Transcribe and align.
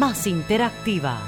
más 0.00 0.26
interactiva. 0.26 1.18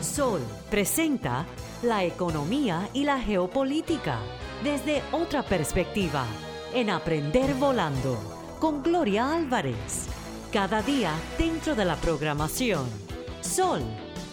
Sol 0.00 0.40
presenta 0.70 1.44
la 1.82 2.04
economía 2.04 2.88
y 2.92 3.02
la 3.02 3.18
geopolítica 3.18 4.20
desde 4.62 5.02
otra 5.10 5.42
perspectiva 5.42 6.24
en 6.72 6.90
Aprender 6.90 7.52
Volando 7.54 8.16
con 8.60 8.80
Gloria 8.84 9.34
Álvarez. 9.34 10.06
Cada 10.52 10.82
día 10.82 11.10
dentro 11.36 11.74
de 11.74 11.84
la 11.84 11.96
programación. 11.96 12.86
Sol, 13.40 13.82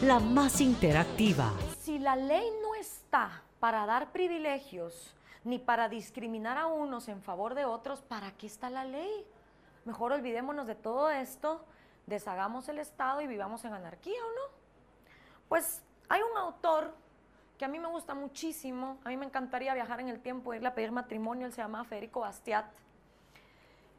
la 0.04 0.20
más 0.20 0.62
interactiva. 0.62 1.52
Si 1.80 1.98
la 1.98 2.16
ley 2.16 2.46
no 2.62 2.76
está 2.76 3.42
para 3.60 3.88
dar 3.88 4.12
privilegios 4.12 5.16
ni 5.44 5.58
para 5.58 5.90
discriminar 5.90 6.60
a 6.60 6.68
unos 6.68 7.08
en 7.08 7.24
favor 7.24 7.56
de 7.56 7.66
otros, 7.66 8.04
¿para 8.04 8.34
qué 8.34 8.46
está 8.46 8.70
la 8.70 8.86
ley? 8.86 9.26
Mejor 9.86 10.12
olvidémonos 10.12 10.68
de 10.68 10.76
todo 10.76 11.10
esto, 11.10 11.66
deshagamos 12.06 12.68
el 12.70 12.80
Estado 12.80 13.22
y 13.22 13.28
vivamos 13.28 13.64
en 13.66 13.74
anarquía, 13.74 14.20
¿o 14.24 14.30
no? 14.30 14.54
Pues 15.50 15.82
hay 16.10 16.22
un 16.22 16.38
autor 16.38 16.94
que 17.58 17.66
a 17.66 17.68
mí 17.68 17.80
me 17.80 17.88
gusta 17.88 18.14
muchísimo, 18.14 18.98
a 19.04 19.10
mí 19.10 19.18
me 19.18 19.26
encantaría 19.26 19.74
viajar 19.74 20.00
en 20.00 20.10
el 20.10 20.20
tiempo, 20.20 20.54
irle 20.54 20.68
a 20.68 20.76
pedir 20.76 20.92
matrimonio, 20.92 21.46
él 21.46 21.54
se 21.54 21.62
llama 21.62 21.84
Federico 21.84 22.22
Bastiat. 22.22 22.66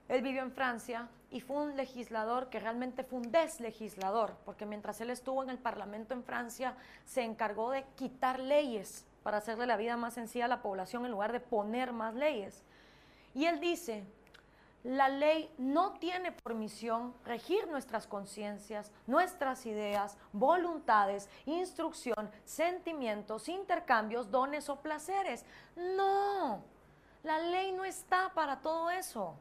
Él 0.09 0.23
vivió 0.23 0.43
en 0.43 0.53
Francia 0.53 1.09
y 1.31 1.41
fue 1.41 1.57
un 1.57 1.77
legislador 1.77 2.51
que 2.51 2.61
realmente 2.61 3.05
fue 3.05 3.21
un 3.21 3.33
deslegislador, 3.33 4.37
porque 4.45 4.67
mientras 4.67 5.01
él 5.01 5.11
estuvo 5.11 5.43
en 5.43 5.51
el 5.51 5.59
Parlamento 5.59 6.15
en 6.15 6.25
Francia, 6.25 6.77
se 7.07 7.23
encargó 7.23 7.71
de 7.71 7.85
quitar 7.97 8.39
leyes 8.39 9.07
para 9.23 9.39
hacerle 9.39 9.67
la 9.67 9.79
vida 9.79 9.97
más 9.97 10.15
sencilla 10.15 10.45
a 10.45 10.49
la 10.49 10.63
población 10.63 11.05
en 11.07 11.13
lugar 11.13 11.33
de 11.33 11.41
poner 11.41 11.93
más 11.93 12.15
leyes. 12.15 12.63
Y 13.35 13.47
él 13.47 13.59
dice, 13.61 14.05
la 14.85 15.09
ley 15.09 15.53
no 15.57 15.95
tiene 15.95 16.31
por 16.31 16.55
misión 16.55 17.15
regir 17.25 17.67
nuestras 17.69 18.07
conciencias, 18.07 18.93
nuestras 19.07 19.65
ideas, 19.65 20.19
voluntades, 20.33 21.29
instrucción, 21.47 22.31
sentimientos, 22.45 23.49
intercambios, 23.49 24.31
dones 24.31 24.69
o 24.69 24.77
placeres. 24.77 25.47
No, 25.75 26.63
la 27.23 27.39
ley 27.39 27.73
no 27.73 27.87
está 27.87 28.31
para 28.35 28.61
todo 28.61 28.91
eso. 28.91 29.35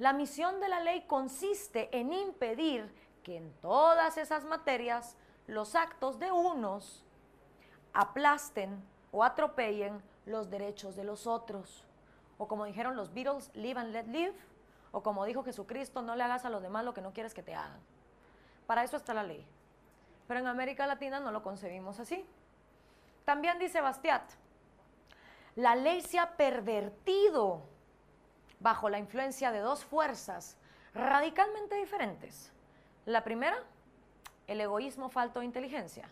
La 0.00 0.12
misión 0.12 0.58
de 0.58 0.68
la 0.68 0.80
ley 0.80 1.02
consiste 1.06 1.88
en 1.96 2.12
impedir 2.12 2.92
que 3.22 3.36
en 3.36 3.52
todas 3.60 4.18
esas 4.18 4.44
materias 4.44 5.16
los 5.46 5.76
actos 5.76 6.18
de 6.18 6.32
unos 6.32 7.04
aplasten 7.92 8.82
o 9.12 9.22
atropellen 9.22 10.02
los 10.26 10.50
derechos 10.50 10.96
de 10.96 11.04
los 11.04 11.28
otros. 11.28 11.84
O 12.38 12.48
como 12.48 12.64
dijeron 12.64 12.96
los 12.96 13.12
Beatles, 13.12 13.50
live 13.54 13.78
and 13.78 13.92
let 13.92 14.06
live 14.06 14.34
o 14.92 15.02
como 15.02 15.24
dijo 15.24 15.42
Jesucristo, 15.44 16.02
no 16.02 16.16
le 16.16 16.24
hagas 16.24 16.44
a 16.44 16.50
los 16.50 16.62
demás 16.62 16.84
lo 16.84 16.94
que 16.94 17.00
no 17.00 17.12
quieres 17.12 17.34
que 17.34 17.42
te 17.42 17.54
hagan. 17.54 17.80
Para 18.66 18.84
eso 18.84 18.96
está 18.96 19.14
la 19.14 19.22
ley. 19.22 19.46
Pero 20.26 20.40
en 20.40 20.46
América 20.46 20.86
Latina 20.86 21.20
no 21.20 21.32
lo 21.32 21.42
concebimos 21.42 21.98
así. 22.00 22.24
También 23.24 23.58
dice 23.58 23.80
Bastiat, 23.80 24.22
la 25.56 25.74
ley 25.74 26.00
se 26.00 26.18
ha 26.18 26.36
pervertido 26.36 27.62
bajo 28.60 28.88
la 28.88 28.98
influencia 28.98 29.50
de 29.52 29.60
dos 29.60 29.84
fuerzas 29.84 30.56
radicalmente 30.94 31.76
diferentes. 31.76 32.52
La 33.06 33.24
primera, 33.24 33.58
el 34.46 34.60
egoísmo 34.60 35.08
falto 35.08 35.40
de 35.40 35.46
inteligencia. 35.46 36.08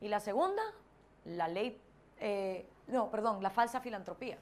Y 0.00 0.08
la 0.08 0.20
segunda, 0.20 0.62
la 1.24 1.48
ley, 1.48 1.80
eh, 2.18 2.68
no, 2.88 3.10
perdón, 3.10 3.42
la 3.42 3.50
falsa 3.50 3.80
filantropía. 3.80 4.38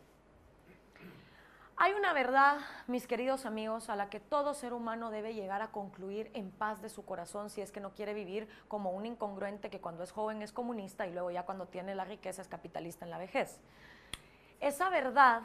Hay 1.76 1.92
una 1.92 2.12
verdad, 2.12 2.58
mis 2.86 3.08
queridos 3.08 3.46
amigos, 3.46 3.88
a 3.90 3.96
la 3.96 4.08
que 4.08 4.20
todo 4.20 4.54
ser 4.54 4.72
humano 4.72 5.10
debe 5.10 5.34
llegar 5.34 5.60
a 5.60 5.72
concluir 5.72 6.30
en 6.32 6.52
paz 6.52 6.80
de 6.80 6.88
su 6.88 7.04
corazón 7.04 7.50
si 7.50 7.62
es 7.62 7.72
que 7.72 7.80
no 7.80 7.90
quiere 7.94 8.14
vivir 8.14 8.48
como 8.68 8.92
un 8.92 9.06
incongruente 9.06 9.70
que 9.70 9.80
cuando 9.80 10.04
es 10.04 10.12
joven 10.12 10.40
es 10.42 10.52
comunista 10.52 11.04
y 11.08 11.12
luego 11.12 11.32
ya 11.32 11.44
cuando 11.44 11.66
tiene 11.66 11.96
la 11.96 12.04
riqueza 12.04 12.42
es 12.42 12.48
capitalista 12.48 13.04
en 13.04 13.10
la 13.10 13.18
vejez. 13.18 13.58
Esa 14.60 14.88
verdad 14.88 15.42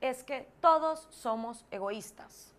es 0.00 0.22
que 0.22 0.48
todos 0.60 1.08
somos 1.10 1.66
egoístas. 1.72 2.54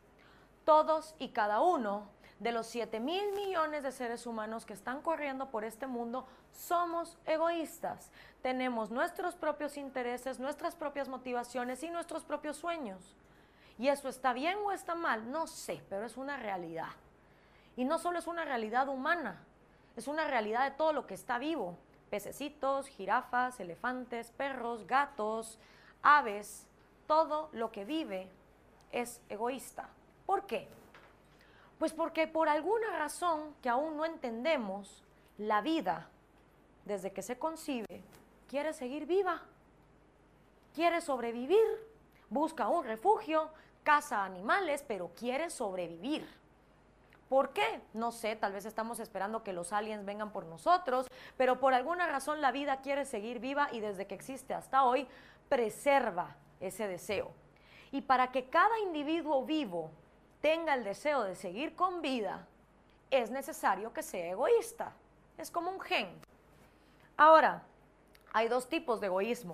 Todos 0.66 1.16
y 1.20 1.30
cada 1.30 1.62
uno 1.62 2.10
de 2.44 2.52
los 2.52 2.68
7 2.68 3.00
mil 3.00 3.32
millones 3.32 3.84
de 3.84 3.92
seres 3.94 4.28
humanos 4.28 4.66
que 4.66 4.74
están 4.74 5.02
corriendo 5.02 5.50
por 5.50 5.64
este 5.64 5.88
mundo, 5.88 6.28
somos 6.52 7.18
egoístas. 7.26 8.12
Tenemos 8.42 8.92
nuestros 8.92 9.36
propios 9.36 9.78
intereses, 9.78 10.40
nuestras 10.40 10.76
propias 10.76 11.08
motivaciones 11.08 11.82
y 11.84 11.90
nuestros 11.90 12.26
propios 12.26 12.58
sueños. 12.58 13.16
¿Y 13.80 13.88
eso 13.88 14.10
está 14.10 14.34
bien 14.34 14.58
o 14.66 14.74
está 14.74 14.94
mal? 14.94 15.32
No 15.32 15.48
sé, 15.48 15.82
pero 15.90 16.06
es 16.06 16.18
una 16.18 16.36
realidad. 16.36 16.92
Y 17.78 17.86
no 17.86 17.98
solo 17.98 18.20
es 18.20 18.28
una 18.28 18.44
realidad 18.44 18.90
humana, 18.90 19.42
es 19.96 20.10
una 20.10 20.28
realidad 20.28 20.70
de 20.70 20.76
todo 20.76 20.92
lo 20.92 21.08
que 21.08 21.14
está 21.14 21.40
vivo. 21.40 21.78
Pececitos, 22.10 22.88
jirafas, 22.88 23.62
elefantes, 23.62 24.32
perros, 24.32 24.86
gatos, 24.86 25.58
aves, 26.02 26.68
todo 27.08 27.50
lo 27.54 27.72
que 27.72 27.86
vive 27.86 28.28
es 28.92 29.22
egoísta. 29.30 29.88
¿Por 30.26 30.46
qué? 30.46 30.68
Pues 31.84 31.92
porque 31.92 32.28
por 32.28 32.48
alguna 32.48 32.98
razón 32.98 33.54
que 33.62 33.68
aún 33.68 33.98
no 33.98 34.06
entendemos, 34.06 35.04
la 35.38 35.60
vida, 35.60 36.08
desde 36.86 37.12
que 37.12 37.22
se 37.22 37.38
concibe, 37.38 38.02
quiere 38.48 38.72
seguir 38.72 39.06
viva, 39.06 39.42
quiere 40.74 41.02
sobrevivir, 41.02 41.66
busca 42.30 42.70
un 42.70 42.86
refugio, 42.86 43.50
caza 43.84 44.24
animales, 44.24 44.82
pero 44.88 45.12
quiere 45.14 45.50
sobrevivir. 45.50 46.26
¿Por 47.28 47.50
qué? 47.50 47.82
No 47.94 48.14
sé, 48.14 48.38
tal 48.38 48.54
vez 48.54 48.64
estamos 48.64 49.02
esperando 49.02 49.44
que 49.44 49.52
los 49.52 49.74
aliens 49.74 50.06
vengan 50.06 50.32
por 50.32 50.46
nosotros, 50.46 51.08
pero 51.36 51.60
por 51.60 51.74
alguna 51.74 52.08
razón 52.08 52.40
la 52.40 52.54
vida 52.54 52.80
quiere 52.80 53.04
seguir 53.04 53.40
viva 53.40 53.68
y 53.74 53.82
desde 53.82 54.08
que 54.08 54.16
existe 54.16 54.54
hasta 54.54 54.86
hoy 54.86 55.06
preserva 55.50 56.38
ese 56.62 56.88
deseo. 56.88 57.34
Y 57.92 58.04
para 58.04 58.32
que 58.32 58.46
cada 58.46 58.80
individuo 58.80 59.44
vivo 59.44 59.92
tenga 60.44 60.74
el 60.74 60.84
deseo 60.84 61.24
de 61.24 61.36
seguir 61.36 61.74
con 61.74 62.02
vida, 62.02 62.46
es 63.10 63.32
necesario 63.32 63.94
que 63.94 64.04
sea 64.04 64.32
egoísta. 64.32 64.92
Es 65.38 65.50
como 65.50 65.72
un 65.72 65.80
gen. 65.80 66.10
Ahora, 67.16 67.64
hay 68.34 68.50
dos 68.50 68.68
tipos 68.68 69.00
de 69.00 69.08
egoísmo. 69.08 69.54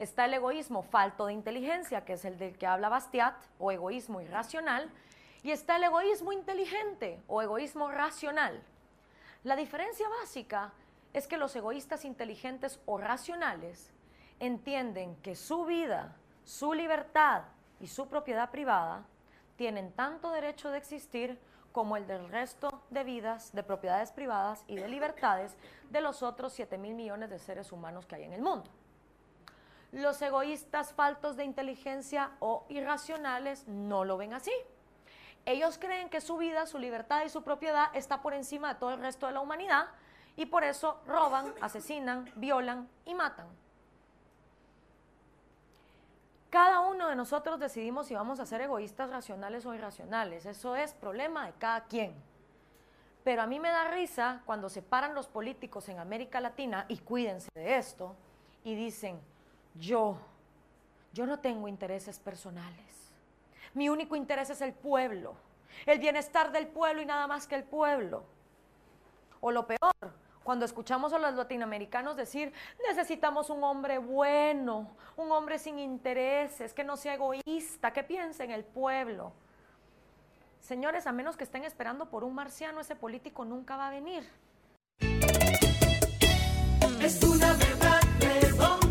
Está 0.00 0.24
el 0.24 0.34
egoísmo 0.34 0.82
falto 0.82 1.26
de 1.26 1.32
inteligencia, 1.32 2.04
que 2.04 2.14
es 2.14 2.24
el 2.24 2.38
del 2.38 2.58
que 2.58 2.66
habla 2.66 2.88
Bastiat, 2.88 3.36
o 3.60 3.70
egoísmo 3.70 4.20
irracional, 4.20 4.90
y 5.44 5.52
está 5.52 5.76
el 5.76 5.84
egoísmo 5.84 6.32
inteligente 6.32 7.22
o 7.28 7.40
egoísmo 7.40 7.88
racional. 7.88 8.60
La 9.44 9.54
diferencia 9.54 10.08
básica 10.08 10.72
es 11.12 11.28
que 11.28 11.36
los 11.36 11.54
egoístas 11.54 12.04
inteligentes 12.04 12.80
o 12.86 12.98
racionales 12.98 13.92
entienden 14.40 15.14
que 15.22 15.36
su 15.36 15.64
vida, 15.64 16.16
su 16.42 16.74
libertad 16.74 17.42
y 17.78 17.86
su 17.86 18.08
propiedad 18.08 18.50
privada 18.50 19.06
tienen 19.56 19.92
tanto 19.92 20.30
derecho 20.30 20.70
de 20.70 20.78
existir 20.78 21.38
como 21.72 21.96
el 21.96 22.06
del 22.06 22.28
resto 22.28 22.82
de 22.90 23.02
vidas, 23.02 23.52
de 23.52 23.64
propiedades 23.64 24.12
privadas 24.12 24.64
y 24.68 24.76
de 24.76 24.88
libertades 24.88 25.56
de 25.90 26.00
los 26.00 26.22
otros 26.22 26.52
7 26.52 26.78
mil 26.78 26.94
millones 26.94 27.30
de 27.30 27.38
seres 27.38 27.72
humanos 27.72 28.06
que 28.06 28.14
hay 28.14 28.22
en 28.22 28.32
el 28.32 28.42
mundo. 28.42 28.70
Los 29.90 30.20
egoístas 30.22 30.92
faltos 30.92 31.36
de 31.36 31.44
inteligencia 31.44 32.30
o 32.38 32.64
irracionales 32.68 33.66
no 33.66 34.04
lo 34.04 34.16
ven 34.16 34.34
así. 34.34 34.52
Ellos 35.46 35.78
creen 35.78 36.08
que 36.08 36.20
su 36.20 36.36
vida, 36.36 36.66
su 36.66 36.78
libertad 36.78 37.24
y 37.24 37.28
su 37.28 37.42
propiedad 37.42 37.94
está 37.94 38.22
por 38.22 38.34
encima 38.34 38.74
de 38.74 38.80
todo 38.80 38.90
el 38.90 39.00
resto 39.00 39.26
de 39.26 39.32
la 39.32 39.40
humanidad 39.40 39.86
y 40.36 40.46
por 40.46 40.64
eso 40.64 41.00
roban, 41.06 41.52
asesinan, 41.60 42.30
violan 42.36 42.88
y 43.04 43.14
matan. 43.14 43.46
Cada 46.54 46.82
uno 46.82 47.08
de 47.08 47.16
nosotros 47.16 47.58
decidimos 47.58 48.06
si 48.06 48.14
vamos 48.14 48.38
a 48.38 48.46
ser 48.46 48.60
egoístas, 48.60 49.10
racionales 49.10 49.66
o 49.66 49.74
irracionales. 49.74 50.46
Eso 50.46 50.76
es 50.76 50.94
problema 50.94 51.46
de 51.46 51.52
cada 51.54 51.82
quien. 51.86 52.14
Pero 53.24 53.42
a 53.42 53.46
mí 53.48 53.58
me 53.58 53.70
da 53.70 53.90
risa 53.90 54.40
cuando 54.46 54.68
se 54.68 54.80
paran 54.80 55.16
los 55.16 55.26
políticos 55.26 55.88
en 55.88 55.98
América 55.98 56.40
Latina, 56.40 56.86
y 56.86 56.98
cuídense 56.98 57.48
de 57.56 57.76
esto, 57.76 58.14
y 58.62 58.76
dicen, 58.76 59.20
yo, 59.74 60.16
yo 61.12 61.26
no 61.26 61.40
tengo 61.40 61.66
intereses 61.66 62.20
personales. 62.20 63.12
Mi 63.72 63.88
único 63.88 64.14
interés 64.14 64.48
es 64.48 64.60
el 64.60 64.74
pueblo, 64.74 65.34
el 65.86 65.98
bienestar 65.98 66.52
del 66.52 66.68
pueblo 66.68 67.02
y 67.02 67.06
nada 67.06 67.26
más 67.26 67.48
que 67.48 67.56
el 67.56 67.64
pueblo. 67.64 68.22
O 69.40 69.50
lo 69.50 69.66
peor, 69.66 69.90
cuando 70.44 70.64
escuchamos 70.66 71.12
a 71.12 71.18
los 71.18 71.34
latinoamericanos 71.34 72.16
decir, 72.16 72.52
necesitamos 72.86 73.50
un 73.50 73.64
hombre 73.64 73.98
bueno, 73.98 74.94
un 75.16 75.32
hombre 75.32 75.58
sin 75.58 75.78
intereses, 75.78 76.72
que 76.72 76.84
no 76.84 76.96
sea 76.96 77.14
egoísta, 77.14 77.92
que 77.92 78.04
piense 78.04 78.44
en 78.44 78.50
el 78.50 78.62
pueblo. 78.62 79.32
Señores, 80.60 81.06
a 81.06 81.12
menos 81.12 81.36
que 81.36 81.44
estén 81.44 81.64
esperando 81.64 82.10
por 82.10 82.24
un 82.24 82.34
marciano, 82.34 82.80
ese 82.80 82.94
político 82.94 83.44
nunca 83.44 83.76
va 83.76 83.88
a 83.88 83.90
venir. 83.90 84.24
Es 87.00 87.22
una 87.22 87.52
verdad 87.54 88.00
redonda, 88.20 88.83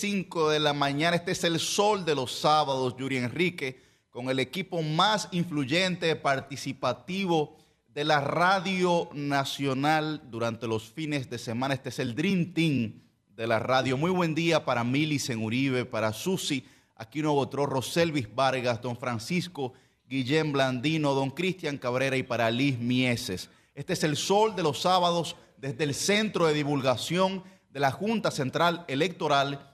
5 0.00 0.48
de 0.48 0.60
la 0.60 0.72
mañana. 0.72 1.14
Este 1.14 1.32
es 1.32 1.44
el 1.44 1.60
sol 1.60 2.06
de 2.06 2.14
los 2.14 2.32
sábados, 2.32 2.96
Yuri 2.96 3.18
Enrique, 3.18 3.82
con 4.08 4.30
el 4.30 4.38
equipo 4.38 4.80
más 4.80 5.28
influyente, 5.30 6.16
participativo 6.16 7.58
de 7.88 8.04
la 8.04 8.22
Radio 8.22 9.10
Nacional 9.12 10.22
durante 10.30 10.66
los 10.66 10.84
fines 10.84 11.28
de 11.28 11.36
semana. 11.36 11.74
Este 11.74 11.90
es 11.90 11.98
el 11.98 12.14
Dream 12.14 12.54
Team 12.54 13.02
de 13.36 13.46
la 13.46 13.58
radio. 13.58 13.98
Muy 13.98 14.10
buen 14.10 14.34
día 14.34 14.64
para 14.64 14.84
Milicen 14.84 15.44
Uribe, 15.44 15.84
para 15.84 16.14
Susi, 16.14 16.64
Aquino 16.96 17.34
Botró, 17.34 17.66
Roselvis 17.66 18.34
Vargas, 18.34 18.80
don 18.80 18.96
Francisco, 18.96 19.74
Guillén 20.08 20.50
Blandino, 20.50 21.12
don 21.12 21.28
Cristian 21.28 21.76
Cabrera 21.76 22.16
y 22.16 22.22
para 22.22 22.50
Liz 22.50 22.78
Mieses. 22.78 23.50
Este 23.74 23.92
es 23.92 24.02
el 24.02 24.16
sol 24.16 24.56
de 24.56 24.62
los 24.62 24.80
sábados 24.80 25.36
desde 25.58 25.84
el 25.84 25.92
Centro 25.92 26.46
de 26.46 26.54
Divulgación 26.54 27.44
de 27.70 27.80
la 27.80 27.90
Junta 27.90 28.30
Central 28.30 28.86
Electoral 28.88 29.66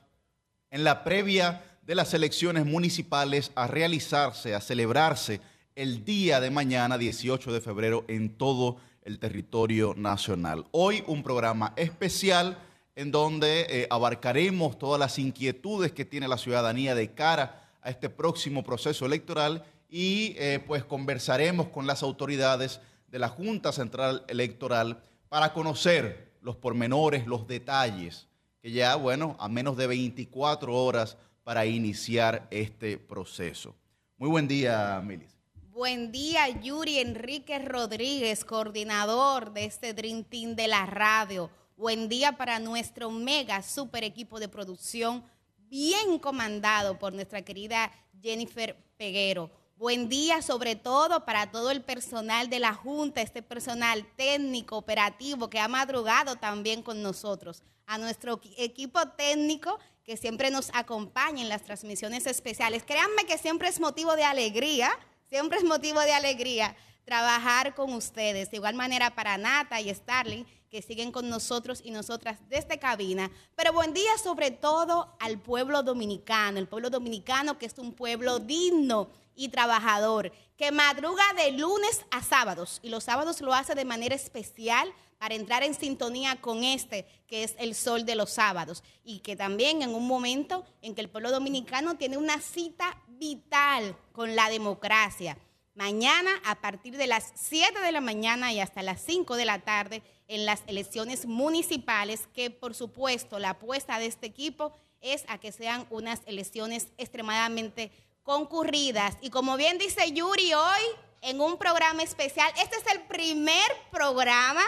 en 0.71 0.85
la 0.85 1.05
previa 1.05 1.63
de 1.83 1.95
las 1.95 2.15
elecciones 2.15 2.67
municipales 2.67 3.53
a 3.55 3.67
realizarse, 3.67 4.55
a 4.55 4.61
celebrarse 4.61 5.41
el 5.75 6.05
día 6.05 6.41
de 6.41 6.51
mañana, 6.51 6.99
18 6.99 7.53
de 7.53 7.61
febrero, 7.61 8.05
en 8.09 8.31
todo 8.31 8.79
el 9.03 9.19
territorio 9.19 9.95
nacional. 9.97 10.67
Hoy 10.73 11.05
un 11.07 11.23
programa 11.23 11.73
especial 11.77 12.59
en 12.97 13.13
donde 13.13 13.67
eh, 13.69 13.87
abarcaremos 13.91 14.79
todas 14.79 14.99
las 14.99 15.19
inquietudes 15.19 15.93
que 15.93 16.05
tiene 16.05 16.27
la 16.27 16.39
ciudadanía 16.39 16.95
de 16.95 17.13
cara 17.13 17.71
a 17.83 17.91
este 17.91 18.09
próximo 18.09 18.65
proceso 18.65 19.07
electoral 19.07 19.65
y 19.89 20.35
eh, 20.39 20.61
pues 20.67 20.85
conversaremos 20.85 21.69
con 21.69 21.87
las 21.87 22.03
autoridades 22.03 22.81
de 23.09 23.19
la 23.19 23.29
Junta 23.29 23.71
Central 23.71 24.25
Electoral 24.29 25.03
para 25.29 25.53
conocer 25.53 26.33
los 26.41 26.57
pormenores, 26.57 27.27
los 27.27 27.47
detalles, 27.47 28.26
ya, 28.73 28.97
bueno, 28.97 29.37
a 29.39 29.49
menos 29.49 29.77
de 29.77 29.87
24 29.87 30.75
horas 30.75 31.17
para 31.45 31.67
iniciar 31.67 32.47
este 32.51 32.99
proceso. 32.99 33.75
Muy 34.19 34.29
buen 34.29 34.49
día, 34.49 35.01
Milis. 35.05 35.37
Buen 35.71 36.11
día, 36.11 36.49
Yuri 36.49 36.99
Enrique 36.99 37.59
Rodríguez, 37.59 38.45
coordinador 38.45 39.53
de 39.53 39.67
este 39.67 39.93
Dream 39.93 40.25
Team 40.25 40.57
de 40.57 40.69
la 40.69 40.87
radio. 40.87 41.51
Buen 41.77 42.09
día 42.09 42.33
para 42.33 42.59
nuestro 42.59 43.11
mega 43.11 43.63
super 43.63 44.03
equipo 44.03 44.41
de 44.41 44.49
producción, 44.49 45.23
bien 45.69 46.19
comandado 46.19 46.99
por 46.99 47.13
nuestra 47.13 47.43
querida 47.43 47.93
Jennifer 48.23 48.75
Peguero. 48.97 49.51
Buen 49.79 50.09
día 50.09 50.41
sobre 50.41 50.75
todo 50.75 51.27
para 51.27 51.51
todo 51.51 51.71
el 51.71 51.83
personal 51.83 52.49
de 52.49 52.61
la 52.61 52.73
Junta, 52.73 53.21
este 53.21 53.43
personal 53.43 54.07
técnico, 54.17 54.79
operativo 54.79 55.51
que 55.51 55.61
ha 55.61 55.69
madrugado 55.69 56.37
también 56.37 56.81
con 56.83 57.03
nosotros. 57.03 57.63
A 57.85 57.99
nuestro 57.99 58.41
equipo 58.57 59.07
técnico 59.09 59.79
que 60.03 60.17
siempre 60.17 60.51
nos 60.51 60.71
acompaña 60.73 61.43
en 61.43 61.51
las 61.51 61.63
transmisiones 61.63 62.27
especiales. 62.27 62.85
Créanme 62.87 63.27
que 63.27 63.37
siempre 63.37 63.69
es 63.69 63.79
motivo 63.79 64.17
de 64.17 64.25
alegría, 64.25 64.99
siempre 65.29 65.59
es 65.59 65.65
motivo 65.65 66.01
de 66.01 66.15
alegría 66.15 66.75
trabajar 67.05 67.75
con 67.75 67.93
ustedes. 67.93 68.51
De 68.51 68.57
igual 68.57 68.77
manera 68.77 69.15
para 69.15 69.37
Nata 69.37 69.79
y 69.83 69.95
Starling, 69.95 70.47
que 70.71 70.81
siguen 70.81 71.13
con 71.13 71.29
nosotros 71.29 71.83
y 71.85 71.91
nosotras 71.91 72.39
desde 72.49 72.79
cabina. 72.79 73.31
Pero 73.55 73.75
buen 73.75 73.93
día 73.93 74.17
sobre 74.17 74.53
todo 74.53 75.15
al 75.21 75.39
pueblo 75.39 75.83
dominicano, 75.83 76.59
el 76.59 76.67
pueblo 76.67 76.89
dominicano 76.89 77.59
que 77.59 77.67
es 77.67 77.79
un 77.79 77.93
pueblo 77.93 78.39
digno 78.39 79.11
y 79.37 79.51
trabajador, 79.51 80.33
que 80.57 80.73
madruga 80.73 81.23
de 81.37 81.53
lunes 81.53 82.05
a 82.11 82.23
sábados 82.23 82.81
y 82.83 82.89
los 82.89 83.05
sábados 83.05 83.41
lo 83.41 83.55
hace 83.55 83.75
de 83.75 83.85
manera 83.85 84.15
especial 84.15 84.93
para 85.19 85.35
entrar 85.35 85.63
en 85.63 85.75
sintonía 85.75 86.41
con 86.41 86.65
este, 86.65 87.07
que 87.27 87.45
es 87.45 87.55
el 87.59 87.75
sol 87.75 88.05
de 88.05 88.17
los 88.17 88.31
sábados, 88.31 88.83
y 89.05 89.21
que 89.21 89.37
también 89.37 89.83
en 89.83 89.95
un 89.95 90.07
momento 90.07 90.65
en 90.83 90.95
que 90.95 91.01
el 91.01 91.09
pueblo 91.09 91.31
dominicano 91.31 91.97
tiene 91.97 92.17
una 92.17 92.41
cita 92.41 93.03
vital 93.09 93.97
con 94.13 94.37
la 94.37 94.51
democracia. 94.51 95.39
Mañana, 95.75 96.31
a 96.45 96.61
partir 96.61 96.97
de 96.97 97.07
las 97.07 97.33
7 97.35 97.81
de 97.81 97.93
la 97.93 98.01
mañana 98.01 98.53
y 98.53 98.61
hasta 98.61 98.83
las 98.83 99.03
5 99.03 99.37
de 99.37 99.45
la 99.45 99.59
tarde, 99.59 100.03
en 100.27 100.47
las 100.47 100.63
elecciones 100.67 101.27
municipales, 101.27 102.29
que 102.33 102.51
por 102.51 102.75
supuesto 102.75 103.39
la 103.39 103.51
apuesta 103.51 103.99
de 103.99 104.07
este 104.07 104.27
equipo 104.27 104.73
es 105.01 105.25
a 105.29 105.39
que 105.39 105.53
sean 105.53 105.87
unas 105.91 106.23
elecciones 106.27 106.89
extremadamente 106.97 107.93
concurridas. 108.27 109.17
Y 109.21 109.31
como 109.31 109.57
bien 109.57 109.79
dice 109.79 110.11
Yuri 110.11 110.53
hoy, 110.53 110.81
en 111.23 111.41
un 111.41 111.57
programa 111.57 112.03
especial, 112.03 112.53
este 112.61 112.77
es 112.77 112.87
el 112.93 113.03
primer 113.03 113.71
programa, 113.93 114.65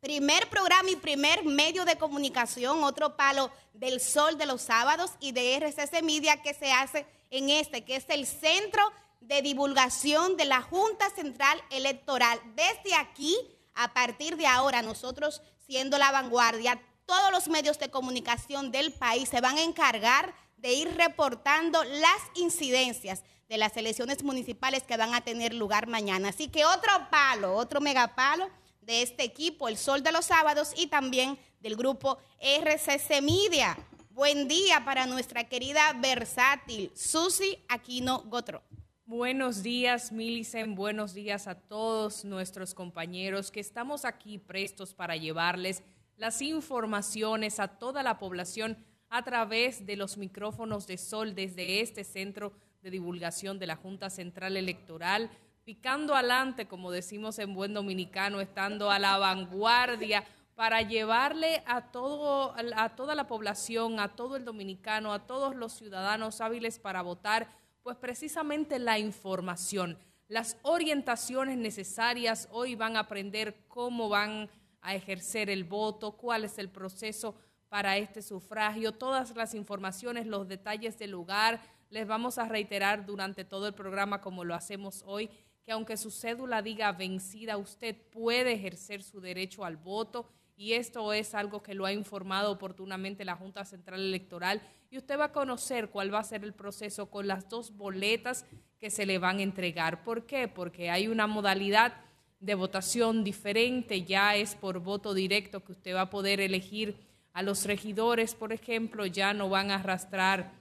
primer 0.00 0.48
programa 0.50 0.90
y 0.90 0.96
primer 0.96 1.42
medio 1.42 1.86
de 1.86 1.96
comunicación, 1.96 2.84
otro 2.84 3.16
palo 3.16 3.50
del 3.72 3.98
sol 3.98 4.36
de 4.36 4.44
los 4.44 4.60
sábados 4.60 5.12
y 5.20 5.32
de 5.32 5.56
RCC 5.56 6.02
Media 6.02 6.42
que 6.42 6.52
se 6.52 6.70
hace 6.70 7.06
en 7.30 7.48
este, 7.48 7.82
que 7.82 7.96
es 7.96 8.04
el 8.08 8.26
centro 8.26 8.82
de 9.20 9.40
divulgación 9.40 10.36
de 10.36 10.44
la 10.44 10.60
Junta 10.60 11.08
Central 11.10 11.58
Electoral. 11.70 12.38
Desde 12.54 12.94
aquí, 12.94 13.34
a 13.74 13.94
partir 13.94 14.36
de 14.36 14.46
ahora, 14.46 14.82
nosotros 14.82 15.40
siendo 15.66 15.96
la 15.96 16.12
vanguardia, 16.12 16.78
todos 17.06 17.30
los 17.30 17.48
medios 17.48 17.78
de 17.78 17.90
comunicación 17.90 18.70
del 18.70 18.92
país 18.92 19.30
se 19.30 19.40
van 19.40 19.56
a 19.56 19.62
encargar 19.62 20.34
de 20.56 20.72
ir 20.72 20.96
reportando 20.96 21.82
las 21.84 22.18
incidencias 22.34 23.22
de 23.48 23.58
las 23.58 23.76
elecciones 23.76 24.22
municipales 24.22 24.82
que 24.82 24.96
van 24.96 25.14
a 25.14 25.20
tener 25.20 25.54
lugar 25.54 25.86
mañana. 25.86 26.30
Así 26.30 26.48
que 26.48 26.64
otro 26.64 26.90
palo, 27.10 27.54
otro 27.54 27.80
megapalo 27.80 28.48
de 28.80 29.02
este 29.02 29.24
equipo, 29.24 29.68
el 29.68 29.76
Sol 29.76 30.02
de 30.02 30.12
los 30.12 30.26
Sábados 30.26 30.72
y 30.76 30.88
también 30.88 31.38
del 31.60 31.76
grupo 31.76 32.18
RCC 32.40 33.22
Media. 33.22 33.76
Buen 34.10 34.48
día 34.48 34.84
para 34.84 35.06
nuestra 35.06 35.44
querida 35.44 35.92
versátil 35.92 36.90
Susi 36.94 37.58
Aquino 37.68 38.22
Gotro. 38.22 38.62
Buenos 39.04 39.62
días, 39.62 40.10
Milicen. 40.10 40.74
Buenos 40.74 41.14
días 41.14 41.46
a 41.46 41.54
todos 41.54 42.24
nuestros 42.24 42.74
compañeros 42.74 43.50
que 43.50 43.60
estamos 43.60 44.04
aquí 44.04 44.38
prestos 44.38 44.94
para 44.94 45.16
llevarles 45.16 45.82
las 46.16 46.42
informaciones 46.42 47.60
a 47.60 47.68
toda 47.68 48.02
la 48.02 48.18
población 48.18 48.76
a 49.08 49.22
través 49.22 49.86
de 49.86 49.96
los 49.96 50.16
micrófonos 50.16 50.86
de 50.86 50.98
Sol 50.98 51.34
desde 51.34 51.80
este 51.80 52.04
centro 52.04 52.52
de 52.82 52.90
divulgación 52.90 53.58
de 53.58 53.66
la 53.66 53.76
Junta 53.76 54.10
Central 54.10 54.56
Electoral, 54.56 55.30
picando 55.64 56.14
adelante, 56.14 56.66
como 56.66 56.90
decimos 56.90 57.38
en 57.38 57.54
buen 57.54 57.74
dominicano, 57.74 58.40
estando 58.40 58.90
a 58.90 58.98
la 58.98 59.18
vanguardia 59.18 60.24
para 60.54 60.80
llevarle 60.82 61.62
a 61.66 61.90
todo 61.90 62.54
a 62.76 62.96
toda 62.96 63.14
la 63.14 63.26
población, 63.26 64.00
a 64.00 64.14
todo 64.14 64.36
el 64.36 64.44
dominicano, 64.44 65.12
a 65.12 65.26
todos 65.26 65.54
los 65.54 65.72
ciudadanos 65.72 66.40
hábiles 66.40 66.78
para 66.78 67.02
votar, 67.02 67.48
pues 67.82 67.96
precisamente 67.96 68.78
la 68.78 68.98
información, 68.98 69.98
las 70.28 70.56
orientaciones 70.62 71.58
necesarias. 71.58 72.48
Hoy 72.52 72.74
van 72.74 72.96
a 72.96 73.00
aprender 73.00 73.64
cómo 73.68 74.08
van 74.08 74.48
a 74.80 74.94
ejercer 74.94 75.50
el 75.50 75.64
voto, 75.64 76.12
cuál 76.12 76.44
es 76.44 76.58
el 76.58 76.70
proceso 76.70 77.34
para 77.68 77.96
este 77.96 78.22
sufragio, 78.22 78.92
todas 78.92 79.34
las 79.34 79.54
informaciones, 79.54 80.26
los 80.26 80.48
detalles 80.48 80.98
del 80.98 81.10
lugar. 81.10 81.60
Les 81.90 82.06
vamos 82.06 82.38
a 82.38 82.48
reiterar 82.48 83.06
durante 83.06 83.44
todo 83.44 83.66
el 83.68 83.74
programa, 83.74 84.20
como 84.20 84.44
lo 84.44 84.54
hacemos 84.54 85.02
hoy, 85.06 85.30
que 85.64 85.72
aunque 85.72 85.96
su 85.96 86.10
cédula 86.10 86.62
diga 86.62 86.92
vencida, 86.92 87.56
usted 87.56 87.96
puede 88.10 88.52
ejercer 88.52 89.02
su 89.02 89.20
derecho 89.20 89.64
al 89.64 89.76
voto 89.76 90.28
y 90.56 90.72
esto 90.72 91.12
es 91.12 91.34
algo 91.34 91.62
que 91.62 91.74
lo 91.74 91.84
ha 91.84 91.92
informado 91.92 92.50
oportunamente 92.50 93.24
la 93.24 93.36
Junta 93.36 93.64
Central 93.64 94.00
Electoral 94.00 94.62
y 94.90 94.96
usted 94.96 95.18
va 95.18 95.26
a 95.26 95.32
conocer 95.32 95.90
cuál 95.90 96.12
va 96.14 96.20
a 96.20 96.24
ser 96.24 96.44
el 96.44 96.54
proceso 96.54 97.10
con 97.10 97.26
las 97.26 97.48
dos 97.48 97.76
boletas 97.76 98.46
que 98.78 98.90
se 98.90 99.04
le 99.04 99.18
van 99.18 99.38
a 99.38 99.42
entregar. 99.42 100.02
¿Por 100.02 100.24
qué? 100.24 100.48
Porque 100.48 100.90
hay 100.90 101.08
una 101.08 101.26
modalidad 101.26 101.94
de 102.40 102.54
votación 102.54 103.24
diferente, 103.24 104.04
ya 104.04 104.36
es 104.36 104.54
por 104.54 104.80
voto 104.80 105.14
directo 105.14 105.64
que 105.64 105.72
usted 105.72 105.94
va 105.94 106.02
a 106.02 106.10
poder 106.10 106.40
elegir 106.40 106.96
a 107.36 107.42
los 107.42 107.66
regidores, 107.66 108.34
por 108.34 108.54
ejemplo, 108.54 109.04
ya 109.04 109.34
no 109.34 109.50
van 109.50 109.70
a 109.70 109.74
arrastrar 109.74 110.52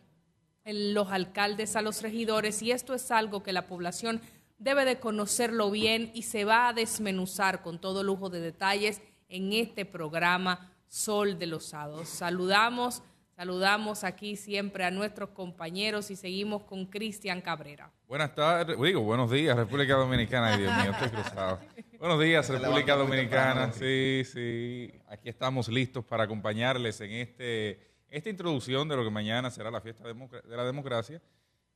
los 0.66 1.10
alcaldes 1.10 1.78
a 1.78 1.82
los 1.82 2.02
regidores 2.02 2.62
y 2.62 2.72
esto 2.72 2.94
es 2.94 3.12
algo 3.12 3.44
que 3.44 3.54
la 3.54 3.66
población 3.66 4.20
debe 4.58 4.84
de 4.84 5.00
conocerlo 5.00 5.72
bien 5.72 6.12
y 6.14 6.24
se 6.24 6.44
va 6.44 6.68
a 6.68 6.74
desmenuzar 6.74 7.62
con 7.62 7.80
todo 7.80 8.04
lujo 8.04 8.30
de 8.30 8.42
detalles 8.42 9.02
en 9.30 9.54
este 9.54 9.86
programa 9.86 10.70
Sol 10.90 11.40
de 11.40 11.48
los 11.48 11.66
Sábados. 11.68 12.10
Saludamos, 12.10 13.04
saludamos 13.38 14.04
aquí 14.04 14.36
siempre 14.36 14.84
a 14.84 14.92
nuestros 14.92 15.30
compañeros 15.30 16.12
y 16.12 16.18
seguimos 16.18 16.64
con 16.64 16.88
Cristian 16.88 17.40
Cabrera. 17.40 17.90
Buenas 18.06 18.36
tardes, 18.36 18.78
digo, 18.82 19.00
buenos 19.00 19.32
días, 19.32 19.56
República 19.56 19.96
Dominicana. 19.96 20.48
Ay, 20.48 20.64
Dios 20.64 20.74
mío, 20.76 20.92
estoy 20.92 21.10
cruzado. 21.10 21.60
Buenos 22.06 22.22
días, 22.22 22.48
República 22.48 22.96
Dominicana. 22.96 23.72
Sí, 23.74 24.22
sí. 24.26 24.94
Aquí 25.08 25.28
estamos 25.28 25.68
listos 25.68 26.06
para 26.06 26.26
acompañarles 26.26 27.02
en 27.02 27.10
este, 27.14 27.80
esta 28.12 28.30
introducción 28.30 28.88
de 28.88 28.96
lo 28.96 29.04
que 29.04 29.10
mañana 29.10 29.50
será 29.50 29.72
la 29.72 29.82
fiesta 29.82 30.04
de 30.04 30.56
la 30.56 30.64
democracia. 30.64 31.20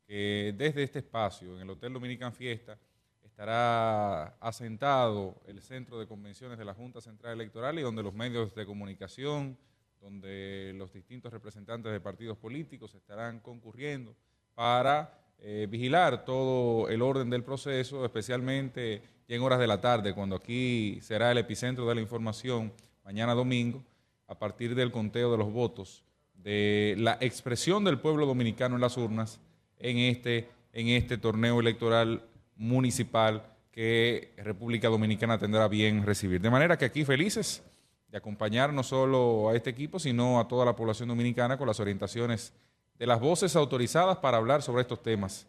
Que 0.06 0.54
desde 0.56 0.84
este 0.84 1.00
espacio, 1.00 1.56
en 1.56 1.64
el 1.64 1.70
Hotel 1.72 1.94
Dominican 1.94 2.32
Fiesta, 2.32 2.78
estará 3.24 4.38
asentado 4.40 5.42
el 5.48 5.64
centro 5.64 5.98
de 6.00 6.06
convenciones 6.06 6.60
de 6.60 6.66
la 6.66 6.76
Junta 6.76 7.02
Central 7.02 7.34
Electoral 7.34 7.80
y 7.80 7.82
donde 7.82 8.04
los 8.04 8.14
medios 8.14 8.54
de 8.54 8.68
comunicación 8.68 9.58
donde 10.00 10.74
los 10.76 10.94
distintos 10.94 11.34
representantes 11.34 11.92
de 11.92 12.00
partidos 12.00 12.38
políticos 12.38 12.94
estarán 12.94 13.40
concurriendo 13.40 14.16
para 14.54 15.12
eh, 15.40 15.66
vigilar 15.68 16.24
todo 16.24 16.88
el 16.88 17.02
orden 17.02 17.32
del 17.32 17.44
proceso, 17.44 18.06
especialmente 18.06 19.02
en 19.36 19.44
horas 19.44 19.60
de 19.60 19.68
la 19.68 19.80
tarde, 19.80 20.14
cuando 20.14 20.36
aquí 20.36 21.00
será 21.02 21.32
el 21.32 21.38
epicentro 21.38 21.88
de 21.88 21.96
la 21.96 22.02
información, 22.02 22.74
mañana 23.06 23.36
domingo, 23.36 23.84
a 24.28 24.38
partir 24.38 24.74
del 24.74 24.92
conteo 24.92 25.32
de 25.32 25.38
los 25.38 25.52
votos, 25.52 26.04
de 26.34 26.96
la 26.98 27.18
expresión 27.22 27.84
del 27.84 28.00
pueblo 28.00 28.26
dominicano 28.26 28.76
en 28.76 28.82
las 28.82 28.98
urnas 28.98 29.40
en 29.78 29.98
este, 29.98 30.50
en 30.74 30.88
este 30.88 31.18
torneo 31.18 31.60
electoral 31.60 32.24
municipal 32.56 33.44
que 33.72 34.34
República 34.38 34.90
Dominicana 34.90 35.38
tendrá 35.38 35.68
bien 35.68 36.06
recibir. 36.06 36.42
De 36.42 36.50
manera 36.50 36.78
que 36.78 36.86
aquí 36.86 37.06
felices 37.06 37.62
de 38.08 38.18
acompañar 38.18 38.74
no 38.74 38.82
solo 38.82 39.50
a 39.50 39.56
este 39.56 39.70
equipo, 39.70 40.00
sino 40.00 40.40
a 40.40 40.48
toda 40.48 40.66
la 40.66 40.76
población 40.76 41.10
dominicana 41.10 41.58
con 41.58 41.68
las 41.68 41.80
orientaciones 41.80 42.52
de 42.98 43.06
las 43.06 43.20
voces 43.20 43.56
autorizadas 43.56 44.18
para 44.18 44.38
hablar 44.38 44.64
sobre 44.64 44.82
estos 44.82 45.04
temas 45.04 45.48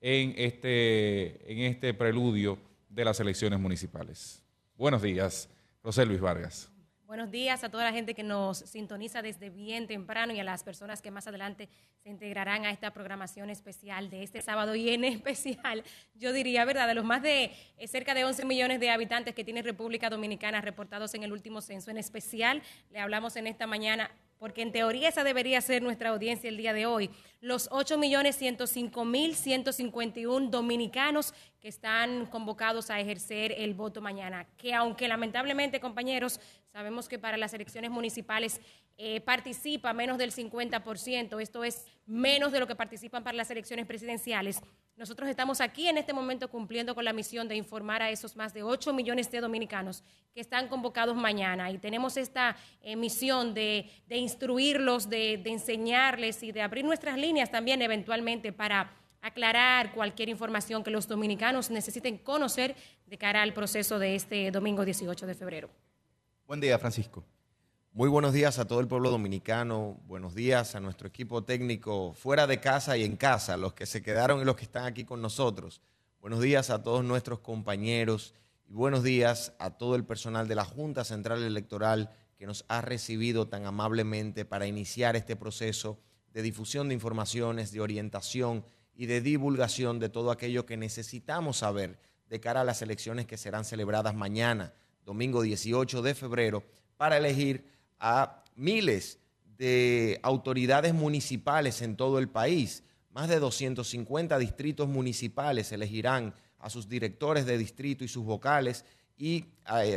en 0.00 0.34
este, 0.36 1.52
en 1.52 1.58
este 1.58 1.92
preludio 1.92 2.58
de 2.88 3.04
las 3.04 3.20
elecciones 3.20 3.58
municipales. 3.58 4.42
Buenos 4.76 5.02
días, 5.02 5.48
José 5.82 6.06
Luis 6.06 6.20
Vargas. 6.20 6.70
Buenos 7.08 7.30
días 7.30 7.64
a 7.64 7.70
toda 7.70 7.84
la 7.84 7.92
gente 7.92 8.12
que 8.12 8.22
nos 8.22 8.58
sintoniza 8.58 9.22
desde 9.22 9.48
bien 9.48 9.86
temprano 9.86 10.34
y 10.34 10.40
a 10.40 10.44
las 10.44 10.62
personas 10.62 11.00
que 11.00 11.10
más 11.10 11.26
adelante 11.26 11.70
se 12.02 12.10
integrarán 12.10 12.66
a 12.66 12.70
esta 12.70 12.92
programación 12.92 13.48
especial 13.48 14.10
de 14.10 14.22
este 14.22 14.42
sábado 14.42 14.74
y 14.74 14.90
en 14.90 15.04
especial, 15.04 15.82
yo 16.16 16.34
diría, 16.34 16.66
¿verdad? 16.66 16.86
De 16.86 16.94
los 16.94 17.06
más 17.06 17.22
de 17.22 17.50
eh, 17.78 17.88
cerca 17.88 18.12
de 18.12 18.26
11 18.26 18.44
millones 18.44 18.78
de 18.78 18.90
habitantes 18.90 19.34
que 19.34 19.42
tiene 19.42 19.62
República 19.62 20.10
Dominicana 20.10 20.60
reportados 20.60 21.14
en 21.14 21.22
el 21.22 21.32
último 21.32 21.62
censo. 21.62 21.90
En 21.90 21.96
especial, 21.96 22.62
le 22.90 23.00
hablamos 23.00 23.36
en 23.36 23.46
esta 23.46 23.66
mañana 23.66 24.10
porque 24.38 24.60
en 24.60 24.70
teoría 24.70 25.08
esa 25.08 25.24
debería 25.24 25.60
ser 25.60 25.82
nuestra 25.82 26.10
audiencia 26.10 26.48
el 26.48 26.56
día 26.56 26.74
de 26.74 26.84
hoy, 26.84 27.10
los 27.40 27.70
8.105.151 27.70 30.50
dominicanos 30.50 31.32
que 31.60 31.68
están 31.68 32.26
convocados 32.26 32.90
a 32.90 33.00
ejercer 33.00 33.54
el 33.56 33.74
voto 33.74 34.00
mañana, 34.00 34.46
que 34.56 34.74
aunque 34.74 35.08
lamentablemente, 35.08 35.80
compañeros, 35.80 36.40
sabemos 36.72 37.08
que 37.08 37.18
para 37.18 37.36
las 37.36 37.54
elecciones 37.54 37.90
municipales 37.90 38.60
eh, 38.96 39.20
participa 39.20 39.92
menos 39.92 40.18
del 40.18 40.32
50%, 40.32 41.40
esto 41.40 41.64
es 41.64 41.86
menos 42.06 42.52
de 42.52 42.60
lo 42.60 42.66
que 42.66 42.74
participan 42.74 43.22
para 43.22 43.36
las 43.36 43.50
elecciones 43.50 43.86
presidenciales. 43.86 44.60
Nosotros 44.96 45.28
estamos 45.28 45.60
aquí 45.60 45.86
en 45.86 45.98
este 45.98 46.12
momento 46.12 46.50
cumpliendo 46.50 46.94
con 46.94 47.04
la 47.04 47.12
misión 47.12 47.46
de 47.46 47.54
informar 47.54 48.02
a 48.02 48.10
esos 48.10 48.34
más 48.34 48.52
de 48.52 48.64
8 48.64 48.92
millones 48.92 49.30
de 49.30 49.40
dominicanos 49.40 50.02
que 50.34 50.40
están 50.40 50.66
convocados 50.66 51.16
mañana 51.16 51.70
y 51.70 51.78
tenemos 51.78 52.16
esta 52.16 52.56
eh, 52.80 52.96
misión 52.96 53.54
de, 53.54 53.88
instruirlos, 54.10 55.08
de, 55.08 55.38
de 55.38 55.50
enseñarles 55.50 56.42
y 56.42 56.50
de 56.50 56.62
abrir 56.62 56.84
nuestras 56.84 57.16
líneas 57.16 57.27
también 57.50 57.82
eventualmente 57.82 58.52
para 58.52 58.90
aclarar 59.20 59.92
cualquier 59.92 60.30
información 60.30 60.82
que 60.82 60.90
los 60.90 61.06
dominicanos 61.06 61.70
necesiten 61.70 62.16
conocer 62.16 62.74
de 63.06 63.18
cara 63.18 63.42
al 63.42 63.52
proceso 63.52 63.98
de 63.98 64.14
este 64.14 64.50
domingo 64.50 64.84
18 64.84 65.26
de 65.26 65.34
febrero. 65.34 65.68
Buen 66.46 66.60
día, 66.60 66.78
Francisco. 66.78 67.22
Muy 67.92 68.08
buenos 68.08 68.32
días 68.32 68.58
a 68.58 68.66
todo 68.66 68.80
el 68.80 68.88
pueblo 68.88 69.10
dominicano, 69.10 69.98
buenos 70.06 70.34
días 70.34 70.74
a 70.74 70.80
nuestro 70.80 71.08
equipo 71.08 71.44
técnico 71.44 72.14
fuera 72.14 72.46
de 72.46 72.60
casa 72.60 72.96
y 72.96 73.04
en 73.04 73.16
casa, 73.16 73.58
los 73.58 73.74
que 73.74 73.84
se 73.84 74.02
quedaron 74.02 74.40
y 74.40 74.44
los 74.44 74.56
que 74.56 74.64
están 74.64 74.86
aquí 74.86 75.04
con 75.04 75.20
nosotros. 75.20 75.82
Buenos 76.20 76.40
días 76.40 76.70
a 76.70 76.82
todos 76.82 77.04
nuestros 77.04 77.40
compañeros 77.40 78.34
y 78.66 78.72
buenos 78.72 79.02
días 79.02 79.52
a 79.58 79.70
todo 79.70 79.96
el 79.96 80.04
personal 80.04 80.48
de 80.48 80.54
la 80.54 80.64
Junta 80.64 81.04
Central 81.04 81.42
Electoral 81.42 82.10
que 82.38 82.46
nos 82.46 82.64
ha 82.68 82.80
recibido 82.80 83.48
tan 83.48 83.66
amablemente 83.66 84.46
para 84.46 84.66
iniciar 84.66 85.14
este 85.14 85.36
proceso 85.36 85.98
de 86.32 86.42
difusión 86.42 86.88
de 86.88 86.94
informaciones, 86.94 87.72
de 87.72 87.80
orientación 87.80 88.64
y 88.94 89.06
de 89.06 89.20
divulgación 89.20 89.98
de 89.98 90.08
todo 90.08 90.30
aquello 90.30 90.66
que 90.66 90.76
necesitamos 90.76 91.58
saber 91.58 91.98
de 92.28 92.40
cara 92.40 92.62
a 92.62 92.64
las 92.64 92.82
elecciones 92.82 93.26
que 93.26 93.36
serán 93.36 93.64
celebradas 93.64 94.14
mañana, 94.14 94.72
domingo 95.04 95.42
18 95.42 96.02
de 96.02 96.14
febrero, 96.14 96.62
para 96.96 97.16
elegir 97.16 97.64
a 97.98 98.44
miles 98.54 99.18
de 99.56 100.20
autoridades 100.22 100.94
municipales 100.94 101.82
en 101.82 101.96
todo 101.96 102.18
el 102.18 102.28
país. 102.28 102.82
Más 103.10 103.28
de 103.28 103.40
250 103.40 104.38
distritos 104.38 104.88
municipales 104.88 105.72
elegirán 105.72 106.34
a 106.58 106.70
sus 106.70 106.88
directores 106.88 107.46
de 107.46 107.56
distrito 107.56 108.04
y 108.04 108.08
sus 108.08 108.24
vocales 108.24 108.84
y 109.16 109.46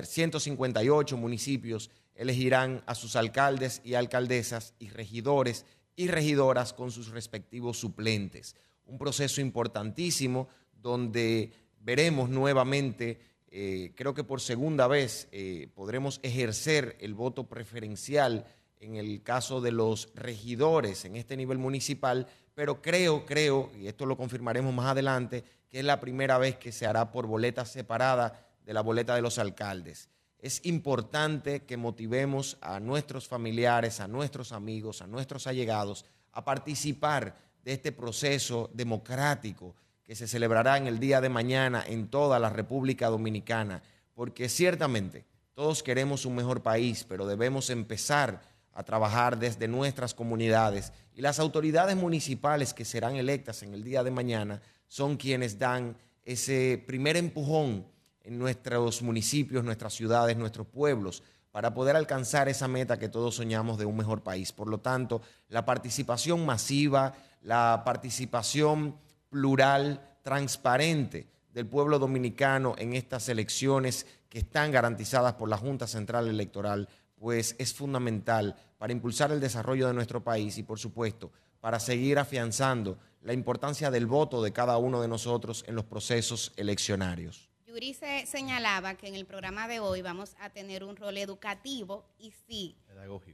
158 0.04 1.18
municipios 1.18 1.92
elegirán 2.16 2.84
a 2.86 2.96
sus 2.96 3.16
alcaldes 3.16 3.82
y 3.84 3.94
alcaldesas 3.94 4.74
y 4.80 4.90
regidores 4.90 5.66
y 5.96 6.08
regidoras 6.08 6.74
con 6.74 6.92
sus 6.92 7.10
respectivos 7.10 7.78
suplentes. 7.78 8.56
Un 8.86 8.98
proceso 8.98 9.42
importantísimo 9.42 10.48
donde 10.82 11.52
veremos 11.80 12.30
nuevamente 12.30 13.20
eh, 13.54 13.92
creo 13.96 14.14
que 14.14 14.24
por 14.24 14.40
segunda 14.40 14.88
vez 14.88 15.28
eh, 15.34 15.68
podremos 15.76 16.22
ejercer 16.24 16.96
el 17.02 17.14
voto 17.14 17.50
preferencial 17.50 18.46
en 18.80 18.96
el 18.96 19.22
caso 19.24 19.60
de 19.60 19.74
los 19.74 20.10
regidores 20.16 21.04
en 21.04 21.18
este 21.18 21.36
nivel 21.36 21.58
municipal, 21.58 22.28
pero 22.56 22.82
creo, 22.82 23.26
creo, 23.26 23.70
y 23.78 23.88
esto 23.88 24.06
lo 24.06 24.16
confirmaremos 24.16 24.74
más 24.74 24.88
adelante, 24.88 25.44
que 25.70 25.80
es 25.80 25.86
la 25.86 26.00
primera 26.00 26.38
vez 26.38 26.56
que 26.56 26.72
se 26.72 26.86
hará 26.86 27.12
por 27.12 27.28
boleta 27.28 27.66
separada 27.66 28.48
de 28.66 28.74
la 28.74 28.82
boleta 28.82 29.16
de 29.16 29.22
los 29.22 29.38
alcaldes. 29.38 30.10
Es 30.42 30.66
importante 30.66 31.62
que 31.66 31.78
motivemos 31.78 32.58
a 32.62 32.80
nuestros 32.80 33.28
familiares, 33.28 34.00
a 34.00 34.08
nuestros 34.08 34.52
amigos, 34.52 35.04
a 35.04 35.08
nuestros 35.08 35.46
allegados 35.46 36.04
a 36.32 36.44
participar 36.44 37.38
de 37.64 37.74
este 37.74 37.92
proceso 37.92 38.72
democrático 38.74 39.76
que 40.04 40.16
se 40.16 40.28
celebrará 40.28 40.78
en 40.78 40.88
el 40.88 41.00
día 41.00 41.22
de 41.22 41.30
mañana 41.30 41.84
en 41.86 42.08
toda 42.08 42.40
la 42.40 42.50
República 42.50 43.08
Dominicana, 43.08 43.84
porque 44.16 44.50
ciertamente 44.50 45.26
todos 45.54 45.84
queremos 45.84 46.26
un 46.26 46.36
mejor 46.36 46.64
país, 46.64 47.06
pero 47.08 47.28
debemos 47.28 47.70
empezar 47.70 48.42
a 48.74 48.84
trabajar 48.84 49.38
desde 49.38 49.68
nuestras 49.68 50.16
comunidades. 50.16 50.92
Y 51.14 51.22
las 51.22 51.40
autoridades 51.40 51.96
municipales 51.96 52.74
que 52.74 52.84
serán 52.86 53.16
electas 53.16 53.62
en 53.62 53.76
el 53.76 53.84
día 53.84 54.04
de 54.04 54.10
mañana 54.10 54.62
son 54.88 55.18
quienes 55.18 55.60
dan 55.60 55.98
ese 56.24 56.84
primer 56.88 57.16
empujón 57.16 57.86
en 58.24 58.38
nuestros 58.38 59.02
municipios, 59.02 59.64
nuestras 59.64 59.94
ciudades, 59.94 60.38
nuestros 60.38 60.68
pueblos, 60.68 61.24
para 61.52 61.74
poder 61.74 61.96
alcanzar 61.96 62.48
esa 62.48 62.68
meta 62.68 62.98
que 62.98 63.10
todos 63.10 63.36
soñamos 63.36 63.78
de 63.78 63.86
un 63.86 63.98
mejor 63.98 64.22
país. 64.24 64.52
Por 64.52 64.68
lo 64.68 64.80
tanto, 64.80 65.22
la 65.50 65.66
participación 65.66 66.46
masiva, 66.46 67.14
la 67.42 67.82
participación 67.86 68.96
plural, 69.30 70.18
transparente 70.24 71.28
del 71.54 71.68
pueblo 71.68 72.00
dominicano 72.00 72.76
en 72.78 72.94
estas 72.94 73.28
elecciones 73.28 74.06
que 74.30 74.40
están 74.40 74.72
garantizadas 74.72 75.34
por 75.34 75.50
la 75.50 75.58
Junta 75.58 75.88
Central 75.88 76.28
Electoral, 76.30 76.88
pues 77.16 77.56
es 77.60 77.74
fundamental 77.74 78.56
para 78.78 78.94
impulsar 78.94 79.32
el 79.32 79.42
desarrollo 79.42 79.88
de 79.88 79.94
nuestro 79.94 80.24
país 80.24 80.58
y, 80.58 80.64
por 80.64 80.80
supuesto, 80.80 81.32
para 81.60 81.80
seguir 81.80 82.18
afianzando 82.18 82.98
la 83.22 83.34
importancia 83.34 83.92
del 83.92 84.08
voto 84.08 84.42
de 84.42 84.54
cada 84.54 84.78
uno 84.78 85.02
de 85.02 85.08
nosotros 85.08 85.64
en 85.68 85.76
los 85.76 85.86
procesos 85.86 86.54
eleccionarios. 86.56 87.51
Yuri 87.72 87.94
se 87.94 88.26
señalaba 88.26 88.96
que 88.96 89.08
en 89.08 89.16
el 89.16 89.26
programa 89.26 89.66
de 89.66 89.80
hoy 89.80 90.02
vamos 90.02 90.36
a 90.42 90.50
tener 90.50 90.84
un 90.84 90.98
rol 90.98 91.18
educativo 91.18 92.04
y 92.18 92.32
sí, 92.46 92.76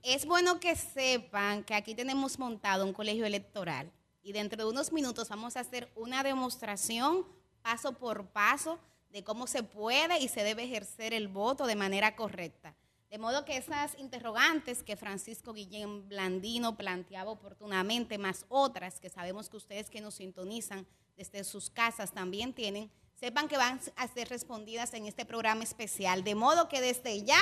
es 0.04 0.28
bueno 0.28 0.60
que 0.60 0.76
sepan 0.76 1.64
que 1.64 1.74
aquí 1.74 1.96
tenemos 1.96 2.38
montado 2.38 2.86
un 2.86 2.94
colegio 2.94 3.26
electoral 3.26 3.92
y 4.22 4.34
dentro 4.34 4.64
de 4.64 4.70
unos 4.70 4.92
minutos 4.92 5.30
vamos 5.30 5.58
a 5.58 5.62
hacer 5.62 5.92
una 5.96 6.22
demostración 6.22 7.26
paso 7.64 7.94
por 7.94 8.28
paso 8.28 8.78
de 9.10 9.24
cómo 9.24 9.48
se 9.48 9.64
puede 9.64 10.20
y 10.20 10.28
se 10.28 10.44
debe 10.44 10.66
ejercer 10.66 11.16
el 11.16 11.30
voto 11.30 11.66
de 11.66 11.76
manera 11.76 12.16
correcta. 12.16 12.76
De 13.10 13.18
modo 13.18 13.44
que 13.44 13.58
esas 13.58 13.98
interrogantes 13.98 14.84
que 14.84 14.98
Francisco 14.98 15.54
Guillén 15.54 16.08
Blandino 16.08 16.78
planteaba 16.78 17.32
oportunamente, 17.32 18.20
más 18.20 18.46
otras 18.50 19.00
que 19.00 19.10
sabemos 19.10 19.50
que 19.50 19.58
ustedes 19.58 19.90
que 19.90 20.02
nos 20.02 20.16
sintonizan 20.16 20.86
desde 21.16 21.44
sus 21.44 21.72
casas 21.72 22.12
también 22.12 22.54
tienen, 22.54 22.92
sepan 23.20 23.48
que 23.48 23.58
van 23.58 23.80
a 23.96 24.08
ser 24.08 24.30
respondidas 24.30 24.94
en 24.94 25.06
este 25.06 25.26
programa 25.26 25.64
especial. 25.64 26.24
De 26.24 26.36
modo 26.36 26.70
que 26.70 26.82
desde 26.82 27.24
ya, 27.24 27.42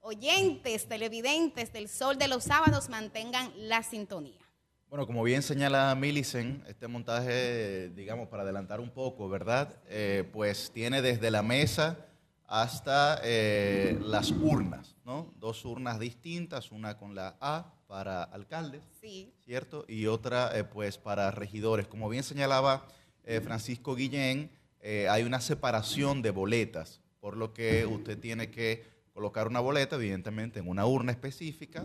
oyentes, 0.00 0.88
televidentes 0.88 1.72
del 1.72 1.88
Sol 1.88 2.18
de 2.18 2.28
los 2.28 2.44
Sábados 2.44 2.88
mantengan 2.88 3.52
la 3.56 3.82
sintonía. 3.82 4.40
Bueno, 4.88 5.06
como 5.06 5.22
bien 5.22 5.42
señala 5.42 5.94
Millicent, 5.94 6.68
este 6.68 6.86
montaje, 6.86 7.88
digamos, 7.96 8.28
para 8.28 8.42
adelantar 8.42 8.78
un 8.78 8.90
poco, 8.90 9.28
¿verdad? 9.28 9.74
Eh, 9.88 10.28
pues 10.32 10.70
tiene 10.72 11.00
desde 11.02 11.30
la 11.30 11.42
mesa 11.42 12.06
hasta 12.46 13.18
eh, 13.24 13.98
las 14.02 14.30
urnas, 14.30 14.94
¿no? 15.04 15.32
Dos 15.38 15.64
urnas 15.64 15.98
distintas, 15.98 16.70
una 16.70 16.98
con 16.98 17.14
la 17.14 17.36
A 17.40 17.72
para 17.86 18.22
alcaldes, 18.22 18.82
sí. 19.00 19.32
¿cierto? 19.44 19.86
Y 19.88 20.06
otra, 20.06 20.56
eh, 20.56 20.62
pues, 20.62 20.98
para 20.98 21.30
regidores. 21.30 21.88
Como 21.88 22.08
bien 22.08 22.22
señalaba 22.22 22.86
Francisco 23.24 23.94
Guillén, 23.94 24.50
hay 24.82 25.22
una 25.22 25.40
separación 25.40 26.22
de 26.22 26.30
boletas, 26.30 27.00
por 27.20 27.36
lo 27.36 27.52
que 27.52 27.86
usted 27.86 28.18
tiene 28.18 28.50
que 28.50 28.84
colocar 29.12 29.46
una 29.46 29.60
boleta, 29.60 29.96
evidentemente, 29.96 30.58
en 30.58 30.68
una 30.68 30.86
urna 30.86 31.12
específica, 31.12 31.84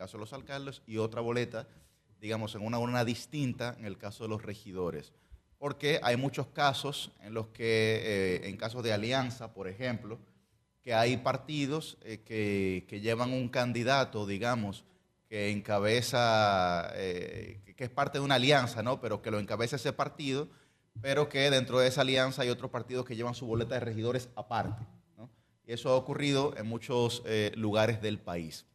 caso 0.00 0.16
de 0.16 0.22
los 0.22 0.32
alcaldes, 0.32 0.80
y 0.86 0.96
otra 0.96 1.20
boleta, 1.20 1.68
digamos, 2.22 2.54
en 2.54 2.62
una 2.62 2.78
urna 2.78 3.04
distinta 3.04 3.76
en 3.78 3.84
el 3.84 3.98
caso 3.98 4.24
de 4.24 4.30
los 4.30 4.42
regidores. 4.42 5.12
Porque 5.58 6.00
hay 6.02 6.16
muchos 6.16 6.46
casos 6.46 7.12
en 7.20 7.34
los 7.34 7.48
que, 7.48 8.00
eh, 8.02 8.48
en 8.48 8.56
casos 8.56 8.82
de 8.82 8.94
alianza, 8.94 9.52
por 9.52 9.68
ejemplo, 9.68 10.18
que 10.82 10.94
hay 10.94 11.18
partidos 11.18 11.98
eh, 12.00 12.22
que, 12.24 13.00
llevan 13.00 13.34
un 13.34 13.50
candidato, 13.50 14.26
digamos, 14.26 14.84
que 15.28 15.50
encabeza, 15.50 16.90
eh, 16.94 17.60
que 17.76 17.84
es 17.84 17.90
parte 17.90 18.18
de 18.18 18.24
una 18.24 18.36
alianza, 18.36 18.82
¿no? 18.82 19.02
Pero 19.02 19.20
que 19.20 19.30
lo 19.30 19.38
encabeza 19.38 19.76
ese 19.76 19.92
partido, 19.92 20.48
pero 21.00 21.28
que 21.28 21.50
dentro 21.50 21.78
de 21.78 21.88
esa 21.88 22.02
alianza 22.02 22.42
hay 22.42 22.48
otros 22.50 22.70
partidos 22.70 23.04
que 23.04 23.16
llevan 23.16 23.34
su 23.34 23.46
boleta 23.46 23.74
de 23.74 23.80
regidores 23.80 24.28
aparte, 24.36 24.86
¿no? 25.16 25.30
Y 25.66 25.72
eso 25.72 25.90
ha 25.90 25.96
ocurrido 25.96 26.54
en 26.56 26.66
muchos 26.66 27.22
eh, 27.26 27.52
lugares 27.56 28.00
del 28.02 28.18
país. 28.18 28.66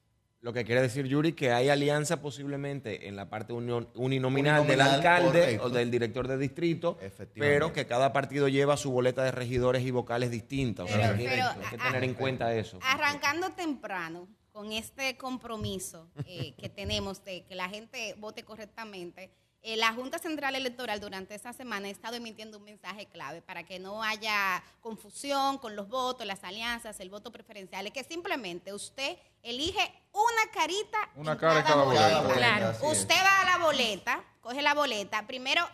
Lo 0.41 0.53
que 0.53 0.63
quiere 0.63 0.79
decir, 0.81 1.07
Yuri, 1.07 1.33
que 1.33 1.51
hay 1.51 1.69
alianza 1.69 2.21
posiblemente 2.21 3.07
en 3.07 3.15
la 3.15 3.29
parte 3.31 3.51
unión- 3.51 3.89
uninominal, 3.95 4.67
del 4.67 4.79
alcalde 4.79 5.39
correcto. 5.39 5.63
o 5.65 5.69
del 5.71 5.89
director 5.89 6.27
de 6.27 6.37
distrito, 6.37 6.99
pero 7.33 7.73
que 7.73 7.87
cada 7.87 8.13
partido 8.13 8.47
lleva 8.47 8.77
su 8.77 8.91
boleta 8.91 9.23
de 9.23 9.31
regidores 9.31 9.81
y 9.83 9.89
vocales 9.89 10.29
distintas. 10.29 10.85
O 10.85 10.93
sea, 10.93 11.15
Pero- 11.17 11.31
hay 11.49 11.69
que 11.71 11.77
tener 11.79 12.03
en 12.03 12.13
cuenta 12.13 12.53
eso. 12.53 12.77
Arrancando 12.83 13.49
temprano 13.53 14.27
con 14.51 14.71
este 14.71 15.17
compromiso 15.17 16.11
eh, 16.27 16.53
que 16.59 16.69
tenemos 16.69 17.23
de 17.25 17.43
que 17.45 17.55
la 17.55 17.67
gente 17.67 18.13
vote 18.19 18.43
correctamente, 18.43 19.31
eh, 19.67 19.77
la 19.77 19.91
Junta 19.93 20.19
Central 20.19 20.53
Electoral 20.55 20.99
durante 20.99 21.33
esta 21.33 21.51
semana 21.51 21.87
ha 21.87 21.91
estado 21.91 22.15
emitiendo 22.15 22.57
un 22.59 22.63
mensaje 22.63 23.07
clave 23.07 23.41
para 23.41 23.63
que 23.63 23.79
no 23.79 24.03
haya 24.03 24.63
confusión 24.79 25.57
con 25.57 25.75
los 25.75 25.89
votos, 25.89 26.25
las 26.27 26.43
alianzas, 26.43 26.99
el 26.99 27.09
voto 27.09 27.31
preferencial, 27.31 27.87
es 27.87 27.91
que 27.93 28.03
simplemente 28.03 28.73
usted 28.73 29.17
elige 29.41 29.81
una 30.13 30.51
carita 30.53 30.97
Una 31.15 31.31
en 31.33 31.37
cara 31.37 31.63
cada 31.63 31.83
Cada 31.93 32.21
boleta. 32.21 32.33
Claro. 32.35 32.67
así 32.67 32.85
es. 32.85 32.91
Usted 32.99 33.15
va 33.15 33.41
a 33.41 33.45
la 33.57 33.65
boleta, 33.65 34.23
coge 34.41 34.61
la 34.61 34.73
boleta, 34.75 35.25
primero 35.25 35.67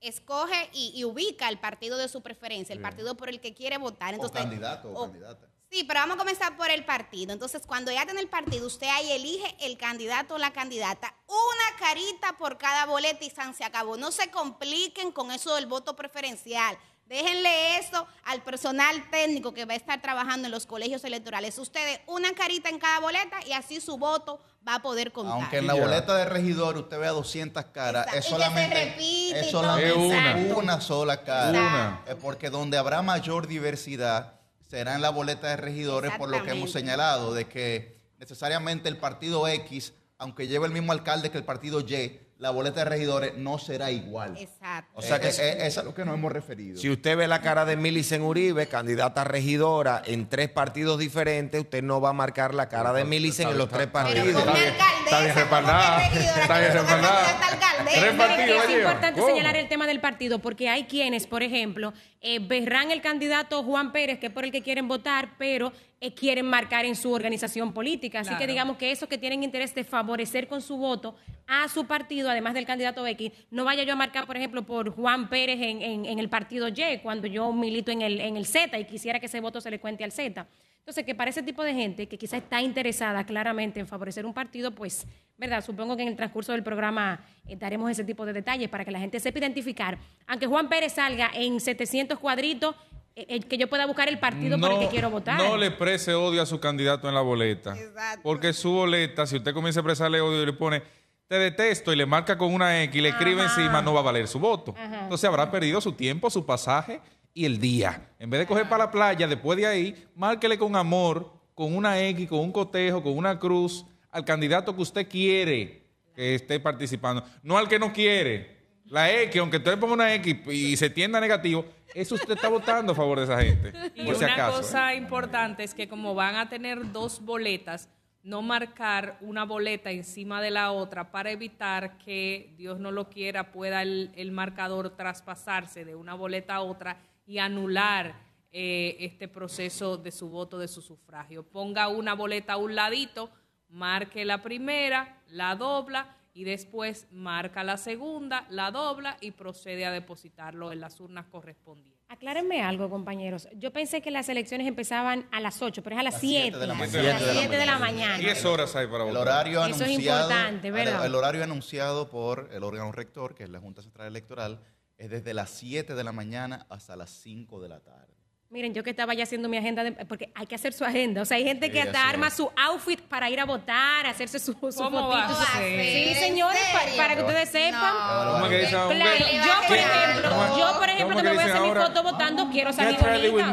escoge 0.00 0.70
y, 0.72 0.92
y 0.94 1.04
ubica 1.04 1.48
el 1.48 1.58
partido 1.58 1.96
de 1.96 2.08
su 2.08 2.20
preferencia, 2.22 2.72
el 2.74 2.80
partido 2.80 3.16
por 3.16 3.28
el 3.30 3.40
que 3.40 3.54
quiere 3.54 3.78
votar. 3.78 4.12
O 4.12 4.16
Entonces, 4.16 4.40
candidato 4.40 4.88
o 4.90 4.92
o- 4.92 5.02
candidata. 5.06 5.48
Sí, 5.70 5.84
pero 5.84 6.00
vamos 6.00 6.14
a 6.14 6.18
comenzar 6.18 6.56
por 6.56 6.70
el 6.70 6.84
partido. 6.84 7.32
Entonces, 7.32 7.62
cuando 7.66 7.92
ya 7.92 8.04
tiene 8.06 8.20
el 8.20 8.28
partido, 8.28 8.66
usted 8.66 8.86
ahí 8.86 9.12
elige 9.12 9.54
el 9.60 9.76
candidato 9.76 10.34
o 10.36 10.38
la 10.38 10.52
candidata. 10.52 11.14
Una 11.26 11.78
carita 11.78 12.38
por 12.38 12.56
cada 12.56 12.86
boleta 12.86 13.24
y 13.24 13.30
San 13.30 13.54
se 13.54 13.64
acabó. 13.64 13.96
No 13.98 14.10
se 14.10 14.30
compliquen 14.30 15.12
con 15.12 15.30
eso 15.30 15.54
del 15.56 15.66
voto 15.66 15.94
preferencial. 15.94 16.78
Déjenle 17.04 17.78
eso 17.78 18.06
al 18.24 18.42
personal 18.42 19.08
técnico 19.10 19.52
que 19.54 19.64
va 19.64 19.72
a 19.72 19.76
estar 19.76 20.00
trabajando 20.02 20.46
en 20.46 20.52
los 20.52 20.66
colegios 20.66 21.04
electorales. 21.04 21.58
Ustedes, 21.58 22.00
una 22.06 22.32
carita 22.34 22.68
en 22.68 22.78
cada 22.78 23.00
boleta 23.00 23.38
y 23.46 23.52
así 23.52 23.80
su 23.80 23.96
voto 23.96 24.40
va 24.66 24.74
a 24.76 24.82
poder 24.82 25.10
contar. 25.12 25.34
Aunque 25.34 25.56
en 25.58 25.66
la 25.66 25.74
boleta 25.74 26.14
de 26.16 26.26
regidor 26.26 26.76
usted 26.76 26.98
vea 26.98 27.10
200 27.12 27.64
caras, 27.66 28.06
Exacto. 28.14 28.18
es 28.18 28.24
Y 28.24 28.28
que 28.28 28.28
se 28.28 28.28
solamente, 28.30 28.84
repite 28.84 29.40
es 29.40 29.50
solamente 29.50 29.92
una. 29.98 30.36
una 30.56 30.80
sola 30.82 31.24
cara. 31.24 32.02
Una. 32.06 32.16
Porque 32.20 32.50
donde 32.50 32.76
habrá 32.76 33.00
mayor 33.00 33.46
diversidad 33.46 34.37
será 34.68 34.94
en 34.94 35.02
la 35.02 35.10
boleta 35.10 35.48
de 35.48 35.56
regidores, 35.56 36.12
por 36.18 36.28
lo 36.28 36.44
que 36.44 36.50
hemos 36.50 36.70
señalado, 36.70 37.32
de 37.32 37.48
que 37.48 37.98
necesariamente 38.18 38.88
el 38.88 38.98
partido 38.98 39.48
X, 39.48 39.94
aunque 40.18 40.46
lleve 40.46 40.66
el 40.66 40.72
mismo 40.72 40.92
alcalde 40.92 41.30
que 41.30 41.38
el 41.38 41.44
partido 41.44 41.80
Y, 41.80 42.20
la 42.38 42.50
boleta 42.50 42.84
de 42.84 42.90
regidores 42.90 43.36
no 43.36 43.58
será 43.58 43.90
igual. 43.90 44.36
Exacto. 44.38 44.92
O 44.94 45.02
sea 45.02 45.20
que 45.20 45.28
eh, 45.28 45.66
es 45.66 45.76
a 45.76 45.82
lo 45.82 45.92
que 45.92 46.04
nos 46.04 46.14
hemos 46.14 46.30
referido. 46.30 46.80
Si 46.80 46.88
usted 46.88 47.16
ve 47.16 47.26
la 47.26 47.40
cara 47.40 47.64
de 47.64 47.76
Milicen 47.76 48.22
Uribe, 48.22 48.68
candidata 48.68 49.22
a 49.22 49.24
regidora 49.24 50.02
en 50.06 50.28
tres 50.28 50.48
partidos 50.48 51.00
diferentes, 51.00 51.60
usted 51.60 51.82
no 51.82 52.00
va 52.00 52.10
a 52.10 52.12
marcar 52.12 52.54
la 52.54 52.68
cara 52.68 52.92
de 52.92 53.04
Milicen 53.04 53.48
en 53.48 53.58
los 53.58 53.68
tres 53.68 53.88
partidos. 53.88 54.28
Está 54.28 54.52
bien, 54.52 54.74
está 55.04 55.20
bien 55.20 55.34
respaldada, 55.34 56.06
está 56.06 56.60
respaldada. 56.60 57.40
Tres 57.84 58.14
partidos, 58.14 58.64
es 58.64 58.70
importante 58.70 59.20
¿cómo? 59.20 59.32
señalar 59.32 59.56
el 59.56 59.68
tema 59.68 59.86
del 59.88 60.00
partido, 60.00 60.38
porque 60.38 60.68
hay 60.68 60.84
quienes, 60.84 61.26
por 61.26 61.42
ejemplo, 61.42 61.92
eh, 62.20 62.38
verán 62.38 62.92
el 62.92 63.00
candidato 63.00 63.64
Juan 63.64 63.90
Pérez, 63.90 64.20
que 64.20 64.26
es 64.26 64.32
por 64.32 64.44
el 64.44 64.52
que 64.52 64.62
quieren 64.62 64.86
votar, 64.86 65.34
pero 65.38 65.72
quieren 66.14 66.46
marcar 66.46 66.84
en 66.84 66.94
su 66.94 67.12
organización 67.12 67.72
política. 67.72 68.20
Así 68.20 68.30
que 68.38 68.46
digamos 68.46 68.76
que 68.76 68.90
esos 68.92 69.08
que 69.08 69.18
tienen 69.18 69.42
interés 69.42 69.74
de 69.74 69.84
favorecer 69.84 70.46
con 70.48 70.62
su 70.62 70.76
voto 70.76 71.16
a 71.46 71.66
su 71.68 71.86
partido, 71.86 72.30
además 72.30 72.54
del 72.54 72.66
candidato 72.66 73.06
X, 73.06 73.32
no 73.50 73.64
vaya 73.64 73.82
yo 73.82 73.94
a 73.94 73.96
marcar, 73.96 74.26
por 74.26 74.36
ejemplo, 74.36 74.62
por 74.64 74.90
Juan 74.90 75.28
Pérez 75.28 75.58
en, 75.60 75.82
en- 75.82 76.04
en 76.06 76.18
el 76.18 76.28
partido 76.28 76.68
Y, 76.68 76.98
cuando 77.02 77.26
yo 77.26 77.52
milito 77.52 77.90
en 77.90 78.02
el, 78.02 78.20
en 78.20 78.36
el 78.36 78.46
Z 78.46 78.78
y 78.78 78.84
quisiera 78.84 79.18
que 79.18 79.26
ese 79.26 79.40
voto 79.40 79.60
se 79.60 79.70
le 79.70 79.80
cuente 79.80 80.04
al 80.04 80.12
Z. 80.12 80.46
Entonces, 80.78 81.04
que 81.04 81.14
para 81.14 81.28
ese 81.30 81.42
tipo 81.42 81.62
de 81.64 81.74
gente 81.74 82.06
que 82.06 82.16
quizá 82.16 82.38
está 82.38 82.62
interesada 82.62 83.24
claramente 83.24 83.78
en 83.80 83.86
favorecer 83.86 84.24
un 84.24 84.32
partido, 84.32 84.70
pues, 84.74 85.06
¿verdad? 85.36 85.62
Supongo 85.64 85.96
que 85.96 86.02
en 86.02 86.08
el 86.08 86.16
transcurso 86.16 86.52
del 86.52 86.62
programa 86.62 87.20
eh, 87.46 87.56
daremos 87.56 87.90
ese 87.90 88.04
tipo 88.04 88.24
de 88.24 88.32
detalles 88.32 88.68
para 88.70 88.84
que 88.86 88.90
la 88.90 88.98
gente 88.98 89.20
sepa 89.20 89.38
identificar. 89.38 89.98
Aunque 90.26 90.46
Juan 90.46 90.68
Pérez 90.70 90.92
salga 90.94 91.30
en 91.34 91.60
700 91.60 92.18
cuadritos, 92.18 92.74
eh, 92.74 92.76
eh, 92.76 93.07
que 93.26 93.58
yo 93.58 93.68
pueda 93.68 93.86
buscar 93.86 94.08
el 94.08 94.18
partido 94.18 94.58
por 94.58 94.72
el 94.72 94.78
que 94.78 94.88
quiero 94.88 95.10
votar. 95.10 95.38
No 95.38 95.56
le 95.56 95.66
exprese 95.66 96.14
odio 96.14 96.42
a 96.42 96.46
su 96.46 96.60
candidato 96.60 97.08
en 97.08 97.14
la 97.14 97.20
boleta. 97.20 97.76
Exacto. 97.76 98.20
Porque 98.22 98.52
su 98.52 98.70
boleta, 98.70 99.26
si 99.26 99.36
usted 99.36 99.52
comienza 99.52 99.80
a 99.80 99.82
expresarle 99.82 100.20
odio 100.20 100.42
y 100.42 100.46
le 100.46 100.52
pone 100.52 100.82
te 101.28 101.38
detesto 101.38 101.92
y 101.92 101.96
le 101.96 102.06
marca 102.06 102.38
con 102.38 102.54
una 102.54 102.82
X 102.84 102.96
y 102.96 103.02
le 103.02 103.10
escribe 103.10 103.42
encima, 103.42 103.82
no 103.82 103.92
va 103.92 104.00
a 104.00 104.02
valer 104.02 104.26
su 104.26 104.38
voto. 104.38 104.74
Ajá. 104.76 105.02
Entonces 105.02 105.28
habrá 105.28 105.50
perdido 105.50 105.80
su 105.80 105.92
tiempo, 105.92 106.30
su 106.30 106.46
pasaje 106.46 107.00
y 107.34 107.44
el 107.44 107.60
día. 107.60 108.08
En 108.18 108.30
vez 108.30 108.40
de 108.40 108.46
coger 108.46 108.66
para 108.68 108.86
la 108.86 108.90
playa, 108.90 109.28
después 109.28 109.58
de 109.58 109.66
ahí, 109.66 110.06
márquele 110.14 110.56
con 110.56 110.74
amor, 110.74 111.30
con 111.54 111.76
una 111.76 112.00
X, 112.00 112.28
con 112.28 112.40
un 112.40 112.50
cotejo, 112.50 113.02
con 113.02 113.16
una 113.16 113.38
cruz, 113.38 113.84
al 114.10 114.24
candidato 114.24 114.74
que 114.74 114.80
usted 114.80 115.06
quiere 115.06 115.82
que 116.14 116.34
esté 116.34 116.58
participando. 116.58 117.22
No 117.42 117.58
al 117.58 117.68
que 117.68 117.78
no 117.78 117.92
quiere. 117.92 118.57
La 118.90 119.10
X, 119.10 119.40
aunque 119.40 119.58
usted 119.58 119.72
le 119.72 119.76
ponga 119.76 119.94
una 119.94 120.14
X 120.14 120.36
y 120.46 120.76
se 120.76 120.90
tienda 120.90 121.20
negativo, 121.20 121.64
eso 121.94 122.14
usted 122.14 122.34
está 122.34 122.48
votando 122.48 122.92
a 122.92 122.94
favor 122.94 123.18
de 123.18 123.24
esa 123.24 123.42
gente. 123.42 123.72
Y 123.94 124.04
por 124.04 124.16
si 124.16 124.24
una 124.24 124.34
acaso. 124.34 124.58
¿eh? 124.58 124.62
cosa 124.62 124.94
importante 124.94 125.64
es 125.64 125.74
que 125.74 125.88
como 125.88 126.14
van 126.14 126.36
a 126.36 126.48
tener 126.48 126.92
dos 126.92 127.24
boletas, 127.24 127.88
no 128.22 128.42
marcar 128.42 129.16
una 129.20 129.44
boleta 129.44 129.90
encima 129.90 130.42
de 130.42 130.50
la 130.50 130.72
otra 130.72 131.10
para 131.10 131.30
evitar 131.30 131.98
que, 131.98 132.54
Dios 132.58 132.78
no 132.78 132.90
lo 132.90 133.08
quiera, 133.08 133.52
pueda 133.52 133.82
el, 133.82 134.10
el 134.16 134.32
marcador 134.32 134.90
traspasarse 134.96 135.84
de 135.84 135.94
una 135.94 136.14
boleta 136.14 136.56
a 136.56 136.60
otra 136.60 136.98
y 137.26 137.38
anular 137.38 138.14
eh, 138.50 138.96
este 139.00 139.28
proceso 139.28 139.98
de 139.98 140.10
su 140.10 140.30
voto, 140.30 140.58
de 140.58 140.68
su 140.68 140.80
sufragio. 140.80 141.42
Ponga 141.42 141.88
una 141.88 142.14
boleta 142.14 142.54
a 142.54 142.56
un 142.56 142.74
ladito, 142.74 143.30
marque 143.68 144.24
la 144.24 144.42
primera, 144.42 145.20
la 145.28 145.54
dobla 145.54 146.16
y 146.38 146.44
después 146.44 147.08
marca 147.10 147.64
la 147.64 147.76
segunda, 147.76 148.46
la 148.48 148.70
dobla 148.70 149.16
y 149.20 149.32
procede 149.32 149.84
a 149.84 149.90
depositarlo 149.90 150.70
en 150.70 150.80
las 150.80 151.00
urnas 151.00 151.26
correspondientes. 151.26 151.98
Aclárenme 152.08 152.62
algo, 152.62 152.88
compañeros. 152.88 153.48
Yo 153.56 153.72
pensé 153.72 154.00
que 154.00 154.12
las 154.12 154.28
elecciones 154.28 154.68
empezaban 154.68 155.26
a 155.32 155.40
las 155.40 155.60
8, 155.60 155.82
pero 155.82 155.96
es 155.96 156.00
a 156.00 156.04
las 156.04 156.12
Las 156.14 156.20
7. 156.20 156.42
siete 156.44 156.58
de 156.58 156.66
la 156.68 156.72
A 156.74 156.76
mañana. 156.76 157.02
las 157.02 157.18
Siete 157.22 157.26
de 157.26 157.34
la 157.34 157.40
7 157.40 157.56
de 157.56 157.66
la 157.66 157.78
mañana. 157.80 158.18
10 158.18 158.44
horas 158.44 158.76
hay 158.76 158.86
para 158.86 159.02
El 159.02 159.10
votar. 159.10 159.22
horario 159.22 159.64
Eso 159.66 159.82
es 159.82 159.82
anunciado, 159.90 160.30
importante, 160.30 160.70
¿verdad? 160.70 161.00
El, 161.00 161.06
el 161.06 161.14
horario 161.16 161.42
anunciado 161.42 162.08
por 162.08 162.48
el 162.52 162.62
órgano 162.62 162.92
rector, 162.92 163.34
que 163.34 163.42
es 163.42 163.50
la 163.50 163.58
Junta 163.58 163.82
Central 163.82 164.06
Electoral, 164.06 164.60
es 164.96 165.10
desde 165.10 165.34
las 165.34 165.50
7 165.50 165.96
de 165.96 166.04
la 166.04 166.12
mañana 166.12 166.66
hasta 166.70 166.94
las 166.94 167.10
5 167.10 167.60
de 167.60 167.68
la 167.68 167.80
tarde. 167.80 168.14
Miren, 168.50 168.72
yo 168.72 168.82
que 168.82 168.88
estaba 168.90 169.12
ya 169.12 169.24
haciendo 169.24 169.46
mi 169.46 169.58
agenda, 169.58 169.84
de- 169.84 169.92
porque 170.06 170.32
hay 170.34 170.46
que 170.46 170.54
hacer 170.54 170.72
su 170.72 170.82
agenda. 170.82 171.20
O 171.20 171.24
sea, 171.26 171.36
hay 171.36 171.44
gente 171.44 171.66
Sí, 171.66 171.72
que 171.72 171.82
hasta 171.82 172.08
arma 172.08 172.28
es. 172.28 172.34
su 172.34 172.50
outfit 172.56 172.98
para 173.02 173.28
ir 173.28 173.38
a 173.40 173.44
votar, 173.44 174.06
hacerse 174.06 174.38
su, 174.38 174.52
su 174.52 174.58
¿Cómo 174.58 174.72
fotito, 174.90 175.08
va 175.10 175.24
a 175.26 175.28
su- 175.28 175.52
ser? 175.58 175.82
Sí, 175.84 176.08
¿En 176.08 176.14
señores, 176.14 176.62
para, 176.96 177.14
que 177.14 177.20
ustedes 177.20 177.48
sepan. 177.50 177.94
Claro, 177.94 178.38
yo 178.40 179.68
por 179.68 179.76
ejemplo, 179.76 180.58
yo 180.58 180.78
por 180.78 180.88
ejemplo 180.88 181.16
¿Cómo 181.16 181.22
que 181.22 181.28
me 181.28 181.34
voy 181.34 181.42
a 181.42 181.46
hacer 181.46 181.60
mi 181.60 181.68
ahora? 181.68 181.86
foto 181.88 182.02
votando, 182.02 182.48
quiero 182.50 182.72
salir 182.72 182.98
bonita. 183.30 183.52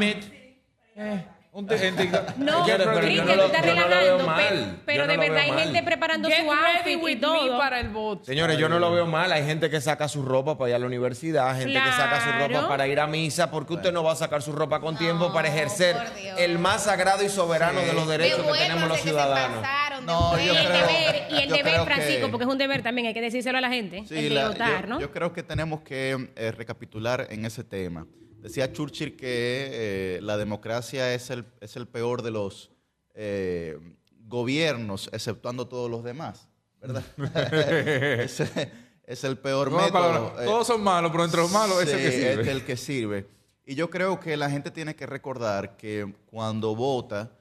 Eh, 0.98 1.26
en 1.58 1.96
TikTok. 1.96 2.36
No, 2.38 2.66
Get 2.66 2.78
pero 2.78 2.94
yo 2.94 3.00
Cristian, 3.00 3.26
no 3.28 3.32
tú 3.34 3.38
lo- 3.38 3.46
estás 3.46 3.66
yo 3.66 3.76
no 3.76 3.82
lo 3.82 3.88
veo 3.88 4.00
relajando, 4.18 4.26
mal. 4.26 4.48
pe- 4.50 4.56
Yo 4.56 4.78
pero 4.86 5.06
no 5.06 5.12
de 5.12 5.16
lo 5.16 5.22
verdad 5.22 5.36
veo 5.36 5.44
hay 5.44 5.52
mal. 5.52 5.64
gente 5.64 5.84
preparando 5.84 6.30
Get 6.30 6.38
su 6.46 6.52
ready 6.52 6.78
outfit 6.78 6.92
y 6.92 6.96
with 6.98 7.16
me 7.16 7.22
todo. 7.22 7.58
para 7.58 7.80
el 7.80 7.90
voto. 7.90 8.26
Señores, 8.26 8.58
yo 8.58 8.68
no 8.70 8.80
lo 8.80 8.92
veo 8.92 9.06
mal. 9.06 9.32
Hay 9.32 9.46
gente 9.46 9.70
que 9.70 9.80
saca 9.80 10.08
su 10.10 10.22
ropa 10.24 10.58
para 10.58 10.70
ir 10.72 10.76
a 10.76 10.80
la 10.80 10.86
universidad, 10.86 11.58
gente 11.58 11.74
que 11.74 11.92
saca 11.92 12.20
su 12.22 12.30
ropa 12.32 12.48
Claro. 12.48 12.68
para 12.68 12.88
ir 12.88 13.00
a 13.00 13.08
misa. 13.08 13.50
¿Por 13.52 13.66
qué 13.66 13.74
usted 13.76 13.94
no 13.94 14.04
va 14.04 14.12
a 14.12 14.16
sacar 14.16 14.42
su 14.42 14.52
ropa 14.52 14.80
con 14.82 14.98
tiempo 14.98 15.32
para 15.32 15.48
ejercer 15.48 15.96
por 15.96 16.14
Dios. 16.16 16.40
el 16.40 16.60
más 16.60 16.84
sagrado 16.84 17.24
y 17.24 17.30
soberano 17.30 17.80
de 17.82 17.94
los 17.94 18.08
derechos 18.08 18.42
que 18.46 18.58
tenemos 18.60 18.90
los 18.90 19.00
ciudadanos? 19.00 19.64
No, 20.06 20.38
Y 20.40 20.46
yo 20.48 20.54
el 20.54 20.66
creo- 20.68 20.88
deber, 20.88 21.28
y 21.30 21.36
el 21.38 21.50
yo 21.50 21.56
deber, 21.56 21.74
creo 21.74 21.86
Francisco, 21.86 22.26
que- 22.26 22.32
porque 22.32 22.44
es 22.46 22.52
un 22.52 22.58
deber 22.58 22.84
también, 22.84 23.08
hay 23.08 23.14
que 23.14 23.22
decírselo 23.22 23.58
a 23.58 23.62
la 23.62 23.70
gente, 23.70 24.04
Sí, 24.08 24.16
el 24.18 24.30
de 24.30 24.36
la- 24.36 24.48
votar, 24.50 24.82
yo, 24.82 24.88
¿no? 24.88 25.00
yo 25.00 25.12
creo 25.12 25.34
que 25.34 25.42
tenemos 25.42 25.82
que 25.82 26.30
eh, 26.36 26.52
recapitular 26.52 27.26
en 27.32 27.46
ese 27.46 27.64
tema. 27.64 28.06
Decía 28.46 28.72
Churchill 28.72 29.16
que 29.18 29.70
eh, 29.72 30.20
la 30.22 30.38
democracia 30.38 31.12
es 31.16 31.32
el, 31.32 31.46
es 31.62 31.76
el 31.76 31.88
peor 31.88 32.22
de 32.22 32.30
los 32.30 32.70
eh, 33.16 33.76
gobiernos, 34.28 35.10
exceptuando 35.12 35.68
todos 35.68 35.90
los 35.90 36.04
demás, 36.04 36.48
¿verdad? 36.80 37.04
es, 38.22 38.40
es 39.04 39.24
el 39.24 39.40
peor 39.40 39.72
método. 39.72 39.92
palabra. 39.92 40.44
eh, 40.44 40.46
Todos 40.46 40.68
son 40.68 40.84
malos, 40.84 41.10
pero 41.12 41.26
entre 41.26 41.40
los 41.42 41.52
malos 41.52 41.82
es 41.82 41.90
el 41.92 41.98
que 42.04 42.12
sirve. 42.12 42.42
es 42.44 42.48
el 42.48 42.66
que 42.66 42.78
sirve. 42.78 43.28
Y 43.66 43.74
yo 43.74 43.90
creo 43.90 44.20
que 44.20 44.38
la 44.38 44.48
gente 44.48 44.70
tiene 44.70 44.96
que 44.96 45.08
recordar 45.08 45.76
que 45.76 46.14
cuando 46.28 46.76
vota, 46.76 47.32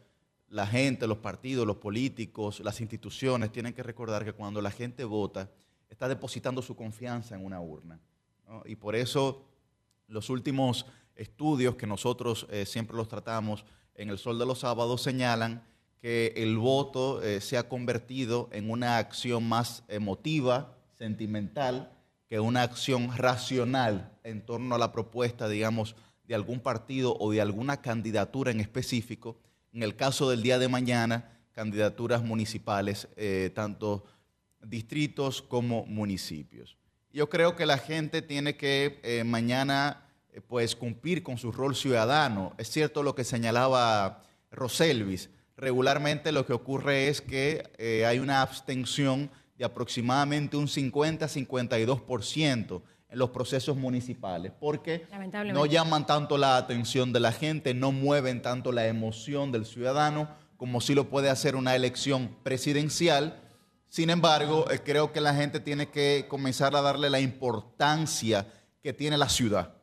la 0.49 0.67
gente, 0.67 1.07
los 1.07 1.19
partidos, 1.19 1.67
los 1.67 1.77
políticos, 1.77 2.61
las 2.61 2.81
instituciones 2.81 3.53
tienen 3.53 3.75
que 3.75 3.83
recordar 3.83 4.25
que 4.25 4.33
cuando 4.33 4.63
la 4.63 4.71
gente 4.71 5.05
vota, 5.05 5.51
está 5.91 6.09
depositando 6.09 6.63
su 6.63 6.75
confianza 6.75 7.35
en 7.35 7.45
una 7.45 7.61
urna. 7.61 8.01
¿no? 8.49 8.63
Y 8.65 8.77
por 8.77 8.97
eso 8.97 9.45
los 10.09 10.31
últimos 10.31 10.87
estudios 11.17 11.77
que 11.77 11.87
nosotros 11.87 12.47
eh, 12.51 12.67
siempre 12.67 12.97
los 12.97 13.09
tratamos 13.09 13.65
en 13.95 14.11
el 14.11 14.19
Sol 14.19 14.39
de 14.39 14.47
los 14.47 14.61
Sábados 14.61 15.03
señalan 15.03 15.65
que 16.01 16.35
el 16.37 16.59
voto 16.59 17.23
eh, 17.23 17.41
se 17.41 17.57
ha 17.57 17.69
convertido 17.69 18.49
en 18.53 18.71
una 18.71 18.99
acción 18.99 19.49
más 19.49 19.85
emotiva, 19.89 20.77
sentimental, 20.93 21.93
que 22.29 22.41
una 22.41 22.63
acción 22.63 23.17
racional 23.17 24.13
en 24.23 24.45
torno 24.45 24.75
a 24.75 24.79
la 24.79 24.93
propuesta, 24.93 25.49
digamos, 25.49 25.97
de 26.25 26.35
algún 26.35 26.61
partido 26.61 27.17
o 27.19 27.33
de 27.33 27.41
alguna 27.41 27.81
candidatura 27.81 28.51
en 28.51 28.61
específico. 28.61 29.39
En 29.73 29.83
el 29.83 29.97
caso 29.97 30.29
del 30.29 30.43
día 30.43 30.59
de 30.59 30.69
mañana, 30.69 31.39
candidaturas 31.53 32.23
municipales, 32.23 33.09
eh, 33.17 33.51
tanto 33.55 34.05
distritos 34.63 35.43
como 35.43 35.87
municipios. 35.87 36.77
Yo 37.15 37.31
creo 37.31 37.55
que 37.55 37.65
la 37.65 37.79
gente 37.79 38.21
tiene 38.23 38.57
que 38.57 38.99
eh, 39.05 39.23
mañana 39.23 40.03
eh, 40.33 40.41
pues 40.41 40.75
cumplir 40.75 41.23
con 41.23 41.39
su 41.39 41.53
rol 41.53 41.77
ciudadano. 41.77 42.53
Es 42.59 42.69
cierto 42.69 43.05
lo 43.05 43.15
que 43.15 43.23
señalaba 43.23 44.25
Roselvis. 44.51 45.31
Regularmente 45.57 46.33
lo 46.33 46.45
que 46.45 46.55
ocurre 46.55 47.07
es 47.07 47.21
que 47.21 47.71
eh, 47.79 48.05
hay 48.05 48.19
una 48.19 48.43
abstención 48.43 49.31
de 49.57 49.65
aproximadamente 49.65 50.57
un 50.57 50.67
50-52% 50.67 52.83
en 53.11 53.19
los 53.21 53.31
procesos 53.31 53.77
municipales, 53.77 54.51
porque 54.59 55.07
no 55.53 55.67
llaman 55.67 56.07
tanto 56.07 56.37
la 56.37 56.57
atención 56.57 57.13
de 57.13 57.21
la 57.21 57.31
gente, 57.31 57.75
no 57.75 57.93
mueven 57.93 58.43
tanto 58.43 58.73
la 58.73 58.89
emoción 58.89 59.53
del 59.53 59.67
ciudadano 59.67 60.29
como 60.57 60.81
si 60.81 60.97
lo 60.97 61.09
puede 61.09 61.31
hacer 61.31 61.55
una 61.55 61.77
elección 61.77 62.35
presidencial. 62.43 63.41
Sin 63.95 64.11
embargo, 64.11 64.69
eh, 64.73 64.81
creo 64.85 65.13
que 65.13 65.21
la 65.21 65.37
gente 65.37 65.61
tiene 65.61 65.89
que 65.89 66.27
comenzar 66.29 66.75
a 66.75 66.83
darle 66.83 67.09
la 67.11 67.21
importancia 67.21 68.45
que 68.83 68.93
tiene 68.93 69.17
la 69.17 69.29
ciudad. 69.29 69.77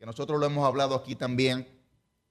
Que 0.00 0.04
nosotros 0.04 0.40
lo 0.40 0.46
hemos 0.46 0.66
hablado 0.66 0.96
aquí 0.96 1.14
también 1.14 1.68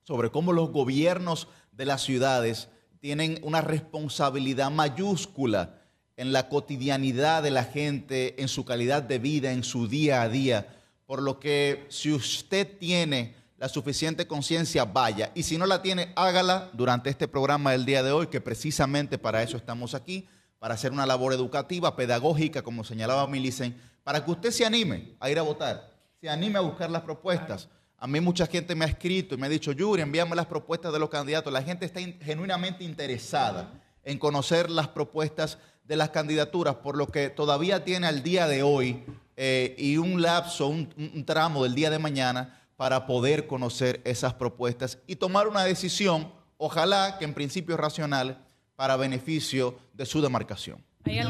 sobre 0.04 0.30
cómo 0.30 0.52
los 0.52 0.72
gobiernos 0.72 1.48
de 1.72 1.86
las 1.86 2.02
ciudades 2.02 2.68
tienen 3.00 3.40
una 3.44 3.62
responsabilidad 3.62 4.72
mayúscula 4.72 5.80
en 6.18 6.34
la 6.34 6.50
cotidianidad 6.50 7.44
de 7.44 7.52
la 7.52 7.64
gente, 7.64 8.42
en 8.42 8.50
su 8.50 8.66
calidad 8.66 9.02
de 9.02 9.20
vida, 9.20 9.54
en 9.54 9.64
su 9.64 9.88
día 9.88 10.24
a 10.24 10.28
día. 10.28 10.82
Por 11.06 11.22
lo 11.22 11.40
que 11.40 11.86
si 11.88 12.12
usted 12.12 12.78
tiene 12.78 13.36
la 13.58 13.70
suficiente 13.70 14.28
conciencia, 14.28 14.84
vaya. 14.84 15.32
Y 15.34 15.44
si 15.44 15.58
no 15.58 15.66
la 15.66 15.82
tiene, 15.82 16.12
hágala 16.18 16.70
durante 16.74 17.10
este 17.10 17.30
programa 17.30 17.72
del 17.72 17.86
día 17.86 18.04
de 18.04 18.12
hoy, 18.12 18.28
que 18.28 18.42
precisamente 18.42 19.18
para 19.18 19.42
eso 19.42 19.56
estamos 19.56 19.96
aquí, 19.96 20.28
para 20.62 20.76
hacer 20.76 20.92
una 20.92 21.08
labor 21.08 21.34
educativa, 21.34 21.96
pedagógica, 21.96 22.62
como 22.62 22.84
señalaba 22.84 23.26
Milicen, 23.26 23.76
para 24.04 24.24
que 24.24 24.30
usted 24.30 24.52
se 24.52 24.64
anime 24.64 25.16
a 25.20 25.28
ir 25.32 25.40
a 25.40 25.42
votar, 25.42 25.90
se 26.22 26.30
anime 26.30 26.60
a 26.60 26.62
buscar 26.62 26.92
las 26.92 27.02
propuestas. 27.02 27.68
A 27.98 28.06
mí 28.06 28.20
mucha 28.22 28.46
gente 28.46 28.76
me 28.76 28.86
ha 28.86 28.88
escrito 28.88 29.34
y 29.34 29.40
me 29.40 29.48
ha 29.48 29.50
dicho, 29.50 29.72
Yuri, 29.72 30.04
envíame 30.04 30.36
las 30.36 30.46
propuestas 30.46 30.94
de 30.94 31.00
los 31.00 31.10
candidatos. 31.10 31.52
La 31.52 31.64
gente 31.64 31.88
está 31.88 32.00
in- 32.00 32.20
genuinamente 32.22 32.84
interesada 32.84 33.72
en 34.04 34.20
conocer 34.20 34.70
las 34.70 34.88
propuestas 34.88 35.58
de 35.84 35.96
las 35.96 36.12
candidaturas, 36.12 36.76
por 36.76 36.96
lo 36.96 37.08
que 37.08 37.32
todavía 37.32 37.84
tiene 37.84 38.06
al 38.06 38.22
día 38.22 38.46
de 38.48 38.62
hoy 38.62 39.04
eh, 39.38 39.74
y 39.80 39.98
un 39.98 40.22
lapso, 40.22 40.68
un, 40.68 40.94
un- 40.96 41.12
un 41.16 41.26
tramo 41.26 41.64
del 41.64 41.74
día 41.74 41.90
de 41.90 41.98
mañana 41.98 42.62
para 42.76 43.08
poder 43.08 43.48
conocer 43.48 44.00
esas 44.06 44.36
propuestas 44.36 45.00
y 45.08 45.16
tomar 45.16 45.48
una 45.48 45.64
decisión, 45.64 46.32
ojalá 46.58 47.18
que 47.18 47.26
en 47.26 47.34
principio 47.34 47.78
racional, 47.78 48.46
para 48.82 48.98
beneficio 48.98 49.78
de 49.94 50.08
su 50.08 50.22
demarcación. 50.24 50.84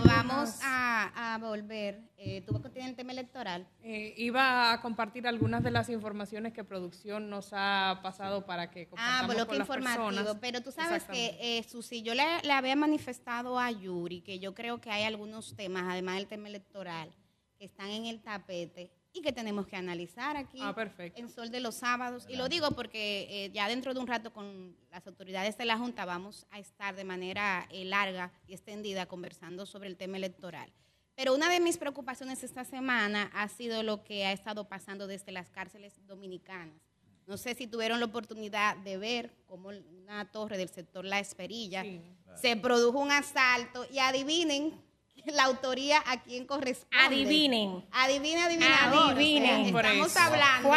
Vamos 0.06 0.58
a, 0.64 1.34
a 1.34 1.38
volver. 1.38 2.00
Eh, 2.16 2.42
¿Tú 2.48 2.54
vas 2.54 2.64
a 2.64 2.70
el 2.88 2.96
tema 2.96 3.12
electoral? 3.12 3.68
eh, 3.84 4.14
iba 4.16 4.72
a 4.72 4.80
compartir 4.82 5.28
algunas 5.28 5.62
de 5.62 5.70
las 5.70 5.90
informaciones 5.90 6.54
que 6.54 6.64
producción 6.64 7.30
nos 7.30 7.50
ha 7.52 8.00
pasado 8.02 8.46
para 8.46 8.72
que 8.72 8.84
Ah, 8.96 9.26
compartamos 9.26 9.36
bloque 9.36 9.50
con 9.50 9.58
las 9.58 9.68
informativo. 9.68 10.06
personas. 10.12 10.38
Pero 10.40 10.62
tú 10.62 10.72
sabes 10.72 11.04
que, 11.04 11.38
eh, 11.42 11.64
Susi, 11.64 12.02
yo 12.04 12.14
le, 12.16 12.24
le 12.42 12.54
había 12.54 12.78
manifestado 12.78 13.60
a 13.60 13.70
Yuri 13.70 14.22
que 14.22 14.40
yo 14.40 14.56
creo 14.56 14.80
que 14.80 14.90
hay 14.90 15.04
algunos 15.04 15.54
temas, 15.54 15.84
además 15.90 16.16
del 16.16 16.28
tema 16.28 16.48
electoral, 16.48 17.12
que 17.60 17.66
están 17.66 17.90
en 17.90 18.06
el 18.06 18.22
tapete 18.22 18.94
y 19.14 19.22
que 19.22 19.32
tenemos 19.34 19.68
que 19.68 19.76
analizar 19.76 20.38
aquí 20.38 20.60
Ah, 20.62 20.74
perfecto. 20.74 21.20
en 21.20 21.30
Sol 21.30 21.52
de 21.52 21.60
los 21.60 21.76
Sábados. 21.76 22.26
Y 22.30 22.36
lo 22.36 22.48
digo 22.48 22.72
porque 22.72 23.28
eh, 23.30 23.52
ya 23.54 23.68
dentro 23.68 23.94
de 23.94 24.00
un 24.00 24.08
rato 24.08 24.32
con 24.32 24.76
las 24.90 25.06
autoridades 25.08 25.58
de 25.58 25.66
la 25.66 25.78
Junta 25.78 26.06
vamos 26.06 26.46
a 26.52 26.60
estar 26.60 26.96
de 26.96 27.04
manera 27.04 27.68
eh, 27.72 27.84
larga 27.86 28.32
y 28.48 28.54
extendida 28.54 29.06
conversando 29.08 29.66
sobre 29.66 29.88
el 29.90 29.98
tema 29.98 30.18
electoral. 30.18 30.72
Pero 31.16 31.36
una 31.36 31.50
de 31.50 31.60
mis 31.60 31.78
preocupaciones 31.78 32.42
esta 32.44 32.64
semana 32.64 33.30
ha 33.34 33.48
sido 33.50 33.84
lo 33.84 34.04
que 34.04 34.26
ha 34.26 34.32
estado 34.32 34.68
pasando 34.70 35.08
desde 35.08 35.32
las 35.32 35.50
cárceles 35.50 35.94
dominicanas. 36.08 36.82
No 37.28 37.38
sé 37.38 37.54
si 37.54 37.68
tuvieron 37.68 38.00
la 38.00 38.06
oportunidad 38.08 38.78
de 38.78 38.98
ver 38.98 39.36
cómo 39.46 39.70
una 39.70 40.32
torre 40.32 40.58
del 40.58 40.70
sector 40.70 41.06
La 41.06 41.20
Esperilla 41.20 41.84
Sí. 41.84 42.02
se 42.42 42.56
produjo 42.56 42.98
un 43.00 43.12
asalto 43.12 43.86
y 43.92 44.00
adivinen 44.00 44.74
la 45.34 45.44
autoría 45.46 46.04
a 46.06 46.22
quién 46.22 46.46
corresponde. 46.46 46.98
Adivinen. 47.06 47.86
Adivina, 47.92 48.46
adivinador. 48.46 49.12
Adivinen. 49.14 49.62
O 49.62 49.64
sea, 49.64 49.72
Por 49.74 49.86
estamos 49.86 50.08
eso. 50.12 50.20
hablando 50.20 50.72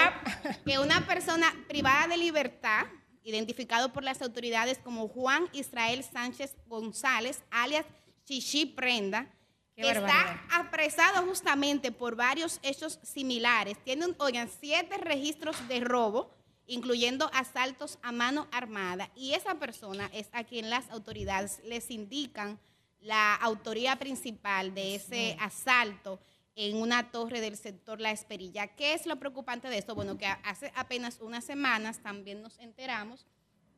que 0.65 0.79
una 0.79 1.07
persona 1.07 1.53
privada 1.69 2.09
de 2.09 2.17
libertad, 2.17 2.87
identificado 3.23 3.93
por 3.93 4.03
las 4.03 4.21
autoridades 4.23 4.79
como 4.79 5.09
Juan 5.09 5.49
Israel 5.53 6.05
Sánchez 6.05 6.55
González, 6.67 7.43
alias 7.51 7.87
Chichi 8.25 8.67
Prenda, 8.67 9.27
Qué 9.77 9.83
que 9.83 9.89
está 9.91 10.01
barbaridad. 10.03 10.41
apresado 10.53 11.27
justamente 11.27 11.91
por 11.91 12.15
varios 12.17 12.61
hechos 12.63 12.99
similares. 13.03 13.77
Tiene, 13.83 14.07
un- 14.07 14.17
oigan, 14.19 14.49
siete 14.61 14.99
registros 14.99 15.57
de 15.69 15.81
robo, 15.81 16.31
incluyendo 16.67 17.29
asaltos 17.35 17.99
a 18.03 18.13
mano 18.13 18.47
armada. 18.53 19.11
Y 19.17 19.35
esa 19.35 19.57
persona 19.57 20.09
es 20.13 20.29
a 20.33 20.45
quien 20.45 20.71
las 20.71 20.89
autoridades 20.91 21.61
les 21.65 21.91
indican 21.91 22.59
la 23.05 23.35
autoría 23.37 23.97
principal 23.97 24.75
de 24.75 24.97
ese 24.97 25.37
asalto 25.41 26.19
en 26.57 26.77
una 26.77 27.11
torre 27.11 27.41
del 27.41 27.57
sector 27.57 28.01
La 28.01 28.11
Esperilla. 28.11 28.67
¿Qué 28.69 28.95
es 28.95 29.07
lo 29.07 29.17
preocupante 29.17 29.69
de 29.69 29.79
esto? 29.79 29.95
Bueno, 29.95 30.17
que 30.19 30.27
hace 30.27 30.73
apenas 30.75 31.19
unas 31.21 31.45
semanas 31.45 31.99
también 32.03 32.43
nos 32.43 32.59
enteramos 32.59 33.27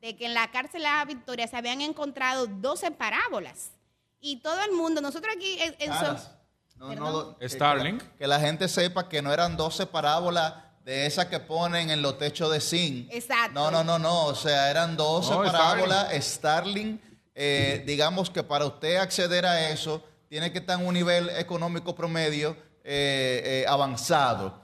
de 0.01 0.15
que 0.15 0.25
en 0.27 0.33
la 0.33 0.49
cárcel 0.51 0.81
de 0.81 0.87
la 0.87 1.03
Victoria 1.05 1.47
se 1.47 1.57
habían 1.57 1.81
encontrado 1.81 2.47
12 2.47 2.91
parábolas. 2.91 3.71
Y 4.19 4.37
todo 4.37 4.59
el 4.63 4.71
mundo, 4.71 5.01
nosotros 5.01 5.33
aquí 5.35 5.57
en, 5.59 5.75
en 5.79 5.89
Caras. 5.91 6.31
No, 6.75 6.93
no, 6.95 7.11
do- 7.11 7.37
que- 7.37 7.49
Starlink. 7.49 8.01
Que 8.01 8.05
la, 8.07 8.17
que 8.17 8.27
la 8.27 8.39
gente 8.39 8.67
sepa 8.67 9.09
que 9.09 9.21
no 9.21 9.33
eran 9.33 9.57
12 9.57 9.87
parábolas 9.87 10.53
de 10.85 11.05
esas 11.07 11.25
que 11.25 11.39
ponen 11.39 11.89
en 11.89 12.01
los 12.01 12.17
techos 12.17 12.51
de 12.51 12.61
zinc. 12.61 13.09
Exacto. 13.11 13.53
No, 13.53 13.71
no, 13.71 13.83
no, 13.83 13.97
no. 13.99 14.25
O 14.25 14.35
sea, 14.35 14.69
eran 14.71 14.95
12 14.95 15.31
No, 15.31 15.43
parábolas 15.43 16.13
Starlink. 16.23 17.01
Eh, 17.39 17.83
digamos 17.85 18.31
que 18.31 18.41
para 18.41 18.65
usted 18.65 18.95
acceder 18.95 19.45
a 19.45 19.69
eso, 19.69 20.03
tiene 20.27 20.51
que 20.51 20.57
estar 20.57 20.79
en 20.79 20.87
un 20.87 20.93
nivel 20.95 21.29
económico 21.29 21.95
promedio 21.95 22.57
eh, 22.83 23.41
eh, 23.45 23.65
avanzado. 23.67 24.59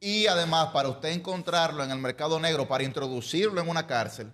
Y 0.00 0.26
además, 0.26 0.68
para 0.72 0.90
usted 0.90 1.08
encontrarlo 1.08 1.82
en 1.82 1.90
el 1.90 1.96
mercado 1.96 2.38
negro, 2.38 2.68
para 2.68 2.84
introducirlo 2.84 3.58
en 3.58 3.68
una 3.70 3.86
cárcel, 3.86 4.30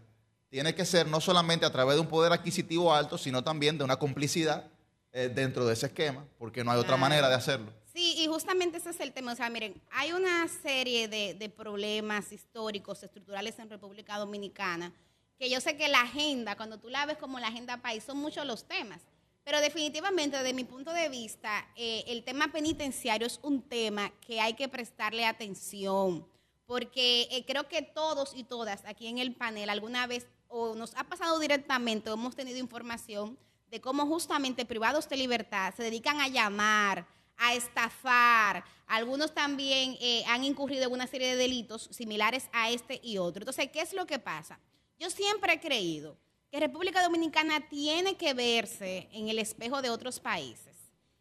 tiene 0.49 0.75
que 0.75 0.85
ser 0.85 1.07
no 1.07 1.21
solamente 1.21 1.65
a 1.65 1.71
través 1.71 1.95
de 1.95 2.01
un 2.01 2.09
poder 2.09 2.33
adquisitivo 2.33 2.93
alto, 2.93 3.17
sino 3.17 3.45
también 3.45 3.79
de 3.79 3.85
una 3.85 3.97
complicidad 3.97 4.67
eh, 5.13 5.31
dentro 5.33 5.65
de 5.65 5.75
ese 5.75 5.87
esquema, 5.87 6.27
porque 6.39 6.65
no 6.65 6.73
hay 6.73 6.81
otra 6.81 6.97
manera 6.97 7.29
de 7.29 7.37
hacerlo. 7.37 7.73
Sí, 7.93 8.17
y 8.19 8.27
justamente 8.27 8.79
ese 8.79 8.91
es 8.91 8.99
el 8.99 9.13
tema. 9.13 9.33
O 9.33 9.37
sea, 9.37 9.49
miren, 9.49 9.81
hay 9.93 10.13
una 10.13 10.49
serie 10.49 11.07
de, 11.07 11.35
de 11.35 11.49
problemas 11.49 12.33
históricos, 12.33 13.03
estructurales 13.05 13.59
en 13.61 13.71
República 13.71 14.19
Dominicana, 14.19 14.93
que 15.41 15.49
yo 15.49 15.59
sé 15.59 15.75
que 15.75 15.89
la 15.89 16.03
agenda, 16.03 16.55
cuando 16.55 16.79
tú 16.79 16.91
la 16.91 17.07
ves 17.07 17.17
como 17.17 17.41
la 17.41 17.47
agenda 17.47 17.79
país, 17.79 18.05
son 18.05 18.19
muchos 18.19 18.45
los 18.45 18.65
temas. 18.65 19.01
Pero 19.43 19.59
definitivamente, 19.63 20.37
desde 20.37 20.53
mi 20.53 20.65
punto 20.65 20.93
de 20.93 21.09
vista, 21.09 21.67
eh, 21.77 22.05
el 22.09 22.25
tema 22.25 22.53
penitenciario 22.53 23.27
es 23.27 23.41
un 23.43 23.63
tema 23.63 24.13
que 24.21 24.39
hay 24.39 24.53
que 24.53 24.69
prestarle 24.69 25.25
atención, 25.25 26.27
porque 26.67 27.27
eh, 27.31 27.47
creo 27.47 27.67
que 27.69 27.81
todos 27.81 28.35
y 28.37 28.45
todas 28.45 28.85
aquí 28.85 29.07
en 29.07 29.17
el 29.17 29.35
panel 29.35 29.71
alguna 29.71 30.07
vez 30.07 30.29
o 30.47 30.75
nos 30.75 30.95
ha 30.95 31.05
pasado 31.05 31.39
directamente 31.39 32.11
o 32.11 32.15
hemos 32.15 32.37
tenido 32.37 32.59
información 32.59 33.39
de 33.71 33.81
cómo 33.81 34.05
justamente 34.05 34.67
privados 34.67 35.09
de 35.09 35.17
libertad 35.17 35.73
se 35.75 35.85
dedican 35.85 36.21
a 36.21 36.29
llamar, 36.29 37.07
a 37.39 37.55
estafar. 37.55 38.63
Algunos 38.87 39.33
también 39.33 39.97
eh, 40.03 40.23
han 40.29 40.45
incurrido 40.45 40.85
en 40.85 40.93
una 40.93 41.07
serie 41.07 41.29
de 41.29 41.37
delitos 41.37 41.89
similares 41.93 42.51
a 42.53 42.69
este 42.69 43.01
y 43.03 43.17
otro. 43.17 43.41
Entonces, 43.41 43.71
¿qué 43.73 43.81
es 43.81 43.95
lo 43.95 44.05
que 44.05 44.19
pasa? 44.19 44.61
Yo 45.01 45.09
siempre 45.09 45.55
he 45.55 45.61
creído 45.61 46.19
que 46.51 46.61
República 46.61 47.03
Dominicana 47.03 47.67
tiene 47.71 48.19
que 48.19 48.35
verse 48.35 49.09
en 49.13 49.31
el 49.31 49.39
espejo 49.39 49.81
de 49.81 49.89
otros 49.89 50.21
países. 50.21 50.77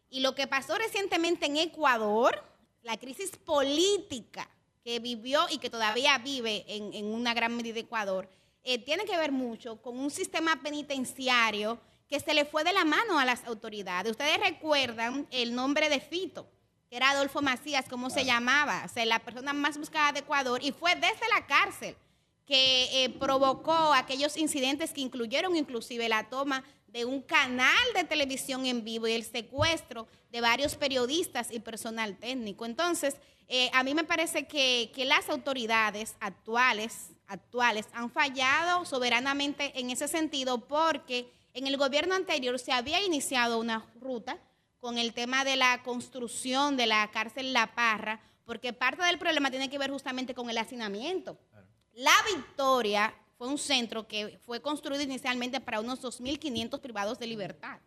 Y 0.10 0.20
lo 0.20 0.36
que 0.36 0.48
pasó 0.48 0.78
recientemente 0.78 1.46
en 1.46 1.56
Ecuador, 1.56 2.44
la 2.84 2.98
crisis 2.98 3.38
política 3.38 4.50
que 4.84 5.00
vivió 5.00 5.48
y 5.50 5.60
que 5.60 5.70
todavía 5.70 6.18
vive 6.18 6.66
en, 6.68 6.94
en 6.94 7.06
una 7.06 7.34
gran 7.34 7.56
medida 7.56 7.80
Ecuador, 7.80 8.30
eh, 8.66 8.80
tiene 8.80 9.06
que 9.06 9.16
ver 9.16 9.32
mucho 9.32 9.82
con 9.82 9.98
un 9.98 10.12
sistema 10.12 10.62
penitenciario 10.62 11.80
que 12.10 12.20
se 12.20 12.34
le 12.34 12.44
fue 12.44 12.66
de 12.66 12.74
la 12.74 12.84
mano 12.84 13.18
a 13.18 13.24
las 13.24 13.46
autoridades. 13.46 14.12
Ustedes 14.12 14.42
recuerdan 14.42 15.26
el 15.32 15.56
nombre 15.56 15.88
de 15.88 16.02
Fito, 16.02 16.50
que 16.90 16.98
era 16.98 17.12
Adolfo 17.12 17.42
Macías, 17.42 17.88
como 17.88 18.10
se 18.10 18.26
llamaba, 18.26 18.84
o 18.86 18.90
sea, 18.90 19.06
la 19.06 19.20
persona 19.20 19.54
más 19.54 19.78
buscada 19.78 20.12
de 20.12 20.20
Ecuador, 20.20 20.62
y 20.62 20.74
fue 20.74 20.96
desde 20.96 21.30
la 21.34 21.48
cárcel 21.48 21.96
que 22.50 23.04
eh, 23.04 23.10
provocó 23.12 23.94
aquellos 23.94 24.36
incidentes 24.36 24.92
que 24.92 25.02
incluyeron 25.02 25.56
inclusive 25.56 26.10
la 26.10 26.30
toma 26.30 26.64
de 26.88 27.06
un 27.06 27.22
canal 27.22 27.78
de 27.94 28.06
televisión 28.06 28.66
en 28.66 28.84
vivo 28.84 29.08
y 29.08 29.12
el 29.12 29.24
secuestro 29.24 30.08
de 30.32 30.42
varios 30.42 30.74
periodistas 30.74 31.52
y 31.52 31.60
personal 31.60 32.18
técnico. 32.18 32.66
Entonces, 32.66 33.18
eh, 33.50 33.70
a 33.72 33.84
mí 33.84 33.94
me 33.94 34.04
parece 34.04 34.48
que, 34.48 34.92
que 34.96 35.06
las 35.06 35.30
autoridades 35.30 36.16
actuales, 36.20 37.12
actuales 37.28 37.86
han 37.94 38.10
fallado 38.10 38.84
soberanamente 38.84 39.80
en 39.80 39.92
ese 39.92 40.08
sentido 40.08 40.68
porque 40.68 41.32
en 41.54 41.68
el 41.68 41.78
gobierno 41.78 42.16
anterior 42.16 42.58
se 42.58 42.72
había 42.72 43.00
iniciado 43.06 43.60
una 43.60 43.86
ruta 44.02 44.40
con 44.80 44.98
el 44.98 45.14
tema 45.14 45.46
de 45.46 45.56
la 45.56 45.84
construcción 45.84 46.78
de 46.78 46.88
la 46.88 47.12
cárcel 47.12 47.54
La 47.54 47.76
Parra, 47.76 48.22
porque 48.44 48.74
parte 48.74 49.04
del 49.04 49.20
problema 49.20 49.52
tiene 49.52 49.70
que 49.70 49.78
ver 49.78 49.92
justamente 49.92 50.34
con 50.34 50.50
el 50.50 50.58
hacinamiento. 50.58 51.38
La 52.00 52.16
Victoria 52.34 53.14
fue 53.38 53.50
un 53.50 53.58
centro 53.58 54.08
que 54.08 54.40
fue 54.46 54.62
construido 54.62 55.04
inicialmente 55.04 55.60
para 55.60 55.82
unos 55.82 56.02
2.500 56.02 56.80
privados 56.80 57.20
de 57.20 57.28
libertad. 57.28 57.78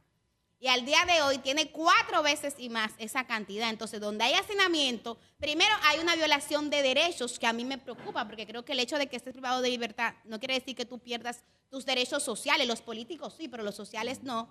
Y 0.60 0.68
al 0.68 0.84
día 0.84 1.06
de 1.06 1.22
hoy 1.22 1.38
tiene 1.38 1.70
cuatro 1.70 2.22
veces 2.22 2.54
y 2.58 2.68
más 2.68 2.92
esa 2.98 3.26
cantidad. 3.26 3.70
Entonces, 3.70 4.02
donde 4.02 4.24
hay 4.24 4.34
hacinamiento, 4.34 5.16
primero 5.38 5.74
hay 5.84 5.98
una 5.98 6.14
violación 6.14 6.68
de 6.68 6.82
derechos 6.82 7.38
que 7.38 7.46
a 7.46 7.54
mí 7.54 7.64
me 7.64 7.78
preocupa, 7.78 8.26
porque 8.26 8.46
creo 8.46 8.66
que 8.66 8.72
el 8.72 8.80
hecho 8.80 8.98
de 8.98 9.06
que 9.06 9.16
estés 9.16 9.32
privado 9.32 9.62
de 9.62 9.70
libertad 9.70 10.12
no 10.24 10.38
quiere 10.38 10.58
decir 10.58 10.76
que 10.76 10.84
tú 10.84 10.98
pierdas 10.98 11.42
tus 11.70 11.86
derechos 11.86 12.22
sociales. 12.22 12.68
Los 12.68 12.82
políticos 12.82 13.34
sí, 13.38 13.48
pero 13.48 13.62
los 13.62 13.76
sociales 13.76 14.22
no. 14.22 14.46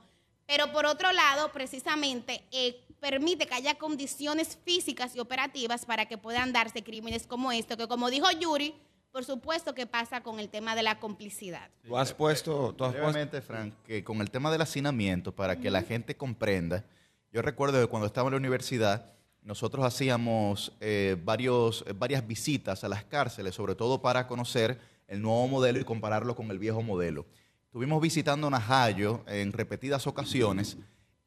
Pero 0.47 0.71
por 0.71 0.87
otro 0.87 1.11
lado, 1.11 1.51
precisamente, 1.51 2.47
eh, 2.51 2.83
permite 2.99 3.45
que 3.45 3.53
haya 3.53 3.75
condiciones 3.75 4.57
físicas 4.65 5.15
y 5.15 5.19
operativas 5.19 5.85
para 5.85 6.07
que 6.07 6.17
puedan 6.17 6.51
darse 6.51 6.83
crímenes 6.83 7.27
como 7.27 7.51
esto, 7.51 7.77
que 7.77 7.87
como 7.87 8.09
dijo 8.09 8.25
Yuri, 8.31 8.73
por 9.11 9.25
supuesto 9.25 9.73
que 9.73 9.85
pasa 9.85 10.21
con 10.21 10.39
el 10.39 10.49
tema 10.49 10.75
de 10.75 10.83
la 10.83 10.99
complicidad. 10.99 11.69
Tú 11.83 11.97
has 11.97 12.13
puesto, 12.13 12.73
tú 12.73 12.85
has 12.85 12.95
puesto 12.95 13.41
Frank, 13.41 13.73
que 13.85 14.03
con 14.03 14.21
el 14.21 14.31
tema 14.31 14.51
del 14.51 14.61
hacinamiento, 14.61 15.35
para 15.35 15.57
que 15.57 15.69
la 15.69 15.83
gente 15.83 16.15
comprenda, 16.15 16.85
yo 17.31 17.41
recuerdo 17.41 17.79
que 17.79 17.87
cuando 17.87 18.07
estaba 18.07 18.27
en 18.27 18.31
la 18.31 18.37
universidad, 18.37 19.11
nosotros 19.41 19.85
hacíamos 19.85 20.71
eh, 20.79 21.17
varios, 21.23 21.83
eh, 21.87 21.93
varias 21.93 22.25
visitas 22.25 22.83
a 22.83 22.89
las 22.89 23.03
cárceles, 23.03 23.55
sobre 23.55 23.75
todo 23.75 24.01
para 24.01 24.27
conocer 24.27 24.79
el 25.07 25.21
nuevo 25.21 25.47
modelo 25.47 25.79
y 25.79 25.83
compararlo 25.83 26.35
con 26.35 26.51
el 26.51 26.59
viejo 26.59 26.81
modelo. 26.81 27.25
Estuvimos 27.65 28.01
visitando 28.01 28.49
Najayo 28.49 29.23
en 29.27 29.51
repetidas 29.51 30.07
ocasiones 30.07 30.77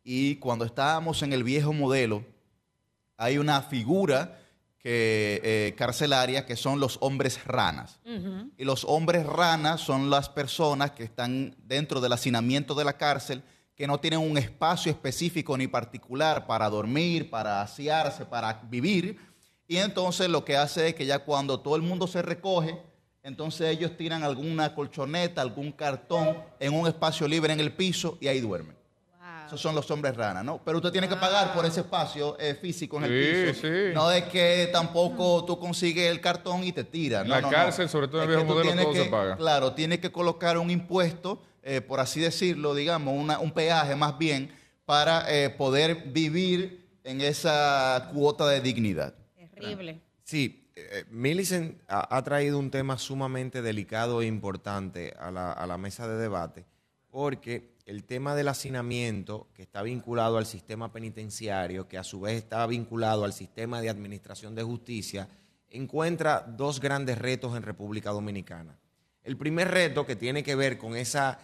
y 0.02 0.36
cuando 0.36 0.64
estábamos 0.64 1.22
en 1.22 1.32
el 1.32 1.42
viejo 1.42 1.72
modelo, 1.72 2.24
hay 3.16 3.38
una 3.38 3.62
figura 3.62 4.38
que, 4.84 5.40
eh, 5.42 5.74
carcelaria 5.78 6.44
que 6.44 6.56
son 6.56 6.78
los 6.78 6.98
hombres 7.00 7.42
ranas. 7.46 8.00
Y 8.58 8.64
los 8.64 8.84
hombres 8.84 9.24
ranas 9.24 9.80
son 9.80 10.10
las 10.10 10.28
personas 10.28 10.90
que 10.90 11.04
están 11.04 11.56
dentro 11.64 12.02
del 12.02 12.12
hacinamiento 12.12 12.74
de 12.74 12.84
la 12.84 12.98
cárcel, 12.98 13.42
que 13.74 13.86
no 13.86 13.98
tienen 13.98 14.20
un 14.20 14.36
espacio 14.36 14.92
específico 14.92 15.56
ni 15.56 15.68
particular 15.68 16.46
para 16.46 16.68
dormir, 16.68 17.30
para 17.30 17.62
asearse, 17.62 18.26
para 18.26 18.60
vivir. 18.68 19.18
Y 19.66 19.78
entonces 19.78 20.28
lo 20.28 20.44
que 20.44 20.58
hace 20.58 20.88
es 20.88 20.94
que 20.94 21.06
ya 21.06 21.20
cuando 21.20 21.60
todo 21.60 21.76
el 21.76 21.82
mundo 21.82 22.06
se 22.06 22.20
recoge, 22.20 22.78
entonces 23.22 23.74
ellos 23.74 23.96
tiran 23.96 24.22
alguna 24.22 24.74
colchoneta, 24.74 25.40
algún 25.40 25.72
cartón 25.72 26.36
en 26.60 26.74
un 26.74 26.86
espacio 26.86 27.26
libre 27.26 27.54
en 27.54 27.60
el 27.60 27.72
piso 27.72 28.18
y 28.20 28.28
ahí 28.28 28.38
duermen. 28.38 28.76
Esos 29.46 29.60
son 29.60 29.74
los 29.74 29.90
hombres 29.90 30.16
ranas, 30.16 30.44
¿no? 30.44 30.60
Pero 30.64 30.78
usted 30.78 30.90
tiene 30.90 31.08
que 31.08 31.16
pagar 31.16 31.52
por 31.52 31.66
ese 31.66 31.80
espacio 31.80 32.36
eh, 32.38 32.54
físico 32.54 32.96
en 32.98 33.04
el 33.04 33.10
Sí, 33.10 33.52
piso. 33.52 33.60
sí. 33.68 33.94
No 33.94 34.10
es 34.10 34.24
que 34.24 34.68
tampoco 34.72 35.44
tú 35.44 35.58
consigues 35.58 36.10
el 36.10 36.20
cartón 36.20 36.64
y 36.64 36.72
te 36.72 36.84
tiran. 36.84 37.22
En 37.22 37.28
No, 37.28 37.34
la 37.36 37.40
no, 37.42 37.46
no. 37.48 37.52
cárcel, 37.56 37.88
sobre 37.88 38.08
todo 38.08 38.22
en 38.22 38.30
el 38.30 38.36
viejo 38.36 38.44
modelo, 38.50 38.62
tienes 38.70 38.84
todo 38.84 39.04
se 39.04 39.10
paga. 39.10 39.36
Claro, 39.36 39.72
tiene 39.74 40.00
que 40.00 40.10
colocar 40.10 40.56
un 40.58 40.70
impuesto, 40.70 41.42
eh, 41.62 41.80
por 41.80 42.00
así 42.00 42.20
decirlo, 42.20 42.74
digamos, 42.74 43.14
una- 43.16 43.38
un 43.38 43.52
peaje 43.52 43.94
más 43.96 44.16
bien, 44.18 44.50
para 44.86 45.24
eh, 45.32 45.50
poder 45.50 46.04
vivir 46.12 46.88
en 47.04 47.20
esa 47.20 48.10
cuota 48.14 48.48
de 48.48 48.60
dignidad. 48.60 49.14
Terrible. 49.54 50.00
Sí, 50.24 50.60
Millicent 51.10 51.78
ha, 51.88 52.16
ha 52.16 52.22
traído 52.24 52.58
un 52.58 52.70
tema 52.70 52.98
sumamente 52.98 53.62
delicado 53.62 54.22
e 54.22 54.26
importante 54.26 55.14
a 55.18 55.30
la, 55.30 55.52
a 55.52 55.66
la 55.66 55.78
mesa 55.78 56.08
de 56.08 56.16
debate, 56.16 56.64
porque 57.10 57.73
el 57.86 58.04
tema 58.04 58.34
del 58.34 58.48
hacinamiento, 58.48 59.48
que 59.54 59.62
está 59.62 59.82
vinculado 59.82 60.38
al 60.38 60.46
sistema 60.46 60.92
penitenciario, 60.92 61.86
que 61.86 61.98
a 61.98 62.04
su 62.04 62.20
vez 62.20 62.36
está 62.36 62.66
vinculado 62.66 63.24
al 63.24 63.32
sistema 63.32 63.80
de 63.80 63.90
administración 63.90 64.54
de 64.54 64.62
justicia, 64.62 65.28
encuentra 65.68 66.40
dos 66.40 66.80
grandes 66.80 67.18
retos 67.18 67.56
en 67.56 67.62
República 67.62 68.10
Dominicana. 68.10 68.78
El 69.22 69.36
primer 69.36 69.70
reto 69.70 70.06
que 70.06 70.16
tiene 70.16 70.42
que 70.42 70.54
ver 70.54 70.78
con 70.78 70.96
esa, 70.96 71.38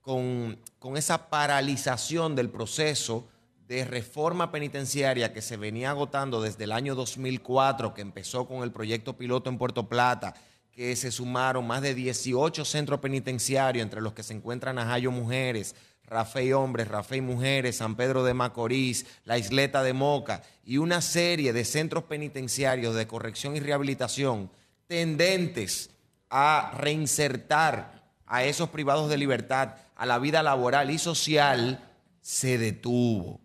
con, 0.00 0.58
con 0.78 0.96
esa 0.96 1.28
paralización 1.30 2.36
del 2.36 2.50
proceso 2.50 3.28
de 3.66 3.84
reforma 3.84 4.52
penitenciaria 4.52 5.32
que 5.32 5.40
se 5.40 5.56
venía 5.56 5.90
agotando 5.90 6.42
desde 6.42 6.64
el 6.64 6.72
año 6.72 6.94
2004, 6.94 7.94
que 7.94 8.02
empezó 8.02 8.46
con 8.46 8.62
el 8.62 8.70
proyecto 8.70 9.16
piloto 9.16 9.50
en 9.50 9.58
Puerto 9.58 9.88
Plata, 9.88 10.34
que 10.72 10.96
se 10.96 11.10
sumaron 11.10 11.66
más 11.66 11.82
de 11.82 11.94
18 11.94 12.64
centros 12.64 13.00
penitenciarios, 13.00 13.82
entre 13.82 14.00
los 14.00 14.14
que 14.14 14.22
se 14.22 14.34
encuentran 14.34 14.78
Ajayo 14.78 15.10
Mujeres, 15.10 15.74
Rafael 16.04 16.54
Hombres, 16.54 16.88
Rafael 16.88 17.22
Mujeres, 17.22 17.76
San 17.76 17.96
Pedro 17.96 18.24
de 18.24 18.34
Macorís, 18.34 19.06
la 19.24 19.38
Isleta 19.38 19.82
de 19.82 19.92
Moca 19.92 20.42
y 20.64 20.78
una 20.78 21.00
serie 21.00 21.52
de 21.52 21.64
centros 21.64 22.04
penitenciarios 22.04 22.94
de 22.94 23.06
corrección 23.06 23.56
y 23.56 23.60
rehabilitación 23.60 24.50
tendentes 24.86 25.90
a 26.28 26.72
reinsertar 26.76 28.02
a 28.26 28.44
esos 28.44 28.70
privados 28.70 29.08
de 29.08 29.18
libertad 29.18 29.76
a 29.96 30.06
la 30.06 30.18
vida 30.18 30.42
laboral 30.42 30.90
y 30.90 30.98
social, 30.98 31.88
se 32.20 32.58
detuvo. 32.58 33.40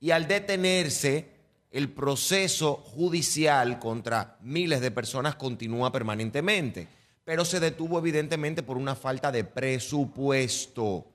Y 0.00 0.10
al 0.10 0.26
detenerse, 0.26 1.31
el 1.72 1.90
proceso 1.90 2.74
judicial 2.74 3.78
contra 3.78 4.36
miles 4.42 4.82
de 4.82 4.90
personas 4.90 5.36
continúa 5.36 5.90
permanentemente, 5.90 6.86
pero 7.24 7.46
se 7.46 7.60
detuvo 7.60 7.98
evidentemente 7.98 8.62
por 8.62 8.76
una 8.76 8.94
falta 8.94 9.32
de 9.32 9.44
presupuesto. 9.44 11.06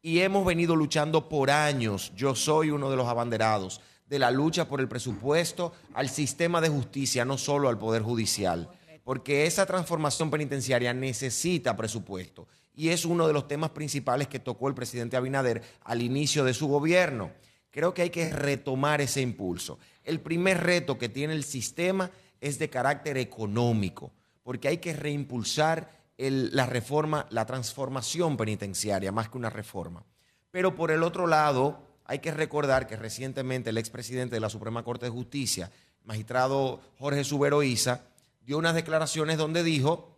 Y 0.00 0.20
hemos 0.20 0.46
venido 0.46 0.74
luchando 0.74 1.28
por 1.28 1.50
años, 1.50 2.12
yo 2.16 2.34
soy 2.34 2.70
uno 2.70 2.90
de 2.90 2.96
los 2.96 3.06
abanderados, 3.06 3.82
de 4.06 4.18
la 4.18 4.30
lucha 4.30 4.66
por 4.66 4.80
el 4.80 4.88
presupuesto 4.88 5.72
al 5.92 6.08
sistema 6.08 6.62
de 6.62 6.70
justicia, 6.70 7.26
no 7.26 7.36
solo 7.36 7.68
al 7.68 7.78
Poder 7.78 8.00
Judicial, 8.00 8.70
porque 9.04 9.44
esa 9.44 9.66
transformación 9.66 10.30
penitenciaria 10.30 10.94
necesita 10.94 11.76
presupuesto. 11.76 12.48
Y 12.74 12.88
es 12.88 13.04
uno 13.04 13.26
de 13.26 13.34
los 13.34 13.46
temas 13.46 13.70
principales 13.70 14.28
que 14.28 14.38
tocó 14.38 14.68
el 14.68 14.74
presidente 14.74 15.18
Abinader 15.18 15.62
al 15.82 16.00
inicio 16.00 16.44
de 16.44 16.54
su 16.54 16.68
gobierno. 16.68 17.30
Creo 17.70 17.92
que 17.92 18.02
hay 18.02 18.10
que 18.10 18.30
retomar 18.30 19.00
ese 19.00 19.20
impulso. 19.20 19.78
El 20.08 20.20
primer 20.20 20.64
reto 20.64 20.96
que 20.96 21.10
tiene 21.10 21.34
el 21.34 21.44
sistema 21.44 22.10
es 22.40 22.58
de 22.58 22.70
carácter 22.70 23.18
económico, 23.18 24.10
porque 24.42 24.68
hay 24.68 24.78
que 24.78 24.94
reimpulsar 24.94 25.90
la 26.16 26.64
reforma, 26.64 27.26
la 27.28 27.44
transformación 27.44 28.38
penitenciaria, 28.38 29.12
más 29.12 29.28
que 29.28 29.36
una 29.36 29.50
reforma. 29.50 30.02
Pero 30.50 30.74
por 30.74 30.90
el 30.90 31.02
otro 31.02 31.26
lado, 31.26 31.82
hay 32.06 32.20
que 32.20 32.30
recordar 32.30 32.86
que 32.86 32.96
recientemente 32.96 33.68
el 33.68 33.76
expresidente 33.76 34.36
de 34.36 34.40
la 34.40 34.48
Suprema 34.48 34.82
Corte 34.82 35.04
de 35.04 35.12
Justicia, 35.12 35.70
magistrado 36.04 36.80
Jorge 36.98 37.22
Subero 37.22 37.62
Isa, 37.62 38.06
dio 38.40 38.56
unas 38.56 38.74
declaraciones 38.74 39.36
donde 39.36 39.62
dijo 39.62 40.16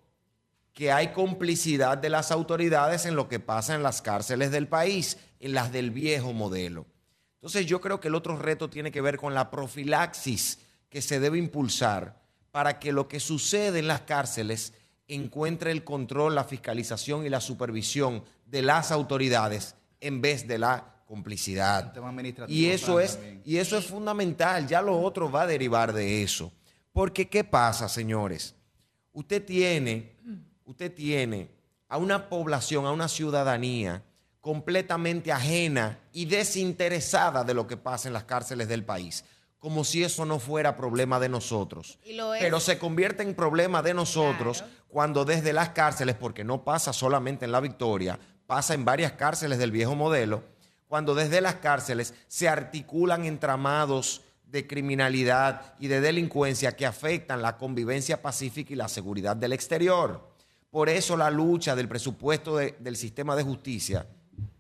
que 0.73 0.93
hay 0.93 1.09
complicidad 1.09 1.99
de 1.99 2.11
las 2.11 2.31
autoridades 2.31 3.07
en 3.07 3.17
lo 3.17 3.29
que 3.29 3.41
pasa 3.41 3.75
en 3.75 3.83
las 3.83 4.03
cárceles 4.03 4.53
del 4.53 4.69
país, 4.69 5.19
en 5.41 5.53
las 5.53 5.73
del 5.73 5.91
viejo 5.91 6.33
modelo. 6.33 6.87
Entonces 7.41 7.65
yo 7.65 7.81
creo 7.81 8.01
que 8.01 8.09
el 8.09 8.15
otro 8.15 8.37
reto 8.37 8.69
tiene 8.69 8.93
que 8.93 9.01
ver 9.01 9.17
con 9.17 9.33
la 9.33 9.51
profilaxis 9.51 10.59
que 10.91 11.01
se 11.01 11.21
debe 11.21 11.39
impulsar 11.39 12.21
para 12.51 12.79
que 12.79 12.93
lo 12.93 13.09
que 13.09 13.19
sucede 13.19 13.79
en 13.79 13.87
las 13.87 14.03
cárceles 14.03 14.75
encuentre 15.09 15.71
el 15.71 15.83
control, 15.83 16.35
la 16.35 16.45
fiscalización 16.45 17.25
y 17.25 17.31
la 17.31 17.41
supervisión 17.41 18.23
de 18.45 18.61
las 18.61 18.93
autoridades 18.93 19.75
en 20.03 20.21
vez 20.21 20.47
de 20.47 20.59
la 20.59 21.03
complicidad. 21.07 21.95
Y 22.47 22.67
eso 22.67 23.01
es, 23.01 23.15
también. 23.15 23.43
y 23.47 23.57
eso 23.57 23.79
es 23.79 23.87
fundamental, 23.87 24.67
ya 24.67 24.83
lo 24.83 25.01
otro 25.01 25.31
va 25.31 25.43
a 25.43 25.47
derivar 25.47 25.95
de 25.95 26.23
eso. 26.23 26.53
Porque 26.93 27.27
¿qué 27.29 27.43
pasa, 27.43 27.89
señores? 27.89 28.55
Usted 29.13 29.43
tiene, 29.45 30.17
usted 30.67 30.93
tiene 30.93 31.49
a 31.89 31.97
una 31.97 32.29
población, 32.29 32.85
a 32.85 32.93
una 32.93 33.09
ciudadanía 33.09 34.05
completamente 34.41 35.33
ajena 35.33 35.99
y 36.13 36.25
desinteresada 36.27 37.45
de 37.45 37.55
lo 37.55 37.67
que 37.67 37.77
pasa 37.77 38.09
en 38.09 38.15
las 38.15 38.25
cárceles 38.25 38.69
del 38.69 38.85
país. 38.85 39.25
como 39.59 39.85
si 39.85 40.03
eso 40.03 40.25
no 40.25 40.39
fuera 40.39 40.75
problema 40.75 41.21
de 41.21 41.29
nosotros. 41.29 41.99
Pero 42.41 42.61
se 42.61 42.79
convierte 42.79 43.23
en 43.23 43.35
problema 43.35 43.83
de 43.83 43.93
nosotros 43.93 44.65
cuando 44.89 45.27
desde 45.27 45.53
las 45.53 45.69
cárceles, 45.69 46.17
porque 46.17 46.45
no 46.45 46.65
pasa 46.65 46.95
solamente 46.95 47.45
en 47.45 47.53
la 47.53 47.61
Victoria, 47.61 48.19
pasa 48.47 48.73
en 48.73 48.87
varias 48.87 49.13
cárceles 49.13 49.59
del 49.59 49.71
viejo 49.71 49.95
modelo, 49.95 50.43
cuando 50.89 51.15
desde 51.15 51.43
las 51.43 51.57
cárceles 51.57 52.15
se 52.27 52.49
articulan 52.49 53.27
entramados 53.27 54.23
de 54.47 54.67
criminalidad 54.67 55.75
y 55.79 55.89
de 55.89 56.01
delincuencia 56.01 56.75
que 56.75 56.87
afectan 56.87 57.43
la 57.43 57.59
convivencia 57.59 58.23
pacífica 58.23 58.73
y 58.73 58.77
la 58.77 58.89
seguridad 58.89 59.37
del 59.37 59.53
exterior. 59.53 60.27
Por 60.71 60.89
eso 60.89 61.19
la 61.19 61.31
lucha 61.31 61.77
del 61.77 61.87
presupuesto 61.87 62.57
de- 62.57 62.77
del 62.81 62.97
sistema 62.97 63.37
de 63.37 63.43
justicia 63.43 64.07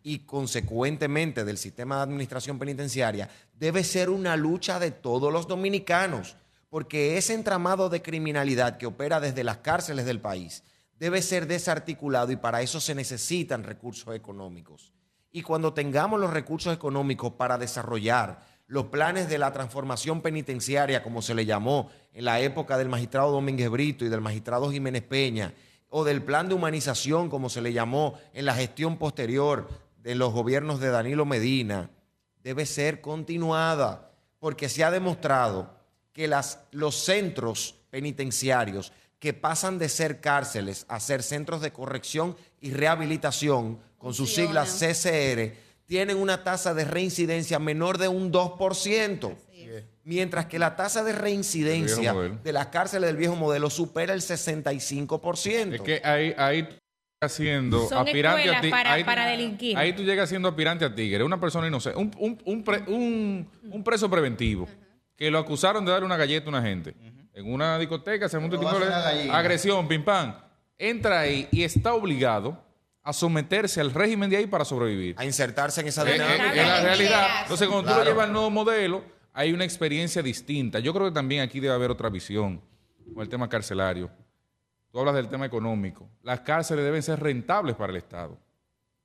y 0.02 0.20
consecuentemente 0.20 1.44
del 1.44 1.58
sistema 1.58 1.96
de 1.96 2.02
administración 2.02 2.58
penitenciaria 2.58 3.28
debe 3.54 3.84
ser 3.84 4.10
una 4.10 4.36
lucha 4.36 4.78
de 4.78 4.90
todos 4.90 5.32
los 5.32 5.46
dominicanos, 5.46 6.36
porque 6.68 7.18
ese 7.18 7.34
entramado 7.34 7.88
de 7.88 8.02
criminalidad 8.02 8.78
que 8.78 8.86
opera 8.86 9.20
desde 9.20 9.44
las 9.44 9.58
cárceles 9.58 10.06
del 10.06 10.20
país 10.20 10.62
debe 10.98 11.22
ser 11.22 11.46
desarticulado 11.46 12.30
y 12.32 12.36
para 12.36 12.62
eso 12.62 12.80
se 12.80 12.94
necesitan 12.94 13.64
recursos 13.64 14.14
económicos. 14.14 14.92
Y 15.32 15.42
cuando 15.42 15.72
tengamos 15.72 16.20
los 16.20 16.30
recursos 16.30 16.74
económicos 16.74 17.32
para 17.32 17.58
desarrollar 17.58 18.44
los 18.66 18.86
planes 18.86 19.28
de 19.28 19.38
la 19.38 19.52
transformación 19.52 20.20
penitenciaria, 20.22 21.02
como 21.02 21.22
se 21.22 21.34
le 21.34 21.44
llamó 21.44 21.90
en 22.12 22.24
la 22.24 22.40
época 22.40 22.78
del 22.78 22.88
magistrado 22.88 23.32
Domínguez 23.32 23.68
Brito 23.68 24.04
y 24.04 24.08
del 24.08 24.20
magistrado 24.20 24.70
Jiménez 24.70 25.02
Peña, 25.02 25.54
o 25.88 26.04
del 26.04 26.22
plan 26.22 26.48
de 26.48 26.54
humanización, 26.54 27.28
como 27.28 27.48
se 27.48 27.60
le 27.60 27.72
llamó 27.72 28.14
en 28.32 28.44
la 28.44 28.54
gestión 28.54 28.96
posterior 28.96 29.68
de 30.02 30.14
los 30.14 30.32
gobiernos 30.32 30.80
de 30.80 30.88
Danilo 30.88 31.24
Medina, 31.26 31.90
debe 32.42 32.66
ser 32.66 33.00
continuada, 33.00 34.12
porque 34.38 34.68
se 34.68 34.84
ha 34.84 34.90
demostrado 34.90 35.74
que 36.12 36.26
las, 36.28 36.60
los 36.70 36.96
centros 36.96 37.76
penitenciarios 37.90 38.92
que 39.18 39.34
pasan 39.34 39.78
de 39.78 39.88
ser 39.88 40.20
cárceles 40.20 40.86
a 40.88 40.98
ser 40.98 41.22
centros 41.22 41.60
de 41.60 41.72
corrección 41.72 42.36
y 42.60 42.72
rehabilitación, 42.72 43.78
con 43.98 44.14
sus 44.14 44.34
siglas 44.34 44.80
CCR, 44.80 45.52
tienen 45.84 46.16
una 46.16 46.42
tasa 46.42 46.72
de 46.72 46.86
reincidencia 46.86 47.58
menor 47.58 47.98
de 47.98 48.08
un 48.08 48.32
2%, 48.32 49.36
mientras 50.04 50.46
que 50.46 50.58
la 50.58 50.74
tasa 50.74 51.04
de 51.04 51.12
reincidencia 51.12 52.14
de 52.14 52.52
las 52.52 52.68
cárceles 52.68 53.08
del 53.08 53.18
viejo 53.18 53.36
modelo 53.36 53.68
supera 53.68 54.14
el 54.14 54.22
65%. 54.22 55.74
Es 55.74 55.80
que 55.82 56.00
ahí, 56.02 56.34
ahí 56.38 56.66
Son 57.88 57.98
aspirante 57.98 58.48
a 58.48 58.60
ti. 58.62 58.70
para- 58.70 58.92
ahí, 58.94 59.04
para 59.04 59.26
delinquir. 59.26 59.76
Ahí 59.76 59.92
tú 59.92 60.02
llegas 60.02 60.28
siendo 60.30 60.48
aspirante 60.48 60.86
a 60.86 60.94
tigre, 60.94 61.22
una 61.22 61.38
persona 61.38 61.66
inocente, 61.68 61.98
un, 61.98 62.10
un, 62.18 62.38
un, 62.46 62.64
pre- 62.64 62.82
un- 62.86 63.46
un 63.70 63.84
preso 63.84 64.08
preventivo 64.10 64.66
que 65.16 65.30
lo 65.30 65.38
acusaron 65.38 65.84
de 65.84 65.92
darle 65.92 66.06
una 66.06 66.16
galleta 66.16 66.46
a 66.46 66.48
una 66.48 66.62
gente 66.62 66.94
en 67.34 67.52
una 67.52 67.78
discoteca, 67.78 68.26
se 68.28 68.38
tipo 68.38 68.56
de 68.78 69.30
agresión, 69.30 69.86
pim 69.86 70.02
pam. 70.02 70.34
Entra 70.78 71.20
ahí 71.20 71.46
y 71.50 71.62
está 71.62 71.92
obligado 71.92 72.58
a 73.02 73.12
someterse 73.12 73.82
al 73.82 73.92
régimen 73.92 74.30
de 74.30 74.38
ahí 74.38 74.46
para 74.46 74.64
sobrevivir. 74.64 75.14
a 75.18 75.24
insertarse 75.26 75.82
en 75.82 75.88
esa 75.88 76.04
dinámica. 76.04 76.52
en 76.54 76.68
la 76.68 76.80
realidad. 76.80 77.26
Entonces, 77.42 77.68
cuando 77.68 77.90
tú 77.92 77.98
lo 77.98 78.04
llevas 78.04 78.26
al 78.28 78.32
nuevo 78.32 78.50
modelo, 78.50 79.04
hay 79.34 79.52
una 79.52 79.64
experiencia 79.64 80.22
distinta. 80.22 80.78
Yo 80.78 80.94
creo 80.94 81.06
que 81.08 81.12
también 81.12 81.42
aquí 81.42 81.60
debe 81.60 81.74
haber 81.74 81.90
otra 81.90 82.08
visión 82.08 82.62
con 83.12 83.22
el 83.22 83.28
tema 83.28 83.46
carcelario. 83.48 84.10
Tú 84.92 84.98
hablas 84.98 85.14
del 85.14 85.28
tema 85.28 85.46
económico. 85.46 86.08
Las 86.22 86.40
cárceles 86.40 86.84
deben 86.84 87.02
ser 87.02 87.20
rentables 87.20 87.76
para 87.76 87.90
el 87.92 87.96
Estado. 87.98 88.38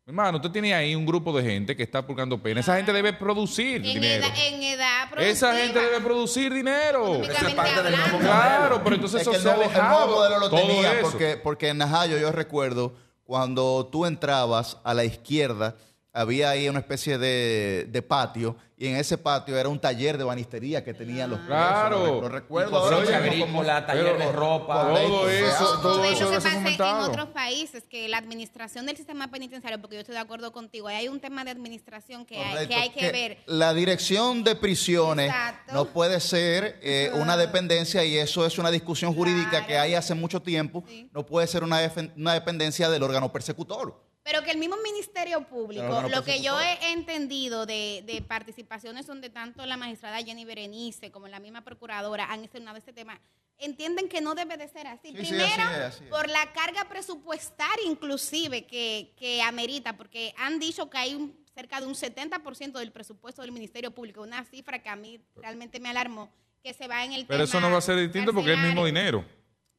Mi 0.06 0.12
Hermano, 0.12 0.38
usted 0.38 0.52
tiene 0.52 0.74
ahí 0.74 0.94
un 0.96 1.06
grupo 1.06 1.36
de 1.36 1.44
gente 1.44 1.76
que 1.76 1.82
está 1.84 2.06
purgando 2.06 2.42
pena. 2.42 2.60
Esa 2.60 2.76
gente 2.76 2.94
debe 2.94 3.14
producir 3.14 3.78
En 3.78 3.82
dinero. 3.84 4.26
edad, 4.26 4.34
en 4.48 4.64
edad 4.64 5.04
Esa 5.18 5.48
productiva. 5.50 5.54
gente 5.56 5.80
debe 5.80 6.02
producir 6.02 6.54
dinero. 6.54 7.16
Eso 7.24 7.48
es 7.48 7.54
parte 7.56 7.82
del 7.84 7.96
nuevo 7.98 8.20
Claro, 8.20 8.82
pero 8.84 8.96
entonces 8.96 9.22
Es 9.22 9.28
eso 9.28 9.32
que 9.32 9.38
el 9.38 9.44
se 9.44 9.50
ha 9.50 9.56
nuevo, 9.56 9.72
el 9.74 9.82
nuevo 9.82 10.08
modelo 10.16 10.40
lo 10.40 10.50
Todo 10.50 10.60
tenía 10.60 10.94
eso. 10.94 11.02
porque, 11.10 11.38
porque 11.38 11.70
en 11.70 11.78
Najayo 11.80 12.18
yo 12.20 12.32
recuerdo 12.32 12.94
cuando 13.24 13.88
tú 13.92 14.06
entrabas 14.06 14.78
a 14.84 14.94
la 14.94 15.04
izquierda 15.06 15.76
había 16.14 16.52
ahí 16.52 16.70
una 16.70 16.80
especie 16.80 17.18
de, 17.18 17.88
de 17.90 18.02
patio 18.04 18.56
y 18.78 18.88
en 18.88 18.98
ese 18.98 19.18
patio 19.18 19.58
era 19.58 19.70
un 19.70 19.80
taller 19.80 20.18
de 20.18 20.26
banistería 20.26 20.84
que 20.84 20.94
tenían 20.94 21.30
los. 21.30 21.40
Claro. 21.42 22.06
Lo, 22.06 22.22
lo 22.22 22.30
recuerdo 22.30 22.72
mismo 23.32 23.46
como- 23.48 23.64
taller 23.64 24.18
de 24.18 24.32
ropa. 24.34 24.90
Todo 24.94 25.30
eso, 25.30 25.66
Todo, 25.66 25.82
todo 25.82 26.04
eso 26.04 26.28
se 26.28 26.36
pasa 26.36 26.58
en 26.58 27.10
otros 27.10 27.30
países, 27.30 27.84
que 27.90 28.10
la 28.10 28.18
administración 28.18 28.86
del 28.86 28.98
sistema 28.98 29.30
penitenciario, 29.32 29.80
porque 29.80 29.96
yo 29.96 30.02
estoy 30.02 30.16
de 30.16 30.22
acuerdo 30.22 30.52
contigo, 30.52 30.88
ahí 30.88 30.96
hay 30.98 31.08
un 31.08 31.20
tema 31.20 31.46
de 31.46 31.52
administración 31.52 32.26
que, 32.26 32.38
hay, 32.38 32.68
que 32.68 32.76
hay 32.76 32.90
que 32.90 33.12
ver. 33.12 33.38
La 33.46 33.74
dirección 33.74 34.44
de 34.44 34.56
prisiones 34.56 35.28
Exacto. 35.28 35.74
no 35.74 35.86
puede 35.86 36.20
ser 36.20 36.80
eh, 36.82 37.12
una 37.16 37.38
dependencia 37.38 38.04
y 38.04 38.18
eso 38.18 38.46
es 38.46 38.58
una 38.58 38.72
discusión 38.72 39.14
jurídica 39.14 39.66
que 39.66 39.78
hay 39.78 39.94
hace 39.94 40.14
mucho 40.16 40.42
tiempo. 40.42 40.84
Sí. 40.88 41.10
No 41.14 41.26
puede 41.26 41.48
ser 41.48 41.64
una, 41.64 41.80
una 42.18 42.34
dependencia 42.34 42.90
del 42.90 43.04
órgano 43.04 43.32
persecutor. 43.32 44.05
Pero 44.26 44.42
que 44.44 44.50
el 44.50 44.58
mismo 44.58 44.76
Ministerio 44.84 45.46
Público, 45.48 45.84
no 46.02 46.10
lo 46.10 46.24
que 46.24 46.42
yo 46.42 46.60
he 46.60 46.92
entendido 46.92 47.68
de, 47.68 48.04
de 48.08 48.24
participaciones 48.24 49.06
donde 49.06 49.30
tanto 49.30 49.64
la 49.68 49.78
magistrada 49.78 50.18
Jenny 50.18 50.46
Berenice 50.46 51.12
como 51.12 51.28
la 51.28 51.40
misma 51.40 51.62
procuradora 51.64 52.26
han 52.32 52.42
externado 52.44 52.76
este 52.76 52.92
tema, 52.92 53.22
entienden 53.60 54.10
que 54.10 54.22
no 54.22 54.34
debe 54.34 54.58
de 54.58 54.68
ser 54.68 54.88
así. 54.88 55.10
Sí, 55.12 55.18
sí, 55.18 55.30
Primero, 55.30 55.64
así 55.64 55.74
es, 55.76 55.80
así 55.86 56.04
es. 56.06 56.10
por 56.10 56.28
la 56.28 56.52
carga 56.54 56.86
presupuestaria 56.90 57.86
inclusive 57.88 58.66
que, 58.66 59.14
que 59.16 59.44
amerita, 59.44 59.96
porque 59.96 60.34
han 60.38 60.58
dicho 60.60 60.90
que 60.90 60.98
hay 60.98 61.14
un- 61.14 61.38
cerca 61.54 61.80
de 61.80 61.86
un 61.86 61.94
70% 61.94 62.80
del 62.80 62.92
presupuesto 62.92 63.44
del 63.44 63.52
Ministerio 63.52 63.92
Público, 63.92 64.24
una 64.24 64.44
cifra 64.44 64.82
que 64.82 64.90
a 64.90 64.96
mí 64.96 65.22
realmente 65.36 65.80
me 65.80 65.90
alarmó, 65.90 66.30
que 66.64 66.74
se 66.74 66.88
va 66.88 67.06
en 67.06 67.14
el 67.14 67.28
Pero 67.28 67.44
eso 67.44 67.62
no 67.62 67.70
va 67.72 67.78
a 67.78 67.82
ser 67.82 67.98
distinto 68.00 68.34
porque 68.34 68.54
es 68.54 68.58
el 68.58 68.66
mismo 68.66 68.86
dinero. 68.88 69.24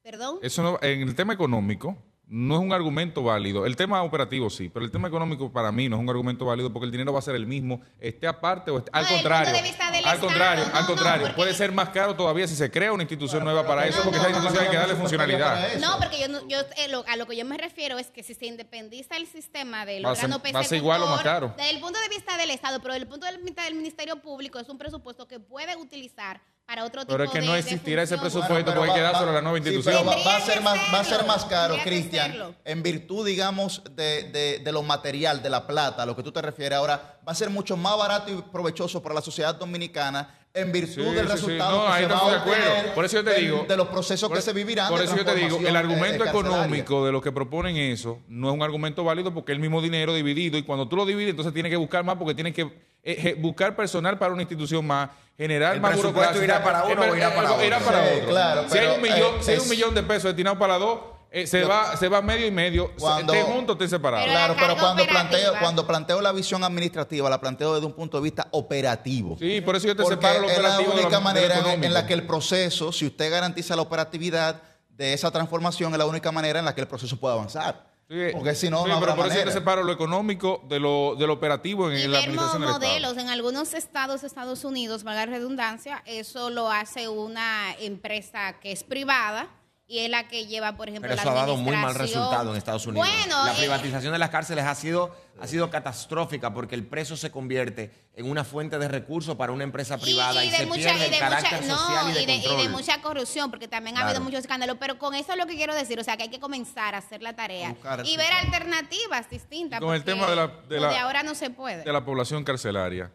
Perdón. 0.02 0.38
Eso 0.40 0.62
no- 0.62 0.78
en 0.80 1.02
el 1.02 1.14
tema 1.16 1.32
económico 1.35 1.98
no 2.28 2.56
es 2.56 2.60
un 2.60 2.72
argumento 2.72 3.22
válido. 3.22 3.66
El 3.66 3.76
tema 3.76 4.02
operativo 4.02 4.50
sí, 4.50 4.68
pero 4.68 4.84
el 4.84 4.90
tema 4.90 5.06
económico 5.06 5.52
para 5.52 5.70
mí 5.70 5.88
no 5.88 5.94
es 5.96 6.02
un 6.02 6.08
argumento 6.10 6.44
válido 6.44 6.72
porque 6.72 6.86
el 6.86 6.90
dinero 6.90 7.12
va 7.12 7.20
a 7.20 7.22
ser 7.22 7.36
el 7.36 7.46
mismo, 7.46 7.80
esté 8.00 8.26
aparte 8.26 8.70
o 8.72 8.78
esté, 8.78 8.90
al 8.92 9.04
No, 9.04 9.10
contrario. 9.10 9.44
punto 9.52 9.62
de 9.62 9.68
vista 9.68 9.86
del 9.92 9.94
al 10.04 10.14
Estado, 10.14 10.20
contrario, 10.26 10.64
no, 10.66 10.74
al 10.74 10.80
no, 10.82 10.86
contrario, 10.88 11.20
porque- 11.22 11.36
puede 11.36 11.54
ser 11.54 11.70
más 11.72 11.90
caro 11.90 12.16
todavía 12.16 12.48
si 12.48 12.56
se 12.56 12.68
crea 12.70 12.92
una 12.92 13.04
institución 13.04 13.44
nueva 13.44 13.64
para 13.64 13.86
eso, 13.86 14.02
porque 14.02 14.18
esa 14.18 14.30
institución 14.30 14.64
hay 14.64 14.70
que 14.70 14.76
darle 14.76 14.94
funcionalidad. 14.96 15.74
No, 15.78 15.98
porque 15.98 16.18
yo, 16.20 16.28
no- 16.28 16.48
yo 16.48 16.58
eh, 16.76 16.88
lo- 16.88 17.04
a 17.06 17.16
lo 17.16 17.26
que 17.26 17.36
yo 17.36 17.44
me 17.44 17.58
refiero 17.58 17.96
es 17.98 18.08
que 18.10 18.24
si 18.24 18.34
se 18.34 18.46
independiza 18.46 19.16
el 19.16 19.26
sistema 19.28 19.86
del 19.86 20.04
órgano 20.04 20.40
va 20.52 20.60
a 20.60 20.64
ser 20.64 20.78
igual 20.78 21.02
o 21.02 21.06
más 21.06 21.22
caro. 21.22 21.54
Desde 21.56 21.70
el 21.70 21.80
punto 21.80 21.98
de 22.00 22.08
vista 22.08 22.36
del 22.36 22.50
Estado, 22.50 22.80
pero 22.80 22.94
desde 22.94 23.04
el 23.04 23.08
punto 23.08 23.26
de 23.26 23.36
vista 23.38 23.62
del 23.64 23.76
Ministerio 23.76 24.16
Público 24.20 24.58
es 24.58 24.68
un 24.68 24.78
presupuesto 24.78 25.28
que 25.28 25.38
puede 25.38 25.76
utilizar 25.76 26.40
para 26.66 26.85
otro 26.85 27.02
tipo 27.02 27.12
Pero 27.12 27.24
es 27.24 27.31
que 27.31 27.40
no 27.42 27.52
de 27.52 27.61
existirá 27.61 28.02
ese 28.02 28.18
presupuesto 28.18 28.52
Bueno, 28.55 28.74
porque 28.74 28.90
hay 28.90 28.96
que 28.96 29.02
va- 29.02 29.09
dárselo 29.11 29.31
a 29.31 29.33
la 29.35 29.38
va- 29.38 29.42
nueva 29.42 29.59
institución. 29.59 30.07
va, 30.07 30.16
va 30.16 30.37
a 30.37 30.40
ser 30.40 30.61
más, 30.61 30.79
va 30.92 31.00
a 31.00 31.05
ser 31.05 31.24
más 31.24 31.44
caro, 31.44 31.76
Cristian, 31.85 32.57
en 32.64 32.83
virtud, 32.83 33.24
digamos, 33.24 33.83
de, 33.94 34.24
de- 34.24 34.59
de 34.59 34.72
lo 34.72 34.83
material, 34.83 35.42
de 35.42 35.50
la 35.50 35.66
plata, 35.66 36.02
a 36.02 36.07
lo 36.07 36.16
que 36.16 36.22
tú 36.24 36.33
te 36.33 36.42
refieres 36.42 36.76
ahora, 36.76 37.18
va 37.26 37.33
a 37.33 37.35
ser 37.37 37.50
mucho 37.50 37.76
más 37.76 37.96
barato 37.96 38.33
y 38.33 38.42
provechoso 38.42 39.00
para 39.00 39.14
la 39.14 39.22
sociedad 39.22 39.55
dominicana 39.55 40.40
en 40.56 40.72
virtud 40.72 40.94
Sí, 40.94 41.00
del 41.02 41.14
sí, 41.14 41.20
sí. 41.20 41.32
resultado 41.32 41.76
No, 41.88 41.94
que 41.94 42.00
se 42.02 42.06
va 42.08 42.18
a 42.18 42.30
de 42.30 42.36
obtener 42.38 42.94
Por 42.94 43.04
eso 43.04 43.16
yo 43.18 43.24
te 43.24 43.30
del- 43.30 43.40
digo- 43.44 43.66
de 43.68 43.76
los 43.76 43.88
procesos 43.88 44.28
Por- 44.28 44.38
que 44.38 44.42
se 44.42 44.52
vivirán. 44.52 44.88
Por 44.88 44.98
de 44.98 45.04
eso 45.04 45.16
yo 45.16 45.24
te 45.24 45.34
digo, 45.34 45.58
el 45.64 45.76
argumento 45.76 46.24
económico 46.24 47.04
de 47.06 47.12
los 47.12 47.22
que 47.22 47.30
proponen 47.32 47.76
eso 47.76 48.18
no 48.28 48.48
es 48.48 48.54
un 48.54 48.62
argumento 48.62 49.04
válido 49.04 49.32
porque 49.34 49.52
es 49.52 49.56
el 49.56 49.60
mismo 49.60 49.80
dinero 49.82 50.14
dividido 50.14 50.57
y 50.59 50.62
cuando 50.62 50.88
tú 50.88 50.96
lo 50.96 51.04
divides 51.07 51.30
entonces 51.30 51.52
tienes 51.52 51.70
que 51.70 51.76
buscar 51.76 52.02
más 52.04 52.16
porque 52.16 52.34
tienes 52.34 52.54
que 52.54 52.62
eh, 52.62 52.70
eh, 53.04 53.36
buscar 53.38 53.76
personal 53.76 54.18
para 54.18 54.32
una 54.32 54.42
institución 54.42 54.84
más, 54.84 55.11
generar 55.36 55.74
El 55.74 55.80
más 55.80 55.92
presupuesto 55.92 56.34
burocracia. 56.34 56.44
irá 56.44 56.64
para 56.64 56.82
uno 56.84 57.04
Eh, 57.04 57.11
o 57.11 57.16
irá 57.16 57.34
para 57.34 57.48
eh, 57.48 57.52
otro. 57.52 57.64
irá 57.66 57.78
para 57.78 58.02
otro. 58.02 58.28
claro, 58.28 58.64
si 58.68 58.78
hay 58.78 58.86
un 58.96 59.00
millón, 59.02 59.34
eh, 59.34 59.42
si 59.42 59.50
hay 59.52 59.59
un 59.59 59.68
millón 59.68 59.94
de 59.94 60.02
pesos 60.02 60.24
destinados 60.24 60.59
para 60.59 60.76
dos, 60.78 60.98
eh, 61.43 61.47
se, 61.47 61.61
Yo- 61.61 61.68
va, 61.68 61.97
se 61.97 62.09
va 62.09 62.22
medio 62.22 62.47
y 62.47 62.51
medio, 62.51 62.93
se- 62.97 63.01
Cuando- 63.03 63.32
te 63.32 63.43
juntos, 63.43 63.76
te. 63.78 63.87
Pero 63.89 64.11
la 64.11 64.24
Claro, 64.24 64.55
pero 64.59 64.76
cuando 64.76 65.03
operativa. 65.03 65.28
planteo, 65.30 65.53
cuando 65.61 65.87
planteo 65.87 66.20
la 66.20 66.32
visión 66.32 66.64
administrativa, 66.64 67.28
la 67.28 67.41
planteo 67.41 67.74
desde 67.74 67.87
un 67.87 67.93
punto 67.93 68.16
de 68.16 68.22
vista 68.22 68.49
operativo. 68.53 69.37
Sí, 69.39 69.61
por 69.61 69.76
eso 69.76 69.87
yo 69.87 69.97
te 69.97 70.03
Porque 70.03 70.16
separo 70.16 70.41
lo 70.41 70.49
es 70.49 70.55
la 70.55 70.61
operativo 70.61 70.91
de 70.91 70.97
lo- 70.97 71.03
única 71.03 71.18
de 71.18 71.24
manera 71.24 71.72
en- 71.74 71.93
la 71.95 72.07
que 72.07 72.14
el 72.14 72.26
proceso, 72.26 72.91
si 72.93 73.07
usted 73.07 73.30
garantiza 73.30 73.76
la 73.76 73.82
operatividad 73.82 74.62
de 74.89 75.12
esa 75.12 75.30
transformación, 75.30 75.93
es 75.93 75.99
la 75.99 76.07
única 76.07 76.32
manera 76.32 76.59
en 76.59 76.64
la 76.64 76.74
que 76.74 76.80
el 76.80 76.89
proceso 76.89 77.18
puede 77.18 77.34
avanzar. 77.34 77.87
Sí, 78.09 78.14
Porque 78.32 78.55
si 78.55 78.70
no, 78.70 78.84
sí, 78.84 78.89
no 78.91 79.01
pero 79.01 79.16
por 79.16 79.26
eso 79.26 79.45
yo 79.45 79.51
separo 79.51 79.82
lo 79.82 79.93
económico 79.93 80.62
de 80.68 80.78
lo, 80.78 81.16
de 81.18 81.26
lo 81.26 81.32
operativo 81.32 81.91
en 81.91 81.99
Y 81.99 82.07
la 82.07 82.18
administración 82.20 82.61
del 82.62 82.70
Estado. 82.70 82.87
modelos 82.87 83.16
en 83.18 83.28
algunos 83.30 83.74
estados 83.74 84.20
de 84.20 84.28
Estados 84.28 84.64
Unidos, 84.64 85.03
valga 85.03 85.26
la 85.26 85.32
redundancia, 85.32 86.03
eso 86.07 86.49
lo 86.51 86.70
hace 86.70 87.09
una 87.09 87.74
empresa 87.80 88.61
que 88.61 88.70
es 88.70 88.84
privada 88.84 89.49
y 89.89 90.01
es 90.01 90.11
la 90.11 90.26
que 90.26 90.47
lleva, 90.47 90.76
por 90.76 90.89
ejemplo, 90.89 91.09
Pero 91.09 91.14
la 91.16 91.22
eso 91.22 91.30
ha 91.30 91.34
dado 91.34 91.57
muy 91.57 91.76
mal 91.76 91.95
resultado 91.95 92.51
en 92.51 92.57
Estados 92.57 92.87
Unidos. 92.87 93.07
Bueno, 93.07 93.45
la 93.45 93.53
eh, 93.53 93.57
privatización 93.57 94.12
de 94.12 94.18
las 94.18 94.30
cárceles 94.30 94.64
ha 94.64 94.74
sido, 94.74 95.14
ha 95.41 95.47
sido 95.47 95.70
catastrófica 95.70 96.53
porque 96.53 96.74
el 96.74 96.84
preso 96.84 97.16
se 97.16 97.30
convierte 97.30 97.93
en 98.14 98.28
una 98.28 98.43
fuente 98.43 98.78
de 98.78 98.89
recursos 98.89 99.37
para 99.37 99.53
una 99.53 99.62
empresa 99.62 99.97
privada 99.99 100.45
y, 100.45 100.51
de 100.51 100.57
se 100.57 100.66
mucha- 100.66 100.80
pierde 100.80 100.99
y 101.01 101.05
el 101.05 101.11
de 101.12 101.18
carácter 101.18 101.61
mucha- 101.62 101.76
social 101.76 102.05
no, 102.07 102.11
y 102.11 102.14
de, 102.14 102.22
y 102.22 102.26
de, 102.26 102.34
y 102.34 102.41
de 102.41 102.49
control. 102.49 102.68
mucha 102.70 103.01
corrupción, 103.01 103.51
porque 103.51 103.68
también 103.68 103.97
ha 103.97 104.07
habido 104.07 104.20
muchos 104.20 104.41
escándalos. 104.41 104.76
Pero 104.80 104.99
con 104.99 105.14
eso 105.14 105.37
lo 105.37 105.47
que 105.47 105.55
quiero 105.55 105.74
decir, 105.74 106.01
o 106.01 106.05
sea, 106.05 106.16
que 106.16 106.24
hay 106.24 106.30
que 106.30 106.41
comenzar 106.41 106.97
a 106.97 106.99
hacer 106.99 107.22
la 107.22 107.37
tarea 107.37 107.70
Buscar 107.70 108.05
y 108.05 108.16
ver 108.16 108.32
alternativas 108.32 109.30
distintas. 109.30 109.80
Y 109.80 109.84
con 109.84 109.95
el 109.95 110.03
tema 110.03 110.26
de 110.26 110.34
la- 110.37 110.47
de 110.49 110.76
lo 110.80 110.91
la- 110.91 111.03
ahora 111.03 111.22
no 111.22 111.34
se 111.37 111.51
puede. 111.51 111.84
de 111.84 111.93
la 111.93 112.05
población 112.05 112.43
carcelaria. 112.43 113.12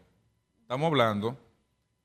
Estamos 0.62 0.86
hablando 0.86 1.36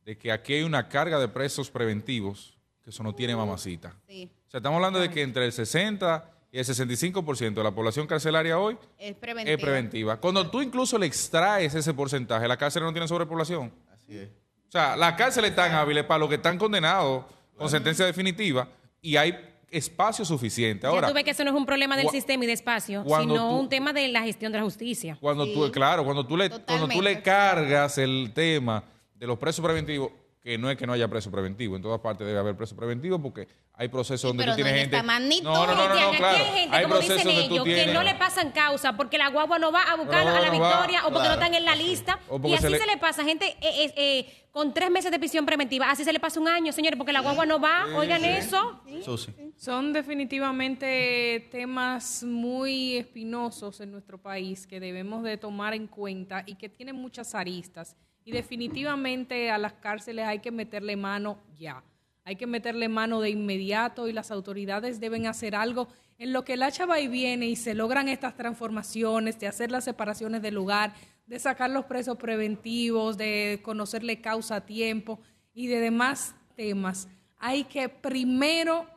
de 0.03 0.17
que 0.17 0.29
aquí 0.31 0.55
hay 0.55 0.63
una 0.63 0.89
carga 0.89 1.19
de 1.19 1.29
presos 1.29 1.69
preventivos 1.71 2.57
que 2.83 2.89
eso 2.89 3.01
no 3.03 3.13
tiene 3.15 3.35
mamacita. 3.35 3.95
Sí, 4.07 4.29
O 4.47 4.49
sea, 4.49 4.59
estamos 4.59 4.77
hablando 4.77 4.99
de 4.99 5.09
que 5.09 5.21
entre 5.21 5.45
el 5.45 5.51
60 5.51 6.31
y 6.51 6.59
el 6.59 6.65
65% 6.65 7.53
de 7.53 7.63
la 7.63 7.71
población 7.71 8.07
carcelaria 8.07 8.57
hoy 8.57 8.77
es 8.97 9.13
preventiva. 9.15 9.53
es 9.55 9.61
preventiva. 9.61 10.17
Cuando 10.17 10.49
tú 10.49 10.61
incluso 10.61 10.97
le 10.97 11.05
extraes 11.05 11.75
ese 11.75 11.93
porcentaje, 11.93 12.47
la 12.47 12.57
cárcel 12.57 12.83
no 12.83 12.91
tiene 12.93 13.07
sobrepoblación. 13.07 13.73
Así 13.93 14.17
es. 14.17 14.29
O 14.29 14.71
sea, 14.71 14.95
las 14.95 15.13
cárceles 15.13 15.49
están 15.51 15.73
hábiles 15.73 16.03
para 16.05 16.19
los 16.19 16.29
que 16.29 16.35
están 16.35 16.57
condenados 16.57 17.25
con 17.57 17.69
sentencia 17.69 18.05
definitiva 18.05 18.67
y 19.01 19.15
hay 19.17 19.37
espacio 19.69 20.23
suficiente. 20.23 20.87
Ahora, 20.87 21.01
ya 21.01 21.07
tú 21.09 21.13
ves 21.13 21.23
que 21.25 21.31
eso 21.31 21.43
no 21.43 21.49
es 21.49 21.55
un 21.55 21.65
problema 21.65 21.97
del 21.97 22.07
sistema 22.09 22.43
y 22.45 22.47
de 22.47 22.53
espacio, 22.53 23.03
sino 23.03 23.35
tú- 23.35 23.57
un 23.59 23.67
tema 23.69 23.91
de 23.91 24.07
la 24.07 24.23
gestión 24.23 24.51
de 24.53 24.59
la 24.59 24.63
justicia. 24.63 25.17
Cuando 25.19 25.45
Sí, 25.45 25.53
tú, 25.53 25.69
claro, 25.71 26.05
cuando 26.05 26.25
tú 26.25 26.37
le, 26.37 26.49
cuando 26.49 26.87
tú 26.87 27.01
le 27.01 27.21
cargas 27.21 27.97
el 27.97 28.31
tema 28.33 28.83
de 29.15 29.27
los 29.27 29.37
presos 29.37 29.63
preventivos, 29.65 30.11
que 30.47 30.57
no 30.57 30.69
es 30.71 30.77
que 30.77 30.87
no 30.87 30.93
haya 30.93 31.09
preso 31.09 31.29
preventivo, 31.29 31.75
en 31.75 31.81
todas 31.81 31.99
partes 31.99 32.25
debe 32.25 32.39
haber 32.39 32.55
preso 32.55 32.73
preventivo 32.75 33.21
porque 33.21 33.47
hay 33.73 33.89
procesos 33.89 34.21
Sí, 34.21 34.27
donde 34.27 34.43
pero 34.43 34.53
tú 34.53 34.63
tienes 34.63 34.73
gente. 34.81 35.03
No, 35.43 35.65
no, 35.67 35.75
no, 35.75 36.11
claro. 36.17 36.37
hay 36.45 36.59
gente, 36.61 36.75
Hay 36.75 36.83
como 36.83 36.95
procesos 36.95 37.23
dicen 37.25 37.51
ellos, 37.51 37.63
que 37.65 37.87
no 37.87 38.01
le 38.01 38.15
pasan 38.15 38.51
causa 38.51 38.93
porque 38.95 39.17
la 39.17 39.27
guagua 39.29 39.59
no 39.59 39.73
va 39.73 39.83
a 39.83 39.95
buscar 39.97 40.23
No, 40.23 40.29
a 40.35 40.39
la 40.39 40.47
no 40.49 40.59
va, 40.59 40.69
victoria 40.69 41.05
o 41.05 41.11
porque 41.11 41.27
no 41.27 41.33
están 41.33 41.53
en 41.53 41.65
la 41.65 41.75
lista. 41.75 42.19
O 42.29 42.39
Y 42.47 42.53
así 42.53 42.63
se 42.63 42.77
se 42.79 42.85
le- 42.87 42.97
pasa 42.97 43.23
a 43.23 43.25
gente 43.25 43.45
eh, 43.45 43.57
eh, 43.61 43.93
eh, 43.97 44.43
con 44.51 44.73
tres 44.73 44.89
meses 44.89 45.11
de 45.11 45.19
prisión 45.19 45.45
preventiva. 45.45 45.91
Así 45.91 46.03
se 46.05 46.13
le 46.13 46.19
pasa 46.21 46.39
un 46.39 46.47
año, 46.47 46.71
señores, 46.71 46.97
porque 46.97 47.11
la 47.13 47.19
guagua 47.19 47.45
no 47.45 47.59
va. 47.59 47.85
Oigan 47.95 48.23
eso. 48.23 48.81
Susi. 49.03 49.33
Son 49.57 49.91
definitivamente 49.93 51.47
temas 51.51 52.23
muy 52.23 52.95
espinosos 52.97 53.79
en 53.81 53.91
nuestro 53.91 54.17
país 54.17 54.65
que 54.65 54.79
debemos 54.79 55.23
de 55.23 55.37
tomar 55.37 55.73
en 55.73 55.87
cuenta 55.87 56.43
y 56.45 56.55
que 56.55 56.69
tienen 56.69 56.95
muchas 56.95 57.35
aristas. 57.35 57.95
Y 58.27 58.31
definitivamente 58.31 59.51
a 59.51 59.57
las 59.57 59.71
cárceles 59.71 60.25
hay 60.25 60.39
que 60.39 60.51
meterle 60.51 60.97
mano 60.97 61.37
ya. 61.57 61.81
Hay 62.25 62.35
que 62.35 62.45
meterle 62.45 62.89
mano 62.89 63.21
de 63.21 63.29
inmediato 63.29 64.09
y 64.09 64.11
las 64.11 64.31
autoridades 64.31 64.99
deben 64.99 65.27
hacer 65.27 65.55
algo 65.55 65.87
en 66.17 66.33
lo 66.33 66.43
que 66.43 66.55
el 66.55 66.63
hacha 66.63 66.85
va 66.85 66.99
y 66.99 67.07
viene 67.07 67.47
y 67.47 67.55
se 67.55 67.73
logran 67.73 68.09
estas 68.09 68.35
transformaciones, 68.35 69.39
de 69.39 69.47
hacer 69.47 69.71
las 69.71 69.85
separaciones 69.85 70.41
del 70.41 70.55
lugar, 70.55 70.93
de 71.25 71.39
sacar 71.39 71.69
los 71.69 71.85
presos 71.85 72.17
preventivos, 72.17 73.17
de 73.17 73.61
conocerle 73.63 74.19
causa 74.19 74.57
a 74.57 74.65
tiempo 74.65 75.21
y 75.53 75.67
de 75.67 75.79
demás 75.79 76.35
temas. 76.57 77.07
Hay 77.37 77.63
que 77.63 77.87
primero 77.87 78.87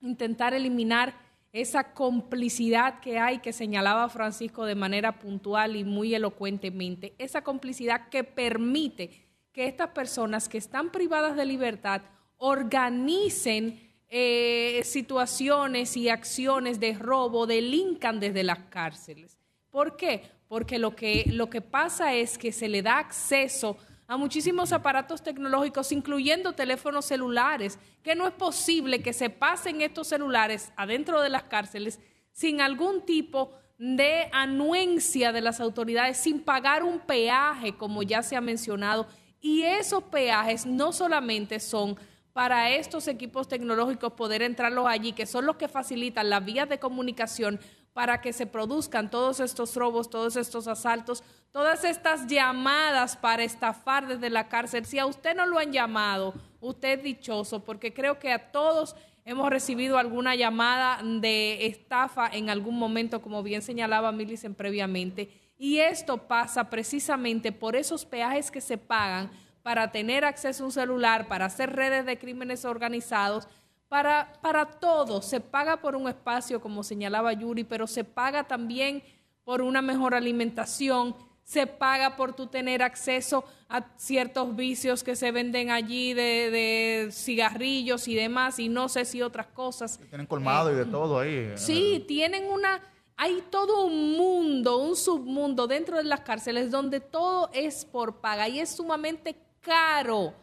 intentar 0.00 0.54
eliminar 0.54 1.12
esa 1.60 1.94
complicidad 1.94 3.00
que 3.00 3.18
hay 3.18 3.38
que 3.38 3.52
señalaba 3.52 4.10
Francisco 4.10 4.66
de 4.66 4.74
manera 4.74 5.18
puntual 5.18 5.74
y 5.74 5.84
muy 5.84 6.14
elocuentemente, 6.14 7.14
esa 7.18 7.42
complicidad 7.42 8.10
que 8.10 8.24
permite 8.24 9.24
que 9.52 9.66
estas 9.66 9.88
personas 9.88 10.50
que 10.50 10.58
están 10.58 10.92
privadas 10.92 11.34
de 11.34 11.46
libertad 11.46 12.02
organicen 12.36 13.80
eh, 14.08 14.82
situaciones 14.84 15.96
y 15.96 16.10
acciones 16.10 16.78
de 16.78 16.92
robo, 16.92 17.46
delincan 17.46 18.20
desde 18.20 18.44
las 18.44 18.58
cárceles. 18.68 19.38
¿Por 19.70 19.96
qué? 19.96 20.22
Porque 20.48 20.78
lo 20.78 20.94
que, 20.94 21.24
lo 21.32 21.48
que 21.48 21.62
pasa 21.62 22.12
es 22.12 22.36
que 22.36 22.52
se 22.52 22.68
le 22.68 22.82
da 22.82 22.98
acceso 22.98 23.78
a 24.08 24.16
muchísimos 24.16 24.72
aparatos 24.72 25.22
tecnológicos, 25.22 25.92
incluyendo 25.92 26.52
teléfonos 26.52 27.06
celulares, 27.06 27.78
que 28.02 28.14
no 28.14 28.26
es 28.26 28.34
posible 28.34 29.02
que 29.02 29.12
se 29.12 29.30
pasen 29.30 29.80
estos 29.80 30.08
celulares 30.08 30.72
adentro 30.76 31.20
de 31.20 31.30
las 31.30 31.44
cárceles 31.44 32.00
sin 32.32 32.60
algún 32.60 33.04
tipo 33.04 33.52
de 33.78 34.28
anuencia 34.32 35.32
de 35.32 35.40
las 35.40 35.60
autoridades, 35.60 36.16
sin 36.16 36.40
pagar 36.40 36.82
un 36.82 37.00
peaje, 37.00 37.76
como 37.76 38.02
ya 38.02 38.22
se 38.22 38.36
ha 38.36 38.40
mencionado. 38.40 39.06
Y 39.40 39.62
esos 39.62 40.04
peajes 40.04 40.66
no 40.66 40.92
solamente 40.92 41.60
son 41.60 41.96
para 42.32 42.70
estos 42.70 43.08
equipos 43.08 43.48
tecnológicos 43.48 44.12
poder 44.12 44.42
entrarlos 44.42 44.86
allí, 44.86 45.12
que 45.12 45.24
son 45.24 45.46
los 45.46 45.56
que 45.56 45.68
facilitan 45.68 46.28
las 46.28 46.44
vías 46.44 46.68
de 46.68 46.78
comunicación 46.78 47.58
para 47.96 48.20
que 48.20 48.34
se 48.34 48.44
produzcan 48.44 49.10
todos 49.10 49.40
estos 49.40 49.74
robos, 49.74 50.10
todos 50.10 50.36
estos 50.36 50.68
asaltos, 50.68 51.24
todas 51.50 51.82
estas 51.82 52.26
llamadas 52.26 53.16
para 53.16 53.42
estafar 53.42 54.06
desde 54.06 54.28
la 54.28 54.48
cárcel. 54.48 54.84
Si 54.84 54.98
a 54.98 55.06
usted 55.06 55.34
no 55.34 55.46
lo 55.46 55.58
han 55.58 55.72
llamado, 55.72 56.34
usted 56.60 56.98
es 56.98 57.02
dichoso, 57.02 57.64
porque 57.64 57.94
creo 57.94 58.18
que 58.18 58.32
a 58.32 58.52
todos 58.52 58.96
hemos 59.24 59.48
recibido 59.48 59.96
alguna 59.96 60.34
llamada 60.34 61.00
de 61.02 61.64
estafa 61.68 62.28
en 62.30 62.50
algún 62.50 62.78
momento, 62.78 63.22
como 63.22 63.42
bien 63.42 63.62
señalaba 63.62 64.12
Milicen 64.12 64.54
previamente. 64.54 65.30
Y 65.56 65.78
esto 65.78 66.18
pasa 66.18 66.68
precisamente 66.68 67.50
por 67.50 67.76
esos 67.76 68.04
peajes 68.04 68.50
que 68.50 68.60
se 68.60 68.76
pagan 68.76 69.30
para 69.62 69.90
tener 69.90 70.26
acceso 70.26 70.64
a 70.64 70.66
un 70.66 70.72
celular, 70.72 71.28
para 71.28 71.46
hacer 71.46 71.74
redes 71.74 72.04
de 72.04 72.18
crímenes 72.18 72.66
organizados, 72.66 73.48
para, 73.88 74.32
para 74.42 74.66
todo. 74.66 75.22
Se 75.22 75.40
paga 75.40 75.78
por 75.78 75.94
un 75.96 76.08
espacio, 76.08 76.60
como 76.60 76.82
señalaba 76.82 77.32
Yuri, 77.32 77.64
pero 77.64 77.86
se 77.86 78.04
paga 78.04 78.44
también 78.44 79.02
por 79.44 79.62
una 79.62 79.80
mejor 79.82 80.14
alimentación, 80.14 81.14
se 81.44 81.68
paga 81.68 82.16
por 82.16 82.34
tu 82.34 82.48
tener 82.48 82.82
acceso 82.82 83.44
a 83.68 83.84
ciertos 83.96 84.56
vicios 84.56 85.04
que 85.04 85.14
se 85.14 85.30
venden 85.30 85.70
allí 85.70 86.12
de, 86.12 86.50
de 86.50 87.08
cigarrillos 87.12 88.08
y 88.08 88.16
demás, 88.16 88.58
y 88.58 88.68
no 88.68 88.88
sé 88.88 89.04
si 89.04 89.22
otras 89.22 89.46
cosas. 89.46 90.00
Tienen 90.08 90.26
colmado 90.26 90.72
y 90.72 90.74
de 90.74 90.86
todo 90.86 91.20
ahí. 91.20 91.30
eh, 91.34 91.54
Sí, 91.56 92.04
tienen 92.08 92.50
una... 92.50 92.80
Hay 93.18 93.42
todo 93.50 93.86
un 93.86 94.12
mundo, 94.16 94.76
un 94.78 94.94
submundo 94.94 95.66
dentro 95.66 95.96
de 95.96 96.04
las 96.04 96.20
cárceles 96.20 96.70
donde 96.70 97.00
todo 97.00 97.48
es 97.54 97.84
por 97.84 98.20
paga 98.20 98.46
y 98.48 98.58
es 98.60 98.70
sumamente 98.70 99.36
caro 99.60 100.34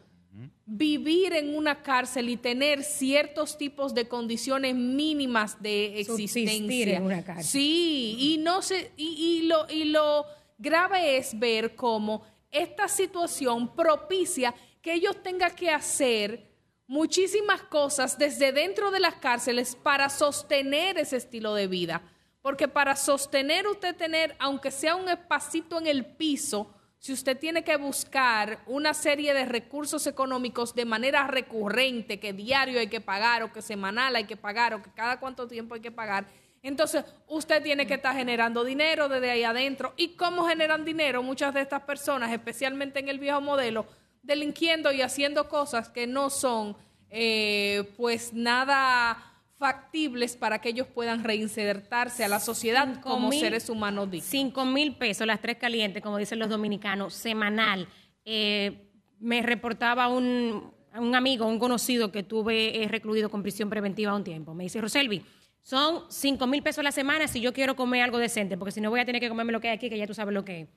vivir 0.76 1.34
en 1.34 1.56
una 1.56 1.84
cárcel 1.84 2.30
y 2.30 2.38
tener 2.38 2.84
ciertos 2.84 3.58
tipos 3.58 3.94
de 3.94 4.08
condiciones 4.08 4.74
mínimas 4.74 5.62
de 5.62 6.04
Subsistir 6.06 6.48
existencia. 6.50 6.98
en 6.98 7.04
una 7.04 7.24
cárcel. 7.24 7.46
Sí, 7.46 8.16
y 8.20 8.38
no 8.40 8.62
se, 8.64 8.92
y, 8.98 9.42
y 9.42 9.42
lo, 9.44 9.70
y 9.70 9.86
lo 9.86 10.26
grave 10.58 11.18
es 11.18 11.38
ver 11.38 11.76
cómo 11.76 12.24
esta 12.50 12.88
situación 12.88 13.76
propicia 13.76 14.54
que 14.82 14.94
ellos 14.94 15.22
tengan 15.22 15.54
que 15.56 15.70
hacer 15.70 16.52
muchísimas 16.88 17.62
cosas 17.64 18.18
desde 18.18 18.52
dentro 18.52 18.90
de 18.90 19.00
las 19.00 19.16
cárceles 19.16 19.76
para 19.76 20.10
sostener 20.10 20.98
ese 20.98 21.18
estilo 21.18 21.54
de 21.54 21.68
vida. 21.68 22.02
Porque 22.42 22.68
para 22.68 22.96
sostener 22.96 23.68
usted 23.68 23.96
tener, 23.96 24.36
aunque 24.40 24.72
sea 24.72 24.96
un 24.96 25.08
espacito 25.08 25.80
en 25.80 25.88
el 25.88 26.06
piso, 26.06 26.74
si 27.04 27.12
usted 27.12 27.38
tiene 27.38 27.66
que 27.66 27.76
buscar 27.76 28.60
una 28.66 28.94
serie 28.94 29.34
de 29.34 29.44
recursos 29.44 30.08
económicos 30.08 30.74
de 30.74 30.86
manera 30.86 31.28
recurrente, 31.28 32.18
que 32.18 32.32
diario 32.32 32.80
hay 32.80 32.88
que 32.88 33.02
pagar, 33.02 33.44
o 33.44 33.52
que 33.52 33.62
semanal 33.62 34.16
hay 34.16 34.24
que 34.24 34.38
pagar, 34.38 34.74
o 34.74 34.82
que 34.82 34.90
cada 34.92 35.20
cuánto 35.20 35.46
tiempo 35.46 35.76
hay 35.76 35.82
que 35.82 35.92
pagar, 35.92 36.26
entonces 36.62 37.04
usted 37.28 37.62
tiene 37.62 37.86
que 37.86 37.96
estar 37.96 38.16
generando 38.16 38.64
dinero 38.64 39.10
desde 39.10 39.32
ahí 39.32 39.44
adentro. 39.44 39.94
¿Y 39.98 40.16
cómo 40.16 40.48
generan 40.48 40.86
dinero 40.86 41.22
muchas 41.22 41.54
de 41.54 41.60
estas 41.60 41.82
personas, 41.82 42.32
especialmente 42.32 43.02
en 43.02 43.10
el 43.10 43.20
viejo 43.20 43.42
modelo? 43.42 43.86
Delinquiendo 44.22 44.94
y 44.94 45.02
haciendo 45.02 45.50
cosas 45.50 45.90
que 45.90 46.08
no 46.08 46.30
son 46.30 46.78
eh, 47.10 47.84
pues 47.98 48.32
nada 48.32 49.33
factibles 49.58 50.36
para 50.36 50.60
que 50.60 50.70
ellos 50.70 50.88
puedan 50.88 51.24
reinsertarse 51.24 52.24
a 52.24 52.28
la 52.28 52.40
sociedad 52.40 52.86
Cinco 52.96 53.10
como 53.10 53.30
mil- 53.30 53.40
seres 53.40 53.70
humanos 53.70 54.10
dignos. 54.12 54.30
Cinco 54.30 54.66
mil 54.66 54.96
pesos, 54.96 55.26
las 55.26 55.42
tres 55.42 55.58
calientes, 55.58 56.02
como 56.04 56.18
dicen 56.18 56.40
los 56.40 56.50
dominicanos, 56.50 57.14
semanal. 57.14 57.88
Eh, 58.26 58.90
me 59.20 59.42
reportaba 59.42 60.08
un, 60.10 60.74
un 60.98 61.16
amigo, 61.16 61.46
un 61.48 61.60
conocido 61.60 62.12
que 62.12 62.24
tuve 62.24 62.84
eh, 62.84 62.88
recluido 62.88 63.30
con 63.30 63.42
prisión 63.42 63.70
preventiva 63.70 64.14
un 64.16 64.24
tiempo. 64.24 64.54
Me 64.54 64.64
dice, 64.64 64.82
Roselvi, 64.82 65.24
son 65.62 66.04
cinco 66.10 66.46
mil 66.46 66.62
pesos 66.62 66.80
a 66.80 66.84
la 66.84 66.92
semana 66.92 67.28
si 67.28 67.40
yo 67.40 67.54
quiero 67.54 67.76
comer 67.76 68.02
algo 68.04 68.18
decente, 68.18 68.58
porque 68.58 68.72
si 68.72 68.82
no 68.82 68.90
voy 68.90 69.00
a 69.00 69.06
tener 69.06 69.22
que 69.22 69.30
comerme 69.30 69.54
lo 69.54 69.62
que 69.62 69.70
hay 69.70 69.76
aquí, 69.78 69.90
que 69.90 69.98
ya 69.98 70.08
tú 70.08 70.14
sabes 70.14 70.34
lo 70.34 70.44
que 70.44 70.62
es. 70.62 70.70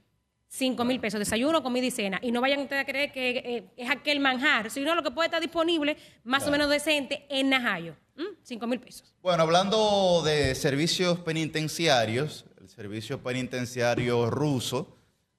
Cinco 0.49 0.85
mil 0.85 1.01
pesos, 1.01 1.19
desayuno, 1.19 1.63
comida 1.63 1.87
y 1.87 1.91
cena. 1.91 2.19
Y 2.23 2.31
no 2.31 2.41
vayan 2.41 2.61
ustedes 2.61 2.83
a 2.83 2.87
creer 2.87 3.13
que 3.13 3.31
eh, 3.31 3.65
es 3.77 3.91
aquel 3.91 4.21
manjar, 4.21 4.71
sino 4.71 4.95
lo 4.95 5.03
que 5.03 5.11
puede 5.11 5.27
estar 5.27 5.41
disponible 5.41 5.97
más 6.25 6.47
o 6.47 6.51
menos 6.51 6.71
decente 6.71 7.27
en 7.29 7.51
Najayo. 7.51 7.97
¿Mm? 8.17 8.23
Cinco 8.43 8.67
mil 8.67 8.81
pesos. 8.81 9.13
Bueno, 9.23 9.43
hablando 9.43 10.23
de 10.25 10.55
servicios 10.55 11.19
penitenciarios, 11.19 12.47
el 12.61 12.69
servicio 12.69 13.21
penitenciario 13.23 14.31
ruso 14.31 14.97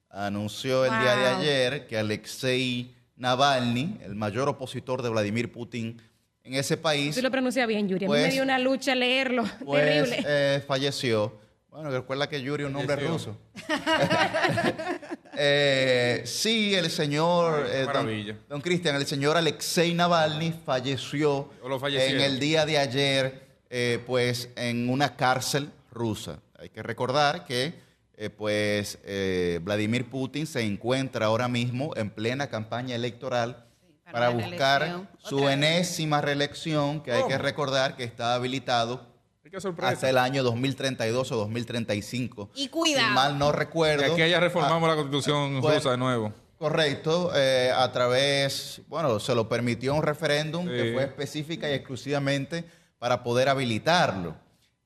anunció 0.09 0.85
el 0.85 0.91
día 1.01 1.15
de 1.15 1.27
ayer 1.27 1.87
que 1.87 1.97
Alexei 1.97 2.93
Navalny, 3.15 3.97
el 4.03 4.13
mayor 4.15 4.47
opositor 4.49 5.01
de 5.01 5.09
Vladimir 5.09 5.51
Putin 5.51 5.99
en 6.43 6.53
ese 6.53 6.77
país, 6.77 7.15
Tú 7.15 7.21
lo 7.21 7.31
pronuncias 7.31 7.67
bien, 7.67 7.87
Yuri. 7.89 8.05
A 8.05 8.07
mí 8.07 8.11
Pues- 8.13 8.27
me 8.27 8.31
dio 8.33 8.43
una 8.43 8.59
lucha 8.59 8.93
leerlo. 8.93 9.43
pues, 9.65 9.83
Terrible. 10.11 10.23
eh, 10.27 10.63
falleció. 10.67 11.33
Bueno, 11.77 11.91
recuerda 11.91 12.27
que 12.27 12.41
Yuri 12.41 12.63
es 12.63 12.67
un 12.69 12.73
nombre 12.73 12.95
Falleció. 12.95 13.13
ruso. 13.13 13.37
Eh, 15.39 16.23
sí, 16.25 16.73
el 16.73 16.89
señor 16.89 17.65
Ay, 17.67 17.71
eh, 17.71 17.77
don- 17.81 17.85
maravilla. 17.85 18.35
don 18.49 18.59
Cristian, 18.59 18.95
el 18.95 19.05
señor 19.05 19.37
Alexei 19.37 19.93
Navalny 19.93 20.51
falleció 20.65 21.51
en 21.91 22.21
el 22.21 22.39
día 22.39 22.65
de 22.65 22.79
ayer, 22.79 23.47
eh, 23.69 24.01
pues 24.07 24.49
en 24.55 24.89
una 24.89 25.15
cárcel 25.15 25.69
rusa. 25.91 26.39
Hay 26.57 26.69
que 26.69 26.81
recordar 26.81 27.45
que, 27.45 27.75
eh, 28.15 28.31
pues, 28.31 28.97
eh, 29.03 29.59
Vladimir 29.61 30.09
Putin 30.09 30.47
se 30.47 30.61
encuentra 30.63 31.27
ahora 31.27 31.47
mismo 31.47 31.95
en 31.95 32.09
plena 32.09 32.47
campaña 32.47 32.95
electoral 32.95 33.63
para 34.11 34.29
buscar 34.29 35.07
su 35.19 35.47
enésima 35.47 36.19
reelección, 36.21 37.03
que 37.03 37.11
hay 37.11 37.27
que 37.27 37.37
recordar 37.37 37.95
que 37.95 38.05
está 38.05 38.33
habilitado 38.33 39.05
Qué 39.51 39.61
sorpresa. 39.61 39.91
hasta 39.93 40.09
el 40.09 40.17
año 40.17 40.43
2032 40.43 41.31
o 41.31 41.35
2035. 41.37 42.49
Y 42.55 42.67
cuidado. 42.69 43.07
Si 43.07 43.13
mal 43.13 43.37
no 43.39 43.51
recuerdo. 43.51 44.03
Que 44.15 44.23
aquí 44.23 44.31
ya 44.31 44.39
reformamos 44.39 44.83
Ah, 44.87 44.91
la 44.91 44.95
constitución 44.95 45.61
rusa 45.61 45.91
de 45.91 45.97
nuevo. 45.97 46.33
Correcto, 46.57 47.31
eh, 47.35 47.71
a 47.75 47.91
través, 47.91 48.81
bueno, 48.87 49.19
se 49.19 49.35
lo 49.35 49.47
permitió 49.47 49.93
un 49.93 50.01
referéndum 50.01 50.65
Sí. 50.65 50.71
que 50.71 50.93
fue 50.93 51.03
específica 51.03 51.69
y 51.69 51.73
exclusivamente 51.73 52.65
para 52.97 53.23
poder 53.23 53.47
habilitarlo. 53.49 54.35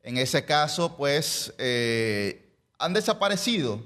En 0.03 0.17
ese 0.17 0.43
caso, 0.43 0.97
pues, 0.97 1.53
eh, 1.57 2.51
han 2.77 2.91
desaparecido, 2.93 3.81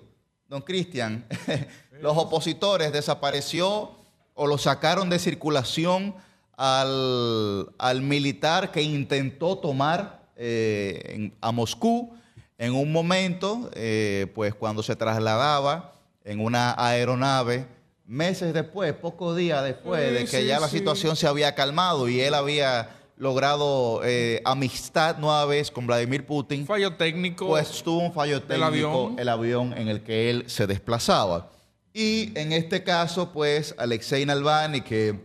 don 0.47 0.61
Cristian, 0.63 1.25
los 2.01 2.17
opositores, 2.17 2.91
desapareció 2.91 3.91
o 4.33 4.47
lo 4.47 4.57
sacaron 4.57 5.09
de 5.09 5.19
circulación 5.19 6.15
al, 6.57 7.69
al 7.77 8.01
militar 8.01 8.71
que 8.71 8.81
intentó 8.81 9.57
tomar 9.59 10.14
eh, 10.35 11.01
en- 11.15 11.33
a 11.41 11.51
Moscú 11.51 12.13
en 12.57 12.73
un 12.73 12.91
momento, 12.91 13.69
eh, 13.73 14.27
pues 14.33 14.53
cuando 14.55 14.81
se 14.83 14.95
trasladaba 14.95 15.93
en 16.23 16.39
una 16.39 16.73
aeronave, 16.77 17.65
meses 18.05 18.53
después, 18.53 18.93
pocos 18.93 19.35
días 19.35 19.63
después 19.63 20.07
Sí, 20.07 20.13
de 20.13 20.19
que 20.21 20.41
sí, 20.41 20.45
ya 20.47 20.59
la 20.59 20.67
sí. 20.69 20.77
situación 20.77 21.15
se 21.15 21.27
había 21.27 21.55
calmado 21.55 22.07
y 22.07 22.21
él 22.21 22.33
había 22.33 22.89
logrado 23.17 24.01
eh, 24.03 24.41
amistad 24.45 25.17
nueva 25.17 25.45
vez 25.45 25.71
con 25.71 25.87
Vladimir 25.87 26.25
Putin, 26.25 26.65
Fallo 26.65 26.93
técnico. 26.95 27.47
pues 27.47 27.81
tuvo 27.83 27.99
un 27.99 28.13
fallo 28.13 28.41
técnico 28.41 28.65
avión. 28.65 29.15
el 29.19 29.29
avión 29.29 29.73
en 29.77 29.87
el 29.87 30.01
que 30.03 30.29
él 30.29 30.43
se 30.47 30.67
desplazaba. 30.67 31.49
Y 31.93 32.37
en 32.37 32.51
este 32.51 32.83
caso, 32.83 33.31
pues 33.31 33.73
Alexei 33.77 34.25
Navalny, 34.25 34.81
que 34.81 35.17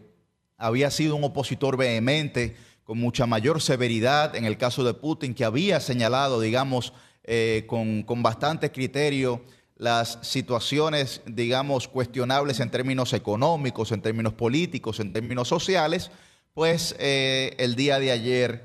había 0.57 0.91
sido 0.91 1.17
un 1.17 1.25
opositor 1.25 1.77
vehemente, 1.77 2.57
con 2.91 2.99
mucha 2.99 3.25
mayor 3.25 3.63
severidad 3.63 4.35
en 4.35 4.45
el 4.47 4.59
caso 4.59 4.83
de 4.83 4.95
Putin, 4.95 5.33
que 5.33 5.45
había 5.45 5.79
señalado, 5.79 6.41
digamos, 6.41 6.93
eh, 7.23 7.63
con, 7.69 8.03
con 8.03 8.21
bastante 8.21 8.73
criterio 8.73 9.45
las 9.77 10.19
situaciones, 10.23 11.23
digamos, 11.25 11.87
cuestionables 11.87 12.59
en 12.59 12.69
términos 12.69 13.13
económicos, 13.13 13.93
en 13.93 14.03
términos 14.03 14.33
políticos, 14.33 14.99
en 14.99 15.13
términos 15.13 15.47
sociales, 15.47 16.11
pues 16.53 16.97
eh, 16.99 17.55
el 17.59 17.77
día 17.77 18.01
de 18.01 18.11
ayer 18.11 18.65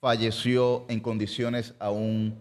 falleció 0.00 0.86
en 0.88 1.00
condiciones 1.00 1.74
aún 1.80 2.38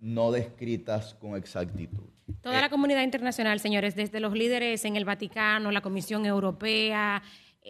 no 0.00 0.32
descritas 0.32 1.14
con 1.14 1.36
exactitud. 1.36 2.08
Toda 2.40 2.60
la 2.60 2.70
comunidad 2.70 3.02
internacional, 3.02 3.60
señores, 3.60 3.94
desde 3.94 4.18
los 4.18 4.32
líderes 4.32 4.84
en 4.84 4.96
el 4.96 5.04
Vaticano, 5.04 5.70
la 5.70 5.80
Comisión 5.80 6.26
Europea, 6.26 7.22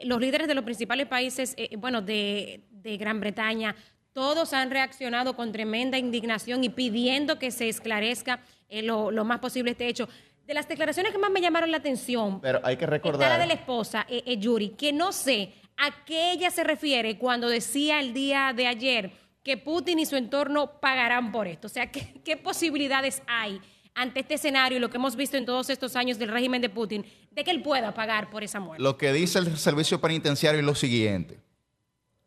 los 0.04 0.20
líderes 0.20 0.48
de 0.48 0.54
los 0.54 0.64
principales 0.64 1.06
países, 1.06 1.54
eh, 1.56 1.76
bueno, 1.76 2.02
de, 2.02 2.64
de 2.70 2.96
Gran 2.96 3.20
Bretaña, 3.20 3.74
todos 4.12 4.52
han 4.52 4.70
reaccionado 4.70 5.34
con 5.34 5.52
tremenda 5.52 5.98
indignación 5.98 6.64
y 6.64 6.68
pidiendo 6.68 7.38
que 7.38 7.50
se 7.50 7.68
esclarezca 7.68 8.40
eh, 8.68 8.82
lo, 8.82 9.10
lo 9.10 9.24
más 9.24 9.38
posible 9.38 9.72
este 9.72 9.88
hecho. 9.88 10.08
De 10.46 10.54
las 10.54 10.68
declaraciones 10.68 11.12
que 11.12 11.18
más 11.18 11.30
me 11.30 11.40
llamaron 11.40 11.70
la 11.70 11.78
atención, 11.78 12.40
Pero 12.40 12.60
hay 12.64 12.76
que 12.76 12.84
está 12.84 12.90
la 12.90 12.96
recordar... 12.98 13.40
de 13.40 13.46
la 13.46 13.54
esposa, 13.54 14.04
eh, 14.08 14.22
eh, 14.26 14.36
Yuri, 14.38 14.70
que 14.70 14.92
no 14.92 15.12
sé 15.12 15.52
a 15.76 16.04
qué 16.04 16.32
ella 16.32 16.50
se 16.50 16.64
refiere 16.64 17.16
cuando 17.16 17.48
decía 17.48 18.00
el 18.00 18.12
día 18.12 18.52
de 18.54 18.66
ayer 18.66 19.12
que 19.42 19.56
Putin 19.56 19.98
y 19.98 20.06
su 20.06 20.16
entorno 20.16 20.80
pagarán 20.80 21.32
por 21.32 21.46
esto. 21.46 21.66
O 21.66 21.70
sea, 21.70 21.90
¿qué, 21.90 22.20
qué 22.24 22.36
posibilidades 22.36 23.22
hay 23.26 23.60
ante 23.94 24.20
este 24.20 24.34
escenario 24.34 24.78
y 24.78 24.80
lo 24.80 24.90
que 24.90 24.96
hemos 24.96 25.16
visto 25.16 25.36
en 25.36 25.44
todos 25.44 25.70
estos 25.70 25.96
años 25.96 26.18
del 26.18 26.30
régimen 26.30 26.62
de 26.62 26.68
Putin 26.68 27.04
de 27.30 27.44
que 27.44 27.50
él 27.50 27.62
pueda 27.62 27.94
pagar 27.94 28.30
por 28.30 28.42
esa 28.42 28.60
muerte? 28.60 28.82
Lo 28.82 28.96
que 28.96 29.12
dice 29.12 29.38
el 29.38 29.56
servicio 29.56 30.00
penitenciario 30.00 30.60
es 30.60 30.66
lo 30.66 30.74
siguiente. 30.74 31.40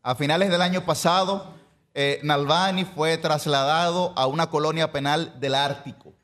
A 0.02 0.14
finales 0.14 0.50
del 0.50 0.62
año 0.62 0.84
pasado, 0.84 1.54
eh, 1.94 2.20
Navalny 2.22 2.84
fue 2.84 3.18
trasladado 3.18 4.12
a 4.16 4.26
una 4.26 4.48
colonia 4.48 4.92
penal 4.92 5.40
del 5.40 5.54
Ártico. 5.54 6.14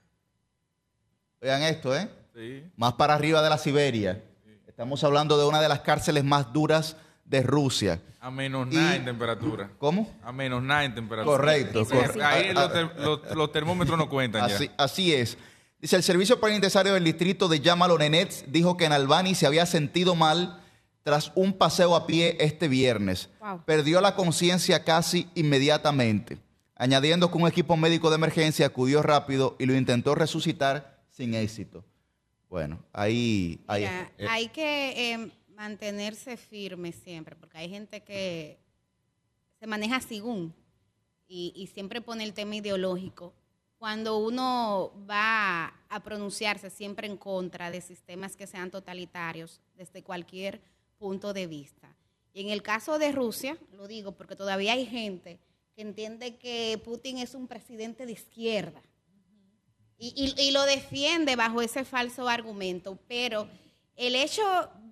Vean 1.40 1.62
esto, 1.62 1.96
¿eh? 1.96 2.08
Sí. 2.34 2.64
Más 2.76 2.92
para 2.94 3.14
arriba 3.14 3.42
de 3.42 3.50
la 3.50 3.58
Siberia. 3.58 4.22
Estamos 4.66 5.02
hablando 5.04 5.36
de 5.36 5.44
una 5.44 5.60
de 5.60 5.68
las 5.68 5.80
cárceles 5.80 6.24
más 6.24 6.52
duras 6.52 6.96
de 7.32 7.42
Rusia. 7.42 8.00
A 8.20 8.30
menos 8.30 8.68
Y- 8.70 8.76
nada 8.76 8.94
en 8.94 9.04
temperatura. 9.06 9.70
¿Cómo? 9.78 10.08
A 10.22 10.30
menos 10.32 10.62
nada 10.62 10.84
en 10.84 10.94
temperatura. 10.94 11.36
Correcto. 11.36 11.84
Sí, 11.86 11.90
correcto. 11.96 12.20
Ahí 12.24 12.48
Ah, 12.50 12.52
los, 12.52 12.62
ah, 12.64 12.72
ter- 12.72 13.00
los- 13.00 13.34
los 13.34 13.50
termómetros 13.52 13.98
no 13.98 14.08
cuentan 14.08 14.42
Así, 14.44 14.66
ya. 14.66 14.74
así 14.76 15.12
es. 15.14 15.38
Dice, 15.80 15.96
el 15.96 16.02
servicio 16.04 16.38
penitenciario 16.38 16.92
del 16.94 17.02
distrito 17.02 17.48
de 17.48 17.58
Yamalonenets 17.60 18.44
dijo 18.48 18.76
que 18.76 18.88
Nalbani 18.88 19.34
se 19.34 19.46
había 19.46 19.64
sentido 19.66 20.14
mal 20.14 20.60
tras 21.02 21.32
un 21.34 21.54
paseo 21.54 21.96
a 21.96 22.06
pie 22.06 22.36
este 22.38 22.68
viernes. 22.68 23.30
Wow. 23.40 23.64
Perdió 23.64 24.00
la 24.02 24.14
conciencia 24.14 24.84
casi 24.84 25.28
inmediatamente, 25.34 26.38
añadiendo 26.76 27.30
que 27.30 27.38
un 27.38 27.48
equipo 27.48 27.76
médico 27.76 28.10
de 28.10 28.16
emergencia 28.16 28.66
acudió 28.66 29.02
rápido 29.02 29.56
y 29.58 29.64
lo 29.66 29.74
intentó 29.74 30.14
resucitar 30.14 31.00
sin 31.10 31.34
éxito. 31.34 31.82
Bueno, 32.48 32.78
ahí... 32.92 33.58
ahí 33.66 33.88
Mira, 34.18 34.30
hay 34.30 34.48
que 34.48 35.14
eh, 35.14 35.30
mantenerse 35.56 36.36
firme 36.36 36.92
siempre, 36.92 37.36
porque 37.36 37.58
hay 37.58 37.68
gente 37.68 38.02
que 38.02 38.58
se 39.58 39.66
maneja 39.66 40.00
según 40.00 40.54
y, 41.28 41.68
siempre 41.72 42.00
pone 42.02 42.24
el 42.24 42.34
tema 42.34 42.56
ideológico. 42.56 43.32
Cuando 43.78 44.18
uno 44.18 44.92
va 45.08 45.68
a 45.88 46.02
pronunciarse 46.02 46.68
siempre 46.68 47.06
en 47.06 47.16
contra 47.16 47.70
de 47.70 47.80
sistemas 47.80 48.36
que 48.36 48.46
sean 48.46 48.70
totalitarios 48.70 49.60
desde 49.76 50.02
cualquier 50.02 50.60
punto 50.98 51.32
de 51.32 51.46
vista. 51.46 51.94
Y 52.34 52.42
en 52.42 52.50
el 52.50 52.62
caso 52.62 52.98
de 52.98 53.12
Rusia, 53.12 53.56
lo 53.72 53.88
digo 53.88 54.12
porque 54.12 54.36
todavía 54.36 54.74
hay 54.74 54.86
gente 54.86 55.38
que 55.74 55.82
entiende 55.82 56.36
que 56.36 56.80
Putin 56.84 57.18
es 57.18 57.34
un 57.34 57.48
presidente 57.48 58.04
de 58.06 58.12
izquierda 58.12 58.82
y, 59.98 60.12
y- 60.36 60.48
y 60.48 60.50
lo 60.50 60.62
defiende 60.64 61.34
bajo 61.36 61.62
ese 61.62 61.84
falso 61.84 62.28
argumento, 62.28 62.98
pero 63.08 63.48
el 63.96 64.14
hecho 64.14 64.42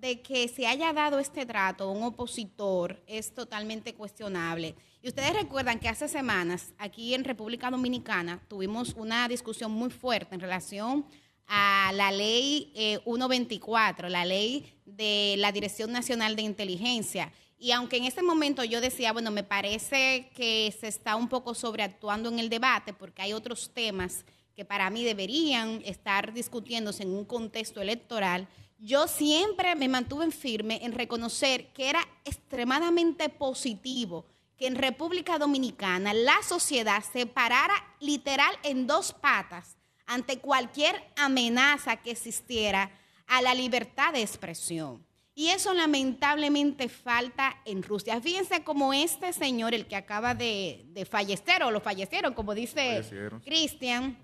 de 0.01 0.21
que 0.23 0.47
se 0.47 0.65
haya 0.65 0.91
dado 0.93 1.19
este 1.19 1.45
trato 1.45 1.83
a 1.83 1.91
un 1.91 2.01
opositor 2.01 3.01
es 3.05 3.35
totalmente 3.35 3.93
cuestionable. 3.93 4.75
Y 5.03 5.07
ustedes 5.09 5.33
recuerdan 5.33 5.79
que 5.79 5.89
hace 5.89 6.07
semanas 6.07 6.73
aquí 6.79 7.13
en 7.13 7.23
República 7.23 7.69
Dominicana 7.69 8.41
tuvimos 8.47 8.95
una 8.95 9.27
discusión 9.27 9.71
muy 9.71 9.91
fuerte 9.91 10.33
en 10.33 10.41
relación 10.41 11.05
a 11.47 11.91
la 11.93 12.11
ley 12.11 12.73
eh, 12.75 12.99
124, 13.03 14.09
la 14.09 14.25
ley 14.25 14.73
de 14.85 15.35
la 15.37 15.51
Dirección 15.51 15.91
Nacional 15.91 16.35
de 16.35 16.41
Inteligencia. 16.41 17.31
Y 17.59 17.71
aunque 17.71 17.97
en 17.97 18.05
ese 18.05 18.23
momento 18.23 18.63
yo 18.63 18.81
decía, 18.81 19.13
bueno, 19.13 19.29
me 19.29 19.43
parece 19.43 20.31
que 20.35 20.73
se 20.79 20.87
está 20.87 21.15
un 21.15 21.29
poco 21.29 21.53
sobreactuando 21.53 22.27
en 22.27 22.39
el 22.39 22.49
debate 22.49 22.91
porque 22.91 23.21
hay 23.21 23.33
otros 23.33 23.71
temas 23.71 24.25
que 24.55 24.65
para 24.65 24.89
mí 24.89 25.03
deberían 25.03 25.79
estar 25.85 26.33
discutiéndose 26.33 27.03
en 27.03 27.09
un 27.09 27.25
contexto 27.25 27.81
electoral, 27.81 28.47
yo 28.81 29.07
siempre 29.07 29.75
me 29.75 29.87
mantuve 29.87 30.25
en 30.25 30.31
firme 30.31 30.79
en 30.83 30.93
reconocer 30.93 31.71
que 31.71 31.89
era 31.89 32.01
extremadamente 32.25 33.29
positivo 33.29 34.25
que 34.57 34.65
en 34.65 34.75
República 34.75 35.37
Dominicana 35.37 36.13
la 36.13 36.41
sociedad 36.43 37.03
se 37.03 37.27
parara 37.27 37.75
literal 37.99 38.53
en 38.63 38.87
dos 38.87 39.13
patas 39.13 39.77
ante 40.07 40.39
cualquier 40.39 40.95
amenaza 41.15 41.97
que 41.97 42.11
existiera 42.11 42.91
a 43.27 43.41
la 43.41 43.53
libertad 43.53 44.13
de 44.13 44.21
expresión. 44.21 45.05
Y 45.33 45.49
eso 45.49 45.73
lamentablemente 45.73 46.89
falta 46.89 47.61
en 47.65 47.83
Rusia. 47.83 48.19
Fíjense 48.19 48.63
como 48.63 48.93
este 48.93 49.31
señor, 49.31 49.73
el 49.73 49.87
que 49.87 49.95
acaba 49.95 50.35
de, 50.35 50.83
de 50.87 51.05
fallecer, 51.05 51.63
o 51.63 51.71
lo 51.71 51.79
fallecieron, 51.79 52.33
como 52.33 52.53
dice. 52.53 53.01
Cristian, 53.43 54.17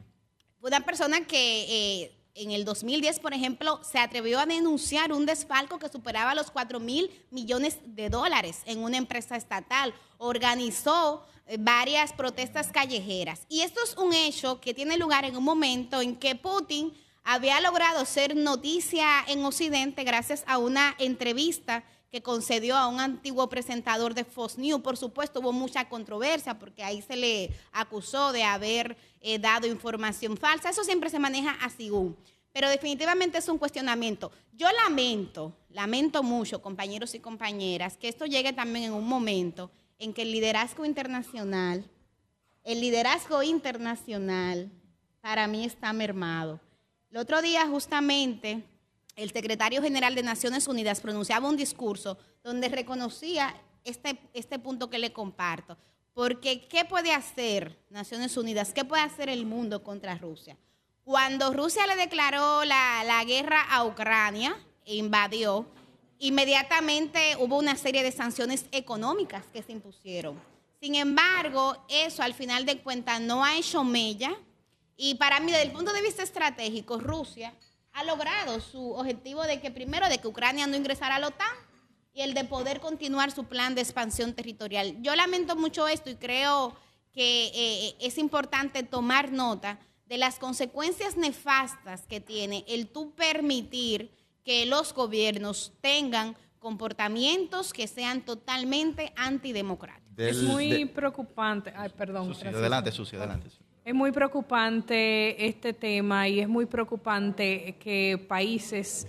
fue 0.60 0.70
una 0.70 0.82
persona 0.82 1.26
que 1.26 1.66
eh, 1.70 2.16
en 2.38 2.52
el 2.52 2.66
2010, 2.66 3.20
por 3.20 3.34
ejemplo, 3.34 3.80
se 3.84 4.00
atrevió 4.00 4.40
a 4.40 4.46
denunciar 4.46 5.12
un 5.12 5.26
desfalco 5.26 5.80
que 5.80 5.90
superaba 5.90 6.36
los 6.36 6.52
4 6.52 6.80
mil 6.80 7.10
millones 7.32 7.80
de 7.84 8.10
dólares 8.10 8.62
en 8.66 8.80
una 8.80 8.98
empresa 8.98 9.36
estatal. 9.36 9.94
Organizó 10.18 11.26
eh, 11.48 11.58
varias 11.60 12.14
protestas 12.14 12.72
callejeras. 12.72 13.42
Y 13.50 13.62
esto 13.62 13.80
es 13.84 13.96
un 13.98 14.14
hecho 14.14 14.62
que 14.62 14.74
tiene 14.74 14.98
lugar 14.98 15.26
en 15.26 15.36
un 15.36 15.44
momento 15.44 16.02
en 16.02 16.16
que 16.16 16.36
Putin 16.36 16.94
había 17.24 17.60
logrado 17.60 18.06
ser 18.06 18.36
noticia 18.36 19.08
en 19.28 19.44
Occidente 19.44 20.04
gracias 20.04 20.44
a 20.48 20.58
una 20.58 20.96
entrevista 20.98 21.84
que 22.10 22.22
concedió 22.22 22.76
a 22.78 22.88
un 22.88 22.99
antiguo 22.99 23.49
presentador 23.49 24.14
de 24.14 24.24
Fox 24.24 24.58
News. 24.58 24.82
Por 24.82 24.97
supuesto, 24.97 25.39
hubo 25.39 25.51
mucha 25.51 25.89
controversia 25.89 26.58
porque 26.58 26.84
ahí 26.84 27.01
se 27.01 27.16
le 27.16 27.51
acusó 27.72 28.32
de 28.32 28.43
haber 28.43 28.97
eh, 29.22 29.39
dado 29.39 29.68
información 29.68 30.38
falsa. 30.38 30.70
Eso 30.70 30.84
siempre 30.84 31.10
se 31.10 31.20
maneja 31.20 31.58
así. 31.62 31.91
Pero 32.53 32.70
definitivamente 32.70 33.38
es 33.38 33.49
un 33.49 33.58
cuestionamiento. 33.58 34.32
Yo 34.53 34.68
lamento, 34.84 35.55
lamento 35.70 36.24
mucho, 36.24 36.62
compañeros 36.62 37.14
y 37.14 37.20
compañeras, 37.20 37.97
que 37.97 38.08
esto 38.08 38.26
llegue 38.26 38.53
también 38.53 38.86
en 38.86 38.93
un 38.93 39.08
momento 39.08 39.70
en 39.99 40.14
que 40.14 40.24
el 40.24 40.32
liderazgo 40.32 40.86
internacional, 40.86 41.89
el 42.64 42.82
liderazgo 42.82 43.43
internacional 43.43 44.72
para 45.22 45.47
mí 45.47 45.66
está 45.66 45.93
mermado. 45.93 46.60
El 47.12 47.18
otro 47.18 47.41
día 47.41 47.68
justamente 47.68 48.64
el 49.18 49.32
secretario 49.32 49.82
general 49.82 50.15
de 50.15 50.24
Naciones 50.24 50.68
Unidas 50.68 51.01
pronunciaba 51.01 51.49
un 51.49 51.57
discurso 51.57 52.18
donde 52.43 52.70
reconocía 52.70 53.53
este, 53.84 54.20
este 54.34 54.59
punto 54.59 54.89
que 54.89 54.99
le 54.99 55.11
comparto. 55.11 55.76
Porque, 56.13 56.68
¿qué 56.68 56.86
puede 56.86 57.11
hacer 57.13 57.78
Naciones 57.89 58.38
Unidas? 58.38 58.74
¿Qué 58.74 58.86
puede 58.86 59.03
hacer 59.03 59.28
el 59.28 59.45
mundo 59.45 59.84
contra 59.84 60.18
Rusia? 60.18 60.55
Cuando 61.03 61.51
Rusia 61.51 61.86
le 61.88 61.95
declaró 61.95 62.63
la, 62.63 63.03
la 63.05 63.24
guerra 63.24 63.63
a 63.70 63.84
Ucrania, 63.86 64.55
e 64.86 64.95
invadió, 64.95 65.65
inmediatamente 66.20 67.36
hubo 67.39 67.57
una 67.57 67.76
serie 67.76 68.03
de 68.03 68.11
sanciones 68.11 68.65
económicas 68.72 69.43
que 69.51 69.61
se 69.63 69.74
impusieron. 69.74 70.39
Sin 70.80 70.95
embargo, 70.95 71.76
eso 71.89 72.24
al 72.24 72.34
final 72.34 72.65
de 72.65 72.82
cuentas 72.82 73.20
no 73.20 73.43
ha 73.43 73.57
hecho 73.57 73.84
mella. 73.84 74.34
Y 74.95 75.15
para 75.15 75.39
mí, 75.39 75.51
desde 75.51 75.65
el 75.65 75.72
punto 75.72 75.91
de 75.91 76.01
vista 76.01 76.24
estratégico, 76.24 76.99
Rusia 76.99 77.53
ha 77.98 78.04
logrado 78.04 78.60
su 78.60 78.91
objetivo 78.91 79.41
de 79.43 79.60
que 79.60 79.72
primero 79.72 80.08
de 80.08 80.20
que 80.20 80.28
Ucrania 80.28 80.68
no 80.68 80.76
ingresara 80.76 81.16
a 81.16 81.20
la 81.20 81.28
OTAN 81.28 81.56
y 82.14 82.22
el 82.22 82.36
de 82.36 82.43
poder 82.43 82.80
continuar 82.80 83.32
su 83.32 83.45
plan 83.45 83.74
de 83.74 83.82
expansión 83.82 84.34
territorial. 84.34 85.02
Yo 85.02 85.16
lamento 85.16 85.56
mucho 85.56 85.88
esto 85.88 86.12
y 86.12 86.16
creo 86.16 86.76
que 87.12 87.48
eh, 87.56 87.95
es 88.00 88.20
importante 88.20 88.84
tomar 88.84 89.32
nota 89.32 89.80
de 90.06 90.20
las 90.20 90.38
consecuencias 90.38 91.18
nefastas 91.18 92.06
que 92.06 92.22
tiene 92.22 92.64
el 92.68 92.88
tú 92.88 93.16
permitir 93.16 94.12
que 94.43 94.68
los 94.68 94.93
gobiernos 94.93 95.74
tengan 95.82 96.38
comportamientos 96.60 97.74
que 97.74 97.88
sean 97.88 98.22
totalmente 98.22 99.12
antidemocráticos. 99.16 100.18
es 100.18 100.43
muy 100.43 100.86
preocupante. 100.86 101.74
Ay, 101.76 101.89
perdón. 101.98 102.28
Sucio, 102.28 102.50
adelante, 102.50 102.91
sucio, 102.91 103.18
adelante. 103.18 103.50
Es 103.88 103.96
muy 103.96 104.12
preocupante 104.12 105.48
este 105.48 105.72
tema 105.72 106.28
y 106.28 106.42
es 106.42 106.50
muy 106.50 106.66
preocupante 106.66 107.78
que 107.80 108.22
países 108.28 109.08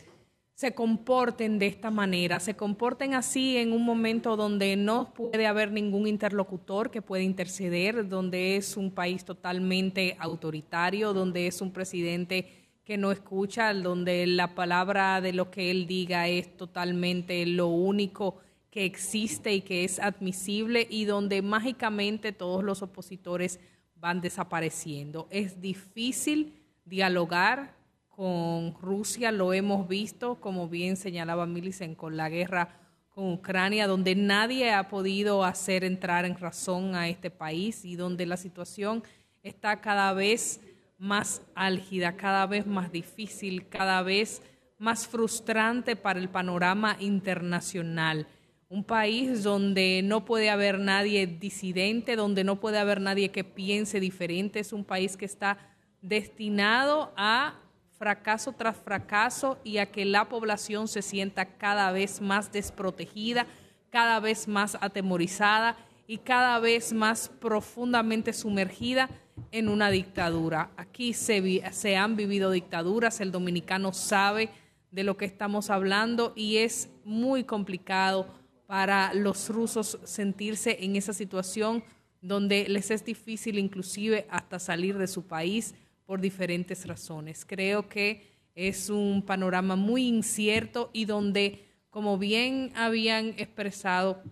se 0.54 0.72
comporten 0.72 1.58
de 1.58 1.66
esta 1.66 1.90
manera, 1.90 2.38
se 2.38 2.54
comporten 2.54 3.14
así 3.14 3.56
en 3.56 3.72
un 3.72 3.84
momento 3.84 4.36
donde 4.36 4.76
no 4.76 5.12
puede 5.14 5.48
haber 5.48 5.72
ningún 5.72 6.06
interlocutor 6.06 6.92
que 6.92 7.02
pueda 7.02 7.24
interceder, 7.24 8.08
donde 8.08 8.54
es 8.54 8.76
un 8.76 8.92
país 8.92 9.24
totalmente 9.24 10.16
autoritario, 10.20 11.12
donde 11.12 11.48
es 11.48 11.60
un 11.60 11.72
presidente 11.72 12.46
que 12.84 12.96
no 12.96 13.10
escucha, 13.10 13.74
donde 13.74 14.28
la 14.28 14.54
palabra 14.54 15.20
de 15.20 15.32
lo 15.32 15.50
que 15.50 15.72
él 15.72 15.88
diga 15.88 16.28
es 16.28 16.56
totalmente 16.56 17.44
lo 17.46 17.66
único 17.66 18.36
que 18.70 18.84
existe 18.84 19.54
y 19.54 19.62
que 19.62 19.82
es 19.82 19.98
admisible 19.98 20.86
y 20.88 21.04
donde 21.04 21.42
mágicamente 21.42 22.30
todos 22.30 22.62
los 22.62 22.80
opositores 22.82 23.58
van 24.00 24.20
desapareciendo. 24.20 25.26
Es 25.30 25.60
difícil 25.60 26.54
dialogar 26.84 27.74
con 28.08 28.74
Rusia, 28.80 29.30
lo 29.30 29.52
hemos 29.52 29.86
visto, 29.86 30.40
como 30.40 30.68
bien 30.68 30.96
señalaba 30.96 31.46
Millicent, 31.46 31.96
con 31.96 32.16
la 32.16 32.28
guerra 32.28 32.80
con 33.10 33.32
Ucrania, 33.32 33.86
donde 33.86 34.14
nadie 34.14 34.72
ha 34.72 34.88
podido 34.88 35.44
hacer 35.44 35.84
entrar 35.84 36.24
en 36.24 36.36
razón 36.36 36.94
a 36.94 37.08
este 37.08 37.30
país 37.30 37.84
y 37.84 37.96
donde 37.96 38.26
la 38.26 38.36
situación 38.36 39.02
está 39.42 39.80
cada 39.80 40.12
vez 40.12 40.60
más 40.98 41.42
álgida, 41.54 42.16
cada 42.16 42.46
vez 42.46 42.66
más 42.66 42.90
difícil, 42.90 43.68
cada 43.68 44.02
vez 44.02 44.42
más 44.78 45.06
frustrante 45.06 45.96
para 45.96 46.18
el 46.18 46.28
panorama 46.28 46.96
internacional. 47.00 48.26
Un 48.70 48.84
país 48.84 49.42
donde 49.42 50.02
no 50.04 50.26
puede 50.26 50.50
haber 50.50 50.78
nadie 50.78 51.26
disidente, 51.26 52.16
donde 52.16 52.44
no 52.44 52.60
puede 52.60 52.78
haber 52.78 53.00
nadie 53.00 53.30
que 53.30 53.42
piense 53.42 53.98
diferente. 53.98 54.60
Es 54.60 54.74
un 54.74 54.84
país 54.84 55.16
que 55.16 55.24
está 55.24 55.56
destinado 56.02 57.12
a 57.16 57.54
fracaso 57.98 58.52
tras 58.52 58.76
fracaso 58.76 59.58
y 59.64 59.78
a 59.78 59.90
que 59.90 60.04
la 60.04 60.28
población 60.28 60.86
se 60.86 61.02
sienta 61.02 61.46
cada 61.56 61.90
vez 61.92 62.20
más 62.20 62.52
desprotegida, 62.52 63.46
cada 63.90 64.20
vez 64.20 64.46
más 64.46 64.76
atemorizada 64.80 65.76
y 66.06 66.18
cada 66.18 66.58
vez 66.58 66.92
más 66.92 67.28
profundamente 67.40 68.32
sumergida 68.32 69.08
en 69.50 69.68
una 69.68 69.90
dictadura. 69.90 70.70
Aquí 70.76 71.12
se, 71.12 71.62
se 71.72 71.96
han 71.96 72.16
vivido 72.16 72.50
dictaduras, 72.50 73.20
el 73.20 73.32
dominicano 73.32 73.92
sabe 73.92 74.50
de 74.90 75.04
lo 75.04 75.16
que 75.16 75.24
estamos 75.24 75.70
hablando 75.70 76.32
y 76.36 76.58
es 76.58 76.90
muy 77.04 77.44
complicado 77.44 78.26
para 78.68 79.14
los 79.14 79.48
rusos 79.48 79.98
sentirse 80.04 80.76
en 80.84 80.94
esa 80.96 81.14
situación 81.14 81.82
donde 82.20 82.68
les 82.68 82.90
es 82.90 83.02
difícil 83.02 83.58
inclusive 83.58 84.26
hasta 84.28 84.58
salir 84.58 84.98
de 84.98 85.06
su 85.06 85.26
país 85.26 85.74
por 86.04 86.20
diferentes 86.20 86.86
razones. 86.86 87.46
Creo 87.46 87.88
que 87.88 88.26
es 88.54 88.90
un 88.90 89.22
panorama 89.22 89.74
muy 89.74 90.06
incierto 90.06 90.90
y 90.92 91.06
donde, 91.06 91.64
como 91.88 92.18
bien 92.18 92.70
habían 92.74 93.28
expresado 93.38 94.22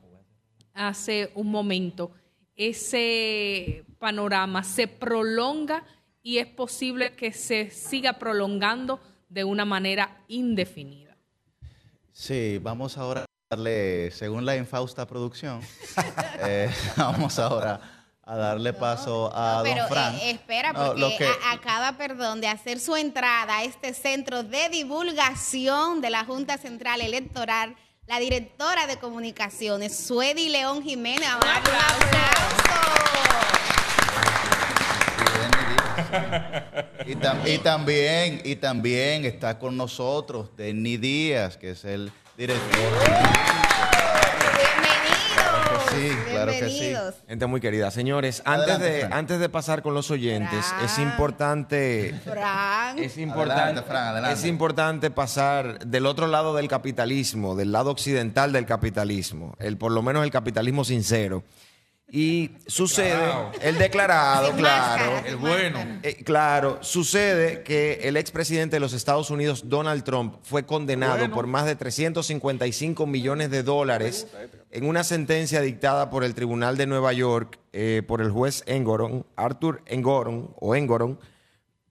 hace 0.74 1.30
un 1.34 1.50
momento, 1.50 2.10
ese 2.56 3.86
panorama 3.98 4.62
se 4.64 4.86
prolonga 4.86 5.82
y 6.22 6.36
es 6.36 6.46
posible 6.46 7.14
que 7.14 7.32
se 7.32 7.70
siga 7.70 8.18
prolongando 8.18 9.00
de 9.30 9.44
una 9.44 9.64
manera 9.64 10.22
indefinida. 10.28 11.16
Sí, 12.12 12.58
vamos 12.62 12.98
ahora 12.98 13.24
darle, 13.50 14.10
según 14.10 14.44
la 14.44 14.56
infausta 14.56 15.06
producción, 15.06 15.60
eh, 16.40 16.68
vamos 16.96 17.38
ahora 17.38 17.80
a 18.24 18.34
darle 18.36 18.72
paso 18.72 19.30
a 19.32 19.60
Pero 19.62 19.86
don 19.88 20.14
eh, 20.16 20.30
espera, 20.32 20.72
No, 20.72 20.86
porque 20.86 21.00
lo 21.00 21.08
que- 21.16 21.26
a- 21.28 21.52
acaba, 21.52 21.96
perdón, 21.96 22.40
de 22.40 22.48
hacer 22.48 22.80
su 22.80 22.96
entrada 22.96 23.58
a 23.58 23.62
este 23.64 23.94
centro 23.94 24.42
de 24.42 24.68
divulgación 24.68 26.00
de 26.00 26.10
la 26.10 26.24
Junta 26.24 26.58
Central 26.58 27.00
Electoral, 27.02 27.76
la 28.08 28.18
directora 28.18 28.88
de 28.88 28.96
comunicaciones, 28.98 29.96
Suedi 29.96 30.48
León 30.48 30.82
Jiménez. 30.82 31.28
Vamos 31.28 31.44
a 31.44 31.48
darle 31.48 31.70
un 31.70 31.76
aplauso. 31.76 32.56
Y, 37.06 37.14
tam- 37.14 37.46
y 37.48 37.58
también, 37.58 38.40
y 38.44 38.56
también 38.56 39.24
está 39.24 39.56
con 39.60 39.76
nosotros 39.76 40.50
Denny 40.56 40.96
Díaz, 40.96 41.56
que 41.56 41.70
es 41.70 41.84
el 41.84 42.10
director. 42.36 42.70
Bienvenidos. 42.70 43.36
Sí, 45.90 46.10
claro 46.30 46.52
que 46.52 46.58
sí. 46.58 46.78
Bienvenidos. 46.80 47.14
Gente 47.26 47.46
muy 47.46 47.60
querida. 47.60 47.90
Señores, 47.90 48.42
antes 48.44 48.68
Adelante, 48.70 48.90
de, 48.92 49.00
Fran. 49.00 49.12
antes 49.14 49.40
de 49.40 49.48
pasar 49.48 49.82
con 49.82 49.94
los 49.94 50.10
oyentes, 50.10 50.66
es 50.84 50.98
importante... 50.98 52.14
Fran. 52.24 52.98
Es 52.98 53.16
importante, 53.16 53.62
Adelante, 53.62 53.88
Fran, 53.88 54.06
adelante. 54.08 54.38
es 54.38 54.44
importante 54.44 55.10
pasar 55.10 55.78
del 55.86 56.04
otro 56.06 56.26
lado 56.26 56.54
del 56.54 56.68
capitalismo, 56.68 57.54
del 57.56 57.72
lado 57.72 57.90
occidental 57.90 58.52
del 58.52 58.66
capitalismo, 58.66 59.54
el 59.58 59.78
por 59.78 59.92
lo 59.92 60.02
menos 60.02 60.24
el 60.24 60.30
capitalismo 60.30 60.84
sincero. 60.84 61.44
Y 62.08 62.52
sucede, 62.68 63.08
Declarado. 63.10 63.52
el 63.60 63.78
declarado, 63.78 64.46
Sin 64.50 64.56
claro. 64.58 64.80
máscara, 65.04 65.18
sin 65.18 65.26
el 65.26 65.36
bueno. 65.36 65.78
máscara. 65.78 66.00
Eh, 66.04 66.16
claro, 66.24 66.78
sucede 66.82 67.62
que 67.64 68.00
el 68.04 68.16
expresidente 68.16 68.76
de 68.76 68.80
los 68.80 68.92
Estados 68.92 69.30
Unidos, 69.30 69.68
Donald 69.68 70.04
Trump, 70.04 70.36
fue 70.42 70.64
condenado 70.64 71.18
Bueno. 71.18 71.34
por 71.34 71.46
más 71.48 71.66
de 71.66 71.74
355 71.74 73.06
millones 73.06 73.50
de 73.50 73.62
dólares 73.64 74.28
en 74.70 74.86
una 74.88 75.02
sentencia 75.02 75.60
dictada 75.60 76.08
por 76.08 76.22
el 76.22 76.34
Tribunal 76.34 76.76
de 76.76 76.86
Nueva 76.86 77.12
York 77.12 77.58
eh, 77.72 78.02
por 78.06 78.20
el 78.20 78.30
juez 78.30 78.62
Engoron, 78.66 79.26
Arthur 79.34 79.82
Engoron 79.86 80.54
o 80.60 80.76
Engoron, 80.76 81.18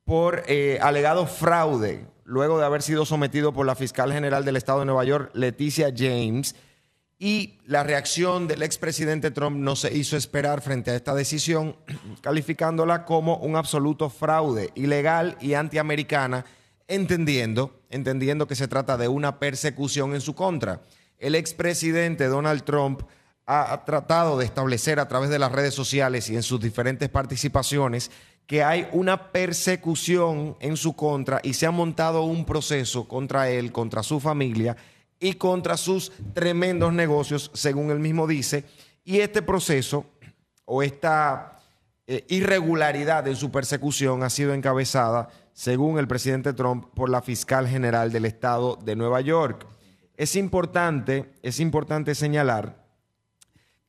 por 0.05 0.43
eh, 0.47 0.79
alegado 0.81 1.27
fraude, 1.27 2.05
luego 2.23 2.57
de 2.57 2.65
haber 2.65 2.83
sido 2.83 3.05
sometido 3.05 3.51
por 3.53 3.65
la 3.65 3.75
fiscal 3.75 4.13
general 4.13 4.45
del 4.45 4.55
Estado 4.55 4.79
de 4.79 4.85
Nueva 4.85 5.03
York, 5.03 5.31
Leticia 5.33 5.91
James. 5.95 6.55
Y 7.17 7.59
la 7.65 7.83
reacción 7.83 8.47
del 8.47 8.61
expresidente 8.61 9.31
Trump 9.31 9.57
no 9.57 9.77
se 9.77 9.95
hizo 9.95 10.17
esperar 10.17 10.61
frente 10.61 10.91
a 10.91 10.95
esta 10.95 11.15
decisión, 11.15 11.77
calificándola 12.21 13.05
como 13.05 13.37
un 13.37 13.55
absoluto 13.55 14.09
fraude, 14.09 14.71
ilegal 14.75 15.37
y 15.39 15.53
antiamericana, 15.53 16.45
entendiendo, 16.87 17.81
entendiendo 17.89 18.47
que 18.47 18.55
se 18.55 18.67
trata 18.67 18.97
de 18.97 19.07
una 19.07 19.39
persecución 19.39 20.13
en 20.13 20.21
su 20.21 20.35
contra. 20.35 20.81
El 21.17 21.35
expresidente 21.35 22.27
Donald 22.27 22.63
Trump 22.63 23.03
ha, 23.45 23.71
ha 23.71 23.85
tratado 23.85 24.37
de 24.37 24.45
establecer 24.45 24.99
a 24.99 25.07
través 25.07 25.29
de 25.29 25.39
las 25.39 25.53
redes 25.53 25.73
sociales 25.73 26.29
y 26.29 26.35
en 26.35 26.43
sus 26.43 26.59
diferentes 26.59 27.07
participaciones 27.07 28.11
que 28.45 28.61
hay 28.61 28.87
una 28.91 29.31
persecución 29.31 30.57
en 30.59 30.75
su 30.75 30.95
contra 30.95 31.39
y 31.41 31.53
se 31.53 31.65
ha 31.65 31.71
montado 31.71 32.23
un 32.23 32.45
proceso 32.45 33.07
contra 33.07 33.49
él, 33.49 33.71
contra 33.71 34.03
su 34.03 34.19
familia 34.19 34.75
y 35.19 35.33
contra 35.33 35.77
sus 35.77 36.11
tremendos 36.33 36.93
negocios, 36.93 37.51
según 37.53 37.91
él 37.91 37.99
mismo 37.99 38.27
dice. 38.27 38.65
Y 39.03 39.19
este 39.19 39.41
proceso 39.41 40.05
o 40.65 40.83
esta 40.83 41.59
eh, 42.07 42.25
irregularidad 42.29 43.27
en 43.27 43.35
su 43.35 43.51
persecución 43.51 44.23
ha 44.23 44.29
sido 44.29 44.53
encabezada, 44.53 45.29
según 45.53 45.97
el 45.97 46.07
presidente 46.07 46.53
Trump, 46.53 46.87
por 46.93 47.09
la 47.09 47.21
fiscal 47.21 47.67
general 47.67 48.11
del 48.11 48.25
estado 48.25 48.77
de 48.83 48.95
Nueva 48.95 49.21
York. 49.21 49.65
Es 50.17 50.35
importante, 50.35 51.33
es 51.41 51.59
importante 51.59 52.15
señalar 52.15 52.85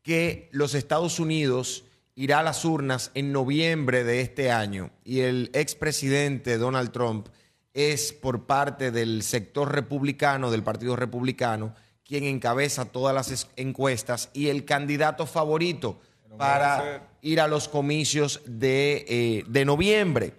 que 0.03 0.49
los 0.53 0.75
Estados 0.75 1.19
Unidos 1.19 1.85
irá 2.15 2.39
a 2.39 2.43
las 2.43 2.65
urnas 2.65 3.11
en 3.15 3.33
noviembre 3.33 4.03
de 4.03 4.21
este 4.23 4.51
año 4.51 4.91
y 5.05 5.21
el 5.21 5.51
expresidente 5.53 6.57
Donald 6.57 6.91
Trump 6.91 7.29
es 7.77 8.15
por 8.15 8.47
parte 8.47 8.91
del 8.91 9.23
sector 9.23 9.71
republicano, 9.71 10.51
del 10.51 10.63
Partido 10.63 10.97
Republicano, 10.97 11.75
quien 12.07 12.25
encabeza 12.25 12.87
todas 12.87 13.15
las 13.15 13.31
es- 13.31 13.49
encuestas 13.57 14.31
y 14.33 14.49
el 14.49 14.65
candidato 14.65 15.27
favorito 15.27 16.01
para 16.39 17.09
ir 17.21 17.39
a 17.41 17.49
los 17.49 17.69
comicios 17.69 18.41
de, 18.47 19.05
eh, 19.09 19.45
de 19.47 19.65
noviembre. 19.67 20.33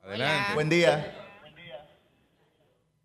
Adelante. 0.00 0.54
Buen 0.54 0.68
día. 0.68 1.12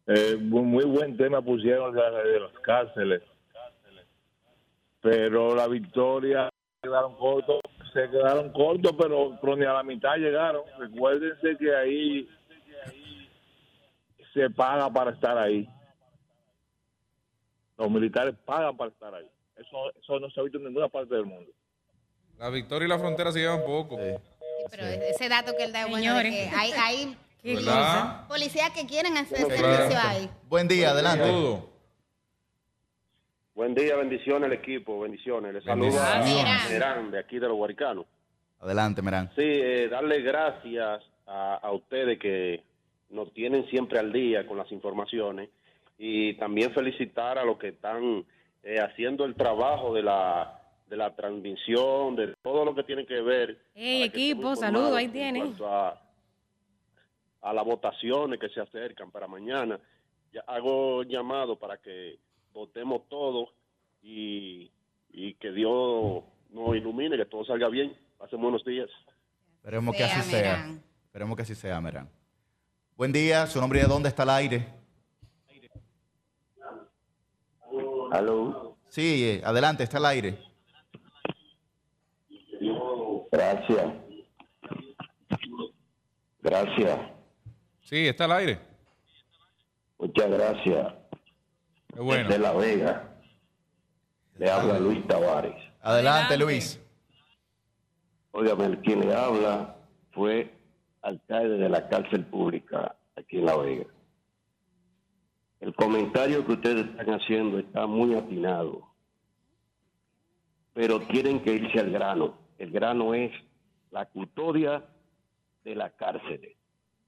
Eh, 0.05 0.37
muy 0.39 0.85
buen 0.85 1.17
tema 1.17 1.41
pusieron 1.41 1.95
de, 1.95 2.01
de 2.01 2.39
las 2.39 2.53
cárceles. 2.59 3.23
Pero 5.01 5.55
la 5.55 5.67
victoria 5.67 6.51
quedaron 6.81 7.15
cortos, 7.15 7.61
se 7.93 8.09
quedaron 8.09 8.51
cortos, 8.51 8.93
pero, 8.97 9.37
pero 9.41 9.55
ni 9.55 9.65
a 9.65 9.73
la 9.73 9.83
mitad 9.83 10.15
llegaron. 10.15 10.63
Recuérdense 10.77 11.57
que 11.57 11.75
ahí 11.75 12.29
se 14.33 14.49
paga 14.49 14.91
para 14.91 15.11
estar 15.11 15.37
ahí. 15.37 15.67
Los 17.77 17.89
militares 17.89 18.35
pagan 18.45 18.75
para 18.75 18.91
estar 18.91 19.13
ahí. 19.13 19.27
Eso, 19.55 19.91
eso 20.01 20.19
no 20.19 20.29
se 20.29 20.39
ha 20.39 20.43
visto 20.43 20.57
en 20.57 20.65
ninguna 20.65 20.89
parte 20.89 21.15
del 21.15 21.25
mundo. 21.25 21.51
La 22.37 22.49
victoria 22.49 22.85
y 22.85 22.89
la 22.89 22.99
frontera 22.99 23.31
se 23.31 23.39
llevan 23.39 23.63
poco. 23.65 23.97
Pero 24.69 24.83
ese 24.83 25.27
dato 25.29 25.55
que 25.57 25.63
él 25.63 25.73
da 25.73 25.87
bueno 25.87 26.15
de 26.15 26.21
Señores. 26.21 26.49
que 26.49 26.55
hay, 26.55 26.71
hay 26.71 27.17
policías 28.27 28.69
que 28.71 28.85
quieren 28.85 29.17
hacer 29.17 29.39
servicio 29.39 29.99
ahí. 30.01 30.29
Buen 30.47 30.67
día, 30.67 30.91
adelante. 30.91 31.25
Saludo. 31.25 31.68
Buen 33.59 33.75
día, 33.75 33.97
bendiciones 33.97 34.45
al 34.45 34.53
equipo, 34.53 35.01
bendiciones. 35.01 35.53
Les 35.53 35.65
saludo 35.65 35.99
a 36.01 36.19
Bendiciones. 36.19 36.69
Merán, 36.71 37.11
de 37.11 37.19
aquí 37.19 37.39
de 37.39 37.47
los 37.49 37.57
Guaricanos. 37.57 38.05
Adelante, 38.61 39.01
Merán. 39.01 39.29
Sí, 39.35 39.41
eh, 39.43 39.89
darle 39.89 40.21
gracias 40.21 41.03
a, 41.27 41.55
a 41.55 41.71
ustedes 41.73 42.17
que 42.19 42.63
nos 43.09 43.33
tienen 43.33 43.67
siempre 43.67 43.99
al 43.99 44.13
día 44.13 44.47
con 44.47 44.57
las 44.57 44.71
informaciones 44.71 45.49
y 45.97 46.35
también 46.35 46.71
felicitar 46.73 47.37
a 47.37 47.43
los 47.43 47.57
que 47.57 47.67
están 47.67 48.25
eh, 48.63 48.79
haciendo 48.79 49.25
el 49.25 49.35
trabajo 49.35 49.93
de 49.93 50.03
la 50.03 50.61
de 50.87 50.95
la 50.95 51.13
transmisión, 51.13 52.15
de 52.15 52.35
todo 52.41 52.63
lo 52.63 52.73
que 52.73 52.83
tiene 52.83 53.05
que 53.05 53.19
ver 53.19 53.57
Hey, 53.75 54.03
equipo, 54.03 54.55
saludos, 54.55 54.95
ahí 54.95 55.09
tienen. 55.09 55.53
a 57.41 57.53
las 57.53 57.65
votaciones 57.65 58.39
que 58.39 58.47
se 58.47 58.61
acercan 58.61 59.11
para 59.11 59.27
mañana. 59.27 59.77
Ya 60.31 60.45
hago 60.47 61.03
llamado 61.03 61.59
para 61.59 61.75
que 61.75 62.19
votemos 62.53 63.07
todos 63.09 63.49
y, 64.01 64.71
y 65.11 65.33
que 65.35 65.51
Dios 65.51 66.23
nos 66.49 66.75
ilumine, 66.75 67.17
que 67.17 67.25
todo 67.25 67.45
salga 67.45 67.69
bien. 67.69 67.95
Pasen 68.17 68.41
buenos 68.41 68.63
días. 68.65 68.89
Esperemos 69.57 69.95
que 69.95 70.03
así 70.03 70.21
sea. 70.29 70.69
Esperemos 71.05 71.35
que 71.35 71.43
así 71.43 71.55
sea, 71.55 71.79
Merán. 71.81 72.09
Buen 72.95 73.11
día, 73.11 73.47
su 73.47 73.59
nombre 73.59 73.79
y 73.79 73.81
de 73.83 73.87
dónde 73.87 74.09
está 74.09 74.23
al 74.23 74.29
aire. 74.31 74.67
Aló. 78.11 78.77
Sí, 78.89 79.23
eh, 79.23 79.41
adelante, 79.43 79.83
está 79.83 79.97
al 79.97 80.05
aire. 80.07 80.37
Gracias. 83.31 83.93
Gracias. 86.41 86.99
Sí, 87.83 88.07
está 88.07 88.25
al 88.25 88.31
aire. 88.33 88.59
Muchas 89.97 90.29
gracias. 90.29 90.98
Bueno. 91.95 92.29
De 92.29 92.39
La 92.39 92.53
Vega. 92.53 93.17
Le 94.37 94.49
habla 94.49 94.79
Luis 94.79 95.05
Tavares. 95.07 95.55
Adelante. 95.81 96.37
Luis. 96.37 96.79
Óigame, 98.31 98.65
el 98.65 98.79
quien 98.79 99.01
le 99.01 99.13
habla 99.13 99.75
fue 100.11 100.53
alcalde 101.01 101.57
de 101.57 101.69
la 101.69 101.89
cárcel 101.89 102.25
pública 102.25 102.95
aquí 103.15 103.39
en 103.39 103.45
La 103.45 103.57
Vega. 103.57 103.85
El 105.59 105.75
comentario 105.75 106.45
que 106.45 106.53
ustedes 106.53 106.85
están 106.85 107.09
haciendo 107.09 107.59
está 107.59 107.85
muy 107.85 108.15
atinado, 108.15 108.87
pero 110.73 111.01
tienen 111.01 111.41
que 111.43 111.53
irse 111.53 111.79
al 111.79 111.91
grano. 111.91 112.37
El 112.57 112.71
grano 112.71 113.13
es 113.13 113.31
la 113.91 114.05
custodia 114.05 114.85
de 115.65 115.75
la 115.75 115.89
cárcel. 115.89 116.55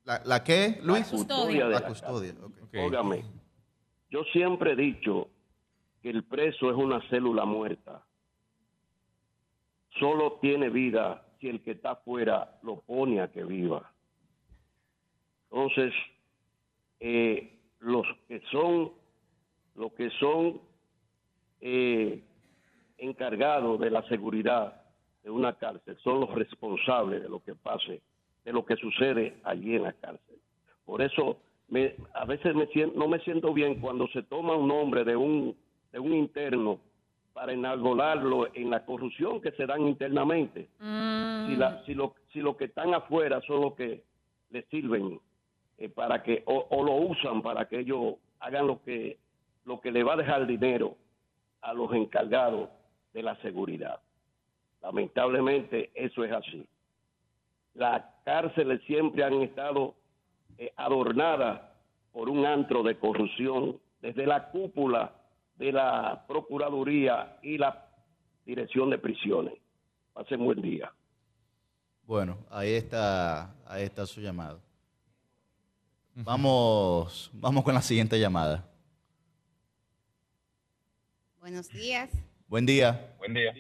¿La, 0.03 0.21
la 0.25 0.43
qué, 0.43 0.79
Luis? 0.84 1.11
La 1.11 1.17
custodia 1.17 1.67
de 1.67 1.73
La 1.73 1.88
custodia. 1.88 2.34
Óigame, 2.73 3.23
yo 4.12 4.26
siempre 4.26 4.74
he 4.74 4.76
dicho 4.76 5.30
que 6.03 6.09
el 6.09 6.24
preso 6.24 6.70
es 6.70 6.76
una 6.76 7.01
célula 7.09 7.45
muerta. 7.45 8.05
Solo 9.97 10.34
tiene 10.41 10.70
vida 10.70 11.26
si 11.39 11.47
el 11.47 11.62
que 11.62 11.72
está 11.72 11.91
afuera 11.91 12.59
lo 12.62 12.82
pone 12.82 13.22
a 13.22 13.32
que 13.32 13.43
viva. 13.45 13.91
Entonces, 15.49 15.93
eh, 16.99 17.57
los 17.80 18.05
que 18.28 18.41
son, 18.51 18.91
los 19.76 19.93
que 19.93 20.09
son 20.12 20.62
eh, 21.62 22.22
encargados 22.97 23.80
de 23.80 23.91
la 23.91 24.03
seguridad 24.09 24.82
de 25.24 25.30
una 25.30 25.53
cárcel 25.53 25.97
son 26.03 26.20
los 26.20 26.34
responsables 26.34 27.22
de 27.22 27.30
lo 27.30 27.41
que 27.43 27.55
pase, 27.55 28.01
de 28.43 28.51
lo 28.51 28.66
que 28.66 28.76
sucede 28.76 29.38
allí 29.43 29.76
en 29.76 29.84
la 29.84 29.93
cárcel. 29.93 30.39
Por 30.86 31.01
eso 31.01 31.38
me- 31.72 31.95
a 32.13 32.26
veces 32.26 32.53
me 32.53 32.67
sien- 32.67 32.91
no 32.95 33.07
me 33.07 33.17
siento 33.19 33.51
bien 33.53 33.80
cuando 33.82 34.07
se 34.09 34.22
toma 34.24 34.55
un 34.55 34.67
nombre 34.67 35.03
de 35.03 35.15
un, 35.15 35.55
de 35.91 35.99
un 35.99 36.13
interno 36.13 36.80
para 37.34 37.53
enarbolarlo 37.53 38.53
en 38.53 38.69
la 38.69 38.86
corrupción 38.86 39.39
que 39.41 39.51
se 39.53 39.65
dan 39.65 39.88
internamente. 39.88 40.67
Si, 41.47 41.55
la- 41.55 41.82
si, 41.86 41.93
lo, 41.95 42.13
si 42.34 42.41
lo 42.41 42.55
que 42.57 42.65
están 42.65 42.93
afuera 42.93 43.41
son 43.47 43.61
los 43.61 43.74
que 43.76 44.03
le 44.51 44.63
sirven 44.63 45.19
eh, 45.78 45.89
para 45.89 46.22
que, 46.22 46.43
o, 46.45 46.67
o 46.69 46.84
lo 46.84 46.93
usan 46.93 47.41
para 47.41 47.65
que 47.67 47.80
ellos 47.80 48.15
hagan 48.41 48.67
lo 48.67 48.84
que, 48.84 49.17
lo 49.65 49.80
que 49.80 49.91
le 49.91 50.03
va 50.03 50.13
a 50.13 50.17
dejar 50.17 50.45
dinero 50.45 50.95
a 51.61 51.74
los 51.74 51.91
encargados 51.93 52.69
de 53.13 53.24
la 53.24 53.36
seguridad. 53.38 53.99
Lamentablemente 54.82 55.91
eso 55.93 56.24
es 56.24 56.32
así. 56.32 56.65
Las 57.76 58.03
cárceles 58.26 58.82
siempre 58.84 59.24
han 59.24 59.36
estado 59.41 59.95
eh, 60.57 60.73
adornadas 60.75 61.61
por 62.11 62.29
un 62.29 62.45
antro 62.45 62.83
de 62.83 62.97
corrupción 62.97 63.79
desde 64.01 64.25
la 64.25 64.49
cúpula 64.51 65.13
de 65.55 65.71
la 65.71 66.25
Procuraduría 66.27 67.37
y 67.41 67.57
la 67.57 67.87
Dirección 68.45 68.89
de 68.89 68.97
Prisiones. 68.97 69.53
Pasen 70.13 70.43
buen 70.43 70.61
día. 70.61 70.91
Bueno, 72.03 72.37
ahí 72.49 72.73
está, 72.73 73.53
ahí 73.65 73.83
está 73.83 74.05
su 74.05 74.19
llamado. 74.19 74.59
Vamos, 76.15 77.31
vamos 77.33 77.63
con 77.63 77.73
la 77.73 77.81
siguiente 77.81 78.19
llamada. 78.19 78.67
Buenos 81.39 81.69
días. 81.69 82.09
Buen 82.47 82.65
día. 82.65 83.15
Buen 83.17 83.33
día. 83.33 83.53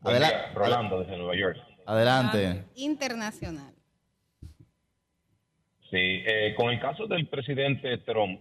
Buen 0.00 0.18
día, 0.18 0.52
Rolando 0.54 1.00
desde 1.00 1.16
Nueva 1.16 1.36
York. 1.36 1.58
Adelante. 1.86 2.64
Internacional. 2.74 3.74
Sí, 5.90 6.22
eh, 6.24 6.54
con 6.56 6.70
el 6.70 6.80
caso 6.80 7.06
del 7.06 7.26
presidente 7.26 7.98
Trump, 7.98 8.40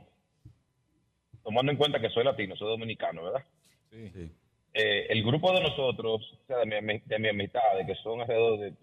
tomando 1.43 1.71
en 1.71 1.77
cuenta 1.77 1.99
que 1.99 2.09
soy 2.09 2.23
latino, 2.23 2.55
soy 2.55 2.69
dominicano, 2.69 3.23
¿verdad? 3.23 3.43
Sí. 3.91 4.31
Eh, 4.73 5.07
el 5.09 5.23
grupo 5.23 5.51
de 5.51 5.63
nosotros, 5.63 6.21
o 6.43 6.45
sea, 6.45 6.57
de 6.57 6.81
mi, 6.81 6.99
de 6.99 7.19
mi 7.19 7.29
amistad, 7.29 7.61
de 7.75 7.87
que 7.87 7.95
son 7.95 8.21
alrededor 8.21 8.59
de, 8.59 8.73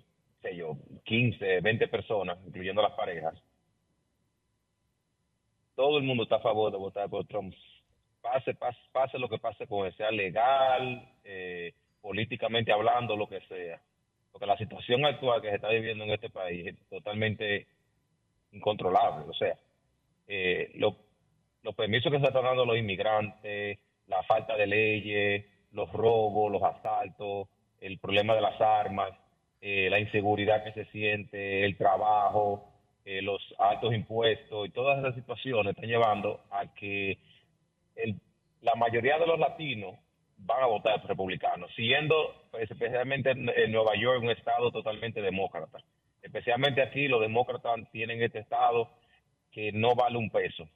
sé 0.42 0.56
yo, 0.56 0.76
15, 1.04 1.60
20 1.60 1.88
personas, 1.88 2.38
incluyendo 2.44 2.82
las 2.82 2.92
parejas, 2.92 3.34
todo 5.76 5.98
el 5.98 6.04
mundo 6.04 6.24
está 6.24 6.36
a 6.36 6.40
favor 6.40 6.72
de 6.72 6.78
votar 6.78 7.08
por 7.08 7.24
Trump. 7.26 7.54
Pase, 8.20 8.54
pase, 8.54 8.78
pase 8.90 9.18
lo 9.18 9.28
que 9.28 9.38
pase 9.38 9.68
con 9.68 9.86
él, 9.86 9.94
sea 9.94 10.10
legal, 10.10 11.08
eh, 11.22 11.72
políticamente 12.00 12.72
hablando, 12.72 13.16
lo 13.16 13.28
que 13.28 13.40
sea. 13.42 13.80
Porque 14.32 14.46
la 14.46 14.56
situación 14.56 15.04
actual 15.04 15.40
que 15.40 15.50
se 15.50 15.56
está 15.56 15.68
viviendo 15.68 16.02
en 16.02 16.10
este 16.10 16.30
país 16.30 16.66
es 16.66 16.88
totalmente 16.88 17.68
incontrolable. 18.57 19.24
O 19.28 19.34
sea, 19.34 19.57
eh, 20.28 20.70
lo- 20.74 20.96
los 21.62 21.74
permisos 21.74 22.12
que 22.12 22.20
se 22.20 22.26
están 22.26 22.44
dando 22.44 22.64
los 22.64 22.76
inmigrantes, 22.78 23.78
la 24.07 24.22
falta 24.24 24.57
de 24.57 24.66
leyes, 24.66 25.44
los 25.72 25.92
robos, 25.92 26.50
los 26.52 26.62
asaltos, 26.62 27.48
el 27.80 27.98
problema 27.98 28.34
de 28.34 28.40
las 28.40 28.61
armas, 28.61 29.11
eh, 29.61 29.88
la 29.90 29.98
inseguridad 29.98 30.62
que 30.64 30.72
se 30.72 30.84
siente, 30.92 31.64
el 31.64 31.76
trabajo, 31.76 32.72
eh, 33.04 33.22
los 33.22 33.40
altos 33.59 33.94
impuestos 33.94 34.66
y 34.66 34.70
todas 34.70 34.98
esas 34.98 35.14
situaciones 35.14 35.74
están 35.74 35.88
llevando 35.88 36.40
a 36.50 36.72
que 36.74 37.18
la 38.62 38.74
mayoría 38.74 39.18
de 39.18 39.26
los 39.26 39.38
latinos 39.38 39.94
van 40.38 40.62
a 40.62 40.66
votar 40.66 41.04
republicanos, 41.07 41.70
siendo 41.74 42.44
pues, 42.50 42.70
especialmente 42.70 43.30
en, 43.30 43.48
en 43.48 43.72
Nueva 43.72 43.94
York 43.96 44.22
un 44.22 44.30
estado 44.30 44.70
totalmente 44.70 45.20
demócrata. 45.22 45.78
Especialmente 46.27 46.83
aquí 46.83 47.07
los 47.07 47.20
demócratas 47.20 47.72
tienen 47.93 48.20
este 48.20 48.41
estado 48.41 48.91
que 49.53 49.70
no 49.72 49.95
vale 49.95 50.18
un 50.18 50.29
peso. 50.29 50.68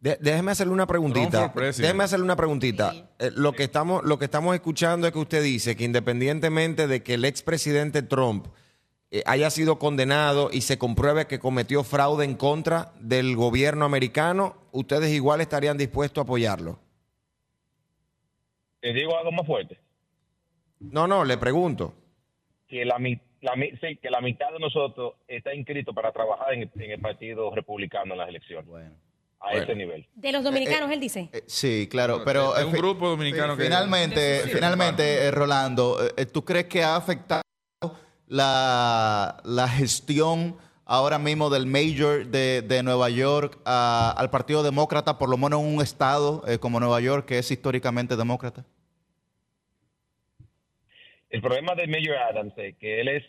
De- 0.00 0.16
déjeme 0.20 0.52
hacerle 0.52 0.72
una 0.72 0.86
preguntita. 0.86 1.52
Déjeme 1.54 2.04
hacerle 2.04 2.24
una 2.24 2.36
preguntita. 2.36 2.94
Eh, 3.18 3.30
lo, 3.36 3.52
que 3.52 3.64
estamos, 3.64 4.02
lo 4.04 4.18
que 4.18 4.24
estamos 4.24 4.54
escuchando 4.54 5.06
es 5.06 5.12
que 5.12 5.18
usted 5.18 5.42
dice 5.42 5.76
que 5.76 5.84
independientemente 5.84 6.86
de 6.86 7.02
que 7.02 7.14
el 7.14 7.24
expresidente 7.26 8.02
Trump 8.02 8.46
eh, 9.10 9.22
haya 9.26 9.50
sido 9.50 9.78
condenado 9.78 10.48
y 10.50 10.62
se 10.62 10.78
compruebe 10.78 11.26
que 11.26 11.38
cometió 11.38 11.84
fraude 11.84 12.24
en 12.24 12.36
contra 12.36 12.92
del 13.00 13.36
gobierno 13.36 13.84
americano, 13.84 14.56
ustedes 14.72 15.12
igual 15.12 15.40
estarían 15.42 15.76
dispuestos 15.76 16.22
a 16.22 16.24
apoyarlo. 16.24 16.78
Te 18.80 18.92
digo 18.94 19.16
algo 19.18 19.32
más 19.32 19.46
fuerte, 19.46 19.78
No, 20.80 21.06
no, 21.06 21.24
le 21.24 21.36
pregunto. 21.36 21.94
que 22.68 22.84
la, 22.84 22.98
mi- 22.98 23.20
la 23.44 23.52
sí, 23.80 23.96
que 24.00 24.10
la 24.10 24.20
mitad 24.20 24.50
de 24.52 24.58
nosotros 24.58 25.14
está 25.28 25.54
inscrito 25.54 25.92
para 25.92 26.10
trabajar 26.12 26.54
en, 26.54 26.70
en 26.74 26.90
el 26.90 27.00
Partido 27.00 27.54
Republicano 27.54 28.14
en 28.14 28.18
las 28.18 28.28
elecciones. 28.28 28.66
A 28.66 29.50
Bueno. 29.50 29.62
ese 29.62 29.74
nivel. 29.74 30.06
De 30.14 30.32
los 30.32 30.42
dominicanos, 30.42 30.90
él 30.90 31.00
dice. 31.00 31.28
Sí, 31.46 31.86
claro, 31.90 32.22
pero... 32.24 32.56
Es 32.56 32.64
un 32.64 32.74
eh, 32.74 32.78
grupo 32.78 33.08
dominicano 33.10 33.54
que- 33.56 33.64
Finalmente, 33.64 34.38
Sí, 34.38 34.48
sí, 34.48 34.54
finalmente, 34.54 35.24
eh, 35.26 35.30
Rolando, 35.30 35.98
eh, 36.16 36.24
¿tú 36.24 36.42
crees 36.44 36.64
que 36.64 36.82
ha 36.82 36.96
afectado 36.96 37.42
la, 38.26 39.36
la 39.44 39.68
gestión 39.68 40.56
ahora 40.86 41.18
mismo 41.18 41.50
del 41.50 41.66
mayor 41.66 42.26
de, 42.28 42.62
de 42.62 42.82
Nueva 42.82 43.10
York 43.10 43.58
a- 43.66 44.14
al 44.16 44.30
Partido 44.30 44.62
Demócrata, 44.62 45.18
por 45.18 45.28
lo 45.28 45.36
menos 45.36 45.60
en 45.60 45.74
un 45.74 45.82
estado 45.82 46.42
eh, 46.48 46.58
como 46.58 46.80
Nueva 46.80 47.00
York, 47.02 47.26
que 47.26 47.38
es 47.38 47.50
históricamente 47.50 48.16
demócrata? 48.16 48.64
El 51.28 51.42
problema 51.42 51.74
de 51.74 51.86
Mayor 51.86 52.16
Adams 52.16 52.54
es 52.56 52.76
que 52.76 53.00
él 53.00 53.08
es 53.08 53.24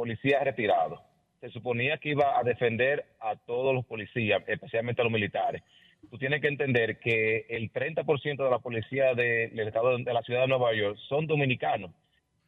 policía 0.00 0.40
retirado. 0.44 1.00
Se 1.40 1.48
suponía 1.48 1.96
que 1.96 2.10
iba 2.10 2.38
a 2.38 2.42
defender 2.42 3.06
a 3.18 3.34
todos 3.34 3.74
los 3.74 3.86
policías, 3.86 4.42
especialmente 4.46 5.00
a 5.00 5.04
los 5.04 5.12
militares. 5.12 5.62
Tú 6.10 6.18
tienes 6.18 6.42
que 6.42 6.48
entender 6.48 6.98
que 6.98 7.46
el 7.48 7.72
30% 7.72 8.44
de 8.44 8.50
la 8.50 8.58
policía 8.58 9.14
de- 9.14 9.48
del 9.48 9.68
estado 9.68 9.96
de 9.96 10.12
la 10.12 10.22
ciudad 10.22 10.42
de 10.42 10.48
Nueva 10.48 10.74
York 10.74 10.98
son 11.08 11.26
dominicanos 11.26 11.92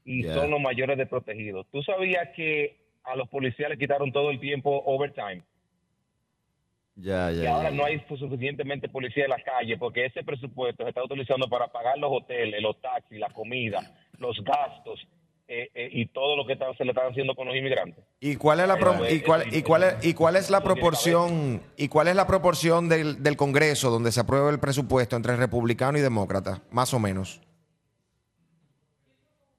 y 0.05 0.25
Ya. 0.25 0.35
son 0.35 0.51
los 0.51 0.61
mayores 0.61 0.99
desprotegidos. 0.99 1.67
¿Tú 1.73 1.83
sabías 1.83 2.29
que 2.37 2.77
a 3.03 3.17
los 3.17 3.29
policías 3.31 3.71
le 3.71 3.79
quitaron 3.79 4.13
todo 4.13 4.31
el 4.31 4.39
tiempo 4.41 4.83
overtime? 4.85 5.43
Ya, 6.97 7.33
y 7.33 7.47
ahora 7.47 7.71
no 7.71 7.85
hay 7.85 8.01
suficientemente 8.09 8.89
policía 8.91 9.25
en 9.25 9.31
la 9.31 9.41
calle 9.43 9.79
porque 9.79 10.05
ese 10.05 10.23
presupuesto 10.23 10.83
se 10.83 10.91
está 10.91 11.03
utilizando 11.03 11.49
para 11.49 11.69
pagar 11.69 11.97
los 11.97 12.11
hoteles, 12.13 12.61
los 12.61 12.79
taxis, 12.83 13.19
la 13.19 13.31
comida, 13.31 13.81
los 14.19 14.43
gastos 14.45 15.01
eh, 15.51 15.71
eh, 15.75 15.89
y 15.93 16.07
todo 16.07 16.37
lo 16.37 16.47
que 16.47 16.53
está- 16.53 16.73
se 16.75 16.85
le 16.85 16.91
están 16.91 17.11
haciendo 17.11 17.35
con 17.35 17.47
los 17.49 17.57
inmigrantes. 17.57 18.05
¿Y 18.21 18.37
cuál 18.37 18.61
es 18.61 18.69
la 18.69 18.77
pro- 18.77 18.93
Eso 18.95 19.05
es- 19.07 19.13
y 19.15 19.21
cuál, 19.23 19.41
eso- 19.43 19.57
y 19.59 19.63
cuál 19.63 19.83
es, 19.83 20.05
y 20.07 20.15
cuál 20.15 20.37
es 20.37 20.51
la 20.51 20.61
proporción 20.63 21.63
y 21.77 21.89
cuál 21.89 22.09
es 22.09 22.17
la 22.17 22.27
proporción 22.27 22.89
del, 22.89 23.23
del 23.23 23.37
Congreso 23.37 23.91
donde 23.91 24.13
se 24.13 24.21
aprueba 24.21 24.51
el 24.51 24.61
presupuesto 24.61 25.17
entre 25.17 25.37
republicano 25.37 25.97
y 25.97 26.03
demócrata, 26.03 26.61
más 26.71 26.93
o 26.93 26.99
menos? 26.99 27.41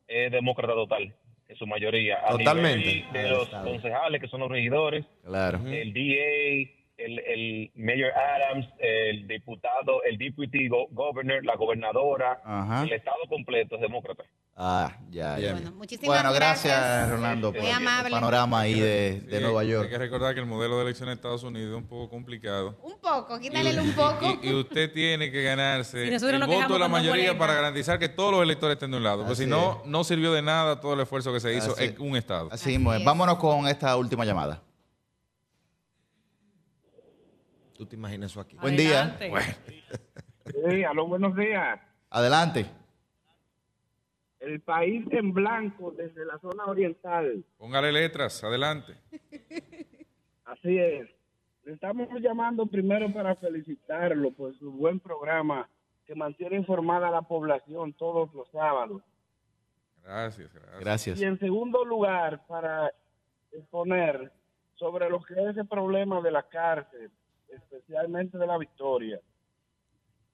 Es 0.08 0.32
demócrata 0.32 0.74
total, 0.74 1.14
en 1.48 1.56
su 1.56 1.68
mayoría. 1.68 2.20
A 2.26 2.32
Totalmente. 2.38 3.06
De 3.14 3.30
los 3.30 3.48
concejales, 3.50 4.22
que 4.22 4.28
son 4.28 4.40
los 4.42 4.50
regidores, 4.50 5.06
Claro. 5.24 5.60
el 5.68 5.94
DA, 5.94 6.70
el, 6.98 7.20
el 7.20 7.72
Mayor 7.76 8.12
Adams, 8.12 8.68
el 8.80 9.28
diputado, 9.28 10.04
el 10.04 10.18
deputy 10.18 10.68
go- 10.68 10.88
governor, 10.92 11.46
la 11.46 11.56
gobernadora, 11.56 12.42
Ajá. 12.44 12.84
el 12.84 12.92
estado 12.94 13.20
completo 13.30 13.76
es 13.76 13.82
demócrata. 13.82 14.24
Ah, 14.62 14.92
ya, 15.10 15.40
ya. 15.40 15.54
Bueno, 15.54 15.72
muchísimas 15.72 16.18
Bueno, 16.18 16.34
gracias, 16.34 16.76
gracias. 16.78 17.10
Rolando, 17.12 17.54
por 17.54 17.64
el 17.64 18.12
panorama 18.12 18.60
ahí 18.60 18.78
de, 18.78 19.22
de 19.22 19.38
Sí, 19.38 19.42
Nueva 19.42 19.64
York. 19.64 19.86
Hay 19.86 19.90
que 19.90 19.98
recordar 19.98 20.34
que 20.34 20.42
el 20.42 20.48
modelo 20.48 20.76
de 20.76 20.84
elección 20.84 21.08
en 21.08 21.14
Estados 21.16 21.44
Unidos 21.44 21.70
es 21.72 21.78
un 21.78 21.88
poco 21.88 22.10
complicado. 22.10 22.78
Un 22.84 23.00
poco, 23.00 23.40
quítale 23.40 23.80
un 23.80 23.94
poco. 23.94 24.38
Y, 24.44 24.50
y 24.50 24.54
usted 24.54 24.92
tiene 24.92 25.32
que 25.32 25.44
ganarse 25.44 26.14
el 26.14 26.46
voto 26.46 26.74
de 26.74 26.80
la 26.80 26.90
mayoría 26.90 27.38
para 27.38 27.54
garantizar 27.54 27.98
que 27.98 28.10
todos 28.10 28.34
los 28.34 28.44
electores 28.44 28.76
estén 28.76 28.92
de 28.92 28.98
un 28.98 29.04
lado. 29.04 29.20
Porque 29.20 29.32
Así 29.32 29.44
si 29.46 29.50
no, 29.50 29.82
no 29.86 30.04
sirvió 30.04 30.34
de 30.34 30.42
nada 30.42 30.82
todo 30.82 30.94
el 30.94 31.00
esfuerzo 31.00 31.32
que 31.32 31.40
se 31.40 31.56
hizo 31.56 31.72
Así- 31.72 31.86
en 31.86 31.96
un 32.02 32.18
estado. 32.18 32.50
Así 32.52 32.72
mismo 32.72 32.94
es. 32.94 33.02
Vámonos 33.02 33.38
con 33.38 33.66
esta 33.66 33.96
última 33.96 34.26
llamada. 34.26 34.62
¿Tú 37.78 37.86
te 37.86 37.96
imaginas 37.96 38.32
eso 38.32 38.42
aquí? 38.42 38.58
Buen 38.58 38.76
día. 38.76 39.18
Bueno, 39.30 39.54
Sí, 40.70 40.84
aló, 40.84 41.08
buenos 41.08 41.34
días. 41.38 41.80
adelante. 42.10 42.66
El 44.40 44.62
país 44.62 45.06
en 45.12 45.34
blanco 45.34 45.92
desde 45.92 46.26
la 46.26 46.40
zona 46.40 46.66
oriental. 46.66 47.44
Póngale 47.58 47.92
letras, 47.92 48.44
adelante. 48.44 48.94
Así 50.46 50.78
es. 50.78 51.10
Le 51.64 51.74
estamos 51.74 52.08
llamando 52.22 52.66
primero 52.66 53.12
para 53.14 53.36
felicitarlo 53.36 54.32
por 54.32 54.58
su 54.58 54.72
buen 54.72 55.00
programa 55.00 55.70
que 56.06 56.16
mantiene 56.16 56.56
informada 56.56 57.10
a 57.10 57.12
la 57.12 57.22
población 57.22 57.94
todos 57.94 58.34
los 58.34 58.50
sábados. 58.50 59.02
Gracias, 60.04 60.52
gracias. 60.54 60.80
Gracias. 60.80 61.22
Y 61.22 61.26
en 61.26 61.38
segundo 61.38 61.86
lugar, 61.86 62.46
para 62.48 62.92
exponer 63.52 64.32
sobre 64.76 65.10
lo 65.10 65.22
que 65.22 65.34
es 65.34 65.58
el 65.58 65.68
problema 65.68 66.22
de 66.22 66.32
la 66.32 66.44
cárcel, 66.44 67.12
especialmente 67.50 68.38
de 68.38 68.48
la 68.48 68.58
Victoria. 68.58 69.20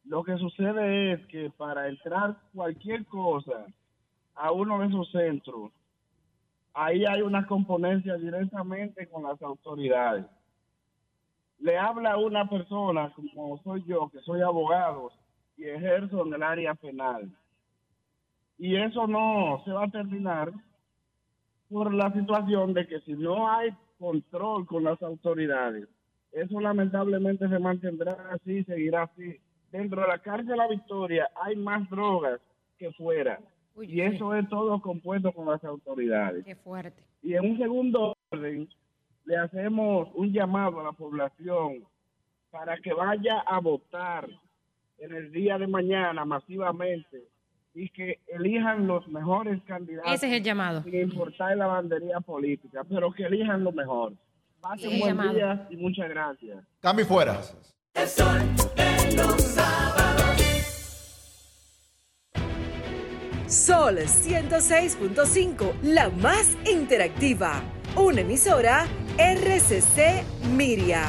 Lo 0.05 0.23
que 0.23 0.37
sucede 0.37 1.13
es 1.13 1.25
que 1.27 1.49
para 1.49 1.87
entrar 1.87 2.37
cualquier 2.53 3.05
cosa 3.05 3.65
a 4.35 4.51
uno 4.51 4.79
de 4.79 4.87
esos 4.87 5.09
centros, 5.11 5.71
ahí 6.73 7.05
hay 7.05 7.21
una 7.21 7.47
componencia 7.47 8.15
directamente 8.15 9.07
con 9.07 9.23
las 9.23 9.41
autoridades. 9.41 10.25
Le 11.59 11.77
habla 11.77 12.13
a 12.13 12.17
una 12.17 12.49
persona 12.49 13.13
como 13.13 13.57
soy 13.63 13.83
yo, 13.85 14.09
que 14.09 14.19
soy 14.21 14.41
abogado 14.41 15.11
y 15.57 15.63
ejerzo 15.65 16.25
en 16.25 16.33
el 16.33 16.43
área 16.43 16.75
penal. 16.75 17.31
Y 18.57 18.75
eso 18.75 19.07
no 19.07 19.61
se 19.65 19.71
va 19.71 19.85
a 19.85 19.91
terminar 19.91 20.51
por 21.69 21.93
la 21.93 22.11
situación 22.13 22.73
de 22.73 22.87
que 22.87 22.99
si 23.01 23.13
no 23.13 23.49
hay 23.49 23.73
control 23.97 24.65
con 24.65 24.83
las 24.83 25.01
autoridades, 25.01 25.87
eso 26.31 26.59
lamentablemente 26.59 27.47
se 27.47 27.59
mantendrá 27.59 28.17
así, 28.31 28.63
seguirá 28.65 29.03
así. 29.03 29.39
Dentro 29.71 30.01
de 30.01 30.07
la 30.07 30.19
cárcel 30.19 30.47
de 30.47 30.57
la 30.57 30.67
Victoria 30.67 31.29
hay 31.41 31.55
más 31.55 31.89
drogas 31.89 32.41
que 32.77 32.91
fuera. 32.91 33.39
Uy, 33.75 33.87
y 33.91 34.01
eso 34.01 34.33
es 34.35 34.47
todo 34.49 34.81
compuesto 34.81 35.31
con 35.33 35.47
las 35.47 35.63
autoridades. 35.63 36.45
Qué 36.45 36.55
fuerte. 36.55 37.03
Y 37.21 37.33
en 37.35 37.51
un 37.51 37.57
segundo 37.57 38.15
orden, 38.31 38.69
le 39.25 39.37
hacemos 39.37 40.07
un 40.13 40.31
llamado 40.31 40.79
a 40.79 40.83
la 40.83 40.91
población 40.91 41.83
para 42.51 42.77
que 42.77 42.93
vaya 42.93 43.39
a 43.39 43.59
votar 43.59 44.27
en 44.97 45.13
el 45.13 45.31
día 45.31 45.57
de 45.57 45.67
mañana 45.67 46.23
masivamente 46.23 47.23
y 47.73 47.89
que 47.89 48.19
elijan 48.27 48.87
los 48.87 49.05
mejores 49.09 49.61
candidatos. 49.63 50.13
Ese 50.13 50.27
es 50.27 50.33
el 50.33 50.43
llamado. 50.43 50.81
Sin 50.83 50.95
importar 50.95 51.57
la 51.57 51.67
bandería 51.67 52.21
política, 52.21 52.85
pero 52.87 53.11
que 53.11 53.23
elijan 53.23 53.63
lo 53.63 53.73
mejor. 53.73 54.13
Pasen 54.61 54.99
buen 54.99 55.15
Llamado. 55.17 55.33
día 55.33 55.67
y 55.69 55.75
muchas 55.75 56.07
gracias. 56.09 56.63
Cambio 56.79 57.03
y 57.03 57.07
fuera. 57.07 57.41
El 57.93 58.07
sol 58.07 58.39
de 58.75 59.15
los 59.17 59.57
Sol 63.65 63.97
106.5, 63.97 65.81
la 65.81 66.11
más 66.11 66.55
interactiva. 66.71 67.63
Una 67.95 68.21
emisora 68.21 68.85
RCC 69.17 70.23
Miria. 70.55 71.01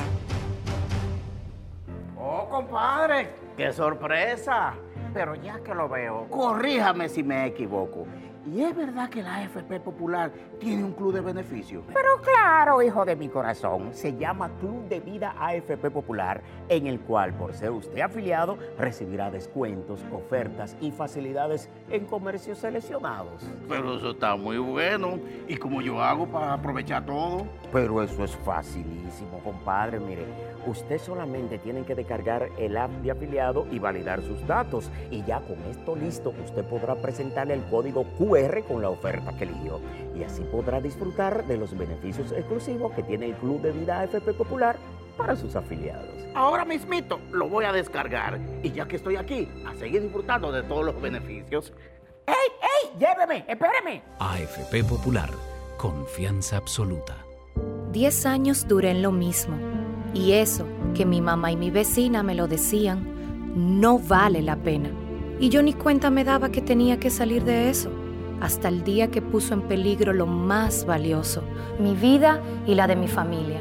Oh, 2.19 2.49
compadre, 2.49 3.29
qué 3.59 3.71
sorpresa. 3.75 4.73
Pero 5.13 5.35
ya 5.35 5.61
que 5.63 5.75
lo 5.75 5.87
veo, 5.87 6.29
corríjame 6.31 7.11
si 7.11 7.23
me 7.23 7.45
equivoco. 7.45 8.07
¿Y 8.47 8.63
es 8.63 8.77
verdad 8.77 9.11
que 9.11 9.25
la 9.25 9.39
AFP 9.39 9.81
Popular 9.81 10.31
tiene 10.61 10.85
un 10.85 10.93
club 10.93 11.13
de 11.13 11.21
beneficios? 11.21 11.83
Pero 11.93 12.23
claro, 12.23 12.81
hijo 12.81 13.05
de 13.05 13.17
mi 13.17 13.29
corazón, 13.29 13.93
se 13.93 14.17
llama 14.17 14.51
Club 14.61 14.89
de 14.89 15.01
Vida 15.01 15.35
AFP 15.37 15.91
Popular, 15.91 16.41
en 16.69 16.87
el 16.87 17.01
cual, 17.01 17.35
por 17.35 17.55
ser 17.55 17.73
usted 17.73 18.01
afiliado, 18.01 18.57
recibirá 18.79 19.33
descuentos, 19.33 20.05
ofertas 20.13 20.77
y 20.81 20.93
facilidades 20.93 21.69
en 21.91 22.05
comercios 22.07 22.59
seleccionados. 22.59 23.43
Pero 23.69 23.97
eso 23.97 24.11
está 24.11 24.37
muy 24.37 24.59
bueno. 24.59 25.19
¿Y 25.49 25.57
cómo 25.57 25.81
yo 25.83 26.03
hago 26.03 26.27
para 26.27 26.55
aprovechar 26.55 27.05
todo? 27.07 27.47
Pero 27.73 28.03
eso 28.03 28.25
es 28.25 28.35
facilísimo, 28.37 29.41
compadre. 29.45 30.01
Mire, 30.01 30.25
usted 30.67 30.99
solamente 30.99 31.59
tiene 31.59 31.85
que 31.85 31.95
descargar 31.95 32.49
el 32.59 32.77
app 32.77 32.91
de 33.03 33.11
afiliado 33.11 33.67
y 33.71 33.79
validar 33.79 34.23
sus 34.23 34.47
datos. 34.47 34.91
Y 35.11 35.23
ya 35.25 35.41
con 35.41 35.59
esto 35.71 35.97
listo, 35.97 36.35
usted 36.45 36.65
podrá 36.65 36.97
presentarle 36.97 37.55
el 37.55 37.65
código 37.65 38.05
QR 38.19 38.63
con 38.65 38.83
la 38.83 38.91
oferta 38.91 39.37
que 39.37 39.45
eligió. 39.45 39.81
Y 40.15 40.25
así 40.25 40.43
podrá 40.43 40.81
disfrutar 40.81 41.47
de 41.47 41.57
los 41.57 41.77
beneficios 41.77 42.33
exclusivos 42.33 42.93
que 42.93 43.03
tiene 43.03 43.27
el 43.27 43.35
Club 43.35 43.61
de 43.63 43.73
Vida 43.73 44.01
AFP 44.01 44.33
Popular 44.33 44.77
para 45.17 45.37
sus 45.37 45.57
afiliados. 45.57 46.07
Ahora 46.35 46.65
mismito 46.65 47.21
lo 47.33 47.49
voy 47.49 47.65
a 47.65 47.73
descargar. 47.73 48.39
Y 48.63 48.73
ya 48.73 48.87
que 48.87 48.97
estoy 48.97 49.17
aquí, 49.17 49.49
a 49.67 49.75
seguir 49.75 50.03
disfrutando 50.03 50.53
de 50.53 50.63
todos 50.63 50.85
los 50.85 51.01
beneficios. 51.01 51.73
¡Ey, 52.27 52.35
ey! 52.35 52.99
¡Lléveme! 52.99 53.45
¡Espéreme! 53.49 54.03
AFP 54.19 54.85
Popular, 54.85 55.31
confianza 55.79 56.57
absoluta. 56.57 57.17
Diez 57.93 58.27
años 58.27 58.69
duré 58.69 58.91
en 58.91 59.03
lo 59.03 59.13
mismo. 59.13 59.57
Y 60.13 60.33
eso, 60.33 60.67
que 60.95 61.07
mi 61.07 61.21
mamá 61.21 61.53
y 61.53 61.57
mi 61.57 61.71
vecina 61.71 62.23
me 62.23 62.35
lo 62.35 62.49
decían, 62.49 63.17
no 63.81 63.99
vale 63.99 64.43
la 64.43 64.57
pena. 64.57 64.91
Y 65.39 65.51
yo 65.51 65.63
ni 65.63 65.73
cuenta 65.73 66.11
me 66.11 66.25
daba 66.25 66.51
que 66.51 66.63
tenía 66.63 66.99
que 66.99 67.11
salir 67.11 67.45
de 67.45 67.69
eso, 67.71 67.91
hasta 68.41 68.69
el 68.69 68.85
día 68.85 69.11
que 69.11 69.23
puso 69.23 69.55
en 69.55 69.63
peligro 69.63 70.13
lo 70.13 70.27
más 70.27 70.85
valioso, 70.87 71.43
mi 71.79 71.95
vida 71.95 72.43
y 72.67 72.75
la 72.75 72.87
de 72.87 72.97
mi 72.97 73.09
familia. 73.09 73.61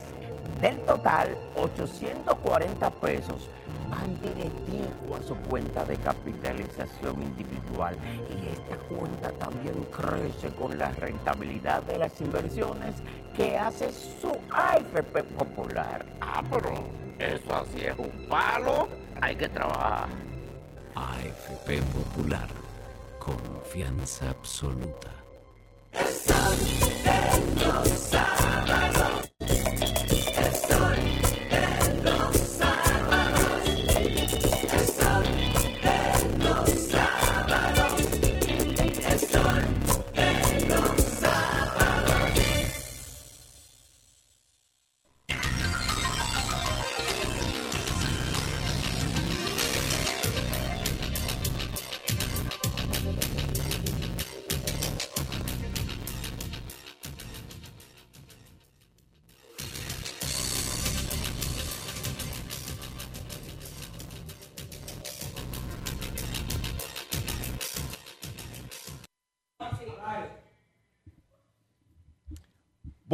Del 0.60 0.78
total, 0.80 1.36
840 1.56 2.90
pesos 2.90 3.48
van 3.90 4.20
directivo 4.20 5.16
a 5.16 5.22
su 5.22 5.34
cuenta 5.48 5.84
de 5.84 5.96
capitalización 5.96 7.22
individual 7.22 7.96
y 8.30 8.48
esta 8.48 8.76
cuenta 8.88 9.30
también 9.32 9.74
crece 9.90 10.54
con 10.54 10.76
la 10.78 10.90
rentabilidad 10.92 11.82
de 11.84 11.98
las 11.98 12.20
inversiones 12.20 12.94
que 13.36 13.56
hace 13.56 13.90
su 13.92 14.36
AFP 14.50 15.22
Popular. 15.36 16.04
Ah, 16.20 16.42
pero 16.50 16.72
eso 17.18 17.54
así 17.54 17.84
es 17.84 17.98
un 17.98 18.28
palo. 18.28 18.88
Hay 19.20 19.36
que 19.36 19.48
trabajar. 19.48 20.08
AFP 20.94 21.82
Popular. 21.82 22.48
Confianza 23.18 24.30
absoluta. 24.30 25.10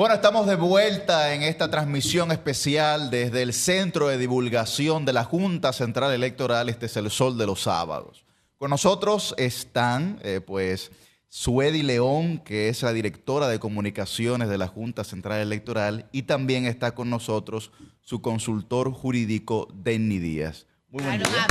Bueno, 0.04 0.16
estamos 0.16 0.46
de 0.46 0.56
vuelta 0.56 1.32
en 1.32 1.42
esta 1.42 1.70
transmisión 1.70 2.30
especial 2.30 3.08
desde 3.08 3.40
el 3.40 3.54
Centro 3.54 4.08
de 4.08 4.18
Divulgación 4.18 5.06
de 5.06 5.14
la 5.14 5.24
Junta 5.24 5.72
Central 5.72 6.12
Electoral. 6.12 6.68
Este 6.68 6.84
es 6.84 6.96
el 6.98 7.10
Sol 7.10 7.38
de 7.38 7.46
los 7.46 7.62
Sábados. 7.62 8.26
Con 8.58 8.68
nosotros 8.68 9.34
están, 9.38 10.20
eh, 10.22 10.42
pues, 10.46 10.90
Suedi 11.30 11.82
León, 11.82 12.36
que 12.44 12.68
es 12.68 12.82
la 12.82 12.92
directora 12.92 13.48
de 13.48 13.58
comunicaciones 13.58 14.50
de 14.50 14.58
la 14.58 14.68
Junta 14.68 15.04
Central 15.04 15.40
Electoral, 15.40 16.06
y 16.12 16.24
también 16.24 16.66
está 16.66 16.94
con 16.94 17.08
nosotros 17.08 17.72
su 18.02 18.20
consultor 18.20 18.92
jurídico, 18.92 19.68
Denny 19.72 20.18
Díaz. 20.18 20.66
Muy 20.90 21.02
buen 21.02 21.22
día. 21.22 21.46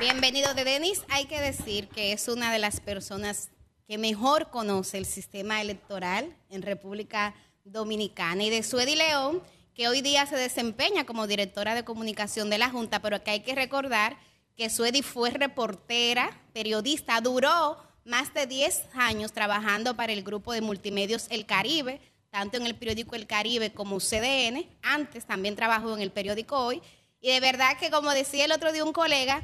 Bienvenido 0.00 0.54
de 0.54 0.64
Denis. 0.64 1.02
Hay 1.10 1.26
que 1.26 1.42
decir 1.42 1.88
que 1.88 2.12
es 2.14 2.28
una 2.28 2.50
de 2.50 2.58
las 2.58 2.80
personas 2.80 3.50
que 3.86 3.98
mejor 3.98 4.50
conoce 4.50 4.98
el 4.98 5.06
sistema 5.06 5.60
electoral 5.60 6.36
en 6.50 6.62
República 6.62 7.34
Dominicana. 7.64 8.42
Y 8.44 8.50
de 8.50 8.62
Suedi 8.62 8.96
León, 8.96 9.42
que 9.74 9.88
hoy 9.88 10.00
día 10.00 10.26
se 10.26 10.36
desempeña 10.36 11.04
como 11.04 11.26
directora 11.26 11.74
de 11.74 11.84
comunicación 11.84 12.50
de 12.50 12.58
la 12.58 12.70
Junta, 12.70 13.00
pero 13.00 13.22
que 13.22 13.30
hay 13.30 13.40
que 13.40 13.54
recordar 13.54 14.16
que 14.56 14.70
Suedi 14.70 15.02
fue 15.02 15.30
reportera, 15.30 16.40
periodista, 16.52 17.20
duró 17.20 17.76
más 18.04 18.32
de 18.32 18.46
10 18.46 18.86
años 18.94 19.32
trabajando 19.32 19.96
para 19.96 20.12
el 20.12 20.22
grupo 20.22 20.52
de 20.52 20.62
multimedios 20.62 21.26
El 21.30 21.44
Caribe, 21.44 22.00
tanto 22.30 22.56
en 22.56 22.66
el 22.66 22.74
periódico 22.74 23.14
El 23.14 23.26
Caribe 23.26 23.72
como 23.72 23.98
CDN. 23.98 24.66
Antes 24.82 25.26
también 25.26 25.56
trabajó 25.56 25.94
en 25.94 26.02
el 26.02 26.10
periódico 26.10 26.56
Hoy. 26.56 26.82
Y 27.20 27.30
de 27.30 27.40
verdad 27.40 27.76
que, 27.78 27.90
como 27.90 28.10
decía 28.12 28.44
el 28.44 28.52
otro 28.52 28.72
día 28.72 28.84
un 28.84 28.92
colega, 28.92 29.42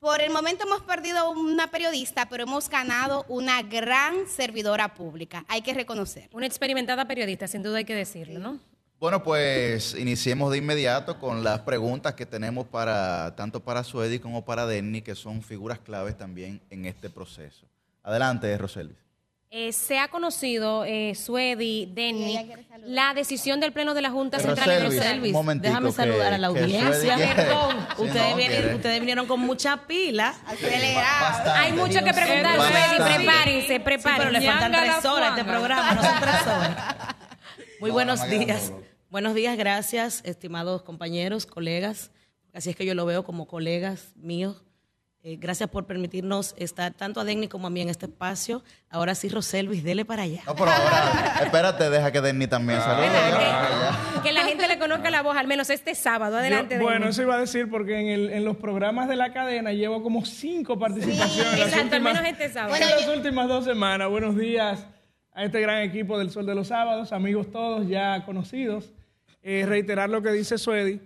por 0.00 0.20
el 0.20 0.30
momento 0.30 0.64
hemos 0.64 0.82
perdido 0.82 1.30
una 1.30 1.70
periodista, 1.70 2.28
pero 2.28 2.44
hemos 2.44 2.68
ganado 2.68 3.24
una 3.28 3.62
gran 3.62 4.26
servidora 4.26 4.94
pública. 4.94 5.44
Hay 5.48 5.62
que 5.62 5.74
reconocer. 5.74 6.28
Una 6.32 6.46
experimentada 6.46 7.06
periodista, 7.06 7.46
sin 7.46 7.62
duda 7.62 7.78
hay 7.78 7.84
que 7.84 7.94
decirlo, 7.94 8.38
¿no? 8.38 8.60
Bueno, 8.98 9.22
pues 9.22 9.94
iniciemos 9.94 10.50
de 10.50 10.58
inmediato 10.58 11.18
con 11.18 11.44
las 11.44 11.60
preguntas 11.60 12.14
que 12.14 12.24
tenemos 12.24 12.66
para 12.66 13.36
tanto 13.36 13.60
para 13.60 13.84
Suedi 13.84 14.18
como 14.18 14.44
para 14.44 14.66
Denny, 14.66 15.02
que 15.02 15.14
son 15.14 15.42
figuras 15.42 15.78
claves 15.80 16.16
también 16.16 16.62
en 16.70 16.86
este 16.86 17.10
proceso. 17.10 17.66
Adelante, 18.02 18.56
Roselvis. 18.56 19.05
Eh, 19.50 19.72
se 19.72 19.98
ha 19.98 20.08
conocido, 20.08 20.84
eh, 20.84 21.14
Suedi, 21.14 21.88
Denny, 21.94 22.36
la 22.84 23.14
decisión 23.14 23.60
del 23.60 23.72
Pleno 23.72 23.94
de 23.94 24.02
la 24.02 24.10
Junta 24.10 24.38
Central 24.40 24.66
Roselvis, 24.82 24.92
Electoral. 25.00 25.20
un 25.24 25.32
momentico, 25.32 25.68
Déjame 25.68 25.88
que- 25.90 25.94
saludar 25.94 26.32
a 26.34 26.38
la 26.38 26.46
audiencia. 26.48 27.16
Perdón, 27.16 27.76
Sí, 27.96 28.02
ustedes, 28.02 28.30
no, 28.30 28.36
vienen- 28.36 28.60
quiere- 28.60 28.74
ustedes 28.74 29.00
vinieron 29.00 29.26
con 29.26 29.40
mucha 29.40 29.86
pila. 29.86 30.34
Bastante. 30.44 31.50
Hay 31.50 31.72
mucho 31.72 32.02
que 32.04 32.12
preguntar. 32.12 32.56
Suedi, 32.56 32.96
prepárense, 33.16 33.68
Sí, 33.74 33.78
prepárense. 33.78 34.12
pero 34.18 34.30
le 34.30 34.40
faltan 34.42 34.72
Ñanga 34.72 34.94
tres 34.94 35.04
horas 35.04 35.28
a 35.28 35.36
este 35.38 35.44
programa, 35.44 35.94
no 35.94 36.02
son 36.02 36.20
tres 36.20 36.42
horas. 36.42 36.76
Muy 37.80 37.90
No, 37.90 37.94
buenos 37.94 38.28
días. 38.28 38.72
Buenos 39.10 39.34
días, 39.34 39.56
gracias, 39.56 40.22
estimados 40.24 40.82
compañeros, 40.82 41.46
colegas. 41.46 42.10
Así 42.52 42.70
es 42.70 42.76
que 42.76 42.84
yo 42.84 42.94
lo 42.94 43.06
veo 43.06 43.22
como 43.24 43.46
colegas 43.46 44.12
míos. 44.16 44.64
Eh, 45.28 45.38
gracias 45.40 45.68
por 45.68 45.86
permitirnos 45.86 46.54
estar 46.56 46.94
tanto 46.94 47.18
a 47.18 47.24
Denny 47.24 47.48
como 47.48 47.66
a 47.66 47.70
mí 47.70 47.80
en 47.80 47.88
este 47.88 48.06
espacio. 48.06 48.62
Ahora 48.88 49.12
sí, 49.16 49.28
Roselvis, 49.28 49.82
dele 49.82 50.04
para 50.04 50.22
allá. 50.22 50.40
No, 50.46 50.54
pero 50.54 50.70
ahora, 50.70 51.40
espérate, 51.42 51.90
deja 51.90 52.12
que 52.12 52.20
Denny 52.20 52.46
también 52.46 52.78
salude. 52.80 53.08
Que 54.22 54.30
la 54.32 54.44
gente 54.44 54.68
le 54.68 54.78
conozca 54.78 55.10
la 55.10 55.22
voz, 55.22 55.36
al 55.36 55.48
menos 55.48 55.68
este 55.68 55.96
sábado. 55.96 56.36
Adelante, 56.36 56.76
Yo- 56.76 56.80
bueno, 56.82 57.00
Denny. 57.00 57.10
eso 57.10 57.22
iba 57.22 57.34
a 57.34 57.40
decir 57.40 57.68
porque 57.68 57.98
en, 57.98 58.06
el- 58.06 58.30
en 58.34 58.44
los 58.44 58.56
programas 58.58 59.08
de 59.08 59.16
la 59.16 59.32
cadena 59.32 59.72
llevo 59.72 60.00
como 60.00 60.24
cinco 60.24 60.78
participaciones. 60.78 61.58
exacto, 61.60 61.96
al 61.96 62.02
menos 62.02 62.22
este 62.24 62.48
sábado. 62.48 62.76
en 62.76 62.80
Bueno, 62.82 62.94
las 63.00 63.08
últimas 63.16 63.48
dos 63.48 63.64
semanas. 63.64 64.08
Buenos 64.08 64.36
días 64.36 64.86
a 65.32 65.42
este 65.42 65.60
gran 65.60 65.82
equipo 65.82 66.20
del 66.20 66.30
Sol 66.30 66.46
de 66.46 66.54
los 66.54 66.68
Sábados, 66.68 67.10
amigos 67.12 67.50
todos 67.50 67.88
ya 67.88 68.24
conocidos. 68.24 68.92
Eh, 69.42 69.64
reiterar 69.66 70.08
lo 70.08 70.22
que 70.22 70.30
dice 70.30 70.56
Suedi, 70.56 71.00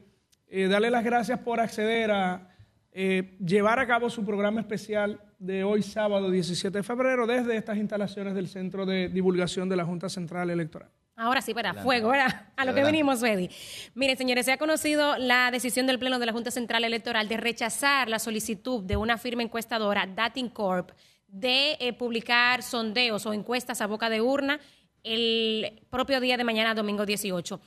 eh, 0.48 0.68
darle 0.68 0.90
las 0.90 1.04
gracias 1.04 1.38
por 1.38 1.58
acceder 1.58 2.10
a 2.10 2.49
eh, 2.92 3.36
llevar 3.44 3.78
a 3.78 3.86
cabo 3.86 4.10
su 4.10 4.24
programa 4.24 4.60
especial 4.60 5.20
de 5.38 5.62
hoy 5.64 5.82
sábado 5.82 6.30
17 6.30 6.78
de 6.78 6.82
febrero 6.82 7.26
desde 7.26 7.56
estas 7.56 7.78
instalaciones 7.78 8.34
del 8.34 8.48
Centro 8.48 8.84
de 8.84 9.08
Divulgación 9.08 9.68
de 9.68 9.76
la 9.76 9.84
Junta 9.84 10.08
Central 10.08 10.50
Electoral. 10.50 10.90
Ahora 11.16 11.42
sí, 11.42 11.52
para 11.52 11.74
fuego, 11.74 12.08
¿verdad? 12.08 12.46
A 12.56 12.64
lo 12.64 12.74
que 12.74 12.82
venimos, 12.82 13.20
Freddy. 13.20 13.50
Miren, 13.94 14.16
señores, 14.16 14.46
se 14.46 14.52
ha 14.52 14.56
conocido 14.56 15.18
la 15.18 15.50
decisión 15.50 15.86
del 15.86 15.98
Pleno 15.98 16.18
de 16.18 16.26
la 16.26 16.32
Junta 16.32 16.50
Central 16.50 16.82
Electoral 16.82 17.28
de 17.28 17.36
rechazar 17.36 18.08
la 18.08 18.18
solicitud 18.18 18.82
de 18.82 18.96
una 18.96 19.18
firma 19.18 19.42
encuestadora, 19.42 20.06
Dating 20.06 20.48
Corp, 20.48 20.92
de 21.28 21.76
eh, 21.78 21.92
publicar 21.92 22.62
sondeos 22.62 23.26
o 23.26 23.34
encuestas 23.34 23.82
a 23.82 23.86
boca 23.86 24.08
de 24.08 24.20
urna 24.20 24.60
el 25.02 25.82
propio 25.90 26.20
día 26.20 26.36
de 26.36 26.44
mañana, 26.44 26.74
domingo 26.74 27.06
18. 27.06 27.60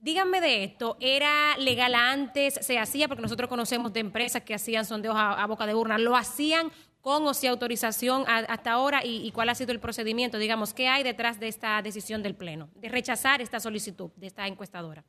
Díganme 0.00 0.40
de 0.40 0.64
esto, 0.64 0.96
¿era 0.98 1.58
legal 1.58 1.94
antes? 1.94 2.54
¿Se 2.54 2.78
hacía? 2.78 3.06
Porque 3.06 3.20
nosotros 3.20 3.50
conocemos 3.50 3.92
de 3.92 4.00
empresas 4.00 4.42
que 4.42 4.54
hacían 4.54 4.86
sondeos 4.86 5.14
a, 5.18 5.46
boca 5.46 5.66
de 5.66 5.74
urna. 5.74 5.98
¿Lo 5.98 6.16
hacían 6.16 6.70
con 7.02 7.26
o 7.26 7.34
sin 7.34 7.50
autorización 7.50 8.24
hasta 8.26 8.72
ahora? 8.72 9.04
¿Y, 9.04 9.26
y 9.26 9.30
cuál 9.32 9.50
ha 9.50 9.54
sido 9.54 9.72
el 9.72 9.78
procedimiento? 9.78 10.38
Digamos, 10.38 10.72
¿qué 10.72 10.88
hay 10.88 11.02
detrás 11.02 11.38
de 11.38 11.48
esta 11.48 11.82
decisión 11.82 12.22
del 12.22 12.34
Pleno? 12.34 12.70
De 12.76 12.88
rechazar 12.88 13.42
esta 13.42 13.60
solicitud 13.60 14.10
de 14.16 14.28
esta 14.28 14.46
encuestadora. 14.46 15.04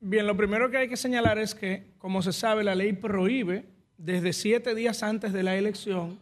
Bien, 0.00 0.26
lo 0.26 0.36
primero 0.36 0.70
que 0.70 0.78
hay 0.78 0.88
que 0.88 0.96
señalar 0.96 1.38
es 1.38 1.54
que, 1.54 1.94
como 1.98 2.20
se 2.20 2.32
sabe, 2.32 2.64
la 2.64 2.74
ley 2.74 2.94
prohíbe 2.94 3.66
desde 3.96 4.32
siete 4.32 4.74
días 4.74 5.04
antes 5.04 5.32
de 5.32 5.44
la 5.44 5.56
elección 5.56 6.20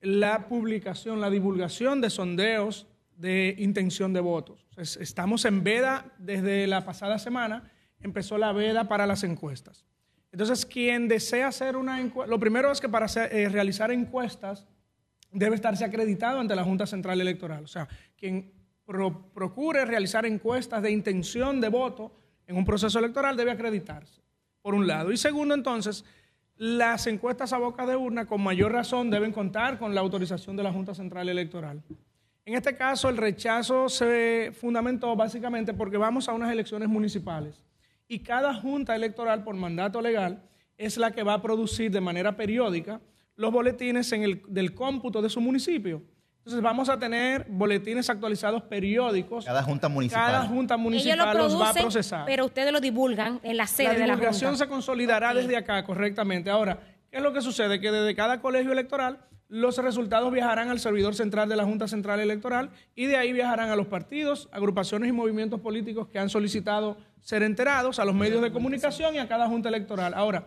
la 0.00 0.48
publicación, 0.48 1.20
la 1.20 1.30
divulgación 1.30 2.00
de 2.00 2.10
sondeos 2.10 2.86
de 3.16 3.54
intención 3.58 4.12
de 4.12 4.20
votos. 4.20 4.67
Es- 4.78 4.96
Estamos 4.96 5.44
en 5.44 5.62
veda 5.64 6.06
desde 6.18 6.66
la 6.66 6.84
pasada 6.84 7.18
semana, 7.18 7.70
empezó 8.00 8.38
la 8.38 8.52
veda 8.52 8.88
para 8.88 9.06
las 9.06 9.24
encuestas. 9.24 9.84
Entonces, 10.32 10.64
quien 10.66 11.08
desea 11.08 11.48
hacer 11.48 11.76
una 11.76 12.00
encuesta, 12.00 12.30
lo 12.30 12.38
primero 12.38 12.70
es 12.70 12.80
que 12.80 12.88
para 12.88 13.06
eh, 13.30 13.48
realizar 13.48 13.90
encuestas 13.90 14.66
debe 15.32 15.56
estarse 15.56 15.84
acreditado 15.84 16.38
ante 16.40 16.54
la 16.54 16.64
Junta 16.64 16.86
Central 16.86 17.20
Electoral. 17.20 17.64
O 17.64 17.68
sea, 17.68 17.88
quien 18.16 18.52
pro- 18.84 19.30
procure 19.32 19.84
realizar 19.84 20.24
encuestas 20.26 20.82
de 20.82 20.90
intención 20.90 21.60
de 21.60 21.68
voto 21.68 22.12
en 22.46 22.56
un 22.56 22.64
proceso 22.64 22.98
electoral 22.98 23.36
debe 23.36 23.50
acreditarse, 23.50 24.22
por 24.62 24.74
un 24.74 24.86
lado. 24.86 25.12
Y 25.12 25.16
segundo, 25.16 25.54
entonces, 25.54 26.04
las 26.56 27.06
encuestas 27.06 27.52
a 27.52 27.58
boca 27.58 27.86
de 27.86 27.96
urna 27.96 28.26
con 28.26 28.42
mayor 28.42 28.72
razón 28.72 29.10
deben 29.10 29.32
contar 29.32 29.78
con 29.78 29.94
la 29.94 30.00
autorización 30.00 30.56
de 30.56 30.62
la 30.62 30.72
Junta 30.72 30.94
Central 30.94 31.28
Electoral. 31.28 31.82
En 32.48 32.54
este 32.54 32.74
caso, 32.74 33.10
el 33.10 33.18
rechazo 33.18 33.90
se 33.90 34.52
fundamentó 34.58 35.14
básicamente 35.14 35.74
porque 35.74 35.98
vamos 35.98 36.30
a 36.30 36.32
unas 36.32 36.50
elecciones 36.50 36.88
municipales 36.88 37.62
y 38.08 38.20
cada 38.20 38.54
junta 38.54 38.96
electoral 38.96 39.44
por 39.44 39.54
mandato 39.54 40.00
legal 40.00 40.42
es 40.78 40.96
la 40.96 41.10
que 41.10 41.22
va 41.22 41.34
a 41.34 41.42
producir 41.42 41.90
de 41.90 42.00
manera 42.00 42.38
periódica 42.38 43.02
los 43.36 43.52
boletines 43.52 44.10
en 44.12 44.22
el, 44.22 44.42
del 44.48 44.74
cómputo 44.74 45.20
de 45.20 45.28
su 45.28 45.42
municipio. 45.42 46.02
Entonces 46.38 46.62
vamos 46.62 46.88
a 46.88 46.98
tener 46.98 47.44
boletines 47.50 48.08
actualizados 48.08 48.62
periódicos. 48.62 49.44
Cada 49.44 49.62
junta 49.62 49.90
municipal. 49.90 50.32
Cada 50.32 50.46
junta 50.46 50.76
Ellos 50.76 50.84
lo 50.84 50.90
municipal 50.90 51.36
los 51.36 51.60
va 51.60 51.68
a 51.68 51.74
procesar. 51.74 52.24
pero 52.24 52.46
ustedes 52.46 52.72
lo 52.72 52.80
divulgan 52.80 53.40
en 53.42 53.58
la 53.58 53.66
sede 53.66 53.88
La 53.88 53.92
de 53.92 53.98
la 53.98 54.06
divulgación 54.06 54.52
Junta. 54.52 54.64
se 54.64 54.70
consolidará 54.70 55.34
desde 55.34 55.54
acá, 55.54 55.84
correctamente. 55.84 56.48
Ahora, 56.48 56.80
¿qué 57.10 57.18
es 57.18 57.22
lo 57.22 57.32
que 57.32 57.40
sucede? 57.40 57.80
Que 57.80 57.90
desde 57.90 58.14
cada 58.14 58.40
colegio 58.40 58.72
electoral 58.72 59.20
los 59.48 59.78
resultados 59.78 60.30
viajarán 60.32 60.68
al 60.68 60.78
servidor 60.78 61.14
central 61.14 61.48
de 61.48 61.56
la 61.56 61.64
Junta 61.64 61.88
Central 61.88 62.20
Electoral 62.20 62.70
y 62.94 63.06
de 63.06 63.16
ahí 63.16 63.32
viajarán 63.32 63.70
a 63.70 63.76
los 63.76 63.86
partidos, 63.86 64.48
agrupaciones 64.52 65.08
y 65.08 65.12
movimientos 65.12 65.60
políticos 65.60 66.08
que 66.08 66.18
han 66.18 66.28
solicitado 66.28 66.98
ser 67.20 67.42
enterados, 67.42 67.98
a 67.98 68.04
los 68.04 68.14
medios 68.14 68.42
de 68.42 68.52
comunicación 68.52 69.14
y 69.14 69.18
a 69.18 69.26
cada 69.26 69.48
Junta 69.48 69.70
Electoral. 69.70 70.12
Ahora, 70.14 70.46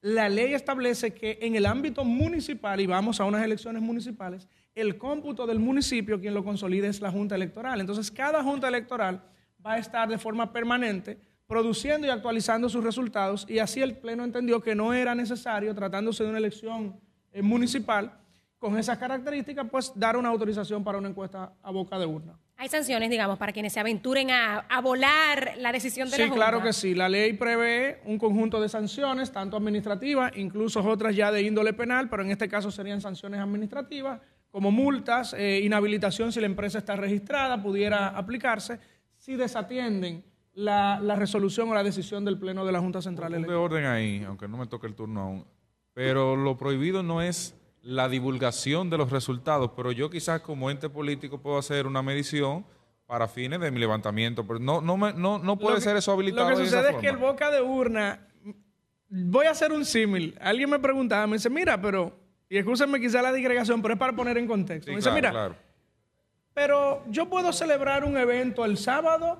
la 0.00 0.28
ley 0.28 0.54
establece 0.54 1.12
que 1.12 1.38
en 1.42 1.56
el 1.56 1.66
ámbito 1.66 2.04
municipal, 2.04 2.80
y 2.80 2.86
vamos 2.86 3.20
a 3.20 3.24
unas 3.24 3.44
elecciones 3.44 3.82
municipales, 3.82 4.48
el 4.74 4.98
cómputo 4.98 5.46
del 5.46 5.58
municipio, 5.58 6.20
quien 6.20 6.34
lo 6.34 6.44
consolida 6.44 6.86
es 6.86 7.00
la 7.00 7.10
Junta 7.10 7.34
Electoral. 7.34 7.80
Entonces, 7.80 8.10
cada 8.12 8.42
Junta 8.44 8.68
Electoral 8.68 9.22
va 9.64 9.74
a 9.74 9.78
estar 9.78 10.08
de 10.08 10.18
forma 10.18 10.52
permanente 10.52 11.18
produciendo 11.46 12.06
y 12.06 12.10
actualizando 12.10 12.68
sus 12.68 12.82
resultados, 12.82 13.46
y 13.48 13.58
así 13.58 13.80
el 13.80 13.96
Pleno 13.96 14.24
entendió 14.24 14.60
que 14.60 14.74
no 14.74 14.92
era 14.92 15.14
necesario, 15.14 15.74
tratándose 15.74 16.24
de 16.24 16.30
una 16.30 16.38
elección 16.38 16.98
eh, 17.32 17.42
municipal, 17.42 18.12
con 18.58 18.78
esas 18.78 18.96
características, 18.98 19.66
pues 19.70 19.92
dar 19.94 20.16
una 20.16 20.30
autorización 20.30 20.82
para 20.82 20.98
una 20.98 21.08
encuesta 21.08 21.52
a 21.62 21.70
boca 21.70 21.98
de 21.98 22.06
urna. 22.06 22.38
Hay 22.56 22.68
sanciones, 22.68 23.10
digamos, 23.10 23.38
para 23.38 23.52
quienes 23.52 23.74
se 23.74 23.80
aventuren 23.80 24.30
a, 24.30 24.60
a 24.60 24.80
volar 24.80 25.52
la 25.58 25.70
decisión 25.72 26.08
de 26.08 26.16
Sí, 26.16 26.22
la 26.22 26.28
Junta. 26.28 26.42
claro 26.46 26.62
que 26.62 26.72
sí. 26.72 26.94
La 26.94 27.06
ley 27.08 27.34
prevé 27.34 28.00
un 28.06 28.18
conjunto 28.18 28.58
de 28.60 28.70
sanciones, 28.70 29.30
tanto 29.30 29.58
administrativas, 29.58 30.32
incluso 30.36 30.82
otras 30.82 31.14
ya 31.14 31.30
de 31.30 31.42
índole 31.42 31.74
penal, 31.74 32.08
pero 32.08 32.22
en 32.22 32.30
este 32.30 32.48
caso 32.48 32.70
serían 32.70 33.02
sanciones 33.02 33.40
administrativas, 33.40 34.20
como 34.50 34.70
multas, 34.70 35.34
eh, 35.34 35.60
inhabilitación 35.62 36.32
si 36.32 36.40
la 36.40 36.46
empresa 36.46 36.78
está 36.78 36.96
registrada, 36.96 37.62
pudiera 37.62 38.08
aplicarse, 38.08 38.80
si 39.18 39.36
desatienden 39.36 40.24
la, 40.56 40.98
la 41.00 41.14
resolución 41.16 41.68
o 41.68 41.74
la 41.74 41.84
decisión 41.84 42.24
del 42.24 42.38
Pleno 42.38 42.64
de 42.64 42.72
la 42.72 42.80
Junta 42.80 43.00
Central 43.02 43.28
Un 43.28 43.32
de 43.32 43.36
Electoral. 43.38 43.62
orden 43.62 43.84
ahí, 43.86 44.24
aunque 44.26 44.48
no 44.48 44.56
me 44.56 44.66
toque 44.66 44.86
el 44.88 44.94
turno 44.94 45.20
aún. 45.20 45.46
Pero 45.92 46.34
lo 46.34 46.56
prohibido 46.56 47.02
no 47.02 47.20
es 47.22 47.54
la 47.82 48.08
divulgación 48.08 48.90
de 48.90 48.98
los 48.98 49.10
resultados, 49.10 49.70
pero 49.76 49.92
yo 49.92 50.10
quizás 50.10 50.40
como 50.40 50.70
ente 50.70 50.88
político 50.88 51.40
puedo 51.40 51.58
hacer 51.58 51.86
una 51.86 52.02
medición 52.02 52.66
para 53.06 53.28
fines 53.28 53.60
de 53.60 53.70
mi 53.70 53.78
levantamiento, 53.78 54.44
pero 54.46 54.58
no, 54.58 54.80
no, 54.80 54.96
me- 54.96 55.12
no, 55.12 55.38
no 55.38 55.56
puede 55.58 55.76
que- 55.76 55.82
ser 55.82 55.96
eso 55.96 56.10
habilitado 56.10 56.48
Lo 56.50 56.56
que 56.56 56.62
de 56.62 56.68
esa 56.68 56.78
sucede 56.80 56.94
es 56.96 57.00
que 57.00 57.06
el 57.08 57.16
forma. 57.18 57.32
boca 57.32 57.50
de 57.52 57.60
urna, 57.62 58.26
voy 59.08 59.46
a 59.46 59.50
hacer 59.50 59.70
un 59.72 59.84
símil. 59.84 60.36
Alguien 60.40 60.68
me 60.70 60.78
preguntaba, 60.80 61.26
me 61.28 61.34
dice, 61.36 61.48
mira, 61.50 61.80
pero, 61.80 62.12
y 62.48 62.56
escúsenme 62.56 62.98
quizá 63.00 63.22
la 63.22 63.32
digregación, 63.32 63.80
pero 63.82 63.94
es 63.94 64.00
para 64.00 64.16
poner 64.16 64.36
en 64.38 64.48
contexto. 64.48 64.86
Sí, 64.86 64.90
me 64.90 64.96
dice, 64.96 65.10
claro, 65.10 65.14
mira, 65.16 65.30
claro. 65.30 65.54
pero 66.54 67.04
yo 67.08 67.28
puedo 67.28 67.52
celebrar 67.52 68.04
un 68.04 68.16
evento 68.16 68.64
el 68.64 68.76
sábado, 68.78 69.38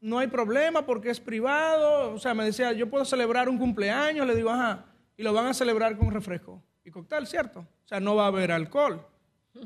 no 0.00 0.18
hay 0.18 0.28
problema 0.28 0.86
porque 0.86 1.10
es 1.10 1.20
privado. 1.20 2.12
O 2.12 2.18
sea, 2.18 2.34
me 2.34 2.44
decía, 2.44 2.72
yo 2.72 2.88
puedo 2.88 3.04
celebrar 3.04 3.48
un 3.48 3.58
cumpleaños, 3.58 4.26
le 4.26 4.34
digo, 4.34 4.50
ajá, 4.50 4.86
y 5.16 5.22
lo 5.22 5.32
van 5.32 5.46
a 5.46 5.54
celebrar 5.54 5.96
con 5.96 6.10
refresco 6.10 6.62
y 6.84 6.90
cóctel, 6.90 7.26
¿cierto? 7.26 7.60
O 7.60 7.88
sea, 7.88 8.00
no 8.00 8.14
va 8.14 8.24
a 8.24 8.28
haber 8.28 8.52
alcohol. 8.52 9.06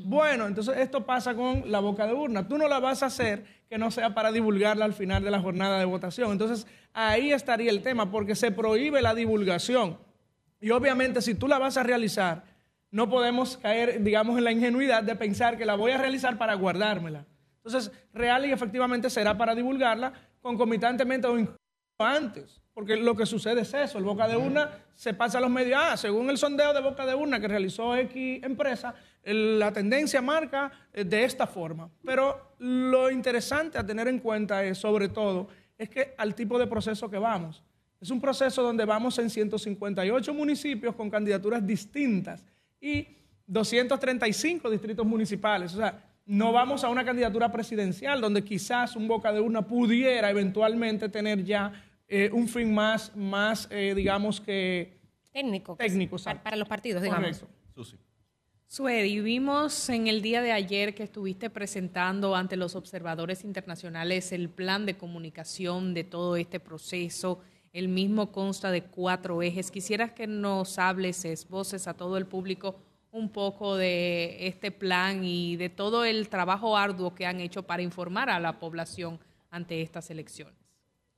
Bueno, 0.05 0.47
entonces 0.47 0.79
esto 0.79 1.05
pasa 1.05 1.35
con 1.35 1.71
la 1.71 1.81
boca 1.81 2.07
de 2.07 2.15
urna. 2.15 2.49
Tú 2.49 2.57
no 2.57 2.69
la 2.69 2.81
vas 2.81 3.03
a 3.03 3.07
hacer 3.07 3.45
que 3.69 3.79
no 3.79 3.91
sea 3.91 4.15
para 4.15 4.33
divulgarla 4.33 4.85
al 4.85 4.95
final 4.95 5.23
de 5.23 5.31
la 5.31 5.41
jornada 5.41 5.79
de 5.79 5.85
votación. 5.85 6.33
Entonces 6.33 6.67
ahí 6.95 7.33
estaría 7.33 7.71
el 7.71 7.83
tema, 7.83 8.11
porque 8.11 8.35
se 8.35 8.51
prohíbe 8.51 9.03
la 9.03 9.15
divulgación. 9.15 9.99
Y 10.61 10.71
obviamente 10.71 11.21
si 11.21 11.35
tú 11.35 11.49
la 11.49 11.59
vas 11.59 11.77
a 11.77 11.83
realizar, 11.83 12.45
no 12.91 13.09
podemos 13.09 13.57
caer, 13.57 14.03
digamos, 14.03 14.39
en 14.39 14.45
la 14.45 14.53
ingenuidad 14.53 15.03
de 15.03 15.17
pensar 15.17 15.59
que 15.59 15.67
la 15.67 15.75
voy 15.75 15.93
a 15.93 15.99
realizar 15.99 16.39
para 16.39 16.55
guardármela. 16.55 17.27
Entonces, 17.64 17.93
real 18.12 18.44
y 18.47 18.52
efectivamente 18.52 19.09
será 19.09 19.36
para 19.36 19.55
divulgarla 19.55 20.12
concomitantemente 20.40 21.26
o 21.28 21.39
incluso 21.39 21.59
antes. 21.98 22.60
Porque 22.74 22.97
lo 22.97 23.14
que 23.14 23.26
sucede 23.26 23.60
es 23.60 23.74
eso, 23.74 23.98
el 23.98 24.05
boca 24.05 24.26
de 24.26 24.36
urna 24.36 24.70
se 24.94 25.12
pasa 25.12 25.39
a 25.39 25.40
los 25.40 25.51
medios. 25.51 25.78
Ah, 25.80 25.97
según 25.97 26.30
el 26.30 26.39
sondeo 26.39 26.72
de 26.72 26.80
boca 26.80 27.05
de 27.05 27.14
urna 27.14 27.39
que 27.39 27.47
realizó 27.47 27.94
X 27.94 28.43
empresa, 28.43 28.94
la 29.24 29.72
tendencia 29.72 30.22
marca 30.22 30.72
eh, 30.93 31.05
de 31.05 31.24
esta 31.24 31.47
forma. 31.47 31.90
Pero 32.05 32.55
lo 32.59 33.10
interesante 33.10 33.78
a 33.78 33.86
tener 33.86 34.09
en 34.09 34.18
cuenta 34.18 34.64
es, 34.64 34.78
sobre 34.78 35.09
todo, 35.09 35.48
es 35.76 35.90
que 35.90 36.14
al 36.16 36.34
tipo 36.34 36.59
de 36.59 36.66
proceso 36.66 37.10
que 37.10 37.18
vamos. 37.18 37.62
Es 38.01 38.10
un 38.10 38.20
proceso 38.20 38.62
donde 38.62 38.84
vamos 38.84 39.18
en 39.18 39.30
158 39.30 40.34
municipios 40.34 40.94
con 40.97 41.09
candidaturas 41.09 41.64
distintas 41.64 42.44
y 42.80 43.06
235 43.47 44.70
distritos 44.70 45.06
municipales. 45.06 45.74
O 45.74 45.76
sea, 45.76 46.02
no 46.27 46.53
vamos 46.53 46.85
a 46.85 46.89
una 46.89 47.05
candidatura 47.05 47.51
presidencial 47.51 48.20
donde 48.20 48.44
quizás 48.44 48.97
un 48.97 49.09
boca 49.09 49.32
de 49.32 49.40
urna 49.40 49.66
pudiera 49.66 50.31
eventualmente 50.31 51.09
tener 51.09 51.44
ya 51.44 51.73
eh, 52.09 52.31
un 52.32 52.49
fin 52.49 52.73
más, 52.73 53.15
más 53.16 53.69
eh, 53.70 53.94
digamos 53.94 54.40
que... 54.40 55.01
Técnico. 55.32 55.77
Técnico, 55.77 56.16
para, 56.43 56.57
los 56.57 56.69
partidos, 56.69 57.03
digamos. 57.03 57.44
Correcto. 57.74 57.99
Suedi, 58.66 59.20
vimos 59.20 59.89
en 59.90 60.07
el 60.07 60.23
día 60.23 60.40
de 60.40 60.53
ayer 60.53 60.94
que 60.94 61.03
estuviste 61.03 61.51
presentando 61.51 62.35
ante 62.35 62.57
los 62.57 62.74
observadores 62.74 63.44
internacionales 63.44 64.32
el 64.32 64.49
plan 64.49 64.86
de 64.86 64.97
comunicación 64.97 65.93
de 65.93 66.05
todo 66.05 66.36
este 66.36 66.61
proceso. 66.61 67.40
El 67.73 67.89
mismo 67.89 68.32
consta 68.32 68.70
de 68.70 68.82
cuatro 68.85 69.43
ejes. 69.43 69.70
Quisieras 69.70 70.12
que 70.12 70.27
nos 70.27 70.78
hables, 70.78 71.24
esvoces 71.24 71.86
a 71.86 71.94
todo 71.94 72.16
el 72.16 72.27
público 72.27 72.77
un 73.12 73.30
poco 73.30 73.76
de 73.76 74.48
este 74.48 74.72
plan 74.72 75.24
y 75.24 75.56
de 75.56 75.68
todo 75.68 76.05
el 76.05 76.28
trabajo 76.28 76.76
arduo 76.76 77.14
que 77.14 77.26
han 77.26 77.40
hecho 77.40 77.62
para 77.62 77.82
informar 77.82 78.28
a 78.28 78.40
la 78.40 78.59
población 78.59 79.20
ante 79.51 79.80
estas 79.82 80.10
elecciones. 80.10 80.59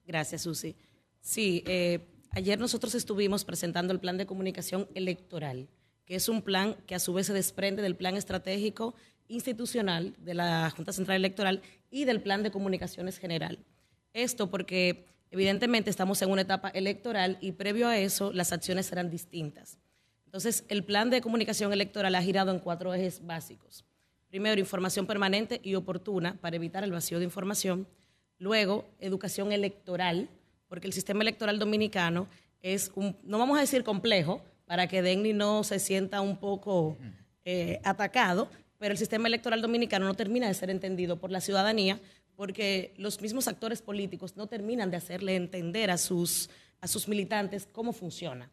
Gracias, 0.04 0.42
Susi. 0.42 0.76
Sí, 1.20 1.64
eh, 1.66 2.00
ayer 2.32 2.58
nosotros 2.58 2.94
estuvimos 2.94 3.46
presentando 3.46 3.92
el 3.94 4.00
plan 4.00 4.18
de 4.18 4.26
comunicación 4.26 4.86
electoral 4.94 5.68
que 6.04 6.16
es 6.16 6.28
un 6.28 6.42
plan 6.42 6.76
que 6.86 6.94
a 6.94 6.98
su 6.98 7.12
vez 7.14 7.26
se 7.26 7.32
desprende 7.32 7.82
del 7.82 7.96
plan 7.96 8.16
estratégico 8.16 8.94
institucional 9.28 10.14
de 10.18 10.34
la 10.34 10.70
Junta 10.70 10.92
Central 10.92 11.16
Electoral 11.16 11.62
y 11.90 12.04
del 12.04 12.22
plan 12.22 12.42
de 12.42 12.50
comunicaciones 12.50 13.18
general. 13.18 13.58
Esto 14.12 14.50
porque 14.50 15.06
evidentemente 15.30 15.90
estamos 15.90 16.20
en 16.22 16.30
una 16.30 16.42
etapa 16.42 16.68
electoral 16.68 17.38
y 17.40 17.52
previo 17.52 17.88
a 17.88 17.98
eso 17.98 18.32
las 18.32 18.52
acciones 18.52 18.86
serán 18.86 19.10
distintas. 19.10 19.78
Entonces, 20.34 20.64
el 20.66 20.82
plan 20.82 21.10
de 21.10 21.20
comunicación 21.20 21.72
electoral 21.72 22.12
ha 22.16 22.20
girado 22.20 22.50
en 22.50 22.58
cuatro 22.58 22.92
ejes 22.92 23.24
básicos. 23.24 23.84
Primero, 24.26 24.58
información 24.58 25.06
permanente 25.06 25.60
y 25.62 25.76
oportuna 25.76 26.36
para 26.40 26.56
evitar 26.56 26.82
el 26.82 26.90
vacío 26.90 27.20
de 27.20 27.24
información. 27.24 27.86
Luego, 28.40 28.84
educación 28.98 29.52
electoral, 29.52 30.28
porque 30.66 30.88
el 30.88 30.92
sistema 30.92 31.22
electoral 31.22 31.60
dominicano 31.60 32.26
es 32.62 32.90
un, 32.96 33.16
no 33.22 33.38
vamos 33.38 33.58
a 33.58 33.60
decir 33.60 33.84
complejo, 33.84 34.42
para 34.64 34.88
que 34.88 35.02
Denny 35.02 35.32
no 35.32 35.62
se 35.62 35.78
sienta 35.78 36.20
un 36.20 36.36
poco 36.36 36.98
eh, 37.44 37.78
atacado, 37.84 38.48
pero 38.78 38.90
el 38.90 38.98
sistema 38.98 39.28
electoral 39.28 39.62
dominicano 39.62 40.04
no 40.04 40.14
termina 40.14 40.48
de 40.48 40.54
ser 40.54 40.68
entendido 40.68 41.16
por 41.16 41.30
la 41.30 41.40
ciudadanía 41.40 42.00
porque 42.34 42.92
los 42.96 43.20
mismos 43.20 43.46
actores 43.46 43.82
políticos 43.82 44.36
no 44.36 44.48
terminan 44.48 44.90
de 44.90 44.96
hacerle 44.96 45.36
entender 45.36 45.92
a 45.92 45.96
sus, 45.96 46.50
a 46.80 46.88
sus 46.88 47.06
militantes 47.06 47.68
cómo 47.70 47.92
funciona. 47.92 48.50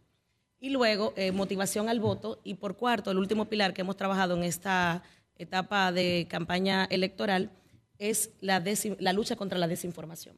Y 0.62 0.70
luego, 0.70 1.14
eh, 1.18 1.32
motivación 1.32 1.90
al 1.90 2.00
voto. 2.00 2.40
Y 2.44 2.54
por 2.54 2.78
cuarto, 2.78 3.10
el 3.10 3.18
último 3.18 3.50
pilar 3.50 3.74
que 3.74 3.82
hemos 3.82 3.98
trabajado 3.98 4.38
en 4.38 4.44
esta 4.44 5.04
etapa 5.36 5.92
de 5.92 6.28
campaña 6.30 6.86
electoral 6.86 7.50
es 7.98 8.30
la, 8.42 8.64
la 9.00 9.12
lucha 9.12 9.36
contra 9.36 9.58
la 9.58 9.68
desinformación. 9.68 10.38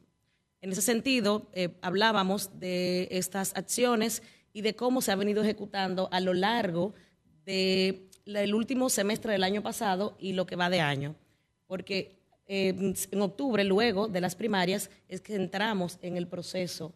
En 0.62 0.72
ese 0.72 0.80
sentido, 0.80 1.50
eh, 1.52 1.76
hablábamos 1.82 2.58
de 2.58 3.06
estas 3.10 3.54
acciones 3.54 4.22
y 4.54 4.62
de 4.62 4.74
cómo 4.74 5.02
se 5.02 5.12
ha 5.12 5.16
venido 5.16 5.42
ejecutando 5.42 6.08
a 6.10 6.20
lo 6.20 6.32
largo 6.32 6.94
del 7.44 8.54
último 8.54 8.88
semestre 8.88 9.32
del 9.32 9.44
año 9.44 9.62
pasado 9.62 10.16
y 10.18 10.32
lo 10.32 10.46
que 10.46 10.56
va 10.56 10.70
de 10.70 10.80
año. 10.80 11.16
Porque 11.66 12.16
eh, 12.46 12.94
en 13.10 13.20
octubre, 13.20 13.62
luego 13.62 14.08
de 14.08 14.22
las 14.22 14.36
primarias, 14.36 14.88
es 15.06 15.20
que 15.20 15.34
entramos 15.34 15.98
en 16.00 16.16
el 16.16 16.26
proceso 16.28 16.94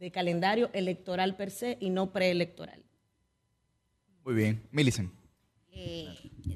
de 0.00 0.10
calendario 0.10 0.70
electoral 0.72 1.36
per 1.36 1.50
se 1.50 1.76
y 1.78 1.90
no 1.90 2.10
preelectoral. 2.12 2.82
Muy 4.24 4.34
bien. 4.34 4.66
Millicent. 4.72 5.12
Eh, 5.72 6.08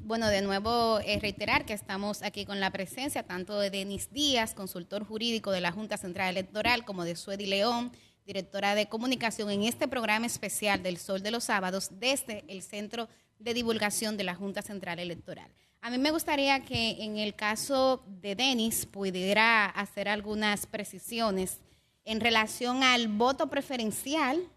bueno, 0.03 0.29
de 0.29 0.43
nuevo 0.43 0.99
eh, 1.01 1.19
reiterar 1.21 1.65
que 1.65 1.73
estamos 1.73 2.23
aquí 2.23 2.45
con 2.45 2.59
la 2.59 2.71
presencia 2.73 3.23
tanto 3.23 3.59
de 3.61 3.71
Denis 3.71 4.11
Díaz, 4.11 4.55
consultor 4.55 5.05
jurídico 5.05 5.51
de 5.51 5.61
la 5.61 5.73
Junta 5.73 5.97
Central 5.97 6.31
Electoral, 6.31 6.85
como 6.85 7.05
de 7.05 7.17
Suedi 7.17 7.47
León, 7.47 7.93
directora 8.27 8.75
de 8.75 8.89
comunicación 8.89 9.51
en 9.51 9.63
este 9.63 9.89
programa 9.89 10.27
especial 10.27 10.83
del 10.83 10.97
Sol 10.97 11.23
de 11.23 11.31
los 11.31 11.45
Sábados 11.45 11.91
desde 12.01 12.45
el 12.49 12.63
Centro 12.63 13.09
de 13.39 13.55
Divulgación 13.55 14.17
de 14.17 14.25
la 14.25 14.35
Junta 14.35 14.63
Central 14.63 14.99
Electoral. 14.99 15.51
A 15.83 15.91
mí 15.91 15.99
me 15.99 16.11
gustaría 16.11 16.61
que 16.61 17.03
en 17.05 17.19
el 17.19 17.35
caso 17.35 18.03
de 18.07 18.35
Denis 18.35 18.87
pudiera 18.87 19.67
hacer 19.67 20.09
algunas 20.09 20.67
precisiones 20.67 21.61
en 22.05 22.21
relación 22.21 22.83
al 22.83 23.09
voto 23.09 23.49
preferencial 23.49 24.49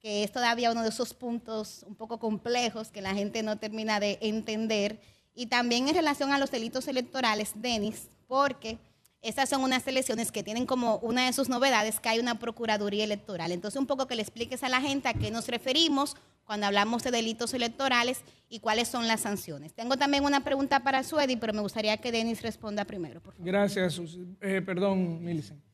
que 0.00 0.24
es 0.24 0.32
todavía 0.32 0.72
uno 0.72 0.82
de 0.82 0.88
esos 0.88 1.14
puntos 1.14 1.84
un 1.86 1.94
poco 1.94 2.18
complejos 2.18 2.90
que 2.90 3.02
la 3.02 3.14
gente 3.14 3.42
no 3.42 3.58
termina 3.58 4.00
de 4.00 4.18
entender. 4.22 4.98
Y 5.34 5.46
también 5.46 5.88
en 5.88 5.94
relación 5.94 6.32
a 6.32 6.38
los 6.38 6.50
delitos 6.50 6.88
electorales, 6.88 7.52
Denis, 7.54 8.08
porque 8.26 8.78
estas 9.22 9.50
son 9.50 9.62
unas 9.62 9.86
elecciones 9.86 10.32
que 10.32 10.42
tienen 10.42 10.64
como 10.64 10.96
una 10.98 11.26
de 11.26 11.32
sus 11.34 11.50
novedades 11.50 12.00
que 12.00 12.08
hay 12.08 12.18
una 12.18 12.38
Procuraduría 12.38 13.04
Electoral. 13.04 13.52
Entonces, 13.52 13.78
un 13.78 13.86
poco 13.86 14.06
que 14.06 14.16
le 14.16 14.22
expliques 14.22 14.62
a 14.62 14.70
la 14.70 14.80
gente 14.80 15.08
a 15.08 15.14
qué 15.14 15.30
nos 15.30 15.46
referimos 15.46 16.16
cuando 16.44 16.66
hablamos 16.66 17.02
de 17.04 17.10
delitos 17.10 17.52
electorales 17.52 18.22
y 18.48 18.60
cuáles 18.60 18.88
son 18.88 19.06
las 19.06 19.20
sanciones. 19.20 19.74
Tengo 19.74 19.98
también 19.98 20.24
una 20.24 20.42
pregunta 20.42 20.82
para 20.82 21.04
Suedi, 21.04 21.36
pero 21.36 21.52
me 21.52 21.60
gustaría 21.60 21.98
que 21.98 22.10
Denis 22.10 22.40
responda 22.40 22.86
primero. 22.86 23.20
por 23.20 23.34
favor. 23.34 23.46
Gracias. 23.46 24.00
Eh, 24.40 24.62
perdón, 24.64 25.22
Millicent. 25.22 25.69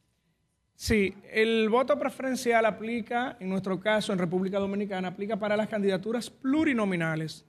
Sí, 0.76 1.14
el 1.32 1.70
voto 1.70 1.98
preferencial 1.98 2.66
aplica, 2.66 3.38
en 3.40 3.48
nuestro 3.48 3.80
caso, 3.80 4.12
en 4.12 4.18
República 4.18 4.58
Dominicana, 4.58 5.08
aplica 5.08 5.38
para 5.38 5.56
las 5.56 5.68
candidaturas 5.68 6.28
plurinominales, 6.28 7.46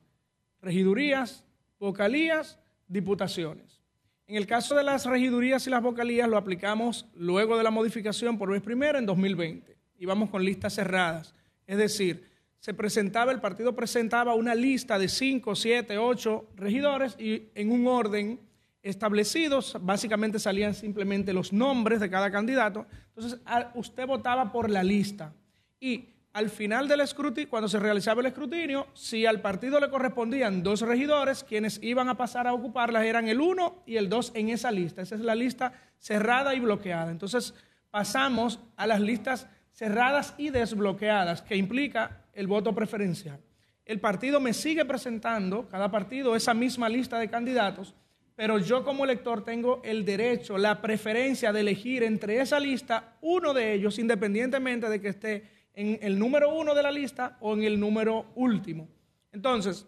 regidurías, 0.62 1.44
vocalías, 1.78 2.58
diputaciones. 2.88 3.82
En 4.28 4.38
el 4.38 4.48
caso 4.48 4.76
de 4.76 4.84
las 4.84 5.06
regidurías 5.06 5.68
y 5.68 5.70
las 5.70 5.84
vocalías 5.84 6.30
lo 6.30 6.38
aplicamos 6.38 7.06
luego 7.16 7.58
de 7.58 7.64
la 7.64 7.72
modificación 7.72 8.38
por 8.38 8.50
vez 8.50 8.62
primera 8.62 8.98
en 8.98 9.06
2020. 9.06 9.78
Íbamos 10.00 10.30
con 10.30 10.46
listas 10.46 10.74
cerradas. 10.74 11.36
Es 11.66 11.78
decir, 11.78 12.30
se 12.60 12.74
presentaba, 12.74 13.34
el 13.34 13.42
partido 13.42 13.76
presentaba 13.76 14.36
una 14.36 14.56
lista 14.56 14.98
de 14.98 15.10
5, 15.10 15.54
7, 15.54 15.98
8 15.98 16.50
regidores 16.56 17.16
y 17.20 17.50
en 17.56 17.72
un 17.72 17.88
orden 17.88 18.40
establecidos, 18.88 19.78
básicamente 19.82 20.40
salían 20.40 20.74
simplemente 20.74 21.34
los 21.34 21.54
nombres 21.54 22.00
de 22.00 22.10
cada 22.10 22.32
candidato. 22.32 22.86
Entonces, 23.16 23.40
usted 23.76 24.08
votaba 24.08 24.52
por 24.52 24.70
la 24.70 24.84
lista. 24.84 25.34
Y 25.80 26.10
al 26.34 26.50
final 26.50 26.88
del 26.88 27.02
escrutinio, 27.02 27.50
cuando 27.50 27.68
se 27.68 27.80
realizaba 27.80 28.22
el 28.22 28.28
escrutinio, 28.28 28.88
si 28.94 29.26
al 29.26 29.42
partido 29.42 29.80
le 29.80 29.90
correspondían 29.90 30.62
dos 30.62 30.82
regidores, 30.82 31.44
quienes 31.44 31.82
iban 31.82 32.10
a 32.10 32.18
pasar 32.18 32.48
a 32.48 32.54
ocuparlas 32.54 33.06
eran 33.06 33.28
el 33.28 33.42
1 33.42 33.84
y 33.86 33.98
el 33.98 34.08
2 34.08 34.34
en 34.36 34.50
esa 34.50 34.72
lista. 34.72 35.02
Esa 35.02 35.16
es 35.16 35.22
la 35.22 35.36
lista 35.36 35.74
cerrada 35.98 36.54
y 36.54 36.60
bloqueada. 36.60 37.12
Entonces, 37.12 37.54
pasamos 37.90 38.60
a 38.76 38.86
las 38.86 39.02
listas 39.02 39.48
cerradas 39.72 40.36
y 40.38 40.50
desbloqueadas, 40.50 41.42
que 41.42 41.56
implica 41.56 42.24
el 42.34 42.48
voto 42.48 42.74
preferencial. 42.74 43.40
El 43.86 44.00
partido 44.00 44.40
me 44.40 44.54
sigue 44.54 44.86
presentando, 44.86 45.68
cada 45.70 45.90
partido, 45.90 46.36
esa 46.36 46.54
misma 46.54 46.90
lista 46.90 47.18
de 47.20 47.30
candidatos, 47.30 47.96
pero 48.38 48.60
yo 48.60 48.84
como 48.84 49.04
elector 49.04 49.44
tengo 49.44 49.82
el 49.84 50.06
derecho, 50.06 50.60
la 50.60 50.80
preferencia 50.80 51.52
de 51.52 51.62
elegir 51.62 52.04
entre 52.04 52.40
esa 52.40 52.60
lista 52.60 53.16
uno 53.22 53.52
de 53.52 53.74
ellos, 53.74 53.98
independientemente 53.98 54.88
de 54.88 55.02
que 55.02 55.08
esté 55.08 55.44
en 55.74 55.98
el 56.04 56.20
número 56.20 56.54
uno 56.54 56.76
de 56.76 56.84
la 56.84 56.92
lista 56.92 57.38
o 57.42 57.56
en 57.56 57.64
el 57.64 57.80
número 57.80 58.28
último. 58.36 58.88
Entonces, 59.32 59.88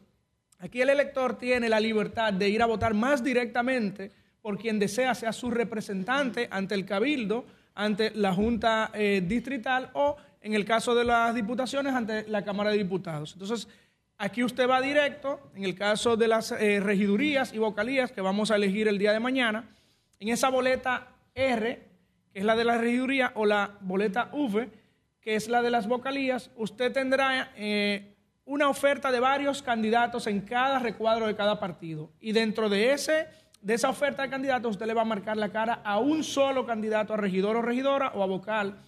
aquí 0.57 0.81
el 0.81 0.89
elector 0.89 1.37
tiene 1.37 1.69
la 1.69 1.79
libertad 1.79 2.33
de 2.33 2.49
ir 2.49 2.63
a 2.63 2.65
votar 2.65 2.95
más 2.95 3.23
directamente 3.23 4.11
por 4.41 4.57
quien 4.57 4.79
desea 4.79 5.13
sea 5.13 5.31
su 5.31 5.51
representante 5.51 6.47
ante 6.49 6.73
el 6.73 6.87
cabildo, 6.87 7.45
ante 7.75 8.09
la 8.15 8.33
Junta 8.33 8.89
eh, 8.95 9.23
Distrital 9.23 9.91
o, 9.93 10.17
en 10.41 10.55
el 10.55 10.65
caso 10.65 10.95
de 10.95 11.03
las 11.05 11.35
diputaciones, 11.35 11.93
ante 11.93 12.27
la 12.27 12.43
Cámara 12.43 12.71
de 12.71 12.79
Diputados. 12.79 13.33
Entonces, 13.33 13.67
Aquí 14.21 14.43
usted 14.43 14.69
va 14.69 14.81
directo, 14.81 15.39
en 15.55 15.63
el 15.63 15.75
caso 15.75 16.17
de 16.17 16.27
las 16.27 16.51
eh, 16.51 16.81
regidurías 16.81 17.53
y 17.53 17.57
vocalías 17.57 18.11
que 18.11 18.19
vamos 18.19 18.51
a 18.51 18.57
elegir 18.57 18.89
el 18.89 18.97
día 18.97 19.13
de 19.13 19.21
mañana, 19.21 19.69
en 20.19 20.27
esa 20.27 20.49
boleta 20.49 21.07
R, 21.33 21.87
que 22.33 22.39
es 22.39 22.43
la 22.43 22.57
de 22.57 22.65
la 22.65 22.77
regiduría, 22.77 23.31
o 23.35 23.45
la 23.45 23.77
boleta 23.79 24.29
V, 24.33 24.69
que 25.21 25.35
es 25.35 25.47
la 25.47 25.61
de 25.61 25.71
las 25.71 25.87
vocalías, 25.87 26.51
usted 26.57 26.91
tendrá 26.91 27.53
eh, 27.55 28.17
una 28.43 28.67
oferta 28.67 29.09
de 29.09 29.21
varios 29.21 29.63
candidatos 29.63 30.27
en 30.27 30.41
cada 30.41 30.79
recuadro 30.79 31.25
de 31.25 31.37
cada 31.37 31.57
partido. 31.57 32.11
Y 32.19 32.33
dentro 32.33 32.67
de, 32.67 32.91
ese, 32.91 33.29
de 33.61 33.75
esa 33.75 33.87
oferta 33.87 34.23
de 34.23 34.29
candidatos, 34.29 34.71
usted 34.71 34.85
le 34.85 34.93
va 34.93 35.03
a 35.03 35.05
marcar 35.05 35.37
la 35.37 35.47
cara 35.47 35.79
a 35.81 35.97
un 35.97 36.25
solo 36.25 36.65
candidato, 36.65 37.13
a 37.13 37.17
regidor 37.17 37.55
o 37.55 37.61
regidora 37.61 38.11
o 38.13 38.21
a 38.21 38.25
vocal 38.25 38.79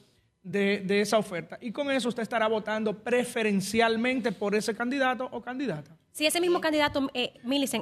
de, 0.44 1.02
esa 1.02 1.18
oferta. 1.18 1.58
Y 1.62 1.72
con 1.72 1.90
eso 1.92 2.10
usted 2.10 2.24
estará 2.24 2.48
votando 2.48 2.98
preferencialmente 2.98 4.32
por 4.32 4.56
ese 4.56 4.76
candidato 4.76 5.28
o 5.32 5.42
candidata. 5.42 5.96
Si 6.12 6.26
ese 6.26 6.42
mismo 6.42 6.60
candidato, 6.60 7.10
eh, 7.14 7.34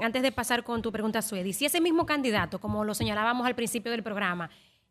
antes 0.01 0.21
de 0.21 0.31
pasar 0.31 0.63
con 0.63 0.81
tu 0.81 0.91
pregunta, 0.91 1.21
Suedi, 1.21 1.53
si 1.53 1.65
ese 1.65 1.81
mismo 1.81 2.05
candidato, 2.05 2.59
como 2.59 2.83
lo 2.83 2.93
señalábamos 2.93 3.47
al 3.47 3.55
principio 3.55 3.91
del 3.91 4.03
programa, 4.03 4.49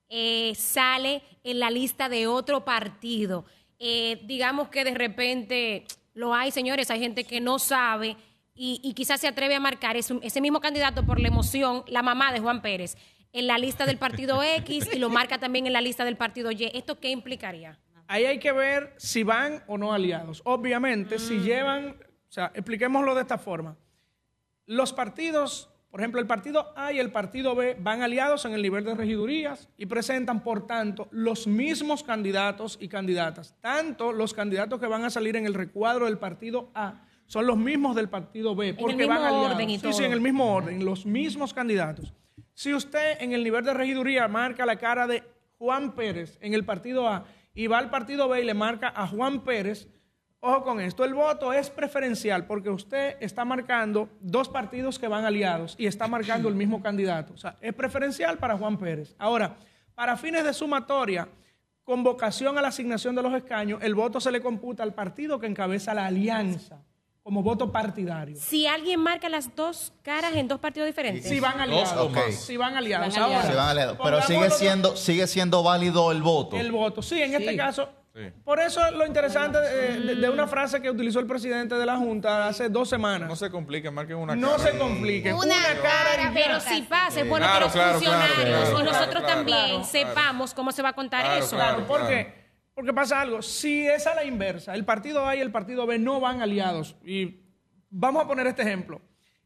eh, 0.09 0.55
sale 0.57 1.23
en 1.45 1.61
la 1.61 1.71
lista 1.71 2.09
de 2.09 2.27
otro 2.27 2.65
partido, 2.65 3.45
eh, 3.79 4.23
digamos 4.25 4.69
que 4.69 4.83
de 4.83 4.95
repente 4.95 5.85
lo 6.15 6.35
hay, 6.35 6.51
señores, 6.51 6.91
hay 6.91 6.99
gente 6.99 7.25
que 7.25 7.41
no 7.41 7.59
sabe 7.59 8.17
y, 8.61 8.93
quizás 8.95 9.21
se 9.21 9.29
atreve 9.29 9.55
a 9.55 9.61
marcar 9.61 9.97
ese 9.97 10.41
mismo 10.41 10.61
candidato 10.61 11.07
por 11.07 11.21
la 11.21 11.29
emoción, 11.29 11.85
la 11.87 12.03
mamá 12.03 12.33
de 12.33 12.41
Juan 12.41 12.61
Pérez, 12.61 12.97
en 13.33 13.47
la 13.47 13.59
lista 13.59 13.87
del 13.87 13.99
partido 13.99 14.43
X 14.43 14.89
y 14.93 14.99
lo 14.99 15.11
marca 15.11 15.39
también 15.39 15.67
en 15.67 15.73
la 15.73 15.81
lista 15.81 16.05
del 16.05 16.17
partido 16.17 16.51
Y. 16.51 16.71
¿Esto 16.75 16.99
qué 16.99 17.11
implicaría? 17.11 17.79
Ahí 18.07 18.25
hay 18.25 18.39
que 18.39 18.53
ver 18.53 18.95
si 18.97 19.23
van 19.23 19.63
o 19.67 19.77
no 19.77 19.93
aliados. 19.93 20.41
Obviamente, 20.45 21.19
si 21.19 21.41
llevan, 21.41 21.91
o 21.91 22.33
sea, 22.33 22.51
expliquémoslo 22.55 23.15
de 23.15 23.21
esta 23.21 23.37
forma. 23.37 23.77
Los 24.65 24.95
partidos, 24.95 25.69
por 25.91 26.01
ejemplo, 26.01 26.19
el 26.21 26.27
partido 26.27 26.73
A 26.75 26.91
y 26.93 26.99
el 26.99 27.13
partido 27.13 27.55
B 27.55 27.77
van 27.79 28.03
aliados 28.03 28.47
en 28.47 28.55
el 28.55 28.63
nivel 28.63 28.85
de 28.85 28.95
regidurías 28.95 29.69
y 29.77 29.87
presentan, 29.87 30.43
por 30.43 30.67
tanto, 30.67 31.09
los 31.11 31.47
mismos 31.47 32.03
candidatos 32.03 32.79
y 32.81 32.89
candidatas. 32.89 33.55
Tanto 33.61 34.13
los 34.13 34.33
candidatos 34.33 34.81
que 34.81 34.87
van 34.87 35.05
a 35.05 35.11
salir 35.11 35.37
en 35.37 35.45
el 35.45 35.53
recuadro 35.53 36.07
del 36.07 36.19
partido 36.19 36.71
A 36.75 37.05
son 37.27 37.47
los 37.47 37.59
mismos 37.59 37.95
del 37.95 38.09
partido 38.09 38.57
B, 38.57 38.73
porque 38.73 38.97
mismo 38.97 39.13
van 39.13 39.23
aliados. 39.23 39.53
orden 39.53 39.69
y 39.69 39.79
sí, 39.79 39.93
sí, 39.93 40.05
en 40.05 40.13
el 40.13 40.21
mismo 40.23 40.51
orden, 40.55 40.83
los 40.83 41.05
mismos 41.05 41.53
candidatos. 41.53 42.15
Si 42.59 42.75
usted 42.75 43.23
en 43.23 43.31
el 43.31 43.45
nivel 43.45 43.65
de 43.65 43.73
regiduría 43.73 44.27
marca 44.27 44.67
la 44.67 44.75
cara 44.75 45.07
de 45.07 45.23
Juan 45.59 45.95
Pérez 45.95 46.39
en 46.41 46.55
el 46.55 46.65
partido 46.65 47.07
A 47.07 47.25
y 47.55 47.69
va 47.69 47.79
al 47.79 47.89
partido 47.89 48.29
B 48.29 48.41
y 48.41 48.45
le 48.45 48.53
marca 48.53 48.93
a 48.97 49.07
Juan 49.07 49.45
Pérez, 49.45 49.87
Ojo 50.41 50.65
con 50.65 50.81
esto, 50.81 51.05
el 51.05 51.15
voto 51.15 51.53
es 51.53 51.71
preferencial 51.71 52.47
porque 52.47 52.69
usted 52.69 53.17
está 53.21 53.45
marcando 53.45 54.09
dos 54.21 54.49
partidos 54.49 54.99
que 54.99 55.07
van 55.07 55.25
aliados 55.25 55.77
y 55.79 55.87
está 55.87 56.09
marcando 56.09 56.49
el 56.49 56.57
mismo 56.57 56.83
candidato. 56.83 57.33
O 57.33 57.37
sea, 57.37 57.57
es 57.61 57.75
preferencial 57.75 58.39
para 58.39 58.57
Juan 58.57 58.77
Pérez. 58.77 59.15
Ahora, 59.19 59.57
para 59.95 60.17
fines 60.17 60.43
de 60.43 60.53
sumatoria, 60.53 61.29
convocación 61.85 62.59
a 62.59 62.63
la 62.63 62.69
asignación 62.69 63.15
de 63.15 63.23
los 63.23 63.35
escaños, 63.35 63.81
el 63.85 63.95
voto 63.95 64.21
se 64.21 64.33
le 64.33 64.41
computa 64.41 64.83
al 64.83 64.95
partido 64.95 65.39
que 65.39 65.47
encabeza 65.47 65.95
la 65.95 66.07
alianza 66.07 66.83
como 67.29 67.43
voto 67.43 67.71
partidario. 67.71 68.37
Si 68.41 68.67
alguien 68.67 69.01
marca 69.01 69.29
las 69.29 69.55
dos 69.55 69.93
caras 70.03 70.35
en 70.35 70.49
dos 70.49 70.59
partidos 70.61 70.87
diferentes. 70.87 71.29
Si 71.29 71.39
van 71.41 71.61
aliados. 71.61 72.11
más. 72.11 72.35
Si 72.35 72.57
van 72.57 72.75
aliados. 72.75 73.07
Van 73.09 73.23
aliados. 73.23 73.37
Ahora, 73.37 73.51
Se 73.51 73.55
van 73.55 73.69
aliados. 73.69 73.99
Pero 74.03 74.23
sigue 74.23 74.49
siendo, 74.51 74.97
sigue 74.97 75.27
siendo 75.27 75.63
válido 75.63 76.11
el 76.11 76.23
voto. 76.23 76.57
El 76.57 76.73
voto, 76.73 77.03
sí, 77.03 77.21
en 77.21 77.35
este 77.35 77.51
Sí. 77.51 77.57
caso. 77.59 77.91
Por 78.45 78.59
eso 78.61 78.83
es 78.85 78.93
lo 78.95 79.07
interesante 79.07 79.59
eh, 79.59 80.01
de, 80.01 80.15
de 80.17 80.31
una 80.31 80.47
frase 80.49 80.81
que 80.81 80.91
utilizó 80.91 81.21
el 81.21 81.27
presidente 81.27 81.75
de 81.75 81.85
la 81.85 81.99
Junta 81.99 82.49
hace 82.49 82.71
dos 82.71 82.89
semanas. 82.89 83.29
No 83.29 83.37
se 83.37 83.51
compliquen, 83.51 83.93
marquen 83.93 84.17
una 84.17 84.35
No 84.35 84.53
cara. 84.57 84.71
se 84.73 84.79
compliquen. 84.79 85.35
Una 85.35 85.45
Una, 85.45 85.81
cara. 85.83 86.31
Pero 86.33 86.59
si 86.61 86.81
pasa, 86.83 87.21
es 87.21 87.29
bueno 87.29 87.45
Claro, 87.45 87.59
que 87.59 87.65
los 87.65 87.73
claro, 87.75 87.93
funcionarios 87.93 88.35
claro, 88.41 88.81
y 88.81 88.83
nosotros 88.85 89.11
claro, 89.23 89.27
también 89.27 89.67
claro, 89.69 89.85
sepamos 89.85 90.55
cómo 90.55 90.73
se 90.73 90.81
va 90.83 90.89
a 90.89 90.93
contar 90.95 91.25
Claro, 91.27 91.45
eso. 91.45 91.55
Claro, 91.57 91.87
¿por 91.87 92.09
qué? 92.09 92.38
Porque 92.79 92.93
pasa 92.93 93.21
algo. 93.21 93.43
Si 93.43 93.89
es 93.89 94.07
a 94.07 94.15
la 94.15 94.23
inversa, 94.23 94.73
el 94.73 94.85
partido 94.85 95.27
A 95.27 95.35
y 95.35 95.41
el 95.41 95.51
partido 95.51 95.85
B 95.85 95.99
no 95.99 96.21
van 96.21 96.43
aliados. 96.43 96.95
Y 97.05 97.41
vamos 97.91 98.23
a 98.23 98.29
poner 98.29 98.47
este 98.47 98.63
ejemplo. 98.63 99.01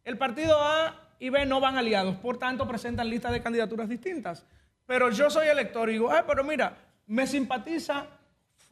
El 0.04 0.18
partido 0.18 0.58
A 0.60 1.14
y 1.18 1.30
B 1.30 1.46
no 1.46 1.58
van 1.58 1.78
aliados, 1.78 2.16
por 2.16 2.36
tanto 2.36 2.68
presentan 2.68 3.08
listas 3.08 3.32
de 3.32 3.40
candidaturas 3.40 3.88
distintas. 3.88 4.44
Pero 4.84 5.08
yo 5.08 5.30
soy 5.30 5.48
elector 5.48 5.88
y 5.88 5.94
digo, 5.94 6.10
ah, 6.10 6.24
pero 6.26 6.44
mira, 6.44 6.76
me 7.06 7.26
simpatiza 7.26 8.06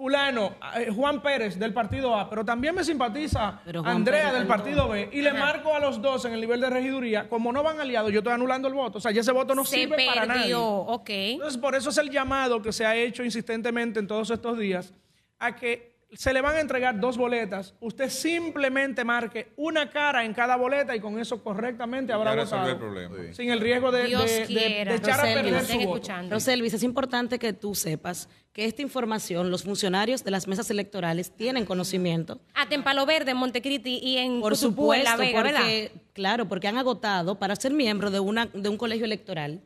fulano, 0.01 0.55
eh, 0.79 0.89
Juan 0.91 1.21
Pérez 1.21 1.59
del 1.59 1.75
partido 1.75 2.17
A, 2.17 2.27
pero 2.31 2.43
también 2.43 2.75
me 2.75 2.83
simpatiza 2.83 3.61
Andrea 3.85 4.29
Pérez 4.29 4.39
del 4.39 4.47
partido. 4.47 4.89
B 4.89 5.11
y 5.13 5.21
le 5.21 5.29
Ajá. 5.29 5.39
marco 5.41 5.75
a 5.75 5.79
los 5.79 6.01
dos 6.01 6.25
en 6.25 6.33
el 6.33 6.41
nivel 6.41 6.59
de 6.59 6.71
regiduría, 6.71 7.29
como 7.29 7.53
no 7.53 7.63
van 7.63 7.79
aliados, 7.81 8.11
yo 8.11 8.21
estoy 8.21 8.33
anulando 8.33 8.67
el 8.67 8.73
voto. 8.73 8.97
O 8.97 9.01
sea, 9.03 9.11
ya 9.11 9.21
ese 9.21 9.31
voto 9.33 9.55
no 9.55 9.63
Se 9.67 9.77
sirve 9.77 10.07
para 10.07 10.25
nadie. 10.25 10.41
perdió, 10.41 10.65
ok. 10.65 11.11
Entonces, 11.11 11.61
por 11.61 11.75
eso 11.75 11.91
es 11.91 11.99
el 11.99 12.09
llamado 12.09 12.63
que 12.63 12.73
se 12.73 12.87
ha 12.87 12.97
hecho 12.97 13.23
insistentemente 13.23 14.01
en 14.01 14.07
todos 14.07 14.31
estos 14.31 14.59
días 14.59 14.95
a 15.39 15.55
que 15.55 15.90
se 16.13 16.33
le 16.33 16.41
van 16.41 16.57
a 16.57 16.61
entregar 16.61 16.99
dos 16.99 17.17
boletas. 17.17 17.75
Usted 17.81 18.09
simplemente 18.09 19.05
marque 19.05 19.53
una 19.57 19.91
cara 19.91 20.25
en 20.25 20.35
cada 20.35 20.57
boleta 20.57 20.95
y 20.97 21.01
con 21.01 21.19
eso 21.19 21.43
correctamente 21.43 22.13
habrá 22.13 22.35
votado. 22.35 22.69
el 22.69 22.77
problema. 22.79 23.17
Sin 23.33 23.51
el 23.51 23.61
riesgo 23.61 23.93
de, 23.93 24.07
Dios 24.07 24.25
de- 24.25 24.41
de- 24.41 24.47
quiera. 24.47 24.91
de 24.93 24.99
echar 24.99 25.21
a 25.21 25.23
perder 25.23 25.65
su 25.65 25.79
voto. 25.81 26.09
Roselvis, 26.31 26.75
es 26.75 26.83
importante 26.83 27.39
que 27.39 27.53
tú 27.53 27.75
sepas 27.75 28.29
que 28.53 28.65
esta 28.65 28.83
información 28.83 29.51
los 29.51 29.63
funcionarios 29.63 30.25
de 30.25 30.31
las 30.33 30.49
mesas 30.49 30.69
electorales 30.71 31.31
tienen 31.37 31.65
conocimiento. 31.65 32.41
Hasta 32.55 32.75
en 32.75 32.83
Palo 32.83 33.07
Verde, 33.07 33.31
en 33.31 33.37
Montecristi 33.37 33.99
y 34.03 34.17
en 34.19 34.41
Por 34.41 34.55
Cutupú, 34.55 34.93
en 34.93 35.01
supuesto, 35.05 35.11
La 35.11 35.17
Vega, 35.17 35.43
¿verdad? 35.43 35.93
claro, 36.13 36.49
porque 36.49 36.67
han 36.67 36.77
agotado, 36.77 37.39
para 37.39 37.55
ser 37.57 37.73
miembro 37.73 38.11
de, 38.11 38.19
una, 38.21 38.47
de 38.47 38.69
un 38.69 38.77
colegio 38.77 39.05
electoral, 39.05 39.63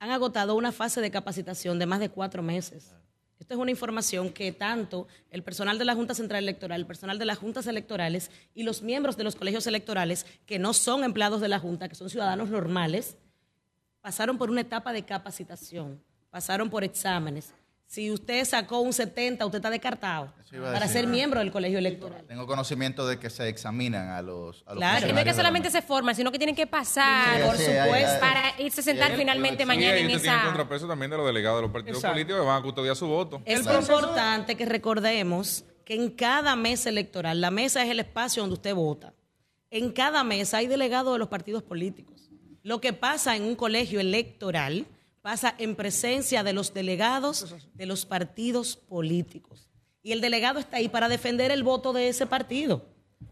han 0.00 0.10
agotado 0.10 0.56
una 0.56 0.72
fase 0.72 1.00
de 1.00 1.10
capacitación 1.10 1.78
de 1.78 1.86
más 1.86 2.00
de 2.00 2.08
cuatro 2.08 2.42
meses. 2.42 2.92
Esto 3.46 3.54
es 3.54 3.60
una 3.60 3.70
información 3.70 4.30
que 4.30 4.50
tanto 4.50 5.06
el 5.30 5.44
personal 5.44 5.78
de 5.78 5.84
la 5.84 5.94
Junta 5.94 6.14
Central 6.14 6.42
Electoral, 6.42 6.80
el 6.80 6.86
personal 6.86 7.16
de 7.16 7.26
las 7.26 7.38
juntas 7.38 7.68
electorales 7.68 8.32
y 8.56 8.64
los 8.64 8.82
miembros 8.82 9.16
de 9.16 9.22
los 9.22 9.36
colegios 9.36 9.68
electorales, 9.68 10.26
que 10.46 10.58
no 10.58 10.72
son 10.72 11.04
empleados 11.04 11.40
de 11.40 11.46
la 11.46 11.60
Junta, 11.60 11.88
que 11.88 11.94
son 11.94 12.10
ciudadanos 12.10 12.50
normales, 12.50 13.16
pasaron 14.00 14.36
por 14.36 14.50
una 14.50 14.62
etapa 14.62 14.92
de 14.92 15.04
capacitación, 15.04 16.02
pasaron 16.28 16.68
por 16.68 16.82
exámenes. 16.82 17.54
Si 17.88 18.10
usted 18.10 18.44
sacó 18.44 18.80
un 18.80 18.92
70, 18.92 19.46
usted 19.46 19.58
está 19.58 19.70
descartado 19.70 20.32
para 20.50 20.80
decir. 20.80 20.88
ser 20.92 21.06
miembro 21.06 21.38
del 21.38 21.52
colegio 21.52 21.78
electoral. 21.78 22.24
Tengo 22.26 22.44
conocimiento 22.46 23.06
de 23.06 23.18
que 23.20 23.30
se 23.30 23.48
examinan 23.48 24.08
a 24.08 24.22
los, 24.22 24.64
a 24.66 24.74
los 24.74 24.82
Y 24.82 25.12
no 25.12 25.18
es 25.20 25.24
que 25.24 25.34
solamente 25.34 25.70
se 25.70 25.82
forman, 25.82 26.14
sino 26.16 26.32
que 26.32 26.38
tienen 26.38 26.56
que 26.56 26.66
pasar, 26.66 27.36
Sí, 27.36 27.42
por 27.46 27.56
sí, 27.56 27.64
supuesto, 27.64 27.92
hay- 27.94 28.02
hay- 28.04 28.20
para 28.20 28.60
irse 28.60 28.80
a 28.80 28.84
sentar 28.84 29.12
finalmente 29.16 29.64
mañana 29.64 29.96
en 29.98 30.06
usted 30.06 30.20
tiene 30.20 30.36
esa... 30.36 30.44
contrapeso 30.46 30.88
también 30.88 31.10
de 31.12 31.16
los 31.16 31.26
delegados 31.26 31.58
de 31.58 31.62
los 31.62 31.70
partidos 31.70 31.98
Exacto. 31.98 32.14
políticos 32.14 32.40
que 32.40 32.46
van 32.46 32.58
a 32.58 32.62
custodiar 32.62 32.96
su 32.96 33.06
voto. 33.06 33.40
Es 33.44 33.60
importante 33.64 34.56
que 34.56 34.66
recordemos 34.66 35.64
que 35.84 35.94
en 35.94 36.10
cada 36.10 36.56
mesa 36.56 36.88
electoral, 36.88 37.40
la 37.40 37.52
mesa 37.52 37.84
es 37.84 37.90
el 37.90 38.00
espacio 38.00 38.42
donde 38.42 38.54
usted 38.54 38.74
vota. 38.74 39.14
En 39.70 39.92
cada 39.92 40.24
mesa 40.24 40.58
hay 40.58 40.66
delegados 40.66 41.12
de 41.12 41.20
los 41.20 41.28
partidos 41.28 41.62
políticos. 41.62 42.30
Lo 42.64 42.80
que 42.80 42.92
pasa 42.92 43.36
en 43.36 43.44
un 43.44 43.54
colegio 43.54 44.00
electoral 44.00 44.86
pasa 45.26 45.56
en 45.58 45.74
presencia 45.74 46.44
de 46.44 46.52
los 46.52 46.72
delegados 46.72 47.52
de 47.74 47.84
los 47.84 48.06
partidos 48.06 48.76
políticos. 48.76 49.68
Y 50.00 50.12
el 50.12 50.20
delegado 50.20 50.60
está 50.60 50.76
ahí 50.76 50.88
para 50.88 51.08
defender 51.08 51.50
el 51.50 51.64
voto 51.64 51.92
de 51.92 52.08
ese 52.08 52.28
partido. 52.28 52.84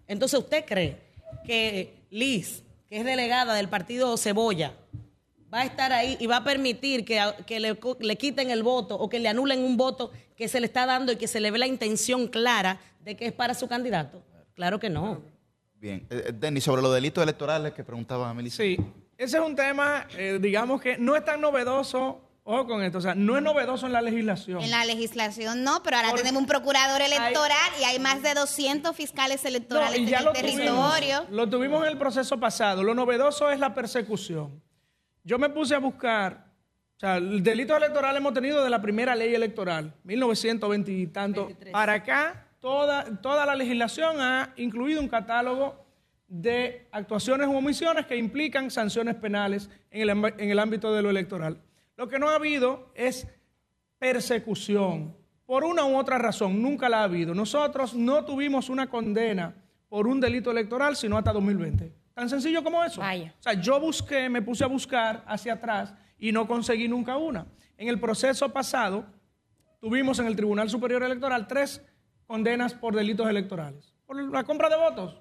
Entonces, 0.08 0.40
¿usted 0.40 0.64
cree 0.64 0.98
que 1.46 2.04
Liz, 2.10 2.64
que 2.88 2.96
es 2.96 3.04
delegada 3.04 3.54
del 3.54 3.68
partido 3.68 4.16
Cebolla, 4.16 4.74
va 5.52 5.60
a 5.60 5.66
estar 5.66 5.92
ahí 5.92 6.16
y 6.18 6.26
va 6.26 6.38
a 6.38 6.42
permitir 6.42 7.04
que, 7.04 7.22
que 7.46 7.60
le, 7.60 7.78
le 8.00 8.16
quiten 8.16 8.50
el 8.50 8.64
voto 8.64 8.96
o 8.96 9.08
que 9.08 9.20
le 9.20 9.28
anulen 9.28 9.62
un 9.62 9.76
voto 9.76 10.10
que 10.36 10.48
se 10.48 10.58
le 10.58 10.66
está 10.66 10.86
dando 10.86 11.12
y 11.12 11.16
que 11.16 11.28
se 11.28 11.38
le 11.38 11.52
ve 11.52 11.60
la 11.60 11.68
intención 11.68 12.26
clara 12.26 12.80
de 13.04 13.16
que 13.16 13.26
es 13.26 13.32
para 13.32 13.54
su 13.54 13.68
candidato? 13.68 14.20
Claro 14.56 14.80
que 14.80 14.90
no. 14.90 15.22
Bien. 15.76 16.04
Eh, 16.10 16.24
eh, 16.26 16.32
Denis, 16.32 16.64
sobre 16.64 16.82
los 16.82 16.92
delitos 16.92 17.22
electorales 17.22 17.72
que 17.72 17.84
preguntaba 17.84 18.30
Amelie. 18.30 18.50
Sí, 18.50 18.78
ese 19.18 19.38
es 19.38 19.42
un 19.42 19.54
tema, 19.56 20.06
eh, 20.16 20.38
digamos 20.40 20.80
que 20.80 20.98
no 20.98 21.16
es 21.16 21.24
tan 21.24 21.40
novedoso, 21.40 22.20
ojo 22.42 22.66
con 22.66 22.82
esto, 22.82 22.98
o 22.98 23.00
sea, 23.00 23.14
no 23.14 23.36
es 23.36 23.42
novedoso 23.42 23.86
en 23.86 23.92
la 23.92 24.02
legislación. 24.02 24.60
En 24.60 24.70
la 24.70 24.84
legislación 24.84 25.64
no, 25.64 25.82
pero 25.82 25.96
ahora 25.96 26.12
tenemos 26.14 26.40
un 26.40 26.46
procurador 26.46 27.00
electoral 27.00 27.72
y 27.80 27.84
hay 27.84 27.98
más 27.98 28.22
de 28.22 28.34
200 28.34 28.94
fiscales 28.94 29.44
electorales 29.44 29.98
No, 29.98 30.04
y 30.06 30.10
ya 30.10 30.18
en 30.18 30.24
lo 30.24 30.30
el 30.32 30.36
territorio. 30.36 31.18
tuvimos, 31.20 31.30
lo 31.30 31.48
tuvimos 31.48 31.82
en 31.84 31.92
el 31.92 31.98
proceso 31.98 32.38
pasado. 32.38 32.82
Lo 32.82 32.94
novedoso 32.94 33.50
es 33.50 33.58
la 33.58 33.74
persecución. 33.74 34.62
Yo 35.22 35.38
me 35.38 35.48
puse 35.48 35.74
a 35.74 35.78
buscar, 35.78 36.52
o 36.96 37.00
sea, 37.00 37.16
el 37.16 37.42
delito 37.42 37.76
electoral 37.76 38.16
hemos 38.16 38.34
tenido 38.34 38.62
de 38.62 38.68
la 38.68 38.82
primera 38.82 39.14
ley 39.14 39.34
electoral, 39.34 39.94
1920 40.04 40.92
y 40.92 41.06
tanto. 41.06 41.48
Para 41.72 41.94
acá, 41.94 42.48
toda, 42.60 43.04
toda 43.22 43.46
la 43.46 43.54
legislación 43.54 44.20
ha 44.20 44.52
incluido 44.56 45.00
un 45.00 45.08
catálogo 45.08 45.83
de 46.28 46.88
actuaciones 46.90 47.48
u 47.48 47.56
omisiones 47.56 48.06
que 48.06 48.16
implican 48.16 48.70
sanciones 48.70 49.14
penales 49.16 49.70
en 49.90 50.08
el, 50.08 50.10
en 50.38 50.50
el 50.50 50.58
ámbito 50.58 50.94
de 50.94 51.02
lo 51.02 51.10
electoral. 51.10 51.60
Lo 51.96 52.08
que 52.08 52.18
no 52.18 52.28
ha 52.28 52.36
habido 52.36 52.90
es 52.94 53.26
persecución. 53.98 55.16
Por 55.46 55.64
una 55.64 55.84
u 55.84 55.96
otra 55.96 56.18
razón, 56.18 56.60
nunca 56.62 56.88
la 56.88 57.00
ha 57.00 57.04
habido. 57.04 57.34
Nosotros 57.34 57.94
no 57.94 58.24
tuvimos 58.24 58.68
una 58.68 58.88
condena 58.88 59.54
por 59.88 60.06
un 60.06 60.20
delito 60.20 60.50
electoral 60.50 60.96
sino 60.96 61.16
hasta 61.16 61.32
2020. 61.32 61.92
Tan 62.14 62.28
sencillo 62.28 62.62
como 62.62 62.82
eso. 62.82 63.00
O 63.00 63.42
sea, 63.42 63.54
yo 63.54 63.80
busqué, 63.80 64.28
me 64.28 64.40
puse 64.40 64.64
a 64.64 64.68
buscar 64.68 65.24
hacia 65.26 65.54
atrás 65.54 65.92
y 66.18 66.32
no 66.32 66.46
conseguí 66.46 66.88
nunca 66.88 67.16
una. 67.16 67.46
En 67.76 67.88
el 67.88 67.98
proceso 67.98 68.52
pasado, 68.52 69.04
tuvimos 69.80 70.18
en 70.20 70.26
el 70.26 70.36
Tribunal 70.36 70.70
Superior 70.70 71.02
Electoral 71.02 71.46
tres 71.46 71.82
condenas 72.26 72.72
por 72.72 72.94
delitos 72.94 73.28
electorales. 73.28 73.92
Por 74.06 74.32
la 74.32 74.44
compra 74.44 74.68
de 74.68 74.76
votos. 74.76 75.20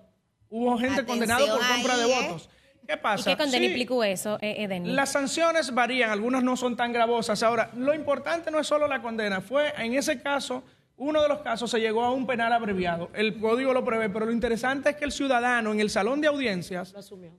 Hubo 0.56 0.78
gente 0.78 1.02
Atención 1.02 1.08
condenada 1.08 1.58
por 1.58 1.68
compra 1.68 1.98
de 1.98 2.04
¿eh? 2.04 2.16
votos. 2.30 2.50
¿Qué 2.86 2.94
¿Y 2.94 2.98
pasa? 2.98 3.32
qué 3.32 3.38
condena 3.38 3.66
Sí, 3.66 3.72
implicó 3.72 4.04
eso, 4.04 4.38
eh, 4.40 4.58
eh, 4.60 4.68
Denis? 4.68 4.94
las 4.94 5.12
sanciones 5.12 5.74
varían, 5.74 6.12
algunas 6.12 6.44
no 6.44 6.56
son 6.56 6.76
tan 6.76 6.94
gravosas. 6.94 7.42
Ahora, 7.42 7.72
lo 7.76 7.92
importante 7.96 8.52
no 8.52 8.60
es 8.60 8.68
solo 8.68 8.88
la 8.88 9.02
condena, 9.02 9.42
fue 9.42 9.74
en 9.80 9.96
ese 9.96 10.22
caso, 10.22 10.64
uno 10.98 11.24
de 11.24 11.28
los 11.28 11.40
casos 11.40 11.72
se 11.72 11.80
llegó 11.80 12.04
a 12.04 12.12
un 12.12 12.28
penal 12.28 12.54
abreviado. 12.54 13.10
El 13.16 13.40
código 13.40 13.74
lo 13.74 13.84
prevé, 13.84 14.12
pero 14.12 14.28
lo 14.28 14.32
interesante 14.32 14.92
es 14.92 14.96
que 14.96 15.06
el 15.06 15.12
ciudadano 15.12 15.72
en 15.72 15.80
el 15.80 15.90
salón 15.90 16.22
de 16.22 16.28
audiencias 16.28 16.94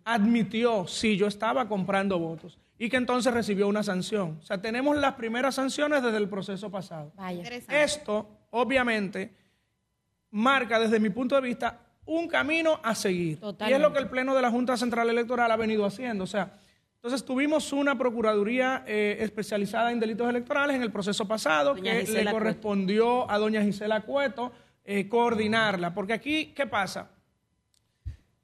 admitió 0.04 0.88
si 0.88 1.16
yo 1.16 1.28
estaba 1.28 1.68
comprando 1.68 2.18
votos 2.18 2.58
y 2.80 2.88
que 2.88 2.96
entonces 2.96 3.32
recibió 3.32 3.68
una 3.68 3.84
sanción. 3.84 4.38
O 4.40 4.42
sea, 4.42 4.60
tenemos 4.60 4.96
las 4.96 5.14
primeras 5.14 5.54
sanciones 5.54 6.02
desde 6.02 6.16
el 6.16 6.28
proceso 6.28 6.68
pasado. 6.68 7.12
Esto, 7.68 8.28
obviamente, 8.50 9.32
marca 10.32 10.80
desde 10.80 10.98
mi 10.98 11.10
punto 11.10 11.36
de 11.36 11.42
vista 11.42 11.83
un 12.06 12.28
camino 12.28 12.80
a 12.82 12.94
seguir. 12.94 13.38
Y 13.66 13.72
es 13.72 13.80
lo 13.80 13.92
que 13.92 13.98
el 13.98 14.08
Pleno 14.08 14.34
de 14.34 14.42
la 14.42 14.50
Junta 14.50 14.76
Central 14.76 15.08
Electoral 15.10 15.50
ha 15.50 15.56
venido 15.56 15.84
haciendo. 15.84 16.24
O 16.24 16.26
sea, 16.26 16.58
entonces 16.96 17.24
tuvimos 17.24 17.72
una 17.72 17.96
Procuraduría 17.98 18.84
eh, 18.86 19.18
especializada 19.20 19.92
en 19.92 20.00
delitos 20.00 20.28
electorales 20.28 20.76
en 20.76 20.82
el 20.82 20.90
proceso 20.90 21.26
pasado 21.28 21.74
Doña 21.74 21.92
que 21.92 22.00
Gisela 22.00 22.18
le 22.18 22.24
Cueto. 22.24 22.38
correspondió 22.38 23.30
a 23.30 23.38
doña 23.38 23.62
Gisela 23.62 24.00
Cueto 24.02 24.52
eh, 24.84 25.08
coordinarla. 25.08 25.92
Porque 25.94 26.12
aquí, 26.12 26.52
¿qué 26.54 26.66
pasa? 26.66 27.10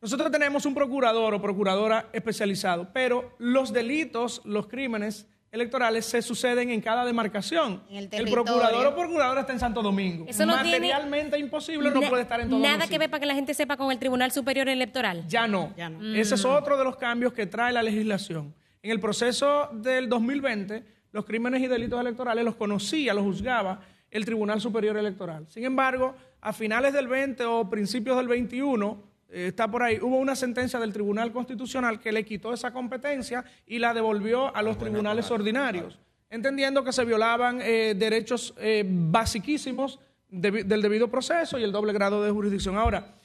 Nosotros 0.01 0.31
tenemos 0.31 0.65
un 0.65 0.75
procurador 0.75 1.35
o 1.35 1.43
procuradora 1.43 2.09
especializado, 2.13 2.89
pero 2.93 3.35
los 3.39 3.73
delitos, 3.73 4.41
los 4.45 4.67
crímenes 4.67 5.27
electorales 5.53 6.07
se 6.07 6.23
suceden 6.23 6.71
en 6.71 6.81
cada 6.81 7.05
demarcación. 7.05 7.83
En 7.91 8.09
el 8.13 8.31
procurador 8.31 8.87
o 8.87 8.95
procuradora 8.95 9.41
está 9.41 9.53
en 9.53 9.61
Santo 9.61 9.83
Domingo. 9.83 10.25
Eso 10.29 10.47
no 10.47 10.55
tiene 10.63 10.81
Materialmente 10.81 11.39
imposible, 11.39 11.91
no 11.91 12.01
puede 12.03 12.23
estar 12.23 12.41
en 12.41 12.49
todos 12.49 12.63
Nada 12.63 12.87
que 12.87 12.99
ver 12.99 13.11
para 13.11 13.21
que 13.21 13.27
la 13.27 13.35
gente 13.35 13.55
sepa 13.55 13.77
con 13.77 13.91
el 13.91 13.99
Tribunal 13.99 14.31
Superior 14.33 14.69
Electoral. 14.69 15.27
Ya 15.29 15.47
no. 15.49 15.75
Mm. 15.77 16.15
Ese 16.15 16.37
es 16.37 16.45
otro 16.45 16.77
de 16.77 16.85
los 16.85 16.97
cambios 16.97 17.33
que 17.33 17.47
trae 17.47 17.73
la 17.73 17.83
legislación. 17.83 18.55
En 18.83 18.91
el 18.91 19.01
proceso 19.01 19.69
del 19.73 20.09
2020, 20.09 20.85
los 21.13 21.25
crímenes 21.25 21.61
y 21.61 21.67
delitos 21.67 22.01
electorales 22.01 22.45
los 22.45 22.55
conocía, 22.55 23.13
los 23.13 23.25
juzgaba 23.25 23.81
el 24.11 24.25
Tribunal 24.25 24.61
Superior 24.61 24.97
Electoral. 24.97 25.47
Sin 25.49 25.65
embargo, 25.65 26.15
a 26.41 26.53
finales 26.53 26.93
del 26.93 27.09
20 27.09 27.45
o 27.45 27.69
principios 27.69 28.17
del 28.17 28.29
21, 28.29 28.93
eh, 28.93 29.10
está 29.33 29.71
por 29.71 29.83
ahí, 29.83 29.99
hubo 30.01 30.17
una 30.17 30.37
sentencia 30.37 30.79
del 30.79 30.93
Tribunal 30.93 31.33
Constitucional 31.33 32.01
que 32.01 32.13
le 32.13 32.25
quitó 32.25 32.53
esa 32.53 32.73
competencia 32.73 33.45
y 33.67 33.79
la 33.79 33.95
devolvió 33.95 34.55
a 34.55 34.63
los 34.63 34.79
tribunales 34.79 35.31
ordinarios, 35.31 35.99
entendiendo 36.29 36.85
que 36.85 36.93
se 36.93 37.05
violaban 37.05 37.61
eh, 37.63 37.95
derechos 37.97 38.55
eh, 38.59 38.85
basiquísimos 38.87 39.99
del 40.29 40.83
debido 40.83 41.09
proceso 41.09 41.59
y 41.59 41.65
el 41.65 41.73
doble 41.73 41.93
grado 41.93 42.23
de 42.23 42.31
jurisdicción. 42.31 42.77
Ahora, 42.77 43.17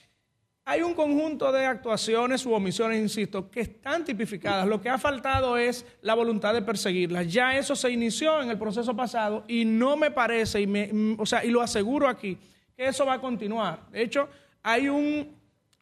hay 0.68 0.82
un 0.82 0.96
conjunto 0.96 1.52
de 1.52 1.64
actuaciones 1.64 2.44
u 2.44 2.54
omisiones, 2.54 3.00
insisto, 3.00 3.52
que 3.52 3.62
están 3.62 4.04
tipificadas. 4.04 4.68
Lo 4.68 4.82
que 4.82 4.90
ha 4.90 4.98
faltado 4.98 5.58
es 5.58 5.86
la 6.02 6.16
voluntad 6.16 6.56
de 6.56 6.64
perseguirlas. 6.64 7.32
Ya 7.32 7.56
eso 7.56 7.76
se 7.76 7.92
inició 7.92 8.42
en 8.42 8.50
el 8.50 8.58
proceso 8.58 8.96
pasado 8.96 9.44
y 9.48 9.64
no 9.64 9.96
me 9.96 10.10
parece, 10.10 10.62
y, 10.62 10.66
me, 10.66 10.90
mm, 10.92 11.18
o 11.20 11.26
sea, 11.28 11.46
y 11.46 11.52
lo 11.52 11.62
aseguro 11.62 12.08
aquí, 12.08 12.40
que 12.76 12.88
eso 12.88 13.06
va 13.06 13.14
a 13.14 13.22
continuar. 13.22 13.88
De 13.92 14.02
hecho, 14.02 14.28
hay 14.64 14.90
un 14.90 15.35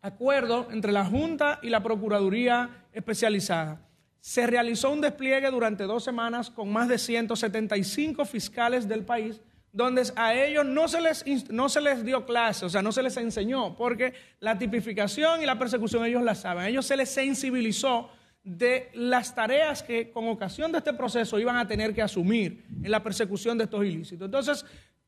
acuerdo 0.04 0.68
entre 0.70 0.92
la 0.92 1.06
Junta 1.06 1.60
y 1.64 1.70
la 1.70 1.82
Procuraduría 1.82 2.86
especializada. 2.92 3.82
Se 4.20 4.46
realizó 4.46 4.92
un 4.92 5.02
despliegue 5.02 5.50
durante 5.50 5.86
dos 5.86 6.04
semanas 6.04 6.52
con 6.52 6.72
más 6.72 6.88
de 6.88 7.00
175 7.00 8.24
fiscales 8.26 8.88
del 8.88 9.04
país 9.04 9.42
donde 9.74 10.04
a 10.16 10.36
ellos 10.36 10.66
no 10.66 10.88
se, 10.88 11.02
les, 11.02 11.26
no 11.50 11.68
se 11.68 11.82
les 11.82 12.06
dio 12.06 12.28
clase, 12.28 12.66
o 12.66 12.70
sea, 12.70 12.84
no 12.84 12.92
se 12.92 13.02
les 13.02 13.18
enseñó, 13.18 13.76
porque 13.76 14.14
la 14.40 14.56
tipificación 14.56 15.42
y 15.42 15.48
la 15.48 15.58
persecución 15.58 16.06
ellos 16.06 16.22
la 16.22 16.36
saben. 16.36 16.66
A 16.66 16.70
ellos 16.70 16.86
se 16.86 16.96
les 16.96 17.10
sensibilizó 17.10 18.12
de 18.44 18.92
las 18.94 19.34
tareas 19.34 19.82
que 19.82 20.12
con 20.12 20.28
ocasión 20.28 20.72
de 20.72 20.78
este 20.78 20.94
proceso 20.94 21.40
iban 21.40 21.58
a 21.58 21.68
tener 21.68 21.96
que 21.96 22.04
asumir 22.04 22.66
en 22.84 22.92
la 22.92 23.02
persecución 23.02 23.58
de 23.58 23.64
estos 23.64 23.84
ilícitos. 23.84 24.26
Entonces, 24.26 24.64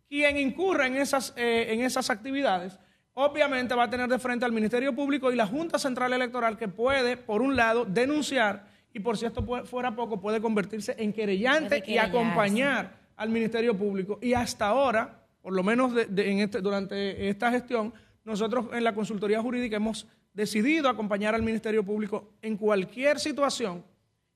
quien 0.09 0.35
incurra 0.37 0.87
en 0.87 0.95
esas, 0.95 1.31
eh, 1.37 1.67
en 1.69 1.81
esas 1.81 2.09
actividades, 2.09 2.79
obviamente 3.15 3.73
va 3.75 3.83
a 3.85 3.89
tener 3.89 4.07
de 4.09 4.19
frente 4.19 4.45
al 4.45 4.51
Ministerio 4.51 4.93
Público 4.93 5.31
y 5.31 5.35
la 5.35 5.47
Junta 5.47 5.79
Central 5.79 6.13
Electoral 6.13 6.57
que 6.57 6.67
puede, 6.67 7.17
por 7.17 7.41
un 7.41 7.55
lado, 7.55 7.85
denunciar 7.85 8.67
y 8.93 8.99
por 8.99 9.17
si 9.17 9.25
esto 9.25 9.43
fuera 9.65 9.95
poco, 9.95 10.21
puede 10.21 10.39
convertirse 10.41 10.95
en 10.97 11.11
querellante 11.11 11.83
y 11.85 11.97
acompañar 11.97 12.97
al 13.17 13.29
Ministerio 13.29 13.75
Público. 13.77 14.19
Y 14.21 14.33
hasta 14.33 14.67
ahora, 14.67 15.25
por 15.41 15.53
lo 15.53 15.63
menos 15.63 15.93
de- 15.93 16.05
de- 16.05 16.31
en 16.31 16.39
este- 16.39 16.61
durante 16.61 17.27
esta 17.29 17.51
gestión, 17.51 17.93
nosotros 18.23 18.67
en 18.73 18.83
la 18.83 18.93
consultoría 18.93 19.41
jurídica 19.41 19.77
hemos 19.77 20.07
decidido 20.33 20.89
acompañar 20.89 21.35
al 21.35 21.41
Ministerio 21.43 21.83
Público 21.85 22.33
en 22.41 22.57
cualquier 22.57 23.19
situación 23.19 23.83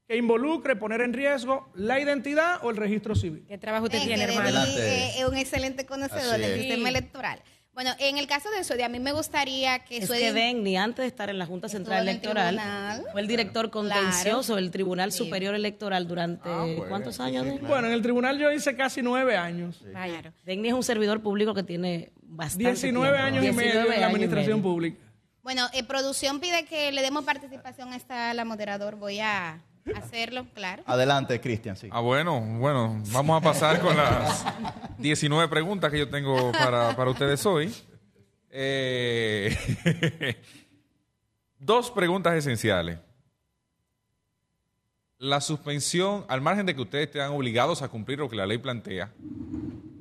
que 0.08 0.16
involucre 0.18 0.76
poner 0.76 1.02
en 1.02 1.14
riesgo 1.14 1.70
la 1.76 2.00
identidad 2.00 2.60
o 2.64 2.70
el 2.70 2.78
registro 2.78 3.14
civil. 3.16 3.46
¿Qué 3.48 3.58
trabajo 3.58 3.86
usted 3.86 4.00
Eh, 4.00 4.08
tiene, 4.08 4.24
hermano? 4.24 4.64
Eh, 4.78 5.20
es 5.20 5.26
un 5.28 5.38
excelente 5.38 5.86
conocedor 5.86 6.38
del 6.40 6.60
sistema 6.60 6.90
electoral. 6.90 7.42
Bueno, 7.80 7.96
en 7.98 8.18
el 8.18 8.28
caso 8.28 8.52
de 8.52 8.62
Suedi, 8.66 8.82
a 8.84 8.90
mí 8.90 9.00
me 9.00 9.14
gustaría 9.14 9.80
que 9.80 10.00
Es 10.00 10.10
Suedi- 10.10 10.20
que 10.20 10.34
Denny, 10.34 10.76
antes 10.76 11.04
de 11.04 11.08
estar 11.08 11.30
en 11.30 11.40
la 11.40 11.46
Junta 11.46 11.70
Central 11.70 12.00
en 12.00 12.02
el 12.02 12.10
Electoral, 12.10 12.60
fue 13.14 13.22
el 13.22 13.28
director 13.30 13.70
contencioso 13.70 14.58
del 14.58 14.70
Tribunal 14.70 15.14
Superior 15.14 15.56
Electoral 15.56 16.06
durante 16.06 16.50
¿cuántos 16.90 17.22
años? 17.22 17.46
Denny? 17.46 17.60
Bueno, 17.60 17.88
en 17.88 17.94
el 17.94 18.02
tribunal 18.02 18.38
yo 18.38 18.52
hice 18.52 18.76
casi 18.76 19.02
nueve 19.02 19.38
años. 19.38 19.82
Vaya. 19.94 20.34
Denny 20.44 20.68
es 20.68 20.74
un 20.74 20.84
servidor 20.84 21.22
público 21.22 21.54
que 21.54 21.64
tiene 21.64 22.12
bastante 22.22 22.66
19 22.66 23.16
tiempo. 23.18 23.26
años 23.26 23.46
y 23.46 23.52
medio 23.54 23.72
19 23.72 23.96
en 23.96 24.02
la 24.02 24.08
administración 24.08 24.60
medio. 24.60 24.72
pública. 24.74 24.98
Bueno, 25.42 25.70
eh, 25.72 25.86
producción 25.86 26.42
pide 26.42 26.66
que 26.66 26.92
le 26.92 27.02
demos 27.02 27.24
participación 27.24 27.94
a 27.94 27.96
esta 27.96 28.34
la 28.34 28.44
moderador. 28.44 28.98
Voy 28.98 29.22
a 29.22 29.62
hacerlo, 29.96 30.46
claro. 30.54 30.84
Adelante, 30.86 31.40
Cristian, 31.40 31.76
sí. 31.76 31.90
Ah, 31.92 32.02
bueno, 32.02 32.40
bueno, 32.42 33.02
vamos 33.12 33.42
a 33.42 33.44
pasar 33.44 33.80
con 33.80 33.96
las 33.96 34.46
19 34.98 35.48
preguntas 35.50 35.92
que 35.92 36.00
yo 36.00 36.10
tengo 36.10 36.52
para, 36.52 36.96
para 36.96 37.12
ustedes 37.12 37.46
hoy. 37.46 37.74
Eh, 38.52 39.56
dos 41.60 41.92
preguntas 41.92 42.36
esenciales. 42.36 43.00
La 45.18 45.42
suspensión, 45.42 46.26
al 46.30 46.42
margen 46.42 46.66
de 46.66 46.76
que 46.76 46.82
ustedes 46.82 47.08
estén 47.08 47.24
obligados 47.24 47.82
a 47.82 47.90
cumplir 47.90 48.20
lo 48.20 48.30
que 48.30 48.38
la 48.38 48.46
ley 48.46 48.58
plantea, 48.58 49.12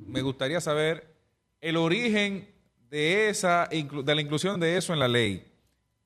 me 0.07 0.21
gustaría 0.21 0.61
saber 0.61 1.13
el 1.61 1.77
origen 1.77 2.47
de, 2.89 3.29
esa, 3.29 3.67
de 3.67 4.15
la 4.15 4.21
inclusión 4.21 4.59
de 4.59 4.77
eso 4.77 4.93
en 4.93 4.99
la 4.99 5.07
ley. 5.07 5.45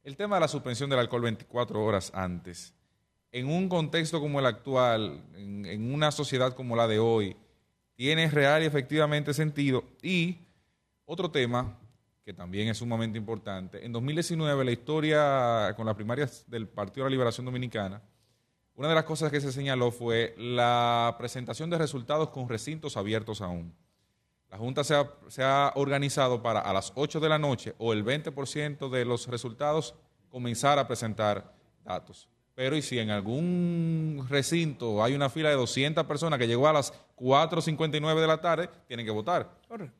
El 0.03 0.17
tema 0.17 0.35
de 0.35 0.41
la 0.41 0.47
suspensión 0.47 0.89
del 0.89 0.99
alcohol 0.99 1.21
24 1.21 1.81
horas 1.81 2.11
antes. 2.13 2.73
En 3.33 3.49
un 3.49 3.67
contexto 3.67 4.21
como 4.21 4.39
el 4.39 4.45
actual, 4.45 5.23
en, 5.35 5.91
una 5.91 6.11
sociedad 6.11 6.53
como 6.53 6.75
la 6.75 6.87
de 6.87 6.99
hoy, 6.99 7.35
tiene 7.95 8.29
real 8.29 8.61
y 8.61 8.67
efectivamente 8.67 9.33
sentido. 9.33 9.85
Y 10.03 10.37
otro 11.03 11.31
tema 11.31 11.75
que 12.23 12.31
también 12.31 12.67
es 12.67 12.77
sumamente 12.77 13.17
importante. 13.17 13.83
En 13.83 13.91
2019, 13.91 14.63
la 14.63 14.71
historia 14.71 15.73
con 15.75 15.87
las 15.87 15.95
primarias 15.95 16.45
del 16.47 16.67
Partido 16.67 17.05
de 17.05 17.09
la 17.09 17.13
Liberación 17.15 17.47
Dominicana, 17.47 18.03
una 18.75 18.89
de 18.89 18.93
las 18.93 19.03
cosas 19.03 19.31
que 19.31 19.41
se 19.41 19.51
señaló 19.51 19.89
fue 19.89 20.35
la 20.37 21.15
presentación 21.17 21.71
de 21.71 21.79
resultados 21.79 22.29
con 22.29 22.47
recintos 22.47 22.97
abiertos 22.97 23.41
aún. 23.41 23.73
La 24.51 24.59
Junta 24.59 24.83
se 24.83 24.93
ha, 24.93 25.11
se 25.27 25.41
ha 25.41 25.73
organizado 25.73 26.43
para 26.43 26.59
a 26.59 26.71
las 26.71 26.91
8 26.93 27.19
de 27.19 27.29
la 27.29 27.39
noche 27.39 27.73
o 27.79 27.93
el 27.93 28.05
20% 28.05 28.91
de 28.91 29.05
los 29.05 29.25
resultados 29.27 29.95
comenzar 30.29 30.77
a 30.77 30.87
presentar 30.87 31.51
datos. 31.83 32.29
Pero 32.55 32.77
y 32.77 32.81
si 32.81 32.99
en 32.99 33.09
algún 33.09 34.25
recinto 34.29 35.03
hay 35.03 35.15
una 35.15 35.29
fila 35.29 35.49
de 35.49 35.55
200 35.55 36.05
personas 36.05 36.37
que 36.37 36.47
llegó 36.47 36.67
a 36.67 36.73
las 36.73 36.93
4.59 37.17 38.19
de 38.19 38.27
la 38.27 38.41
tarde, 38.41 38.69
tienen 38.87 39.05
que 39.05 39.11
votar. 39.11 39.49
Correcto. 39.67 39.97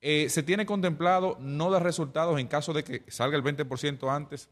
Eh, 0.00 0.28
¿Se 0.30 0.42
tiene 0.42 0.66
contemplado 0.66 1.36
no 1.40 1.70
dar 1.70 1.82
resultados 1.82 2.40
en 2.40 2.48
caso 2.48 2.72
de 2.72 2.82
que 2.82 3.02
salga 3.08 3.36
el 3.36 3.44
20% 3.44 4.10
antes? 4.10 4.48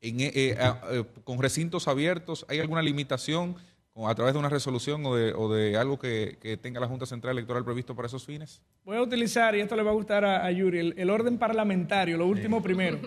En, 0.00 0.20
eh, 0.20 0.30
eh, 0.34 1.04
¿Con 1.24 1.40
recintos 1.40 1.88
abiertos 1.88 2.44
hay 2.48 2.60
alguna 2.60 2.82
limitación 2.82 3.56
a 4.04 4.14
través 4.14 4.34
de 4.34 4.40
una 4.40 4.50
resolución 4.50 5.06
o 5.06 5.14
de, 5.14 5.32
o 5.32 5.50
de 5.50 5.78
algo 5.78 5.98
que, 5.98 6.36
que 6.42 6.58
tenga 6.58 6.80
la 6.80 6.86
Junta 6.88 7.06
Central 7.06 7.32
Electoral 7.32 7.64
previsto 7.64 7.96
para 7.96 8.06
esos 8.06 8.26
fines? 8.26 8.60
Voy 8.84 8.98
a 8.98 9.02
utilizar, 9.02 9.56
y 9.56 9.60
esto 9.60 9.74
le 9.74 9.82
va 9.82 9.92
a 9.92 9.94
gustar 9.94 10.24
a, 10.26 10.44
a 10.44 10.50
Yuri, 10.50 10.78
el, 10.78 10.94
el 10.98 11.08
orden 11.08 11.38
parlamentario, 11.38 12.18
lo 12.18 12.26
último 12.26 12.62
primero. 12.62 12.98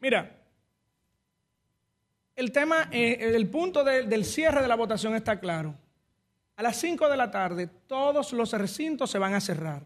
Mira, 0.00 0.43
el 2.36 2.52
tema, 2.52 2.88
eh, 2.90 3.32
el 3.34 3.48
punto 3.48 3.84
de- 3.84 4.02
del 4.04 4.24
cierre 4.24 4.62
de 4.62 4.68
la 4.68 4.76
votación 4.76 5.14
está 5.14 5.38
claro. 5.40 5.74
A 6.56 6.62
las 6.62 6.76
5 6.76 7.08
de 7.08 7.16
la 7.16 7.30
tarde 7.30 7.66
todos 7.86 8.32
los 8.32 8.52
recintos 8.52 9.10
se 9.10 9.18
van 9.18 9.34
a 9.34 9.40
cerrar, 9.40 9.82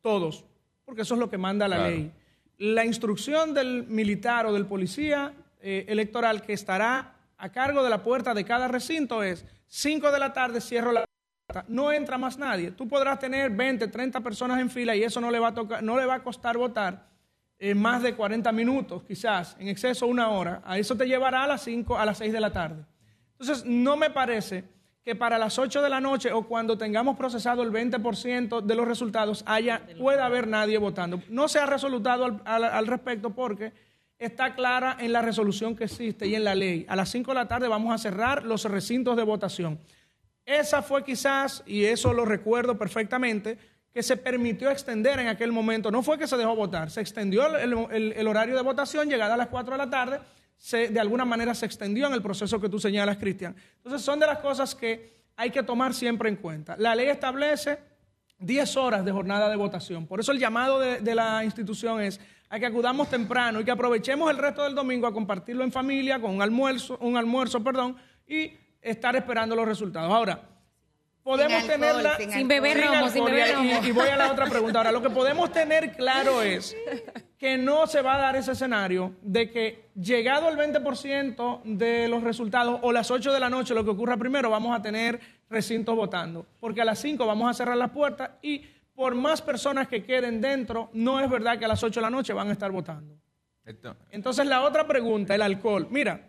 todos, 0.00 0.44
porque 0.84 1.02
eso 1.02 1.14
es 1.14 1.20
lo 1.20 1.28
que 1.30 1.38
manda 1.38 1.66
la 1.68 1.76
Claro. 1.76 1.90
ley. 1.90 2.12
La 2.58 2.84
instrucción 2.84 3.54
del 3.54 3.84
militar 3.88 4.46
o 4.46 4.52
del 4.52 4.66
policía 4.66 5.32
eh, 5.64 5.84
electoral 5.88 6.42
que 6.42 6.52
estará 6.52 7.14
a 7.38 7.48
cargo 7.52 7.84
de 7.84 7.90
la 7.90 8.02
puerta 8.02 8.34
de 8.34 8.44
cada 8.44 8.66
recinto 8.68 9.22
es 9.22 9.44
5 9.68 10.10
de 10.10 10.18
la 10.18 10.32
tarde 10.32 10.60
cierro 10.60 10.90
la 10.90 11.04
puerta, 11.46 11.64
no 11.68 11.92
entra 11.92 12.18
más 12.18 12.36
nadie. 12.36 12.72
Tú 12.72 12.88
podrás 12.88 13.18
tener 13.20 13.50
20, 13.50 13.86
30 13.88 14.20
personas 14.20 14.60
en 14.60 14.70
fila 14.70 14.96
y 14.96 15.04
eso 15.04 15.20
no 15.20 15.30
le 15.30 15.38
va 15.38 15.48
a, 15.48 15.54
tocar, 15.54 15.80
no 15.82 15.96
le 15.96 16.04
va 16.06 16.14
a 16.16 16.22
costar 16.24 16.56
votar 16.58 17.06
eh, 17.62 17.74
más 17.76 18.02
de 18.02 18.14
40 18.14 18.50
minutos, 18.52 19.02
quizás, 19.04 19.56
en 19.60 19.68
exceso 19.68 20.06
una 20.08 20.30
hora. 20.30 20.60
A 20.64 20.78
eso 20.78 20.96
te 20.96 21.06
llevará 21.06 21.44
a 21.44 21.46
las 21.46 21.62
5, 21.62 21.96
a 21.96 22.04
las 22.04 22.18
6 22.18 22.32
de 22.32 22.40
la 22.40 22.50
tarde. 22.52 22.84
Entonces, 23.38 23.64
no 23.64 23.96
me 23.96 24.10
parece 24.10 24.64
que 25.04 25.14
para 25.16 25.38
las 25.38 25.58
8 25.58 25.80
de 25.82 25.88
la 25.88 26.00
noche 26.00 26.32
o 26.32 26.42
cuando 26.46 26.76
tengamos 26.76 27.16
procesado 27.16 27.62
el 27.62 27.70
20% 27.72 28.60
de 28.62 28.74
los 28.74 28.86
resultados 28.86 29.42
haya, 29.46 29.82
pueda 29.98 30.26
haber 30.26 30.46
nadie 30.48 30.78
votando. 30.78 31.20
No 31.28 31.48
se 31.48 31.58
ha 31.60 31.66
resolutado 31.66 32.24
al, 32.24 32.40
al- 32.44 32.64
al 32.64 32.86
respecto 32.86 33.30
porque 33.30 33.72
está 34.18 34.54
clara 34.54 34.96
en 35.00 35.12
la 35.12 35.22
resolución 35.22 35.74
que 35.74 35.84
existe 35.84 36.26
y 36.26 36.34
en 36.36 36.44
la 36.44 36.54
ley. 36.54 36.86
A 36.88 36.94
las 36.96 37.10
5 37.10 37.30
de 37.32 37.34
la 37.36 37.48
tarde 37.48 37.66
vamos 37.68 37.92
a 37.92 37.98
cerrar 37.98 38.44
los 38.44 38.64
recintos 38.64 39.16
de 39.16 39.22
votación. 39.24 39.78
Esa 40.46 40.82
fue 40.82 41.04
quizás, 41.04 41.62
y 41.66 41.84
eso 41.84 42.12
lo 42.12 42.24
recuerdo 42.24 42.76
perfectamente, 42.78 43.58
que 43.92 44.02
se 44.02 44.16
permitió 44.16 44.70
extender 44.70 45.18
en 45.20 45.28
aquel 45.28 45.52
momento. 45.52 45.90
No 45.90 46.02
fue 46.02 46.18
que 46.18 46.26
se 46.26 46.36
dejó 46.36 46.56
votar, 46.56 46.90
se 46.90 47.00
extendió 47.00 47.46
el, 47.56 47.72
el- 48.16 48.26
horario 48.26 48.56
de 48.56 48.62
votación, 48.62 49.08
llegada 49.08 49.34
a 49.34 49.36
las 49.36 49.48
4 49.48 49.72
de 49.72 49.78
la 49.78 49.90
tarde, 49.90 50.20
se- 50.56 50.88
de 50.88 51.00
alguna 51.00 51.24
manera 51.24 51.54
se 51.54 51.66
extendió 51.66 52.06
en 52.06 52.14
el 52.14 52.22
proceso 52.22 52.60
que 52.60 52.68
tú 52.68 52.78
señalas, 52.78 53.18
Cristian. 53.18 53.54
Entonces 53.76 54.02
son 54.02 54.18
de 54.20 54.26
las 54.26 54.38
cosas 54.38 54.74
que 54.74 55.22
hay 55.36 55.50
que 55.50 55.62
tomar 55.62 55.92
siempre 55.94 56.28
en 56.28 56.36
cuenta. 56.36 56.76
La 56.78 56.94
ley 56.94 57.08
establece 57.08 57.78
10 58.38 58.76
horas 58.76 59.04
de 59.04 59.12
jornada 59.12 59.48
de 59.50 59.56
votación. 59.56 60.06
Por 60.06 60.20
eso 60.20 60.32
el 60.32 60.38
llamado 60.38 60.80
de, 60.80 61.00
de 61.00 61.14
la 61.14 61.44
institución 61.44 62.00
es 62.00 62.18
a 62.48 62.58
que 62.58 62.66
acudamos 62.66 63.08
temprano 63.08 63.60
y 63.60 63.64
que 63.64 63.70
aprovechemos 63.70 64.30
el 64.30 64.36
resto 64.38 64.62
del 64.62 64.74
domingo 64.74 65.06
a 65.06 65.12
compartirlo 65.12 65.64
en 65.64 65.72
familia, 65.72 66.20
con 66.20 66.32
un 66.34 66.42
almuerzo, 66.42 66.98
un 67.00 67.16
almuerzo, 67.16 67.62
perdón, 67.64 67.96
y 68.26 68.52
estar 68.80 69.16
esperando 69.16 69.54
los 69.56 69.66
resultados. 69.66 70.12
Ahora, 70.12 70.48
podemos 71.22 71.62
Sin 71.62 71.70
alcohol, 71.72 71.80
tenerla 72.02 72.16
sin 72.16 72.30
Sin 72.32 72.48
beber 72.48 72.80
romo, 72.80 73.08
sin 73.08 73.22
alcohol, 73.22 73.30
beber 73.30 73.48
y- 73.48 73.52
romo. 73.54 73.70
y, 73.84 73.88
y 73.88 73.92
voy 73.92 74.08
a 74.08 74.16
la 74.16 74.32
otra 74.32 74.46
pregunta. 74.46 74.78
Ahora, 74.78 74.92
lo 74.92 75.02
que 75.02 75.10
podemos 75.10 75.52
tener 75.52 75.92
claro 75.96 76.42
es 76.42 76.76
que 77.38 77.58
no 77.58 77.86
se 77.86 78.02
va 78.02 78.14
a 78.14 78.18
dar 78.18 78.36
ese 78.36 78.52
escenario 78.52 79.14
de 79.22 79.50
que 79.50 79.90
llegado 79.94 80.48
el 80.48 80.56
20% 80.56 81.62
de 81.64 82.08
los 82.08 82.22
resultados 82.22 82.78
o 82.82 82.92
las 82.92 83.10
8 83.10 83.32
de 83.32 83.40
la 83.40 83.50
noche, 83.50 83.74
lo 83.74 83.84
que 83.84 83.90
ocurra 83.90 84.16
primero, 84.16 84.50
vamos 84.50 84.76
a 84.78 84.82
tener 84.82 85.20
recintos 85.50 85.94
votando. 85.96 86.46
Porque 86.60 86.80
a 86.82 86.84
las 86.84 86.98
5 87.00 87.26
vamos 87.26 87.50
a 87.50 87.54
cerrar 87.54 87.76
las 87.76 87.90
puertas 87.90 88.30
y 88.42 88.64
por 88.94 89.14
más 89.14 89.40
personas 89.42 89.88
que 89.88 90.04
queden 90.04 90.40
dentro, 90.40 90.90
no 90.92 91.18
es 91.20 91.28
verdad 91.30 91.58
que 91.58 91.64
a 91.64 91.68
las 91.68 91.82
8 91.82 91.98
de 92.00 92.02
la 92.02 92.10
noche 92.10 92.32
van 92.32 92.48
a 92.48 92.52
estar 92.52 92.70
votando. 92.70 93.16
Entonces 94.10 94.44
la 94.46 94.62
otra 94.62 94.86
pregunta, 94.86 95.34
el 95.34 95.42
alcohol. 95.42 95.86
Mira, 95.90 96.20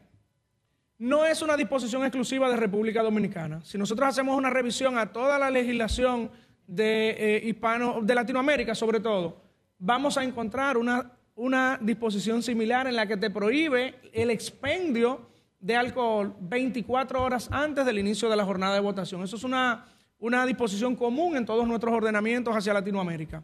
no 1.03 1.25
es 1.25 1.41
una 1.41 1.57
disposición 1.57 2.03
exclusiva 2.03 2.49
de 2.49 2.55
República 2.55 3.03
Dominicana. 3.03 3.59
Si 3.65 3.77
nosotros 3.77 4.07
hacemos 4.07 4.37
una 4.37 4.49
revisión 4.49 4.97
a 4.97 5.11
toda 5.11 5.37
la 5.37 5.49
legislación 5.49 6.31
de 6.65 7.09
eh, 7.09 7.41
hispano, 7.43 7.99
de 8.01 8.15
Latinoamérica 8.15 8.73
sobre 8.73 9.01
todo, 9.01 9.35
vamos 9.77 10.17
a 10.17 10.23
encontrar 10.23 10.77
una, 10.77 11.11
una 11.35 11.77
disposición 11.81 12.41
similar 12.41 12.87
en 12.87 12.95
la 12.95 13.05
que 13.05 13.17
te 13.17 13.29
prohíbe 13.29 13.95
el 14.13 14.29
expendio 14.29 15.27
de 15.59 15.75
alcohol 15.75 16.37
24 16.39 17.21
horas 17.21 17.49
antes 17.51 17.85
del 17.85 17.99
inicio 17.99 18.29
de 18.29 18.37
la 18.37 18.45
jornada 18.45 18.75
de 18.75 18.79
votación. 18.79 19.23
Eso 19.23 19.35
es 19.35 19.43
una, 19.43 19.85
una 20.19 20.45
disposición 20.45 20.95
común 20.95 21.35
en 21.35 21.45
todos 21.45 21.67
nuestros 21.67 21.93
ordenamientos 21.93 22.55
hacia 22.55 22.73
Latinoamérica. 22.73 23.43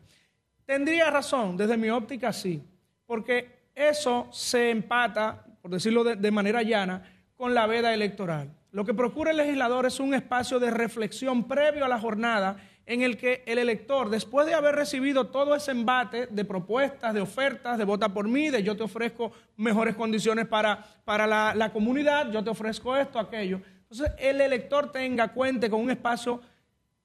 Tendría 0.66 1.12
razón, 1.12 1.58
desde 1.58 1.76
mi 1.76 1.90
óptica 1.90 2.32
sí, 2.32 2.64
porque 3.06 3.68
eso 3.76 4.30
se 4.32 4.70
empata, 4.70 5.46
por 5.62 5.72
decirlo 5.72 6.06
de, 6.06 6.16
de 6.16 6.32
manera 6.32 6.64
llana, 6.64 7.19
con 7.40 7.54
la 7.54 7.68
veda 7.68 7.94
electoral. 7.94 8.54
Lo 8.74 8.84
que 8.84 8.94
procura 8.94 9.32
el 9.32 9.38
legislador 9.38 9.86
es 9.86 10.02
un 10.02 10.14
espacio 10.14 10.60
de 10.60 10.72
reflexión 10.72 11.48
previo 11.48 11.86
a 11.86 11.88
la 11.88 11.98
jornada 11.98 12.58
en 12.86 13.02
el 13.02 13.16
que 13.16 13.44
el 13.46 13.60
elector, 13.60 14.10
después 14.10 14.46
de 14.46 14.54
haber 14.54 14.76
recibido 14.76 15.28
todo 15.28 15.56
ese 15.56 15.72
embate 15.72 16.28
de 16.28 16.44
propuestas, 16.44 17.14
de 17.14 17.22
ofertas, 17.22 17.78
de 17.78 17.86
vota 17.86 18.10
por 18.10 18.28
mí, 18.28 18.50
de 18.50 18.62
yo 18.62 18.76
te 18.76 18.84
ofrezco 18.84 19.32
mejores 19.56 19.96
condiciones 19.96 20.48
para, 20.48 20.84
para 21.06 21.26
la, 21.26 21.54
la 21.56 21.72
comunidad, 21.72 22.30
yo 22.30 22.44
te 22.44 22.50
ofrezco 22.50 22.98
esto, 22.98 23.18
aquello. 23.18 23.62
Entonces, 23.84 24.12
el 24.20 24.42
elector 24.42 24.92
tenga, 24.92 25.30
cuente 25.30 25.70
con 25.70 25.80
un 25.80 25.92
espacio 25.92 26.42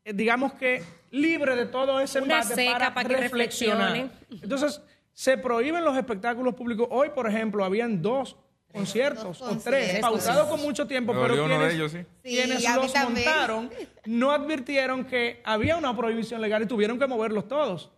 eh, 0.05 0.13
digamos 0.13 0.55
que 0.55 0.83
libre 1.13 1.55
de 1.55 1.67
todo 1.67 2.01
ese 2.01 2.21
Una 2.21 2.41
embate 2.41 2.57
seca 2.57 2.73
para, 2.73 2.95
para 2.95 3.09
que 3.09 3.17
reflexionar. 3.19 4.11
Entonces, 4.43 4.83
se 5.13 5.39
prohíben 5.39 5.85
los 5.85 5.97
espectáculos 5.97 6.55
públicos. 6.55 6.89
Hoy, 6.91 7.11
por 7.11 7.29
ejemplo, 7.29 7.65
habían 7.65 8.03
dos 8.03 8.37
conciertos 8.75 9.41
o 9.41 9.57
tres, 9.59 10.01
pautados 10.01 10.49
con 10.49 10.61
mucho 10.61 10.87
tiempo, 10.87 11.15
Me 11.15 11.23
pero 11.23 11.47
quienes, 11.47 11.69
de 11.69 11.75
ellos, 11.75 11.93
sí. 11.93 11.99
Sí, 12.23 12.37
quienes 12.37 12.75
los 12.75 12.95
montaron 12.95 13.71
no 14.05 14.33
advirtieron 14.33 15.05
que 15.05 15.41
había 15.45 15.77
una 15.77 15.97
prohibición 15.97 16.41
legal 16.41 16.63
y 16.63 16.67
tuvieron 16.67 16.99
que 16.99 17.07
moverlos 17.07 17.47
todos. 17.47 17.91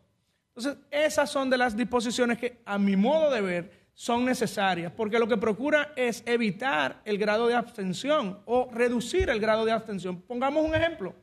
Entonces, 0.55 0.83
esas 0.91 1.31
son 1.31 1.51
de 1.51 1.59
las 1.59 1.77
disposiciones 1.77 2.39
que, 2.39 2.61
a 2.65 2.79
mi 2.79 2.97
modo 2.97 3.31
de 3.31 3.41
ver, 3.41 3.87
son 3.95 4.27
necesarias, 4.27 4.93
porque 4.95 5.19
lo 5.19 5.27
que 5.27 5.39
procura 5.39 5.93
es 5.97 6.23
evitar 6.27 7.01
el 7.07 7.17
grado 7.17 7.47
de 7.47 7.55
abstención 7.55 8.41
o 8.45 8.69
reducir 8.71 9.31
el 9.31 9.41
grado 9.41 9.65
de 9.65 9.73
abstención. 9.73 10.21
Pongamos 10.21 10.65
un 10.65 10.75
ejemplo. 10.75 11.15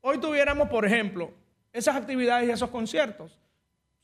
Hoy 0.00 0.18
tuviéramos, 0.18 0.68
por 0.68 0.84
ejemplo, 0.84 1.30
esas 1.72 1.94
actividades 1.94 2.48
y 2.48 2.50
esos 2.50 2.70
conciertos. 2.70 3.38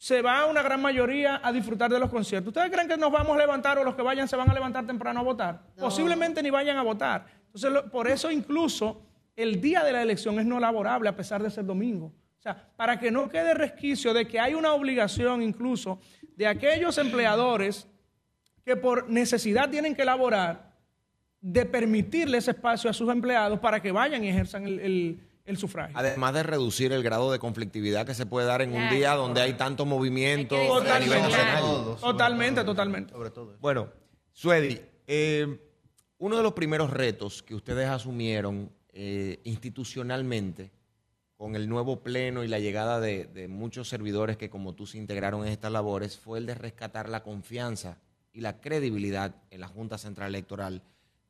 Se 0.05 0.21
va 0.21 0.45
una 0.45 0.61
gran 0.61 0.83
mayoría 0.83 1.41
a 1.43 1.51
disfrutar 1.51 1.91
de 1.91 1.99
los 1.99 2.11
conciertos. 2.11 2.49
¿Ustedes 2.49 2.71
creen 2.71 2.87
que 2.87 2.99
nos 2.99 3.11
vamos 3.11 3.35
a 3.37 3.39
levantar 3.39 3.79
o 3.79 3.85
los 3.85 3.95
que 3.95 4.03
vayan 4.03 4.29
se 4.29 4.37
van 4.37 4.51
a 4.51 4.53
levantar 4.53 4.85
temprano 4.87 5.21
a 5.21 5.23
votar? 5.23 5.63
Posiblemente 5.79 6.43
ni 6.43 6.51
vayan 6.51 6.77
a 6.77 6.83
votar. 6.83 7.25
Entonces, 7.47 7.73
lo- 7.73 7.91
por 7.91 8.07
eso 8.07 8.31
incluso 8.31 9.01
el 9.35 9.63
día 9.63 9.83
de 9.83 9.93
la 9.93 10.03
elección 10.03 10.39
es 10.39 10.45
no 10.45 10.61
laborable 10.61 11.09
a 11.09 11.17
pesar 11.17 11.43
de 11.43 11.49
ser 11.49 11.65
domingo. 11.65 12.13
O 12.39 12.43
sea, 12.43 12.69
para 12.77 12.99
que 12.99 13.11
no 13.11 13.31
quede 13.31 13.55
resquicio 13.55 14.13
de 14.13 14.29
que 14.29 14.39
hay 14.39 14.53
una 14.53 14.75
obligación 14.75 15.41
incluso 15.41 15.99
de 16.37 16.49
aquellos 16.49 16.99
empleadores 16.99 17.89
que 18.63 18.77
por 18.77 19.09
necesidad 19.09 19.71
tienen 19.71 19.95
que 19.95 20.05
laborar, 20.05 20.71
de 21.41 21.65
permitirle 21.65 22.37
ese 22.37 22.51
espacio 22.51 22.91
a 22.91 22.93
sus 22.93 23.09
empleados 23.11 23.59
para 23.59 23.81
que 23.81 23.91
vayan 23.91 24.23
y 24.23 24.29
ejerzan 24.29 24.67
el, 24.67 24.81
el- 24.81 25.21
el 25.45 25.57
sufragio. 25.59 25.97
Además 25.99 26.35
de 26.35 26.43
reducir 26.43 26.93
el 26.93 27.03
grado 27.03 27.31
de 27.31 27.39
conflictividad 27.39 28.07
que 28.07 28.15
se 28.15 28.27
puede 28.27 28.47
dar 28.47 28.63
en 28.63 28.73
un 28.75 28.89
día 28.91 29.15
donde 29.15 29.43
hay 29.43 29.55
tanto 29.55 29.85
movimiento 29.85 30.57
a 30.57 30.59
nivel 30.59 30.69
Totalmente, 30.79 31.21
nacional. 31.21 31.97
totalmente, 32.01 32.65
totalmente. 32.65 33.15
Bueno, 33.61 33.91
Suedi, 34.33 34.81
eh, 35.07 35.59
uno 36.19 36.37
de 36.37 36.43
los 36.43 36.53
primeros 36.55 36.91
retos 36.91 37.43
que 37.43 37.55
ustedes 37.55 37.89
asumieron 37.89 38.73
eh, 38.93 39.41
institucionalmente 39.45 40.73
con 41.37 41.57
el 41.57 41.69
nuevo 41.69 42.03
pleno 42.03 42.43
y 42.43 42.49
la 42.49 42.59
llegada 42.59 43.01
de, 43.01 43.27
de 43.27 43.49
muchos 43.49 43.89
servidores 43.89 44.37
que 44.37 44.49
como 44.49 44.75
tú 44.75 44.87
se 44.87 44.99
integraron 44.99 45.43
en 45.45 45.53
estas 45.53 45.73
labores 45.73 46.17
fue 46.17 46.39
el 46.39 46.47
de 46.47 46.55
rescatar 46.55 47.09
la 47.09 47.23
confianza 47.23 47.99
y 48.33 48.41
la 48.41 48.61
credibilidad 48.61 49.35
en 49.51 49.61
la 49.61 49.69
Junta 49.69 49.99
Central 49.99 50.29
Electoral 50.29 50.83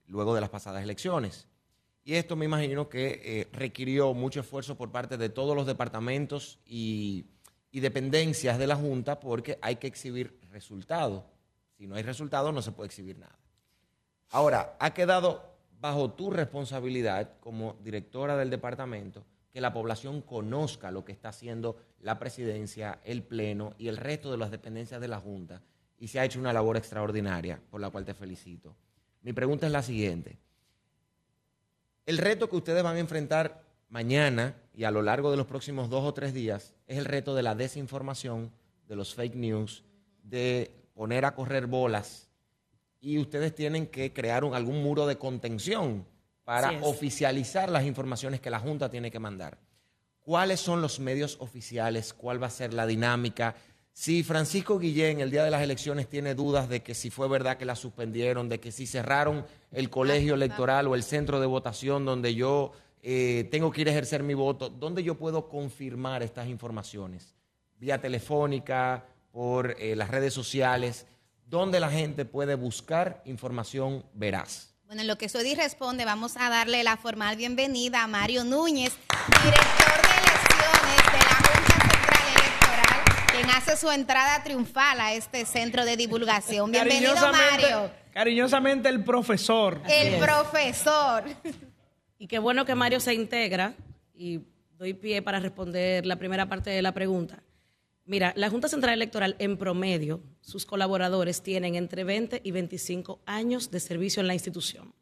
luego 0.06 0.34
de 0.34 0.40
las 0.40 0.50
pasadas 0.50 0.82
elecciones. 0.82 1.48
Y 2.04 2.14
esto 2.14 2.36
me 2.36 2.44
imagino 2.44 2.88
que 2.88 3.20
eh, 3.24 3.48
requirió 3.52 4.12
mucho 4.12 4.40
esfuerzo 4.40 4.76
por 4.76 4.92
parte 4.92 5.16
de 5.16 5.30
todos 5.30 5.56
los 5.56 5.66
departamentos 5.66 6.58
y, 6.66 7.24
y 7.70 7.80
dependencias 7.80 8.58
de 8.58 8.66
la 8.66 8.76
Junta 8.76 9.18
porque 9.18 9.58
hay 9.62 9.76
que 9.76 9.86
exhibir 9.86 10.38
resultados. 10.50 11.24
Si 11.78 11.86
no 11.86 11.96
hay 11.96 12.02
resultados, 12.02 12.52
no 12.52 12.60
se 12.60 12.72
puede 12.72 12.88
exhibir 12.88 13.18
nada. 13.18 13.38
Ahora, 14.30 14.76
ha 14.78 14.92
quedado 14.92 15.54
bajo 15.80 16.12
tu 16.12 16.30
responsabilidad 16.30 17.38
como 17.40 17.76
directora 17.82 18.36
del 18.36 18.50
departamento 18.50 19.24
que 19.54 19.60
la 19.60 19.72
población 19.72 20.20
conozca 20.20 20.90
lo 20.90 21.04
que 21.04 21.12
está 21.12 21.28
haciendo 21.28 21.76
la 22.00 22.18
presidencia, 22.18 22.98
el 23.04 23.22
pleno 23.22 23.74
y 23.78 23.86
el 23.86 23.96
resto 23.96 24.32
de 24.32 24.36
las 24.36 24.50
dependencias 24.50 25.00
de 25.00 25.06
la 25.06 25.20
Junta. 25.20 25.62
Y 25.96 26.08
se 26.08 26.18
ha 26.18 26.24
hecho 26.24 26.40
una 26.40 26.52
labor 26.52 26.76
extraordinaria, 26.76 27.60
por 27.70 27.80
la 27.80 27.88
cual 27.90 28.04
te 28.04 28.14
felicito. 28.14 28.74
Mi 29.22 29.32
pregunta 29.32 29.66
es 29.66 29.72
la 29.72 29.82
siguiente. 29.82 30.38
El 32.06 32.18
reto 32.18 32.48
que 32.48 32.56
ustedes 32.56 32.82
van 32.82 32.96
a 32.96 33.00
enfrentar 33.00 33.62
mañana 33.88 34.54
y 34.74 34.84
a 34.84 34.90
lo 34.90 35.02
largo 35.02 35.30
de 35.30 35.36
los 35.36 35.46
próximos 35.46 35.88
dos 35.88 36.04
o 36.04 36.12
tres 36.14 36.34
días 36.34 36.74
es 36.86 36.98
el 36.98 37.04
reto 37.04 37.34
de 37.34 37.42
la 37.42 37.54
desinformación, 37.54 38.52
de 38.88 38.96
los 38.96 39.14
fake 39.14 39.36
news, 39.36 39.84
de 40.22 40.70
poner 40.94 41.24
a 41.24 41.34
correr 41.34 41.66
bolas 41.66 42.28
y 43.00 43.18
ustedes 43.18 43.54
tienen 43.54 43.86
que 43.86 44.12
crear 44.12 44.44
un- 44.44 44.54
algún 44.54 44.82
muro 44.82 45.06
de 45.06 45.16
contención 45.16 46.06
para 46.44 46.70
oficializar 46.82 47.70
las 47.70 47.84
informaciones 47.84 48.40
que 48.40 48.50
la 48.50 48.58
Junta 48.60 48.90
tiene 48.90 49.10
que 49.10 49.18
mandar. 49.18 49.58
¿Cuáles 50.20 50.60
son 50.60 50.82
los 50.82 51.00
medios 51.00 51.36
oficiales? 51.40 52.12
¿Cuál 52.14 52.42
va 52.42 52.46
a 52.48 52.50
ser 52.50 52.72
la 52.74 52.86
dinámica? 52.86 53.54
Si 53.96 54.24
Francisco 54.24 54.80
Guillén 54.80 55.20
el 55.20 55.30
día 55.30 55.44
de 55.44 55.52
las 55.52 55.62
elecciones 55.62 56.08
tiene 56.08 56.34
dudas 56.34 56.68
de 56.68 56.82
que 56.82 56.94
si 56.94 57.10
fue 57.10 57.28
verdad 57.28 57.56
que 57.56 57.64
la 57.64 57.76
suspendieron, 57.76 58.48
de 58.48 58.58
que 58.58 58.72
si 58.72 58.88
cerraron 58.88 59.46
el 59.70 59.88
colegio 59.88 60.34
electoral 60.34 60.88
o 60.88 60.96
el 60.96 61.04
centro 61.04 61.38
de 61.38 61.46
votación 61.46 62.04
donde 62.04 62.34
yo 62.34 62.72
eh, 63.04 63.48
tengo 63.52 63.70
que 63.70 63.82
ir 63.82 63.88
a 63.88 63.92
ejercer 63.92 64.24
mi 64.24 64.34
voto, 64.34 64.68
¿dónde 64.68 65.04
yo 65.04 65.14
puedo 65.14 65.48
confirmar 65.48 66.24
estas 66.24 66.48
informaciones? 66.48 67.36
Vía 67.78 68.00
telefónica, 68.00 69.06
por 69.30 69.76
eh, 69.78 69.94
las 69.94 70.10
redes 70.10 70.34
sociales, 70.34 71.06
¿dónde 71.46 71.78
la 71.78 71.88
gente 71.88 72.24
puede 72.24 72.56
buscar 72.56 73.22
información 73.26 74.04
veraz? 74.12 74.74
Bueno, 74.86 75.02
en 75.02 75.06
lo 75.06 75.16
que 75.18 75.28
Suedi 75.28 75.54
responde, 75.54 76.04
vamos 76.04 76.36
a 76.36 76.50
darle 76.50 76.82
la 76.82 76.96
formal 76.96 77.36
bienvenida 77.36 78.02
a 78.02 78.08
Mario 78.08 78.42
Núñez, 78.42 78.92
director 79.40 80.02
de 80.02 80.14
elecciones 80.18 81.12
de 81.12 81.18
la 81.18 81.34
Junta 81.36 81.73
quien 83.44 83.56
hace 83.56 83.76
su 83.76 83.90
entrada 83.90 84.42
triunfal 84.42 85.00
a 85.00 85.14
este 85.14 85.44
centro 85.44 85.84
de 85.84 85.96
divulgación. 85.96 86.70
Bienvenido, 86.70 87.14
Mario. 87.14 87.90
Cariñosamente 88.12 88.88
el 88.88 89.02
profesor. 89.02 89.80
El 89.88 90.18
profesor. 90.18 91.24
Y 92.18 92.26
qué 92.26 92.38
bueno 92.38 92.64
que 92.64 92.74
Mario 92.74 93.00
se 93.00 93.12
integra 93.12 93.74
y 94.14 94.40
doy 94.78 94.94
pie 94.94 95.20
para 95.20 95.40
responder 95.40 96.06
la 96.06 96.16
primera 96.16 96.48
parte 96.48 96.70
de 96.70 96.80
la 96.80 96.92
pregunta. 96.92 97.42
Mira, 98.06 98.32
la 98.36 98.50
Junta 98.50 98.68
Central 98.68 98.94
Electoral 98.94 99.34
en 99.38 99.56
promedio, 99.56 100.22
sus 100.40 100.64
colaboradores 100.64 101.42
tienen 101.42 101.74
entre 101.74 102.04
20 102.04 102.40
y 102.42 102.50
25 102.50 103.20
años 103.26 103.70
de 103.70 103.80
servicio 103.80 104.20
en 104.20 104.28
la 104.28 104.34
institución. 104.34 104.94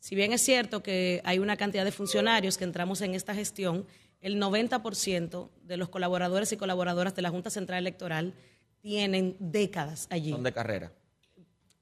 Si 0.00 0.14
bien 0.14 0.32
es 0.32 0.42
cierto 0.42 0.82
que 0.82 1.20
hay 1.24 1.38
una 1.38 1.56
cantidad 1.56 1.84
de 1.84 1.92
funcionarios 1.92 2.58
que 2.58 2.64
entramos 2.64 3.00
en 3.02 3.14
esta 3.14 3.34
gestión, 3.34 3.86
el 4.20 4.40
90% 4.40 5.50
de 5.62 5.76
los 5.76 5.88
colaboradores 5.88 6.52
y 6.52 6.56
colaboradoras 6.56 7.14
de 7.14 7.22
la 7.22 7.30
Junta 7.30 7.50
Central 7.50 7.78
Electoral 7.78 8.34
tienen 8.80 9.36
décadas 9.38 10.06
allí. 10.10 10.30
Son 10.30 10.42
de 10.42 10.52
carrera. 10.52 10.92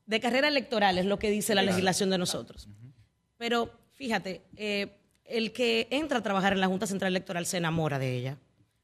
De 0.07 0.21
carrera 0.21 0.49
electoral 0.49 0.99
es 0.99 1.07
lo 1.07 1.19
que 1.19 1.31
dice 1.31 1.55
la 1.55 1.63
legislación 1.63 2.11
de 2.11 2.19
nosotros. 2.19 2.69
Pero 3.37 3.71
fíjate, 3.93 4.43
eh, 4.57 4.97
el 5.25 5.53
que 5.53 5.87
entra 5.91 6.19
a 6.19 6.23
trabajar 6.23 6.53
en 6.55 6.61
la 6.61 6.67
Junta 6.67 6.87
Central 6.87 7.13
Electoral 7.13 7.45
se 7.47 7.59
enamora 7.59 7.99
de 7.99 8.15
ella. 8.17 8.39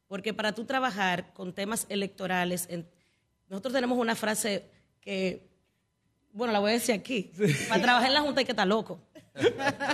Porque 0.07 0.33
para 0.33 0.53
tú 0.53 0.65
trabajar 0.65 1.33
con 1.33 1.51
temas 1.53 1.87
electorales, 1.89 2.67
en- 2.69 2.87
nosotros 3.49 3.73
tenemos 3.73 3.97
una 3.97 4.15
frase 4.15 4.65
que, 5.01 5.47
bueno, 6.31 6.53
la 6.53 6.59
voy 6.59 6.71
a 6.71 6.73
decir 6.73 6.93
aquí. 6.95 7.31
Para 7.69 7.81
trabajar 7.81 8.09
en 8.09 8.13
la 8.13 8.21
Junta 8.21 8.39
hay 8.41 8.45
que 8.45 8.51
estar 8.51 8.67
loco. 8.67 8.99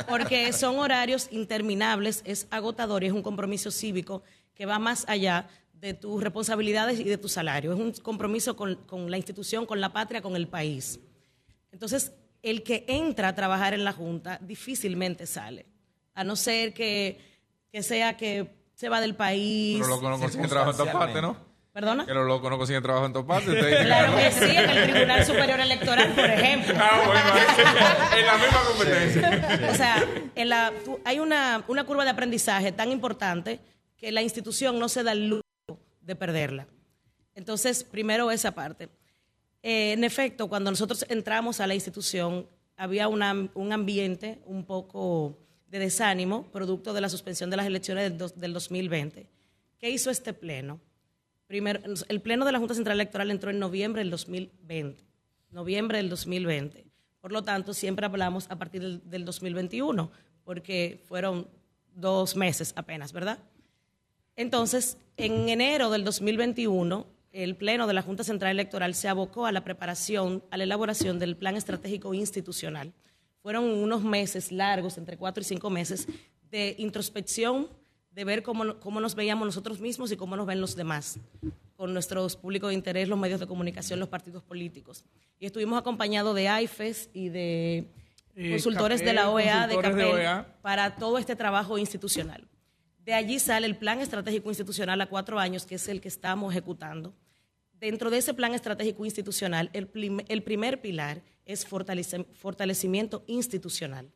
Porque 0.09 0.53
son 0.53 0.80
horarios 0.80 1.27
interminables, 1.31 2.22
es 2.26 2.47
agotador 2.51 3.03
y 3.03 3.07
es 3.07 3.13
un 3.13 3.23
compromiso 3.23 3.72
cívico 3.72 4.23
que 4.53 4.65
va 4.65 4.80
más 4.80 5.05
allá 5.07 5.47
de 5.73 5.93
tus 5.93 6.22
responsabilidades 6.22 6.99
y 6.99 7.03
de 7.03 7.18
tu 7.18 7.27
salario. 7.27 7.73
Es 7.73 7.80
un 7.80 7.91
compromiso 7.91 8.55
con, 8.55 8.76
con 8.85 9.09
la 9.09 9.18
institución, 9.18 9.65
con 9.65 9.81
la 9.81 9.91
patria, 9.91 10.22
con 10.22 10.35
el 10.35 10.47
país. 10.47 10.99
Entonces, 11.72 12.11
el 12.43 12.63
que 12.63 12.85
entra 12.88 13.30
a 13.30 13.35
trabajar 13.35 13.73
en 13.73 13.84
la 13.84 13.93
Junta 13.93 14.39
difícilmente 14.41 15.26
sale, 15.26 15.65
a 16.13 16.23
no 16.23 16.35
ser 16.35 16.73
que, 16.73 17.19
que 17.72 17.84
sea 17.84 18.18
que 18.18 18.47
se 18.76 18.89
va 18.89 19.01
del 19.01 19.15
país. 19.15 19.77
Pero 19.80 19.89
locos 19.89 20.09
no 20.09 20.19
consiguen 20.19 20.49
trabajo 20.49 20.84
en 20.84 20.91
partes, 20.91 21.22
¿no? 21.22 21.51
¿Perdona? 21.73 22.06
Que 22.06 22.14
los 22.14 22.27
locos 22.27 22.49
no 22.49 22.57
consiguen 22.57 22.84
trabajo 22.84 23.06
en 23.06 23.14
todas 23.14 23.27
partes. 23.27 23.65
Claro 23.85 24.15
que 24.18 24.31
sí, 24.31 24.43
en 24.57 24.69
el 24.69 24.91
Tribunal 24.91 25.26
Superior 25.26 25.60
Electoral, 25.61 26.11
por 26.14 26.26
ejemplo. 26.26 26.73
Ah, 26.77 27.02
bueno, 27.06 28.19
en 28.19 28.26
la 28.26 28.38
misma 28.38 28.60
competencia. 28.68 29.69
O 29.72 29.76
sea, 29.76 30.06
en 30.35 30.49
la- 30.49 30.73
hay 31.06 31.19
una, 31.19 31.64
una 31.69 31.85
curva 31.85 32.03
de 32.03 32.10
aprendizaje 32.10 32.72
tan 32.73 32.91
importante 32.91 33.60
que 33.98 34.11
la 34.11 34.22
institución 34.22 34.80
no 34.80 34.89
se 34.89 35.03
da 35.03 35.14
el 35.14 35.30
lujo 35.30 35.41
de 36.02 36.15
perderla. 36.18 36.68
Entonces, 37.35 37.85
primero 37.85 38.31
esa 38.31 38.52
parte. 38.52 38.89
Eh, 39.64 39.93
en 39.93 40.03
efecto, 40.03 40.49
cuando 40.49 40.72
nosotros 40.72 41.06
entramos 41.07 41.61
a 41.61 41.68
la 41.68 41.76
institución, 41.76 42.48
había 42.76 43.07
una- 43.07 43.48
un 43.53 43.72
ambiente 43.72 44.39
un 44.45 44.65
poco 44.65 45.38
de 45.68 45.80
desánimo, 45.80 46.43
producto 46.52 46.91
de 46.91 46.99
la 46.99 47.07
suspensión 47.07 47.49
de 47.49 47.56
las 47.57 47.65
elecciones 47.65 48.03
del, 48.03 48.18
dos- 48.18 48.38
del 48.38 48.52
2020. 48.52 49.30
¿Qué 49.80 49.89
hizo 49.89 50.10
este 50.10 50.34
pleno? 50.34 50.81
El 51.52 52.22
pleno 52.22 52.45
de 52.45 52.52
la 52.52 52.60
Junta 52.60 52.73
Central 52.73 52.98
Electoral 52.98 53.32
entró 53.32 53.52
en 53.52 53.60
noviembre 53.60 54.02
del 54.02 54.10
2020. 54.10 55.03
Noviembre 55.52 55.98
del 55.98 56.10
2020. 56.10 56.86
Por 57.19 57.32
lo 57.32 57.44
tanto, 57.44 57.73
siempre 57.73 58.06
hablamos 58.06 58.48
a 58.49 58.57
partir 58.57 58.82
del, 58.82 59.02
del 59.10 59.26
2021, 59.26 60.11
porque 60.44 60.99
fueron 61.07 61.48
dos 61.94 62.36
meses 62.36 62.73
apenas, 62.76 63.14
¿verdad? 63.14 63.38
Entonces, 64.36 64.98
en 65.18 65.49
enero 65.49 65.91
del 65.91 66.03
2021, 66.03 67.06
el 67.32 67.56
Pleno 67.56 67.88
de 67.88 67.94
la 67.94 68.02
Junta 68.02 68.23
Central 68.23 68.52
Electoral 68.52 68.95
se 68.95 69.07
abocó 69.07 69.45
a 69.45 69.52
la 69.52 69.64
preparación, 69.64 70.44
a 70.52 70.57
la 70.57 70.64
elaboración 70.64 71.19
del 71.19 71.38
Plan 71.38 71.56
Estratégico 71.56 72.14
Institucional. 72.14 72.94
Fueron 73.41 73.65
unos 73.65 74.03
meses 74.03 74.52
largos, 74.52 74.98
entre 74.98 75.18
cuatro 75.18 75.41
y 75.41 75.45
cinco 75.45 75.69
meses, 75.69 76.07
de 76.49 76.76
introspección, 76.78 77.69
de 78.11 78.23
ver 78.25 78.43
cómo, 78.43 78.77
cómo 78.79 78.99
nos 78.99 79.15
veíamos 79.15 79.45
nosotros 79.45 79.79
mismos 79.79 80.11
y 80.11 80.17
cómo 80.17 80.35
nos 80.35 80.45
ven 80.45 80.59
los 80.61 80.75
demás, 80.75 81.19
con 81.77 81.93
nuestros 81.93 82.35
públicos 82.35 82.69
de 82.69 82.75
interés, 82.75 83.07
los 83.07 83.17
medios 83.17 83.39
de 83.39 83.47
comunicación, 83.47 83.99
los 83.99 84.09
partidos 84.09 84.43
políticos. 84.43 85.03
Y 85.39 85.45
estuvimos 85.45 85.79
acompañados 85.79 86.35
de 86.35 86.47
AIFES 86.49 87.09
y 87.13 87.29
de 87.29 87.88
Eh, 88.35 88.49
consultores 88.51 89.03
de 89.03 89.13
la 89.13 89.29
OEA, 89.29 89.67
de 89.67 89.75
de 89.75 89.81
CAPEL, 89.81 90.05
OEA. 90.13 90.57
para 90.61 90.95
todo 90.95 91.17
este 91.17 91.35
trabajo 91.35 91.77
institucional. 91.77 92.47
De 93.03 93.13
allí 93.13 93.39
sale 93.39 93.65
el 93.65 93.75
plan 93.75 93.99
estratégico 93.99 94.49
institucional 94.49 95.01
a 95.01 95.07
cuatro 95.07 95.39
años, 95.39 95.65
que 95.65 95.75
es 95.75 95.88
el 95.89 95.99
que 96.01 96.07
estamos 96.07 96.53
ejecutando. 96.53 97.13
Dentro 97.73 98.09
de 98.09 98.19
ese 98.19 98.33
plan 98.33 98.53
estratégico 98.53 99.03
institucional, 99.05 99.69
el, 99.73 99.88
prim- 99.88 100.23
el 100.27 100.43
primer 100.43 100.79
pilar 100.81 101.21
es 101.45 101.65
fortalecimiento 101.65 103.23
institucional, 103.27 104.11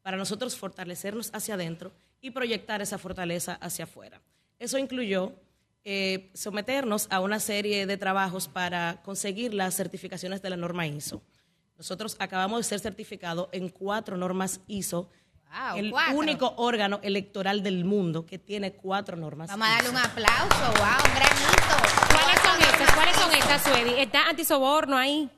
para 0.00 0.16
nosotros 0.16 0.56
fortalecernos 0.56 1.30
hacia 1.34 1.54
adentro 1.54 1.92
y 2.22 2.30
proyectar 2.30 2.80
esa 2.80 2.96
fortaleza 2.96 3.58
hacia 3.60 3.84
afuera. 3.84 4.22
Eso 4.58 4.78
incluyó 4.78 5.34
eh, 5.84 6.30
someternos 6.32 7.08
a 7.10 7.20
una 7.20 7.40
serie 7.40 7.84
de 7.86 7.96
trabajos 7.98 8.48
para 8.48 9.02
conseguir 9.02 9.52
las 9.52 9.74
certificaciones 9.74 10.40
de 10.40 10.48
la 10.50 10.56
norma 10.56 10.86
ISO. 10.86 11.20
Nosotros 11.76 12.16
acabamos 12.20 12.60
de 12.60 12.64
ser 12.64 12.78
certificados 12.80 13.48
en 13.52 13.68
cuatro 13.68 14.16
normas 14.16 14.60
ISO, 14.68 15.10
Wow, 15.52 15.76
el 15.76 15.90
cuatro. 15.90 16.16
único 16.16 16.54
órgano 16.56 16.98
electoral 17.02 17.62
del 17.62 17.84
mundo 17.84 18.24
que 18.24 18.38
tiene 18.38 18.72
cuatro 18.72 19.18
normas. 19.18 19.50
Vamos 19.50 19.68
a 19.68 19.70
darle 19.72 19.90
un 19.90 19.96
aplauso, 19.98 20.56
wow, 20.78 21.04
un 21.04 21.14
gran 21.14 21.36
hito. 21.36 22.08
¿Cuáles 22.08 22.40
son 22.40 22.62
estas? 22.62 22.94
¿Cuáles 22.94 23.16
son 23.16 23.32
estas, 23.34 23.62
Suedi? 23.62 24.00
¿Está 24.00 24.28
antisoborno 24.30 24.96
ahí? 24.96 25.28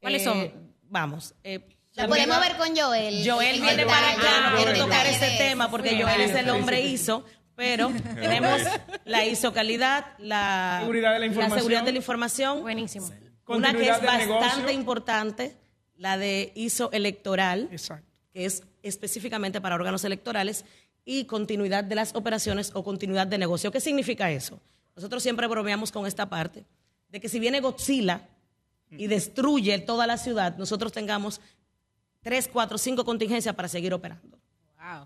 ¿Cuáles 0.00 0.22
Eh, 0.22 0.24
son? 0.24 0.72
Vamos. 0.84 1.34
eh, 1.44 1.60
También- 1.98 2.28
podemos 2.28 2.48
ver 2.48 2.56
con 2.56 2.76
Joel. 2.76 3.28
Joel 3.30 3.56
El 3.56 3.60
viene 3.62 3.86
para 3.86 4.10
acá, 4.12 4.50
no 4.50 4.56
el 4.58 4.64
quiero 4.64 4.84
tocar 4.84 5.06
ese 5.06 5.26
de 5.26 5.36
tema 5.38 5.70
porque 5.70 5.90
Sí. 5.90 6.02
Joel 6.02 6.20
es 6.22 6.34
el 6.34 6.48
hombre. 6.50 6.80
ISO, 6.82 7.24
pero 7.54 7.90
tenemos 8.14 8.60
la 9.04 9.24
ISO 9.26 9.52
calidad, 9.52 10.06
la 10.18 10.78
Seguridad 10.80 11.12
de 11.12 11.18
la 11.18 11.26
información. 11.26 11.58
seguridad 11.58 11.82
de 11.84 11.92
la 11.92 11.98
información. 11.98 12.60
Buenísimo. 12.62 13.10
Una 13.46 13.72
que 13.72 13.82
es 13.82 13.88
bastante 14.02 14.26
negocio. 14.26 14.70
importante, 14.70 15.56
la 15.96 16.16
de 16.18 16.52
ISO 16.54 16.90
electoral, 16.92 17.68
Exacto. 17.72 18.06
que 18.32 18.44
es 18.44 18.62
específicamente 18.82 19.60
para 19.60 19.74
órganos 19.74 20.04
electorales, 20.04 20.64
y 21.04 21.24
continuidad 21.24 21.84
de 21.84 21.94
las 21.94 22.14
operaciones 22.14 22.70
o 22.74 22.84
continuidad 22.84 23.26
de 23.26 23.38
negocio. 23.38 23.72
¿Qué 23.72 23.80
significa 23.80 24.30
eso? 24.30 24.60
Nosotros 24.94 25.22
siempre 25.22 25.46
bromeamos 25.46 25.90
con 25.90 26.06
esta 26.06 26.28
parte, 26.28 26.64
de 27.08 27.20
que 27.20 27.30
si 27.30 27.38
viene 27.40 27.60
Godzilla 27.60 28.28
y 28.90 29.06
destruye 29.06 29.78
toda 29.78 30.06
la 30.06 30.18
ciudad, 30.18 30.56
nosotros 30.58 30.92
tengamos 30.92 31.40
tres, 32.28 32.46
cuatro, 32.46 32.76
cinco 32.78 33.04
contingencias 33.04 33.54
para 33.54 33.68
seguir 33.68 33.94
operando. 33.94 34.38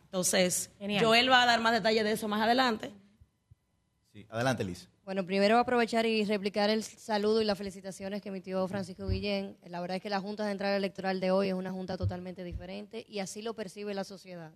Entonces, 0.05 0.71
Genial. 0.79 1.05
Joel 1.05 1.31
va 1.31 1.43
a 1.43 1.47
dar 1.47 1.61
más 1.61 1.73
detalles 1.73 2.03
de 2.05 2.13
eso 2.13 2.27
más 2.29 2.41
adelante. 2.43 2.93
Sí, 4.13 4.27
adelante, 4.29 4.65
Liz. 4.65 4.89
Bueno, 5.05 5.25
primero 5.25 5.59
aprovechar 5.59 6.05
y 6.07 6.25
replicar 6.25 6.69
el 6.71 6.83
saludo 6.85 7.41
y 7.41 7.45
las 7.45 7.57
felicitaciones 7.59 8.23
que 8.23 8.29
emitió 8.29 8.67
Francisco 8.69 9.09
Guillén. 9.09 9.57
La 9.67 9.81
verdad 9.81 9.97
es 9.97 10.03
que 10.03 10.11
la 10.11 10.21
Junta 10.21 10.47
Central 10.49 10.75
Electoral 10.75 11.19
de 11.21 11.31
hoy 11.31 11.49
es 11.49 11.55
una 11.55 11.73
junta 11.73 11.97
totalmente 11.97 12.45
diferente 12.45 13.05
y 13.09 13.19
así 13.21 13.41
lo 13.43 13.55
percibe 13.55 13.95
la 13.95 14.05
sociedad, 14.05 14.53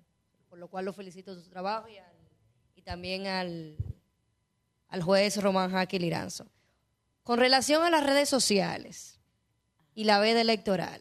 por 0.49 0.59
lo 0.59 0.69
cual 0.69 0.85
lo 0.85 0.93
felicito 0.93 1.35
de 1.35 1.43
su 1.43 1.51
trabajo 1.51 1.89
y, 1.89 1.97
al- 1.99 2.13
y 2.77 2.83
también 2.83 3.27
al, 3.27 3.77
al 4.89 5.03
juez 5.03 5.41
Román 5.43 5.71
Jaque 5.73 5.99
Liranzo. 5.99 6.47
Con 7.25 7.39
relación 7.41 7.83
a 7.83 7.91
las 7.91 8.05
redes 8.05 8.29
sociales 8.29 9.19
y 9.95 10.05
la 10.05 10.21
veda 10.21 10.41
electoral, 10.43 11.01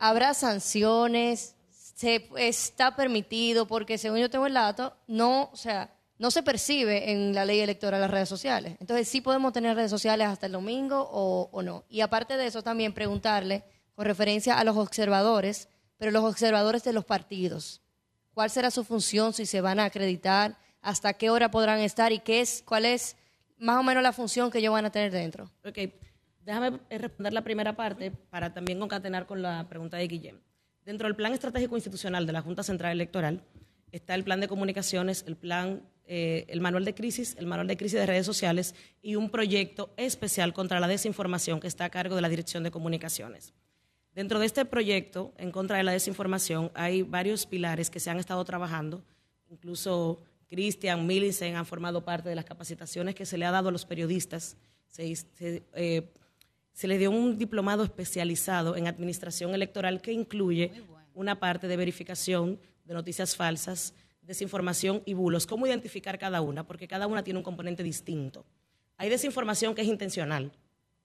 habrá 0.00 0.34
sanciones, 0.34 1.54
se 1.70 2.28
está 2.36 2.94
permitido, 2.94 3.66
porque 3.66 3.98
según 3.98 4.18
yo 4.18 4.30
tengo 4.30 4.46
el 4.46 4.54
dato, 4.54 4.96
no, 5.06 5.50
o 5.52 5.56
sea, 5.56 5.92
no 6.18 6.30
se 6.30 6.42
percibe 6.42 7.10
en 7.10 7.34
la 7.34 7.44
ley 7.44 7.60
electoral 7.60 8.00
las 8.00 8.10
redes 8.10 8.28
sociales. 8.28 8.76
Entonces, 8.80 9.08
sí 9.08 9.20
podemos 9.20 9.52
tener 9.52 9.76
redes 9.76 9.90
sociales 9.90 10.28
hasta 10.28 10.46
el 10.46 10.52
domingo 10.52 11.08
o, 11.10 11.48
o 11.52 11.62
no. 11.62 11.84
Y 11.88 12.00
aparte 12.00 12.36
de 12.36 12.46
eso, 12.46 12.62
también 12.62 12.92
preguntarle 12.92 13.64
con 13.94 14.04
referencia 14.04 14.58
a 14.58 14.64
los 14.64 14.76
observadores, 14.76 15.68
pero 15.96 16.10
los 16.10 16.24
observadores 16.24 16.84
de 16.84 16.92
los 16.92 17.04
partidos. 17.04 17.82
¿Cuál 18.34 18.50
será 18.50 18.70
su 18.70 18.84
función 18.84 19.32
si 19.32 19.46
se 19.46 19.60
van 19.60 19.80
a 19.80 19.86
acreditar? 19.86 20.56
¿Hasta 20.80 21.12
qué 21.14 21.30
hora 21.30 21.50
podrán 21.50 21.80
estar? 21.80 22.12
¿Y 22.12 22.20
qué 22.20 22.40
es, 22.40 22.62
cuál 22.64 22.84
es 22.84 23.16
más 23.58 23.78
o 23.78 23.82
menos 23.82 24.02
la 24.02 24.12
función 24.12 24.50
que 24.50 24.58
ellos 24.58 24.72
van 24.72 24.84
a 24.84 24.90
tener 24.90 25.10
dentro? 25.10 25.50
Ok, 25.64 25.78
déjame 26.48 26.80
eh, 26.88 26.96
responder 26.96 27.34
la 27.34 27.44
primera 27.44 27.76
parte 27.76 28.10
para 28.10 28.54
también 28.54 28.78
concatenar 28.78 29.26
con 29.26 29.42
la 29.42 29.68
pregunta 29.68 29.98
de 29.98 30.08
Guillem. 30.08 30.40
Dentro 30.82 31.06
del 31.06 31.14
plan 31.14 31.34
estratégico 31.34 31.76
institucional 31.76 32.26
de 32.26 32.32
la 32.32 32.40
Junta 32.40 32.62
Central 32.62 32.92
Electoral 32.92 33.42
está 33.92 34.14
el 34.14 34.24
plan 34.24 34.40
de 34.40 34.48
comunicaciones, 34.48 35.24
el 35.26 35.36
plan, 35.36 35.82
eh, 36.06 36.46
el 36.48 36.62
manual 36.62 36.86
de 36.86 36.94
crisis, 36.94 37.36
el 37.38 37.46
manual 37.46 37.66
de 37.66 37.76
crisis 37.76 38.00
de 38.00 38.06
redes 38.06 38.24
sociales 38.24 38.74
y 39.02 39.16
un 39.16 39.28
proyecto 39.28 39.92
especial 39.98 40.54
contra 40.54 40.80
la 40.80 40.88
desinformación 40.88 41.60
que 41.60 41.66
está 41.66 41.84
a 41.84 41.90
cargo 41.90 42.16
de 42.16 42.22
la 42.22 42.30
Dirección 42.30 42.62
de 42.62 42.70
Comunicaciones. 42.70 43.52
Dentro 44.14 44.38
de 44.38 44.46
este 44.46 44.64
proyecto, 44.64 45.34
en 45.36 45.52
contra 45.52 45.76
de 45.76 45.82
la 45.82 45.92
desinformación, 45.92 46.70
hay 46.74 47.02
varios 47.02 47.44
pilares 47.44 47.90
que 47.90 48.00
se 48.00 48.08
han 48.08 48.18
estado 48.18 48.42
trabajando. 48.46 49.04
Incluso 49.50 50.22
Cristian, 50.48 51.06
Millicent 51.06 51.56
han 51.56 51.66
formado 51.66 52.06
parte 52.06 52.30
de 52.30 52.34
las 52.34 52.46
capacitaciones 52.46 53.14
que 53.14 53.26
se 53.26 53.36
le 53.36 53.44
ha 53.44 53.50
dado 53.50 53.68
a 53.68 53.72
los 53.72 53.84
periodistas. 53.84 54.56
Se, 54.86 55.12
eh, 55.74 56.10
se 56.78 56.86
le 56.86 56.96
dio 56.96 57.10
un 57.10 57.36
diplomado 57.36 57.82
especializado 57.82 58.76
en 58.76 58.86
administración 58.86 59.52
electoral 59.52 60.00
que 60.00 60.12
incluye 60.12 60.70
una 61.12 61.40
parte 61.40 61.66
de 61.66 61.76
verificación 61.76 62.60
de 62.84 62.94
noticias 62.94 63.34
falsas, 63.34 63.94
desinformación 64.22 65.02
y 65.04 65.14
bulos. 65.14 65.44
¿Cómo 65.44 65.66
identificar 65.66 66.20
cada 66.20 66.40
una? 66.40 66.68
Porque 66.68 66.86
cada 66.86 67.08
una 67.08 67.24
tiene 67.24 67.38
un 67.38 67.42
componente 67.42 67.82
distinto. 67.82 68.46
Hay 68.96 69.10
desinformación 69.10 69.74
que 69.74 69.82
es 69.82 69.88
intencional, 69.88 70.52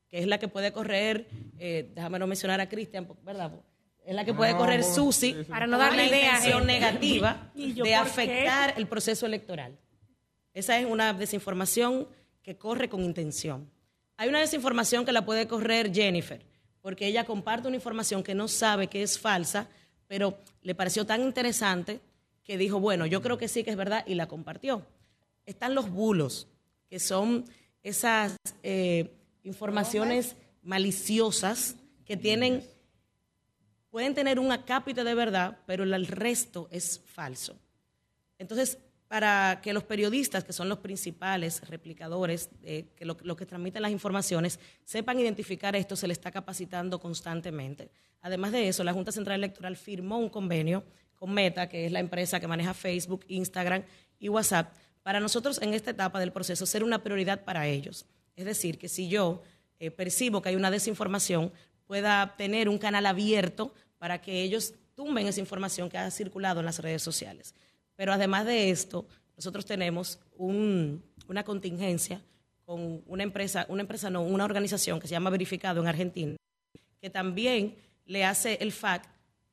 que 0.10 0.20
es 0.20 0.28
la 0.28 0.38
que 0.38 0.48
puede 0.48 0.72
correr, 0.72 1.26
eh, 1.58 1.90
déjame 1.96 2.20
no 2.20 2.28
mencionar 2.28 2.62
a 2.62 2.70
Cristian, 2.70 3.08
¿verdad? 3.24 3.52
Es 4.06 4.14
la 4.14 4.26
que 4.26 4.34
puede 4.36 4.52
No, 4.52 4.60
correr 4.60 4.84
Susi. 4.84 5.34
Para 5.50 5.66
no 5.66 5.80
darle 5.80 6.04
una 6.04 6.08
idea, 6.08 6.36
intención 6.36 6.68
negativa 6.68 7.52
¿Y 7.56 7.74
yo 7.74 7.84
de 7.84 7.90
qué? 7.90 7.96
afectar 7.96 8.76
el 8.78 8.86
proceso 8.86 9.26
electoral. 9.26 9.76
Esa 10.54 10.78
es 10.78 10.86
una 10.86 11.14
desinformación 11.14 12.08
que 12.44 12.58
corre 12.58 12.90
con 12.90 13.02
intención. 13.02 13.73
Hay 14.18 14.30
una 14.30 14.40
desinformación 14.40 15.06
que 15.06 15.12
la 15.12 15.26
puede 15.26 15.48
correr 15.48 15.94
Jennifer, 15.94 16.42
porque 16.82 17.08
ella 17.08 17.26
comparte 17.26 17.68
una 17.68 17.78
información 17.78 18.24
que 18.24 18.36
no 18.36 18.48
sabe 18.48 18.88
que 18.88 19.02
es 19.02 19.18
falsa, 19.18 19.68
pero 20.08 20.38
le 20.62 20.76
pareció 20.76 21.06
tan 21.06 21.22
interesante 21.22 22.00
que 22.44 22.58
dijo, 22.58 22.80
bueno, 22.80 23.06
yo 23.06 23.22
creo 23.22 23.38
que 23.38 23.48
sí 23.48 23.64
que 23.64 23.72
es 23.72 23.78
verdad 23.78 24.04
y 24.06 24.16
la 24.16 24.28
compartió. 24.28 24.86
Están 25.46 25.76
los 25.76 25.90
bulos, 25.90 26.48
que 26.90 27.00
son 27.00 27.46
esas 27.82 28.38
eh, 28.62 29.12
informaciones 29.44 30.36
maliciosas 30.62 31.76
que 32.06 32.18
tienen, 32.18 32.64
pueden 33.90 34.14
tener 34.14 34.40
un 34.40 34.52
acápite 34.52 35.04
de 35.04 35.16
verdad, 35.16 35.58
pero 35.66 35.84
el 35.84 36.08
resto 36.08 36.68
es 36.72 37.02
falso. 37.06 37.58
Entonces, 38.38 38.78
para 39.14 39.62
que 39.62 39.74
los 39.74 39.84
periodistas, 39.84 40.44
que 40.44 40.54
son 40.54 40.68
los 40.68 40.80
principales 40.80 41.62
replicadores, 41.70 42.50
eh, 42.64 42.88
que 42.96 43.06
lo, 43.06 43.16
que 43.16 43.46
transmiten 43.46 43.84
las 43.84 43.92
informaciones, 43.92 44.60
sepan 44.84 45.20
identificar 45.20 45.76
esto, 45.76 45.96
se 45.96 46.08
les 46.08 46.18
está 46.18 46.32
capacitando 46.32 47.00
constantemente. 47.00 47.92
Además 48.22 48.54
de 48.54 48.68
eso, 48.68 48.84
la 48.84 48.92
Junta 48.92 49.12
Central 49.12 49.36
Electoral 49.36 49.78
firmó 49.78 50.18
un 50.18 50.30
convenio 50.30 50.84
con 51.14 51.32
Meta, 51.32 51.70
que 51.70 51.86
es 51.86 51.92
la 51.92 52.00
empresa 52.00 52.40
que 52.40 52.48
maneja 52.48 52.74
Facebook, 52.74 53.24
Instagram 53.28 53.84
y 54.18 54.30
WhatsApp, 54.30 54.74
para 55.04 55.20
nosotros 55.20 55.62
en 55.62 55.76
esta 55.76 55.92
etapa 55.92 56.20
del 56.20 56.32
proceso 56.32 56.66
ser 56.66 56.84
una 56.84 57.04
prioridad 57.04 57.44
para 57.44 57.68
ellos. 57.68 58.08
Es 58.36 58.46
decir, 58.46 58.80
que 58.80 58.90
si 58.90 59.10
yo 59.10 59.44
eh, 59.78 59.92
percibo 59.92 60.42
que 60.42 60.50
hay 60.50 60.56
una 60.56 60.72
desinformación, 60.72 61.54
pueda 61.86 62.34
tener 62.36 62.68
un 62.68 62.80
canal 62.80 63.06
abierto 63.06 63.76
para 64.00 64.22
que 64.22 64.42
ellos 64.42 64.74
tumben 64.96 65.28
esa 65.28 65.40
información 65.40 65.88
que 65.88 66.00
ha 66.00 66.10
circulado 66.10 66.62
en 66.62 66.66
las 66.66 66.80
redes 66.80 67.04
sociales. 67.04 67.54
Pero 67.96 68.14
además 68.14 68.46
de 68.46 68.70
esto, 68.70 69.06
nosotros 69.36 69.66
tenemos 69.66 70.20
un- 70.38 71.04
una 71.28 71.44
contingencia 71.44 72.22
con 72.66 73.04
una 73.08 73.24
empresa, 73.24 73.66
una 73.70 73.82
empresa 73.82 74.10
no, 74.10 74.22
una 74.24 74.46
organización 74.46 75.00
que 75.00 75.08
se 75.08 75.12
llama 75.12 75.30
Verificado 75.30 75.82
en 75.82 75.88
Argentina, 75.88 76.36
que 77.02 77.10
también 77.10 77.76
le 78.06 78.24
hace 78.24 78.58
el 78.62 78.72
fact 78.72 79.10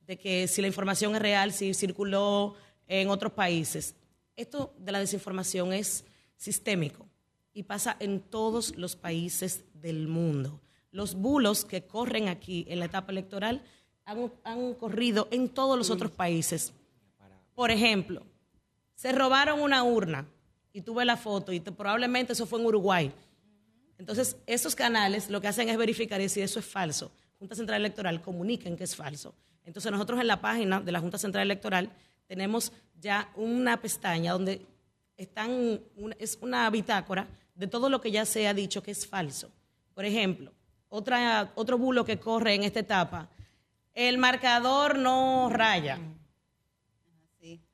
de 0.06 0.16
que 0.18 0.48
si 0.48 0.60
la 0.60 0.66
información 0.68 1.14
es 1.14 1.22
real, 1.22 1.52
si 1.52 1.74
circuló 1.74 2.54
en 2.88 3.08
otros 3.10 3.32
países. 3.32 3.94
Esto 4.36 4.72
de 4.78 4.92
la 4.92 4.98
desinformación 5.00 5.72
es 5.72 6.04
sistémico 6.36 7.06
y 7.52 7.64
pasa 7.64 7.96
en 8.00 8.20
todos 8.20 8.76
los 8.76 8.96
países 8.96 9.64
del 9.74 10.08
mundo. 10.08 10.60
Los 10.92 11.14
bulos 11.14 11.64
que 11.64 11.84
corren 11.84 12.28
aquí 12.28 12.64
en 12.68 12.78
la 12.80 12.86
etapa 12.86 13.12
electoral 13.12 13.62
han, 14.04 14.32
han 14.44 14.74
corrido 14.74 15.28
en 15.30 15.48
todos 15.48 15.76
los 15.78 15.90
otros 15.90 16.10
países. 16.10 16.72
Por 17.54 17.70
ejemplo, 17.70 18.22
se 19.00 19.12
robaron 19.12 19.60
una 19.62 19.82
urna 19.82 20.26
y 20.74 20.82
tuve 20.82 21.06
la 21.06 21.16
foto 21.16 21.52
y 21.52 21.60
te- 21.60 21.72
probablemente 21.72 22.34
eso 22.34 22.44
fue 22.44 22.60
en 22.60 22.66
Uruguay. 22.66 23.10
Entonces, 23.96 24.36
esos 24.46 24.74
canales 24.74 25.30
lo 25.30 25.40
que 25.40 25.48
hacen 25.48 25.70
es 25.70 25.78
verificar 25.78 26.20
y 26.20 26.28
si 26.28 26.42
eso 26.42 26.58
es 26.58 26.66
falso. 26.66 27.10
Junta 27.38 27.54
Central 27.54 27.80
Electoral 27.80 28.20
comuniquen 28.20 28.76
que 28.76 28.84
es 28.84 28.94
falso. 28.94 29.34
Entonces, 29.64 29.90
nosotros 29.90 30.20
en 30.20 30.26
la 30.26 30.42
página 30.42 30.80
de 30.82 30.92
la 30.92 31.00
Junta 31.00 31.16
Central 31.16 31.44
Electoral 31.44 31.88
tenemos 32.26 32.72
ya 33.00 33.30
una 33.36 33.80
pestaña 33.80 34.32
donde 34.32 34.66
están 35.16 35.50
un- 35.96 36.14
es 36.18 36.36
una 36.42 36.68
bitácora 36.68 37.26
de 37.54 37.66
todo 37.68 37.88
lo 37.88 38.02
que 38.02 38.10
ya 38.10 38.26
se 38.26 38.46
ha 38.48 38.52
dicho 38.52 38.82
que 38.82 38.90
es 38.90 39.06
falso. 39.06 39.50
Por 39.94 40.04
ejemplo, 40.04 40.52
otra, 40.90 41.52
otro 41.54 41.78
bulo 41.78 42.04
que 42.04 42.18
corre 42.18 42.54
en 42.54 42.64
esta 42.64 42.80
etapa, 42.80 43.30
el 43.94 44.18
marcador 44.18 44.98
no 44.98 45.48
raya. 45.50 45.98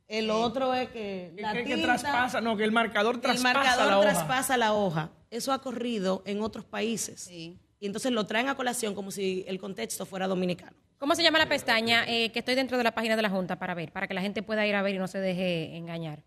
El 0.09 0.31
otro 0.31 0.73
es 0.74 0.89
que 0.91 1.33
la 1.39 1.53
que, 1.53 1.65
que 1.65 1.74
tinta- 1.74 1.97
traspasa, 1.99 2.41
no, 2.41 2.57
que 2.57 2.65
el 2.65 2.73
marcador 2.73 3.16
el 3.16 3.20
traspasa 3.20 3.55
marcador 3.55 3.87
la 3.91 3.99
hoja. 3.99 4.09
traspasa 4.11 4.57
la 4.57 4.73
hoja. 4.74 5.11
Eso 5.31 5.53
ha 5.53 5.61
corrido 5.61 6.23
en 6.27 6.41
otros 6.43 6.65
países. 6.65 7.28
Y 7.31 7.59
entonces 7.81 8.12
lo 8.12 8.24
traen 8.27 8.49
a 8.49 8.55
colación 8.55 8.95
como 8.95 9.11
si 9.11 9.45
el 9.49 9.59
contexto 9.59 10.07
fuera 10.07 10.28
dominicano. 10.28 10.77
¿Cómo 10.99 11.15
se 11.15 11.23
llama 11.23 11.39
la 11.39 11.49
pestaña 11.49 12.05
eh, 12.09 12.31
que 12.33 12.39
estoy 12.39 12.55
dentro 12.55 12.78
de 12.78 12.85
la 12.85 12.93
página 12.93 13.16
de 13.16 13.23
la 13.23 13.28
Junta 13.28 13.59
para 13.59 13.74
ver, 13.74 13.93
para 13.93 14.07
que 14.09 14.15
la 14.15 14.23
gente 14.23 14.43
pueda 14.43 14.66
ir 14.66 14.74
a 14.77 14.83
ver 14.83 14.95
y 14.95 14.99
no 14.99 15.09
se 15.09 15.19
deje 15.20 15.77
engañar? 15.77 16.23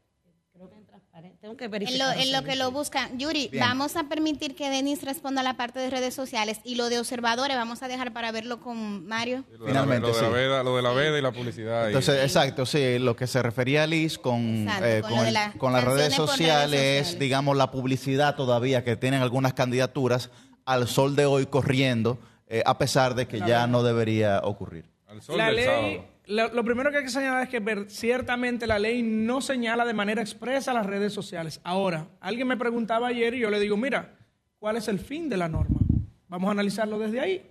Tengo 1.41 1.58
que 1.58 1.66
En 1.66 1.72
lo, 1.72 1.72
verificar. 1.72 2.18
en 2.20 2.32
lo 2.32 2.44
que 2.44 2.56
lo 2.56 2.72
buscan. 2.72 3.18
Yuri, 3.20 3.48
Bien. 3.50 3.64
vamos 3.64 3.96
a 3.96 4.04
permitir 4.06 4.56
que 4.56 4.70
Denis 4.70 5.04
responda 5.04 5.41
a 5.41 5.44
la 5.44 5.56
parte 5.58 5.80
de 5.80 5.90
redes 5.90 6.14
sociales 6.14 6.60
y 6.64 6.76
lo 6.76 6.90
de 6.90 7.00
observadores 7.00 7.56
vamos 7.58 7.84
a 7.84 7.88
dejar 7.88 8.14
para 8.14 8.32
verlo 8.32 8.60
con 8.60 9.08
Mario. 9.08 9.44
Lo 9.52 9.66
de 9.66 9.74
la- 9.74 9.82
Finalmente, 9.82 10.08
lo 10.08 10.16
de, 10.16 10.22
la 10.22 10.28
sí. 10.28 10.34
veda, 10.34 10.64
lo 10.64 10.76
de 10.76 10.82
la 10.82 10.91
veda 10.91 11.18
y 11.18 11.22
la 11.22 11.32
publicidad. 11.32 11.91
exacto, 11.91 12.66
sí, 12.66 13.00
lo 13.00 13.16
que 13.16 13.28
se 13.28 13.41
refería 13.41 13.84
a 13.84 13.88
Liz 13.88 14.18
con, 14.18 14.64
Exacto, 14.64 14.86
eh, 14.86 15.02
con 15.02 15.26
el- 15.28 15.34
las 15.34 15.56
con 15.56 15.74
las 15.74 15.84
redes 15.84 15.98
redes 16.00 16.14
sociales, 16.16 16.80
sociales. 17.08 17.20
digamos, 17.20 17.58
la 17.58 17.72
publicidad 17.72 18.36
todavía 18.36 18.84
que 18.84 18.96
tienen 18.96 19.22
algunas 19.22 19.54
candidaturas 19.54 20.30
al 20.66 20.88
sol 20.88 21.16
de 21.16 21.26
hoy 21.26 21.46
corriendo, 21.48 22.20
eh, 22.48 22.62
a 22.66 22.78
pesar 22.78 23.16
de 23.16 23.28
que 23.28 23.40
ya 23.40 23.68
no 23.68 23.84
debería 23.84 24.41
ocurrir. 24.44 24.86
La 25.30 25.52
ley, 25.52 26.02
lo, 26.30 26.64
primero 26.64 26.92
que 26.92 26.98
hay 26.98 27.04
que 27.04 27.10
señalar 27.10 27.44
es 27.44 27.50
que 27.50 27.86
ciertamente 27.90 28.68
la 28.68 28.78
ley 28.78 29.02
no 29.02 29.42
señala 29.42 29.84
de 29.84 29.94
manera 29.94 30.22
expresa 30.22 30.74
las 30.74 30.86
redes 30.86 31.12
sociales. 31.12 31.60
Ahora, 31.64 32.08
alguien 32.22 32.48
me 32.48 32.56
preguntaba 32.56 33.08
ayer 33.08 33.34
y 33.34 33.40
yo 33.40 33.50
le 33.50 33.60
digo, 33.60 33.76
mira, 33.76 34.16
¿cuál 34.60 34.78
es 34.78 34.88
el 34.88 35.00
fin 35.00 35.28
de 35.28 35.38
la 35.38 35.50
norma? 35.50 35.80
Vamos 36.28 36.48
a 36.50 36.52
analizarlo 36.52 37.00
desde 37.00 37.20
ahí. 37.20 37.42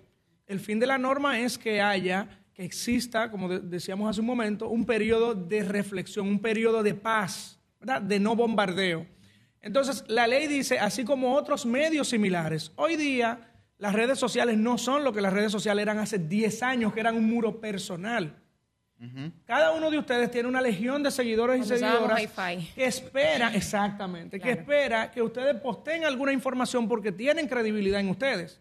El 0.47 0.61
fin 0.61 0.79
de 0.79 0.87
la 0.87 0.97
norma 0.97 1.39
es 1.41 1.57
que 1.57 1.81
haya, 1.81 2.29
que 2.53 2.63
exista, 2.63 3.29
como 3.29 3.49
de- 3.49 3.59
decíamos 3.59 4.09
hace 4.09 4.21
un 4.21 4.27
momento, 4.27 4.69
un 4.69 4.85
periodo 4.85 5.35
de 5.35 5.61
reflexión, 5.63 6.27
un 6.27 6.39
periodo 6.39 6.81
de 6.81 6.93
paz, 6.93 7.59
de 8.01 8.19
no 8.19 8.35
bombardeo. 8.35 9.05
Entonces, 9.61 10.05
la 10.07 10.25
ley 10.25 10.47
dice, 10.47 10.79
así 10.79 11.03
como 11.03 11.35
otros 11.35 11.65
medios 11.65 12.07
similares, 12.07 12.71
hoy 12.77 12.95
día 12.95 13.41
las 13.77 13.93
redes 13.93 14.17
sociales 14.17 14.57
no 14.57 14.77
son 14.77 15.03
lo 15.03 15.11
que 15.11 15.19
las 15.21 15.33
redes 15.33 15.51
sociales 15.51 15.81
eran 15.83 15.97
hace 15.99 16.17
10 16.17 16.63
años, 16.63 16.93
que 16.93 17.01
eran 17.01 17.15
un 17.15 17.25
muro 17.29 17.59
personal. 17.59 18.41
Cada 19.45 19.71
uno 19.71 19.89
de 19.89 19.97
ustedes 19.97 20.29
tiene 20.29 20.49
una 20.49 20.61
legión 20.61 21.01
de 21.01 21.09
seguidores 21.09 21.55
y 21.55 21.59
Cuando 21.59 21.77
seguidoras 21.77 22.21
que 22.75 22.85
espera, 22.85 23.53
exactamente, 23.55 24.39
que 24.39 24.51
espera 24.51 25.09
que 25.09 25.21
ustedes 25.21 25.55
posteen 25.61 26.03
alguna 26.03 26.33
información 26.33 26.87
porque 26.87 27.13
tienen 27.13 27.47
credibilidad 27.47 28.01
en 28.01 28.09
ustedes 28.09 28.59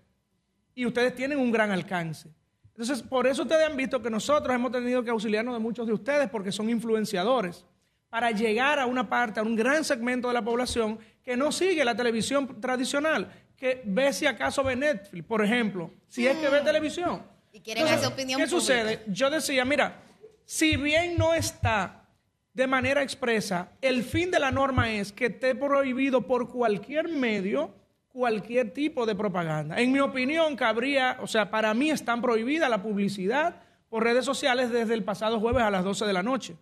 y 0.76 0.86
ustedes 0.86 1.14
tienen 1.16 1.38
un 1.40 1.50
gran 1.50 1.72
alcance. 1.72 2.28
Entonces, 2.68 3.02
por 3.02 3.26
eso 3.26 3.42
ustedes 3.42 3.66
han 3.66 3.76
visto 3.76 4.00
que 4.00 4.08
nosotros 4.08 4.54
hemos 4.54 4.70
tenido 4.70 5.02
que 5.02 5.10
auxiliarnos 5.10 5.54
de 5.54 5.58
muchos 5.58 5.84
de 5.88 5.92
ustedes 5.92 6.30
porque 6.30 6.52
son 6.52 6.70
influenciadores 6.70 7.64
para 8.08 8.30
llegar 8.30 8.78
a 8.78 8.86
una 8.86 9.08
parte, 9.08 9.40
a 9.40 9.42
un 9.42 9.56
gran 9.56 9.82
segmento 9.82 10.28
de 10.28 10.34
la 10.34 10.42
población 10.42 11.00
que 11.24 11.36
no 11.36 11.50
sigue 11.50 11.84
la 11.84 11.96
televisión 11.96 12.60
tradicional, 12.60 13.32
que 13.56 13.82
ve 13.84 14.12
si 14.12 14.26
acaso 14.26 14.62
ve 14.62 14.76
Netflix, 14.76 15.26
por 15.26 15.44
ejemplo, 15.44 15.90
si 16.06 16.28
es 16.28 16.36
que 16.36 16.48
ve 16.48 16.60
televisión. 16.60 17.22
Y 17.52 17.58
quieren 17.58 17.88
hacer 17.88 18.06
opinión 18.06 18.40
¿Qué 18.40 18.46
pública. 18.46 18.60
sucede? 18.60 19.02
Yo 19.08 19.28
decía, 19.28 19.64
mira, 19.64 20.00
si 20.48 20.78
bien 20.78 21.18
no 21.18 21.34
está 21.34 22.06
de 22.54 22.66
manera 22.66 23.02
expresa, 23.02 23.68
el 23.82 24.02
fin 24.02 24.30
de 24.30 24.38
la 24.38 24.50
norma 24.50 24.90
es 24.90 25.12
que 25.12 25.26
esté 25.26 25.54
prohibido 25.54 26.22
por 26.22 26.48
cualquier 26.48 27.06
medio 27.06 27.74
cualquier 28.08 28.72
tipo 28.72 29.04
de 29.04 29.14
propaganda. 29.14 29.78
En 29.78 29.92
mi 29.92 30.00
opinión, 30.00 30.56
cabría, 30.56 31.18
o 31.20 31.26
sea, 31.26 31.50
para 31.50 31.74
mí 31.74 31.90
están 31.90 32.22
prohibida 32.22 32.70
la 32.70 32.82
publicidad 32.82 33.56
por 33.90 34.02
redes 34.02 34.24
sociales 34.24 34.70
desde 34.70 34.94
el 34.94 35.04
pasado 35.04 35.38
jueves 35.38 35.62
a 35.62 35.70
las 35.70 35.84
12 35.84 36.06
de 36.06 36.12
la 36.14 36.22
noche. 36.22 36.56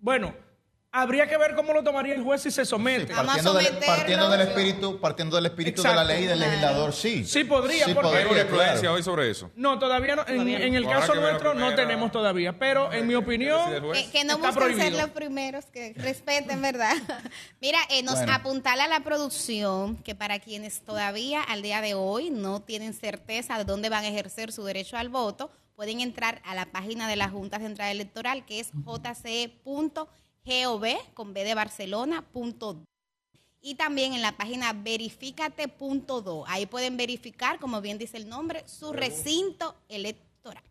Bueno, 0.00 0.34
habría 1.00 1.26
que 1.28 1.36
ver 1.36 1.54
cómo 1.54 1.72
lo 1.72 1.82
tomaría 1.82 2.14
el 2.14 2.22
juez 2.22 2.42
si 2.42 2.50
se 2.50 2.64
somete. 2.64 3.12
Partiendo 3.14 3.54
del, 3.54 3.78
partiendo 3.78 4.28
del 4.30 4.40
espíritu, 4.42 5.00
partiendo 5.00 5.36
del 5.36 5.46
espíritu 5.46 5.82
de 5.82 5.94
la 5.94 6.04
ley 6.04 6.26
del 6.26 6.40
legislador, 6.40 6.92
sí. 6.92 7.24
Sí 7.24 7.44
podría, 7.44 7.84
Sí 7.86 7.94
porque- 7.94 8.08
podría, 8.08 8.22
¿Hay 8.22 8.28
jurisprudencia 8.28 8.80
claro. 8.80 8.94
hoy 8.94 9.02
sobre 9.02 9.30
eso? 9.30 9.50
No, 9.56 9.78
todavía 9.78 10.16
no. 10.16 10.26
En, 10.26 10.74
el 10.74 10.86
caso 10.86 11.14
nuestro 11.14 11.54
no 11.54 11.74
tenemos 11.74 12.10
todavía, 12.12 12.58
pero 12.58 12.92
en 12.92 13.06
mi 13.06 13.14
opinión 13.14 13.70
Que, 13.92 14.10
que 14.10 14.24
no 14.24 14.34
está 14.34 14.50
busquen 14.50 14.76
ser 14.78 14.92
los 14.92 15.10
primeros 15.10 15.64
que 15.66 15.92
respeten, 15.96 16.60
¿verdad? 16.60 16.94
Mira, 17.60 17.78
eh, 17.90 18.02
nos 18.02 18.16
Bueno. 18.16 18.32
apuntala 18.34 18.88
la 18.88 19.00
producción 19.00 19.96
que 20.02 20.14
para 20.14 20.38
quienes 20.38 20.80
todavía 20.82 21.42
al 21.42 21.62
día 21.62 21.80
de 21.80 21.94
hoy 21.94 22.30
no 22.30 22.60
tienen 22.62 22.94
certeza 22.94 23.56
de 23.58 23.64
dónde 23.64 23.88
van 23.88 24.04
a 24.04 24.08
ejercer 24.08 24.52
su 24.52 24.64
derecho 24.64 24.96
al 24.96 25.08
voto, 25.08 25.50
pueden 25.76 26.00
entrar 26.00 26.42
a 26.44 26.54
la 26.56 26.66
página 26.66 27.06
de 27.08 27.14
la 27.16 27.28
Junta 27.28 27.58
Central 27.58 27.90
Electoral 27.90 28.44
que 28.44 28.58
es 28.60 28.70
jce.gov 30.48 30.84
con 31.14 31.34
B 31.34 31.44
de 31.44 31.54
Barcelona 31.54 32.24
punto 32.32 32.76
y 33.60 33.74
también 33.74 34.14
en 34.14 34.22
la 34.22 34.32
página 34.32 34.72
verificate.do. 34.72 36.44
Ahí 36.46 36.66
pueden 36.66 36.96
verificar, 36.96 37.58
como 37.58 37.80
bien 37.80 37.98
dice 37.98 38.16
el 38.16 38.28
nombre, 38.28 38.62
su 38.66 38.92
recinto 38.92 39.74
electoral. 39.88 40.62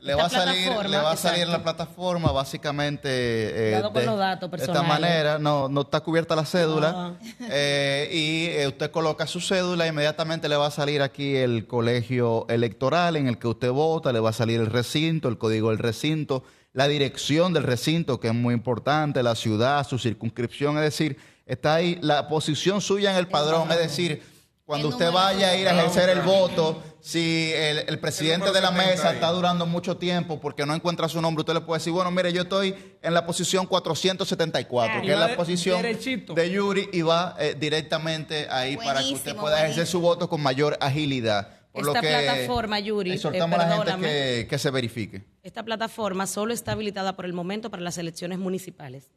Le 0.00 0.14
va, 0.14 0.24
a 0.24 0.30
salir, 0.30 0.70
le 0.88 0.96
va 0.96 1.12
a 1.12 1.16
salir 1.16 1.42
en 1.42 1.50
la 1.50 1.62
plataforma 1.62 2.32
básicamente 2.32 3.08
eh, 3.10 3.72
Cuidado 3.72 3.92
con 3.92 4.06
los 4.06 4.18
datos 4.18 4.50
de 4.50 4.64
esta 4.64 4.82
manera, 4.82 5.38
no, 5.38 5.68
no 5.68 5.82
está 5.82 6.00
cubierta 6.00 6.34
la 6.34 6.46
cédula 6.46 7.18
eh, 7.50 8.08
y 8.10 8.46
eh, 8.58 8.68
usted 8.68 8.90
coloca 8.90 9.26
su 9.26 9.38
cédula, 9.38 9.86
inmediatamente 9.86 10.48
le 10.48 10.56
va 10.56 10.68
a 10.68 10.70
salir 10.70 11.02
aquí 11.02 11.36
el 11.36 11.66
colegio 11.66 12.46
electoral 12.48 13.16
en 13.16 13.28
el 13.28 13.38
que 13.38 13.48
usted 13.48 13.70
vota, 13.70 14.14
le 14.14 14.20
va 14.20 14.30
a 14.30 14.32
salir 14.32 14.60
el 14.60 14.68
recinto, 14.68 15.28
el 15.28 15.36
código 15.36 15.68
del 15.68 15.78
recinto, 15.78 16.42
la 16.76 16.88
dirección 16.88 17.54
del 17.54 17.62
recinto 17.62 18.20
que 18.20 18.28
es 18.28 18.34
muy 18.34 18.52
importante, 18.52 19.22
la 19.22 19.34
ciudad, 19.34 19.86
su 19.88 19.98
circunscripción, 19.98 20.76
es 20.76 20.82
decir, 20.82 21.16
está 21.46 21.76
ahí 21.76 21.98
la 22.02 22.28
posición 22.28 22.82
suya 22.82 23.12
en 23.12 23.16
el 23.16 23.28
padrón, 23.28 23.72
es 23.72 23.78
decir, 23.78 24.22
cuando 24.66 24.88
usted 24.88 25.10
vaya 25.10 25.48
a 25.48 25.56
ir 25.56 25.66
a 25.68 25.70
ejercer 25.70 26.10
el 26.10 26.20
voto, 26.20 26.82
si 27.00 27.50
el, 27.54 27.84
el 27.88 27.98
presidente 27.98 28.52
de 28.52 28.60
la 28.60 28.72
mesa 28.72 29.10
está 29.10 29.30
durando 29.30 29.64
mucho 29.64 29.96
tiempo 29.96 30.38
porque 30.38 30.66
no 30.66 30.74
encuentra 30.74 31.08
su 31.08 31.22
nombre, 31.22 31.40
usted 31.40 31.54
le 31.54 31.62
puede 31.62 31.78
decir, 31.78 31.94
bueno, 31.94 32.10
mire, 32.10 32.30
yo 32.30 32.42
estoy 32.42 32.74
en 33.00 33.14
la 33.14 33.24
posición 33.24 33.64
474, 33.64 35.00
que 35.00 35.06
Y 35.06 35.10
es 35.12 35.18
la 35.18 35.34
posición 35.34 35.80
de 35.80 36.50
Yuri 36.50 36.90
y 36.92 37.00
va 37.00 37.36
eh, 37.38 37.56
directamente 37.58 38.48
ahí 38.50 38.76
para 38.76 39.00
que 39.00 39.14
usted 39.14 39.34
pueda 39.34 39.62
ejercer 39.62 39.86
su 39.86 40.00
voto 40.00 40.28
con 40.28 40.42
mayor 40.42 40.76
agilidad. 40.78 41.55
Por 41.76 41.96
Esta 41.96 42.00
plataforma, 42.00 42.80
Yuri, 42.80 43.10
eh, 43.10 43.14
exhortamos 43.14 43.58
a 43.58 43.62
la 43.62 43.64
gente 43.68 43.84
perdóname. 43.84 44.08
que, 44.08 44.46
que 44.48 44.58
se 44.58 44.70
verifique. 44.70 45.22
Esta 45.42 45.62
plataforma 45.64 46.26
solo 46.26 46.52
está 46.52 46.72
habilitada 46.72 47.14
por 47.16 47.24
el 47.24 47.32
momento 47.32 47.70
para 47.70 47.82
las 47.82 47.98
elecciones 47.98 48.38
municipales. 48.38 49.10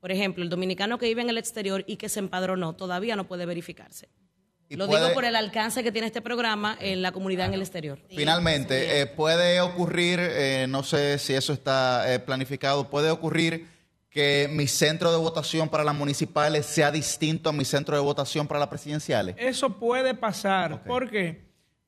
Por 0.00 0.12
ejemplo, 0.12 0.44
el 0.44 0.50
dominicano 0.50 0.98
que 0.98 1.06
vive 1.06 1.22
en 1.22 1.30
el 1.30 1.38
exterior 1.38 1.82
y 1.86 1.96
que 1.96 2.08
se 2.08 2.20
empadronó 2.20 2.74
todavía 2.74 3.16
no 3.16 3.26
puede 3.26 3.44
verificarse. 3.46 4.08
Y 4.68 4.76
Lo 4.76 4.86
puede- 4.86 5.00
digo 5.02 5.14
por 5.14 5.24
el 5.24 5.36
alcance 5.36 5.82
que 5.84 5.92
tiene 5.92 6.06
este 6.08 6.20
programa 6.20 6.76
en 6.80 7.00
la 7.00 7.12
comunidad 7.12 7.46
en 7.46 7.54
el 7.54 7.62
exterior. 7.62 8.00
Finalmente, 8.08 9.00
eh, 9.00 9.06
puede 9.06 9.60
ocurrir, 9.60 10.18
eh, 10.20 10.66
no 10.68 10.82
sé 10.82 11.18
si 11.18 11.34
eso 11.34 11.52
está 11.52 12.12
eh, 12.12 12.18
planificado, 12.18 12.90
puede 12.90 13.10
ocurrir 13.10 13.68
que 14.10 14.48
mi 14.50 14.66
centro 14.66 15.12
de 15.12 15.18
votación 15.18 15.68
para 15.68 15.84
las 15.84 15.94
municipales 15.94 16.66
sea 16.66 16.90
distinto 16.90 17.50
a 17.50 17.52
mi 17.52 17.64
centro 17.64 17.94
de 17.96 18.02
votación 18.02 18.48
para 18.48 18.58
las 18.58 18.68
presidenciales? 18.68 19.36
Eso 19.38 19.70
puede 19.78 20.14
pasar. 20.14 20.82
¿Por 20.84 21.10
qué? 21.10 21.45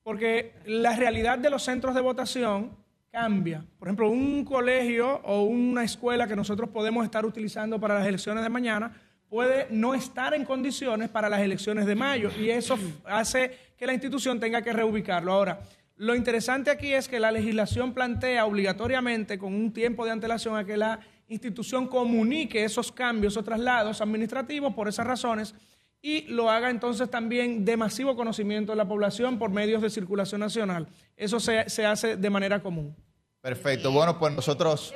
Porque 0.09 0.55
la 0.64 0.97
realidad 0.97 1.36
de 1.36 1.51
los 1.51 1.62
centros 1.62 1.94
de 1.94 2.01
votación 2.01 2.70
cambia. 3.12 3.62
Por 3.78 3.89
ejemplo, 3.89 4.09
un 4.09 4.43
colegio 4.43 5.20
o 5.22 5.43
una 5.43 5.85
escuela 5.85 6.26
que 6.26 6.35
nosotros 6.35 6.70
podemos 6.70 7.05
estar 7.05 7.26
utilizando 7.26 7.78
para 7.78 7.98
las 7.98 8.06
elecciones 8.06 8.43
de 8.43 8.48
mañana 8.48 8.90
puede 9.28 9.66
no 9.68 9.93
estar 9.93 10.32
en 10.32 10.47
condiciones 10.47 11.10
para 11.10 11.28
las 11.28 11.40
elecciones 11.40 11.85
de 11.85 11.94
mayo 11.94 12.30
y 12.40 12.48
eso 12.48 12.78
hace 13.05 13.55
que 13.76 13.86
la 13.86 13.93
institución 13.93 14.40
tenga 14.40 14.62
que 14.62 14.72
reubicarlo. 14.72 15.30
Ahora, 15.30 15.60
lo 15.97 16.14
interesante 16.14 16.70
aquí 16.70 16.94
es 16.94 17.06
que 17.06 17.20
la 17.20 17.30
legislación 17.30 17.93
plantea 17.93 18.47
obligatoriamente 18.47 19.36
con 19.36 19.52
un 19.52 19.74
tiempo 19.74 20.06
de 20.06 20.12
antelación 20.12 20.56
a 20.56 20.64
que 20.64 20.78
la 20.78 21.01
institución 21.28 21.86
comunique 21.86 22.64
esos 22.64 22.90
cambios 22.90 23.36
o 23.36 23.44
traslados 23.44 24.01
administrativos 24.01 24.72
por 24.72 24.89
esas 24.89 25.06
razones 25.06 25.55
y 26.01 26.23
lo 26.29 26.51
haga 26.51 26.70
entonces 26.70 27.11
también 27.11 27.65
de 27.65 27.77
masivo 27.77 28.15
conocimiento 28.16 28.73
de 28.73 28.77
la 28.77 28.87
población 28.87 29.39
por 29.39 29.51
medios 29.51 29.83
de 29.83 29.91
circulación 29.91 30.41
nacional. 30.41 30.87
Eso 31.16 31.41
se, 31.41 31.69
se 31.69 31.85
hace 31.87 32.16
de 32.16 32.31
manera 32.31 32.62
común. 32.62 32.95
Perfecto. 33.41 33.91
Bueno, 33.93 34.19
pues 34.19 34.33
nosotros... 34.35 34.95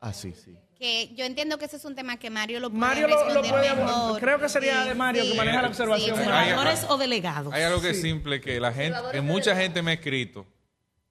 Ah, 0.00 0.12
sí, 0.12 0.32
sí. 0.32 0.56
Que 0.78 1.12
yo 1.16 1.24
entiendo 1.24 1.58
que 1.58 1.64
ese 1.64 1.76
es 1.76 1.84
un 1.84 1.96
tema 1.96 2.18
que 2.18 2.30
Mario 2.30 2.60
lo 2.60 2.70
puede 2.70 2.80
Mario 2.80 3.08
lo, 3.08 3.34
lo 3.34 3.42
puede 3.42 3.74
mejor. 3.74 4.20
Creo 4.20 4.38
que 4.38 4.48
sería 4.48 4.82
Sí, 4.84 4.88
de 4.90 4.94
Mario 4.94 5.24
sí. 5.24 5.30
que 5.32 5.36
maneja 5.36 5.62
la 5.62 5.68
observación. 5.68 6.16
Sí, 6.16 6.24
más. 6.24 6.46
¿Senadores 6.46 6.86
o 6.88 6.96
delegados? 6.98 7.52
Hay 7.52 7.64
algo 7.64 7.80
que 7.80 7.90
es 7.90 7.96
Sí. 7.96 8.02
simple 8.02 8.40
que 8.40 8.60
la 8.60 8.72
gente, 8.72 8.96
que 9.10 9.20
mucha 9.20 9.56
gente 9.56 9.82
me 9.82 9.90
ha 9.90 9.94
escrito 9.94 10.46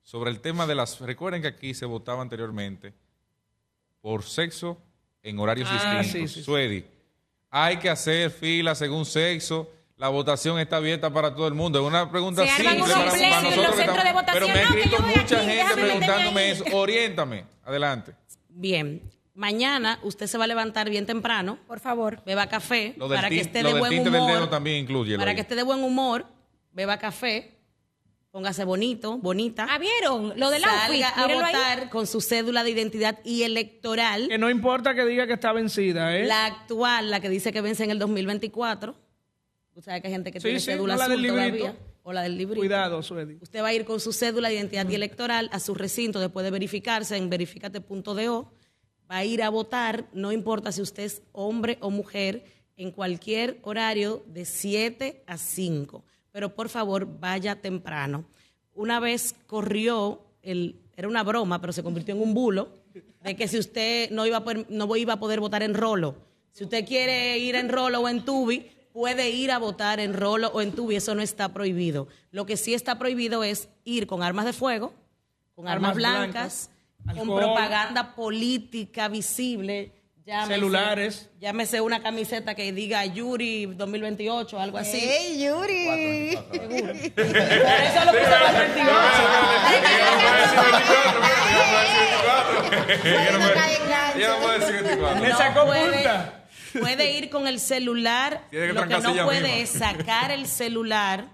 sobre 0.03 0.29
el 0.29 0.39
tema 0.39 0.65
de 0.67 0.75
las. 0.75 1.01
Recuerden 1.01 1.41
que 1.41 1.49
aquí 1.49 1.73
se 1.73 1.85
votaba 1.85 2.21
anteriormente 2.21 2.93
por 3.99 4.23
sexo 4.23 4.81
en 5.21 5.37
horarios 5.37 5.67
Ah, 5.69 5.99
distintos. 5.99 6.11
sí, 6.13 6.27
sí, 6.29 6.33
sí. 6.35 6.43
Suedi, 6.43 6.85
hay 7.49 7.77
que 7.77 7.89
hacer 7.89 8.31
fila 8.31 8.75
según 8.75 9.05
sexo. 9.05 9.71
La 9.97 10.09
votación 10.09 10.59
está 10.59 10.77
abierta 10.77 11.11
para 11.11 11.33
todo 11.33 11.47
el 11.47 11.55
mundo. 11.55 11.79
Es 11.79 11.85
una 11.85 12.11
pregunta 12.11 12.43
Se 12.45 12.49
simple 12.49 12.65
para, 12.81 12.93
para 12.93 13.05
nosotros. 13.05 13.05
los 13.05 13.13
que 13.13 13.77
centros 13.77 14.03
de 14.03 14.09
estamos- 14.09 14.23
pero 14.33 14.47
me 14.47 14.53
ha 14.53 14.63
No, 14.63 14.73
que 14.75 14.79
escrito 14.81 14.97
yo 14.97 15.03
voy 15.03 15.15
mucha 15.15 15.37
aquí, 15.37 15.49
gente 15.49 15.73
preguntándome 15.73 16.51
eso. 16.51 16.63
Oriéntame. 16.73 17.45
Adelante. 17.65 18.13
Bien. 18.49 19.01
Mañana 19.33 19.99
usted 20.03 20.27
se 20.27 20.37
va 20.37 20.43
a 20.43 20.47
levantar 20.47 20.89
bien 20.89 21.05
temprano. 21.07 21.57
Por 21.67 21.79
favor. 21.79 22.21
Beba 22.25 22.47
café 22.47 22.93
Lo 22.97 23.07
del, 23.07 23.17
para 23.17 23.29
que 23.29 23.39
esté 23.39 23.61
lo 23.63 23.69
de 23.69 23.73
del 23.73 23.79
buen 23.79 23.91
tinte 23.91 24.09
del 24.11 24.21
dedo 24.21 24.35
humor. 24.37 24.49
también 24.49 24.77
incluye. 24.77 25.17
Para 25.17 25.33
que 25.35 25.41
esté 25.41 25.55
de 25.55 25.63
buen 25.63 25.83
humor, 25.83 26.25
beba 26.73 26.97
café, 26.97 27.56
póngase 28.31 28.63
bonito, 28.65 29.17
bonita. 29.17 29.65
Ah, 29.69 29.79
¿vieron? 29.79 30.33
Lo 30.39 30.49
del 30.49 30.63
outfit, 30.63 31.01
Salga 31.01 31.09
a 31.09 31.27
mírenlo 31.27 31.45
ahí. 31.45 31.53
votar 31.53 31.89
con 31.89 32.07
su 32.07 32.21
cédula 32.21 32.63
de 32.63 32.71
identidad 32.71 33.19
y 33.23 33.43
electoral. 33.43 34.27
Que 34.27 34.37
no 34.37 34.49
importa 34.49 34.93
que 34.93 35.05
diga 35.05 35.25
que 35.27 35.33
está 35.33 35.53
vencida, 35.53 36.15
¿eh? 36.15 36.25
La 36.25 36.45
actual, 36.45 37.09
la 37.09 37.19
que 37.19 37.29
dice 37.29 37.51
que 37.51 37.61
vence 37.61 37.83
en 37.83 37.91
el 37.91 37.99
2024. 37.99 38.95
Tú 39.73 39.81
sabes 39.81 40.01
que 40.01 40.07
hay 40.07 40.13
gente 40.13 40.31
que 40.31 40.39
Sí, 40.39 40.45
tiene 40.45 40.59
sí, 40.59 40.65
cédula 40.71 40.93
no 40.93 40.99
la 40.99 41.05
azul 41.05 41.21
del 41.21 41.21
librito. 41.35 41.57
todavía. 41.65 41.79
O 42.03 42.13
la 42.13 42.21
del 42.21 42.37
librito. 42.37 42.59
Cuidado, 42.61 43.03
Suedi. 43.03 43.37
Usted 43.41 43.61
va 43.61 43.67
a 43.67 43.73
ir 43.73 43.83
con 43.85 43.99
su 43.99 44.13
cédula 44.13 44.47
de 44.49 44.55
identidad 44.55 44.87
y 44.89 44.95
electoral 44.95 45.49
a 45.51 45.59
su 45.59 45.75
recinto 45.75 46.19
después 46.19 46.43
de 46.45 46.51
verificarse 46.51 47.17
en 47.17 47.29
verificate.do. 47.29 48.51
Va 49.11 49.17
a 49.17 49.25
ir 49.25 49.43
a 49.43 49.49
votar, 49.49 50.05
no 50.13 50.31
importa 50.31 50.71
si 50.71 50.81
usted 50.81 51.03
es 51.03 51.21
hombre 51.31 51.77
o 51.81 51.89
mujer, 51.89 52.43
en 52.77 52.91
cualquier 52.91 53.59
horario 53.63 54.23
de 54.27 54.45
7 54.45 55.23
a 55.27 55.37
5. 55.37 56.03
Pero 56.37 56.53
por 56.53 56.69
favor, 56.69 57.07
vaya 57.19 57.55
temprano. 57.55 58.25
Una 58.75 58.99
vez 58.99 59.33
corrió, 59.47 60.21
el, 60.43 60.75
era 60.95 61.07
una 61.07 61.23
broma, 61.23 61.59
pero 61.59 61.73
se 61.73 61.81
convirtió 61.81 62.13
en 62.13 62.21
un 62.21 62.35
bulo, 62.35 62.69
de 63.23 63.35
que 63.35 63.47
si 63.47 63.57
usted 63.57 64.11
no 64.11 64.23
iba 64.23 64.37
a 64.37 64.43
poder, 64.43 64.67
no 64.69 64.95
iba 64.95 65.13
a 65.13 65.19
poder 65.19 65.39
votar 65.39 65.63
en 65.63 65.73
rolo. 65.73 66.13
Si 66.51 66.63
usted 66.63 66.85
quiere 66.85 67.39
ir 67.39 67.55
en 67.55 67.69
rolo 67.69 68.01
o 68.01 68.07
en 68.07 68.23
tubi, 68.23 68.69
puede 68.93 69.31
ir 69.31 69.49
a 69.49 69.57
votar 69.57 69.99
en 69.99 70.13
rolo 70.13 70.49
o 70.49 70.61
en 70.61 70.73
tubi, 70.73 70.97
eso 70.97 71.15
no 71.15 71.23
está 71.23 71.51
prohibido. 71.53 72.07
Lo 72.29 72.45
que 72.45 72.55
sí 72.55 72.75
está 72.75 72.99
prohibido 72.99 73.43
es 73.43 73.69
ir 73.83 74.05
con 74.05 74.21
armas 74.21 74.45
de 74.45 74.53
fuego, 74.53 74.93
con 75.55 75.67
armas, 75.67 75.89
Armas 75.89 75.95
blancas, 75.95 76.69
blancas, 77.03 77.17
con 77.17 77.19
alcohol. 77.19 77.39
propaganda 77.39 78.13
política 78.13 79.07
visible. 79.07 79.91
Llámese- 80.27 80.53
Celulares. 80.53 81.29
Llámese 81.39 81.81
una 81.81 82.01
camiseta 82.03 82.53
que 82.55 82.71
diga 82.73 83.05
Yuri 83.05 83.65
2028, 83.67 84.59
algo 84.59 84.77
así. 84.77 84.97
¡Ey, 84.99 85.43
Yuri! 85.45 86.37
Por 86.45 87.25
eso 87.25 88.05
lo 88.05 88.11
puse 88.11 88.23
para 88.29 88.49
el 88.49 88.73
28. 88.73 88.91
Le 95.21 95.29
No 95.29 95.37
sacó 95.37 95.65
puede- 95.65 95.93
punta. 95.93 96.33
Puede 96.79 97.11
ir 97.17 97.29
con 97.29 97.47
el 97.47 97.59
celular. 97.59 98.47
Que 98.51 98.67
Lo 98.73 98.87
que 98.87 98.97
no 98.99 99.25
puede 99.25 99.41
misma. 99.41 99.55
es 99.57 99.69
sacar 99.69 100.31
el 100.31 100.45
celular 100.47 101.29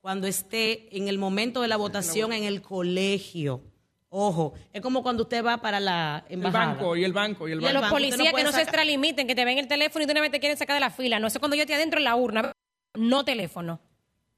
cuando 0.00 0.26
esté 0.26 0.94
en 0.96 1.08
el 1.08 1.18
momento 1.18 1.62
de 1.62 1.68
la 1.68 1.76
votación 1.76 2.32
en 2.32 2.44
el 2.44 2.60
colegio. 2.62 3.62
Ojo, 4.14 4.52
es 4.74 4.82
como 4.82 5.02
cuando 5.02 5.22
usted 5.22 5.42
va 5.42 5.56
para 5.62 5.80
la 5.80 6.22
El 6.28 6.34
embajada. 6.34 6.74
banco 6.74 6.94
y 6.96 7.02
el 7.04 7.14
banco 7.14 7.48
y 7.48 7.52
el 7.52 7.62
Y 7.62 7.64
a 7.64 7.68
banco. 7.68 7.72
los 7.72 7.82
banco, 7.82 7.96
usted 7.96 8.08
policías 8.10 8.32
no 8.32 8.36
que 8.36 8.44
no 8.44 8.52
se 8.52 8.60
extralimiten, 8.60 9.26
que 9.26 9.34
te 9.34 9.44
ven 9.46 9.56
el 9.58 9.66
teléfono 9.68 10.02
y 10.02 10.06
de 10.06 10.12
una 10.12 10.20
vez 10.20 10.30
te 10.30 10.38
quieren 10.38 10.58
sacar 10.58 10.74
de 10.76 10.80
la 10.80 10.90
fila. 10.90 11.18
No 11.18 11.30
sé 11.30 11.38
cuando 11.38 11.56
yo 11.56 11.62
estoy 11.62 11.76
adentro 11.76 11.98
en 11.98 12.04
la 12.04 12.14
urna. 12.14 12.52
No 12.94 13.24
teléfono. 13.24 13.80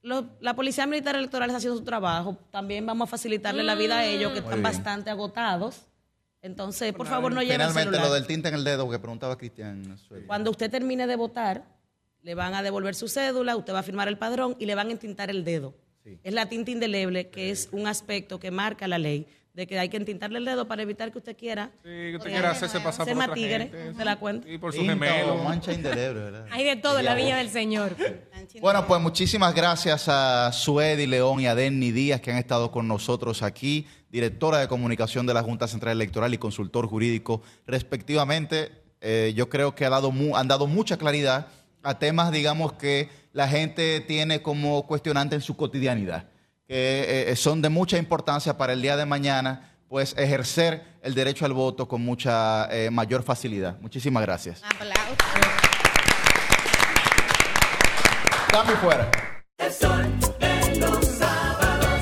Lo- 0.02 0.26
la 0.40 0.54
Policía 0.54 0.86
Militar 0.86 1.16
Electoral 1.16 1.48
está 1.50 1.56
haciendo 1.58 1.76
su 1.76 1.84
trabajo. 1.84 2.36
También 2.52 2.86
vamos 2.86 3.08
a 3.08 3.10
facilitarle 3.10 3.64
la 3.64 3.74
vida 3.74 3.98
a 3.98 4.04
ellos 4.04 4.30
que 4.32 4.38
están 4.38 4.52
bien. 4.54 4.62
bastante 4.62 5.10
agotados. 5.10 5.86
Entonces, 6.40 6.92
por 6.92 7.06
favor, 7.08 7.32
no 7.32 7.42
lleven 7.42 7.62
el 7.62 7.68
Finalmente, 7.68 7.90
celular. 7.96 8.06
lo 8.08 8.14
del 8.14 8.26
tinte 8.28 8.48
en 8.50 8.54
el 8.54 8.62
dedo 8.64 8.88
que 8.88 8.98
preguntaba 9.00 9.36
Cristian. 9.36 9.96
Cuando 10.28 10.50
usted 10.52 10.70
termine 10.70 11.06
de 11.08 11.16
votar, 11.16 11.64
le 12.22 12.34
van 12.36 12.54
a 12.54 12.62
devolver 12.62 12.94
su 12.94 13.08
cédula, 13.08 13.56
usted 13.56 13.72
va 13.74 13.80
a 13.80 13.82
firmar 13.82 14.06
el 14.06 14.18
padrón 14.18 14.54
y 14.60 14.66
le 14.66 14.74
van 14.76 14.88
a 14.88 14.92
entintar 14.92 15.30
el 15.30 15.42
dedo. 15.42 15.74
Es 16.22 16.34
la 16.34 16.48
tinta 16.50 16.70
indeleble, 16.70 17.30
que 17.30 17.50
es 17.50 17.70
un 17.72 17.86
aspecto 17.88 18.38
que 18.38 18.50
marca 18.50 18.86
la 18.86 18.98
ley, 18.98 19.26
de 19.54 19.66
que 19.68 19.78
hay 19.78 19.88
que 19.88 19.96
entintarle 19.96 20.38
el 20.38 20.44
dedo 20.44 20.66
para 20.66 20.82
evitar 20.82 21.12
que 21.12 21.18
usted 21.18 21.36
quiera 21.36 21.70
Sí, 21.84 21.88
que 21.88 22.16
usted 22.16 22.30
quiera 22.30 22.50
hacerse 22.50 22.80
pasar 22.80 23.06
por 23.06 23.16
otra 23.16 23.34
tigre, 23.34 23.68
gente. 23.68 23.94
¿se 23.94 24.04
la 24.04 24.16
cuenta? 24.18 24.48
Y 24.50 24.58
por 24.58 24.72
su 24.74 24.80
gemelo. 24.84 25.36
mancha 25.44 25.72
indeleble, 25.72 26.20
¿verdad? 26.24 26.46
Hay 26.50 26.64
de 26.64 26.74
todo 26.76 26.98
en 26.98 27.04
la 27.04 27.14
viña 27.14 27.36
del 27.38 27.48
Señor. 27.50 27.96
Bueno, 28.60 28.86
pues 28.86 29.00
muchísimas 29.00 29.54
gracias 29.54 30.06
a 30.08 30.52
Suedi 30.52 31.06
León 31.06 31.40
y 31.40 31.46
a 31.46 31.54
Denny 31.54 31.92
Díaz 31.92 32.20
que 32.20 32.30
han 32.30 32.36
estado 32.36 32.70
con 32.70 32.86
nosotros 32.86 33.42
aquí, 33.42 33.86
directora 34.10 34.58
de 34.58 34.68
comunicación 34.68 35.24
de 35.26 35.32
la 35.32 35.42
Junta 35.42 35.66
Central 35.66 35.92
Electoral 35.96 36.34
y 36.34 36.38
consultor 36.38 36.86
jurídico 36.86 37.40
respectivamente. 37.66 38.72
Eh, 39.00 39.32
yo 39.36 39.48
creo 39.48 39.74
que 39.74 39.84
ha 39.86 39.90
dado 39.90 40.10
mu- 40.10 40.36
han 40.36 40.48
dado 40.48 40.66
mucha 40.66 40.96
claridad 40.98 41.46
a 41.82 41.98
temas, 41.98 42.32
digamos, 42.32 42.72
que 42.74 43.08
la 43.32 43.48
gente 43.48 44.00
tiene 44.00 44.42
como 44.42 44.86
cuestionante 44.86 45.34
en 45.36 45.40
su 45.42 45.56
cotidianidad, 45.56 46.28
que 46.66 47.30
eh, 47.30 47.36
son 47.36 47.60
de 47.62 47.68
mucha 47.68 47.98
importancia 47.98 48.56
para 48.56 48.72
el 48.72 48.82
día 48.82 48.96
de 48.96 49.06
mañana, 49.06 49.74
pues 49.88 50.14
ejercer 50.16 50.82
el 51.02 51.14
derecho 51.14 51.44
al 51.44 51.52
voto 51.52 51.86
con 51.86 52.02
mucha 52.02 52.66
eh, 52.70 52.90
mayor 52.90 53.22
facilidad. 53.22 53.78
Muchísimas 53.80 54.22
gracias. 54.22 54.62
Aplausos. 54.64 55.16
Cambio 58.50 58.76
fuera. 58.76 59.10
El 59.58 59.72
sol 59.72 60.04
de 60.40 60.78
los 60.80 61.04
sábados. 61.04 62.00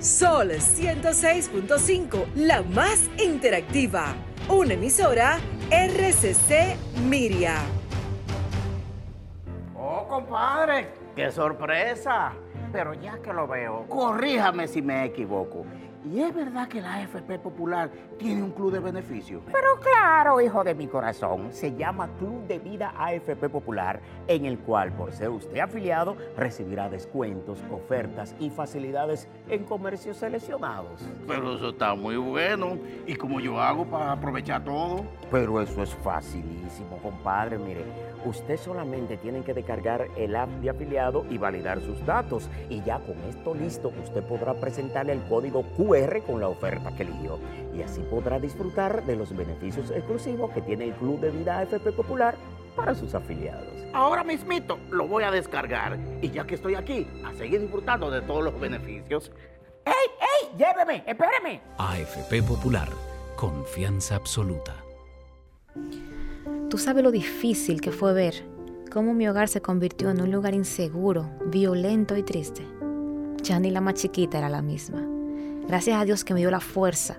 Sol 0.00 0.50
106.5, 0.50 2.34
la 2.34 2.62
más 2.62 3.00
interactiva. 3.18 4.14
Una 4.48 4.74
emisora 4.74 5.38
RCC 5.70 6.76
Miria. 7.02 7.62
Oh, 9.74 10.06
compadre, 10.08 10.97
qué 11.18 11.32
sorpresa. 11.32 12.32
Pero 12.70 12.94
ya 12.94 13.18
que 13.18 13.32
lo 13.32 13.48
veo, 13.48 13.86
corríjame 13.88 14.68
si 14.68 14.80
me 14.80 15.04
equivoco. 15.04 15.64
¿Y 16.04 16.20
es 16.20 16.32
verdad 16.32 16.68
que 16.68 16.80
la 16.80 16.94
AFP 16.94 17.40
Popular 17.40 17.90
tiene 18.18 18.42
un 18.42 18.50
club 18.50 18.72
de 18.72 18.80
beneficios? 18.80 19.42
Pero 19.46 19.78
claro, 19.80 20.40
hijo 20.40 20.64
de 20.64 20.74
mi 20.74 20.86
corazón, 20.86 21.52
se 21.52 21.74
llama 21.74 22.08
Club 22.18 22.46
de 22.46 22.58
Vida 22.58 22.92
AFP 22.98 23.48
Popular, 23.48 24.00
en 24.26 24.44
el 24.44 24.58
cual, 24.58 24.92
por 24.92 25.12
ser 25.12 25.30
usted 25.30 25.60
afiliado, 25.60 26.16
recibirá 26.36 26.88
descuentos, 26.88 27.60
ofertas 27.70 28.34
y 28.38 28.50
facilidades 28.50 29.28
en 29.48 29.64
comercios 29.64 30.18
seleccionados. 30.18 31.08
Pero 31.26 31.54
eso 31.54 31.70
está 31.70 31.94
muy 31.94 32.16
bueno. 32.16 32.78
¿Y 33.06 33.14
cómo 33.14 33.40
yo 33.40 33.60
hago 33.60 33.86
para 33.86 34.12
aprovechar 34.12 34.64
todo? 34.64 35.04
Pero 35.30 35.60
eso 35.62 35.82
es 35.82 35.94
facilísimo, 35.94 36.98
compadre. 37.02 37.58
Mire, 37.58 37.84
usted 38.24 38.56
solamente 38.56 39.16
tiene 39.16 39.42
que 39.42 39.54
descargar 39.54 40.08
el 40.16 40.34
app 40.34 40.48
de 40.60 40.70
afiliado 40.70 41.24
y 41.30 41.38
validar 41.38 41.80
sus 41.80 42.04
datos. 42.04 42.50
Y 42.68 42.82
ya 42.82 42.98
con 42.98 43.16
esto 43.28 43.54
listo, 43.54 43.92
usted 44.02 44.22
podrá 44.24 44.54
presentarle 44.54 45.12
el 45.12 45.22
código 45.22 45.62
QR 45.76 46.22
con 46.26 46.40
la 46.40 46.48
oferta 46.48 46.94
que 46.96 47.04
eligió. 47.04 47.38
Y 47.78 47.82
así 47.82 48.00
podrá 48.10 48.40
disfrutar 48.40 49.06
de 49.06 49.14
los 49.14 49.34
beneficios 49.36 49.92
exclusivos 49.92 50.50
que 50.50 50.60
tiene 50.60 50.86
el 50.86 50.94
Club 50.94 51.20
de 51.20 51.30
Vida 51.30 51.60
AFP 51.60 51.92
Popular 51.92 52.34
para 52.74 52.92
sus 52.92 53.14
afiliados. 53.14 53.68
Ahora 53.92 54.24
mismito 54.24 54.80
lo 54.90 55.06
voy 55.06 55.22
a 55.22 55.30
descargar. 55.30 55.96
Y 56.20 56.30
ya 56.30 56.44
que 56.44 56.56
estoy 56.56 56.74
aquí, 56.74 57.06
a 57.24 57.32
seguir 57.34 57.60
disfrutando 57.60 58.10
de 58.10 58.20
todos 58.22 58.42
los 58.42 58.58
beneficios. 58.58 59.30
¡Ey, 59.84 59.92
ey! 59.92 60.58
lléveme, 60.58 61.04
espéreme. 61.06 61.60
AFP 61.78 62.42
Popular, 62.42 62.88
confianza 63.36 64.16
absoluta. 64.16 64.74
Tú 66.68 66.78
sabes 66.78 67.04
lo 67.04 67.12
difícil 67.12 67.80
que 67.80 67.92
fue 67.92 68.12
ver 68.12 68.44
cómo 68.92 69.14
mi 69.14 69.28
hogar 69.28 69.46
se 69.46 69.62
convirtió 69.62 70.10
en 70.10 70.20
un 70.20 70.32
lugar 70.32 70.52
inseguro, 70.52 71.30
violento 71.46 72.16
y 72.16 72.24
triste. 72.24 72.66
Ya 73.44 73.60
ni 73.60 73.70
la 73.70 73.80
más 73.80 73.94
chiquita 73.94 74.38
era 74.38 74.48
la 74.48 74.62
misma. 74.62 75.06
Gracias 75.68 76.00
a 76.00 76.04
Dios 76.04 76.24
que 76.24 76.34
me 76.34 76.40
dio 76.40 76.50
la 76.50 76.60
fuerza 76.60 77.18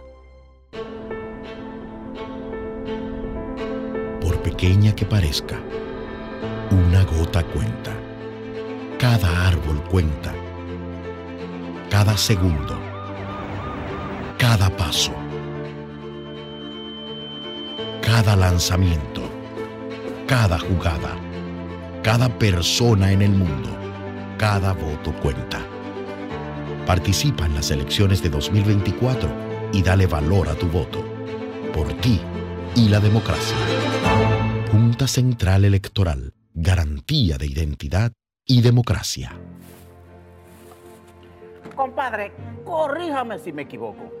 Por 4.21 4.41
pequeña 4.41 4.95
que 4.95 5.05
parezca, 5.05 5.59
una 6.71 7.03
gota 7.03 7.43
cuenta. 7.43 7.91
Cada 8.97 9.47
árbol 9.47 9.83
cuenta. 9.89 10.33
Cada 11.89 12.15
segundo. 12.15 12.79
Cada 14.37 14.69
paso. 14.69 15.13
Cada 18.01 18.35
lanzamiento. 18.35 19.29
Cada 20.27 20.57
jugada. 20.59 21.17
Cada 22.03 22.29
persona 22.29 23.11
en 23.11 23.21
el 23.21 23.31
mundo. 23.31 23.69
Cada 24.37 24.73
voto 24.73 25.11
cuenta. 25.21 25.59
Participa 26.85 27.45
en 27.45 27.55
las 27.55 27.71
elecciones 27.71 28.23
de 28.23 28.29
2024 28.29 29.50
y 29.73 29.81
dale 29.81 30.07
valor 30.07 30.49
a 30.49 30.55
tu 30.55 30.67
voto. 30.67 31.03
Por 31.73 31.93
ti 32.01 32.19
y 32.75 32.89
la 32.89 32.99
democracia. 32.99 33.57
Junta 34.71 35.07
Central 35.07 35.65
Electoral. 35.65 36.33
Garantía 36.53 37.37
de 37.37 37.47
identidad 37.47 38.11
y 38.45 38.61
democracia. 38.61 39.31
Compadre, 41.75 42.31
corríjame 42.65 43.39
si 43.39 43.53
me 43.53 43.63
equivoco. 43.63 44.20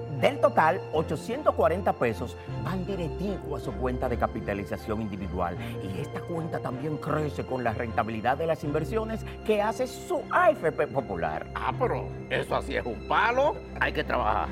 Del 0.21 0.39
total, 0.39 0.79
840 0.93 1.93
pesos 1.93 2.37
van 2.63 2.85
directivo 2.85 3.55
a 3.55 3.59
su 3.59 3.71
cuenta 3.71 4.07
de 4.07 4.17
capitalización 4.17 5.01
individual. 5.01 5.57
Y 5.83 5.99
esta 5.99 6.21
cuenta 6.21 6.59
también 6.59 6.97
crece 6.97 7.43
con 7.43 7.63
la 7.63 7.73
rentabilidad 7.73 8.37
de 8.37 8.45
las 8.45 8.63
inversiones 8.63 9.21
que 9.47 9.63
hace 9.63 9.87
su 9.87 10.21
AFP 10.29 10.85
Popular. 10.87 11.47
Ah, 11.55 11.73
pero 11.77 12.05
eso 12.29 12.55
así 12.55 12.75
es 12.75 12.85
un 12.85 13.07
palo. 13.07 13.55
Hay 13.79 13.93
que 13.93 14.03
trabajar. 14.03 14.49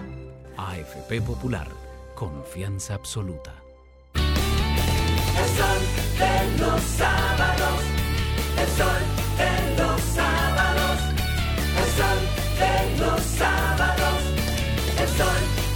AFP 0.58 1.22
Popular, 1.22 1.68
confianza 2.16 2.96
absoluta. 2.96 3.54
El 4.16 5.46
sol 5.56 5.82
de 6.18 6.64
los 6.64 6.82
sábados. 6.82 7.84
El 8.58 8.68
sol 8.70 9.02
de 9.38 9.84
los 9.84 10.02
sábados. 10.02 11.00
El 11.78 11.86
sol 11.96 12.20
de 12.58 13.06
los 13.06 13.22
sábados. 13.22 13.59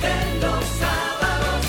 El 0.04 0.12
sol 0.12 0.40
de 0.40 0.48
los 0.48 0.66
sábados. 0.80 1.66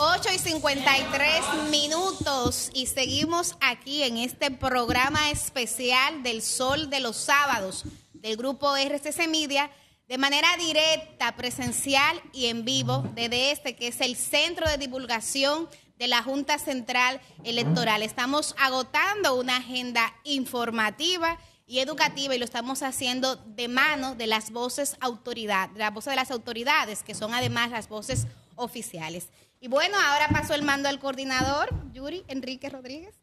Ocho 0.00 0.28
y 0.32 0.38
53 0.38 1.70
minutos 1.70 2.70
y 2.72 2.86
seguimos 2.86 3.56
aquí 3.60 4.02
en 4.02 4.16
este 4.16 4.50
programa 4.50 5.30
especial 5.30 6.22
del 6.22 6.40
Sol 6.42 6.88
de 6.88 7.00
los 7.00 7.16
Sábados 7.16 7.84
del 8.14 8.36
grupo 8.36 8.76
RCC 8.76 9.28
Media 9.28 9.70
de 10.08 10.16
manera 10.16 10.48
directa, 10.56 11.36
presencial 11.36 12.20
y 12.32 12.46
en 12.46 12.64
vivo 12.64 13.04
desde 13.14 13.52
este 13.52 13.76
que 13.76 13.88
es 13.88 14.00
el 14.00 14.16
Centro 14.16 14.66
de 14.66 14.78
Divulgación 14.78 15.68
de 15.98 16.08
la 16.08 16.22
Junta 16.22 16.58
Central 16.58 17.20
Electoral. 17.44 18.02
Estamos 18.02 18.54
agotando 18.58 19.34
una 19.34 19.58
agenda 19.58 20.14
informativa 20.24 21.38
y 21.66 21.80
educativa 21.80 22.34
y 22.34 22.38
lo 22.38 22.46
estamos 22.46 22.82
haciendo 22.82 23.36
de 23.36 23.68
mano 23.68 24.14
de 24.14 24.26
las 24.26 24.50
voces 24.50 24.96
autoridad, 25.00 25.68
de 25.70 25.80
las 25.80 25.92
voces 25.92 26.12
de 26.12 26.16
las 26.16 26.30
autoridades 26.30 27.02
que 27.02 27.14
son 27.14 27.34
además 27.34 27.70
las 27.70 27.90
voces 27.90 28.26
oficiales. 28.56 29.28
Y 29.60 29.68
bueno, 29.68 29.98
ahora 30.00 30.28
pasó 30.28 30.54
el 30.54 30.62
mando 30.62 30.88
al 30.88 31.00
coordinador, 31.00 31.68
Yuri 31.92 32.24
Enrique 32.28 32.70
Rodríguez. 32.70 33.14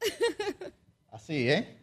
Así, 1.11 1.49
¿eh? 1.49 1.79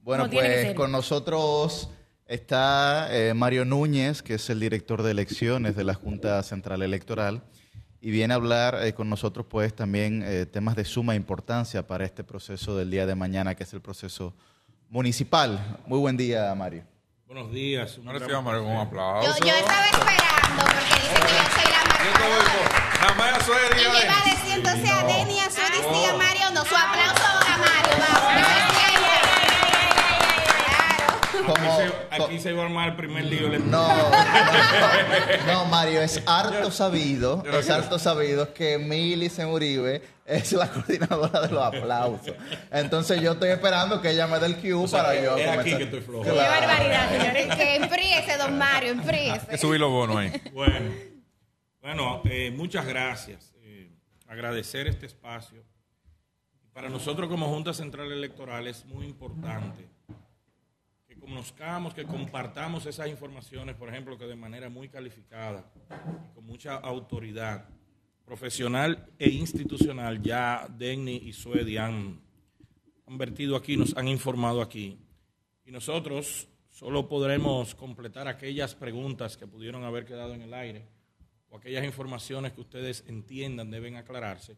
Bueno, 0.00 0.28
pues 0.28 0.74
con 0.74 0.90
nosotros 0.90 1.88
está 2.34 3.08
eh, 3.10 3.32
Mario 3.32 3.64
Núñez, 3.64 4.22
que 4.22 4.34
es 4.34 4.50
el 4.50 4.60
director 4.60 5.02
de 5.02 5.12
elecciones 5.12 5.76
de 5.76 5.84
la 5.84 5.94
Junta 5.94 6.42
Central 6.42 6.82
Electoral, 6.82 7.42
y 8.00 8.10
viene 8.10 8.34
a 8.34 8.36
hablar 8.36 8.80
eh, 8.82 8.92
con 8.92 9.08
nosotros 9.08 9.46
pues 9.48 9.74
también 9.74 10.22
eh, 10.26 10.44
temas 10.44 10.76
de 10.76 10.84
suma 10.84 11.14
importancia 11.14 11.86
para 11.86 12.04
este 12.04 12.24
proceso 12.24 12.76
del 12.76 12.90
día 12.90 13.06
de 13.06 13.14
mañana, 13.14 13.54
que 13.54 13.62
es 13.62 13.72
el 13.72 13.80
proceso 13.80 14.34
municipal. 14.90 15.78
Muy 15.86 15.98
buen 15.98 16.16
día, 16.16 16.54
Mario. 16.54 16.82
Buenos 17.26 17.50
días. 17.52 17.96
Un 17.98 18.04
Mario, 18.04 18.64
un 18.64 18.76
aplauso. 18.76 19.38
yo 19.42 19.52
estaba 19.52 19.86
esperando 19.86 20.64
porque 20.64 20.94
dice 20.94 21.14
que 21.14 21.32
yo 21.32 21.44
soy 21.54 21.72
la 21.72 21.84
marcadora. 21.88 22.94
Nada 23.00 23.14
más 23.14 23.42
eso 23.42 23.52
es, 23.54 23.70
Y 23.70 23.84
le 23.84 24.04
iba 24.04 24.18
a 24.18 24.24
decir 24.24 24.56
entonces 24.56 24.90
a 24.90 25.04
Deni, 25.04 25.38
a 25.40 25.50
Suri, 25.50 25.78
sí, 25.78 26.04
a 26.04 26.16
Mario, 26.16 26.50
no, 26.52 26.64
su 26.64 26.76
aplauso 26.76 27.24
a 27.24 27.58
Mario, 27.58 27.94
vamos. 27.98 28.63
Como, 31.46 32.24
aquí 32.26 32.38
se 32.38 32.52
va 32.52 32.62
a 32.62 32.66
armar 32.66 32.90
el 32.90 32.96
primer 32.96 33.24
lío. 33.24 33.48
No, 33.58 33.88
no, 33.88 34.10
no, 35.46 35.64
Mario, 35.66 36.00
es 36.00 36.22
harto 36.26 36.70
sabido, 36.70 37.42
es 37.46 37.68
harto 37.70 37.98
sabido 37.98 38.54
que 38.54 38.78
Millicent 38.78 39.50
Uribe 39.50 40.02
es 40.24 40.52
la 40.52 40.68
coordinadora 40.72 41.42
de 41.42 41.48
los 41.48 41.62
aplausos. 41.62 42.34
Entonces 42.70 43.20
yo 43.20 43.32
estoy 43.32 43.50
esperando 43.50 44.00
que 44.00 44.10
ella 44.10 44.26
me 44.26 44.38
dé 44.38 44.46
el 44.46 44.56
cue 44.56 44.88
para 44.90 45.14
yo 45.20 45.36
es 45.36 45.48
aquí 45.48 45.56
comenzar. 45.56 45.78
que 45.78 45.84
estoy 45.84 46.00
flojo. 46.00 46.24
Qué 46.24 46.30
barbaridad, 46.30 47.10
señores. 47.10 47.54
Que 47.56 47.76
enfríese, 47.76 48.36
don 48.38 48.58
Mario, 48.58 48.92
Hay 48.92 48.98
enfríese. 48.98 49.46
que 49.46 49.58
subir 49.58 49.80
los 49.80 49.90
bonos 49.90 50.16
ahí. 50.16 50.32
Bueno, 50.52 50.90
bueno 51.80 52.22
eh, 52.24 52.52
muchas 52.56 52.86
gracias. 52.86 53.52
Eh, 53.62 53.90
agradecer 54.28 54.86
este 54.86 55.06
espacio. 55.06 55.62
Para 56.72 56.88
nosotros 56.88 57.28
como 57.28 57.46
Junta 57.48 57.72
Central 57.72 58.10
Electoral 58.10 58.66
es 58.66 58.84
muy 58.86 59.06
importante 59.06 59.93
conozcamos, 61.24 61.94
que 61.94 62.04
compartamos 62.04 62.86
esas 62.86 63.08
informaciones, 63.08 63.74
por 63.76 63.88
ejemplo, 63.88 64.18
que 64.18 64.26
de 64.26 64.36
manera 64.36 64.68
muy 64.68 64.88
calificada, 64.88 65.64
y 66.24 66.34
con 66.34 66.44
mucha 66.44 66.76
autoridad 66.76 67.68
profesional 68.24 69.06
e 69.18 69.28
institucional, 69.30 70.22
ya 70.22 70.66
Denny 70.68 71.16
y 71.16 71.32
Suedi 71.32 71.76
han, 71.76 72.20
han 73.06 73.18
vertido 73.18 73.56
aquí, 73.56 73.76
nos 73.76 73.96
han 73.96 74.08
informado 74.08 74.62
aquí. 74.62 74.98
Y 75.64 75.70
nosotros 75.70 76.48
solo 76.70 77.08
podremos 77.08 77.74
completar 77.74 78.28
aquellas 78.28 78.74
preguntas 78.74 79.36
que 79.36 79.46
pudieron 79.46 79.84
haber 79.84 80.04
quedado 80.04 80.34
en 80.34 80.42
el 80.42 80.54
aire 80.54 80.86
o 81.48 81.56
aquellas 81.56 81.84
informaciones 81.84 82.52
que 82.52 82.60
ustedes 82.60 83.04
entiendan 83.06 83.70
deben 83.70 83.96
aclararse 83.96 84.56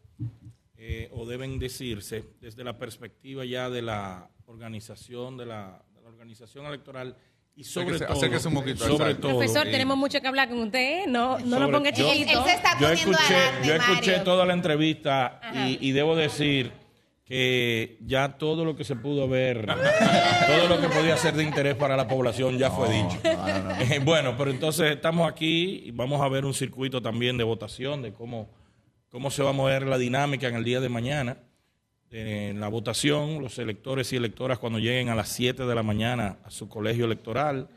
eh, 0.75 1.09
o 1.11 1.25
deben 1.25 1.59
decirse 1.59 2.23
desde 2.41 2.63
la 2.63 2.77
perspectiva 2.77 3.45
ya 3.45 3.69
de 3.69 3.81
la 3.81 4.29
organización 4.45 5.37
de 5.37 5.45
la, 5.45 5.86
organización 6.07 6.65
electoral 6.65 7.15
y 7.55 7.63
sobre 7.63 7.87
Acérquese- 7.95 8.05
todo, 8.07 8.17
acérquese 8.17 8.47
un 8.49 8.53
poquito, 8.53 8.85
sobre 8.87 9.15
todo 9.15 9.31
Profesor, 9.37 9.67
eh, 9.67 9.71
tenemos 9.71 9.97
mucho 9.97 10.21
que 10.21 10.27
hablar 10.27 10.47
con 10.49 10.59
usted, 10.59 10.79
¿eh? 10.79 11.05
No, 11.07 11.39
no 11.39 11.59
lo 11.59 11.71
ponga 11.71 11.89
yo- 11.91 12.11
chiquito. 12.11 12.45
yo 12.79 12.89
escuché, 12.89 13.35
yo 13.63 13.73
escuché 13.73 14.11
Mario. 14.11 14.23
toda 14.23 14.45
la 14.45 14.53
entrevista 14.53 15.41
y, 15.53 15.77
y 15.87 15.91
debo 15.91 16.15
decir 16.15 16.71
que 17.25 17.97
ya 18.05 18.37
todo 18.37 18.63
lo 18.63 18.75
que 18.75 18.83
se 18.85 18.95
pudo 18.95 19.27
ver, 19.27 19.65
todo 19.65 20.67
lo 20.69 20.79
que 20.79 20.87
podía 20.87 21.17
ser 21.17 21.33
de 21.33 21.43
interés 21.43 21.75
para 21.75 21.97
la 21.97 22.07
población 22.07 22.57
ya 22.57 22.71
fue 22.71 22.87
dicho. 22.89 23.17
Eh, 23.23 23.99
bueno, 24.03 24.35
pero 24.37 24.49
entonces 24.51 24.91
estamos 24.91 25.29
aquí 25.29 25.81
y 25.85 25.91
vamos 25.91 26.21
a 26.21 26.29
ver 26.29 26.45
un 26.45 26.53
circuito 26.53 27.01
también 27.01 27.37
de 27.37 27.43
votación, 27.43 28.01
de 28.01 28.13
cómo, 28.13 28.49
cómo 29.09 29.29
se 29.29 29.43
va 29.43 29.49
a 29.49 29.53
mover 29.53 29.85
la 29.87 29.97
dinámica 29.97 30.47
en 30.47 30.55
el 30.55 30.63
día 30.63 30.79
de 30.79 30.87
mañana. 30.89 31.37
En 32.09 32.59
la 32.59 32.69
votación, 32.69 33.41
los 33.41 33.59
electores 33.59 34.13
y 34.13 34.15
electoras 34.15 34.59
cuando 34.59 34.79
lleguen 34.79 35.09
a 35.09 35.15
las 35.15 35.29
7 35.29 35.65
de 35.65 35.75
la 35.75 35.83
mañana 35.83 36.37
a 36.45 36.51
su 36.51 36.69
colegio 36.69 37.05
electoral 37.05 37.69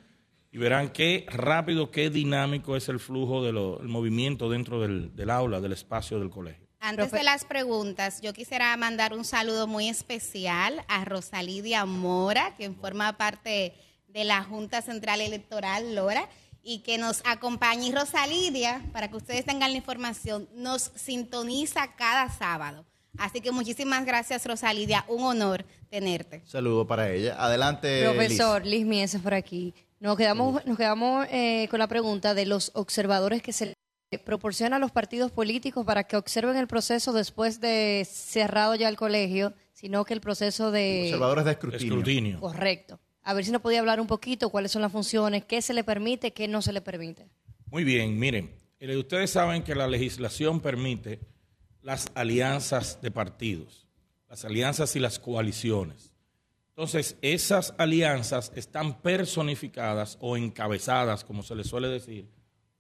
y 0.53 0.59
verán 0.59 0.91
qué 0.91 1.27
rápido, 1.29 1.91
qué 1.91 2.11
dinámico 2.11 2.77
es 2.77 2.89
el 2.89 3.01
flujo 3.01 3.45
del 3.45 3.89
movimiento 3.89 4.49
dentro 4.49 4.81
del, 4.81 5.15
del 5.17 5.31
aula, 5.31 5.61
del 5.61 5.73
espacio 5.73 6.19
del 6.21 6.31
colegio. 6.31 6.71
Antes 6.79 7.13
de 7.13 7.23
las 7.23 7.45
preguntas, 7.45 8.23
yo 8.23 8.33
quisiera 8.33 8.75
mandar 8.77 9.13
un 9.13 9.25
saludo 9.25 9.67
muy 9.67 9.89
especial 9.89 10.83
a 10.89 11.05
Rosalidia 11.05 11.85
Mora, 11.85 12.55
quien 12.57 12.75
forma 12.75 13.19
parte 13.19 13.75
de 14.09 14.25
la 14.25 14.43
Junta 14.45 14.81
Central 14.81 15.21
Electoral, 15.21 15.95
Lora, 15.95 16.29
y 16.63 16.81
que 16.81 16.99
nos 16.99 17.23
acompaña. 17.27 17.87
Y 17.87 17.93
Rosalidia, 17.93 18.83
para 18.93 19.09
que 19.09 19.17
ustedes 19.17 19.45
tengan 19.45 19.73
la 19.73 19.77
información, 19.77 20.49
nos 20.55 20.91
sintoniza 20.95 21.97
cada 21.97 22.31
sábado. 22.31 22.87
Así 23.19 23.41
que 23.41 23.51
muchísimas 23.51 24.05
gracias, 24.05 24.47
Rosalidia. 24.47 25.05
Un 25.09 25.23
honor 25.23 25.65
tenerte. 25.89 26.43
Saludo 26.47 26.87
para 26.87 27.11
ella. 27.13 27.37
Adelante, 27.39 28.05
Profesor 28.05 28.65
Liz 28.65 28.87
Mieses 28.87 29.21
por 29.21 29.35
aquí. 29.35 29.75
Nos 29.99 30.17
quedamos, 30.17 30.65
nos 30.65 30.79
quedamos 30.79 31.27
eh, 31.31 31.69
con 31.71 31.79
la 31.79 31.87
pregunta 31.87 32.35
de 32.35 32.47
los 32.47 32.71
observadores 32.75 33.43
que 33.43 33.53
se 33.53 33.75
le 34.11 34.19
proporciona 34.19 34.77
a 34.77 34.79
los 34.79 34.91
partidos 34.91 35.31
políticos 35.31 35.85
para 35.85 36.05
que 36.05 36.17
observen 36.17 36.57
el 36.57 36.67
proceso 36.67 37.13
después 37.13 37.61
de 37.61 38.07
cerrado 38.11 38.75
ya 38.75 38.89
el 38.89 38.97
colegio, 38.97 39.53
sino 39.73 40.05
que 40.05 40.15
el 40.15 40.21
proceso 40.21 40.71
de... 40.71 41.03
Observadores 41.05 41.45
de 41.45 41.51
escrutinio. 41.53 41.87
Escrutinio. 41.87 42.41
Correcto. 42.41 42.99
A 43.23 43.35
ver 43.35 43.45
si 43.45 43.53
nos 43.53 43.61
podía 43.61 43.81
hablar 43.81 44.01
un 44.01 44.07
poquito 44.07 44.49
cuáles 44.49 44.73
son 44.73 44.83
las 44.83 44.91
funciones, 44.91 45.45
qué 45.45 45.61
se 45.61 45.75
le 45.75 45.85
permite, 45.85 46.33
qué 46.33 46.49
no 46.49 46.63
se 46.63 46.73
le 46.73 46.81
permite. 46.81 47.29
Muy 47.67 47.85
bien, 47.85 48.19
miren, 48.19 48.51
eh, 48.81 48.97
ustedes 48.97 49.31
saben 49.31 49.63
que 49.63 49.75
la 49.75 49.87
legislación 49.87 50.61
permite 50.61 51.21
las 51.83 52.11
alianzas 52.15 53.01
de 53.01 53.11
partidos, 53.11 53.87
las 54.29 54.45
alianzas 54.45 54.97
y 54.97 55.01
las 55.01 55.19
coaliciones. 55.19 56.13
Entonces, 56.71 57.17
esas 57.21 57.75
alianzas 57.79 58.53
están 58.55 59.01
personificadas 59.03 60.17
o 60.21 60.37
encabezadas, 60.37 61.25
como 61.25 61.43
se 61.43 61.55
les 61.55 61.67
suele 61.67 61.89
decir, 61.89 62.29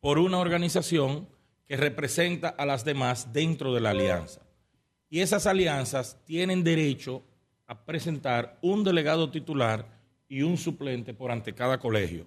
por 0.01 0.19
una 0.19 0.39
organización 0.39 1.29
que 1.67 1.77
representa 1.77 2.49
a 2.49 2.67
las 2.67 2.85
demás 2.85 3.33
dentro 3.33 3.75
de 3.75 3.81
la 3.81 3.91
alianza. 3.91 4.41
Y 5.09 5.21
esas 5.21 5.47
alianzas 5.47 6.17
tienen 6.25 6.65
derecho 6.65 7.23
a 7.67 7.85
presentar 7.85 8.59
un 8.63 8.85
delegado 8.85 9.31
titular 9.31 9.87
y 10.29 10.43
un 10.43 10.57
suplente 10.57 11.13
por 11.13 11.31
ante 11.31 11.55
cada 11.55 11.79
colegio. 11.79 12.27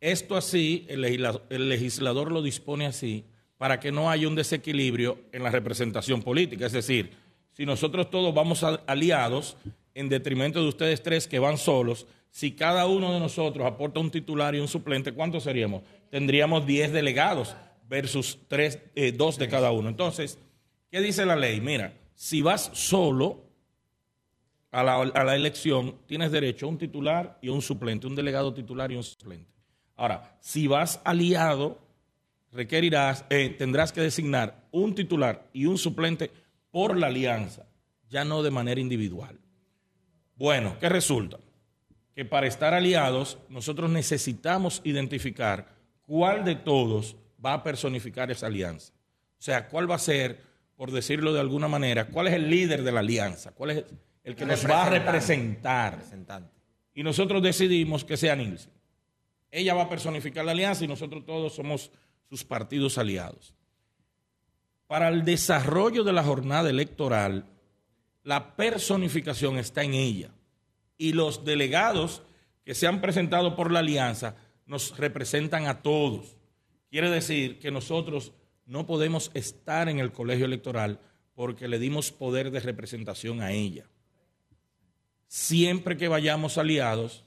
Esto 0.00 0.36
así, 0.36 0.84
el 0.88 1.00
legislador, 1.00 1.46
el 1.50 1.68
legislador 1.68 2.32
lo 2.32 2.42
dispone 2.42 2.86
así 2.86 3.24
para 3.58 3.80
que 3.80 3.92
no 3.92 4.10
haya 4.10 4.28
un 4.28 4.34
desequilibrio 4.34 5.18
en 5.32 5.42
la 5.42 5.50
representación 5.50 6.22
política. 6.22 6.66
Es 6.66 6.72
decir, 6.72 7.10
si 7.52 7.66
nosotros 7.66 8.08
todos 8.08 8.32
vamos 8.32 8.64
aliados, 8.86 9.56
en 9.94 10.08
detrimento 10.08 10.62
de 10.62 10.68
ustedes 10.68 11.02
tres 11.02 11.26
que 11.26 11.40
van 11.40 11.58
solos, 11.58 12.06
si 12.30 12.52
cada 12.52 12.86
uno 12.86 13.12
de 13.12 13.18
nosotros 13.18 13.66
aporta 13.66 13.98
un 13.98 14.12
titular 14.12 14.54
y 14.54 14.60
un 14.60 14.68
suplente, 14.68 15.12
¿cuántos 15.12 15.42
seríamos? 15.42 15.82
Tendríamos 16.08 16.64
10 16.64 16.92
delegados 16.92 17.56
versus 17.88 18.38
tres, 18.46 18.78
eh, 18.94 19.10
dos 19.10 19.38
de 19.38 19.48
cada 19.48 19.72
uno. 19.72 19.88
Entonces, 19.88 20.38
¿qué 20.88 21.00
dice 21.00 21.26
la 21.26 21.34
ley? 21.34 21.60
Mira, 21.60 21.94
si 22.14 22.42
vas 22.42 22.70
solo, 22.74 23.42
a 24.70 24.84
la, 24.84 24.96
a 24.96 25.24
la 25.24 25.34
elección, 25.34 25.96
tienes 26.06 26.30
derecho 26.30 26.66
a 26.66 26.68
un 26.68 26.78
titular 26.78 27.38
y 27.42 27.48
un 27.48 27.62
suplente, 27.62 28.06
un 28.06 28.14
delegado 28.14 28.54
titular 28.54 28.92
y 28.92 28.96
un 28.96 29.02
suplente. 29.02 29.50
Ahora, 29.96 30.36
si 30.40 30.68
vas 30.68 31.00
aliado, 31.04 31.78
requerirás, 32.52 33.24
eh, 33.30 33.54
tendrás 33.56 33.92
que 33.92 34.00
designar 34.00 34.68
un 34.70 34.94
titular 34.94 35.48
y 35.52 35.66
un 35.66 35.78
suplente 35.78 36.30
por 36.70 36.96
la 36.96 37.08
alianza, 37.08 37.66
ya 38.08 38.24
no 38.24 38.42
de 38.42 38.50
manera 38.50 38.80
individual. 38.80 39.38
Bueno, 40.36 40.76
¿qué 40.78 40.88
resulta? 40.88 41.38
Que 42.14 42.24
para 42.24 42.46
estar 42.46 42.74
aliados, 42.74 43.38
nosotros 43.48 43.90
necesitamos 43.90 44.80
identificar 44.84 45.68
cuál 46.02 46.44
de 46.44 46.54
todos 46.54 47.16
va 47.44 47.54
a 47.54 47.62
personificar 47.62 48.30
esa 48.30 48.46
alianza. 48.46 48.92
O 49.38 49.42
sea, 49.42 49.68
cuál 49.68 49.90
va 49.90 49.96
a 49.96 50.00
ser, 50.00 50.40
por 50.76 50.90
decirlo 50.90 51.32
de 51.32 51.40
alguna 51.40 51.68
manera, 51.68 52.08
cuál 52.08 52.28
es 52.28 52.34
el 52.34 52.50
líder 52.50 52.82
de 52.82 52.92
la 52.92 53.00
alianza, 53.00 53.52
cuál 53.52 53.70
es 53.70 53.84
el 54.24 54.34
que 54.34 54.46
nos 54.46 54.68
va 54.68 54.86
a 54.86 54.90
representar. 54.90 55.94
Representante. 55.94 56.52
Y 56.94 57.02
nosotros 57.02 57.42
decidimos 57.42 58.04
que 58.04 58.16
sea 58.16 58.34
Nilsen. 58.34 58.72
Ella 59.50 59.74
va 59.74 59.84
a 59.84 59.88
personificar 59.88 60.44
la 60.44 60.52
alianza 60.52 60.84
y 60.84 60.88
nosotros 60.88 61.24
todos 61.24 61.54
somos 61.54 61.90
sus 62.28 62.44
partidos 62.44 62.98
aliados. 62.98 63.54
Para 64.86 65.08
el 65.08 65.24
desarrollo 65.24 66.04
de 66.04 66.12
la 66.12 66.22
jornada 66.22 66.70
electoral, 66.70 67.44
la 68.22 68.56
personificación 68.56 69.58
está 69.58 69.82
en 69.82 69.94
ella. 69.94 70.30
Y 70.96 71.12
los 71.12 71.44
delegados 71.44 72.22
que 72.64 72.74
se 72.74 72.86
han 72.86 73.00
presentado 73.00 73.56
por 73.56 73.70
la 73.70 73.78
alianza 73.80 74.36
nos 74.66 74.96
representan 74.98 75.66
a 75.66 75.82
todos. 75.82 76.36
Quiere 76.90 77.10
decir 77.10 77.58
que 77.58 77.70
nosotros 77.70 78.32
no 78.66 78.86
podemos 78.86 79.30
estar 79.34 79.88
en 79.88 79.98
el 79.98 80.12
colegio 80.12 80.46
electoral 80.46 81.00
porque 81.34 81.68
le 81.68 81.78
dimos 81.78 82.12
poder 82.12 82.50
de 82.50 82.60
representación 82.60 83.40
a 83.40 83.52
ella. 83.52 83.86
Siempre 85.26 85.96
que 85.96 86.08
vayamos 86.08 86.58
aliados, 86.58 87.24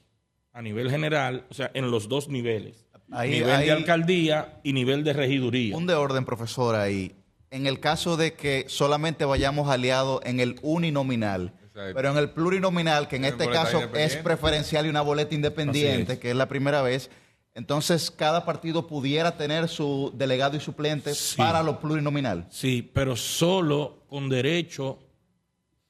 a 0.54 0.62
nivel 0.62 0.90
general, 0.90 1.46
o 1.50 1.54
sea, 1.54 1.72
en 1.74 1.92
los 1.92 2.10
dos 2.10 2.28
niveles, 2.28 2.86
Ahí- 3.12 3.32
nivel 3.32 3.52
ahí- 3.52 3.66
de 3.66 3.72
alcaldía 3.72 4.60
y 4.64 4.74
nivel 4.74 5.04
de 5.04 5.14
regiduría. 5.14 5.76
Un 5.76 5.86
de 5.88 5.94
orden, 5.96 6.26
profesor, 6.26 6.76
ahí. 6.76 7.14
En 7.50 7.68
el 7.68 7.80
caso 7.80 8.16
de 8.18 8.34
que 8.34 8.66
solamente 8.68 9.26
vayamos 9.26 9.70
aliados 9.70 10.22
en 10.24 10.40
el 10.40 10.56
uninominal, 10.62 11.54
Exacto. 11.66 11.92
pero 11.96 12.12
en 12.12 12.18
el 12.18 12.30
plurinominal, 12.30 13.08
que 13.10 13.18
en 13.18 13.26
este 13.26 13.50
caso 13.50 13.82
es 13.96 14.16
preferencial 14.18 14.86
y 14.86 14.90
una 14.90 15.02
boleta 15.02 15.36
independiente, 15.36 16.14
es. 16.14 16.20
que 16.20 16.30
es 16.30 16.36
la 16.36 16.48
primera 16.48 16.82
vez, 16.82 17.10
entonces 17.54 18.10
cada 18.10 18.46
partido 18.46 18.88
pudiera 18.88 19.36
tener 19.36 19.68
su 19.68 20.14
delegado 20.16 20.56
y 20.56 20.62
suplente 20.62 21.12
para 21.36 21.62
lo 21.62 21.82
plurinominal. 21.82 22.48
Sí, 22.50 22.90
pero 22.94 23.18
solo 23.18 24.06
con 24.08 24.30
derecho 24.30 25.00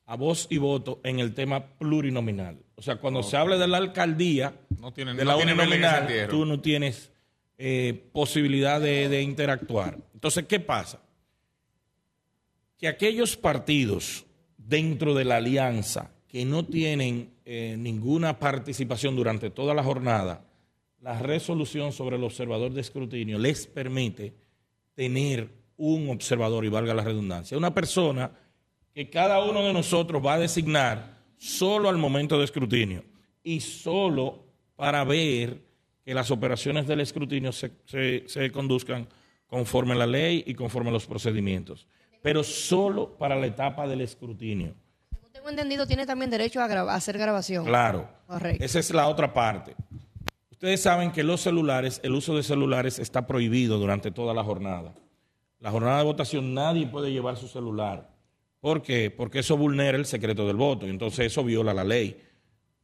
a 0.08 0.16
voz 0.16 0.48
y 0.50 0.58
voto 0.58 1.00
en 1.04 1.20
el 1.20 1.36
tema 1.36 1.64
plurinominal. 1.78 2.58
O 2.76 2.82
sea, 2.82 2.96
cuando 2.96 3.22
se 3.22 3.38
habla 3.38 3.58
de 3.58 3.68
la 3.68 3.78
alcaldía, 3.78 4.56
No 4.80 4.92
tienen- 4.92 5.16
de 5.16 5.24
no 5.24 5.32
la 5.32 5.38
ese 5.38 5.46
uninominal, 5.46 6.08
tú 6.30 6.46
no 6.48 6.60
tienes 6.60 7.11
eh, 7.64 8.10
posibilidad 8.12 8.82
de, 8.82 9.22
interactuar. 9.22 10.00
Entonces, 10.16 10.46
¿qué 10.48 10.60
pasa? 10.60 11.00
Que 12.76 12.88
aquellos 12.88 13.38
partidos 13.38 14.26
dentro 14.58 15.14
de 15.14 15.26
la 15.26 15.38
alianza 15.38 16.10
que 16.28 16.44
no 16.44 16.66
tienen 16.66 17.36
eh, 17.46 17.76
ninguna 17.78 18.40
participación 18.40 19.16
durante 19.16 19.52
toda 19.52 19.76
la 19.76 19.84
jornada, 19.84 20.44
la 21.02 21.20
resolución 21.20 21.92
sobre 21.92 22.16
el 22.16 22.24
observador 22.24 22.74
de 22.74 22.82
escrutinio 22.82 23.38
les 23.38 23.68
permite 23.68 24.34
tener 24.96 25.48
un 25.78 26.10
observador, 26.10 26.66
y 26.66 26.70
valga 26.70 26.96
la 26.96 27.04
redundancia, 27.04 27.60
una 27.60 27.76
persona 27.76 28.32
que 28.92 29.08
cada 29.12 29.44
uno 29.44 29.62
de 29.62 29.72
nosotros 29.72 30.26
va 30.26 30.34
a 30.34 30.40
designar 30.40 31.16
solo 31.38 31.90
al 31.90 32.00
momento 32.00 32.40
de 32.40 32.46
escrutinio 32.46 33.04
y 33.44 33.60
solo 33.60 34.48
para 34.76 35.04
ver 35.04 35.71
que 36.04 36.14
las 36.14 36.32
operaciones 36.32 36.88
del 36.88 37.00
escrutinio 37.02 37.52
se, 37.52 37.72
se- 37.86 38.24
se 38.28 38.52
conduzcan 38.52 39.08
conforme 39.48 39.94
a 39.94 39.98
la 39.98 40.08
ley 40.08 40.44
y 40.48 40.54
conforme 40.54 40.90
a 40.90 40.94
los 40.94 41.06
procedimientos, 41.06 41.88
pero 42.22 42.44
solo 42.44 43.18
para 43.18 43.36
la 43.36 43.48
etapa 43.48 43.88
del 43.88 44.02
escrutinio. 44.02 44.74
Según 45.12 45.32
tengo 45.34 45.50
entendido, 45.50 45.86
tiene 45.88 46.06
también 46.06 46.32
derecho 46.32 46.62
a, 46.62 46.66
a 46.66 46.96
hacer 46.96 47.18
grabación. 47.18 47.66
Claro. 47.66 48.10
Correcto. 48.28 48.64
Esa 48.64 48.80
es 48.80 48.92
la 48.94 49.08
otra 49.08 49.34
parte. 49.34 49.76
Ustedes 50.50 50.82
saben 50.82 51.12
que 51.12 51.24
los 51.24 51.42
celulares, 51.42 52.00
el 52.04 52.14
uso 52.14 52.36
de 52.36 52.44
celulares 52.44 53.00
está 53.00 53.26
prohibido 53.28 53.78
durante 53.78 54.12
toda 54.12 54.34
la 54.34 54.44
jornada. 54.44 54.94
La 55.60 55.70
jornada 55.72 55.98
de 55.98 56.04
votación 56.06 56.54
nadie 56.54 56.88
puede 56.88 57.12
llevar 57.12 57.36
su 57.38 57.48
celular. 57.48 58.10
¿Por 58.60 58.82
qué? 58.84 59.10
Porque 59.12 59.40
eso 59.40 59.58
vulnera 59.58 59.98
el 59.98 60.06
secreto 60.06 60.46
del 60.48 60.56
voto 60.56 60.86
y 60.88 60.92
entonces 60.92 61.26
eso 61.28 61.44
viola 61.44 61.74
la 61.74 61.84
ley. 61.84 62.22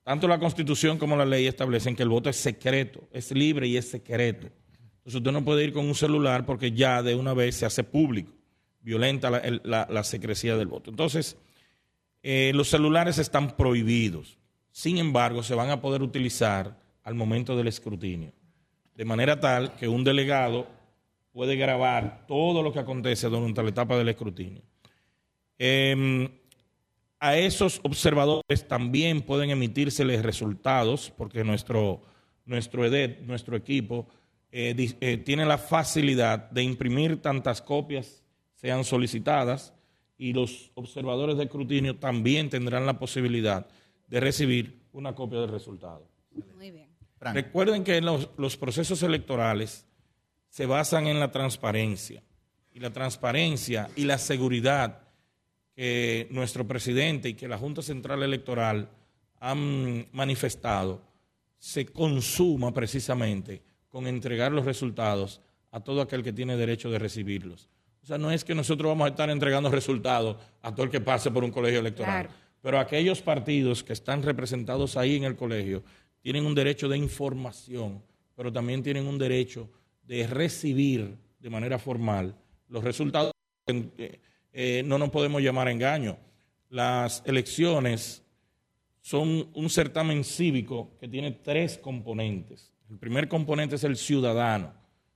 Tanto 0.08 0.26
la 0.26 0.40
Constitución 0.40 0.98
como 0.98 1.18
la 1.18 1.26
ley 1.26 1.48
establecen 1.48 1.94
que 1.94 2.04
el 2.04 2.08
voto 2.08 2.30
es 2.30 2.38
secreto, 2.38 3.10
es 3.12 3.30
libre 3.34 3.68
y 3.68 3.76
es 3.76 3.90
secreto. 3.90 4.48
Entonces 5.00 5.16
usted 5.16 5.32
no 5.34 5.44
puede 5.44 5.66
ir 5.66 5.74
con 5.74 5.86
un 5.86 5.96
celular 5.96 6.46
porque 6.46 6.72
ya 6.72 7.04
de 7.04 7.14
una 7.14 7.34
vez 7.34 7.56
se 7.58 7.66
hace 7.66 7.84
público, 7.84 8.32
violenta 8.80 9.30
la, 9.30 9.42
la- 9.66 9.86
la 9.92 10.04
secrecía 10.06 10.56
del 10.56 10.68
voto. 10.68 10.90
Entonces, 10.92 11.36
eh, 12.24 12.54
los 12.56 12.70
celulares 12.70 13.18
están 13.18 13.58
prohibidos. 13.58 14.38
Sin 14.72 14.98
embargo, 14.98 15.44
se 15.44 15.56
van 15.56 15.72
a 15.72 15.82
poder 15.82 16.02
utilizar 16.02 16.80
al 17.04 17.14
momento 17.14 17.58
del 17.58 17.68
escrutinio. 17.68 18.32
De 18.96 19.04
manera 19.04 19.38
tal 19.42 19.76
que 19.76 19.90
un 19.90 20.06
delegado 20.06 20.70
puede 21.34 21.58
grabar 21.58 22.24
todo 22.30 22.64
lo 22.64 22.72
que 22.72 22.80
acontece 22.80 23.28
durante 23.28 23.62
la 23.62 23.68
etapa 23.72 23.98
del 23.98 24.08
escrutinio. 24.08 24.62
Em, 25.58 26.30
a 27.20 27.38
esos 27.38 27.80
observadores 27.84 28.68
también 28.68 29.22
pueden 29.22 29.50
emitirseles 29.50 30.24
resultados, 30.24 31.12
porque 31.18 31.44
nuestro, 31.44 32.02
nuestro 32.46 32.86
EDET, 32.86 33.22
nuestro 33.22 33.56
equipo, 33.56 34.08
eh, 34.52 34.76
eh, 35.02 35.18
tiene 35.18 35.46
la 35.46 35.58
facilidad 35.58 36.50
de 36.52 36.64
imprimir 36.64 37.22
tantas 37.22 37.62
copias 37.62 38.24
sean 38.56 38.84
solicitadas 38.84 39.74
y 40.18 40.34
los 40.34 40.72
observadores 40.74 41.38
de 41.38 41.44
escrutinio 41.44 41.98
también 41.98 42.50
tendrán 42.50 42.86
la 42.86 42.98
posibilidad 42.98 43.68
de 44.08 44.20
recibir 44.20 44.82
una 44.94 45.14
copia 45.14 45.42
del 45.42 45.52
resultado. 45.52 46.08
Muy 46.56 46.72
bien. 46.72 46.90
Recuerden 47.20 47.84
que 47.84 48.02
los, 48.02 48.30
los 48.38 48.58
procesos 48.58 49.04
electorales 49.04 49.86
se 50.50 50.66
basan 50.66 51.08
en 51.08 51.20
la 51.20 51.32
transparencia. 51.32 52.24
Y 52.74 52.80
la 52.80 52.92
transparencia 52.92 53.90
y 53.96 54.06
la 54.06 54.18
seguridad 54.18 55.07
que 55.78 56.26
nuestro 56.32 56.68
presidente 56.68 57.30
y 57.30 57.34
que 57.36 57.48
la 57.48 57.60
Junta 57.60 57.84
Central 57.84 58.24
Electoral 58.24 58.90
han 59.40 60.08
manifestado 60.12 61.04
se 61.60 61.86
consuma 61.86 62.74
precisamente 62.74 63.62
con 63.88 64.08
entregar 64.08 64.52
los 64.52 64.66
resultados 64.66 65.40
a 65.70 65.80
todo 65.80 66.02
aquel 66.02 66.24
que 66.24 66.34
tiene 66.34 66.58
derecho 66.58 66.90
de 66.90 66.98
recibirlos. 66.98 67.70
O 68.02 68.08
sea, 68.08 68.18
no 68.18 68.32
es 68.32 68.44
que 68.44 68.56
nosotros 68.56 68.90
vamos 68.90 69.06
a 69.06 69.10
estar 69.10 69.30
entregando 69.30 69.70
resultados 69.70 70.38
a 70.64 70.74
todo 70.74 70.84
el 70.84 70.90
que 70.90 71.00
pase 71.00 71.30
por 71.30 71.44
un 71.44 71.52
colegio 71.52 71.82
electoral. 71.82 72.26
Claro. 72.26 72.40
Pero 72.60 72.80
aquellos 72.80 73.22
partidos 73.22 73.84
que 73.84 73.94
están 73.94 74.24
representados 74.24 74.98
ahí 74.98 75.16
en 75.16 75.26
el 75.26 75.36
colegio 75.36 75.84
tienen 76.22 76.48
un 76.48 76.56
derecho 76.56 76.90
de 76.90 76.98
información, 76.98 78.02
pero 78.36 78.52
también 78.52 78.82
tienen 78.82 79.06
un 79.06 79.20
derecho 79.20 79.70
de 80.02 80.26
recibir 80.26 81.16
de 81.38 81.50
manera 81.52 81.78
formal 81.78 82.36
los 82.68 82.84
resultados. 82.84 83.32
Eh, 83.68 84.20
eh, 84.54 84.84
no 84.86 84.98
nos 84.98 85.10
podemos 85.10 85.42
llamar 85.42 85.68
a 85.68 85.72
engaño. 85.72 86.18
Las 86.70 87.24
elecciones 87.26 88.24
son 89.02 89.50
un 89.54 89.70
certamen 89.70 90.24
cívico 90.24 90.92
que 91.00 91.08
tiene 91.08 91.32
tres 91.32 91.78
componentes. 91.78 92.72
El 92.90 92.98
primer 92.98 93.28
componente 93.28 93.76
es 93.76 93.84
el 93.84 93.98
ciudadano. 93.98 94.74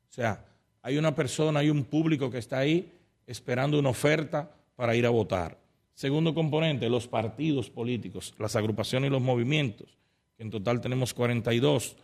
O 0.09 0.13
sea, 0.13 0.45
hay 0.81 0.97
una 0.97 1.13
persona, 1.13 1.59
hay 1.59 1.69
un 1.69 1.83
público 1.83 2.29
que 2.31 2.37
está 2.37 2.59
ahí 2.59 2.91
esperando 3.27 3.79
una 3.79 3.89
oferta 3.89 4.51
para 4.75 4.95
ir 4.95 5.05
a 5.05 5.09
votar. 5.09 5.57
Segundo 5.93 6.33
componente, 6.33 6.89
los 6.89 7.07
partidos 7.07 7.69
políticos, 7.69 8.33
las 8.39 8.55
agrupaciones 8.55 9.09
y 9.09 9.11
los 9.11 9.21
movimientos, 9.21 9.97
que 10.35 10.43
en 10.43 10.49
total 10.49 10.81
tenemos 10.81 11.13
42. 11.13 11.95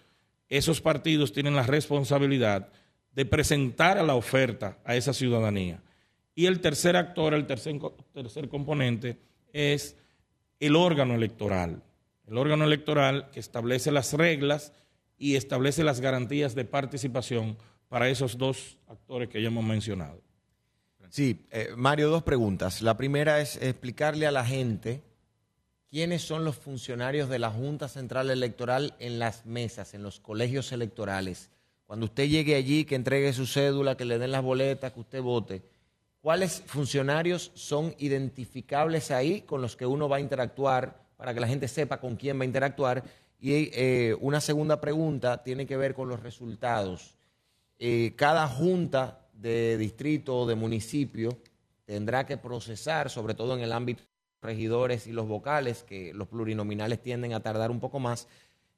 Esos 0.50 0.82
partidos 0.82 1.34
tienen 1.34 1.56
la 1.56 1.64
responsabilidad 1.64 2.70
de 3.12 3.26
presentar 3.26 3.98
a 3.98 4.04
la 4.04 4.16
oferta 4.16 4.78
a 4.86 4.96
esa 4.96 5.14
ciudadanía. 5.14 5.82
Y 6.38 6.46
el 6.46 6.60
tercer 6.60 6.96
actor, 6.96 7.34
el 7.34 7.48
tercer, 7.48 7.80
tercer 8.14 8.48
componente, 8.48 9.18
es 9.54 9.98
el 10.60 10.76
órgano 10.76 11.16
electoral. 11.16 11.82
El 12.28 12.38
órgano 12.38 12.64
electoral 12.64 13.32
que 13.32 13.40
establece 13.40 13.92
las 13.92 14.14
reglas 14.14 14.72
y 15.18 15.36
establece 15.36 15.84
las 15.84 16.00
garantías 16.00 16.54
de 16.54 16.64
participación 16.64 17.58
para 17.90 18.08
esos 18.08 18.38
dos 18.38 18.78
actores 18.86 19.30
que 19.30 19.42
ya 19.42 19.48
hemos 19.48 19.64
mencionado. 19.64 20.22
Sí, 21.10 21.48
eh, 21.50 21.70
Mario, 21.76 22.10
dos 22.10 22.22
preguntas. 22.22 22.84
La 22.84 22.98
primera 22.98 23.42
es 23.42 23.56
explicarle 23.56 24.28
a 24.28 24.32
la 24.32 24.46
gente 24.46 25.02
quiénes 25.90 26.22
son 26.22 26.46
los 26.46 26.56
funcionarios 26.56 27.30
de 27.30 27.40
la 27.40 27.50
Junta 27.50 27.88
Central 27.88 28.30
Electoral 28.30 28.94
en 29.00 29.18
las 29.18 29.48
mesas, 29.48 29.96
en 29.96 30.04
los 30.04 30.20
colegios 30.20 30.72
electorales. 30.72 31.50
Cuando 31.88 32.06
usted 32.06 32.28
llegue 32.28 32.54
allí, 32.54 32.86
que 32.86 32.94
entregue 32.94 33.34
su 33.34 33.48
cédula, 33.48 33.98
que 33.98 34.06
le 34.06 34.20
den 34.20 34.34
las 34.34 34.44
boletas, 34.44 34.94
que 34.94 35.00
usted 35.00 35.24
vote, 35.24 35.64
¿cuáles 36.28 36.62
funcionarios 36.66 37.54
son 37.54 37.96
identificables 38.00 39.12
ahí 39.12 39.44
con 39.44 39.62
los 39.62 39.78
que 39.78 39.86
uno 39.86 40.10
va 40.10 40.18
a 40.18 40.20
interactuar 40.20 41.00
para 41.16 41.34
que 41.34 41.40
la 41.40 41.48
gente 41.48 41.70
sepa 41.70 42.02
con 42.02 42.18
quién 42.18 42.38
va 42.38 42.42
a 42.42 42.46
interactuar? 42.46 43.02
Y 43.40 43.70
eh, 43.72 44.14
una 44.20 44.42
segunda 44.42 44.82
pregunta 44.82 45.42
tiene 45.42 45.66
que 45.66 45.78
ver 45.78 45.94
con 45.94 46.10
los 46.10 46.20
resultados 46.20 47.16
eh, 47.80 48.12
cada 48.18 48.46
junta 48.46 49.22
de 49.32 49.78
distrito 49.78 50.40
o 50.40 50.46
de 50.46 50.56
municipio 50.56 51.38
tendrá 51.86 52.26
que 52.26 52.36
procesar, 52.36 53.10
sobre 53.10 53.34
todo 53.34 53.56
en 53.56 53.62
el 53.62 53.72
ámbito 53.72 54.02
de 54.02 54.10
los 54.42 54.52
regidores 54.52 55.08
y 55.08 55.14
los 55.14 55.30
vocales, 55.30 55.84
que 55.84 56.14
los 56.14 56.28
plurinominales 56.28 57.02
tienden 57.02 57.32
a 57.32 57.40
tardar 57.40 57.72
un 57.72 57.80
poco 57.80 58.00
más, 58.00 58.28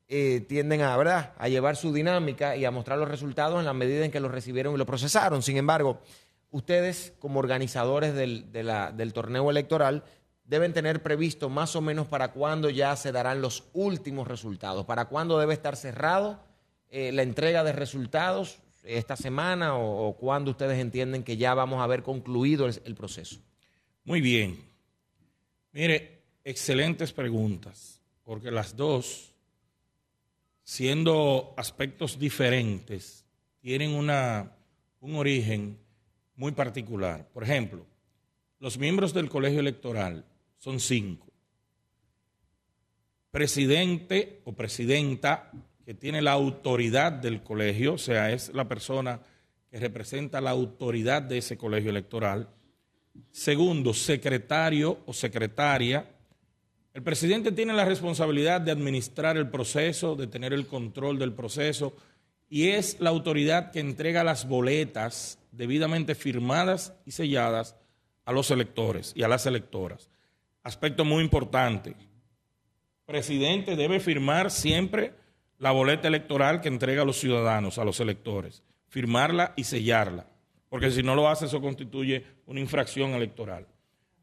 eh, 0.08 0.46
tienden 0.48 0.82
a, 0.82 0.96
¿verdad? 0.96 1.34
a 1.40 1.48
llevar 1.48 1.78
su 1.78 1.92
dinámica 1.92 2.56
y 2.56 2.66
a 2.66 2.70
mostrar 2.70 3.00
los 3.00 3.10
resultados 3.10 3.58
en 3.58 3.66
la 3.66 3.74
medida 3.74 4.06
en 4.06 4.12
que 4.12 4.20
los 4.20 4.30
recibieron 4.30 4.76
y 4.76 4.78
lo 4.78 4.86
procesaron. 4.86 5.42
Sin 5.42 5.58
embargo, 5.58 6.00
ustedes 6.52 7.14
como 7.20 7.40
organizadores 7.40 8.14
del, 8.14 8.52
del 8.52 9.14
torneo 9.14 9.50
electoral 9.50 10.04
deben 10.46 10.74
tener 10.74 11.04
previsto 11.04 11.50
más 11.50 11.76
o 11.76 11.82
menos 11.82 12.08
para 12.08 12.32
cuándo 12.32 12.70
ya 12.70 12.96
se 12.96 13.12
darán 13.12 13.42
los 13.42 13.66
últimos 13.74 14.28
resultados, 14.28 14.86
para 14.86 15.06
cuándo 15.06 15.38
debe 15.38 15.54
estar 15.54 15.76
cerrado 15.76 16.40
eh, 16.90 17.12
la 17.12 17.22
entrega 17.22 17.64
de 17.64 17.72
resultados 17.72 18.60
esta 18.84 19.16
semana 19.16 19.76
o, 19.76 20.08
o 20.08 20.18
cuándo 20.18 20.52
ustedes 20.52 20.80
entienden 20.80 21.24
que 21.24 21.38
ya 21.38 21.54
vamos 21.54 21.80
a 21.80 21.84
haber 21.84 22.02
concluido 22.02 22.66
el, 22.66 22.82
el 22.84 22.96
proceso. 22.96 23.40
Muy 24.06 24.22
bien. 24.22 24.60
Mire, 25.72 26.24
excelentes 26.44 27.14
preguntas, 27.14 28.02
porque 28.24 28.50
las 28.50 28.76
dos, 28.76 29.36
siendo 30.64 31.54
aspectos 31.58 32.18
diferentes, 32.18 33.24
tienen 33.60 33.94
una, 33.94 34.56
un 35.00 35.16
origen 35.16 35.78
muy 36.40 36.53
particular. 36.53 37.28
Por 37.34 37.44
ejemplo, 37.44 37.86
los 38.60 38.78
miembros 38.78 39.14
del 39.14 39.30
colegio 39.30 39.60
electoral 39.60 40.24
son 40.57 40.80
cinco. 40.80 41.28
Presidente 43.30 44.41
o 44.45 44.53
presidenta 44.53 45.52
que 45.86 45.94
tiene 45.94 46.22
la 46.22 46.32
autoridad 46.32 47.11
del 47.11 47.44
colegio, 47.44 47.95
o 47.95 47.98
sea, 47.98 48.32
es 48.32 48.53
la 48.53 48.70
persona 48.70 49.20
que 49.70 49.80
representa 49.80 50.40
la 50.40 50.52
autoridad 50.52 51.22
de 51.22 51.40
ese 51.40 51.57
colegio 51.57 51.90
electoral. 51.90 52.48
Segundo, 53.32 53.94
secretario 53.94 54.99
o 55.06 55.14
secretaria. 55.14 56.10
El 56.94 57.03
presidente 57.03 57.52
tiene 57.52 57.74
la 57.74 57.84
responsabilidad 57.84 58.61
de 58.61 58.72
administrar 58.72 59.36
el 59.36 59.49
proceso, 59.49 60.16
de 60.16 60.28
tener 60.28 60.53
el 60.53 60.68
control 60.68 61.20
del 61.20 61.34
proceso 61.34 61.94
y 62.49 62.70
es 62.70 62.98
la 63.02 63.10
autoridad 63.10 63.72
que 63.72 63.82
entrega 63.82 64.24
las 64.24 64.48
boletas 64.48 65.39
debidamente 65.52 66.16
firmadas 66.16 66.94
y 67.06 67.12
selladas 67.12 67.76
a 68.26 68.32
los 68.32 68.52
electores 68.52 69.14
y 69.16 69.24
a 69.24 69.28
las 69.28 69.46
electoras. 69.46 70.10
Aspecto 70.64 71.06
muy 71.06 71.24
importante. 71.24 71.96
Presidente 73.06 73.76
debe 73.76 74.00
firmar 74.00 74.52
siempre 74.52 75.14
la 75.58 75.72
boleta 75.72 76.08
electoral 76.08 76.62
que 76.62 76.68
entrega 76.68 77.02
a 77.02 77.06
los 77.06 77.18
ciudadanos, 77.20 77.78
a 77.78 77.86
los 77.86 78.00
electores. 78.00 78.64
Firmarla 78.88 79.54
y 79.56 79.64
sellarla. 79.64 80.28
Porque 80.70 80.92
si 80.92 81.04
no 81.04 81.16
lo 81.16 81.28
hace, 81.28 81.46
eso 81.46 81.62
constituye 81.62 82.24
una 82.46 82.60
infracción 82.60 83.12
electoral. 83.12 83.68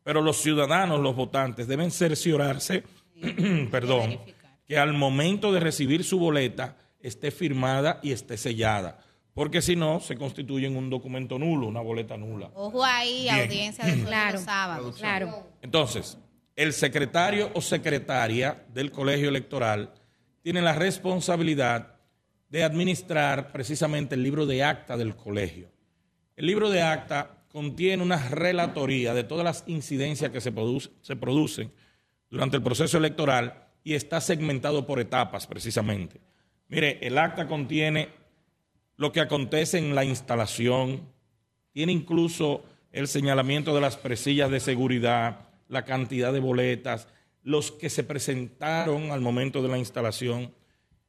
Pero 0.03 0.23
los 0.23 0.36
ciudadanos, 0.36 1.01
los 1.01 1.16
votantes, 1.16 1.66
deben 1.66 1.90
cerciorarse, 1.90 2.85
perdón, 3.70 4.20
que 4.66 4.78
al 4.78 4.93
momento 4.93 5.53
de 5.53 5.61
recibir 5.61 6.05
su 6.05 6.19
boleta 6.19 6.77
esté 7.01 7.31
firmada 7.31 7.98
y 8.03 8.12
esté 8.12 8.36
sellada. 8.36 9.01
Porque 9.36 9.60
si 9.60 9.76
no, 9.76 10.00
se 10.00 10.16
constituye 10.16 10.66
en 10.66 10.78
un 10.78 10.88
documento 10.88 11.38
nulo, 11.38 11.66
una 11.66 11.82
boleta 11.82 12.16
nula. 12.16 12.50
Ojo 12.54 12.82
ahí, 12.82 13.24
Bien. 13.24 13.40
audiencia 13.42 13.84
de 13.84 14.02
Claro. 14.02 14.40
Claro. 14.96 15.46
Entonces, 15.60 16.16
el 16.56 16.72
secretario 16.72 17.50
o 17.52 17.60
secretaria 17.60 18.64
del 18.72 18.90
colegio 18.90 19.28
electoral 19.28 19.92
tiene 20.40 20.62
la 20.62 20.72
responsabilidad 20.72 21.96
de 22.48 22.64
administrar 22.64 23.52
precisamente 23.52 24.14
el 24.14 24.22
libro 24.22 24.46
de 24.46 24.64
acta 24.64 24.96
del 24.96 25.14
colegio. 25.14 25.70
El 26.34 26.46
libro 26.46 26.70
de 26.70 26.80
acta 26.80 27.42
contiene 27.52 28.02
una 28.02 28.30
relatoría 28.30 29.12
de 29.12 29.24
todas 29.24 29.44
las 29.44 29.64
incidencias 29.66 30.30
que 30.30 30.40
se, 30.40 30.50
produce- 30.50 30.90
se 31.02 31.14
producen 31.14 31.70
durante 32.30 32.56
el 32.56 32.62
proceso 32.62 32.96
electoral 32.96 33.66
y 33.84 33.92
está 33.92 34.18
segmentado 34.22 34.86
por 34.86 34.98
etapas 34.98 35.46
precisamente. 35.46 36.22
Mire, 36.68 36.98
el 37.06 37.18
acta 37.18 37.46
contiene 37.46 38.08
lo 38.97 39.12
que 39.12 39.20
acontece 39.20 39.78
en 39.78 39.94
la 39.94 40.05
instalación, 40.05 41.02
tiene 41.73 41.93
incluso 41.93 42.64
el 42.93 43.09
señalamiento 43.09 43.74
de 43.74 43.81
las 43.81 43.97
presillas 43.97 44.51
de 44.51 44.60
seguridad, 44.60 45.48
la 45.68 45.85
cantidad 45.85 46.32
de 46.32 46.40
boletas, 46.40 47.09
los 47.43 47.70
que 47.70 47.90
se 47.90 48.05
presentaron 48.05 49.10
al 49.10 49.20
momento 49.20 49.62
de 49.62 49.68
la 49.68 49.78
instalación. 49.78 50.52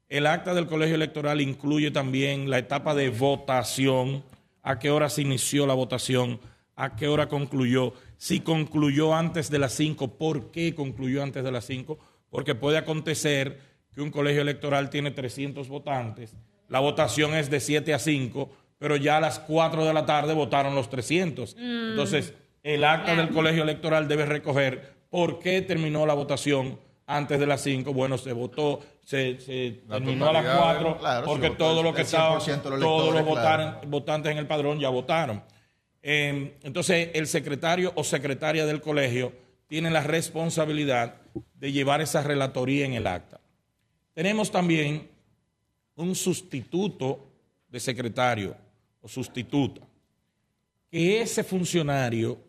El 0.10 0.28
acta 0.28 0.54
del 0.54 0.68
colegio 0.68 0.96
electoral 0.96 1.42
incluye 1.42 1.92
también 1.92 2.50
la 2.50 2.58
etapa 2.58 2.94
de 2.94 3.10
votación, 3.10 4.24
a 4.62 4.80
qué 4.80 4.90
hora 4.90 5.10
se 5.10 5.22
inició 5.22 5.66
la 5.66 5.74
votación, 5.74 6.40
a 6.76 6.96
qué 6.96 7.08
hora 7.08 7.28
concluyó, 7.28 7.94
si 8.18 8.42
concluyó 8.42 9.16
antes 9.16 9.50
de 9.50 9.60
las 9.60 9.74
5, 9.74 10.18
por 10.18 10.52
qué 10.52 10.76
concluyó 10.76 11.24
antes 11.24 11.44
de 11.44 11.52
las 11.52 11.66
5, 11.66 11.98
porque 12.30 12.54
puede 12.54 12.78
acontecer 12.78 13.60
que 13.94 14.02
un 14.02 14.12
colegio 14.12 14.42
electoral 14.42 14.90
tiene 14.90 15.12
300 15.12 15.68
votantes, 15.70 16.36
la 16.70 16.80
votación 16.80 17.34
es 17.34 17.50
de 17.50 17.60
7 17.60 17.94
a 17.94 18.00
5, 18.00 18.50
pero 18.78 18.96
ya 18.96 19.18
a 19.18 19.22
las 19.22 19.40
4 19.40 19.86
de 19.86 19.94
la 19.94 20.06
tarde 20.06 20.34
votaron 20.34 20.76
los 20.76 20.90
300. 20.90 21.56
Mm. 21.56 21.90
Entonces, 21.92 22.34
el 22.64 22.84
acta 22.84 23.16
del 23.16 23.30
colegio 23.30 23.64
electoral 23.64 24.08
debe 24.08 24.26
recoger 24.26 24.98
por 25.10 25.40
qué 25.40 25.62
terminó 25.62 26.06
la 26.06 26.14
votación 26.14 26.80
antes 27.06 27.40
de 27.40 27.48
las 27.48 27.62
5. 27.62 27.94
Bueno, 27.94 28.18
se 28.18 28.34
votó, 28.34 28.82
se, 29.04 29.40
se 29.40 29.82
La 29.88 29.96
terminó 29.96 30.28
a 30.28 30.34
las 30.34 30.44
totalidad, 30.44 30.82
4 30.82 30.98
claro, 31.00 31.26
porque 31.26 31.50
votó 31.50 31.58
todo 31.66 31.84
lo 31.84 31.94
que 31.94 32.02
estaba, 32.02 32.40
100% 32.40 32.62
de 32.64 32.70
los 32.72 32.80
todos 32.80 33.14
los 33.14 33.24
claro. 33.24 33.80
votantes 33.88 34.32
en 34.32 34.38
el 34.38 34.48
padrón 34.48 34.80
ya 34.80 34.90
votaron. 34.90 35.42
Eh, 36.04 36.58
entonces, 36.64 37.10
el 37.14 37.28
secretario 37.28 37.92
o 37.96 38.04
secretaria 38.04 38.66
del 38.66 38.82
colegio 38.82 39.34
tiene 39.68 39.90
la 39.90 40.02
responsabilidad 40.02 41.16
de 41.56 41.72
llevar 41.72 42.02
esa 42.02 42.24
relatoría 42.24 42.86
en 42.86 42.94
el 42.94 43.08
acta. 43.08 43.40
Tenemos 44.14 44.52
también 44.52 45.10
un 45.98 46.16
sustituto 46.16 47.28
de 47.70 47.80
secretario 47.80 48.56
o 49.02 49.08
sustituta, 49.08 49.82
que 50.90 51.22
ese 51.22 51.44
funcionario 51.44 52.40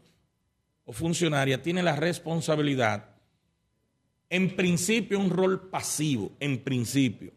o 0.85 0.93
funcionaria 0.93 1.61
tiene 1.61 1.83
la 1.83 1.97
responsabilidad, 1.97 3.09
en 4.31 4.55
principio, 4.55 5.19
un 5.19 5.31
rol 5.31 5.69
pasivo, 5.71 6.33
en 6.39 6.59
principio, 6.59 7.33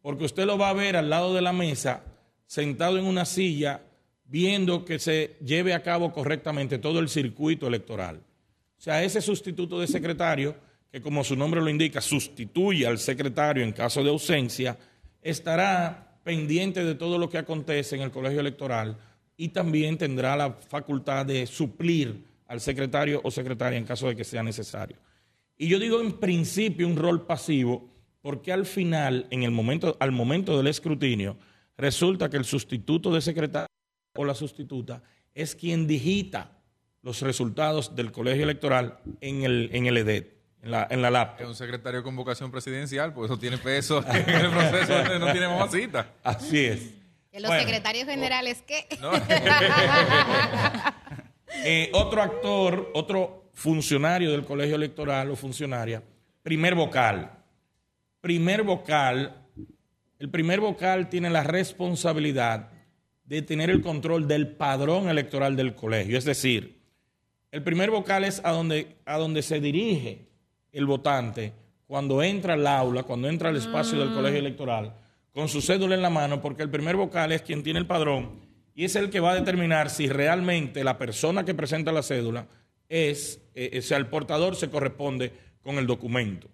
porque 0.00 0.24
usted 0.24 0.46
lo 0.46 0.56
va 0.56 0.70
a 0.70 0.74
ver 0.74 0.96
al 0.96 1.10
lado 1.10 1.34
de 1.34 1.42
la 1.42 1.52
mesa, 1.52 2.02
sentado 2.46 2.98
en 2.98 3.04
una 3.04 3.24
silla, 3.24 3.82
viendo 4.24 4.84
que 4.84 4.98
se 4.98 5.36
lleve 5.44 5.74
a 5.74 5.82
cabo 5.82 6.12
correctamente 6.12 6.78
todo 6.78 7.00
el 7.00 7.08
circuito 7.08 7.66
electoral. 7.66 8.16
O 8.78 8.80
sea, 8.80 9.02
ese 9.02 9.20
sustituto 9.20 9.80
de 9.80 9.88
secretario, 9.88 10.54
que 10.92 11.00
como 11.00 11.24
su 11.24 11.34
nombre 11.34 11.60
lo 11.60 11.68
indica, 11.70 12.00
sustituye 12.00 12.86
al 12.86 12.98
secretario 12.98 13.64
en 13.64 13.72
caso 13.72 14.04
de 14.04 14.10
ausencia, 14.10 14.78
estará 15.30 16.20
pendiente 16.22 16.84
de 16.84 16.94
todo 16.94 17.18
lo 17.18 17.28
que 17.28 17.38
acontece 17.38 17.96
en 17.96 18.02
el 18.02 18.10
colegio 18.10 18.40
electoral 18.40 18.96
y 19.36 19.48
también 19.48 19.98
tendrá 19.98 20.36
la 20.36 20.52
facultad 20.52 21.26
de 21.26 21.46
suplir 21.46 22.24
al 22.46 22.60
secretario 22.60 23.20
o 23.24 23.30
secretaria 23.30 23.78
en 23.78 23.84
caso 23.84 24.08
de 24.08 24.16
que 24.16 24.24
sea 24.24 24.42
necesario. 24.42 24.96
Y 25.58 25.68
yo 25.68 25.78
digo 25.78 26.00
en 26.00 26.12
principio 26.18 26.86
un 26.86 26.96
rol 26.96 27.26
pasivo 27.26 27.90
porque 28.22 28.52
al 28.52 28.66
final, 28.66 29.26
en 29.30 29.42
el 29.42 29.50
momento, 29.50 29.96
al 30.00 30.12
momento 30.12 30.56
del 30.56 30.66
escrutinio, 30.68 31.36
resulta 31.76 32.28
que 32.28 32.36
el 32.36 32.44
sustituto 32.44 33.12
de 33.12 33.20
secretario 33.20 33.68
o 34.16 34.24
la 34.24 34.34
sustituta 34.34 35.02
es 35.34 35.54
quien 35.54 35.86
digita 35.86 36.58
los 37.02 37.20
resultados 37.20 37.94
del 37.94 38.10
colegio 38.10 38.44
electoral 38.44 38.98
en 39.20 39.42
el, 39.42 39.70
en 39.72 39.86
el 39.86 39.96
EDET, 39.98 40.35
en 40.66 40.72
la, 40.72 40.86
en 40.90 41.00
la 41.00 41.10
laptop. 41.10 41.42
Es 41.42 41.48
un 41.48 41.54
secretario 41.54 42.02
con 42.02 42.16
vocación 42.16 42.50
presidencial, 42.50 43.12
pues 43.14 43.30
eso 43.30 43.38
tiene 43.38 43.56
peso 43.56 44.04
en 44.12 44.28
el 44.28 44.50
proceso, 44.50 45.18
no 45.18 45.30
tiene 45.32 45.46
mamacita. 45.48 46.08
Así 46.24 46.64
es. 46.66 46.90
Que 47.30 47.40
los 47.40 47.48
Bueno. 47.50 47.62
secretarios 47.64 48.06
generales, 48.08 48.62
¿qué? 48.66 48.86
Eh, 51.64 51.90
otro 51.94 52.20
actor, 52.22 52.90
otro 52.92 53.48
funcionario 53.54 54.32
del 54.32 54.44
colegio 54.44 54.74
electoral 54.74 55.30
o 55.30 55.36
funcionaria, 55.36 56.02
primer 56.42 56.74
vocal. 56.74 57.30
Primer 58.20 58.62
vocal, 58.64 59.46
el 60.18 60.28
primer 60.28 60.60
vocal 60.60 61.08
tiene 61.08 61.30
la 61.30 61.44
responsabilidad 61.44 62.68
de 63.24 63.42
tener 63.42 63.70
el 63.70 63.80
control 63.80 64.26
del 64.26 64.48
padrón 64.48 65.08
electoral 65.08 65.54
del 65.56 65.74
colegio. 65.76 66.18
Es 66.18 66.24
decir, 66.24 66.82
el 67.52 67.62
primer 67.62 67.90
vocal 67.90 68.24
es 68.24 68.40
a 68.44 68.50
donde, 68.50 68.96
a 69.06 69.16
donde 69.16 69.40
se 69.42 69.60
dirige 69.60 70.26
el 70.76 70.86
votante 70.86 71.52
cuando 71.86 72.22
entra 72.22 72.54
al 72.54 72.66
aula, 72.66 73.04
cuando 73.04 73.28
entra 73.28 73.48
al 73.48 73.56
espacio 73.56 73.98
del 73.98 74.12
colegio 74.12 74.40
electoral, 74.40 74.92
con 75.32 75.48
su 75.48 75.62
cédula 75.62 75.94
en 75.94 76.02
la 76.02 76.10
mano, 76.10 76.42
porque 76.42 76.62
el 76.62 76.70
primer 76.70 76.96
vocal 76.96 77.32
es 77.32 77.42
quien 77.42 77.62
tiene 77.62 77.78
el 77.78 77.86
padrón 77.86 78.40
y 78.74 78.84
es 78.84 78.94
el 78.96 79.08
que 79.08 79.20
va 79.20 79.32
a 79.32 79.34
determinar 79.36 79.88
si 79.88 80.08
realmente 80.08 80.84
la 80.84 80.98
persona 80.98 81.44
que 81.44 81.54
presenta 81.54 81.92
la 81.92 82.02
cédula 82.02 82.46
es, 82.88 83.40
eh, 83.54 83.78
o 83.78 83.82
sea, 83.82 83.96
el 83.98 84.08
portador 84.08 84.56
se 84.56 84.68
corresponde 84.68 85.32
con 85.62 85.78
el 85.78 85.86
documento. 85.86 86.48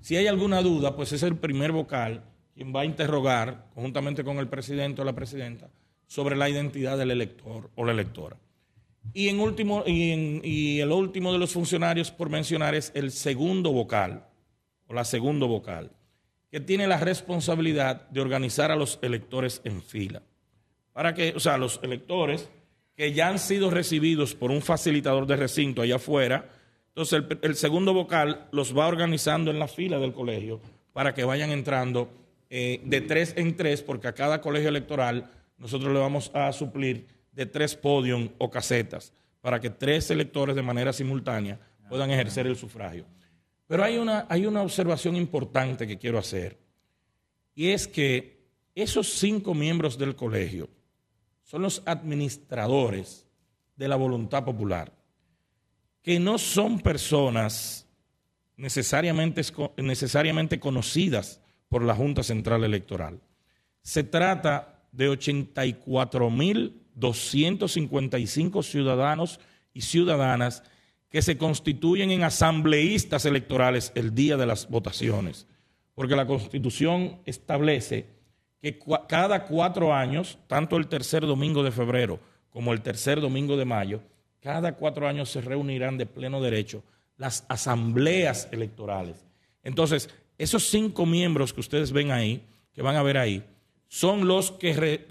Si 0.00 0.16
hay 0.16 0.26
alguna 0.26 0.62
duda, 0.62 0.96
pues 0.96 1.12
es 1.12 1.22
el 1.22 1.36
primer 1.36 1.72
vocal 1.72 2.24
quien 2.54 2.74
va 2.74 2.80
a 2.80 2.84
interrogar, 2.84 3.66
conjuntamente 3.74 4.24
con 4.24 4.38
el 4.38 4.48
presidente 4.48 5.00
o 5.00 5.04
la 5.04 5.14
presidenta, 5.14 5.70
sobre 6.06 6.36
la 6.36 6.48
identidad 6.48 6.98
del 6.98 7.12
elector 7.12 7.70
o 7.76 7.84
la 7.84 7.92
electora. 7.92 8.36
Y, 9.12 9.28
en 9.28 9.40
último, 9.40 9.82
y, 9.86 10.10
en- 10.10 10.40
y 10.44 10.80
el 10.80 10.92
último 10.92 11.32
de 11.32 11.38
los 11.38 11.52
funcionarios 11.52 12.10
por 12.10 12.30
mencionar 12.30 12.74
es 12.74 12.92
el 12.94 13.10
segundo 13.10 13.72
vocal, 13.72 14.26
o 14.86 14.94
la 14.94 15.04
segundo 15.04 15.48
vocal, 15.48 15.90
que 16.50 16.60
tiene 16.60 16.86
la 16.86 16.98
responsabilidad 16.98 18.08
de 18.10 18.20
organizar 18.20 18.70
a 18.70 18.76
los 18.76 18.98
electores 19.02 19.60
en 19.64 19.82
fila. 19.82 20.22
Para 20.92 21.14
que, 21.14 21.32
o 21.34 21.40
sea, 21.40 21.56
los 21.56 21.80
electores 21.82 22.50
que 22.96 23.12
ya 23.12 23.28
han 23.28 23.38
sido 23.38 23.70
recibidos 23.70 24.34
por 24.34 24.50
un 24.50 24.60
facilitador 24.60 25.26
de 25.26 25.36
recinto 25.36 25.80
allá 25.80 25.96
afuera, 25.96 26.50
entonces 26.88 27.22
el, 27.42 27.56
segundo 27.56 27.94
vocal 27.94 28.48
los 28.52 28.76
va 28.76 28.88
organizando 28.88 29.50
en 29.50 29.58
la 29.58 29.68
fila 29.68 29.98
del 29.98 30.12
colegio 30.12 30.60
para 30.92 31.14
que 31.14 31.24
vayan 31.24 31.50
entrando 31.50 32.10
eh, 32.50 32.80
de 32.84 33.00
tres 33.00 33.32
en 33.36 33.56
tres, 33.56 33.82
porque 33.82 34.08
a 34.08 34.12
cada 34.12 34.40
colegio 34.40 34.68
electoral 34.68 35.30
nosotros 35.56 35.92
le 35.92 36.00
vamos 36.00 36.30
a 36.34 36.52
suplir 36.52 37.06
de 37.32 37.46
tres 37.46 37.74
podium 37.74 38.28
o 38.38 38.50
casetas 38.50 39.12
para 39.40 39.60
que 39.60 39.70
tres 39.70 40.10
electores 40.10 40.54
de 40.54 40.62
manera 40.62 40.92
simultánea 40.92 41.58
puedan 41.88 42.10
ejercer 42.10 42.46
el 42.46 42.56
sufragio. 42.56 43.06
Pero 43.66 43.84
hay 43.84 43.98
una, 43.98 44.26
hay 44.28 44.46
una 44.46 44.62
observación 44.62 45.16
importante 45.16 45.86
que 45.86 45.98
quiero 45.98 46.18
hacer, 46.18 46.58
y 47.54 47.68
es 47.68 47.86
que 47.86 48.40
esos 48.74 49.08
cinco 49.08 49.54
miembros 49.54 49.98
del 49.98 50.16
colegio 50.16 50.68
son 51.42 51.62
los 51.62 51.82
administradores 51.86 53.26
de 53.76 53.88
la 53.88 53.96
voluntad 53.96 54.44
popular, 54.44 54.92
que 56.02 56.18
no 56.18 56.38
son 56.38 56.80
personas 56.80 57.86
necesariamente, 58.56 59.42
necesariamente 59.76 60.60
conocidas 60.60 61.40
por 61.68 61.82
la 61.82 61.94
Junta 61.94 62.22
Central 62.22 62.64
Electoral. 62.64 63.20
Se 63.82 64.04
trata 64.04 64.84
de 64.92 65.08
84.255 66.98 68.62
ciudadanos 68.62 69.40
y 69.72 69.82
ciudadanas 69.82 70.62
que 71.08 71.22
se 71.22 71.36
constituyen 71.36 72.10
en 72.10 72.22
asambleístas 72.22 73.24
electorales 73.24 73.92
el 73.94 74.14
día 74.14 74.36
de 74.36 74.46
las 74.46 74.68
votaciones, 74.68 75.46
porque 75.94 76.16
la 76.16 76.26
Constitución 76.26 77.18
establece 77.26 78.06
que 78.62 78.78
cada 79.08 79.44
cuatro 79.44 79.94
años, 79.94 80.38
tanto 80.46 80.76
el 80.76 80.86
tercer 80.86 81.26
domingo 81.26 81.62
de 81.62 81.72
febrero 81.72 82.20
como 82.50 82.72
el 82.72 82.82
tercer 82.82 83.20
domingo 83.20 83.56
de 83.56 83.64
mayo, 83.64 84.02
cada 84.40 84.76
cuatro 84.76 85.08
años 85.08 85.30
se 85.30 85.40
reunirán 85.40 85.98
de 85.98 86.06
pleno 86.06 86.40
derecho 86.40 86.82
las 87.16 87.44
asambleas 87.48 88.48
electorales. 88.50 89.26
Entonces, 89.62 90.08
esos 90.38 90.68
cinco 90.70 91.04
miembros 91.04 91.52
que 91.52 91.60
ustedes 91.60 91.92
ven 91.92 92.10
ahí, 92.10 92.46
que 92.72 92.82
van 92.82 92.96
a 92.96 93.02
ver 93.02 93.18
ahí, 93.18 93.44
son 93.88 94.26
los 94.26 94.52
que 94.52 95.06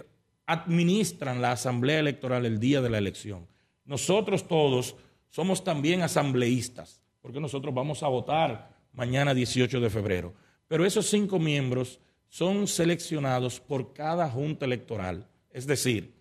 administran 0.49 1.43
la 1.43 1.51
asamblea 1.51 1.99
electoral 1.99 2.43
el 2.43 2.59
día 2.59 2.81
de 2.81 2.89
la 2.89 2.97
elección. 2.97 3.45
Nosotros 3.85 4.47
todos 4.47 4.95
somos 5.30 5.63
también 5.63 6.01
asambleístas, 6.01 7.03
porque 7.21 7.39
nosotros 7.39 7.71
vamos 7.71 8.01
a 8.01 8.07
votar 8.07 8.76
mañana 8.93 9.35
18 9.35 9.80
de 9.80 9.89
febrero. 9.91 10.34
Pero 10.67 10.88
esos 10.88 11.07
cinco 11.07 11.38
miembros 11.38 11.99
son 12.30 12.65
seleccionados 12.65 13.59
por 13.59 13.93
cada 13.93 14.27
junta 14.27 14.65
electoral. 14.65 15.27
Es 15.51 15.67
decir, 15.67 16.15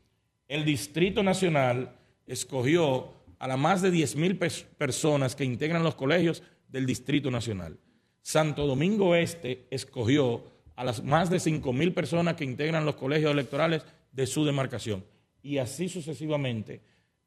el 0.47 0.67
Distrito 0.67 1.23
Nacional 1.23 1.97
escogió 2.27 3.15
a 3.39 3.49
las 3.49 3.59
más 3.59 3.81
de 3.81 3.91
10 3.91 4.17
mil 4.17 4.37
personas 4.37 5.35
que 5.37 5.45
integran 5.45 5.83
los 5.83 5.95
colegios 5.95 6.43
del 6.69 6.85
Distrito 6.85 7.31
Nacional. 7.31 7.79
Santo 8.21 8.67
Domingo 8.67 9.15
Este 9.15 9.67
escogió 9.71 10.45
a 10.77 10.85
las 10.85 11.03
más 11.03 11.31
de 11.31 11.41
5 11.41 11.73
mil 11.73 11.95
personas 11.95 12.37
que 12.37 12.45
integran 12.45 12.85
los 12.85 12.97
colegios 12.97 13.33
electorales 13.33 13.85
de 14.13 14.27
su 14.27 14.45
demarcación. 14.45 15.05
Y 15.43 15.59
así 15.59 15.89
sucesivamente, 15.89 16.83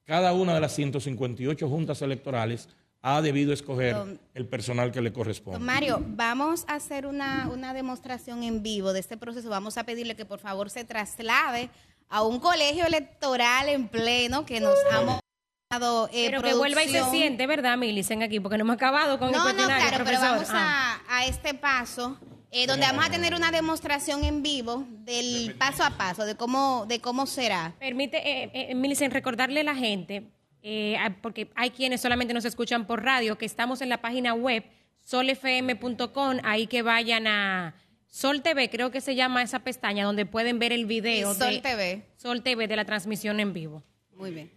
cada 0.05 0.33
una 0.33 0.53
de 0.53 0.59
las 0.61 0.73
158 0.75 1.69
juntas 1.69 2.01
electorales 2.01 2.69
ha 3.03 3.21
debido 3.21 3.51
escoger 3.53 3.95
Don- 3.95 4.19
el 4.35 4.45
personal 4.47 4.91
que 4.91 5.01
le 5.01 5.11
corresponde. 5.11 5.57
Don 5.57 5.65
Mario, 5.65 6.03
vamos 6.05 6.65
a 6.67 6.75
hacer 6.75 7.07
una, 7.07 7.49
una 7.51 7.73
demostración 7.73 8.43
en 8.43 8.61
vivo 8.61 8.93
de 8.93 8.99
este 8.99 9.17
proceso. 9.17 9.49
Vamos 9.49 9.77
a 9.77 9.85
pedirle 9.85 10.15
que 10.15 10.25
por 10.25 10.39
favor 10.39 10.69
se 10.69 10.83
traslade 10.83 11.69
a 12.09 12.21
un 12.23 12.39
colegio 12.39 12.85
electoral 12.85 13.69
en 13.69 13.87
pleno 13.87 14.45
que 14.45 14.59
nos 14.59 14.75
ha 14.91 15.01
mostrado 15.01 16.09
eh, 16.11 16.27
Pero 16.29 16.41
que 16.43 16.53
vuelva 16.53 16.83
y 16.83 16.89
se 16.89 17.03
siente, 17.05 17.47
¿verdad, 17.47 17.77
Milicen, 17.77 18.21
aquí? 18.21 18.39
Porque 18.41 18.57
no 18.57 18.63
hemos 18.65 18.75
acabado 18.75 19.17
con 19.17 19.29
el 19.29 19.33
No, 19.35 19.53
no, 19.53 19.65
claro, 19.65 20.03
pero 20.05 20.19
vamos 20.19 20.47
Ah. 20.51 20.99
a, 21.07 21.17
a 21.19 21.25
este 21.25 21.53
paso, 21.53 22.19
eh, 22.51 22.67
donde 22.67 22.85
vamos 22.85 23.05
a 23.05 23.09
tener 23.09 23.33
una 23.33 23.51
demostración 23.51 24.23
en 24.23 24.43
vivo 24.43 24.85
del 24.89 25.55
paso 25.57 25.83
a 25.83 25.91
paso, 25.91 26.25
de 26.25 26.35
cómo, 26.35 26.85
de 26.87 26.99
cómo 26.99 27.25
será. 27.25 27.73
Permite, 27.79 28.17
eh, 28.17 28.51
eh, 28.53 28.75
Milicen, 28.75 29.11
recordarle 29.11 29.61
a 29.61 29.63
la 29.63 29.75
gente, 29.75 30.23
eh, 30.61 30.97
porque 31.21 31.49
hay 31.55 31.71
quienes 31.71 32.01
solamente 32.01 32.33
nos 32.33 32.45
escuchan 32.45 32.85
por 32.85 33.03
radio, 33.03 33.37
que 33.37 33.45
estamos 33.45 33.81
en 33.81 33.89
la 33.89 34.01
página 34.01 34.33
web 34.33 34.65
solfm.com, 35.03 36.37
ahí 36.43 36.67
que 36.67 36.81
vayan 36.81 37.25
a 37.27 37.73
Sol 38.07 38.41
TV, 38.41 38.69
creo 38.69 38.91
que 38.91 38.99
se 38.99 39.15
llama 39.15 39.41
esa 39.41 39.59
pestaña, 39.59 40.03
donde 40.03 40.25
pueden 40.25 40.59
ver 40.59 40.73
el 40.73 40.85
video 40.85 41.33
Sí, 41.33 41.39
Sol 41.39 41.53
de 41.53 41.61
TV. 41.61 42.05
Sol 42.17 42.43
TV 42.43 42.67
de 42.67 42.75
la 42.75 42.83
transmisión 42.83 43.39
en 43.39 43.53
vivo. 43.53 43.83
Muy 44.13 44.31
bien. 44.31 44.51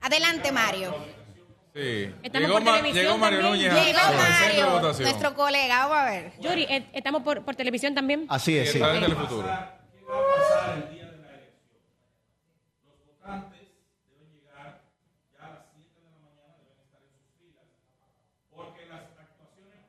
Adelante, 0.00 0.52
Mario. 0.52 0.94
Sí. 1.76 2.14
Estamos 2.22 2.48
llegó, 2.48 2.52
por 2.54 2.62
Ma- 2.64 2.76
televisión 2.76 3.04
llegó 3.04 3.18
Mario 3.18 3.40
también. 3.42 3.68
Núñez 3.70 3.86
Llegó 3.86 4.10
de 4.10 4.16
Mario, 4.16 4.92
nuestro 5.02 5.34
colega, 5.34 5.78
vamos 5.86 5.96
a 5.98 6.04
ver. 6.06 6.32
Yuri, 6.40 6.62
eh, 6.70 6.86
¿estamos 6.94 7.22
por, 7.22 7.44
por 7.44 7.54
televisión 7.54 7.94
también? 7.94 8.24
Así 8.30 8.56
es, 8.56 8.72
sí. 8.72 8.78
Está 8.78 8.96
en 8.96 9.04
el 9.04 9.14
futuro. 9.14 9.46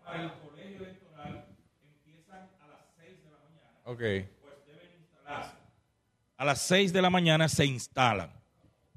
Para 0.03 0.23
el 0.23 0.31
colegio 0.33 0.77
electoral 0.85 1.45
empiezan 1.83 2.49
a 2.63 2.67
las 2.67 2.79
6 2.97 3.23
de 3.23 3.29
la 3.31 3.37
mañana. 3.39 3.81
Ok. 3.83 3.99
Pues 3.99 4.65
deben 4.65 4.91
instalarse. 4.99 5.55
A 6.37 6.45
las 6.45 6.61
6 6.61 6.93
de 6.93 7.01
la 7.01 7.09
mañana 7.09 7.49
se 7.49 7.65
instalan. 7.65 8.31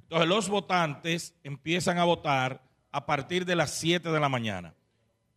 Entonces 0.03 0.29
los 0.29 0.49
votantes 0.49 1.35
empiezan 1.43 1.99
a 1.99 2.05
votar 2.05 2.62
a 2.93 3.07
partir 3.07 3.45
de 3.45 3.57
las 3.57 3.73
7 3.75 4.11
de 4.11 4.21
la 4.21 4.29
mañana. 4.29 4.75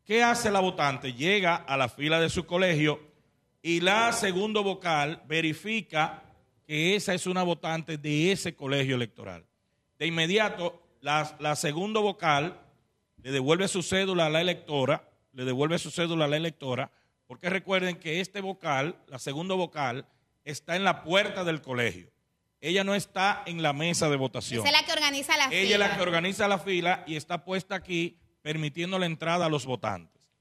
¿Qué 0.05 0.23
hace 0.23 0.51
la 0.51 0.59
votante? 0.59 1.13
Llega 1.13 1.55
a 1.55 1.77
la 1.77 1.87
fila 1.89 2.19
de 2.19 2.29
su 2.29 2.45
colegio 2.45 2.99
y 3.61 3.79
la 3.79 4.11
segundo 4.11 4.63
vocal 4.63 5.21
verifica 5.27 6.23
que 6.65 6.95
esa 6.95 7.13
es 7.13 7.27
una 7.27 7.43
votante 7.43 7.97
de 7.97 8.31
ese 8.31 8.55
colegio 8.55 8.95
electoral. 8.95 9.45
De 9.97 10.07
inmediato, 10.07 10.81
la, 11.01 11.35
la 11.39 11.55
segundo 11.55 12.01
vocal 12.01 12.59
le 13.21 13.31
devuelve 13.31 13.67
su 13.67 13.81
cédula 13.81 14.25
a 14.25 14.29
la 14.29 14.41
electora, 14.41 15.09
le 15.31 15.45
devuelve 15.45 15.79
su 15.79 15.91
cédula 15.91 16.25
a 16.25 16.27
la 16.27 16.37
electora, 16.37 16.91
porque 17.27 17.49
recuerden 17.49 17.95
que 17.97 18.19
este 18.19 18.41
vocal, 18.41 18.97
la 19.07 19.19
segundo 19.19 19.55
vocal, 19.55 20.05
está 20.43 20.75
en 20.75 20.83
la 20.83 21.03
puerta 21.03 21.43
del 21.43 21.61
colegio. 21.61 22.12
Ella 22.63 22.85
no 22.85 22.95
está 22.95 23.43
en 23.45 23.61
la 23.61 23.73
mesa 23.73 24.09
de 24.09 24.15
votación. 24.15 24.65
Esa 24.65 24.73
es 24.73 24.81
la 24.81 24.87
que 24.87 24.93
organiza 24.93 25.35
la 25.35 25.47
Ella 25.47 25.57
es 25.57 25.67
fila. 25.73 25.77
la 25.79 25.95
que 25.97 26.01
organiza 26.01 26.47
la 26.47 26.59
fila 26.59 27.03
y 27.05 27.17
está 27.17 27.43
puesta 27.43 27.75
aquí 27.75 28.17
permitiendo 28.41 28.97
la 28.97 29.05
entrada 29.05 29.47
a 29.47 29.49
los 29.49 29.65
votantes. 29.65 30.31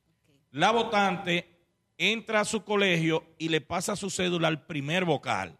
La 0.52 0.70
votante 0.70 1.50
entra 1.98 2.38
a 2.38 2.44
su 2.44 2.62
colegio 2.62 3.24
y 3.38 3.48
le 3.48 3.60
pasa 3.60 3.96
su 3.96 4.08
cédula 4.08 4.46
al 4.46 4.66
primer 4.66 5.04
vocal, 5.04 5.58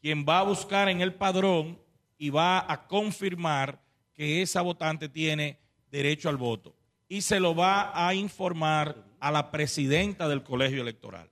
quien 0.00 0.24
va 0.26 0.38
a 0.38 0.44
buscar 0.44 0.88
en 0.88 1.02
el 1.02 1.12
padrón 1.12 1.78
y 2.16 2.30
va 2.30 2.64
a 2.72 2.86
confirmar 2.86 3.78
que 4.14 4.40
esa 4.40 4.62
votante 4.62 5.10
tiene 5.10 5.58
derecho 5.90 6.30
al 6.30 6.38
voto. 6.38 6.74
Y 7.08 7.20
se 7.20 7.40
lo 7.40 7.54
va 7.54 7.92
a 7.94 8.14
informar 8.14 9.04
a 9.20 9.30
la 9.30 9.50
presidenta 9.50 10.28
del 10.28 10.44
colegio 10.44 10.80
electoral. 10.80 11.28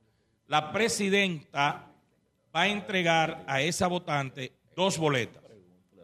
La 0.47 0.73
presidenta 0.73 1.92
va 2.55 2.63
a 2.63 2.69
entregar 2.69 3.45
a 3.47 3.61
esa 3.61 3.87
votante 3.87 4.53
dos 4.77 4.99
boletas. 4.99 5.43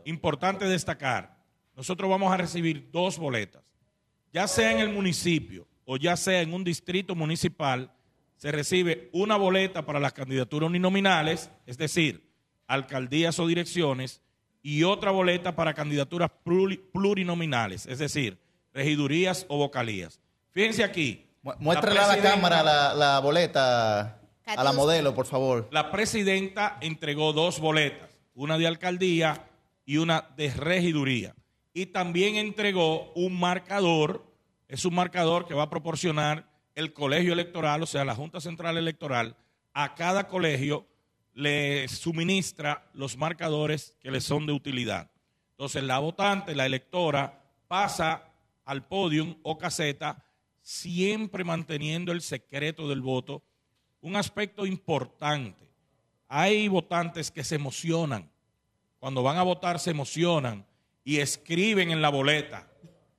Importante 0.05 0.65
destacar, 0.65 1.37
nosotros 1.77 2.09
vamos 2.09 2.33
a 2.33 2.37
recibir 2.37 2.89
dos 2.91 3.19
boletas. 3.19 3.63
Ya 4.33 4.47
sea 4.49 4.73
en 4.73 4.81
el 4.81 4.91
municipio 4.91 5.67
o 5.85 5.97
ya 5.97 6.17
sea 6.17 6.41
en 6.41 6.53
un 6.53 6.65
distrito 6.65 7.15
municipal, 7.15 7.91
se 8.37 8.53
recibe 8.53 9.11
una 9.13 9.37
boleta 9.37 9.85
para 9.85 9.99
las 9.99 10.13
candidaturas 10.13 10.69
uninominales, 10.69 11.51
es 11.67 11.77
decir, 11.77 12.31
alcaldías 12.67 13.39
o 13.39 13.47
direcciones, 13.47 14.21
y 14.63 14.85
otra 14.85 15.11
boleta 15.11 15.57
para 15.57 15.75
candidaturas 15.75 16.31
pluri- 16.45 16.81
plurinominales, 16.93 17.87
es 17.87 17.99
decir, 17.99 18.39
regidurías 18.75 19.47
o 19.49 19.57
vocalías. 19.57 20.21
Fíjense 20.53 20.85
aquí. 20.85 21.27
Muéstrale 21.43 21.99
a 22.01 22.07
la 22.09 22.23
cámara 22.23 22.63
la, 22.63 22.95
la 22.95 23.19
boleta, 23.21 24.21
a 24.57 24.65
la 24.65 24.73
modelo, 24.73 25.15
por 25.15 25.27
favor. 25.27 25.69
la 25.71 25.91
presidenta 25.91 26.79
entregó 26.81 27.33
dos 27.33 27.61
boletas, 27.61 28.11
una 28.35 28.59
de 28.59 28.67
alcaldía 28.67 29.49
y 29.85 29.99
una 29.99 30.31
de 30.37 30.51
regiduría. 30.53 31.35
Y 31.73 31.87
también 31.87 32.37
entregó 32.37 33.13
un 33.15 33.39
marcador, 33.39 34.25
es 34.69 34.85
un 34.85 34.95
marcador 34.95 35.47
que 35.47 35.55
va 35.55 35.65
a 35.65 35.71
proporcionar 35.71 36.49
el 36.75 36.93
colegio 36.93 37.33
electoral, 37.33 37.83
o 37.83 37.87
sea, 37.87 38.05
la 38.05 38.15
Junta 38.15 38.41
Central 38.41 38.77
Electoral, 38.77 39.37
a 39.73 39.95
cada 39.95 40.29
colegio 40.29 40.87
le 41.35 41.87
suministra 41.89 42.89
los 42.95 43.17
marcadores 43.17 43.95
que 44.01 44.11
le 44.11 44.21
son 44.21 44.47
de 44.47 44.53
utilidad. 44.53 45.11
Entonces, 45.53 45.83
la 45.83 45.99
votante, 45.99 46.55
la 46.55 46.67
electora, 46.67 47.43
pasa 47.69 48.25
al 48.65 48.87
podium 48.87 49.37
o 49.43 49.57
caseta, 49.57 50.25
siempre 50.63 51.45
manteniendo 51.45 52.13
el 52.13 52.23
secreto 52.23 52.89
del 52.89 53.01
voto. 53.01 53.43
Un 54.01 54.17
aspecto 54.17 54.67
importante. 54.67 55.69
Hay 56.29 56.69
votantes 56.69 57.31
que 57.31 57.45
se 57.45 57.55
emocionan. 57.55 58.31
Cuando 58.99 59.23
van 59.23 59.37
a 59.37 59.43
votar 59.43 59.79
se 59.79 59.91
emocionan 59.91 60.65
y 61.05 61.19
escriben 61.19 61.91
en 61.91 62.03
la 62.03 62.09
boleta, 62.09 62.69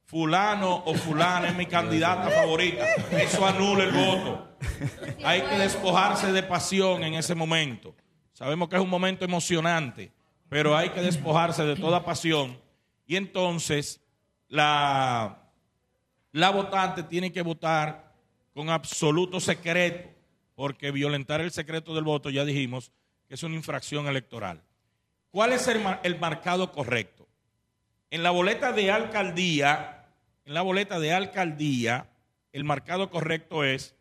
fulano 0.05 0.83
o 0.85 0.93
fulana 0.95 1.49
es 1.49 1.55
mi 1.55 1.65
candidata 1.65 2.29
favorita. 2.29 2.85
Eso 3.11 3.45
anula 3.45 3.83
el 3.83 3.91
voto. 3.91 4.57
Hay 5.23 5.41
que 5.41 5.57
despojarse 5.57 6.31
de 6.31 6.43
pasión 6.43 7.03
en 7.03 7.13
ese 7.13 7.35
momento. 7.35 7.95
Sabemos 8.33 8.69
que 8.69 8.75
es 8.75 8.81
un 8.81 8.89
momento 8.89 9.25
emocionante, 9.25 10.11
pero 10.49 10.75
hay 10.75 10.89
que 10.89 11.01
despojarse 11.01 11.63
de 11.63 11.75
toda 11.75 12.05
pasión. 12.05 12.59
Y 13.05 13.15
entonces 13.15 14.01
la, 14.47 15.51
la 16.31 16.49
votante 16.49 17.03
tiene 17.03 17.31
que 17.31 17.41
votar 17.41 18.13
con 18.53 18.69
absoluto 18.69 19.39
secreto, 19.39 20.09
porque 20.59 20.91
violentar 20.91 21.39
el 21.39 21.51
secreto 21.51 21.95
del 21.95 22.03
voto, 22.03 22.29
ya 22.29 22.43
dijimos, 22.43 22.91
que 23.29 23.35
es 23.35 23.43
una 23.43 23.55
infracción 23.55 24.07
electoral. 24.07 24.61
¿Cuál 25.31 25.53
es 25.53 25.65
el, 25.69 25.79
mar- 25.79 26.01
el 26.03 26.19
marcado 26.19 26.73
correcto? 26.73 27.29
En 28.11 28.23
la 28.23 28.31
boleta 28.31 28.73
de 28.73 28.91
alcaldía, 28.91 30.09
en 30.43 30.53
la 30.53 30.61
boleta 30.61 30.99
de 30.99 31.13
alcaldía, 31.13 32.09
el 32.51 32.65
marcado 32.65 33.09
correcto 33.09 33.63
es 33.63 33.95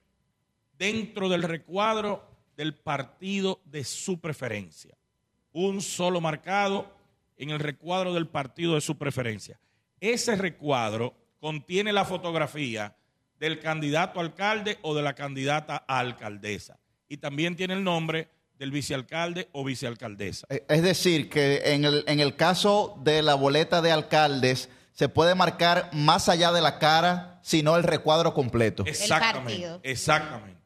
dentro 0.76 1.28
del 1.28 1.44
recuadro 1.44 2.28
del 2.56 2.74
partido 2.74 3.60
de 3.64 3.85
su 3.85 4.18
preferencia. 4.18 4.98
Un 5.52 5.80
solo 5.80 6.20
marcado 6.20 6.93
en 7.36 7.51
el 7.51 7.60
recuadro 7.60 8.14
del 8.14 8.26
partido 8.26 8.74
de 8.74 8.80
su 8.80 8.98
preferencia. 8.98 9.60
Ese 10.01 10.35
recuadro 10.35 11.14
contiene 11.39 11.93
la 11.93 12.05
fotografía 12.05 12.97
del 13.39 13.60
candidato 13.60 14.19
a 14.19 14.23
alcalde 14.23 14.78
o 14.82 14.94
de 14.94 15.02
la 15.02 15.15
candidata 15.15 15.85
a 15.86 15.98
alcaldesa. 15.98 16.78
Y 17.09 17.19
también 17.19 17.56
tiene 17.56 17.74
el 17.74 17.85
nombre 17.85 18.28
del 18.59 18.70
vicealcalde 18.73 19.48
o 19.52 19.65
vicealcaldesa. 19.65 20.47
Eh, 20.51 20.65
Es 20.69 20.82
decir, 20.82 21.31
que 21.31 21.73
en 21.74 21.85
el, 21.85 22.05
en 22.09 22.20
el 22.20 22.35
caso 22.36 22.98
de 23.02 23.23
la 23.23 23.35
boleta 23.35 23.81
de 23.81 23.93
alcaldes, 23.93 24.69
se 24.93 25.09
puede 25.09 25.36
marcar 25.36 25.90
más 25.93 26.28
allá 26.28 26.51
de 26.51 26.60
la 26.60 26.81
cara, 26.81 27.39
sino 27.43 27.77
el 27.77 27.85
recuadro 27.85 28.35
completo. 28.35 28.82
Exactamente. 28.85 29.78
Exactamente. 29.85 30.59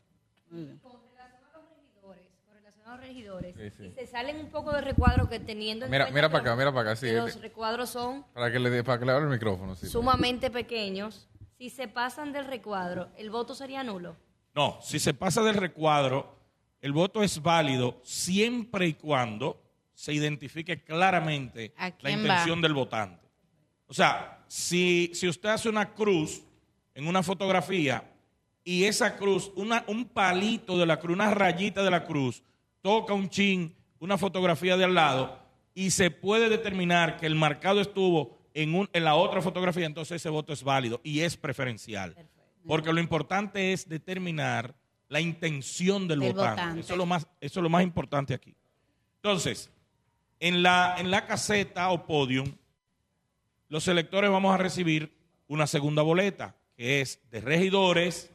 relacionados 2.50 2.86
a 2.86 2.96
regidores, 2.96 3.54
Sí, 3.56 3.70
sí. 3.76 3.84
y 3.88 3.92
se 3.92 4.06
salen 4.06 4.36
un 4.38 4.50
poco 4.50 4.72
de 4.72 4.80
recuadro 4.80 5.28
que 5.28 5.38
teniendo 5.38 5.84
en 5.84 5.90
Mira, 5.90 6.04
cuenta 6.04 6.14
mira 6.14 6.28
para 6.30 6.40
acá, 6.40 6.50
los- 6.50 6.58
mira 6.58 6.72
para 6.72 6.90
acá, 6.92 6.96
sí. 7.00 7.06
que 7.06 7.12
los 7.12 7.40
recuadros 7.40 7.90
son 7.90 8.24
Para 8.32 8.50
que 8.50 8.58
le, 8.58 8.82
para 8.84 8.98
que 8.98 9.04
le 9.06 9.12
abra 9.12 9.24
el 9.24 9.30
micrófono. 9.30 9.74
Sí, 9.76 9.86
sumamente 9.86 10.50
pequeños, 10.50 11.28
si 11.62 11.70
se 11.70 11.86
pasan 11.86 12.32
del 12.32 12.46
recuadro, 12.46 13.10
¿el 13.16 13.30
voto 13.30 13.54
sería 13.54 13.84
nulo? 13.84 14.16
No, 14.52 14.80
si 14.82 14.98
se 14.98 15.14
pasa 15.14 15.44
del 15.44 15.54
recuadro, 15.54 16.36
el 16.80 16.90
voto 16.92 17.22
es 17.22 17.40
válido 17.40 18.00
siempre 18.02 18.88
y 18.88 18.94
cuando 18.94 19.62
se 19.94 20.12
identifique 20.12 20.82
claramente 20.82 21.72
¿A 21.76 21.92
la 22.00 22.10
intención 22.10 22.58
va? 22.58 22.62
del 22.62 22.74
votante. 22.74 23.28
O 23.86 23.94
sea, 23.94 24.42
si, 24.48 25.12
si 25.14 25.28
usted 25.28 25.50
hace 25.50 25.68
una 25.68 25.94
cruz 25.94 26.42
en 26.94 27.06
una 27.06 27.22
fotografía 27.22 28.10
y 28.64 28.82
esa 28.82 29.16
cruz, 29.16 29.52
una- 29.54 29.84
un 29.86 30.06
palito 30.06 30.76
de 30.76 30.86
la 30.86 30.98
cruz, 30.98 31.14
una 31.14 31.30
rayita 31.32 31.84
de 31.84 31.92
la 31.92 32.02
cruz, 32.04 32.42
toca 32.80 33.14
un 33.14 33.28
chin, 33.28 33.72
una 34.00 34.18
fotografía 34.18 34.76
de 34.76 34.82
al 34.82 34.94
lado, 34.94 35.38
y 35.76 35.92
se 35.92 36.10
puede 36.10 36.48
determinar 36.48 37.18
que 37.18 37.26
el 37.26 37.36
marcado 37.36 37.80
estuvo 37.80 38.41
en, 38.54 38.74
un- 38.74 38.88
en 38.92 39.04
la 39.04 39.14
otra 39.14 39.40
fotografía, 39.42 39.86
entonces 39.86 40.16
ese 40.16 40.28
voto 40.28 40.52
es 40.52 40.62
válido 40.62 41.00
y 41.04 41.20
es 41.20 41.36
preferencial. 41.36 42.16
Porque 42.66 42.92
lo 42.92 43.00
importante 43.00 43.72
es 43.72 43.88
determinar 43.88 44.74
la 45.08 45.20
intención 45.20 46.06
del 46.08 46.20
Del 46.20 46.32
votante. 46.32 46.60
votante. 46.62 46.80
Eso, 46.80 46.92
es 46.94 46.98
lo 46.98 47.06
más, 47.06 47.26
eso 47.40 47.60
es 47.60 47.62
lo 47.62 47.68
más 47.68 47.82
importante 47.82 48.34
aquí. 48.34 48.54
Entonces, 49.16 49.70
en 50.40 50.62
la, 50.62 50.94
en 50.98 51.10
la 51.10 51.26
caseta 51.26 51.90
o 51.90 52.06
podium, 52.06 52.50
los 53.68 53.88
electores 53.88 54.30
vamos 54.30 54.54
a 54.54 54.58
recibir 54.58 55.12
una 55.48 55.66
segunda 55.66 56.02
boleta, 56.02 56.54
que 56.76 57.00
es 57.00 57.20
de 57.30 57.40
regidores 57.40 58.30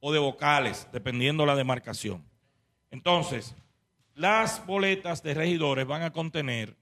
o 0.00 0.12
de 0.12 0.18
vocales, 0.18 0.88
dependiendo 0.92 1.46
la 1.46 1.54
demarcación. 1.56 2.24
Entonces, 2.90 3.54
las 4.14 4.66
boletas 4.66 5.22
de 5.22 5.34
regidores 5.34 5.86
van 5.86 6.02
a 6.02 6.12
contener, 6.12 6.76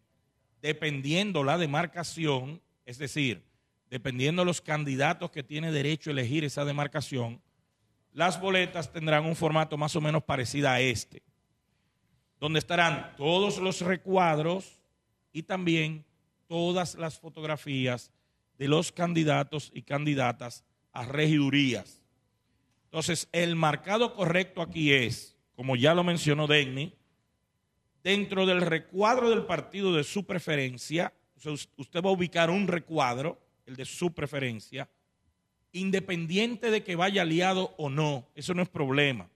dependiendo 0.61 1.45
la 1.45 1.59
demarcación, 1.59 2.61
es 2.85 2.99
decir, 2.99 3.43
dependiendo 3.89 4.45
los 4.45 4.61
candidatos 4.61 5.31
que 5.31 5.43
tiene 5.43 5.73
derecho 5.73 6.11
a 6.11 6.13
elegir 6.13 6.45
esa 6.45 6.65
demarcación, 6.65 7.41
las 8.13 8.41
boletas 8.41 8.93
tendrán 8.93 9.25
un 9.25 9.37
formato 9.37 9.77
más 9.77 9.95
o 9.97 10.01
menos 10.01 10.23
parecido 10.23 10.69
a 10.69 10.81
este, 10.81 11.23
donde 12.39 12.59
estarán 12.59 13.15
todos 13.17 13.59
los 13.59 13.81
recuadros 13.81 14.81
y 15.33 15.43
también 15.43 16.05
todas 16.47 16.95
las 16.97 17.19
fotografías 17.19 18.11
de 18.59 18.69
los 18.69 18.93
candidatos 18.93 19.71
y 19.75 19.83
candidatas 19.83 20.65
a 20.93 21.05
regidurías. 21.05 22.03
Entonces, 22.85 23.29
el 23.33 23.55
marcado 23.55 24.15
correcto 24.15 24.61
aquí 24.61 24.93
es, 24.93 25.37
como 25.55 25.77
ya 25.77 25.95
lo 25.95 26.03
mencionó 26.03 26.47
Denny, 26.47 26.93
dentro 28.03 28.47
del 28.47 28.61
recuadro 28.61 29.31
del 29.31 29.45
partido 29.45 29.93
de 29.95 30.05
su 30.05 30.25
preferencia, 30.25 31.13
usted 31.77 32.03
va 32.03 32.11
a 32.11 32.13
ubicar 32.13 32.51
un 32.51 32.67
recuadro, 32.69 33.39
el 33.67 33.77
de 33.77 33.85
su 33.85 34.13
preferencia, 34.13 34.89
independiente 35.73 36.71
de 36.71 36.83
que 36.83 36.97
vaya 36.97 37.23
aliado 37.23 37.75
o 37.77 37.89
no, 37.89 38.27
eso 38.35 38.55
no 38.55 38.63
es 38.63 38.69
problema. 38.69 39.29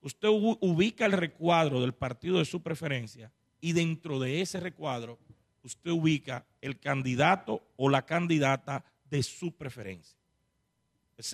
Usted 0.00 0.28
ubica 0.28 1.04
el 1.06 1.12
recuadro 1.12 1.80
del 1.80 1.92
partido 1.92 2.38
de 2.38 2.44
su 2.44 2.62
preferencia 2.62 3.32
y 3.60 3.72
dentro 3.72 4.18
de 4.20 4.40
ese 4.40 4.60
recuadro 4.60 5.18
usted 5.62 5.90
ubica 5.90 6.46
el 6.60 6.78
candidato 6.78 7.60
o 7.76 7.88
la 7.88 8.06
candidata 8.06 8.84
de 9.10 9.22
su 9.22 9.52
preferencia. 9.52 10.16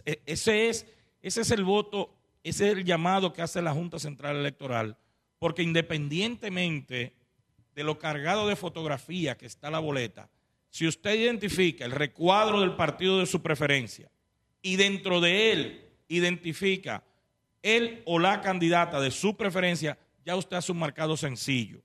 E- 0.05 0.23
Ese 0.25 0.69
es, 0.71 0.87
ese 1.21 1.43
es 1.43 1.51
el 1.51 1.65
voto, 1.65 2.15
ese 2.43 2.71
es 2.71 2.79
el 2.79 2.85
llamado 2.85 3.33
que 3.33 3.43
hace 3.43 3.61
la 3.61 3.73
Junta 3.75 3.99
Central 3.99 4.37
Electoral, 4.37 4.97
porque 5.43 5.65
independientemente 5.65 7.17
de 7.75 7.83
lo 7.83 7.99
cargado 7.99 8.47
de 8.47 8.55
fotografía 8.55 9.37
que 9.37 9.47
está 9.47 9.73
la 9.73 9.81
boleta, 9.81 10.31
si 10.71 10.87
usted 10.87 11.19
identifica 11.19 11.85
el 11.85 11.91
recuadro 11.91 12.61
del 12.61 12.77
partido 12.77 13.19
de 13.19 13.27
su 13.27 13.43
preferencia 13.43 14.09
y 14.63 14.77
dentro 14.77 15.21
de 15.21 15.51
él 15.51 15.89
identifica 16.07 17.03
él 17.61 18.05
o 18.07 18.21
la 18.21 18.41
candidata 18.41 19.01
de 19.01 19.11
su 19.11 19.37
preferencia, 19.37 19.99
ya 20.25 20.37
usted 20.37 20.59
hace 20.59 20.71
un 20.71 20.79
marcado 20.79 21.17
sencillo. 21.17 21.83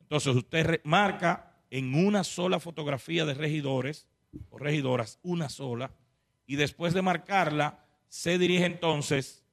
Entonces 0.00 0.34
usted 0.34 0.80
marca 0.82 1.54
en 1.70 1.94
una 1.94 2.24
sola 2.24 2.58
fotografía 2.58 3.24
de 3.24 3.34
regidores 3.34 4.08
o 4.50 4.58
regidoras, 4.58 5.20
una 5.22 5.48
sola, 5.48 5.92
y 6.44 6.56
después 6.56 6.92
de 6.92 7.02
marcarla, 7.02 7.86
se 8.08 8.36
dirige 8.36 8.64
entonces 8.64 9.44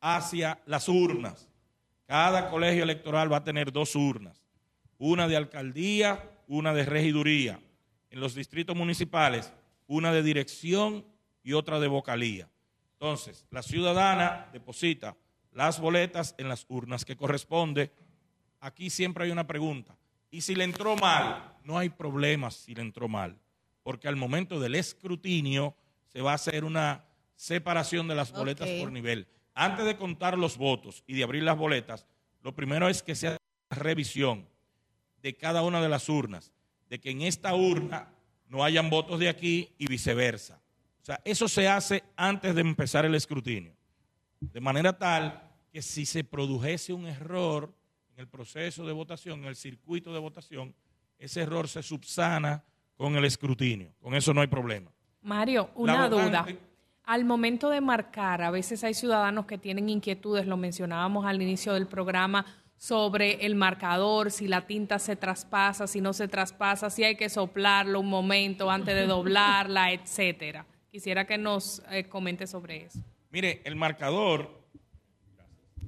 hacia 0.00 0.60
las 0.64 0.88
urnas. 0.88 1.47
Cada 2.08 2.48
colegio 2.48 2.84
electoral 2.84 3.30
va 3.30 3.36
a 3.36 3.44
tener 3.44 3.70
dos 3.70 3.94
urnas, 3.94 4.42
una 4.96 5.28
de 5.28 5.36
alcaldía, 5.36 6.30
una 6.46 6.72
de 6.72 6.86
regiduría. 6.86 7.60
En 8.08 8.20
los 8.20 8.34
distritos 8.34 8.74
municipales, 8.74 9.52
una 9.86 10.10
de 10.10 10.22
dirección 10.22 11.04
y 11.42 11.52
otra 11.52 11.78
de 11.78 11.86
vocalía. 11.86 12.48
Entonces, 12.94 13.44
la 13.50 13.62
ciudadana 13.62 14.48
deposita 14.54 15.18
las 15.52 15.80
boletas 15.80 16.34
en 16.38 16.48
las 16.48 16.64
urnas 16.70 17.04
que 17.04 17.14
corresponde. 17.14 17.92
Aquí 18.60 18.88
siempre 18.88 19.24
hay 19.24 19.30
una 19.30 19.46
pregunta. 19.46 19.94
Y 20.30 20.40
si 20.40 20.54
le 20.54 20.64
entró 20.64 20.96
mal, 20.96 21.56
no 21.62 21.76
hay 21.76 21.90
problema 21.90 22.50
si 22.50 22.74
le 22.74 22.80
entró 22.80 23.06
mal, 23.06 23.38
porque 23.82 24.08
al 24.08 24.16
momento 24.16 24.58
del 24.58 24.76
escrutinio 24.76 25.76
se 26.06 26.22
va 26.22 26.32
a 26.32 26.36
hacer 26.36 26.64
una 26.64 27.04
separación 27.36 28.08
de 28.08 28.14
las 28.14 28.32
boletas 28.32 28.66
por 28.80 28.90
nivel. 28.90 29.28
Antes 29.60 29.86
de 29.86 29.96
contar 29.96 30.38
los 30.38 30.56
votos 30.56 31.02
y 31.04 31.16
de 31.16 31.24
abrir 31.24 31.42
las 31.42 31.58
boletas, 31.58 32.06
lo 32.44 32.54
primero 32.54 32.88
es 32.88 33.02
que 33.02 33.16
se 33.16 33.26
haga 33.26 33.38
revisión 33.70 34.46
de 35.20 35.34
cada 35.34 35.64
una 35.64 35.82
de 35.82 35.88
las 35.88 36.08
urnas, 36.08 36.52
de 36.88 37.00
que 37.00 37.10
en 37.10 37.22
esta 37.22 37.56
urna 37.56 38.08
no 38.46 38.62
hayan 38.62 38.88
votos 38.88 39.18
de 39.18 39.28
aquí 39.28 39.74
y 39.76 39.88
viceversa. 39.88 40.62
O 41.02 41.04
sea, 41.04 41.20
eso 41.24 41.48
se 41.48 41.66
hace 41.66 42.04
antes 42.14 42.54
de 42.54 42.60
empezar 42.60 43.04
el 43.04 43.16
escrutinio. 43.16 43.74
De 44.38 44.60
manera 44.60 44.96
tal 44.96 45.42
que 45.72 45.82
si 45.82 46.06
se 46.06 46.22
produjese 46.22 46.92
un 46.92 47.08
error 47.08 47.74
en 48.14 48.20
el 48.20 48.28
proceso 48.28 48.86
de 48.86 48.92
votación, 48.92 49.40
en 49.40 49.46
el 49.46 49.56
circuito 49.56 50.12
de 50.12 50.20
votación, 50.20 50.72
ese 51.18 51.40
error 51.40 51.66
se 51.66 51.82
subsana 51.82 52.62
con 52.96 53.16
el 53.16 53.24
escrutinio. 53.24 53.92
Con 54.00 54.14
eso 54.14 54.32
no 54.32 54.40
hay 54.40 54.46
problema. 54.46 54.92
Mario, 55.20 55.72
una 55.74 56.08
duda. 56.08 56.46
Al 57.08 57.24
momento 57.24 57.70
de 57.70 57.80
marcar, 57.80 58.42
a 58.42 58.50
veces 58.50 58.84
hay 58.84 58.92
ciudadanos 58.92 59.46
que 59.46 59.56
tienen 59.56 59.88
inquietudes, 59.88 60.46
lo 60.46 60.58
mencionábamos 60.58 61.24
al 61.24 61.40
inicio 61.40 61.72
del 61.72 61.86
programa, 61.86 62.44
sobre 62.76 63.46
el 63.46 63.54
marcador, 63.54 64.30
si 64.30 64.46
la 64.46 64.66
tinta 64.66 64.98
se 64.98 65.16
traspasa, 65.16 65.86
si 65.86 66.02
no 66.02 66.12
se 66.12 66.28
traspasa, 66.28 66.90
si 66.90 67.04
hay 67.04 67.16
que 67.16 67.30
soplarlo 67.30 68.00
un 68.00 68.10
momento 68.10 68.70
antes 68.70 68.94
de 68.94 69.06
doblarla, 69.06 69.90
etcétera. 69.94 70.66
Quisiera 70.90 71.26
que 71.26 71.38
nos 71.38 71.82
eh, 71.90 72.04
comente 72.10 72.46
sobre 72.46 72.84
eso. 72.84 72.98
Mire, 73.30 73.62
el 73.64 73.74
marcador, 73.74 74.62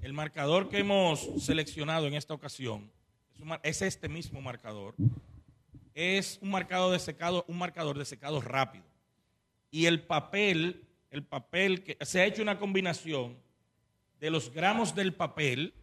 el 0.01 0.15
marcador 0.15 0.71
que 0.71 0.79
hemos 0.79 1.21
seleccionado 1.45 2.07
en 2.07 2.15
esta 2.15 2.33
ocasión 2.33 2.91
es 3.63 3.83
este 3.83 4.09
mismo 4.09 4.41
marcador. 4.41 4.95
Es 5.93 6.39
un 6.41 6.51
marcador 6.51 6.93
de 6.93 6.99
secado, 6.99 7.45
un 7.47 7.59
marcador 7.59 7.99
de 7.99 8.07
secado 8.07 8.41
rápido. 8.41 8.87
Y 9.71 9.85
el 9.85 10.03
papel, 10.03 10.87
el 11.11 11.25
papel 11.25 11.83
que 11.83 11.97
se 12.03 12.21
ha 12.21 12.27
hecho 12.27 12.43
una 12.43 12.59
combinación 12.59 13.37
de 14.21 14.31
los 14.31 14.53
gramos 14.53 14.95
del 14.95 15.15
papel, 15.15 15.75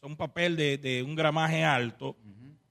son 0.00 0.16
papel 0.16 0.56
de, 0.56 0.78
de 0.78 1.02
un 1.02 1.14
gramaje 1.14 1.64
alto, 1.64 2.16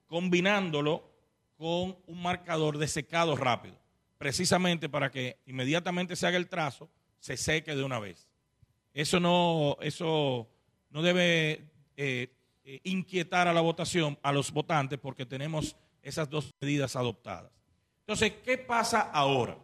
combinándolo 0.06 1.10
con 1.56 1.96
un 2.06 2.22
marcador 2.22 2.78
de 2.78 2.88
secado 2.88 3.36
rápido, 3.36 3.76
precisamente 4.18 4.88
para 4.88 5.10
que 5.10 5.38
inmediatamente 5.46 6.16
se 6.16 6.26
haga 6.26 6.36
el 6.36 6.48
trazo, 6.48 6.90
se 7.18 7.36
seque 7.36 7.74
de 7.74 7.84
una 7.84 7.98
vez. 7.98 8.28
Eso 8.92 9.20
no, 9.20 9.76
eso 9.80 10.48
no 10.90 11.02
debe 11.02 11.64
eh, 11.96 12.28
eh, 12.64 12.80
inquietar 12.84 13.48
a 13.48 13.52
la 13.52 13.60
votación, 13.60 14.18
a 14.22 14.32
los 14.32 14.52
votantes, 14.52 14.98
porque 14.98 15.24
tenemos 15.24 15.76
esas 16.02 16.28
dos 16.28 16.50
medidas 16.60 16.96
adoptadas. 16.96 17.50
Entonces, 18.00 18.32
¿qué 18.44 18.58
pasa 18.58 19.00
ahora? 19.00 19.56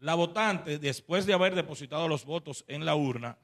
La 0.00 0.14
votante, 0.14 0.78
después 0.78 1.26
de 1.26 1.34
haber 1.34 1.54
depositado 1.54 2.08
los 2.08 2.24
votos 2.24 2.64
en 2.68 2.84
la 2.84 2.94
urna, 2.94 3.38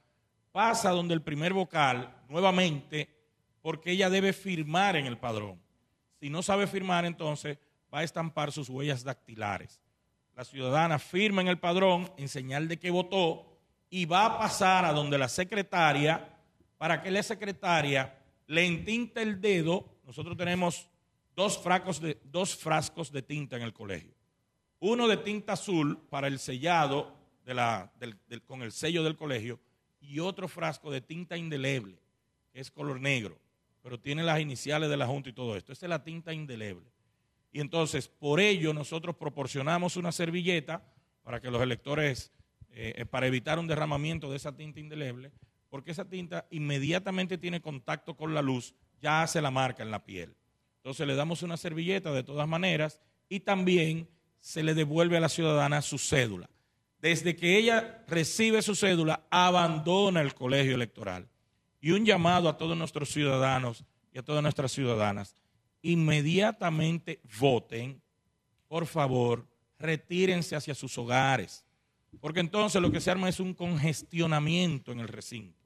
pasa 0.51 0.89
donde 0.89 1.13
el 1.13 1.21
primer 1.21 1.53
vocal 1.53 2.15
nuevamente, 2.29 3.09
porque 3.61 3.91
ella 3.91 4.09
debe 4.09 4.33
firmar 4.33 4.95
en 4.95 5.05
el 5.05 5.17
padrón. 5.17 5.61
Si 6.19 6.29
no 6.31 6.41
sabe 6.41 6.65
firmar, 6.65 7.05
entonces 7.05 7.59
va 7.93 7.99
a 7.99 8.03
estampar 8.03 8.51
sus 8.51 8.69
huellas 8.69 9.03
dactilares. 9.03 9.79
La 10.35 10.43
ciudadana 10.43 10.97
firma 10.97 11.41
en 11.41 11.47
el 11.47 11.59
padrón 11.59 12.11
en 12.17 12.27
señal 12.27 12.67
de 12.67 12.77
que 12.77 12.89
votó 12.89 13.59
y 13.89 14.05
va 14.05 14.25
a 14.25 14.39
pasar 14.39 14.83
a 14.85 14.93
donde 14.93 15.17
la 15.17 15.29
secretaria 15.29 16.37
para 16.77 17.01
que 17.03 17.11
la 17.11 17.21
secretaria 17.21 18.17
le 18.47 18.65
entinte 18.65 19.21
el 19.21 19.39
dedo. 19.39 19.85
Nosotros 20.05 20.35
tenemos 20.35 20.89
dos 21.35 21.57
frascos 21.59 22.01
de, 22.01 22.19
dos 22.23 22.55
frascos 22.55 23.11
de 23.11 23.21
tinta 23.21 23.57
en 23.57 23.61
el 23.61 23.73
colegio. 23.73 24.16
Uno 24.79 25.07
de 25.07 25.17
tinta 25.17 25.53
azul 25.53 25.97
para 26.09 26.27
el 26.27 26.39
sellado 26.39 27.15
con 28.45 28.61
el 28.61 28.71
sello 28.71 29.03
del 29.03 29.15
colegio 29.15 29.59
y 29.99 30.19
otro 30.19 30.47
frasco 30.47 30.91
de 30.91 31.01
tinta 31.01 31.37
indeleble, 31.37 31.97
que 32.51 32.59
es 32.59 32.71
color 32.71 32.99
negro, 32.99 33.39
pero 33.81 33.99
tiene 33.99 34.23
las 34.23 34.39
iniciales 34.39 34.89
de 34.89 34.97
la 34.97 35.07
Junta 35.07 35.29
y 35.29 35.33
todo 35.33 35.55
esto. 35.55 35.71
Esta 35.71 35.85
es 35.85 35.89
la 35.89 36.03
tinta 36.03 36.33
indeleble. 36.33 36.91
Y 37.51 37.59
entonces, 37.59 38.07
por 38.07 38.39
ello, 38.39 38.73
nosotros 38.73 39.15
proporcionamos 39.15 39.97
una 39.97 40.11
servilleta 40.11 40.83
para 41.23 41.39
que 41.39 41.49
los 41.49 41.61
electores, 41.61 42.31
eh, 42.69 42.93
eh, 42.97 43.05
para 43.05 43.27
evitar 43.27 43.59
un 43.59 43.67
derramamiento 43.67 44.29
de 44.29 44.37
esa 44.37 44.55
tinta 44.55 44.79
indeleble, 44.79 45.31
porque 45.69 45.91
esa 45.91 46.05
tinta 46.05 46.45
inmediatamente 46.51 47.37
tiene 47.37 47.61
contacto 47.61 48.15
con 48.15 48.33
la 48.33 48.41
luz, 48.41 48.75
ya 49.01 49.23
hace 49.23 49.41
la 49.41 49.51
marca 49.51 49.83
en 49.83 49.91
la 49.91 50.05
piel. 50.05 50.35
Entonces 50.77 51.07
le 51.07 51.15
damos 51.15 51.43
una 51.43 51.57
servilleta 51.57 52.11
de 52.13 52.23
todas 52.23 52.47
maneras 52.47 53.01
y 53.27 53.41
también 53.41 54.07
se 54.39 54.63
le 54.63 54.73
devuelve 54.73 55.17
a 55.17 55.21
la 55.21 55.29
ciudadana 55.29 55.81
su 55.81 55.97
cédula. 55.97 56.49
Desde 56.99 57.35
que 57.35 57.57
ella 57.57 58.03
recibe 58.07 58.61
su 58.61 58.75
cédula, 58.75 59.23
abandona 59.29 60.21
el 60.21 60.33
colegio 60.33 60.75
electoral. 60.75 61.27
Y 61.79 61.91
un 61.91 62.05
llamado 62.05 62.49
a 62.49 62.57
todos 62.57 62.77
nuestros 62.77 63.09
ciudadanos 63.09 63.83
y 64.11 64.17
a 64.17 64.23
todas 64.23 64.41
nuestras 64.41 64.71
ciudadanas, 64.71 65.35
inmediatamente 65.81 67.21
voten, 67.39 68.01
por 68.67 68.87
favor, 68.87 69.45
retírense 69.79 70.55
hacia 70.55 70.73
sus 70.73 70.97
hogares, 70.97 71.63
porque 72.19 72.39
entonces 72.39 72.81
lo 72.81 72.91
que 72.91 72.99
se 72.99 73.11
arma 73.11 73.29
es 73.29 73.39
un 73.39 73.53
congestionamiento 73.53 74.91
en 74.91 74.99
el 74.99 75.07
recinto, 75.07 75.59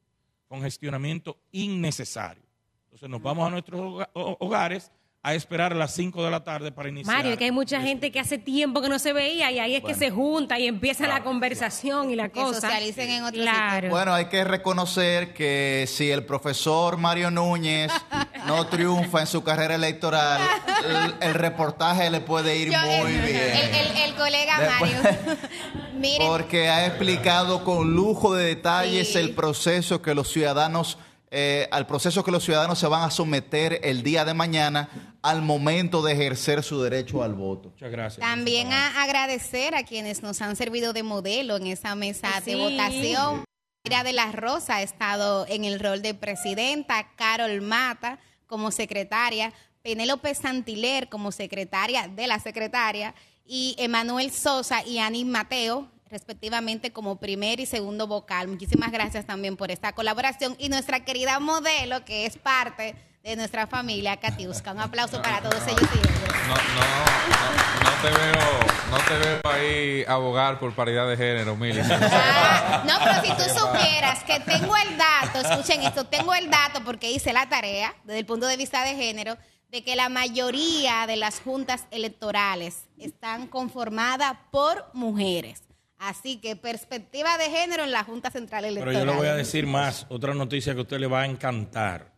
congestionamiento 0.47 1.37
innecesario. 1.51 2.43
Entonces 2.85 3.09
nos 3.09 3.21
vamos 3.21 3.47
a 3.47 3.51
nuestros 3.51 4.05
hogares 4.13 4.91
a 5.23 5.35
esperar 5.35 5.71
a 5.71 5.75
las 5.75 5.93
5 5.93 6.23
de 6.25 6.31
la 6.31 6.43
tarde 6.43 6.71
para 6.71 6.89
iniciar. 6.89 7.15
Mario, 7.15 7.37
que 7.37 7.45
hay 7.45 7.51
mucha 7.51 7.79
gente 7.79 8.11
que 8.11 8.19
hace 8.19 8.39
tiempo 8.39 8.81
que 8.81 8.89
no 8.89 8.97
se 8.97 9.13
veía 9.13 9.51
y 9.51 9.59
ahí 9.59 9.75
es 9.75 9.83
que 9.83 9.93
se 9.93 10.09
junta 10.09 10.57
y 10.57 10.65
empieza 10.67 11.07
la 11.07 11.21
conversación 11.21 12.09
y 12.09 12.15
la 12.15 12.29
Que 12.29 12.41
cosa. 12.41 12.61
socialicen 12.61 13.07
en 13.11 13.23
otro 13.25 13.39
Claro. 13.39 13.89
Bueno, 13.89 14.15
hay 14.15 14.25
que 14.29 14.43
reconocer 14.43 15.33
que 15.35 15.85
si 15.87 16.09
el 16.09 16.25
profesor 16.25 16.97
Mario 16.97 17.29
Núñez 17.29 17.91
no 18.47 18.65
triunfa 18.65 19.21
en 19.21 19.27
su 19.27 19.43
carrera 19.43 19.75
electoral, 19.75 20.41
el, 20.89 21.27
el 21.29 21.33
reportaje 21.35 22.09
le 22.09 22.21
puede 22.21 22.57
ir 22.57 22.71
Yo- 22.71 22.79
muy 22.79 23.11
el, 23.13 23.21
bien. 23.21 23.75
el- 23.75 23.97
el 23.97 24.15
colega 24.15 24.59
Después- 24.59 25.03
Mario. 25.03 25.37
Miren, 26.01 26.27
Porque 26.29 26.67
ha 26.67 26.87
explicado 26.87 27.63
con 27.63 27.91
lujo 27.93 28.33
de 28.33 28.43
detalles 28.45 29.15
el 29.15 29.35
proceso 29.35 30.01
que 30.01 30.15
los 30.15 30.31
ciudadanos, 30.31 30.97
eh, 31.33 31.67
al 31.71 31.87
proceso 31.87 32.23
que 32.25 32.31
los 32.31 32.43
ciudadanos 32.43 32.77
se 32.77 32.87
van 32.87 33.03
a 33.03 33.09
someter 33.11 33.79
el 33.83 34.03
día 34.03 34.25
de 34.25 34.33
mañana 34.33 34.89
al 35.21 35.41
momento 35.41 36.01
de 36.01 36.11
ejercer 36.13 36.61
su 36.61 36.81
derecho 36.81 37.23
al 37.23 37.33
voto. 37.33 37.69
Muchas 37.69 37.89
gracias. 37.91 38.19
también 38.27 38.73
a 38.73 39.01
agradecer 39.01 39.73
a 39.75 39.83
quienes 39.83 40.21
nos 40.23 40.41
han 40.41 40.55
servido 40.57 40.91
de 40.93 41.03
modelo 41.03 41.55
en 41.55 41.67
esa 41.67 41.95
mesa 41.95 42.27
de 42.45 42.51
Sí. 42.51 42.57
votación. 42.57 43.45
Mira 43.85 44.03
de 44.03 44.13
la 44.13 44.31
Rosa 44.31 44.75
ha 44.75 44.81
estado 44.81 45.45
en 45.47 45.63
el 45.65 45.79
rol 45.79 46.01
de 46.01 46.13
presidenta, 46.13 47.07
Carol 47.15 47.61
Mata 47.61 48.19
como 48.45 48.69
secretaria, 48.69 49.53
Penélope 49.81 50.35
Santiler 50.35 51.07
como 51.09 51.31
secretaria 51.31 52.07
de 52.07 52.27
la 52.27 52.39
secretaria 52.39 53.15
y 53.45 53.75
Emanuel 53.79 54.31
Sosa 54.31 54.85
y 54.85 54.99
Ani 54.99 55.25
Mateo 55.25 55.89
respectivamente 56.11 56.91
como 56.91 57.15
primer 57.15 57.59
y 57.59 57.65
segundo 57.65 58.05
vocal. 58.05 58.47
Muchísimas 58.47 58.91
gracias 58.91 59.25
también 59.25 59.57
por 59.57 59.71
esta 59.71 59.93
colaboración 59.93 60.55
y 60.59 60.69
nuestra 60.69 61.03
querida 61.05 61.39
modelo 61.39 62.05
que 62.05 62.25
es 62.25 62.37
parte 62.37 62.95
de 63.23 63.35
nuestra 63.35 63.67
familia 63.67 64.17
Katiuska. 64.17 64.73
Un 64.73 64.81
aplauso 64.81 65.21
para 65.21 65.41
todos 65.41 65.65
ellos. 65.67 65.89
No, 66.47 66.55
no, 66.55 66.81
no, 67.29 67.81
no 67.83 68.01
te 68.01 68.09
veo, 68.09 68.59
no 68.89 68.97
te 69.07 69.17
veo 69.17 69.41
ahí 69.43 70.03
abogar 70.07 70.59
por 70.59 70.73
paridad 70.73 71.07
de 71.07 71.15
género, 71.15 71.55
Mili. 71.55 71.81
Ah, 71.81 72.83
no, 72.85 72.93
pero 73.03 73.21
si 73.21 73.43
tú 73.43 73.59
supieras 73.59 74.23
que 74.23 74.39
tengo 74.39 74.75
el 74.75 74.97
dato, 74.97 75.39
escuchen 75.39 75.83
esto, 75.83 76.03
tengo 76.05 76.33
el 76.33 76.49
dato 76.49 76.83
porque 76.83 77.11
hice 77.11 77.31
la 77.31 77.47
tarea 77.47 77.95
desde 78.03 78.19
el 78.19 78.25
punto 78.25 78.47
de 78.47 78.57
vista 78.57 78.83
de 78.83 78.95
género, 78.95 79.37
de 79.69 79.83
que 79.83 79.95
la 79.95 80.09
mayoría 80.09 81.05
de 81.07 81.15
las 81.15 81.39
juntas 81.39 81.85
electorales 81.91 82.87
están 82.97 83.47
conformadas 83.47 84.35
por 84.51 84.89
mujeres. 84.93 85.70
Así 86.03 86.37
que 86.37 86.55
perspectiva 86.55 87.37
de 87.37 87.45
género 87.51 87.83
en 87.83 87.91
la 87.91 88.03
Junta 88.03 88.31
Central 88.31 88.63
Pero 88.63 88.73
Electoral. 88.89 89.05
yo 89.05 89.11
le 89.11 89.17
voy 89.17 89.27
a 89.27 89.35
decir 89.35 89.67
más, 89.67 90.07
otra 90.09 90.33
noticia 90.33 90.73
que 90.73 90.79
a 90.79 90.81
usted 90.81 90.99
le 90.99 91.05
va 91.07 91.21
a 91.21 91.25
encantar. 91.27 92.11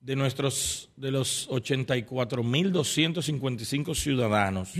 De 0.00 0.16
nuestros, 0.16 0.88
de 0.96 1.10
los 1.10 1.48
84.255 1.50 3.94
ciudadanos 3.94 4.72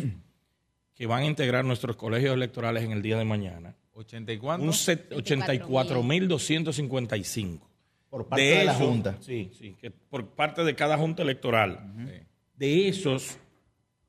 que 0.95 1.07
van 1.07 1.23
a 1.25 1.27
integrar 1.27 1.65
nuestros 1.65 1.97
colegios 1.97 2.35
electorales 2.35 2.85
en 2.85 2.93
el 2.93 3.03
día 3.03 3.19
de 3.19 3.25
mañana. 3.25 3.75
¿80 3.95 4.35
y 4.35 4.39
cuánto? 4.39 4.65
Un 4.67 4.73
set- 4.73 5.11
84.255. 5.13 7.61
Por 8.09 8.27
parte 8.29 8.43
de 8.45 8.65
la 8.65 8.75
Junta. 8.75 9.17
Sí, 9.21 9.51
sí, 9.59 9.77
que 9.81 9.91
por 9.91 10.29
parte 10.29 10.63
de 10.65 10.75
cada 10.75 10.97
Junta 10.97 11.23
Electoral. 11.23 11.93
De 12.55 12.89
esos, 12.89 13.39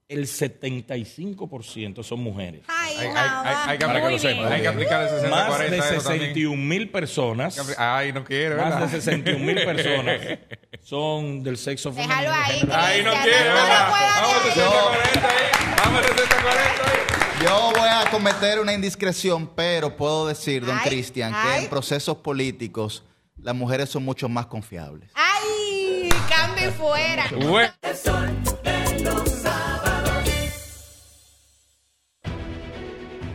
el 0.09 0.25
75% 0.27 2.03
son 2.03 2.19
mujeres. 2.21 2.61
Ay, 2.67 2.95
Hay- 2.97 3.07
hay- 3.07 3.13
mamá. 3.13 3.41
hay- 3.63 3.69
hay 3.71 3.77
que 3.77 3.85
Para 3.85 3.99
que 3.99 4.09
lo 4.09 4.15
aplicar- 4.15 4.31
sepan. 4.35 4.53
hay 4.53 4.61
que 4.61 4.67
aplicar 4.67 5.01
el 5.03 5.09
60-40 5.09 5.29
Más 5.29 5.59
de 5.59 5.65
eso 5.77 5.79
también. 5.79 6.01
61 6.01 6.63
mil 6.67 6.89
personas. 6.91 7.75
Ay, 7.77 8.13
no 8.13 8.23
quiere, 8.23 8.55
Más 8.55 8.65
¿verdad? 8.65 8.79
de 8.87 8.89
61 8.89 9.45
mil 9.45 9.55
personas 9.65 10.21
son 10.83 11.43
del 11.43 11.57
sexo 11.57 11.91
femenino. 11.91 12.15
Déjalo 12.21 12.33
ahí, 12.33 12.69
Ay, 12.71 13.03
no 13.03 13.11
quiere, 13.21 13.49
Vamos 13.49 13.69
a 13.69 14.45
decir. 14.45 14.63
60-40 14.63 15.29
ahí. 15.29 15.75
Vamos 15.77 15.99
a 15.99 16.03
60-40 16.03 16.83
ahí. 16.85 17.43
Yo 17.43 17.71
voy 17.77 17.89
a 17.89 18.09
cometer 18.09 18.59
una 18.59 18.73
indiscreción, 18.73 19.47
pero 19.55 19.95
puedo 19.95 20.25
decir, 20.27 20.65
don 20.65 20.77
Cristian, 20.79 21.33
que 21.43 21.57
en 21.63 21.69
procesos 21.69 22.17
políticos 22.17 23.03
las 23.41 23.53
mujeres 23.55 23.89
son 23.89 24.03
mucho 24.05 24.27
más 24.29 24.45
confiables. 24.47 25.11
¡Ay! 25.13 26.09
Cambio 26.29 26.71
fuera. 26.71 27.25
Bueno. 27.35 27.71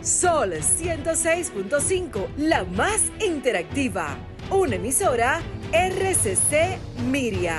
Sol 0.02 0.50
106.5, 0.54 2.34
la 2.36 2.64
más 2.64 3.12
interactiva. 3.24 4.16
Una 4.50 4.74
emisora 4.74 5.40
RCC 5.72 6.76
Miria. 7.08 7.58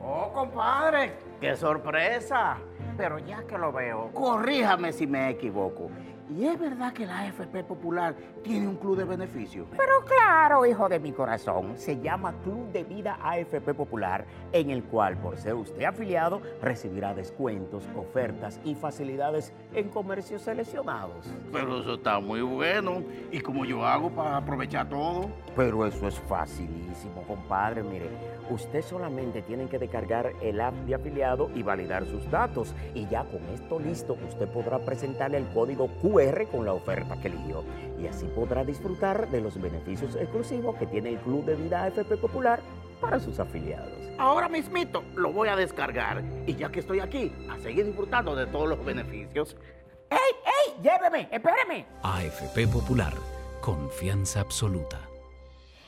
Oh, 0.00 0.32
compadre, 0.32 1.12
qué 1.42 1.54
sorpresa. 1.54 2.56
Pero 2.96 3.18
ya 3.18 3.42
que 3.46 3.58
lo 3.58 3.70
veo, 3.70 4.12
corríjame 4.14 4.94
si 4.94 5.06
me 5.06 5.28
equivoco. 5.28 5.90
¿Y 6.30 6.46
es 6.46 6.58
verdad 6.58 6.94
que 6.94 7.04
la 7.04 7.18
AFP 7.20 7.62
Popular 7.62 8.16
tiene 8.44 8.68
un 8.68 8.76
club 8.76 8.96
de 8.96 9.04
beneficios? 9.04 9.66
Pero 9.76 10.04
claro, 10.04 10.64
hijo 10.66 10.88
de 10.88 11.00
mi 11.00 11.10
corazón, 11.10 11.72
se 11.76 11.98
llama 12.00 12.34
Club 12.44 12.70
de 12.70 12.84
Vida 12.84 13.18
AFP 13.20 13.74
Popular, 13.74 14.24
en 14.52 14.70
el 14.70 14.84
cual, 14.84 15.16
por 15.16 15.36
ser 15.36 15.54
usted 15.54 15.82
afiliado, 15.84 16.40
recibirá 16.62 17.14
descuentos, 17.14 17.84
ofertas 17.96 18.60
y 18.64 18.74
facilidades 18.74 19.52
en 19.72 19.88
comercios 19.88 20.42
seleccionados. 20.42 21.26
Pero 21.50 21.80
eso 21.80 21.94
está 21.94 22.20
muy 22.20 22.42
bueno. 22.42 23.02
¿Y 23.32 23.40
cómo 23.40 23.64
yo 23.64 23.84
hago 23.84 24.10
para 24.10 24.36
aprovechar 24.36 24.88
todo? 24.88 25.28
Pero 25.56 25.86
eso 25.86 26.06
es 26.06 26.20
facilísimo, 26.20 27.22
compadre. 27.26 27.82
Mire, 27.82 28.10
usted 28.50 28.82
solamente 28.82 29.40
tiene 29.42 29.66
que 29.66 29.78
descargar 29.78 30.32
el 30.42 30.60
app 30.60 30.74
de 30.86 30.94
afiliado 30.94 31.50
y 31.54 31.62
validar 31.62 32.04
sus 32.04 32.30
datos. 32.30 32.74
Y 32.94 33.08
ya 33.08 33.24
con 33.24 33.42
esto 33.54 33.80
listo, 33.80 34.18
usted 34.28 34.48
podrá 34.48 34.78
presentarle 34.80 35.38
el 35.38 35.46
código 35.48 35.88
QR 36.02 36.46
con 36.50 36.66
la 36.66 36.74
oferta 36.74 37.16
que 37.20 37.28
eligió. 37.28 37.64
Y 38.04 38.06
así 38.06 38.26
podrá 38.26 38.62
disfrutar 38.64 39.30
de 39.30 39.40
los 39.40 39.58
beneficios 39.58 40.14
exclusivos 40.14 40.76
que 40.76 40.86
tiene 40.86 41.08
el 41.08 41.18
Club 41.20 41.46
de 41.46 41.54
Vida 41.54 41.84
AFP 41.84 42.18
Popular 42.18 42.60
para 43.00 43.18
sus 43.18 43.40
afiliados. 43.40 43.94
Ahora 44.18 44.46
mismito 44.46 45.02
lo 45.14 45.32
voy 45.32 45.48
a 45.48 45.56
descargar. 45.56 46.22
Y 46.46 46.54
ya 46.54 46.70
que 46.70 46.80
estoy 46.80 47.00
aquí, 47.00 47.32
a 47.50 47.58
seguir 47.60 47.86
disfrutando 47.86 48.36
de 48.36 48.46
todos 48.46 48.68
los 48.68 48.84
beneficios. 48.84 49.56
¡Ey, 50.10 50.18
ey! 50.18 50.82
¡Lléveme! 50.82 51.30
¡Espéreme! 51.32 51.86
AFP 52.02 52.68
Popular, 52.68 53.14
confianza 53.62 54.40
absoluta. 54.40 55.03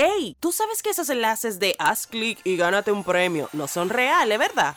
¡Ey! 0.00 0.36
¿Tú 0.38 0.52
sabes 0.52 0.80
que 0.80 0.90
esos 0.90 1.10
enlaces 1.10 1.58
de 1.58 1.74
haz 1.80 2.06
clic 2.06 2.38
y 2.44 2.56
gánate 2.56 2.92
un 2.92 3.02
premio 3.02 3.48
no 3.52 3.66
son 3.66 3.88
reales, 3.88 4.38
verdad? 4.38 4.76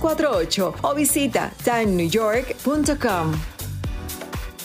917-388-2248 0.01 0.73
o 0.81 0.95
visita 0.95 1.51
timenewyork.com. 1.63 3.33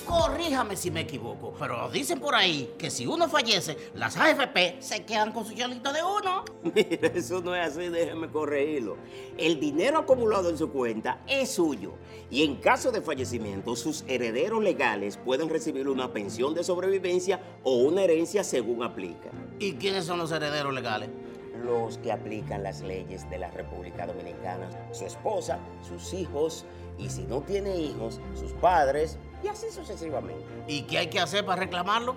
Corríjame 0.07 0.77
si 0.77 0.91
me 0.91 1.01
equivoco, 1.01 1.53
pero 1.59 1.91
dicen 1.91 2.21
por 2.21 2.35
ahí 2.35 2.73
que 2.79 2.91
si 2.91 3.07
uno 3.07 3.29
fallece, 3.29 3.77
las 3.95 4.17
AFP 4.17 4.77
se 4.81 5.05
quedan 5.05 5.33
con 5.33 5.45
su 5.45 5.53
chelito 5.53 5.93
de 5.93 6.01
uno. 6.03 6.45
Mira, 6.75 7.09
eso 7.09 7.43
no 7.43 7.55
es 7.55 7.69
así, 7.69 7.89
déjeme 7.89 8.29
corregirlo. 8.29 8.97
El 9.37 9.59
dinero 9.59 9.99
acumulado 9.99 10.49
en 10.49 10.57
su 10.57 10.71
cuenta 10.71 11.21
es 11.27 11.51
suyo 11.51 11.95
y 12.31 12.45
en 12.45 12.57
caso 12.57 12.93
de 12.93 13.03
fallecimiento, 13.03 13.75
sus 13.77 14.05
herederos 14.07 14.63
legales 14.63 15.17
pueden 15.17 15.49
recibir 15.49 15.89
una 15.89 16.13
pensión 16.13 16.55
de 16.55 16.65
sobrevivencia 16.65 17.41
o 17.63 17.77
una 17.77 18.03
herencia 18.03 18.43
según 18.45 18.85
aplica. 18.85 19.31
¿Y 19.59 19.75
quiénes 19.75 20.05
son 20.05 20.19
los 20.19 20.31
herederos 20.31 20.73
legales? 20.73 21.11
Los 21.65 21.99
que 21.99 22.13
aplican 22.13 22.63
las 22.63 22.83
leyes 22.83 23.29
de 23.31 23.39
la 23.39 23.51
República 23.51 24.07
Dominicana, 24.07 24.69
su 24.93 25.05
esposa, 25.05 25.59
sus 25.83 26.13
hijos, 26.15 26.65
y 26.99 27.09
si 27.11 27.25
no 27.25 27.43
tiene 27.43 27.77
hijos, 27.77 28.21
sus 28.35 28.53
padres, 28.53 29.19
y 29.43 29.49
así 29.49 29.67
sucesivamente. 29.71 30.45
¿Y 30.67 30.83
qué 30.83 30.99
hay 30.99 31.07
que 31.09 31.21
hacer 31.21 31.45
para 31.45 31.61
reclamarlo? 31.61 32.17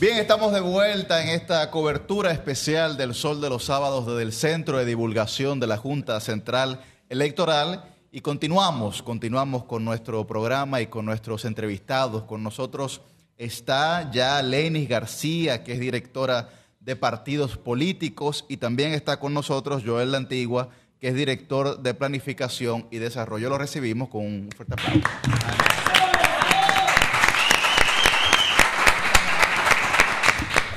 Bien, 0.00 0.16
estamos 0.16 0.54
de 0.54 0.60
vuelta 0.60 1.22
en 1.22 1.28
esta 1.28 1.70
cobertura 1.70 2.32
especial 2.32 2.96
del 2.96 3.12
Sol 3.14 3.42
de 3.42 3.50
los 3.50 3.64
Sábados 3.64 4.06
desde 4.06 4.22
el 4.22 4.32
Centro 4.32 4.78
de 4.78 4.86
Divulgación 4.86 5.60
de 5.60 5.66
la 5.66 5.76
Junta 5.76 6.18
Central 6.20 6.80
Electoral 7.10 7.84
y 8.10 8.22
continuamos, 8.22 9.02
continuamos 9.02 9.64
con 9.64 9.84
nuestro 9.84 10.26
programa 10.26 10.80
y 10.80 10.86
con 10.86 11.04
nuestros 11.04 11.44
entrevistados. 11.44 12.22
Con 12.22 12.42
nosotros 12.42 13.02
está 13.36 14.10
ya 14.10 14.40
Lenis 14.40 14.88
García, 14.88 15.62
que 15.62 15.74
es 15.74 15.80
directora 15.80 16.48
de 16.80 16.96
partidos 16.96 17.58
políticos 17.58 18.46
y 18.48 18.56
también 18.56 18.94
está 18.94 19.20
con 19.20 19.34
nosotros 19.34 19.82
Joel 19.84 20.12
La 20.12 20.16
Antigua, 20.16 20.70
que 20.98 21.08
es 21.08 21.14
director 21.14 21.78
de 21.82 21.92
planificación 21.92 22.88
y 22.90 22.96
desarrollo. 22.96 23.50
Lo 23.50 23.58
recibimos 23.58 24.08
con 24.08 24.24
un 24.24 24.48
fuerte 24.56 24.72
aplauso. 24.72 25.79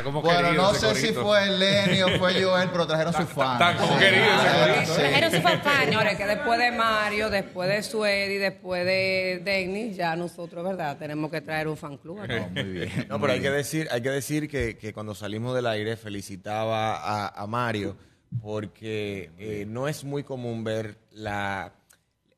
Como 0.04 0.22
Bueno, 0.22 0.42
querido 0.44 0.64
no 0.64 0.72
ese 0.72 0.96
sé 0.96 1.08
si 1.08 1.14
fue 1.14 1.48
Lenny 1.50 2.02
o 2.04 2.20
fue 2.20 2.34
Joel, 2.44 2.70
pero 2.72 2.86
trajeron 2.88 3.14
su 3.14 3.26
fan. 3.26 3.54
está 3.54 3.78
como 3.78 3.94
Sí. 3.94 4.00
querido 4.00 4.26
ese 4.26 4.74
corito. 4.74 4.94
Trajeron 4.96 5.32
su 5.32 5.42
fanfarria. 5.42 5.86
Señores, 5.86 6.18
que 6.18 6.26
después 6.26 6.60
de 6.60 6.72
Mario, 6.72 7.30
después 7.30 7.70
de 7.70 7.84
Suedi, 7.84 8.38
después 8.38 8.86
de 8.86 9.42
Denny, 9.44 9.94
ya 9.94 10.16
nosotros, 10.16 10.64
¿verdad? 10.64 10.98
Tenemos 10.98 11.32
que 11.32 11.42
traer 11.42 11.68
un 11.68 11.78
fan 11.78 11.98
club. 11.98 12.20
aquí. 12.22 12.34
muy 12.54 12.64
bien. 12.64 13.06
No, 13.10 13.20
pero 13.20 13.34
hay 13.34 13.42
que 13.42 13.52
decir, 13.52 13.88
hay 13.92 14.02
que 14.02 14.10
decir 14.10 14.50
que, 14.50 14.78
que 14.78 14.94
cuando 14.94 15.16
salimos 15.16 15.56
del 15.56 15.68
aire 15.68 15.96
felicitaba 15.98 16.96
a, 16.98 17.28
a 17.30 17.48
Mario 17.48 17.96
porque 18.42 19.30
eh, 19.38 19.66
no 19.68 19.88
es 19.88 20.04
muy 20.04 20.24
común 20.24 20.64
ver 20.64 20.98
la, 21.12 21.72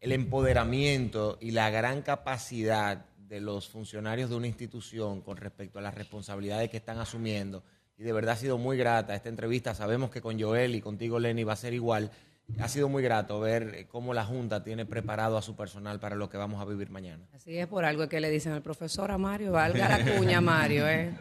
el 0.02 0.12
empoderamiento 0.12 1.38
y 1.40 1.52
la 1.52 1.70
gran 1.70 2.02
capacidad 2.02 3.06
de 3.36 3.42
los 3.42 3.68
funcionarios 3.68 4.30
de 4.30 4.38
una 4.38 4.48
institución 4.48 5.20
con 5.20 5.36
respecto 5.36 5.78
a 5.78 5.82
las 5.82 5.94
responsabilidades 5.94 6.70
que 6.70 6.78
están 6.78 7.00
asumiendo. 7.00 7.64
Y 7.98 8.04
de 8.04 8.14
verdad 8.14 8.36
ha 8.36 8.38
sido 8.38 8.58
muy 8.58 8.78
grata 8.78 9.14
esta 9.14 9.28
entrevista. 9.28 9.76
Sabemos 9.76 10.10
que 10.10 10.22
con 10.22 10.40
Joel 10.40 10.74
y 10.74 10.80
contigo, 10.80 11.20
Lenny, 11.20 11.44
va 11.44 11.52
a 11.52 11.58
ser 11.58 11.74
igual. 11.74 12.12
Ha 12.60 12.70
sido 12.70 12.88
muy 12.88 13.04
grato 13.04 13.42
ver 13.42 13.76
eh, 13.76 13.88
cómo 13.88 14.14
la 14.14 14.24
Junta 14.24 14.64
tiene 14.64 14.86
preparado 14.86 15.38
a 15.38 15.42
su 15.42 15.54
personal 15.54 16.00
para 16.00 16.16
lo 16.16 16.30
que 16.30 16.38
vamos 16.38 16.62
a 16.62 16.66
vivir 16.66 16.90
mañana. 16.90 17.26
Así 17.34 17.58
es 17.58 17.68
por 17.68 17.84
algo 17.84 18.08
que 18.08 18.22
le 18.22 18.30
dicen 18.30 18.54
al 18.54 18.62
profesor 18.62 19.12
a 19.12 19.18
Mario. 19.18 19.52
Valga 19.52 19.90
la 19.90 20.16
cuña, 20.16 20.40
Mario, 20.40 20.88
¿eh? 20.88 21.14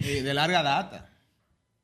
Y 0.00 0.20
de 0.20 0.32
larga 0.32 0.62
data. 0.62 1.10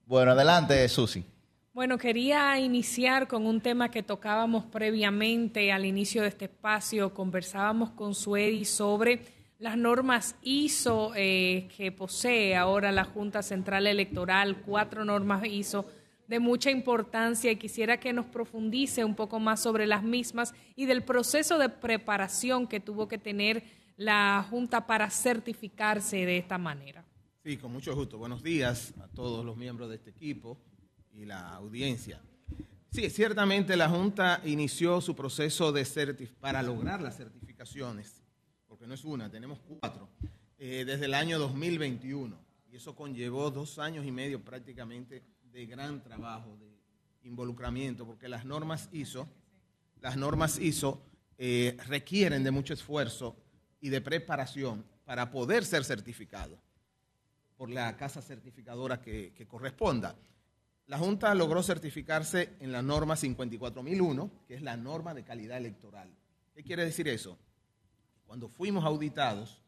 Bueno, 0.06 0.32
adelante, 0.32 0.88
Susi. 0.88 1.26
Bueno, 1.74 1.96
quería 1.96 2.60
iniciar 2.60 3.26
con 3.26 3.46
un 3.46 3.62
tema 3.62 3.90
que 3.90 4.02
tocábamos 4.02 4.66
previamente 4.66 5.72
al 5.72 5.86
inicio 5.86 6.20
de 6.20 6.28
este 6.28 6.44
espacio. 6.44 7.14
Conversábamos 7.14 7.92
con 7.92 8.14
Suedi 8.14 8.66
sobre 8.66 9.22
las 9.58 9.78
normas 9.78 10.36
ISO 10.42 11.12
eh, 11.16 11.70
que 11.74 11.90
posee 11.90 12.56
ahora 12.56 12.92
la 12.92 13.04
Junta 13.04 13.42
Central 13.42 13.86
Electoral, 13.86 14.60
cuatro 14.66 15.06
normas 15.06 15.46
ISO 15.46 15.86
de 16.28 16.40
mucha 16.40 16.70
importancia 16.70 17.50
y 17.50 17.56
quisiera 17.56 17.98
que 17.98 18.12
nos 18.12 18.26
profundice 18.26 19.02
un 19.02 19.14
poco 19.14 19.40
más 19.40 19.62
sobre 19.62 19.86
las 19.86 20.02
mismas 20.02 20.52
y 20.76 20.84
del 20.84 21.02
proceso 21.02 21.56
de 21.56 21.70
preparación 21.70 22.66
que 22.66 22.80
tuvo 22.80 23.08
que 23.08 23.16
tener 23.16 23.64
la 23.96 24.46
Junta 24.50 24.86
para 24.86 25.08
certificarse 25.08 26.26
de 26.26 26.36
esta 26.36 26.58
manera. 26.58 27.02
Sí, 27.42 27.56
con 27.56 27.72
mucho 27.72 27.94
gusto. 27.94 28.18
Buenos 28.18 28.42
días 28.42 28.92
a 29.00 29.08
todos 29.08 29.42
los 29.42 29.56
miembros 29.56 29.88
de 29.88 29.94
este 29.94 30.10
equipo 30.10 30.58
y 31.14 31.24
la 31.24 31.54
audiencia. 31.54 32.20
Sí, 32.90 33.08
ciertamente 33.08 33.74
la 33.74 33.88
Junta 33.88 34.42
inició 34.44 35.00
su 35.00 35.16
proceso 35.16 35.72
de 35.72 36.28
para 36.38 36.62
lograr 36.62 37.00
las 37.00 37.16
certificaciones, 37.16 38.22
porque 38.68 38.86
no 38.86 38.92
es 38.94 39.04
una, 39.04 39.30
tenemos 39.30 39.60
cuatro, 39.60 40.10
eh, 40.58 40.84
desde 40.86 41.06
el 41.06 41.14
año 41.14 41.38
2021. 41.38 42.36
Y 42.70 42.76
eso 42.76 42.94
conllevó 42.94 43.50
dos 43.50 43.78
años 43.78 44.04
y 44.04 44.12
medio 44.12 44.42
prácticamente 44.42 45.22
de 45.50 45.66
gran 45.66 46.02
trabajo, 46.02 46.56
de 46.58 46.78
involucramiento, 47.22 48.06
porque 48.06 48.28
las 48.28 48.44
normas 48.44 48.90
ISO, 48.92 49.26
las 50.00 50.16
normas 50.16 50.58
ISO 50.58 51.02
eh, 51.38 51.78
requieren 51.86 52.44
de 52.44 52.50
mucho 52.50 52.74
esfuerzo 52.74 53.36
y 53.80 53.88
de 53.88 54.00
preparación 54.00 54.84
para 55.04 55.30
poder 55.30 55.64
ser 55.64 55.84
certificado 55.84 56.58
por 57.56 57.70
la 57.70 57.96
casa 57.96 58.20
certificadora 58.20 59.00
que 59.00 59.46
corresponda. 59.48 60.14
La 60.86 60.98
Junta 60.98 61.34
logró 61.34 61.62
certificarse 61.62 62.56
en 62.60 62.72
la 62.72 62.82
norma 62.82 63.16
54001, 63.16 64.30
que 64.46 64.54
es 64.54 64.62
la 64.62 64.76
norma 64.76 65.14
de 65.14 65.24
calidad 65.24 65.56
electoral. 65.56 66.10
¿Qué 66.54 66.62
quiere 66.62 66.84
decir 66.84 67.08
eso? 67.08 67.38
Cuando 68.26 68.48
fuimos 68.48 68.84
auditados, 68.84 69.62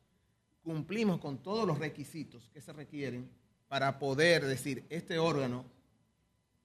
cumplimos 0.62 1.20
con 1.20 1.42
todos 1.42 1.66
los 1.66 1.78
requisitos 1.78 2.48
que 2.52 2.60
se 2.60 2.72
requieren 2.72 3.30
para 3.68 3.98
poder 3.98 4.44
decir, 4.44 4.84
este 4.88 5.18
órgano 5.18 5.64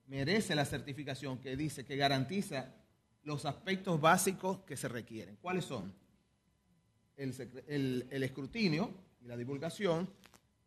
merece 0.07 0.55
la 0.55 0.65
certificación 0.65 1.39
que 1.39 1.55
dice 1.55 1.85
que 1.85 1.95
garantiza 1.95 2.73
los 3.23 3.45
aspectos 3.45 4.01
básicos 4.01 4.59
que 4.61 4.75
se 4.75 4.87
requieren. 4.87 5.37
¿Cuáles 5.41 5.65
son? 5.65 5.93
El, 7.15 8.07
el 8.09 8.23
escrutinio 8.23 8.93
y 9.21 9.27
la 9.27 9.37
divulgación, 9.37 10.09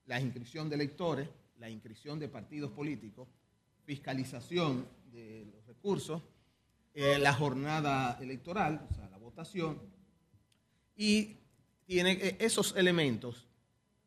la 0.06 0.20
inscripción 0.20 0.68
de 0.68 0.76
electores, 0.76 1.28
la 1.58 1.70
inscripción 1.70 2.18
de 2.18 2.28
partidos 2.28 2.70
políticos, 2.72 3.28
fiscalización 3.92 4.88
de 5.12 5.44
los 5.52 5.66
recursos, 5.66 6.22
eh, 6.94 7.18
la 7.18 7.34
jornada 7.34 8.18
electoral, 8.22 8.86
o 8.90 8.94
sea, 8.94 9.06
la 9.10 9.18
votación, 9.18 9.78
y 10.96 11.36
eh, 11.88 12.36
esos 12.40 12.74
elementos 12.74 13.46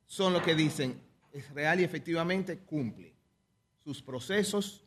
son 0.07 0.33
lo 0.33 0.41
que 0.41 0.55
dicen 0.55 0.99
es 1.31 1.51
real 1.51 1.79
y 1.79 1.83
efectivamente 1.83 2.57
cumple 2.57 3.13
sus 3.83 4.01
procesos, 4.01 4.83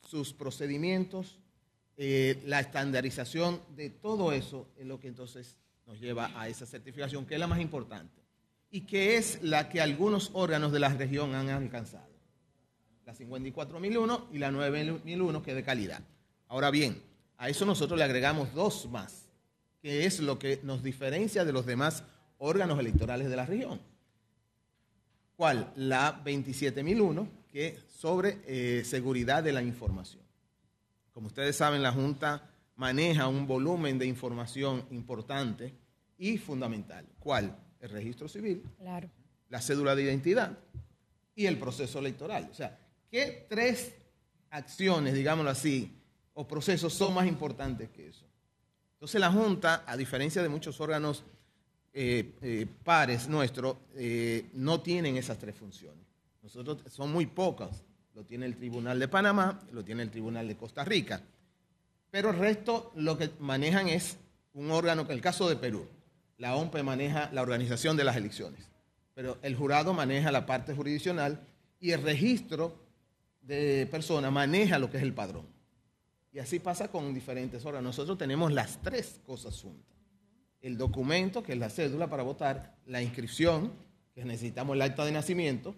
sus 0.00 0.32
procedimientos, 0.32 1.38
eh, 1.98 2.42
la 2.46 2.60
estandarización 2.60 3.60
de 3.76 3.90
todo 3.90 4.32
eso 4.32 4.70
es 4.78 4.86
lo 4.86 4.98
que 4.98 5.08
entonces 5.08 5.56
nos 5.86 6.00
lleva 6.00 6.30
a 6.40 6.48
esa 6.48 6.64
certificación, 6.64 7.26
que 7.26 7.34
es 7.34 7.40
la 7.40 7.48
más 7.48 7.60
importante 7.60 8.22
y 8.70 8.86
que 8.86 9.18
es 9.18 9.42
la 9.42 9.68
que 9.68 9.82
algunos 9.82 10.30
órganos 10.32 10.72
de 10.72 10.80
la 10.80 10.88
región 10.88 11.34
han 11.34 11.50
alcanzado. 11.50 12.17
La 13.08 13.14
54001 13.14 14.28
y 14.34 14.38
la 14.38 14.50
9001, 14.50 15.42
que 15.42 15.52
es 15.52 15.56
de 15.56 15.62
calidad. 15.62 16.02
Ahora 16.46 16.70
bien, 16.70 17.02
a 17.38 17.48
eso 17.48 17.64
nosotros 17.64 17.96
le 17.96 18.04
agregamos 18.04 18.52
dos 18.52 18.86
más, 18.90 19.30
que 19.80 20.04
es 20.04 20.20
lo 20.20 20.38
que 20.38 20.60
nos 20.62 20.82
diferencia 20.82 21.46
de 21.46 21.54
los 21.54 21.64
demás 21.64 22.04
órganos 22.36 22.78
electorales 22.78 23.30
de 23.30 23.36
la 23.36 23.46
región. 23.46 23.80
¿Cuál? 25.36 25.72
La 25.74 26.20
27001, 26.22 27.26
que 27.50 27.68
es 27.68 27.78
sobre 27.98 28.40
eh, 28.46 28.84
seguridad 28.84 29.42
de 29.42 29.52
la 29.52 29.62
información. 29.62 30.22
Como 31.14 31.28
ustedes 31.28 31.56
saben, 31.56 31.82
la 31.82 31.92
Junta 31.92 32.50
maneja 32.76 33.26
un 33.26 33.46
volumen 33.46 33.98
de 33.98 34.04
información 34.04 34.84
importante 34.90 35.72
y 36.18 36.36
fundamental. 36.36 37.06
¿Cuál? 37.18 37.56
El 37.80 37.88
registro 37.88 38.28
civil, 38.28 38.62
Claro. 38.78 39.08
la 39.48 39.62
cédula 39.62 39.94
de 39.96 40.02
identidad 40.02 40.58
y 41.34 41.46
el 41.46 41.56
proceso 41.56 42.00
electoral. 42.00 42.46
O 42.50 42.54
sea, 42.54 42.78
¿qué 43.10 43.46
tres 43.48 43.94
acciones, 44.50 45.14
digámoslo 45.14 45.50
así, 45.50 45.92
o 46.34 46.46
procesos 46.46 46.92
son 46.94 47.14
más 47.14 47.26
importantes 47.26 47.90
que 47.90 48.08
eso? 48.08 48.24
Entonces 48.94 49.20
la 49.20 49.30
Junta, 49.30 49.84
a 49.86 49.96
diferencia 49.96 50.42
de 50.42 50.48
muchos 50.48 50.80
órganos 50.80 51.24
eh, 51.92 52.32
eh, 52.42 52.66
pares 52.84 53.28
nuestros, 53.28 53.76
eh, 53.94 54.46
no 54.54 54.80
tienen 54.80 55.16
esas 55.16 55.38
tres 55.38 55.54
funciones. 55.54 56.04
Nosotros 56.42 56.78
son 56.90 57.12
muy 57.12 57.26
pocas. 57.26 57.82
Lo 58.14 58.24
tiene 58.24 58.46
el 58.46 58.56
Tribunal 58.56 58.98
de 58.98 59.06
Panamá, 59.06 59.60
lo 59.72 59.84
tiene 59.84 60.02
el 60.02 60.10
Tribunal 60.10 60.48
de 60.48 60.56
Costa 60.56 60.84
Rica. 60.84 61.22
Pero 62.10 62.30
el 62.30 62.38
resto 62.38 62.92
lo 62.96 63.16
que 63.16 63.30
manejan 63.38 63.88
es 63.88 64.16
un 64.54 64.70
órgano, 64.70 65.06
que 65.06 65.12
el 65.12 65.20
caso 65.20 65.48
de 65.48 65.56
Perú, 65.56 65.86
la 66.38 66.56
OMPE 66.56 66.82
maneja 66.82 67.30
la 67.32 67.42
organización 67.42 67.96
de 67.96 68.04
las 68.04 68.16
elecciones, 68.16 68.68
pero 69.14 69.38
el 69.42 69.54
jurado 69.56 69.92
maneja 69.92 70.32
la 70.32 70.46
parte 70.46 70.74
jurisdiccional 70.74 71.40
y 71.80 71.92
el 71.92 72.02
registro 72.02 72.74
de 73.48 73.86
personas 73.86 74.30
maneja 74.30 74.78
lo 74.78 74.90
que 74.90 74.98
es 74.98 75.02
el 75.02 75.14
padrón. 75.14 75.46
Y 76.32 76.38
así 76.38 76.58
pasa 76.58 76.88
con 76.88 77.14
diferentes 77.14 77.64
órganos. 77.64 77.96
Nosotros 77.96 78.18
tenemos 78.18 78.52
las 78.52 78.80
tres 78.82 79.20
cosas 79.24 79.58
juntas. 79.60 79.96
El 80.60 80.76
documento, 80.76 81.42
que 81.42 81.54
es 81.54 81.58
la 81.58 81.70
cédula 81.70 82.10
para 82.10 82.22
votar, 82.22 82.76
la 82.84 83.02
inscripción, 83.02 83.72
que 84.14 84.24
necesitamos 84.24 84.76
el 84.76 84.82
acta 84.82 85.04
de 85.06 85.12
nacimiento, 85.12 85.74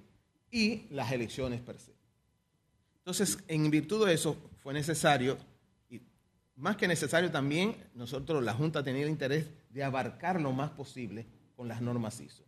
y 0.50 0.88
las 0.90 1.12
elecciones 1.12 1.60
per 1.60 1.78
se. 1.78 1.92
Entonces, 2.98 3.38
en 3.46 3.70
virtud 3.70 4.04
de 4.04 4.14
eso, 4.14 4.36
fue 4.62 4.74
necesario, 4.74 5.38
y 5.88 6.00
más 6.56 6.76
que 6.76 6.88
necesario 6.88 7.30
también, 7.30 7.76
nosotros, 7.94 8.42
la 8.42 8.52
Junta, 8.52 8.82
tenía 8.82 9.04
el 9.04 9.10
interés 9.10 9.46
de 9.70 9.84
abarcar 9.84 10.40
lo 10.40 10.50
más 10.50 10.70
posible 10.70 11.24
con 11.54 11.68
las 11.68 11.80
normas 11.80 12.20
ISO. 12.20 12.44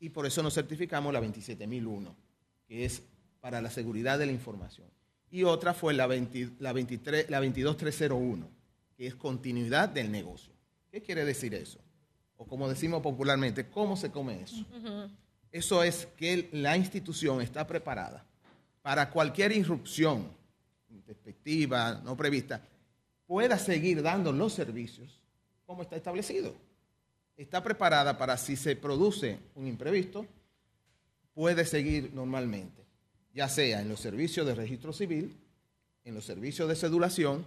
Y 0.00 0.08
por 0.08 0.26
eso 0.26 0.42
nos 0.42 0.54
certificamos 0.54 1.12
la 1.12 1.20
27001, 1.20 2.16
que 2.66 2.84
es 2.84 3.02
para 3.40 3.60
la 3.60 3.70
seguridad 3.70 4.18
de 4.18 4.26
la 4.26 4.32
información. 4.32 4.88
Y 5.30 5.44
otra 5.44 5.74
fue 5.74 5.94
la, 5.94 6.06
20 6.06 6.50
la, 6.58 6.72
23, 6.72 7.30
la 7.30 7.40
22301, 7.40 8.48
que 8.96 9.06
es 9.06 9.14
continuidad 9.14 9.88
del 9.88 10.10
negocio. 10.10 10.52
¿Qué 10.90 11.00
quiere 11.02 11.24
decir 11.24 11.54
eso? 11.54 11.78
O 12.36 12.46
como 12.46 12.68
decimos 12.68 13.02
popularmente, 13.02 13.68
¿cómo 13.68 13.96
se 13.96 14.10
come 14.10 14.42
eso? 14.42 14.64
Eso 15.52 15.82
es 15.82 16.06
que 16.16 16.48
la 16.52 16.76
institución 16.76 17.40
está 17.40 17.66
preparada 17.66 18.24
para 18.82 19.10
cualquier 19.10 19.52
irrupción 19.52 20.40
perspectiva 21.10 22.00
no 22.04 22.16
prevista, 22.16 22.62
pueda 23.26 23.58
seguir 23.58 24.00
dando 24.00 24.32
los 24.32 24.52
servicios 24.52 25.20
como 25.66 25.82
está 25.82 25.96
establecido. 25.96 26.54
Está 27.36 27.64
preparada 27.64 28.16
para 28.16 28.36
si 28.36 28.54
se 28.54 28.76
produce 28.76 29.40
un 29.56 29.66
imprevisto, 29.66 30.24
puede 31.34 31.64
seguir 31.64 32.12
normalmente, 32.14 32.79
ya 33.32 33.48
sea 33.48 33.80
en 33.80 33.88
los 33.88 34.00
servicios 34.00 34.46
de 34.46 34.54
registro 34.54 34.92
civil, 34.92 35.36
en 36.04 36.14
los 36.14 36.24
servicios 36.24 36.68
de 36.68 36.76
cedulación 36.76 37.44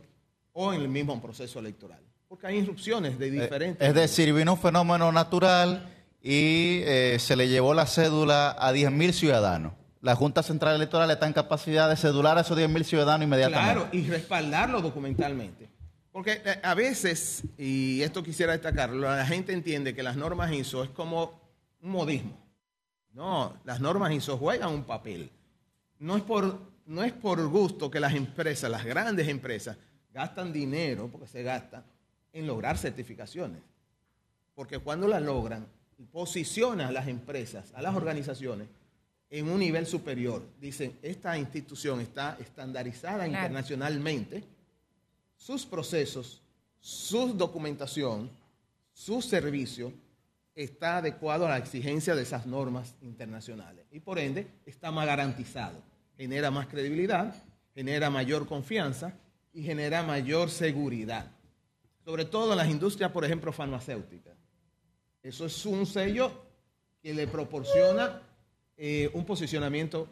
o 0.54 0.74
en 0.74 0.82
el 0.82 0.88
mismo 0.88 1.22
proceso 1.22 1.60
electoral. 1.60 2.00
Porque 2.28 2.48
hay 2.48 2.58
irrupciones 2.58 3.20
de 3.20 3.32
diferentes... 3.32 3.88
Es 3.88 3.94
decir, 3.94 4.34
vino 4.34 4.54
un 4.54 4.60
fenómeno 4.60 5.12
natural 5.12 5.90
y 6.22 6.82
eh, 6.84 7.18
se 7.20 7.36
le 7.36 7.48
llevó 7.48 7.74
la 7.74 7.86
cédula 7.86 8.56
a 8.58 8.72
10.000 8.72 9.12
ciudadanos. 9.12 9.74
La 10.02 10.16
Junta 10.16 10.44
Central 10.44 10.76
Electoral 10.76 11.10
está 11.12 11.28
en 11.28 11.34
capacidad 11.34 11.90
de 11.90 11.96
cedular 11.96 12.38
a 12.38 12.42
esos 12.42 12.58
10.000 12.58 12.84
ciudadanos 12.84 13.26
inmediatamente. 13.26 13.74
Claro, 13.74 13.90
y 13.92 14.10
respaldarlo 14.10 14.82
documentalmente. 14.82 15.70
Porque 16.12 16.42
eh, 16.46 16.60
a 16.62 16.74
veces, 16.76 17.44
y 17.58 18.02
esto 18.02 18.24
quisiera 18.24 18.54
destacarlo, 18.54 19.02
la 19.02 19.26
gente 19.26 19.54
entiende 19.54 19.96
que 19.96 20.04
las 20.04 20.16
normas 20.16 20.52
ISO 20.52 20.84
es 20.84 20.90
como 20.90 21.42
un 21.82 21.92
modismo. 21.92 22.38
No, 23.14 23.58
las 23.64 23.80
normas 23.80 24.12
ISO 24.12 24.38
juegan 24.38 24.70
un 24.70 24.84
papel. 24.84 25.32
No 26.04 26.18
es 26.18 26.24
por, 26.24 26.60
no 26.86 27.02
es 27.02 27.14
por 27.14 27.48
gusto 27.48 27.90
que 27.90 27.98
las 27.98 28.14
empresas, 28.14 28.70
las 28.70 28.84
grandes 28.84 29.26
empresas, 29.30 29.78
gastan 30.14 30.52
dinero, 30.52 31.08
porque 31.10 31.28
se 31.28 31.44
gasta, 31.44 31.86
en 32.34 32.46
lograr 32.46 32.78
certificaciones. 32.78 33.62
Porque 34.54 34.80
cuando 34.80 35.08
las 35.08 35.22
logran, 35.22 35.66
posicionan 36.12 36.88
a 36.88 36.92
las 36.92 37.08
empresas, 37.08 37.72
a 37.74 37.82
las 37.82 37.96
organizaciones, 37.96 38.68
en 39.30 39.48
un 39.48 39.60
nivel 39.60 39.88
superior. 39.88 40.46
Dicen, 40.60 41.00
esta 41.02 41.38
institución 41.38 42.02
está 42.02 42.36
estandarizada 42.38 43.20
Claro. 43.26 43.32
internacionalmente, 43.32 44.44
sus 45.38 45.66
procesos, 45.66 46.42
su 46.82 47.34
documentación, 47.34 48.30
su 48.92 49.22
servicio 49.22 49.94
está 50.54 50.98
adecuado 50.98 51.46
a 51.46 51.52
la 51.52 51.58
exigencia 51.60 52.14
de 52.14 52.24
esas 52.24 52.46
normas 52.46 52.94
internacionales 53.02 53.86
y 53.90 54.02
por 54.02 54.20
ende 54.20 54.46
está 54.66 54.92
más 54.92 55.06
garantizado. 55.06 55.93
Genera 56.18 56.52
más 56.52 56.68
credibilidad, 56.68 57.36
genera 57.74 58.10
mayor 58.10 58.48
confianza 58.48 59.14
y 59.54 59.64
genera 59.64 60.04
mayor 60.04 60.50
seguridad. 60.50 61.32
Sobre 62.06 62.26
todo 62.26 62.52
en 62.52 62.58
las 62.58 62.70
industrias, 62.70 63.12
por 63.12 63.24
ejemplo, 63.26 63.52
farmacéuticas. 63.52 64.36
Eso 65.22 65.46
es 65.46 65.66
un 65.66 65.86
sello 65.86 66.32
que 67.02 67.14
le 67.14 67.28
proporciona 67.28 68.22
eh, 68.78 69.10
un 69.14 69.26
posicionamiento 69.26 70.08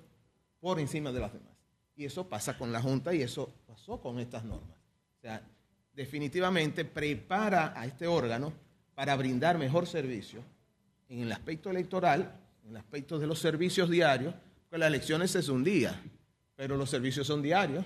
por 0.60 0.80
encima 0.80 1.12
de 1.12 1.20
las 1.20 1.34
demás. 1.34 1.52
Y 1.96 2.06
eso 2.06 2.28
pasa 2.28 2.58
con 2.58 2.72
la 2.72 2.82
Junta 2.82 3.14
y 3.14 3.22
eso 3.22 3.52
pasó 3.68 4.00
con 4.00 4.20
estas 4.20 4.44
normas. 4.44 4.78
O 5.18 5.22
sea, 5.22 5.42
definitivamente 5.94 6.86
prepara 6.86 7.74
a 7.76 7.86
este 7.86 8.08
órgano 8.08 8.54
para 8.96 9.16
brindar 9.16 9.58
mejor 9.58 9.88
servicio 9.88 10.42
en 11.10 11.20
el 11.20 11.32
aspecto 11.32 11.70
electoral, 11.70 12.40
en 12.64 12.72
el 12.72 12.78
aspecto 12.78 13.20
de 13.20 13.28
los 13.28 13.40
servicios 13.40 13.90
diarios, 13.90 14.34
porque 14.72 14.80
las 14.80 14.88
elecciones 14.88 15.36
es 15.36 15.50
un 15.50 15.66
día, 15.66 16.02
pero 16.56 16.78
los 16.78 16.90
servicios 16.90 17.28
son 17.28 17.42
diarios. 17.42 17.84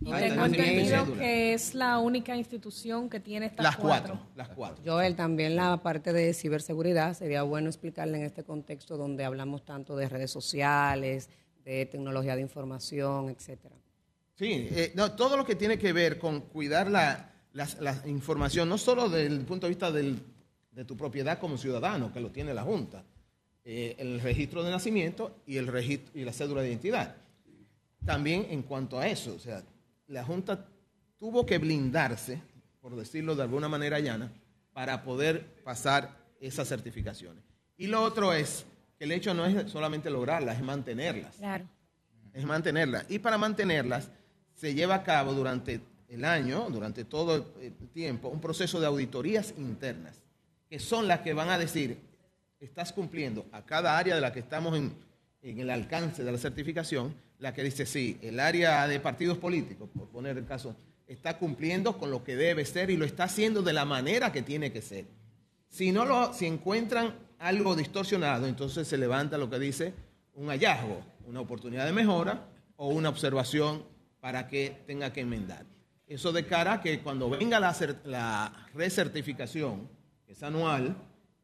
De 0.00 0.28
tengo 0.28 0.44
entendido 0.44 1.14
que 1.14 1.54
es 1.54 1.74
la 1.74 1.98
única 1.98 2.36
institución 2.36 3.08
que 3.08 3.20
tiene 3.20 3.46
estas 3.46 3.64
Las 3.64 3.76
cuatro, 3.76 4.20
las 4.36 4.48
cuatro. 4.50 4.82
Joel, 4.84 5.16
también 5.16 5.56
la 5.56 5.82
parte 5.82 6.12
de 6.12 6.34
ciberseguridad, 6.34 7.14
sería 7.16 7.42
bueno 7.44 7.68
explicarle 7.68 8.18
en 8.18 8.24
este 8.24 8.44
contexto 8.44 8.98
donde 8.98 9.24
hablamos 9.24 9.64
tanto 9.64 9.96
de 9.96 10.10
redes 10.10 10.30
sociales, 10.30 11.30
de 11.64 11.86
tecnología 11.86 12.36
de 12.36 12.42
información, 12.42 13.30
etcétera. 13.30 13.76
Sí, 14.34 14.68
eh, 14.72 14.92
no, 14.96 15.12
todo 15.12 15.38
lo 15.38 15.46
que 15.46 15.54
tiene 15.54 15.78
que 15.78 15.94
ver 15.94 16.18
con 16.18 16.42
cuidar 16.42 16.90
la, 16.90 17.32
información, 18.04 18.68
no 18.68 18.76
solo 18.76 19.08
desde 19.08 19.26
el 19.26 19.40
punto 19.46 19.66
de 19.66 19.70
vista 19.70 19.90
del- 19.90 20.20
de 20.72 20.84
tu 20.84 20.96
propiedad 20.98 21.38
como 21.38 21.56
ciudadano, 21.56 22.12
que 22.12 22.20
lo 22.20 22.30
tiene 22.30 22.52
la 22.52 22.62
Junta, 22.62 23.04
eh, 23.64 23.96
el 23.98 24.20
registro 24.20 24.62
de 24.62 24.70
nacimiento 24.70 25.36
y, 25.46 25.56
el 25.56 25.66
registro, 25.66 26.18
y 26.18 26.24
la 26.24 26.32
cédula 26.32 26.62
de 26.62 26.68
identidad. 26.68 27.16
También 28.04 28.46
en 28.50 28.62
cuanto 28.62 28.98
a 28.98 29.06
eso, 29.06 29.34
o 29.34 29.38
sea, 29.38 29.62
la 30.08 30.24
Junta 30.24 30.66
tuvo 31.18 31.44
que 31.44 31.58
blindarse, 31.58 32.40
por 32.80 32.96
decirlo 32.96 33.34
de 33.36 33.42
alguna 33.42 33.68
manera 33.68 34.00
llana, 34.00 34.32
para 34.72 35.02
poder 35.02 35.44
pasar 35.62 36.16
esas 36.40 36.68
certificaciones. 36.68 37.42
Y 37.76 37.86
lo 37.86 38.02
otro 38.02 38.32
es 38.32 38.64
que 38.98 39.04
el 39.04 39.12
hecho 39.12 39.34
no 39.34 39.44
es 39.44 39.70
solamente 39.70 40.08
lograrlas, 40.10 40.56
es 40.56 40.62
mantenerlas 40.62 41.36
Claro. 41.36 41.66
es 42.32 42.44
mantenerlas. 42.44 43.04
Y 43.08 43.18
para 43.18 43.36
mantenerlas 43.36 44.10
se 44.54 44.74
lleva 44.74 44.96
a 44.96 45.02
cabo 45.02 45.32
durante 45.34 45.80
el 46.08 46.24
año, 46.24 46.68
durante 46.70 47.04
todo 47.04 47.54
el 47.60 47.72
tiempo, 47.92 48.28
un 48.28 48.40
proceso 48.40 48.80
de 48.80 48.86
auditorías 48.86 49.54
internas, 49.58 50.20
que 50.68 50.78
son 50.78 51.06
las 51.06 51.20
que 51.20 51.34
van 51.34 51.50
a 51.50 51.58
decir, 51.58 51.98
estás 52.60 52.92
cumpliendo 52.92 53.46
a 53.52 53.64
cada 53.64 53.98
área 53.98 54.14
de 54.14 54.20
la 54.20 54.32
que 54.32 54.40
estamos 54.40 54.76
en, 54.76 54.94
en 55.42 55.58
el 55.58 55.70
alcance 55.70 56.22
de 56.22 56.30
la 56.30 56.38
certificación, 56.38 57.14
la 57.38 57.54
que 57.54 57.62
dice, 57.62 57.86
sí, 57.86 58.18
el 58.22 58.38
área 58.38 58.86
de 58.86 59.00
partidos 59.00 59.38
políticos, 59.38 59.88
por 59.96 60.08
poner 60.08 60.36
el 60.36 60.46
caso, 60.46 60.76
está 61.06 61.38
cumpliendo 61.38 61.98
con 61.98 62.10
lo 62.10 62.22
que 62.22 62.36
debe 62.36 62.64
ser 62.64 62.90
y 62.90 62.96
lo 62.96 63.04
está 63.04 63.24
haciendo 63.24 63.62
de 63.62 63.72
la 63.72 63.84
manera 63.84 64.30
que 64.30 64.42
tiene 64.42 64.70
que 64.70 64.82
ser. 64.82 65.06
Si 65.68 65.90
no 65.90 66.04
lo, 66.04 66.34
si 66.34 66.46
encuentran 66.46 67.14
algo 67.38 67.74
distorsionado, 67.74 68.46
entonces 68.46 68.86
se 68.86 68.98
levanta 68.98 69.38
lo 69.38 69.48
que 69.48 69.58
dice 69.58 69.94
un 70.34 70.48
hallazgo, 70.48 71.00
una 71.26 71.40
oportunidad 71.40 71.86
de 71.86 71.92
mejora 71.92 72.46
o 72.76 72.88
una 72.88 73.08
observación 73.08 73.84
para 74.20 74.46
que 74.46 74.82
tenga 74.86 75.12
que 75.12 75.22
enmendar. 75.22 75.64
Eso 76.06 76.32
de 76.32 76.44
cara 76.44 76.74
a 76.74 76.80
que 76.80 77.00
cuando 77.00 77.30
venga 77.30 77.58
la, 77.58 77.74
la 78.04 78.68
recertificación, 78.74 79.88
que 80.26 80.32
es 80.32 80.42
anual, 80.42 80.96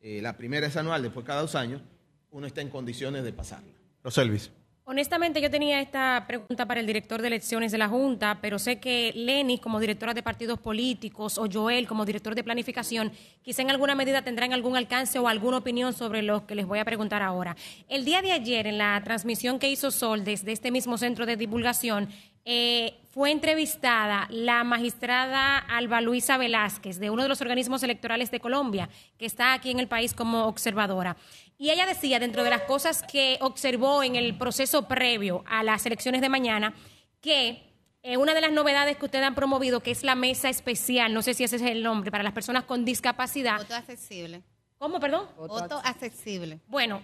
eh, 0.09 0.23
la 0.23 0.37
primera 0.37 0.69
es 0.69 0.77
anual, 0.77 1.03
después 1.03 1.27
cada 1.27 1.41
dos 1.41 1.57
años, 1.57 1.83
uno 2.31 2.47
está 2.47 2.61
en 2.61 2.69
condiciones 2.69 3.25
de 3.25 3.33
pasarla. 3.33 3.73
Roselvis. 4.05 4.53
Honestamente, 4.85 5.41
yo 5.41 5.51
tenía 5.51 5.81
esta 5.81 6.27
pregunta 6.29 6.65
para 6.65 6.79
el 6.79 6.87
director 6.87 7.21
de 7.21 7.27
elecciones 7.27 7.73
de 7.73 7.79
la 7.79 7.89
Junta, 7.89 8.39
pero 8.41 8.61
sé 8.61 8.79
que 8.79 9.13
Lenis, 9.17 9.59
como 9.59 9.81
directora 9.81 10.15
de 10.15 10.23
partidos 10.23 10.61
políticos, 10.61 11.39
o 11.39 11.49
Joel, 11.53 11.89
como 11.89 12.05
director 12.05 12.37
de 12.37 12.45
planificación, 12.45 13.11
quizá 13.43 13.63
en 13.63 13.71
alguna 13.71 13.97
medida 13.97 14.23
tendrán 14.23 14.53
algún 14.53 14.77
alcance 14.77 15.19
o 15.19 15.27
alguna 15.27 15.57
opinión 15.57 15.93
sobre 15.93 16.23
lo 16.23 16.47
que 16.47 16.55
les 16.55 16.67
voy 16.67 16.79
a 16.79 16.85
preguntar 16.85 17.21
ahora. 17.23 17.57
El 17.89 18.05
día 18.05 18.23
de 18.23 18.31
ayer, 18.31 18.69
en 18.69 18.79
la 18.79 19.03
transmisión 19.03 19.59
que 19.59 19.69
hizo 19.69 19.91
Sol 19.91 20.23
desde 20.23 20.53
este 20.53 20.71
mismo 20.71 20.99
centro 20.99 21.27
de 21.27 21.37
divulgación, 21.37 22.11
eh, 22.49 23.01
fue 23.11 23.33
entrevistada 23.33 24.29
la 24.31 24.63
magistrada 24.63 25.59
Alba 25.59 26.01
Luisa 26.01 26.39
Velázquez, 26.39 27.01
de 27.01 27.11
uno 27.11 27.25
de 27.25 27.29
los 27.29 27.41
organismos 27.41 27.83
electorales 27.83 28.31
de 28.31 28.39
Colombia, 28.39 28.89
que 29.19 29.27
está 29.27 29.53
aquí 29.53 29.73
en 29.73 29.81
el 29.81 29.89
país 29.89 30.15
como 30.15 30.47
observadora. 30.47 31.17
Y 31.59 31.71
ella 31.71 31.87
decía, 31.87 32.21
dentro 32.21 32.45
de 32.45 32.51
las 32.51 32.63
cosas 32.63 33.03
que 33.03 33.37
observó 33.41 34.05
en 34.05 34.15
el 34.15 34.39
proceso 34.39 34.87
previo 34.87 35.43
a 35.47 35.65
las 35.65 35.85
elecciones 35.87 36.21
de 36.21 36.29
mañana, 36.29 36.73
que 37.21 37.65
eh, 38.05 38.17
una 38.17 38.33
de 38.33 38.43
las 38.43 38.53
novedades 38.53 38.97
que 38.97 39.07
ustedes 39.07 39.25
han 39.25 39.35
promovido, 39.35 39.81
que 39.81 39.91
es 39.91 40.05
la 40.05 40.15
mesa 40.15 40.49
especial, 40.49 41.13
no 41.13 41.23
sé 41.23 41.35
si 41.35 41.43
ese 41.43 41.57
es 41.57 41.63
el 41.63 41.83
nombre, 41.83 42.13
para 42.13 42.23
las 42.23 42.33
personas 42.33 42.63
con 42.63 42.85
discapacidad. 42.85 43.59
Voto 43.59 43.75
accesible. 43.75 44.43
¿Cómo, 44.79 45.01
perdón? 45.01 45.27
Voto 45.37 45.81
accesible. 45.83 46.61
Bueno, 46.69 47.03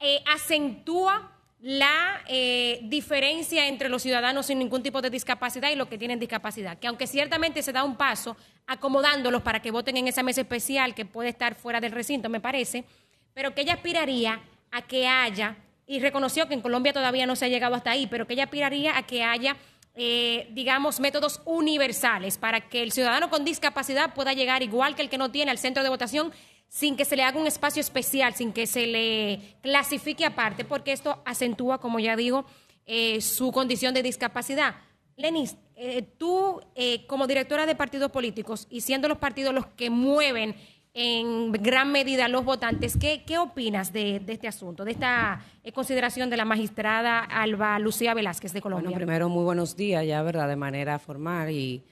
eh, 0.00 0.22
acentúa 0.34 1.35
la 1.60 2.22
eh, 2.28 2.80
diferencia 2.84 3.66
entre 3.66 3.88
los 3.88 4.02
ciudadanos 4.02 4.46
sin 4.46 4.58
ningún 4.58 4.82
tipo 4.82 5.00
de 5.00 5.10
discapacidad 5.10 5.70
y 5.70 5.74
los 5.74 5.88
que 5.88 5.98
tienen 5.98 6.18
discapacidad, 6.18 6.78
que 6.78 6.86
aunque 6.86 7.06
ciertamente 7.06 7.62
se 7.62 7.72
da 7.72 7.82
un 7.82 7.96
paso 7.96 8.36
acomodándolos 8.66 9.42
para 9.42 9.60
que 9.60 9.70
voten 9.70 9.96
en 9.96 10.08
esa 10.08 10.22
mesa 10.22 10.42
especial 10.42 10.94
que 10.94 11.06
puede 11.06 11.30
estar 11.30 11.54
fuera 11.54 11.80
del 11.80 11.92
recinto, 11.92 12.28
me 12.28 12.40
parece, 12.40 12.84
pero 13.32 13.54
que 13.54 13.62
ella 13.62 13.74
aspiraría 13.74 14.40
a 14.70 14.82
que 14.82 15.06
haya, 15.06 15.56
y 15.86 16.00
reconoció 16.00 16.48
que 16.48 16.54
en 16.54 16.60
Colombia 16.60 16.92
todavía 16.92 17.26
no 17.26 17.36
se 17.36 17.46
ha 17.46 17.48
llegado 17.48 17.74
hasta 17.74 17.92
ahí, 17.92 18.06
pero 18.06 18.26
que 18.26 18.34
ella 18.34 18.44
aspiraría 18.44 18.98
a 18.98 19.06
que 19.06 19.22
haya, 19.22 19.56
eh, 19.94 20.48
digamos, 20.50 21.00
métodos 21.00 21.40
universales 21.44 22.38
para 22.38 22.68
que 22.68 22.82
el 22.82 22.92
ciudadano 22.92 23.30
con 23.30 23.44
discapacidad 23.44 24.12
pueda 24.12 24.32
llegar 24.32 24.62
igual 24.62 24.94
que 24.94 25.02
el 25.02 25.08
que 25.08 25.16
no 25.16 25.30
tiene 25.30 25.52
al 25.52 25.58
centro 25.58 25.82
de 25.82 25.88
votación 25.88 26.32
sin 26.68 26.96
que 26.96 27.04
se 27.04 27.16
le 27.16 27.22
haga 27.22 27.40
un 27.40 27.46
espacio 27.46 27.80
especial, 27.80 28.34
sin 28.34 28.52
que 28.52 28.66
se 28.66 28.86
le 28.86 29.40
clasifique 29.62 30.24
aparte, 30.24 30.64
porque 30.64 30.92
esto 30.92 31.22
acentúa, 31.24 31.78
como 31.78 31.98
ya 31.98 32.16
digo, 32.16 32.44
eh, 32.86 33.20
su 33.20 33.52
condición 33.52 33.94
de 33.94 34.02
discapacidad. 34.02 34.76
Lenis, 35.16 35.56
eh, 35.76 36.02
tú 36.02 36.60
eh, 36.74 37.06
como 37.06 37.26
directora 37.26 37.66
de 37.66 37.74
partidos 37.74 38.10
políticos 38.10 38.66
y 38.70 38.82
siendo 38.82 39.08
los 39.08 39.18
partidos 39.18 39.54
los 39.54 39.66
que 39.66 39.90
mueven 39.90 40.54
en 40.98 41.52
gran 41.52 41.92
medida 41.92 42.26
los 42.28 42.42
votantes, 42.44 42.96
¿qué, 42.98 43.22
qué 43.26 43.36
opinas 43.36 43.92
de, 43.92 44.18
de 44.18 44.32
este 44.32 44.48
asunto, 44.48 44.82
de 44.82 44.92
esta 44.92 45.44
eh, 45.62 45.70
consideración 45.70 46.30
de 46.30 46.38
la 46.38 46.46
magistrada 46.46 47.20
Alba 47.20 47.78
Lucía 47.78 48.14
Velázquez 48.14 48.54
de 48.54 48.62
Colombia? 48.62 48.88
Bueno, 48.88 48.96
primero 48.96 49.28
muy 49.28 49.44
buenos 49.44 49.76
días 49.76 50.06
ya, 50.06 50.22
¿verdad? 50.22 50.48
De 50.48 50.56
manera 50.56 50.98
formal 50.98 51.50
y 51.50 51.84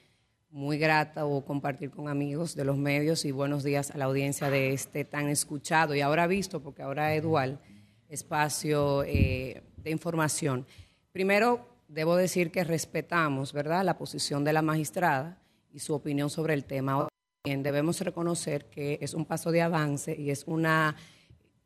muy 0.55 0.77
grata 0.77 1.25
o 1.25 1.43
compartir 1.43 1.91
con 1.91 2.07
amigos 2.07 2.55
de 2.55 2.63
los 2.63 2.77
medios 2.77 3.25
y 3.25 3.31
buenos 3.31 3.65
días 3.65 3.91
a 3.91 3.97
la 3.97 4.05
audiencia 4.05 4.49
de 4.49 4.71
este 4.71 5.03
tan 5.03 5.27
escuchado 5.27 5.93
y 5.95 5.99
ahora 5.99 6.27
visto, 6.27 6.61
porque 6.61 6.81
ahora 6.81 7.13
es 7.13 7.23
dual, 7.23 7.59
espacio 8.07 9.03
eh, 9.03 9.63
de 9.75 9.91
información. 9.91 10.65
Primero, 11.11 11.67
debo 11.89 12.15
decir 12.15 12.51
que 12.51 12.63
respetamos, 12.63 13.51
¿verdad?, 13.51 13.83
la 13.83 13.97
posición 13.97 14.45
de 14.45 14.53
la 14.53 14.61
magistrada 14.61 15.37
y 15.73 15.79
su 15.79 15.93
opinión 15.93 16.29
sobre 16.29 16.53
el 16.53 16.63
tema. 16.63 17.09
Bien, 17.43 17.61
debemos 17.61 17.99
reconocer 17.99 18.69
que 18.69 18.97
es 19.01 19.13
un 19.13 19.25
paso 19.25 19.51
de 19.51 19.61
avance 19.61 20.15
y 20.17 20.29
es 20.29 20.45
una 20.47 20.95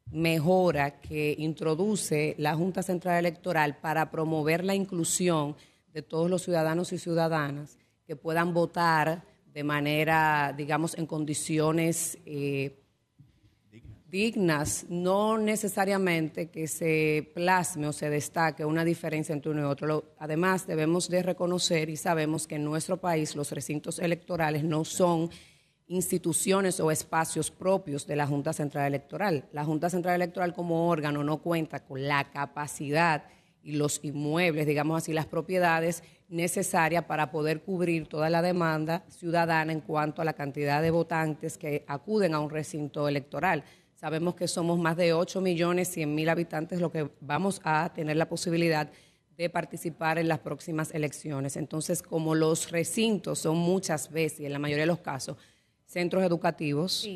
mejora 0.09 0.99
que 0.99 1.35
introduce 1.37 2.33
la 2.39 2.55
Junta 2.55 2.81
Central 2.81 3.19
Electoral 3.19 3.77
para 3.77 4.09
promover 4.09 4.65
la 4.65 4.73
inclusión 4.73 5.55
de 5.93 6.01
todos 6.01 6.27
los 6.27 6.41
ciudadanos 6.41 6.91
y 6.91 6.97
ciudadanas 6.97 7.78
que 8.09 8.15
puedan 8.15 8.55
votar 8.55 9.23
de 9.53 9.63
manera, 9.63 10.51
digamos, 10.57 10.97
en 10.97 11.05
condiciones 11.05 12.17
eh, 12.25 12.81
dignas, 14.09 14.87
no 14.89 15.37
necesariamente 15.37 16.49
que 16.49 16.67
se 16.67 17.31
plasme 17.35 17.85
o 17.85 17.93
se 17.93 18.09
destaque 18.09 18.65
una 18.65 18.83
diferencia 18.83 19.31
entre 19.31 19.51
uno 19.51 19.61
y 19.61 19.65
otro. 19.65 20.15
Además, 20.17 20.65
debemos 20.65 21.07
de 21.07 21.21
reconocer 21.21 21.91
y 21.91 21.97
sabemos 21.97 22.47
que 22.47 22.55
en 22.55 22.63
nuestro 22.63 22.97
país 22.97 23.35
los 23.35 23.51
recintos 23.51 23.99
electorales 23.99 24.63
no 24.63 24.83
son 24.85 25.29
instituciones 25.85 26.79
o 26.79 26.89
espacios 26.89 27.51
propios 27.51 28.07
de 28.07 28.15
la 28.15 28.25
Junta 28.25 28.53
Central 28.53 28.87
Electoral. 28.87 29.45
La 29.53 29.65
Junta 29.65 29.91
Central 29.91 30.15
Electoral 30.15 30.55
como 30.55 30.89
órgano 30.89 31.23
no 31.23 31.43
cuenta 31.43 31.85
con 31.85 32.07
la 32.07 32.31
capacidad 32.31 33.25
y 33.61 33.73
los 33.73 33.99
inmuebles, 34.03 34.65
digamos 34.65 34.97
así, 34.97 35.13
las 35.13 35.27
propiedades 35.27 36.01
necesarias 36.29 37.03
para 37.05 37.31
poder 37.31 37.61
cubrir 37.61 38.07
toda 38.07 38.29
la 38.29 38.41
demanda 38.41 39.03
ciudadana 39.09 39.73
en 39.73 39.81
cuanto 39.81 40.21
a 40.21 40.25
la 40.25 40.33
cantidad 40.33 40.81
de 40.81 40.91
votantes 40.91 41.57
que 41.57 41.83
acuden 41.87 42.33
a 42.33 42.39
un 42.39 42.49
recinto 42.49 43.07
electoral. 43.07 43.63
Sabemos 43.95 44.35
que 44.35 44.47
somos 44.47 44.79
más 44.79 44.95
de 44.95 45.13
8 45.13 45.41
millones 45.41 45.89
100 45.89 46.15
mil 46.15 46.29
habitantes 46.29 46.79
lo 46.79 46.91
que 46.91 47.09
vamos 47.19 47.59
a 47.63 47.91
tener 47.93 48.15
la 48.15 48.29
posibilidad 48.29 48.89
de 49.37 49.49
participar 49.49 50.17
en 50.17 50.27
las 50.27 50.39
próximas 50.39 50.93
elecciones. 50.93 51.57
Entonces, 51.57 52.01
como 52.01 52.35
los 52.35 52.71
recintos 52.71 53.39
son 53.39 53.57
muchas 53.57 54.11
veces, 54.11 54.41
y 54.41 54.45
en 54.45 54.53
la 54.53 54.59
mayoría 54.59 54.83
de 54.83 54.87
los 54.87 54.99
casos, 54.99 55.37
centros 55.85 56.23
educativos, 56.23 57.09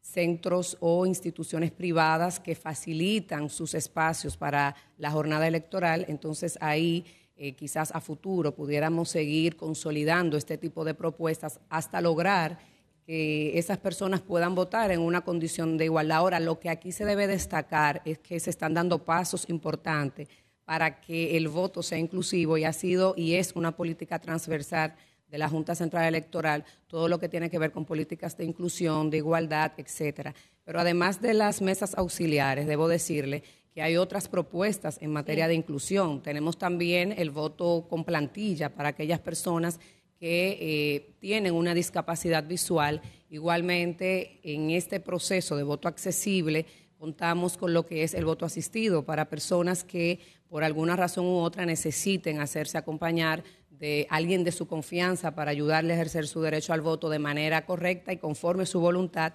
centros 0.00 0.76
o 0.80 1.06
instituciones 1.06 1.70
privadas 1.70 2.40
que 2.40 2.54
facilitan 2.54 3.48
sus 3.48 3.74
espacios 3.74 4.36
para 4.36 4.76
la 4.98 5.10
jornada 5.10 5.46
electoral, 5.48 6.04
entonces 6.08 6.58
ahí 6.60 7.04
eh, 7.42 7.54
quizás 7.54 7.90
a 7.94 8.02
futuro 8.02 8.54
pudiéramos 8.54 9.08
seguir 9.08 9.56
consolidando 9.56 10.36
este 10.36 10.58
tipo 10.58 10.84
de 10.84 10.92
propuestas 10.92 11.58
hasta 11.70 12.02
lograr 12.02 12.58
que 13.06 13.58
esas 13.58 13.78
personas 13.78 14.20
puedan 14.20 14.54
votar 14.54 14.90
en 14.90 15.00
una 15.00 15.22
condición 15.22 15.78
de 15.78 15.86
igualdad. 15.86 16.18
Ahora, 16.18 16.38
lo 16.38 16.60
que 16.60 16.68
aquí 16.68 16.92
se 16.92 17.06
debe 17.06 17.26
destacar 17.26 18.02
es 18.04 18.18
que 18.18 18.38
se 18.40 18.50
están 18.50 18.74
dando 18.74 19.06
pasos 19.06 19.48
importantes 19.48 20.28
para 20.66 21.00
que 21.00 21.38
el 21.38 21.48
voto 21.48 21.82
sea 21.82 21.96
inclusivo 21.96 22.58
y 22.58 22.64
ha 22.64 22.74
sido 22.74 23.14
y 23.16 23.36
es 23.36 23.56
una 23.56 23.74
política 23.74 24.18
transversal 24.18 24.94
de 25.26 25.38
la 25.38 25.48
Junta 25.48 25.74
Central 25.74 26.04
Electoral, 26.04 26.66
todo 26.88 27.08
lo 27.08 27.18
que 27.18 27.30
tiene 27.30 27.48
que 27.48 27.58
ver 27.58 27.72
con 27.72 27.86
políticas 27.86 28.36
de 28.36 28.44
inclusión, 28.44 29.08
de 29.08 29.16
igualdad, 29.16 29.72
etcétera. 29.78 30.34
Pero 30.62 30.78
además 30.78 31.22
de 31.22 31.32
las 31.32 31.62
mesas 31.62 31.94
auxiliares, 31.96 32.66
debo 32.66 32.86
decirle 32.86 33.44
que 33.80 33.84
hay 33.84 33.96
otras 33.96 34.28
propuestas 34.28 34.98
en 35.00 35.10
materia 35.10 35.48
de 35.48 35.54
inclusión. 35.54 36.22
Tenemos 36.22 36.58
también 36.58 37.14
el 37.16 37.30
voto 37.30 37.86
con 37.88 38.04
plantilla 38.04 38.74
para 38.74 38.90
aquellas 38.90 39.20
personas 39.20 39.80
que 40.18 40.58
eh, 40.60 41.14
tienen 41.18 41.54
una 41.54 41.72
discapacidad 41.72 42.44
visual. 42.46 43.00
Igualmente, 43.30 44.38
en 44.42 44.68
este 44.68 45.00
proceso 45.00 45.56
de 45.56 45.62
voto 45.62 45.88
accesible, 45.88 46.66
contamos 46.98 47.56
con 47.56 47.72
lo 47.72 47.86
que 47.86 48.02
es 48.02 48.12
el 48.12 48.26
voto 48.26 48.44
asistido 48.44 49.06
para 49.06 49.30
personas 49.30 49.82
que 49.82 50.20
por 50.50 50.62
alguna 50.62 50.94
razón 50.94 51.24
u 51.24 51.38
otra 51.38 51.64
necesiten 51.64 52.38
hacerse 52.38 52.76
acompañar 52.76 53.44
de 53.70 54.06
alguien 54.10 54.44
de 54.44 54.52
su 54.52 54.68
confianza 54.68 55.34
para 55.34 55.52
ayudarle 55.52 55.94
a 55.94 55.96
ejercer 55.96 56.26
su 56.26 56.42
derecho 56.42 56.74
al 56.74 56.82
voto 56.82 57.08
de 57.08 57.18
manera 57.18 57.64
correcta 57.64 58.12
y 58.12 58.18
conforme 58.18 58.64
a 58.64 58.66
su 58.66 58.78
voluntad. 58.78 59.32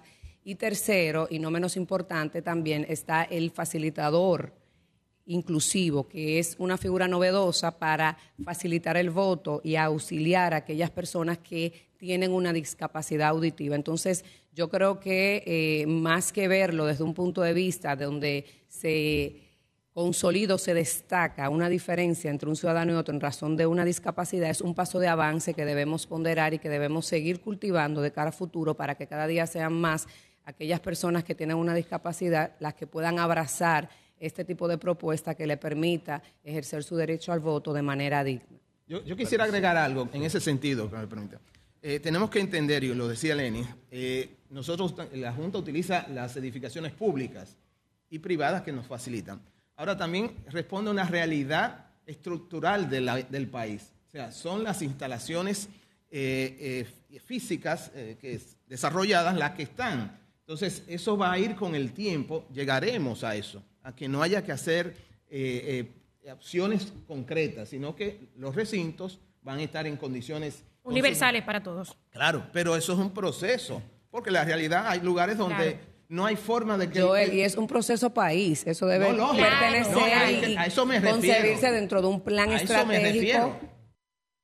Y 0.48 0.54
tercero, 0.54 1.26
y 1.28 1.40
no 1.40 1.50
menos 1.50 1.76
importante, 1.76 2.40
también 2.40 2.86
está 2.88 3.24
el 3.24 3.50
facilitador 3.50 4.52
inclusivo, 5.24 6.06
que 6.06 6.38
es 6.38 6.54
una 6.60 6.78
figura 6.78 7.08
novedosa 7.08 7.80
para 7.80 8.16
facilitar 8.44 8.96
el 8.96 9.10
voto 9.10 9.60
y 9.64 9.74
auxiliar 9.74 10.54
a 10.54 10.58
aquellas 10.58 10.90
personas 10.90 11.38
que 11.38 11.72
tienen 11.96 12.30
una 12.30 12.52
discapacidad 12.52 13.30
auditiva. 13.30 13.74
Entonces, 13.74 14.24
yo 14.54 14.70
creo 14.70 15.00
que 15.00 15.42
eh, 15.46 15.86
más 15.88 16.30
que 16.30 16.46
verlo 16.46 16.86
desde 16.86 17.02
un 17.02 17.12
punto 17.12 17.42
de 17.42 17.52
vista 17.52 17.96
donde 17.96 18.44
se 18.68 19.46
consolida 19.96 20.54
o 20.54 20.58
se 20.58 20.74
destaca 20.74 21.48
una 21.48 21.70
diferencia 21.70 22.30
entre 22.30 22.50
un 22.50 22.54
ciudadano 22.54 22.92
y 22.92 22.96
otro 22.96 23.14
en 23.14 23.20
razón 23.22 23.56
de 23.56 23.64
una 23.64 23.82
discapacidad, 23.82 24.50
es 24.50 24.60
un 24.60 24.74
paso 24.74 24.98
de 24.98 25.08
avance 25.08 25.54
que 25.54 25.64
debemos 25.64 26.06
ponderar 26.06 26.52
y 26.52 26.58
que 26.58 26.68
debemos 26.68 27.06
seguir 27.06 27.40
cultivando 27.40 28.02
de 28.02 28.12
cara 28.12 28.28
a 28.28 28.32
futuro 28.32 28.74
para 28.74 28.94
que 28.94 29.06
cada 29.06 29.26
día 29.26 29.46
sean 29.46 29.72
más 29.72 30.06
aquellas 30.46 30.80
personas 30.80 31.22
que 31.24 31.34
tienen 31.34 31.56
una 31.58 31.74
discapacidad 31.74 32.52
las 32.60 32.72
que 32.74 32.86
puedan 32.86 33.18
abrazar 33.18 33.90
este 34.18 34.44
tipo 34.44 34.66
de 34.66 34.78
propuesta 34.78 35.34
que 35.34 35.46
le 35.46 35.58
permita 35.58 36.22
ejercer 36.42 36.82
su 36.82 36.96
derecho 36.96 37.32
al 37.32 37.40
voto 37.40 37.74
de 37.74 37.82
manera 37.82 38.24
digna. 38.24 38.58
Yo, 38.86 39.02
quisiera 39.16 39.44
agregar 39.44 39.76
algo 39.76 40.08
en 40.12 40.22
ese 40.22 40.40
sentido, 40.40 40.88
que 40.88 40.96
me 40.96 41.06
permita. 41.06 41.38
Eh, 41.82 42.00
tenemos 42.00 42.30
que 42.30 42.40
entender, 42.40 42.82
y 42.84 42.94
lo 42.94 43.08
decía 43.08 43.34
Lenny, 43.34 43.66
eh, 43.90 44.36
nosotros, 44.50 44.94
la 45.12 45.32
Junta 45.32 45.58
utiliza 45.58 46.06
las 46.08 46.36
edificaciones 46.36 46.92
públicas 46.92 47.56
y 48.08 48.18
privadas 48.20 48.62
que 48.62 48.72
nos 48.72 48.86
facilitan. 48.86 49.40
Ahora 49.76 49.96
también 49.96 50.32
responde 50.50 50.88
a 50.90 50.92
una 50.92 51.04
realidad 51.04 51.86
estructural 52.06 52.88
del 52.88 53.48
país. 53.48 53.92
O 54.06 54.10
sea, 54.10 54.30
son 54.32 54.62
las 54.64 54.80
instalaciones 54.82 55.68
eh, 56.10 56.86
físicas 57.24 57.90
que 58.20 58.34
es- 58.34 58.56
desarrolladas 58.68 59.36
las 59.36 59.50
que 59.52 59.64
están. 59.64 60.18
Entonces, 60.46 60.84
eso 60.86 61.16
va 61.16 61.32
a 61.32 61.38
ir 61.40 61.56
con 61.56 61.74
el 61.74 61.92
tiempo, 61.92 62.44
llegaremos 62.52 63.24
a 63.24 63.34
eso, 63.34 63.64
a 63.82 63.92
que 63.94 64.08
no 64.08 64.22
haya 64.22 64.44
que 64.44 64.52
hacer 64.52 64.94
eh, 65.28 65.90
eh, 66.22 66.30
opciones 66.32 66.92
concretas, 67.08 67.68
sino 67.70 67.96
que 67.96 68.28
los 68.36 68.54
recintos 68.54 69.18
van 69.42 69.58
a 69.58 69.62
estar 69.64 69.86
en 69.88 69.96
condiciones 69.96 70.62
Universales 70.84 71.42
para 71.42 71.60
todos. 71.64 71.96
Claro, 72.10 72.46
pero 72.52 72.76
eso 72.76 72.92
es 72.92 72.98
un 73.00 73.10
proceso, 73.12 73.82
porque 74.08 74.30
la 74.30 74.44
realidad 74.44 74.86
hay 74.86 75.00
lugares 75.00 75.36
donde 75.36 75.56
Claro. 75.72 75.78
no 76.10 76.24
hay 76.26 76.36
forma 76.36 76.78
de 76.78 76.90
que... 76.90 77.00
Joel, 77.02 77.34
y 77.34 77.40
es 77.40 77.56
un 77.56 77.66
proceso 77.66 78.14
país, 78.14 78.64
eso 78.68 78.86
debe 78.86 79.08
No, 79.10 79.16
lógico. 79.16 79.48
pertenecer 79.48 79.92
No, 79.92 80.00
a- 80.58 80.62
a 80.62 80.66
eso 80.66 80.86
me 80.86 81.02
concebirse 81.02 81.40
refiero. 81.54 81.74
dentro 81.74 82.00
de 82.02 82.06
un 82.06 82.20
plan 82.20 82.50
A 82.50 82.56
eso 82.62 82.86
me 82.86 82.94
estratégico. 82.98 83.14
refiero. 83.20 83.60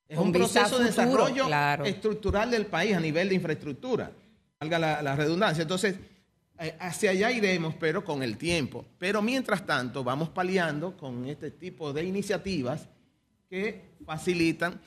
Es 0.09 0.19
un 0.19 0.33
proceso 0.33 0.79
de 0.81 0.87
futuro, 0.91 1.07
desarrollo 1.07 1.47
claro. 1.47 1.85
estructural 1.85 2.51
del 2.51 2.67
país 2.67 2.97
a 2.97 3.01
nivel 3.01 3.29
de 3.29 3.37
infraestructura, 3.37 4.11
valga 4.63 4.79
la, 4.79 5.03
la 5.03 5.17
redundancia. 5.17 5.63
Entonces, 5.63 5.97
eh, 6.59 6.77
hacia 6.79 7.11
allá 7.11 7.33
iremos, 7.33 7.75
pero 7.75 8.05
con 8.05 8.23
el 8.23 8.37
tiempo. 8.37 8.85
Pero 8.99 9.21
mientras 9.21 9.67
tanto, 9.67 10.05
vamos 10.05 10.29
paliando 10.29 10.97
con 10.97 11.27
este 11.27 11.51
tipo 11.51 11.93
de 11.93 12.05
iniciativas 12.05 12.89
que 13.51 13.97
facilitan. 14.07 14.81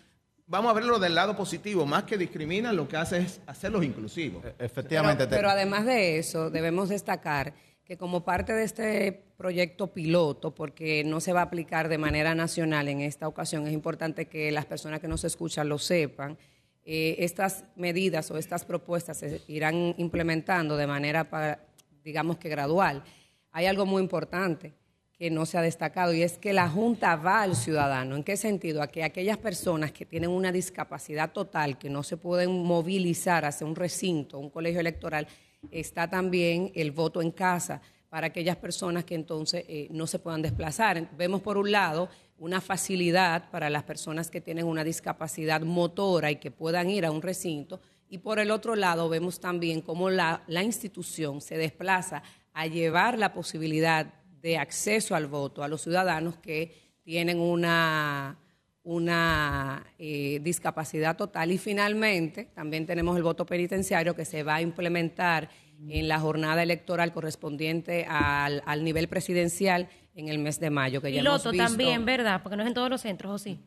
Vamos 0.48 0.72
a 0.72 0.74
verlo 0.76 1.00
del 1.00 1.16
lado 1.16 1.36
positivo, 1.36 1.86
más 1.86 2.04
que 2.04 2.18
discriminan, 2.18 2.76
lo 2.76 2.88
que 2.88 2.96
hace 2.96 3.18
es 3.18 3.42
hacerlos 3.48 3.84
inclusivos. 3.84 4.46
Efectivamente. 4.60 5.26
Pero, 5.26 5.38
pero 5.38 5.50
además 5.50 5.86
de 5.86 6.20
eso, 6.20 6.50
debemos 6.50 6.90
destacar 6.90 7.54
que 7.84 7.98
como 7.98 8.24
parte 8.24 8.54
de 8.54 8.64
este 8.64 9.26
proyecto 9.38 9.94
piloto, 9.94 10.56
porque 10.56 11.04
no 11.04 11.20
se 11.20 11.34
va 11.34 11.42
a 11.42 11.44
aplicar 11.44 11.90
de 11.90 11.98
manera 11.98 12.34
nacional 12.34 12.88
en 12.88 13.02
esta 13.02 13.28
ocasión, 13.28 13.68
es 13.68 13.74
importante 13.74 14.28
que 14.28 14.52
las 14.52 14.66
personas 14.66 15.00
que 15.00 15.08
nos 15.08 15.24
escuchan 15.24 15.68
lo 15.68 15.78
sepan. 15.78 16.38
Eh, 16.86 17.16
estas 17.20 17.66
medidas 17.76 18.30
o 18.32 18.38
estas 18.38 18.64
propuestas 18.64 19.18
se 19.18 19.42
irán 19.48 19.96
implementando 19.98 20.78
de 20.78 20.88
manera, 20.88 21.30
pa- 21.30 21.60
digamos 22.04 22.38
que 22.38 22.48
gradual. 22.48 23.04
Hay 23.52 23.66
algo 23.66 23.86
muy 23.86 24.02
importante 24.04 24.74
que 25.18 25.32
no 25.32 25.46
se 25.46 25.58
ha 25.58 25.62
destacado 25.62 26.14
y 26.14 26.22
es 26.22 26.38
que 26.38 26.52
la 26.54 26.70
Junta 26.70 27.16
va 27.16 27.42
al 27.42 27.56
ciudadano. 27.56 28.16
¿En 28.18 28.24
qué 28.24 28.36
sentido? 28.38 28.82
A 28.82 28.88
que 28.88 29.04
aquellas 29.04 29.38
personas 29.38 29.92
que 29.94 30.06
tienen 30.06 30.30
una 30.30 30.52
discapacidad 30.52 31.32
total, 31.32 31.78
que 31.80 31.90
no 31.90 32.04
se 32.04 32.18
pueden 32.18 32.52
movilizar 32.64 33.46
hacia 33.46 33.66
un 33.66 33.76
recinto, 33.76 34.38
un 34.38 34.50
colegio 34.50 34.82
electoral, 34.82 35.26
está 35.72 36.10
también 36.10 36.72
el 36.76 36.92
voto 36.92 37.22
en 37.22 37.32
casa 37.32 37.82
para 38.16 38.28
aquellas 38.28 38.56
personas 38.56 39.04
que 39.04 39.14
entonces 39.14 39.66
eh, 39.68 39.90
no 39.92 40.08
se 40.08 40.20
puedan 40.20 40.42
desplazar. 40.42 41.10
Vemos 41.18 41.42
por 41.42 41.58
un 41.58 41.70
lado 41.70 42.08
una 42.38 42.62
facilidad 42.62 43.50
para 43.52 43.70
las 43.70 43.84
personas 43.84 44.32
que 44.32 44.40
tienen 44.40 44.68
una 44.68 44.86
discapacidad 44.86 45.60
motora 45.64 46.32
y 46.32 46.38
que 46.38 46.50
puedan 46.50 46.90
ir 46.90 47.06
a 47.06 47.12
un 47.12 47.22
recinto. 47.22 47.82
Y 48.08 48.20
por 48.20 48.40
el 48.40 48.52
otro 48.52 48.78
lado 48.78 49.10
vemos 49.10 49.42
también 49.42 49.82
cómo 49.82 50.10
la, 50.10 50.44
la 50.48 50.64
institución 50.64 51.42
se 51.42 51.58
desplaza 51.58 52.24
a 52.54 52.68
llevar 52.68 53.20
la 53.20 53.34
posibilidad 53.34 54.14
de 54.42 54.60
acceso 54.60 55.14
al 55.14 55.28
voto 55.28 55.62
a 55.62 55.68
los 55.68 55.82
ciudadanos 55.82 56.38
que 56.38 56.74
tienen 57.04 57.38
una, 57.38 58.40
una 58.86 59.86
eh, 60.00 60.40
discapacidad 60.42 61.18
total. 61.18 61.52
Y 61.52 61.58
finalmente, 61.58 62.46
también 62.54 62.86
tenemos 62.86 63.18
el 63.18 63.24
voto 63.24 63.46
penitenciario 63.46 64.16
que 64.16 64.24
se 64.24 64.44
va 64.44 64.56
a 64.56 64.62
implementar 64.62 65.50
en 65.88 66.08
la 66.08 66.20
jornada 66.20 66.64
electoral 66.64 67.12
correspondiente 67.14 68.06
al, 68.10 68.64
al 68.66 68.84
nivel 68.84 69.08
presidencial 69.08 69.90
en 70.16 70.30
el 70.30 70.40
mes 70.40 70.60
de 70.60 70.70
mayo. 70.70 71.02
Que 71.02 71.12
ya 71.12 71.22
hemos 71.22 71.44
visto. 71.44 71.58
también, 71.58 72.06
¿verdad? 72.06 72.42
Porque 72.42 72.56
no 72.56 72.64
es 72.64 72.68
en 72.68 72.74
todos 72.74 72.90
los 72.90 73.02
centros, 73.02 73.32
¿o 73.32 73.38
sí? 73.38 73.60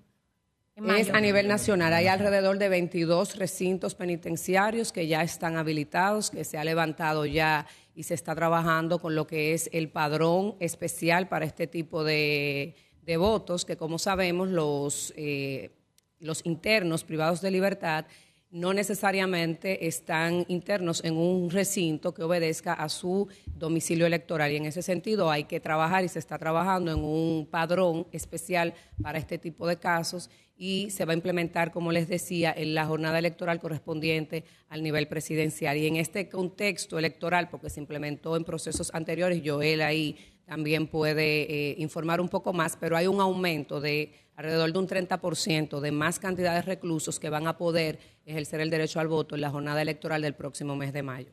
Es 0.97 1.11
a 1.11 1.21
nivel 1.21 1.49
nacional. 1.49 1.93
Hay 1.93 2.07
alrededor 2.07 2.59
de 2.59 2.69
22 2.69 3.37
recintos 3.37 3.97
penitenciarios 3.97 4.93
que 4.93 5.09
ya 5.09 5.23
están 5.23 5.57
habilitados, 5.57 6.31
que 6.31 6.45
se 6.45 6.57
ha 6.57 6.63
levantado 6.63 7.27
ya 7.27 7.67
y 7.97 8.05
se 8.05 8.15
está 8.15 8.37
trabajando 8.37 9.01
con 9.01 9.17
lo 9.17 9.27
que 9.27 9.55
es 9.55 9.69
el 9.73 9.91
padrón 9.91 10.55
especial 10.61 11.29
para 11.29 11.47
este 11.47 11.67
tipo 11.67 12.05
de, 12.05 12.77
de 13.03 13.17
votos, 13.17 13.65
que 13.65 13.77
como 13.77 13.99
sabemos 13.99 14.49
los, 14.49 15.13
eh, 15.17 15.73
los 16.21 16.47
internos 16.47 17.03
privados 17.03 17.41
de 17.41 17.51
libertad 17.51 18.07
no 18.51 18.73
necesariamente 18.73 19.87
están 19.87 20.45
internos 20.49 21.05
en 21.05 21.17
un 21.17 21.51
recinto 21.51 22.15
que 22.15 22.23
obedezca 22.23 22.73
a 22.73 22.89
su 22.89 23.29
domicilio 23.47 24.07
electoral. 24.07 24.53
Y 24.53 24.57
en 24.57 24.67
ese 24.67 24.83
sentido 24.83 25.31
hay 25.31 25.45
que 25.45 25.61
trabajar 25.61 26.05
y 26.05 26.09
se 26.09 26.19
está 26.19 26.39
trabajando 26.39 26.91
en 26.91 26.99
un 26.99 27.47
padrón 27.51 28.07
especial 28.13 28.75
para 29.03 29.19
este 29.19 29.39
tipo 29.39 29.67
de 29.67 29.77
casos 29.77 30.31
y 30.57 30.91
se 30.91 31.05
va 31.05 31.13
a 31.13 31.17
implementar, 31.17 31.71
como 31.71 31.93
les 31.93 32.09
decía, 32.09 32.53
en 32.57 32.75
la 32.75 32.85
jornada 32.87 33.19
electoral 33.19 33.61
correspondiente 33.61 34.45
al 34.69 34.83
nivel 34.83 35.07
presidencial. 35.07 35.77
Y 35.77 35.87
en 35.87 35.97
este 35.97 36.29
contexto 36.29 36.99
electoral, 36.99 37.49
porque 37.49 37.71
se 37.71 37.81
implementó 37.81 38.37
en 38.37 38.45
procesos 38.45 38.93
anteriores, 38.93 39.41
Joel 39.45 39.83
ahí 39.83 40.17
también 40.49 40.87
puede 40.87 41.43
eh, 41.43 41.75
informar 41.79 42.23
un 42.23 42.29
poco 42.29 42.55
más, 42.55 42.77
pero 42.77 42.97
hay 42.97 43.07
un 43.07 43.21
aumento 43.21 43.83
de 43.83 44.15
alrededor 44.35 44.73
de 44.73 44.79
un 44.79 44.89
30% 44.89 45.81
de 45.81 45.93
más 45.93 46.19
cantidad 46.19 46.55
de 46.55 46.63
reclusos 46.63 47.21
que 47.21 47.29
van 47.29 47.47
a 47.47 47.59
poder 47.59 47.99
ejercer 48.25 48.61
el 48.61 48.71
derecho 48.71 48.99
al 48.99 49.09
voto 49.09 49.35
en 49.35 49.43
la 49.43 49.51
jornada 49.51 49.83
electoral 49.83 50.23
del 50.23 50.35
próximo 50.35 50.75
mes 50.75 50.95
de 50.95 51.03
mayo. 51.03 51.29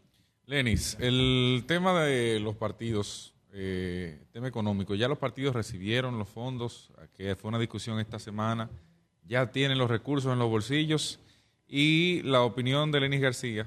Lenis, 0.48 0.98
el 1.00 1.64
tema 1.66 2.04
de 2.04 2.42
los 2.42 2.56
partidos, 2.56 3.34
eh, 3.54 4.20
tema 4.34 4.50
económico, 4.50 4.96
ya 4.96 5.08
los 5.08 5.18
partidos 5.18 5.56
recibieron 5.56 6.20
los 6.20 6.28
fondos, 6.28 6.92
que 7.16 7.36
fue 7.38 7.48
una 7.48 7.60
discusión 7.60 8.00
esta 8.00 8.20
semana, 8.20 8.70
ya 9.24 9.50
tienen 9.50 9.78
los 9.78 9.90
recursos 9.90 10.34
en 10.34 10.40
los 10.40 10.50
bolsillos 10.50 11.20
y 11.70 12.22
la 12.24 12.42
opinión 12.42 12.92
de 12.92 13.00
Lenis 13.00 13.22
García 13.22 13.66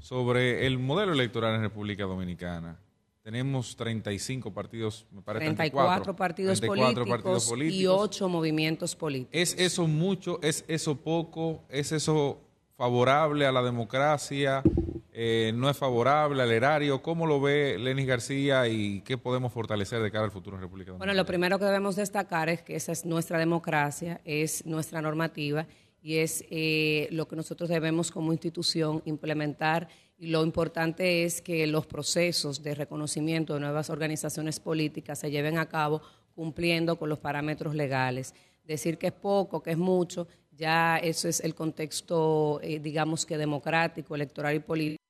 sobre 0.00 0.66
el 0.66 0.80
modelo 0.80 1.12
electoral 1.12 1.54
en 1.54 1.60
República 1.60 2.02
Dominicana. 2.02 2.78
Tenemos 3.22 3.76
35 3.76 4.52
partidos, 4.52 5.06
me 5.12 5.22
parece 5.22 5.44
34 5.46 6.16
partidos, 6.16 6.60
34 6.60 7.04
políticos 7.04 7.22
partidos 7.22 7.46
y 7.46 7.50
políticos. 7.50 8.00
8 8.00 8.28
movimientos 8.28 8.96
políticos. 8.96 9.30
¿Es 9.32 9.54
eso 9.58 9.86
mucho? 9.86 10.40
¿Es 10.42 10.64
eso 10.66 10.96
poco? 10.96 11.62
¿Es 11.68 11.92
eso 11.92 12.40
favorable 12.76 13.46
a 13.46 13.52
la 13.52 13.62
democracia? 13.62 14.64
Eh, 15.12 15.52
¿No 15.54 15.70
es 15.70 15.76
favorable 15.76 16.42
al 16.42 16.50
erario? 16.50 17.00
¿Cómo 17.00 17.26
lo 17.26 17.40
ve 17.40 17.78
Lenis 17.78 18.08
García 18.08 18.66
y 18.66 19.02
qué 19.02 19.16
podemos 19.16 19.52
fortalecer 19.52 20.02
de 20.02 20.10
cara 20.10 20.24
al 20.24 20.32
futuro 20.32 20.56
en 20.56 20.62
República 20.62 20.90
Dominicana? 20.90 21.12
Bueno, 21.12 21.22
lo 21.22 21.24
primero 21.24 21.60
que 21.60 21.64
debemos 21.64 21.94
destacar 21.94 22.48
es 22.48 22.62
que 22.62 22.74
esa 22.74 22.90
es 22.90 23.04
nuestra 23.04 23.38
democracia, 23.38 24.20
es 24.24 24.66
nuestra 24.66 25.00
normativa 25.00 25.68
y 26.02 26.16
es 26.16 26.44
eh, 26.50 27.06
lo 27.12 27.28
que 27.28 27.36
nosotros 27.36 27.70
debemos 27.70 28.10
como 28.10 28.32
institución 28.32 29.00
implementar. 29.04 29.86
Lo 30.22 30.44
importante 30.44 31.24
es 31.24 31.42
que 31.42 31.66
los 31.66 31.84
procesos 31.84 32.62
de 32.62 32.76
reconocimiento 32.76 33.54
de 33.54 33.60
nuevas 33.60 33.90
organizaciones 33.90 34.60
políticas 34.60 35.18
se 35.18 35.32
lleven 35.32 35.58
a 35.58 35.68
cabo 35.68 36.00
cumpliendo 36.36 36.96
con 36.96 37.08
los 37.08 37.18
parámetros 37.18 37.74
legales. 37.74 38.32
Decir 38.62 38.98
que 38.98 39.08
es 39.08 39.12
poco, 39.12 39.64
que 39.64 39.72
es 39.72 39.78
mucho, 39.78 40.28
ya 40.52 40.96
eso 40.98 41.26
es 41.26 41.40
el 41.40 41.56
contexto, 41.56 42.60
eh, 42.62 42.78
digamos 42.78 43.26
que 43.26 43.36
democrático, 43.36 44.14
electoral 44.14 44.54
y 44.54 44.60
político 44.60 45.02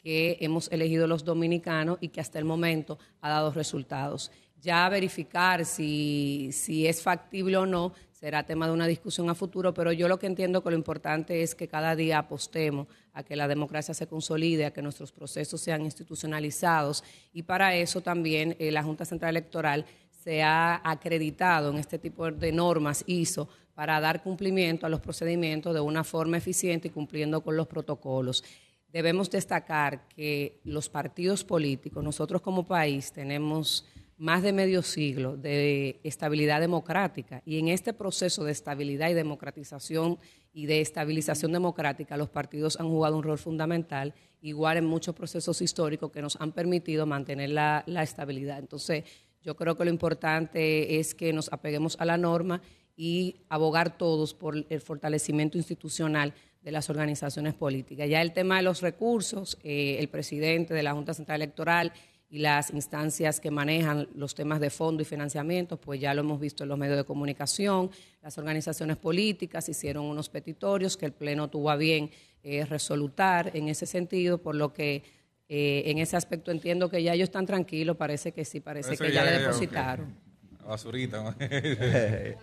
que 0.00 0.38
hemos 0.40 0.70
elegido 0.70 1.08
los 1.08 1.24
dominicanos 1.24 1.98
y 2.00 2.10
que 2.10 2.20
hasta 2.20 2.38
el 2.38 2.44
momento 2.44 2.96
ha 3.20 3.30
dado 3.30 3.50
resultados. 3.50 4.30
Ya 4.60 4.88
verificar 4.88 5.64
si, 5.64 6.50
si 6.52 6.86
es 6.86 7.02
factible 7.02 7.56
o 7.56 7.66
no 7.66 7.92
será 8.12 8.44
tema 8.44 8.66
de 8.66 8.72
una 8.72 8.88
discusión 8.88 9.30
a 9.30 9.34
futuro, 9.34 9.72
pero 9.72 9.92
yo 9.92 10.08
lo 10.08 10.18
que 10.18 10.26
entiendo 10.26 10.62
que 10.62 10.70
lo 10.70 10.76
importante 10.76 11.42
es 11.42 11.54
que 11.54 11.68
cada 11.68 11.94
día 11.94 12.18
apostemos 12.18 12.88
a 13.18 13.24
que 13.24 13.34
la 13.34 13.48
democracia 13.48 13.94
se 13.94 14.06
consolide, 14.06 14.64
a 14.64 14.70
que 14.70 14.80
nuestros 14.80 15.10
procesos 15.10 15.60
sean 15.60 15.82
institucionalizados 15.82 17.02
y 17.32 17.42
para 17.42 17.74
eso 17.74 18.00
también 18.00 18.54
eh, 18.60 18.70
la 18.70 18.84
Junta 18.84 19.04
Central 19.04 19.30
Electoral 19.30 19.84
se 20.22 20.44
ha 20.44 20.80
acreditado 20.88 21.70
en 21.70 21.78
este 21.78 21.98
tipo 21.98 22.30
de 22.30 22.52
normas 22.52 23.02
ISO 23.08 23.48
para 23.74 23.98
dar 23.98 24.22
cumplimiento 24.22 24.86
a 24.86 24.88
los 24.88 25.00
procedimientos 25.00 25.74
de 25.74 25.80
una 25.80 26.04
forma 26.04 26.36
eficiente 26.36 26.88
y 26.88 26.90
cumpliendo 26.92 27.40
con 27.40 27.56
los 27.56 27.66
protocolos. 27.66 28.44
Debemos 28.92 29.28
destacar 29.30 30.06
que 30.08 30.60
los 30.62 30.88
partidos 30.88 31.42
políticos, 31.42 32.04
nosotros 32.04 32.40
como 32.40 32.66
país 32.66 33.10
tenemos 33.10 33.84
más 34.16 34.42
de 34.42 34.52
medio 34.52 34.82
siglo 34.82 35.36
de 35.36 35.98
estabilidad 36.04 36.60
democrática 36.60 37.42
y 37.44 37.58
en 37.58 37.66
este 37.66 37.92
proceso 37.92 38.44
de 38.44 38.52
estabilidad 38.52 39.10
y 39.10 39.14
democratización 39.14 40.18
y 40.52 40.66
de 40.66 40.80
estabilización 40.80 41.52
democrática 41.52 42.16
los 42.16 42.28
partidos 42.28 42.78
han 42.80 42.88
jugado 42.88 43.16
un 43.16 43.22
rol 43.22 43.38
fundamental, 43.38 44.14
igual 44.40 44.76
en 44.78 44.86
muchos 44.86 45.14
procesos 45.14 45.60
históricos 45.62 46.10
que 46.10 46.22
nos 46.22 46.36
han 46.40 46.52
permitido 46.52 47.06
mantener 47.06 47.50
la, 47.50 47.84
estabilidad. 48.02 48.58
Entonces, 48.58 49.04
yo 49.42 49.56
creo 49.56 49.76
que 49.76 49.84
lo 49.84 49.90
importante 49.90 50.98
es 50.98 51.14
que 51.14 51.32
nos 51.32 51.52
apeguemos 51.52 51.96
a 52.00 52.04
la 52.04 52.16
norma 52.16 52.60
y 52.96 53.36
abogar 53.48 53.96
todos 53.96 54.34
por 54.34 54.66
el 54.68 54.80
fortalecimiento 54.80 55.56
institucional 55.56 56.34
de 56.62 56.72
las 56.72 56.90
organizaciones 56.90 57.54
políticas. 57.54 58.08
Ya 58.08 58.20
el 58.20 58.32
tema 58.32 58.56
de 58.56 58.62
los 58.62 58.80
recursos, 58.80 59.56
eh, 59.62 59.96
el 60.00 60.08
presidente 60.08 60.74
de 60.74 60.82
la 60.82 60.92
Junta 60.92 61.14
Central 61.14 61.40
Electoral 61.40 61.92
y 62.30 62.38
las 62.38 62.70
instancias 62.70 63.40
que 63.40 63.50
manejan 63.50 64.08
los 64.14 64.34
temas 64.34 64.60
de 64.60 64.68
fondo 64.70 65.02
y 65.02 65.06
financiamiento, 65.06 65.80
pues 65.80 65.98
ya 66.00 66.12
lo 66.12 66.20
hemos 66.20 66.38
visto 66.38 66.62
en 66.62 66.68
los 66.68 66.78
medios 66.78 66.96
de 66.98 67.04
comunicación, 67.04 67.90
las 68.22 68.36
organizaciones 68.36 68.96
políticas 68.98 69.68
hicieron 69.68 70.04
unos 70.04 70.28
petitorios 70.28 70.96
que 70.96 71.06
el 71.06 71.12
Pleno 71.12 71.48
tuvo 71.48 71.70
a 71.70 71.76
bien 71.76 72.10
eh, 72.42 72.64
resolutar 72.66 73.50
en 73.56 73.68
ese 73.68 73.86
sentido, 73.86 74.38
por 74.42 74.54
lo 74.54 74.72
que 74.74 75.02
eh, 75.48 75.84
en 75.86 75.96
ese 75.98 76.16
aspecto 76.16 76.50
entiendo 76.50 76.90
que 76.90 77.02
ya 77.02 77.14
ellos 77.14 77.28
están 77.30 77.46
tranquilos, 77.46 77.96
parece 77.96 78.32
que 78.32 78.44
sí, 78.44 78.60
parece, 78.60 78.88
Parece 78.88 79.04
que 79.04 79.08
que 79.10 79.14
ya, 79.14 79.24
ya- 79.24 79.30
le 79.30 79.38
depositaron. 79.38 80.28
Basurita. 80.66 81.34
Eh, 81.40 82.36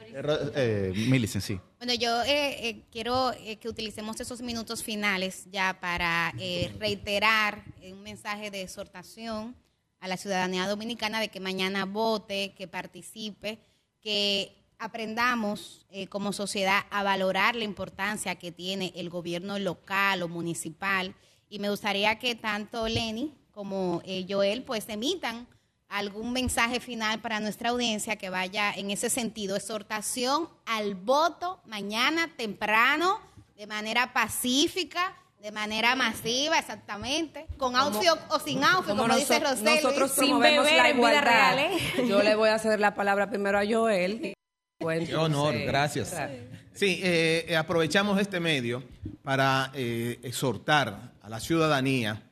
eh, 0.56 0.94
Millicent, 1.10 1.44
sí. 1.44 1.60
Bueno, 1.78 1.94
yo 1.94 2.24
eh, 2.24 2.68
eh, 2.70 2.82
quiero 2.92 3.32
eh, 3.34 3.58
que 3.58 3.70
utilicemos 3.70 4.20
esos 4.20 4.42
minutos 4.42 4.84
finales 4.84 5.46
ya 5.52 5.78
para 5.80 6.34
eh, 6.40 6.72
reiterar 6.80 7.64
un 7.92 8.02
mensaje 8.02 8.50
de 8.50 8.64
exhortación 8.64 9.56
a 10.00 10.08
la 10.08 10.18
ciudadanía 10.18 10.68
dominicana 10.68 11.20
de 11.20 11.30
que 11.30 11.40
mañana 11.40 11.86
vote, 11.86 12.54
que 12.56 12.68
participe, 12.68 13.60
que 14.02 14.56
aprendamos 14.78 15.86
eh, 15.90 16.08
como 16.08 16.34
sociedad 16.34 16.86
a 16.92 17.04
valorar 17.04 17.56
la 17.56 17.64
importancia 17.64 18.36
que 18.36 18.52
tiene 18.52 18.94
el 18.96 19.10
gobierno 19.10 19.58
local 19.60 20.22
o 20.22 20.28
municipal. 20.28 21.16
Y 21.50 21.60
me 21.60 21.70
gustaría 21.70 22.20
que 22.20 22.36
tanto 22.36 22.88
Lenny 22.88 23.34
como 23.52 24.02
eh, 24.06 24.26
Joel 24.30 24.64
pues 24.64 24.88
emitan 24.90 25.48
algún 25.88 26.34
mensaje 26.34 26.80
final 26.80 27.22
para 27.22 27.40
nuestra 27.40 27.70
audiencia 27.70 28.18
que 28.18 28.30
vaya 28.30 28.74
en 28.74 28.92
ese 28.92 29.10
sentido. 29.10 29.56
Exhortación 29.56 30.50
al 30.66 30.96
voto 30.96 31.62
mañana 31.66 32.30
temprano, 32.36 33.20
de 33.56 33.68
manera 33.68 34.12
pacífica, 34.12 35.16
de 35.46 35.52
manera 35.52 35.96
masiva, 35.96 36.58
exactamente, 36.58 37.46
con 37.58 37.76
outfit 37.76 38.10
o 38.30 38.40
sin 38.40 38.64
outfit, 38.64 38.90
como, 38.90 39.04
Como 39.04 39.16
dice 39.16 39.40
Rosel. 39.40 39.76
Nosotros 39.76 40.10
Sin 40.10 40.30
promovemos 40.30 40.66
beber 40.66 40.82
la 40.82 40.90
en 40.90 40.98
vida 40.98 41.10
igualdad. 41.12 41.24
real, 41.24 41.60
¿eh? 41.60 42.08
Yo 42.10 42.24
le 42.24 42.34
voy 42.34 42.50
a 42.50 42.58
ceder 42.58 42.80
la 42.80 42.96
palabra 42.96 43.30
primero 43.30 43.60
a 43.60 43.64
Joel. 43.64 44.34
Pues, 44.80 45.08
Qué 45.08 45.16
honor, 45.16 45.54
entonces, 45.54 45.68
gracias. 45.68 46.12
gracias. 46.14 46.42
Sí, 46.74 47.00
eh, 47.04 47.46
eh, 47.48 47.58
aprovechamos 47.58 48.20
este 48.20 48.40
medio 48.40 48.84
para 49.22 49.70
eh, 49.76 50.20
exhortar 50.24 51.12
a 51.22 51.30
la 51.30 51.40
ciudadanía 51.40 52.24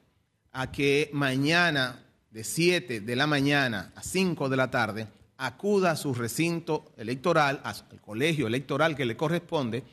a 0.51 0.71
que 0.71 1.11
mañana 1.13 1.99
de 2.31 2.43
7 2.43 2.99
de 3.01 3.15
la 3.15 3.27
mañana 3.27 3.91
a 3.95 4.01
5 4.01 4.49
de 4.49 4.57
la 4.57 4.71
tarde 4.71 5.07
acuda 5.37 5.91
a 5.91 5.95
su 5.97 6.15
recinto 6.15 6.91
electoral, 6.97 7.61
al 7.63 8.01
colegio 8.01 8.47
electoral 8.47 8.95
que 8.95 9.05
le 9.05 9.15
corresponde, 9.15 9.83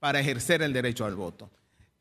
para 0.00 0.18
ejercer 0.18 0.60
el 0.62 0.72
derecho 0.72 1.04
al 1.04 1.14
voto. 1.14 1.48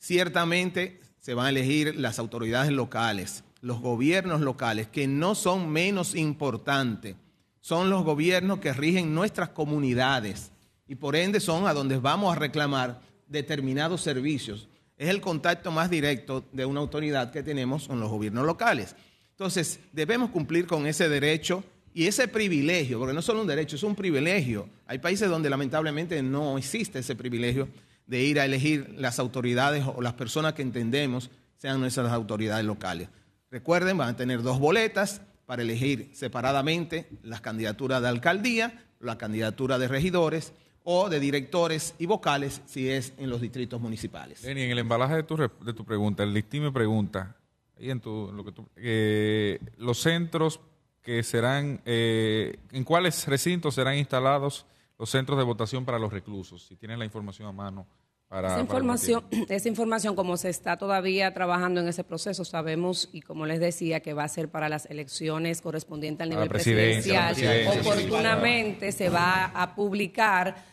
Ciertamente 0.03 0.99
se 1.21 1.33
van 1.33 1.45
a 1.45 1.49
elegir 1.49 1.95
las 1.95 2.19
autoridades 2.19 2.73
locales, 2.73 3.45
los 3.61 3.79
gobiernos 3.79 4.41
locales, 4.41 4.89
que 4.89 5.07
no 5.07 5.33
son 5.33 5.69
menos 5.69 6.13
importantes, 6.13 7.15
son 7.61 7.89
los 7.89 8.03
gobiernos 8.03 8.59
que 8.59 8.73
rigen 8.73 9.15
nuestras 9.15 9.47
comunidades 9.47 10.51
y 10.89 10.95
por 10.95 11.15
ende 11.15 11.39
son 11.39 11.67
a 11.67 11.73
donde 11.73 11.99
vamos 11.99 12.35
a 12.35 12.37
reclamar 12.37 12.99
determinados 13.29 14.01
servicios. 14.01 14.67
Es 14.97 15.07
el 15.07 15.21
contacto 15.21 15.71
más 15.71 15.89
directo 15.89 16.43
de 16.51 16.65
una 16.65 16.81
autoridad 16.81 17.31
que 17.31 17.41
tenemos 17.41 17.87
con 17.87 18.01
los 18.01 18.09
gobiernos 18.09 18.45
locales. 18.45 18.97
Entonces, 19.29 19.79
debemos 19.93 20.31
cumplir 20.31 20.67
con 20.67 20.85
ese 20.85 21.07
derecho 21.07 21.63
y 21.93 22.07
ese 22.07 22.27
privilegio, 22.27 22.99
porque 22.99 23.13
no 23.13 23.21
es 23.21 23.25
solo 23.25 23.39
un 23.39 23.47
derecho, 23.47 23.77
es 23.77 23.83
un 23.83 23.95
privilegio. 23.95 24.67
Hay 24.85 24.97
países 24.97 25.29
donde 25.29 25.49
lamentablemente 25.49 26.21
no 26.21 26.57
existe 26.57 26.99
ese 26.99 27.15
privilegio 27.15 27.69
de 28.07 28.23
ir 28.23 28.39
a 28.39 28.45
elegir 28.45 28.95
las 28.97 29.19
autoridades 29.19 29.85
o 29.85 30.01
las 30.01 30.13
personas 30.13 30.53
que 30.53 30.61
entendemos 30.61 31.29
sean 31.57 31.79
nuestras 31.79 32.11
autoridades 32.11 32.65
locales. 32.65 33.09
Recuerden, 33.49 33.97
van 33.97 34.09
a 34.09 34.17
tener 34.17 34.41
dos 34.41 34.59
boletas 34.59 35.21
para 35.45 35.61
elegir 35.61 36.09
separadamente 36.13 37.07
las 37.21 37.41
candidaturas 37.41 38.01
de 38.01 38.07
alcaldía, 38.07 38.83
la 38.99 39.17
candidatura 39.17 39.77
de 39.77 39.87
regidores 39.87 40.53
o 40.83 41.09
de 41.09 41.19
directores 41.19 41.95
y 41.99 42.05
vocales 42.05 42.61
si 42.65 42.89
es 42.89 43.13
en 43.17 43.29
los 43.29 43.41
distritos 43.41 43.79
municipales. 43.79 44.43
En 44.43 44.57
el 44.57 44.79
embalaje 44.79 45.15
de 45.15 45.23
tu, 45.23 45.37
de 45.37 45.73
tu 45.73 45.85
pregunta, 45.85 46.23
el 46.23 46.33
listín 46.33 46.63
me 46.63 46.71
pregunta, 46.71 47.35
en 47.77 47.99
tu, 47.99 48.31
lo 48.33 48.43
que 48.43 48.53
eh, 48.77 49.59
los 49.77 49.99
centros 49.99 50.59
que 51.01 51.21
serán, 51.23 51.81
eh, 51.85 52.57
¿en 52.71 52.83
cuáles 52.83 53.27
recintos 53.27 53.75
serán 53.75 53.97
instalados 53.97 54.65
los 54.97 55.09
centros 55.09 55.37
de 55.37 55.43
votación 55.43 55.85
para 55.85 55.99
los 55.99 56.11
reclusos? 56.13 56.65
Si 56.67 56.75
tienen 56.75 56.99
la 56.99 57.05
información 57.05 57.47
a 57.47 57.51
mano 57.51 57.87
para... 58.27 58.47
Esa 58.47 58.55
para 58.55 58.61
información, 58.63 59.25
esa 59.49 59.67
información, 59.69 60.15
como 60.15 60.37
se 60.37 60.49
está 60.49 60.77
todavía 60.77 61.33
trabajando 61.33 61.81
en 61.81 61.87
ese 61.87 62.03
proceso, 62.03 62.45
sabemos, 62.45 63.09
y 63.11 63.21
como 63.21 63.45
les 63.45 63.59
decía, 63.59 63.99
que 64.01 64.13
va 64.13 64.23
a 64.23 64.27
ser 64.27 64.49
para 64.49 64.69
las 64.69 64.85
elecciones 64.87 65.61
correspondientes 65.61 66.23
al 66.23 66.29
nivel 66.29 66.49
presidencial. 66.49 67.33
presidencia, 67.33 67.73
sí, 67.73 67.79
Oportunamente 67.87 68.91
se 68.91 69.09
va 69.09 69.45
a 69.53 69.75
publicar 69.75 70.71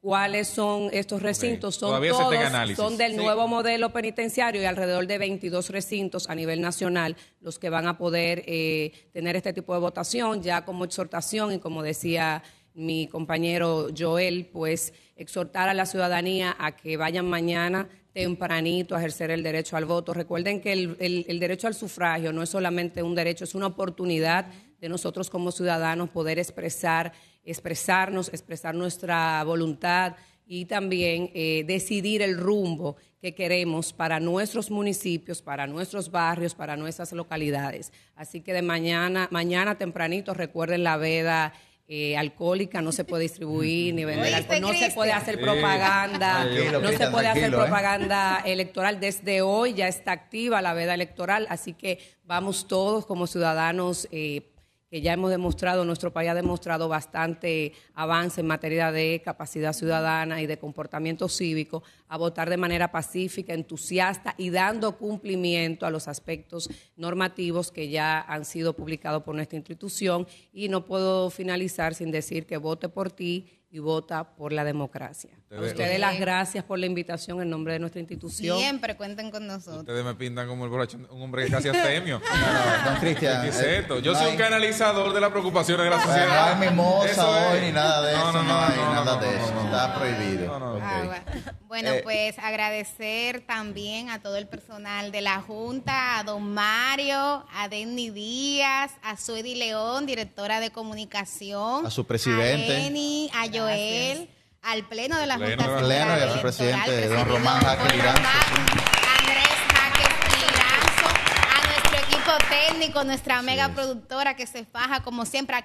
cuáles 0.00 0.48
son 0.48 0.88
estos 0.92 1.20
recintos. 1.22 1.74
Son 1.76 1.90
Todavía 1.90 2.12
todos, 2.12 2.34
análisis. 2.34 2.76
son 2.76 2.96
del 2.96 3.12
Sí. 3.12 3.16
nuevo 3.18 3.46
modelo 3.46 3.90
penitenciario 3.92 4.62
y 4.62 4.64
alrededor 4.64 5.06
de 5.06 5.18
22 5.18 5.68
recintos 5.68 6.28
a 6.30 6.34
nivel 6.34 6.60
nacional 6.62 7.16
los 7.42 7.58
que 7.58 7.68
van 7.68 7.86
a 7.86 7.98
poder 7.98 8.42
eh, 8.46 8.92
tener 9.12 9.36
este 9.36 9.52
tipo 9.52 9.74
de 9.74 9.80
votación, 9.80 10.42
ya 10.42 10.64
como 10.64 10.84
exhortación 10.86 11.52
y 11.52 11.58
como 11.58 11.82
decía 11.82 12.42
mi 12.74 13.06
compañero 13.08 13.88
Joel, 13.96 14.46
pues 14.52 14.92
exhortar 15.16 15.68
a 15.68 15.74
la 15.74 15.86
ciudadanía 15.86 16.56
a 16.58 16.76
que 16.76 16.96
vayan 16.96 17.28
mañana 17.28 17.88
tempranito 18.12 18.94
a 18.94 18.98
ejercer 18.98 19.30
el 19.30 19.42
derecho 19.42 19.76
al 19.76 19.84
voto. 19.84 20.12
Recuerden 20.14 20.60
que 20.60 20.72
el, 20.72 20.96
el- 21.28 21.38
derecho 21.40 21.66
al 21.66 21.74
sufragio 21.74 22.32
no 22.32 22.42
es 22.42 22.48
solamente 22.48 23.02
un 23.02 23.14
derecho, 23.14 23.44
es 23.44 23.54
una 23.54 23.66
oportunidad 23.68 24.46
de 24.80 24.88
nosotros 24.88 25.30
como 25.30 25.52
ciudadanos 25.52 26.10
poder 26.10 26.38
expresar, 26.38 27.12
expresarnos, 27.44 28.28
expresar 28.28 28.74
nuestra 28.74 29.42
voluntad 29.44 30.16
y 30.46 30.64
también 30.64 31.30
eh, 31.34 31.64
decidir 31.66 32.22
el 32.22 32.36
rumbo 32.36 32.96
que 33.20 33.34
queremos 33.34 33.92
para 33.92 34.18
nuestros 34.18 34.70
municipios, 34.70 35.42
para 35.42 35.66
nuestros 35.66 36.10
barrios, 36.10 36.54
para 36.54 36.76
nuestras 36.76 37.12
localidades. 37.12 37.92
Así 38.16 38.40
que 38.40 38.52
de 38.52 38.62
mañana, 38.62 39.28
mañana 39.30 39.76
tempranito, 39.78 40.34
recuerden 40.34 40.82
la 40.82 40.96
veda 40.96 41.52
eh, 41.92 42.16
alcohólica, 42.16 42.80
no 42.80 42.92
se 42.92 43.02
puede 43.02 43.24
distribuir 43.24 43.92
ni 43.96 44.04
vender 44.04 44.32
¿Oíste, 44.32 44.54
alcohol, 44.54 44.60
no 44.60 44.78
se 44.78 44.92
puede 44.92 45.10
hacer 45.10 45.40
propaganda, 45.40 46.44
no 46.80 46.88
se 46.88 47.10
puede 47.10 47.26
hacer 47.26 47.52
¿eh? 47.52 47.56
propaganda 47.56 48.40
electoral. 48.46 49.00
Desde 49.00 49.42
hoy 49.42 49.74
ya 49.74 49.88
está 49.88 50.12
activa 50.12 50.62
la 50.62 50.72
veda 50.72 50.94
electoral, 50.94 51.48
así 51.50 51.72
que 51.72 51.98
vamos 52.22 52.68
todos 52.68 53.06
como 53.06 53.26
ciudadanos 53.26 54.06
eh, 54.12 54.52
que 54.90 55.00
ya 55.00 55.12
hemos 55.12 55.30
demostrado, 55.30 55.84
nuestro 55.84 56.12
país 56.12 56.30
ha 56.30 56.34
demostrado 56.34 56.88
bastante 56.88 57.72
avance 57.94 58.40
en 58.40 58.48
materia 58.48 58.90
de 58.90 59.22
capacidad 59.24 59.72
ciudadana 59.72 60.42
y 60.42 60.46
de 60.46 60.58
comportamiento 60.58 61.28
cívico, 61.28 61.84
a 62.08 62.18
votar 62.18 62.50
de 62.50 62.56
manera 62.56 62.90
pacífica, 62.90 63.54
entusiasta 63.54 64.34
y 64.36 64.50
dando 64.50 64.98
cumplimiento 64.98 65.86
a 65.86 65.90
los 65.90 66.08
aspectos 66.08 66.68
normativos 66.96 67.70
que 67.70 67.88
ya 67.88 68.20
han 68.20 68.44
sido 68.44 68.74
publicados 68.74 69.22
por 69.22 69.36
nuestra 69.36 69.58
institución. 69.58 70.26
Y 70.52 70.68
no 70.68 70.84
puedo 70.84 71.30
finalizar 71.30 71.94
sin 71.94 72.10
decir 72.10 72.44
que 72.44 72.56
vote 72.56 72.88
por 72.88 73.12
ti 73.12 73.59
y 73.72 73.78
vota 73.78 74.24
por 74.34 74.52
la 74.52 74.64
democracia. 74.64 75.30
A 75.50 75.60
Ustedes- 75.60 75.98
las 76.00 76.18
gracias 76.18 76.64
por 76.64 76.78
la 76.78 76.86
invitación 76.86 77.40
en 77.40 77.50
nombre 77.50 77.72
de 77.74 77.78
nuestra 77.78 78.00
institución. 78.00 78.58
Siempre 78.58 78.96
cuenten 78.96 79.30
con 79.30 79.46
nosotros. 79.46 79.78
Ustedes 79.80 80.04
me 80.04 80.14
pintan 80.14 80.48
como 80.48 80.64
el 80.64 80.70
borracho, 80.70 80.98
un 81.10 81.22
hombre 81.22 81.44
que 81.46 81.50
casi 81.52 81.68
astemio. 81.68 82.20
Cristian, 83.00 83.42
¿Qué 83.42 83.48
es 83.48 83.60
eh, 83.60 83.78
esto? 83.78 83.98
Yo 84.00 84.12
no 84.12 84.18
soy 84.18 84.28
hay- 84.28 84.32
un 84.34 84.38
canalizador 84.38 85.12
de 85.12 85.20
las 85.20 85.30
preocupaciones 85.30 85.84
de 85.84 85.90
la 85.90 85.96
No 85.98 86.02
sociedad. 86.02 86.52
hay 86.60 86.68
mimosa 86.70 87.50
hoy 87.52 87.60
ni 87.60 87.72
nada 87.72 88.02
de 88.06 88.12
No, 88.16 88.18
eso, 88.18 88.32
no, 88.32 88.42
no, 88.42 88.48
no, 88.48 88.58
hay 88.60 88.76
no, 88.76 88.92
nada 88.92 89.14
no, 89.16 89.20
de 89.20 89.26
no, 89.26 89.32
eso, 89.44 89.54
no, 89.54 89.62
no. 89.62 89.66
está 89.66 89.94
prohibido. 89.94 90.56
Ok. 90.56 90.82
Ah, 90.82 91.02
bueno. 91.06 91.60
Bueno, 91.70 91.90
Eh, 91.92 92.00
pues 92.02 92.38
agradecer 92.40 93.40
también 93.46 94.10
a 94.10 94.20
todo 94.20 94.36
el 94.36 94.48
personal 94.48 95.12
de 95.12 95.20
la 95.20 95.40
Junta, 95.40 96.18
a 96.18 96.24
don 96.24 96.52
Mario, 96.52 97.44
a 97.52 97.68
Denny 97.70 98.10
Díaz, 98.10 98.90
a 99.02 99.16
Suedi 99.16 99.54
León, 99.54 100.06
directora 100.06 100.58
de 100.58 100.70
comunicación, 100.72 101.86
A 101.86 101.90
su 101.90 102.04
presidente. 102.06 102.72
a 102.76 102.86
Eni, 102.86 103.30
a 103.34 103.46
Joel, 103.60 104.28
al 104.62 104.84
Pleno 104.88 105.18
de 105.18 105.26
la 105.26 105.36
Pleno 105.36 105.62
Junta 105.62 105.78
Pleno 105.78 106.18
y 106.18 106.20
a 106.20 106.32
su 106.32 106.40
Central 106.40 106.40
presidente, 106.40 106.94
Electoral, 106.94 107.26
don 107.26 107.36
Román 107.36 107.60
Jaque 107.60 107.82
Andrés 107.84 109.58
Jaque 109.74 110.06
Liranzo, 110.36 111.08
a 111.48 111.66
nuestro 111.66 111.98
equipo 111.98 112.32
técnico, 112.48 113.04
nuestra 113.04 113.42
mega 113.42 113.68
productora 113.70 114.34
que 114.36 114.46
se 114.46 114.64
faja 114.64 115.02
como 115.02 115.24
siempre, 115.24 115.56
a 115.56 115.62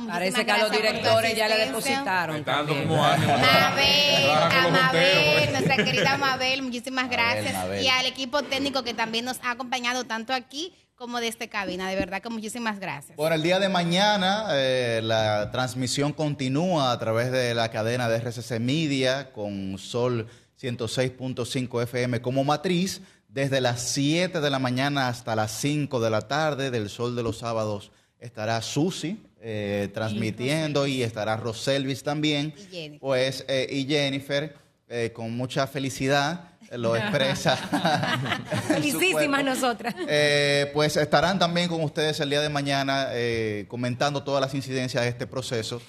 muchísimas 0.00 0.18
Parece 0.18 0.44
que 0.44 0.52
a 0.52 0.58
los 0.58 0.70
directores 0.70 1.36
ya 1.36 1.48
le 1.48 1.66
depositaron. 1.66 2.44
Como. 2.44 2.96
Mabel, 2.96 4.30
a 4.30 4.68
Mabel, 4.70 5.52
nuestra 5.52 5.76
querida 5.76 6.16
Mabel, 6.16 6.62
muchísimas 6.62 7.08
gracias. 7.08 7.54
Mabel. 7.54 7.84
Y 7.84 7.88
al 7.88 8.06
equipo 8.06 8.42
técnico 8.42 8.82
que 8.82 8.94
también 8.94 9.24
nos 9.24 9.38
ha 9.42 9.52
acompañado 9.52 10.04
tanto 10.04 10.32
aquí 10.32 10.74
como 10.98 11.20
desde 11.20 11.48
cabina. 11.48 11.88
De 11.88 11.96
verdad 11.96 12.20
que 12.20 12.28
muchísimas 12.28 12.80
gracias. 12.80 13.16
Bueno, 13.16 13.36
el 13.36 13.42
día 13.42 13.58
de 13.60 13.68
mañana 13.68 14.46
eh, 14.50 15.00
la 15.02 15.50
transmisión 15.52 16.12
continúa 16.12 16.90
a 16.90 16.98
través 16.98 17.30
de 17.30 17.54
la 17.54 17.70
cadena 17.70 18.08
de 18.08 18.18
RCC 18.18 18.58
Media 18.58 19.32
con 19.32 19.78
Sol 19.78 20.26
106.5 20.60 21.82
FM 21.84 22.20
como 22.20 22.42
matriz 22.42 23.00
desde 23.28 23.60
las 23.60 23.80
7 23.82 24.40
de 24.40 24.50
la 24.50 24.58
mañana 24.58 25.08
hasta 25.08 25.36
las 25.36 25.52
5 25.52 26.00
de 26.00 26.10
la 26.10 26.22
tarde. 26.22 26.70
Del 26.70 26.88
Sol 26.88 27.14
de 27.14 27.22
los 27.22 27.38
Sábados 27.38 27.92
estará 28.18 28.60
Susi 28.60 29.22
eh, 29.40 29.88
transmitiendo 29.94 30.88
y 30.88 31.04
estará 31.04 31.36
Roselvis 31.36 32.02
también. 32.02 32.52
Y 32.56 32.62
Jennifer. 32.74 32.98
Pues, 32.98 33.44
eh, 33.48 33.68
y 33.70 33.86
Jennifer, 33.86 34.56
eh, 34.88 35.12
con 35.14 35.36
mucha 35.36 35.68
felicidad, 35.68 36.57
lo 36.72 36.96
expresa. 36.96 37.56
Felicísimas 38.68 39.44
nosotras. 39.44 39.94
Eh, 40.08 40.70
pues 40.74 40.96
estarán 40.96 41.38
también 41.38 41.68
con 41.68 41.82
ustedes 41.82 42.20
el 42.20 42.30
día 42.30 42.40
de 42.40 42.48
mañana 42.48 43.08
eh, 43.12 43.66
comentando 43.68 44.22
todas 44.22 44.40
las 44.40 44.54
incidencias 44.54 45.02
de 45.02 45.08
este 45.10 45.26
proceso, 45.26 45.80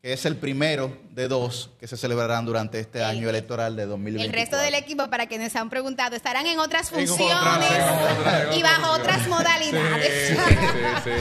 que 0.00 0.12
es 0.12 0.24
el 0.26 0.36
primero 0.36 0.96
de 1.10 1.26
dos 1.26 1.70
que 1.80 1.88
se 1.88 1.96
celebrarán 1.96 2.44
durante 2.44 2.78
este 2.78 3.02
año 3.02 3.28
electoral 3.28 3.74
de 3.74 3.86
2020. 3.86 4.26
El 4.26 4.32
resto 4.32 4.56
del 4.56 4.74
equipo, 4.74 5.10
para 5.10 5.26
quienes 5.26 5.50
se 5.52 5.58
han 5.58 5.68
preguntado, 5.70 6.14
estarán 6.14 6.46
en 6.46 6.60
otras 6.60 6.90
funciones 6.90 7.70
y 8.54 8.62
bajo 8.62 8.92
otras 8.92 9.26
modalidades. 9.26 10.38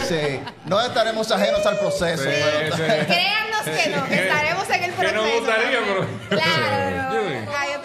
Sí, 0.07 0.39
no 0.65 0.79
estaremos 0.79 1.31
ajenos 1.31 1.65
al 1.65 1.79
proceso. 1.79 2.23
Créannos 2.23 3.61
que 3.63 3.89
no, 3.89 4.05
que 4.07 4.27
estaremos 4.27 4.69
en 4.69 4.83
el 4.83 4.91
Que 4.91 4.95
proceso. 4.97 5.15
nos 5.23 5.31
gustaría, 5.33 5.79
pero- 5.87 6.07
Claro. 6.29 7.76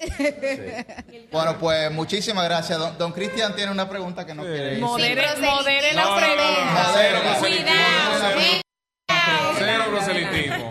Sí. 0.00 1.28
Bueno, 1.32 1.58
pues 1.58 1.90
muchísimas 1.90 2.44
gracias. 2.44 2.78
Don, 2.78 2.96
don 2.98 3.12
Cristian 3.12 3.54
tiene 3.54 3.72
una 3.72 3.88
pregunta 3.88 4.24
que 4.24 4.34
no 4.34 4.42
quiere. 4.42 4.78
Modere, 4.78 5.22
Sí, 5.36 5.42
modere 5.42 5.92
la 5.94 6.16
pregunta. 6.16 6.90
cero 6.94 7.18
Cuidado. 7.40 8.44
Cero 9.58 9.84
proselitismo. 9.90 10.70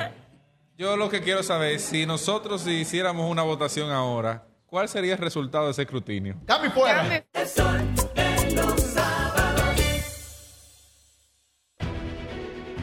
Yo 0.77 0.95
lo 0.95 1.09
que 1.09 1.22
quiero 1.22 1.43
saber 1.43 1.73
es 1.75 1.83
si 1.83 2.06
nosotros 2.06 2.65
hiciéramos 2.67 3.30
una 3.30 3.41
votación 3.41 3.91
ahora, 3.91 4.45
¿cuál 4.67 4.88
sería 4.88 5.14
el 5.14 5.19
resultado 5.19 5.65
de 5.65 5.72
ese 5.72 5.81
escrutinio? 5.81 6.35
¡Cambio 6.45 6.72
fuera! 6.72 7.23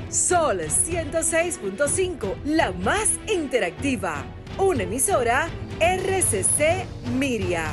Sol 0.08 0.60
106.5, 0.60 2.34
la 2.44 2.70
más 2.73 3.08
interactiva. 3.26 4.24
Una 4.57 4.84
emisora 4.84 5.49
RCC 5.81 6.86
Miria. 7.18 7.65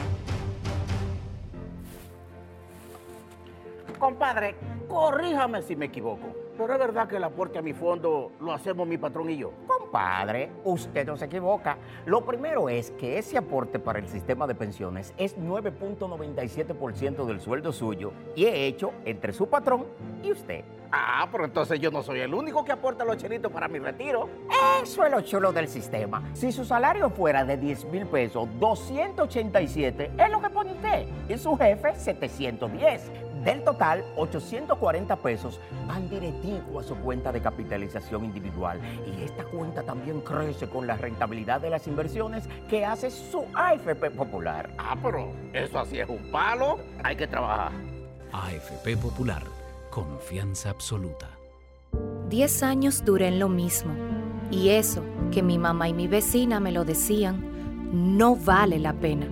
Compadre, 4.00 4.56
corríjame 4.88 5.62
si 5.62 5.76
me 5.76 5.86
equivoco. 5.86 6.34
Pero 6.58 6.74
es 6.74 6.80
verdad 6.80 7.08
que 7.08 7.18
el 7.18 7.24
aporte 7.24 7.60
a 7.60 7.62
mi 7.62 7.74
fondo 7.74 8.32
lo 8.40 8.52
hacemos 8.52 8.88
mi 8.88 8.98
patrón 8.98 9.30
y 9.30 9.38
yo. 9.38 9.52
Compadre, 9.92 10.50
usted 10.64 11.06
no 11.06 11.18
se 11.18 11.26
equivoca. 11.26 11.78
Lo 12.06 12.24
primero 12.26 12.70
es 12.70 12.92
que 12.92 13.18
ese 13.18 13.38
aporte 13.38 13.78
para 13.78 14.00
el 14.00 14.08
sistema 14.08 14.48
de 14.48 14.56
pensiones 14.56 15.14
es 15.18 15.38
9.97% 15.38 17.26
del 17.26 17.42
sueldo 17.42 17.74
suyo 17.74 18.14
y 18.34 18.46
es 18.46 18.54
hecho 18.56 18.94
entre 19.04 19.34
su 19.34 19.50
patrón 19.50 19.88
y 20.24 20.32
usted. 20.32 20.64
Ah, 20.94 21.28
pero 21.30 21.44
entonces 21.44 21.78
yo 21.82 21.92
no 21.92 22.04
soy 22.04 22.22
el 22.22 22.34
único 22.34 22.64
que 22.64 22.72
aporta 22.72 23.04
los 23.04 23.18
chelitos 23.18 23.52
para 23.52 23.68
mi 23.68 23.80
retiro. 23.80 24.30
Eso 24.82 25.06
es 25.06 25.12
lo 25.12 25.20
chulo 25.22 25.52
del 25.52 25.68
sistema. 25.68 26.24
Si 26.34 26.54
su 26.54 26.64
salario 26.64 27.10
fuera 27.10 27.44
de 27.44 27.58
10 27.58 27.86
mil 27.86 28.06
pesos, 28.06 28.48
287 28.62 30.12
es 30.18 30.30
lo 30.30 30.42
que 30.42 30.50
pone 30.50 30.72
usted. 30.72 31.06
Y 31.28 31.38
su 31.38 31.58
jefe, 31.58 31.96
710. 31.96 33.31
Del 33.44 33.64
total, 33.64 34.04
840 34.18 35.16
pesos 35.18 35.60
van 35.88 36.08
directivo 36.10 36.80
a 36.80 36.84
su 36.84 36.96
cuenta 36.96 37.32
de 37.32 37.42
capitalización 37.42 38.26
individual. 38.26 38.80
Y 39.06 39.24
esta 39.24 39.44
cuenta 39.46 39.82
también 39.82 40.22
crece 40.22 40.70
con 40.70 40.86
la 40.86 40.96
rentabilidad 40.96 41.60
de 41.60 41.72
las 41.72 41.88
inversiones 41.88 42.48
que 42.70 42.86
hace 42.86 43.10
su 43.10 43.46
AFP 43.56 44.12
Popular. 44.12 44.70
Ah, 44.78 44.96
pero 45.02 45.32
eso 45.54 45.80
así 45.80 46.00
es 46.00 46.08
un 46.08 46.32
palo. 46.32 46.80
Hay 47.04 47.16
que 47.16 47.26
trabajar. 47.26 47.72
AFP 48.32 48.96
Popular, 48.98 49.44
confianza 49.90 50.70
absoluta. 50.70 51.28
Diez 52.30 52.62
años 52.62 53.04
duré 53.04 53.28
en 53.28 53.40
lo 53.40 53.50
mismo. 53.50 53.94
Y 54.52 54.70
eso, 54.70 55.04
que 55.32 55.42
mi 55.42 55.58
mamá 55.58 55.90
y 55.90 55.94
mi 55.94 56.08
vecina 56.08 56.60
me 56.60 56.72
lo 56.72 56.86
decían, 56.86 57.42
no 57.92 58.36
vale 58.36 58.80
la 58.80 58.94
pena. 58.94 59.28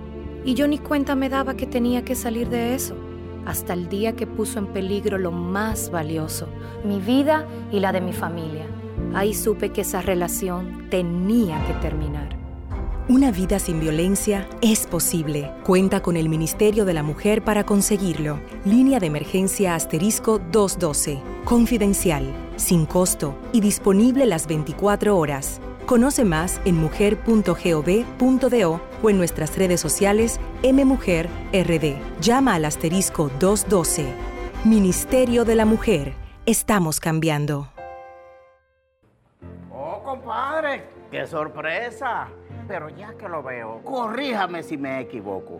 Y 0.46 0.56
yo 0.56 0.68
ni 0.68 0.80
cuenta 0.80 1.16
me 1.16 1.30
daba 1.30 1.56
que 1.56 1.68
tenía 1.68 2.04
que 2.04 2.16
salir 2.16 2.50
de 2.50 2.74
eso. 2.74 2.96
Hasta 3.45 3.74
el 3.74 3.90
día 3.90 4.16
que 4.16 4.27
puso 4.27 4.59
en 4.59 4.68
peligro 4.68 5.18
lo 5.18 5.32
más 5.32 5.90
valioso, 5.92 6.48
mi 6.84 7.00
vida 7.00 7.48
y 7.72 7.80
la 7.80 7.92
de 7.92 8.01
mi 8.01 8.14
familia. 8.14 8.66
Ahí 9.14 9.34
supe 9.34 9.72
que 9.72 9.82
esa 9.82 10.01
relación 10.01 10.88
tenía 10.90 11.66
que 11.66 11.74
terminar. 11.74 12.38
Una 13.09 13.32
vida 13.32 13.58
sin 13.58 13.80
violencia 13.80 14.48
es 14.61 14.85
posible. 14.85 15.51
Cuenta 15.64 16.00
con 16.00 16.16
el 16.16 16.30
Ministerio 16.30 16.85
de 16.85 16.93
la 16.93 17.01
Mujer 17.01 17.43
para 17.43 17.66
conseguirlo. 17.66 18.40
Línea 18.66 19.00
de 19.00 19.08
emergencia 19.08 19.74
asterisco 19.74 20.38
212. 20.38 21.19
Confidencial, 21.43 22.32
sin 22.56 22.85
costo 22.85 23.35
y 23.51 23.61
disponible 23.61 24.27
las 24.27 24.45
24 24.45 25.18
horas. 25.18 25.59
Conoce 25.90 26.24
más 26.24 26.61
en 26.66 26.76
mujer.gov.do 26.76 27.50
o 29.01 29.09
en 29.09 29.18
nuestras 29.18 29.58
redes 29.58 29.82
sociales 29.82 30.40
MMujerRD. 30.61 31.98
Llama 32.22 32.53
al 32.53 32.66
asterisco 32.66 33.32
212. 33.40 34.06
Ministerio 34.66 35.45
de 35.45 35.56
la 35.56 35.66
Mujer. 35.66 36.14
Estamos 36.45 37.00
cambiando. 37.00 37.69
Oh, 39.72 40.03
compadre, 40.06 40.84
qué 41.09 41.26
sorpresa. 41.26 42.27
Pero 42.68 42.90
ya 42.90 43.16
que 43.16 43.27
lo 43.27 43.42
veo, 43.42 43.82
corríjame 43.84 44.61
si 44.61 44.77
me 44.77 45.00
equivoco. 45.00 45.59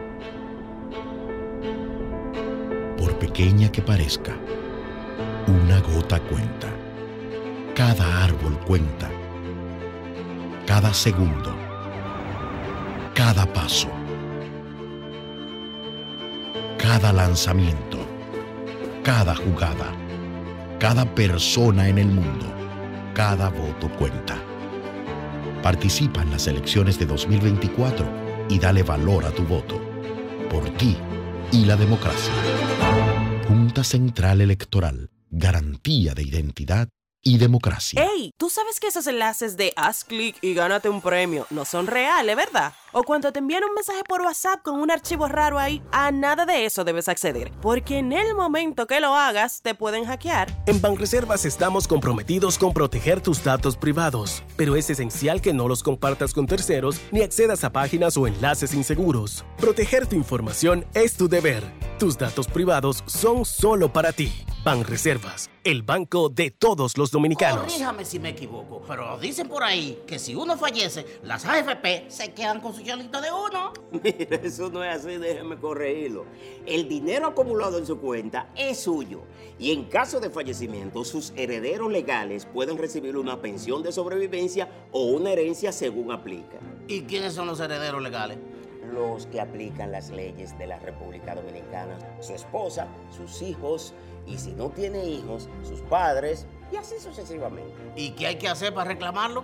Por 3.01 3.17
pequeña 3.17 3.71
que 3.71 3.81
parezca, 3.81 4.37
una 5.47 5.79
gota 5.79 6.19
cuenta. 6.19 6.67
Cada 7.73 8.23
árbol 8.23 8.59
cuenta. 8.59 9.09
Cada 10.67 10.93
segundo. 10.93 11.51
Cada 13.15 13.51
paso. 13.51 13.87
Cada 16.77 17.11
lanzamiento. 17.11 17.97
Cada 19.01 19.33
jugada. 19.33 19.91
Cada 20.77 21.03
persona 21.03 21.89
en 21.89 21.97
el 21.97 22.07
mundo. 22.07 22.45
Cada 23.15 23.49
voto 23.49 23.89
cuenta. 23.97 24.35
Participa 25.63 26.21
en 26.21 26.29
las 26.29 26.45
elecciones 26.45 26.99
de 26.99 27.07
2024 27.07 28.05
y 28.47 28.59
dale 28.59 28.83
valor 28.83 29.25
a 29.25 29.31
tu 29.31 29.41
voto. 29.41 29.81
Por 30.51 30.69
ti 30.77 30.95
y 31.51 31.65
la 31.65 31.75
democracia. 31.75 32.33
Junta 33.47 33.83
Central 33.83 34.41
Electoral. 34.41 35.09
Garantía 35.29 36.13
de 36.13 36.23
identidad 36.23 36.87
y 37.21 37.37
democracia. 37.37 38.03
¡Ey! 38.03 38.31
¿Tú 38.37 38.49
sabes 38.49 38.79
que 38.79 38.87
esos 38.87 39.07
enlaces 39.07 39.57
de 39.57 39.73
haz 39.75 40.03
clic 40.03 40.37
y 40.41 40.53
gánate 40.53 40.89
un 40.89 41.01
premio 41.01 41.47
no 41.49 41.65
son 41.65 41.87
reales, 41.87 42.35
verdad? 42.35 42.73
O 42.93 43.03
cuando 43.03 43.31
te 43.31 43.39
envían 43.39 43.63
un 43.63 43.73
mensaje 43.73 44.01
por 44.05 44.21
WhatsApp 44.21 44.61
con 44.63 44.81
un 44.81 44.91
archivo 44.91 45.29
raro 45.29 45.57
ahí, 45.57 45.81
a 45.93 46.11
nada 46.11 46.45
de 46.45 46.65
eso 46.65 46.83
debes 46.83 47.07
acceder, 47.07 47.49
porque 47.61 47.99
en 47.99 48.11
el 48.11 48.35
momento 48.35 48.85
que 48.85 48.99
lo 48.99 49.15
hagas 49.15 49.61
te 49.61 49.75
pueden 49.75 50.03
hackear. 50.03 50.49
En 50.65 50.81
Banreservas 50.81 51.45
estamos 51.45 51.87
comprometidos 51.87 52.57
con 52.57 52.73
proteger 52.73 53.21
tus 53.21 53.45
datos 53.45 53.77
privados, 53.77 54.43
pero 54.57 54.75
es 54.75 54.89
esencial 54.89 55.41
que 55.41 55.53
no 55.53 55.69
los 55.69 55.83
compartas 55.83 56.33
con 56.33 56.47
terceros 56.47 56.99
ni 57.11 57.21
accedas 57.21 57.63
a 57.63 57.71
páginas 57.71 58.17
o 58.17 58.27
enlaces 58.27 58.73
inseguros. 58.73 59.45
Proteger 59.57 60.05
tu 60.05 60.17
información 60.17 60.85
es 60.93 61.15
tu 61.15 61.29
deber. 61.29 61.63
Tus 61.97 62.17
datos 62.17 62.47
privados 62.47 63.03
son 63.05 63.45
solo 63.45 63.93
para 63.93 64.11
ti. 64.11 64.33
Banreservas, 64.63 65.49
el 65.63 65.81
banco 65.81 66.29
de 66.29 66.51
todos 66.51 66.97
los 66.97 67.09
dominicanos. 67.09 67.61
Corríjame 67.61 68.05
si 68.05 68.19
me 68.19 68.29
equivoco, 68.29 68.81
pero 68.87 69.17
dicen 69.17 69.47
por 69.47 69.63
ahí 69.63 70.01
que 70.05 70.19
si 70.19 70.35
uno 70.35 70.57
fallece, 70.57 71.19
las 71.23 71.45
AFP 71.45 72.05
se 72.09 72.33
quedan 72.33 72.59
con 72.59 72.73
su 72.73 72.80
de 72.83 73.31
uno. 73.31 73.73
Mira, 74.03 74.37
eso 74.43 74.69
no 74.69 74.83
es 74.83 74.95
así, 74.95 75.17
déjeme 75.17 75.57
corregirlo. 75.57 76.25
El 76.65 76.87
dinero 76.87 77.27
acumulado 77.27 77.77
en 77.77 77.85
su 77.85 77.99
cuenta 77.99 78.49
es 78.55 78.79
suyo 78.79 79.21
y 79.59 79.71
en 79.71 79.85
caso 79.85 80.19
de 80.19 80.29
fallecimiento, 80.29 81.03
sus 81.05 81.31
herederos 81.35 81.91
legales 81.91 82.45
pueden 82.45 82.77
recibir 82.77 83.17
una 83.17 83.41
pensión 83.41 83.83
de 83.83 83.91
sobrevivencia 83.91 84.69
o 84.91 85.05
una 85.05 85.31
herencia 85.31 85.71
según 85.71 86.11
aplica. 86.11 86.59
¿Y 86.87 87.01
quiénes 87.01 87.33
son 87.33 87.47
los 87.47 87.59
herederos 87.59 88.01
legales? 88.01 88.37
Los 88.91 89.27
que 89.27 89.39
aplican 89.39 89.91
las 89.91 90.09
leyes 90.09 90.57
de 90.57 90.67
la 90.67 90.79
República 90.79 91.35
Dominicana, 91.35 91.97
su 92.19 92.33
esposa, 92.33 92.87
sus 93.15 93.41
hijos 93.41 93.93
y 94.27 94.37
si 94.37 94.51
no 94.51 94.69
tiene 94.69 95.05
hijos, 95.05 95.49
sus 95.63 95.81
padres 95.81 96.45
y 96.71 96.75
así 96.75 96.95
sucesivamente. 96.99 97.73
¿Y 97.95 98.11
qué 98.11 98.27
hay 98.27 98.35
que 98.35 98.47
hacer 98.47 98.73
para 98.73 98.89
reclamarlo? 98.89 99.43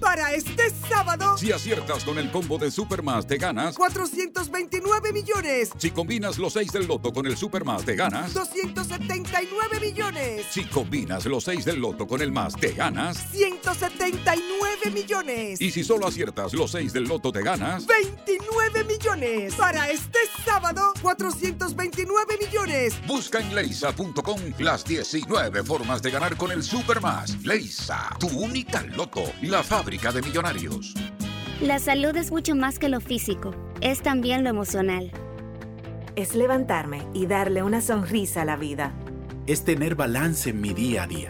Para 0.00 0.32
este 0.32 0.70
sábado, 0.88 1.36
Si 1.36 1.52
aciertas 1.52 2.04
con 2.04 2.18
el 2.18 2.30
combo 2.30 2.58
de 2.58 2.70
Supermas, 2.70 3.26
te 3.26 3.36
ganas. 3.36 3.76
429 3.76 5.12
millones, 5.12 5.70
Si 5.78 5.90
combinas 5.90 6.38
los 6.38 6.52
6 6.52 6.72
del 6.72 6.86
loto 6.86 7.12
con 7.12 7.26
el 7.26 7.36
Supermas, 7.36 7.84
te 7.84 7.94
ganas. 7.96 8.32
279 8.34 9.80
millones, 9.80 10.46
Si 10.50 10.64
combinas 10.64 11.26
los 11.26 11.44
6 11.44 11.64
del 11.64 11.80
loto 11.80 12.06
con 12.06 12.22
el 12.22 12.32
más, 12.32 12.54
te 12.54 12.72
ganas. 12.72 13.18
179 13.32 14.90
millones, 14.92 15.60
Y 15.60 15.70
si 15.70 15.84
solo 15.84 16.06
aciertas 16.06 16.52
los 16.54 16.70
6 16.70 16.92
del 16.92 17.04
loto, 17.04 17.32
te 17.32 17.42
ganas. 17.42 17.86
29 17.86 18.84
millones. 18.84 19.54
Para 19.54 19.90
este 19.90 20.18
sábado, 20.44 20.92
429 21.02 22.38
millones. 22.40 22.94
Busca 23.06 23.40
en 23.40 23.54
leisa.com 23.54 24.40
las 24.58 24.84
19 24.84 25.62
formas 25.64 26.02
de 26.02 26.10
ganar 26.10 26.36
con 26.36 26.52
el 26.52 26.62
Supermas. 26.62 27.36
Leisa, 27.44 28.16
tu 28.18 28.28
única 28.28 28.82
loto, 28.82 29.22
la 29.42 29.62
fábrica 29.88 30.12
de 30.12 30.20
millonarios. 30.20 30.92
La 31.62 31.78
salud 31.78 32.14
es 32.14 32.30
mucho 32.30 32.54
más 32.54 32.78
que 32.78 32.90
lo 32.90 33.00
físico, 33.00 33.54
es 33.80 34.02
también 34.02 34.44
lo 34.44 34.50
emocional. 34.50 35.10
Es 36.14 36.34
levantarme 36.34 37.06
y 37.14 37.24
darle 37.24 37.62
una 37.62 37.80
sonrisa 37.80 38.42
a 38.42 38.44
la 38.44 38.56
vida. 38.56 38.92
es 39.46 39.64
tener 39.64 39.94
balance 39.94 40.50
en 40.50 40.60
mi 40.60 40.74
día 40.74 41.04
a 41.04 41.06
día. 41.06 41.26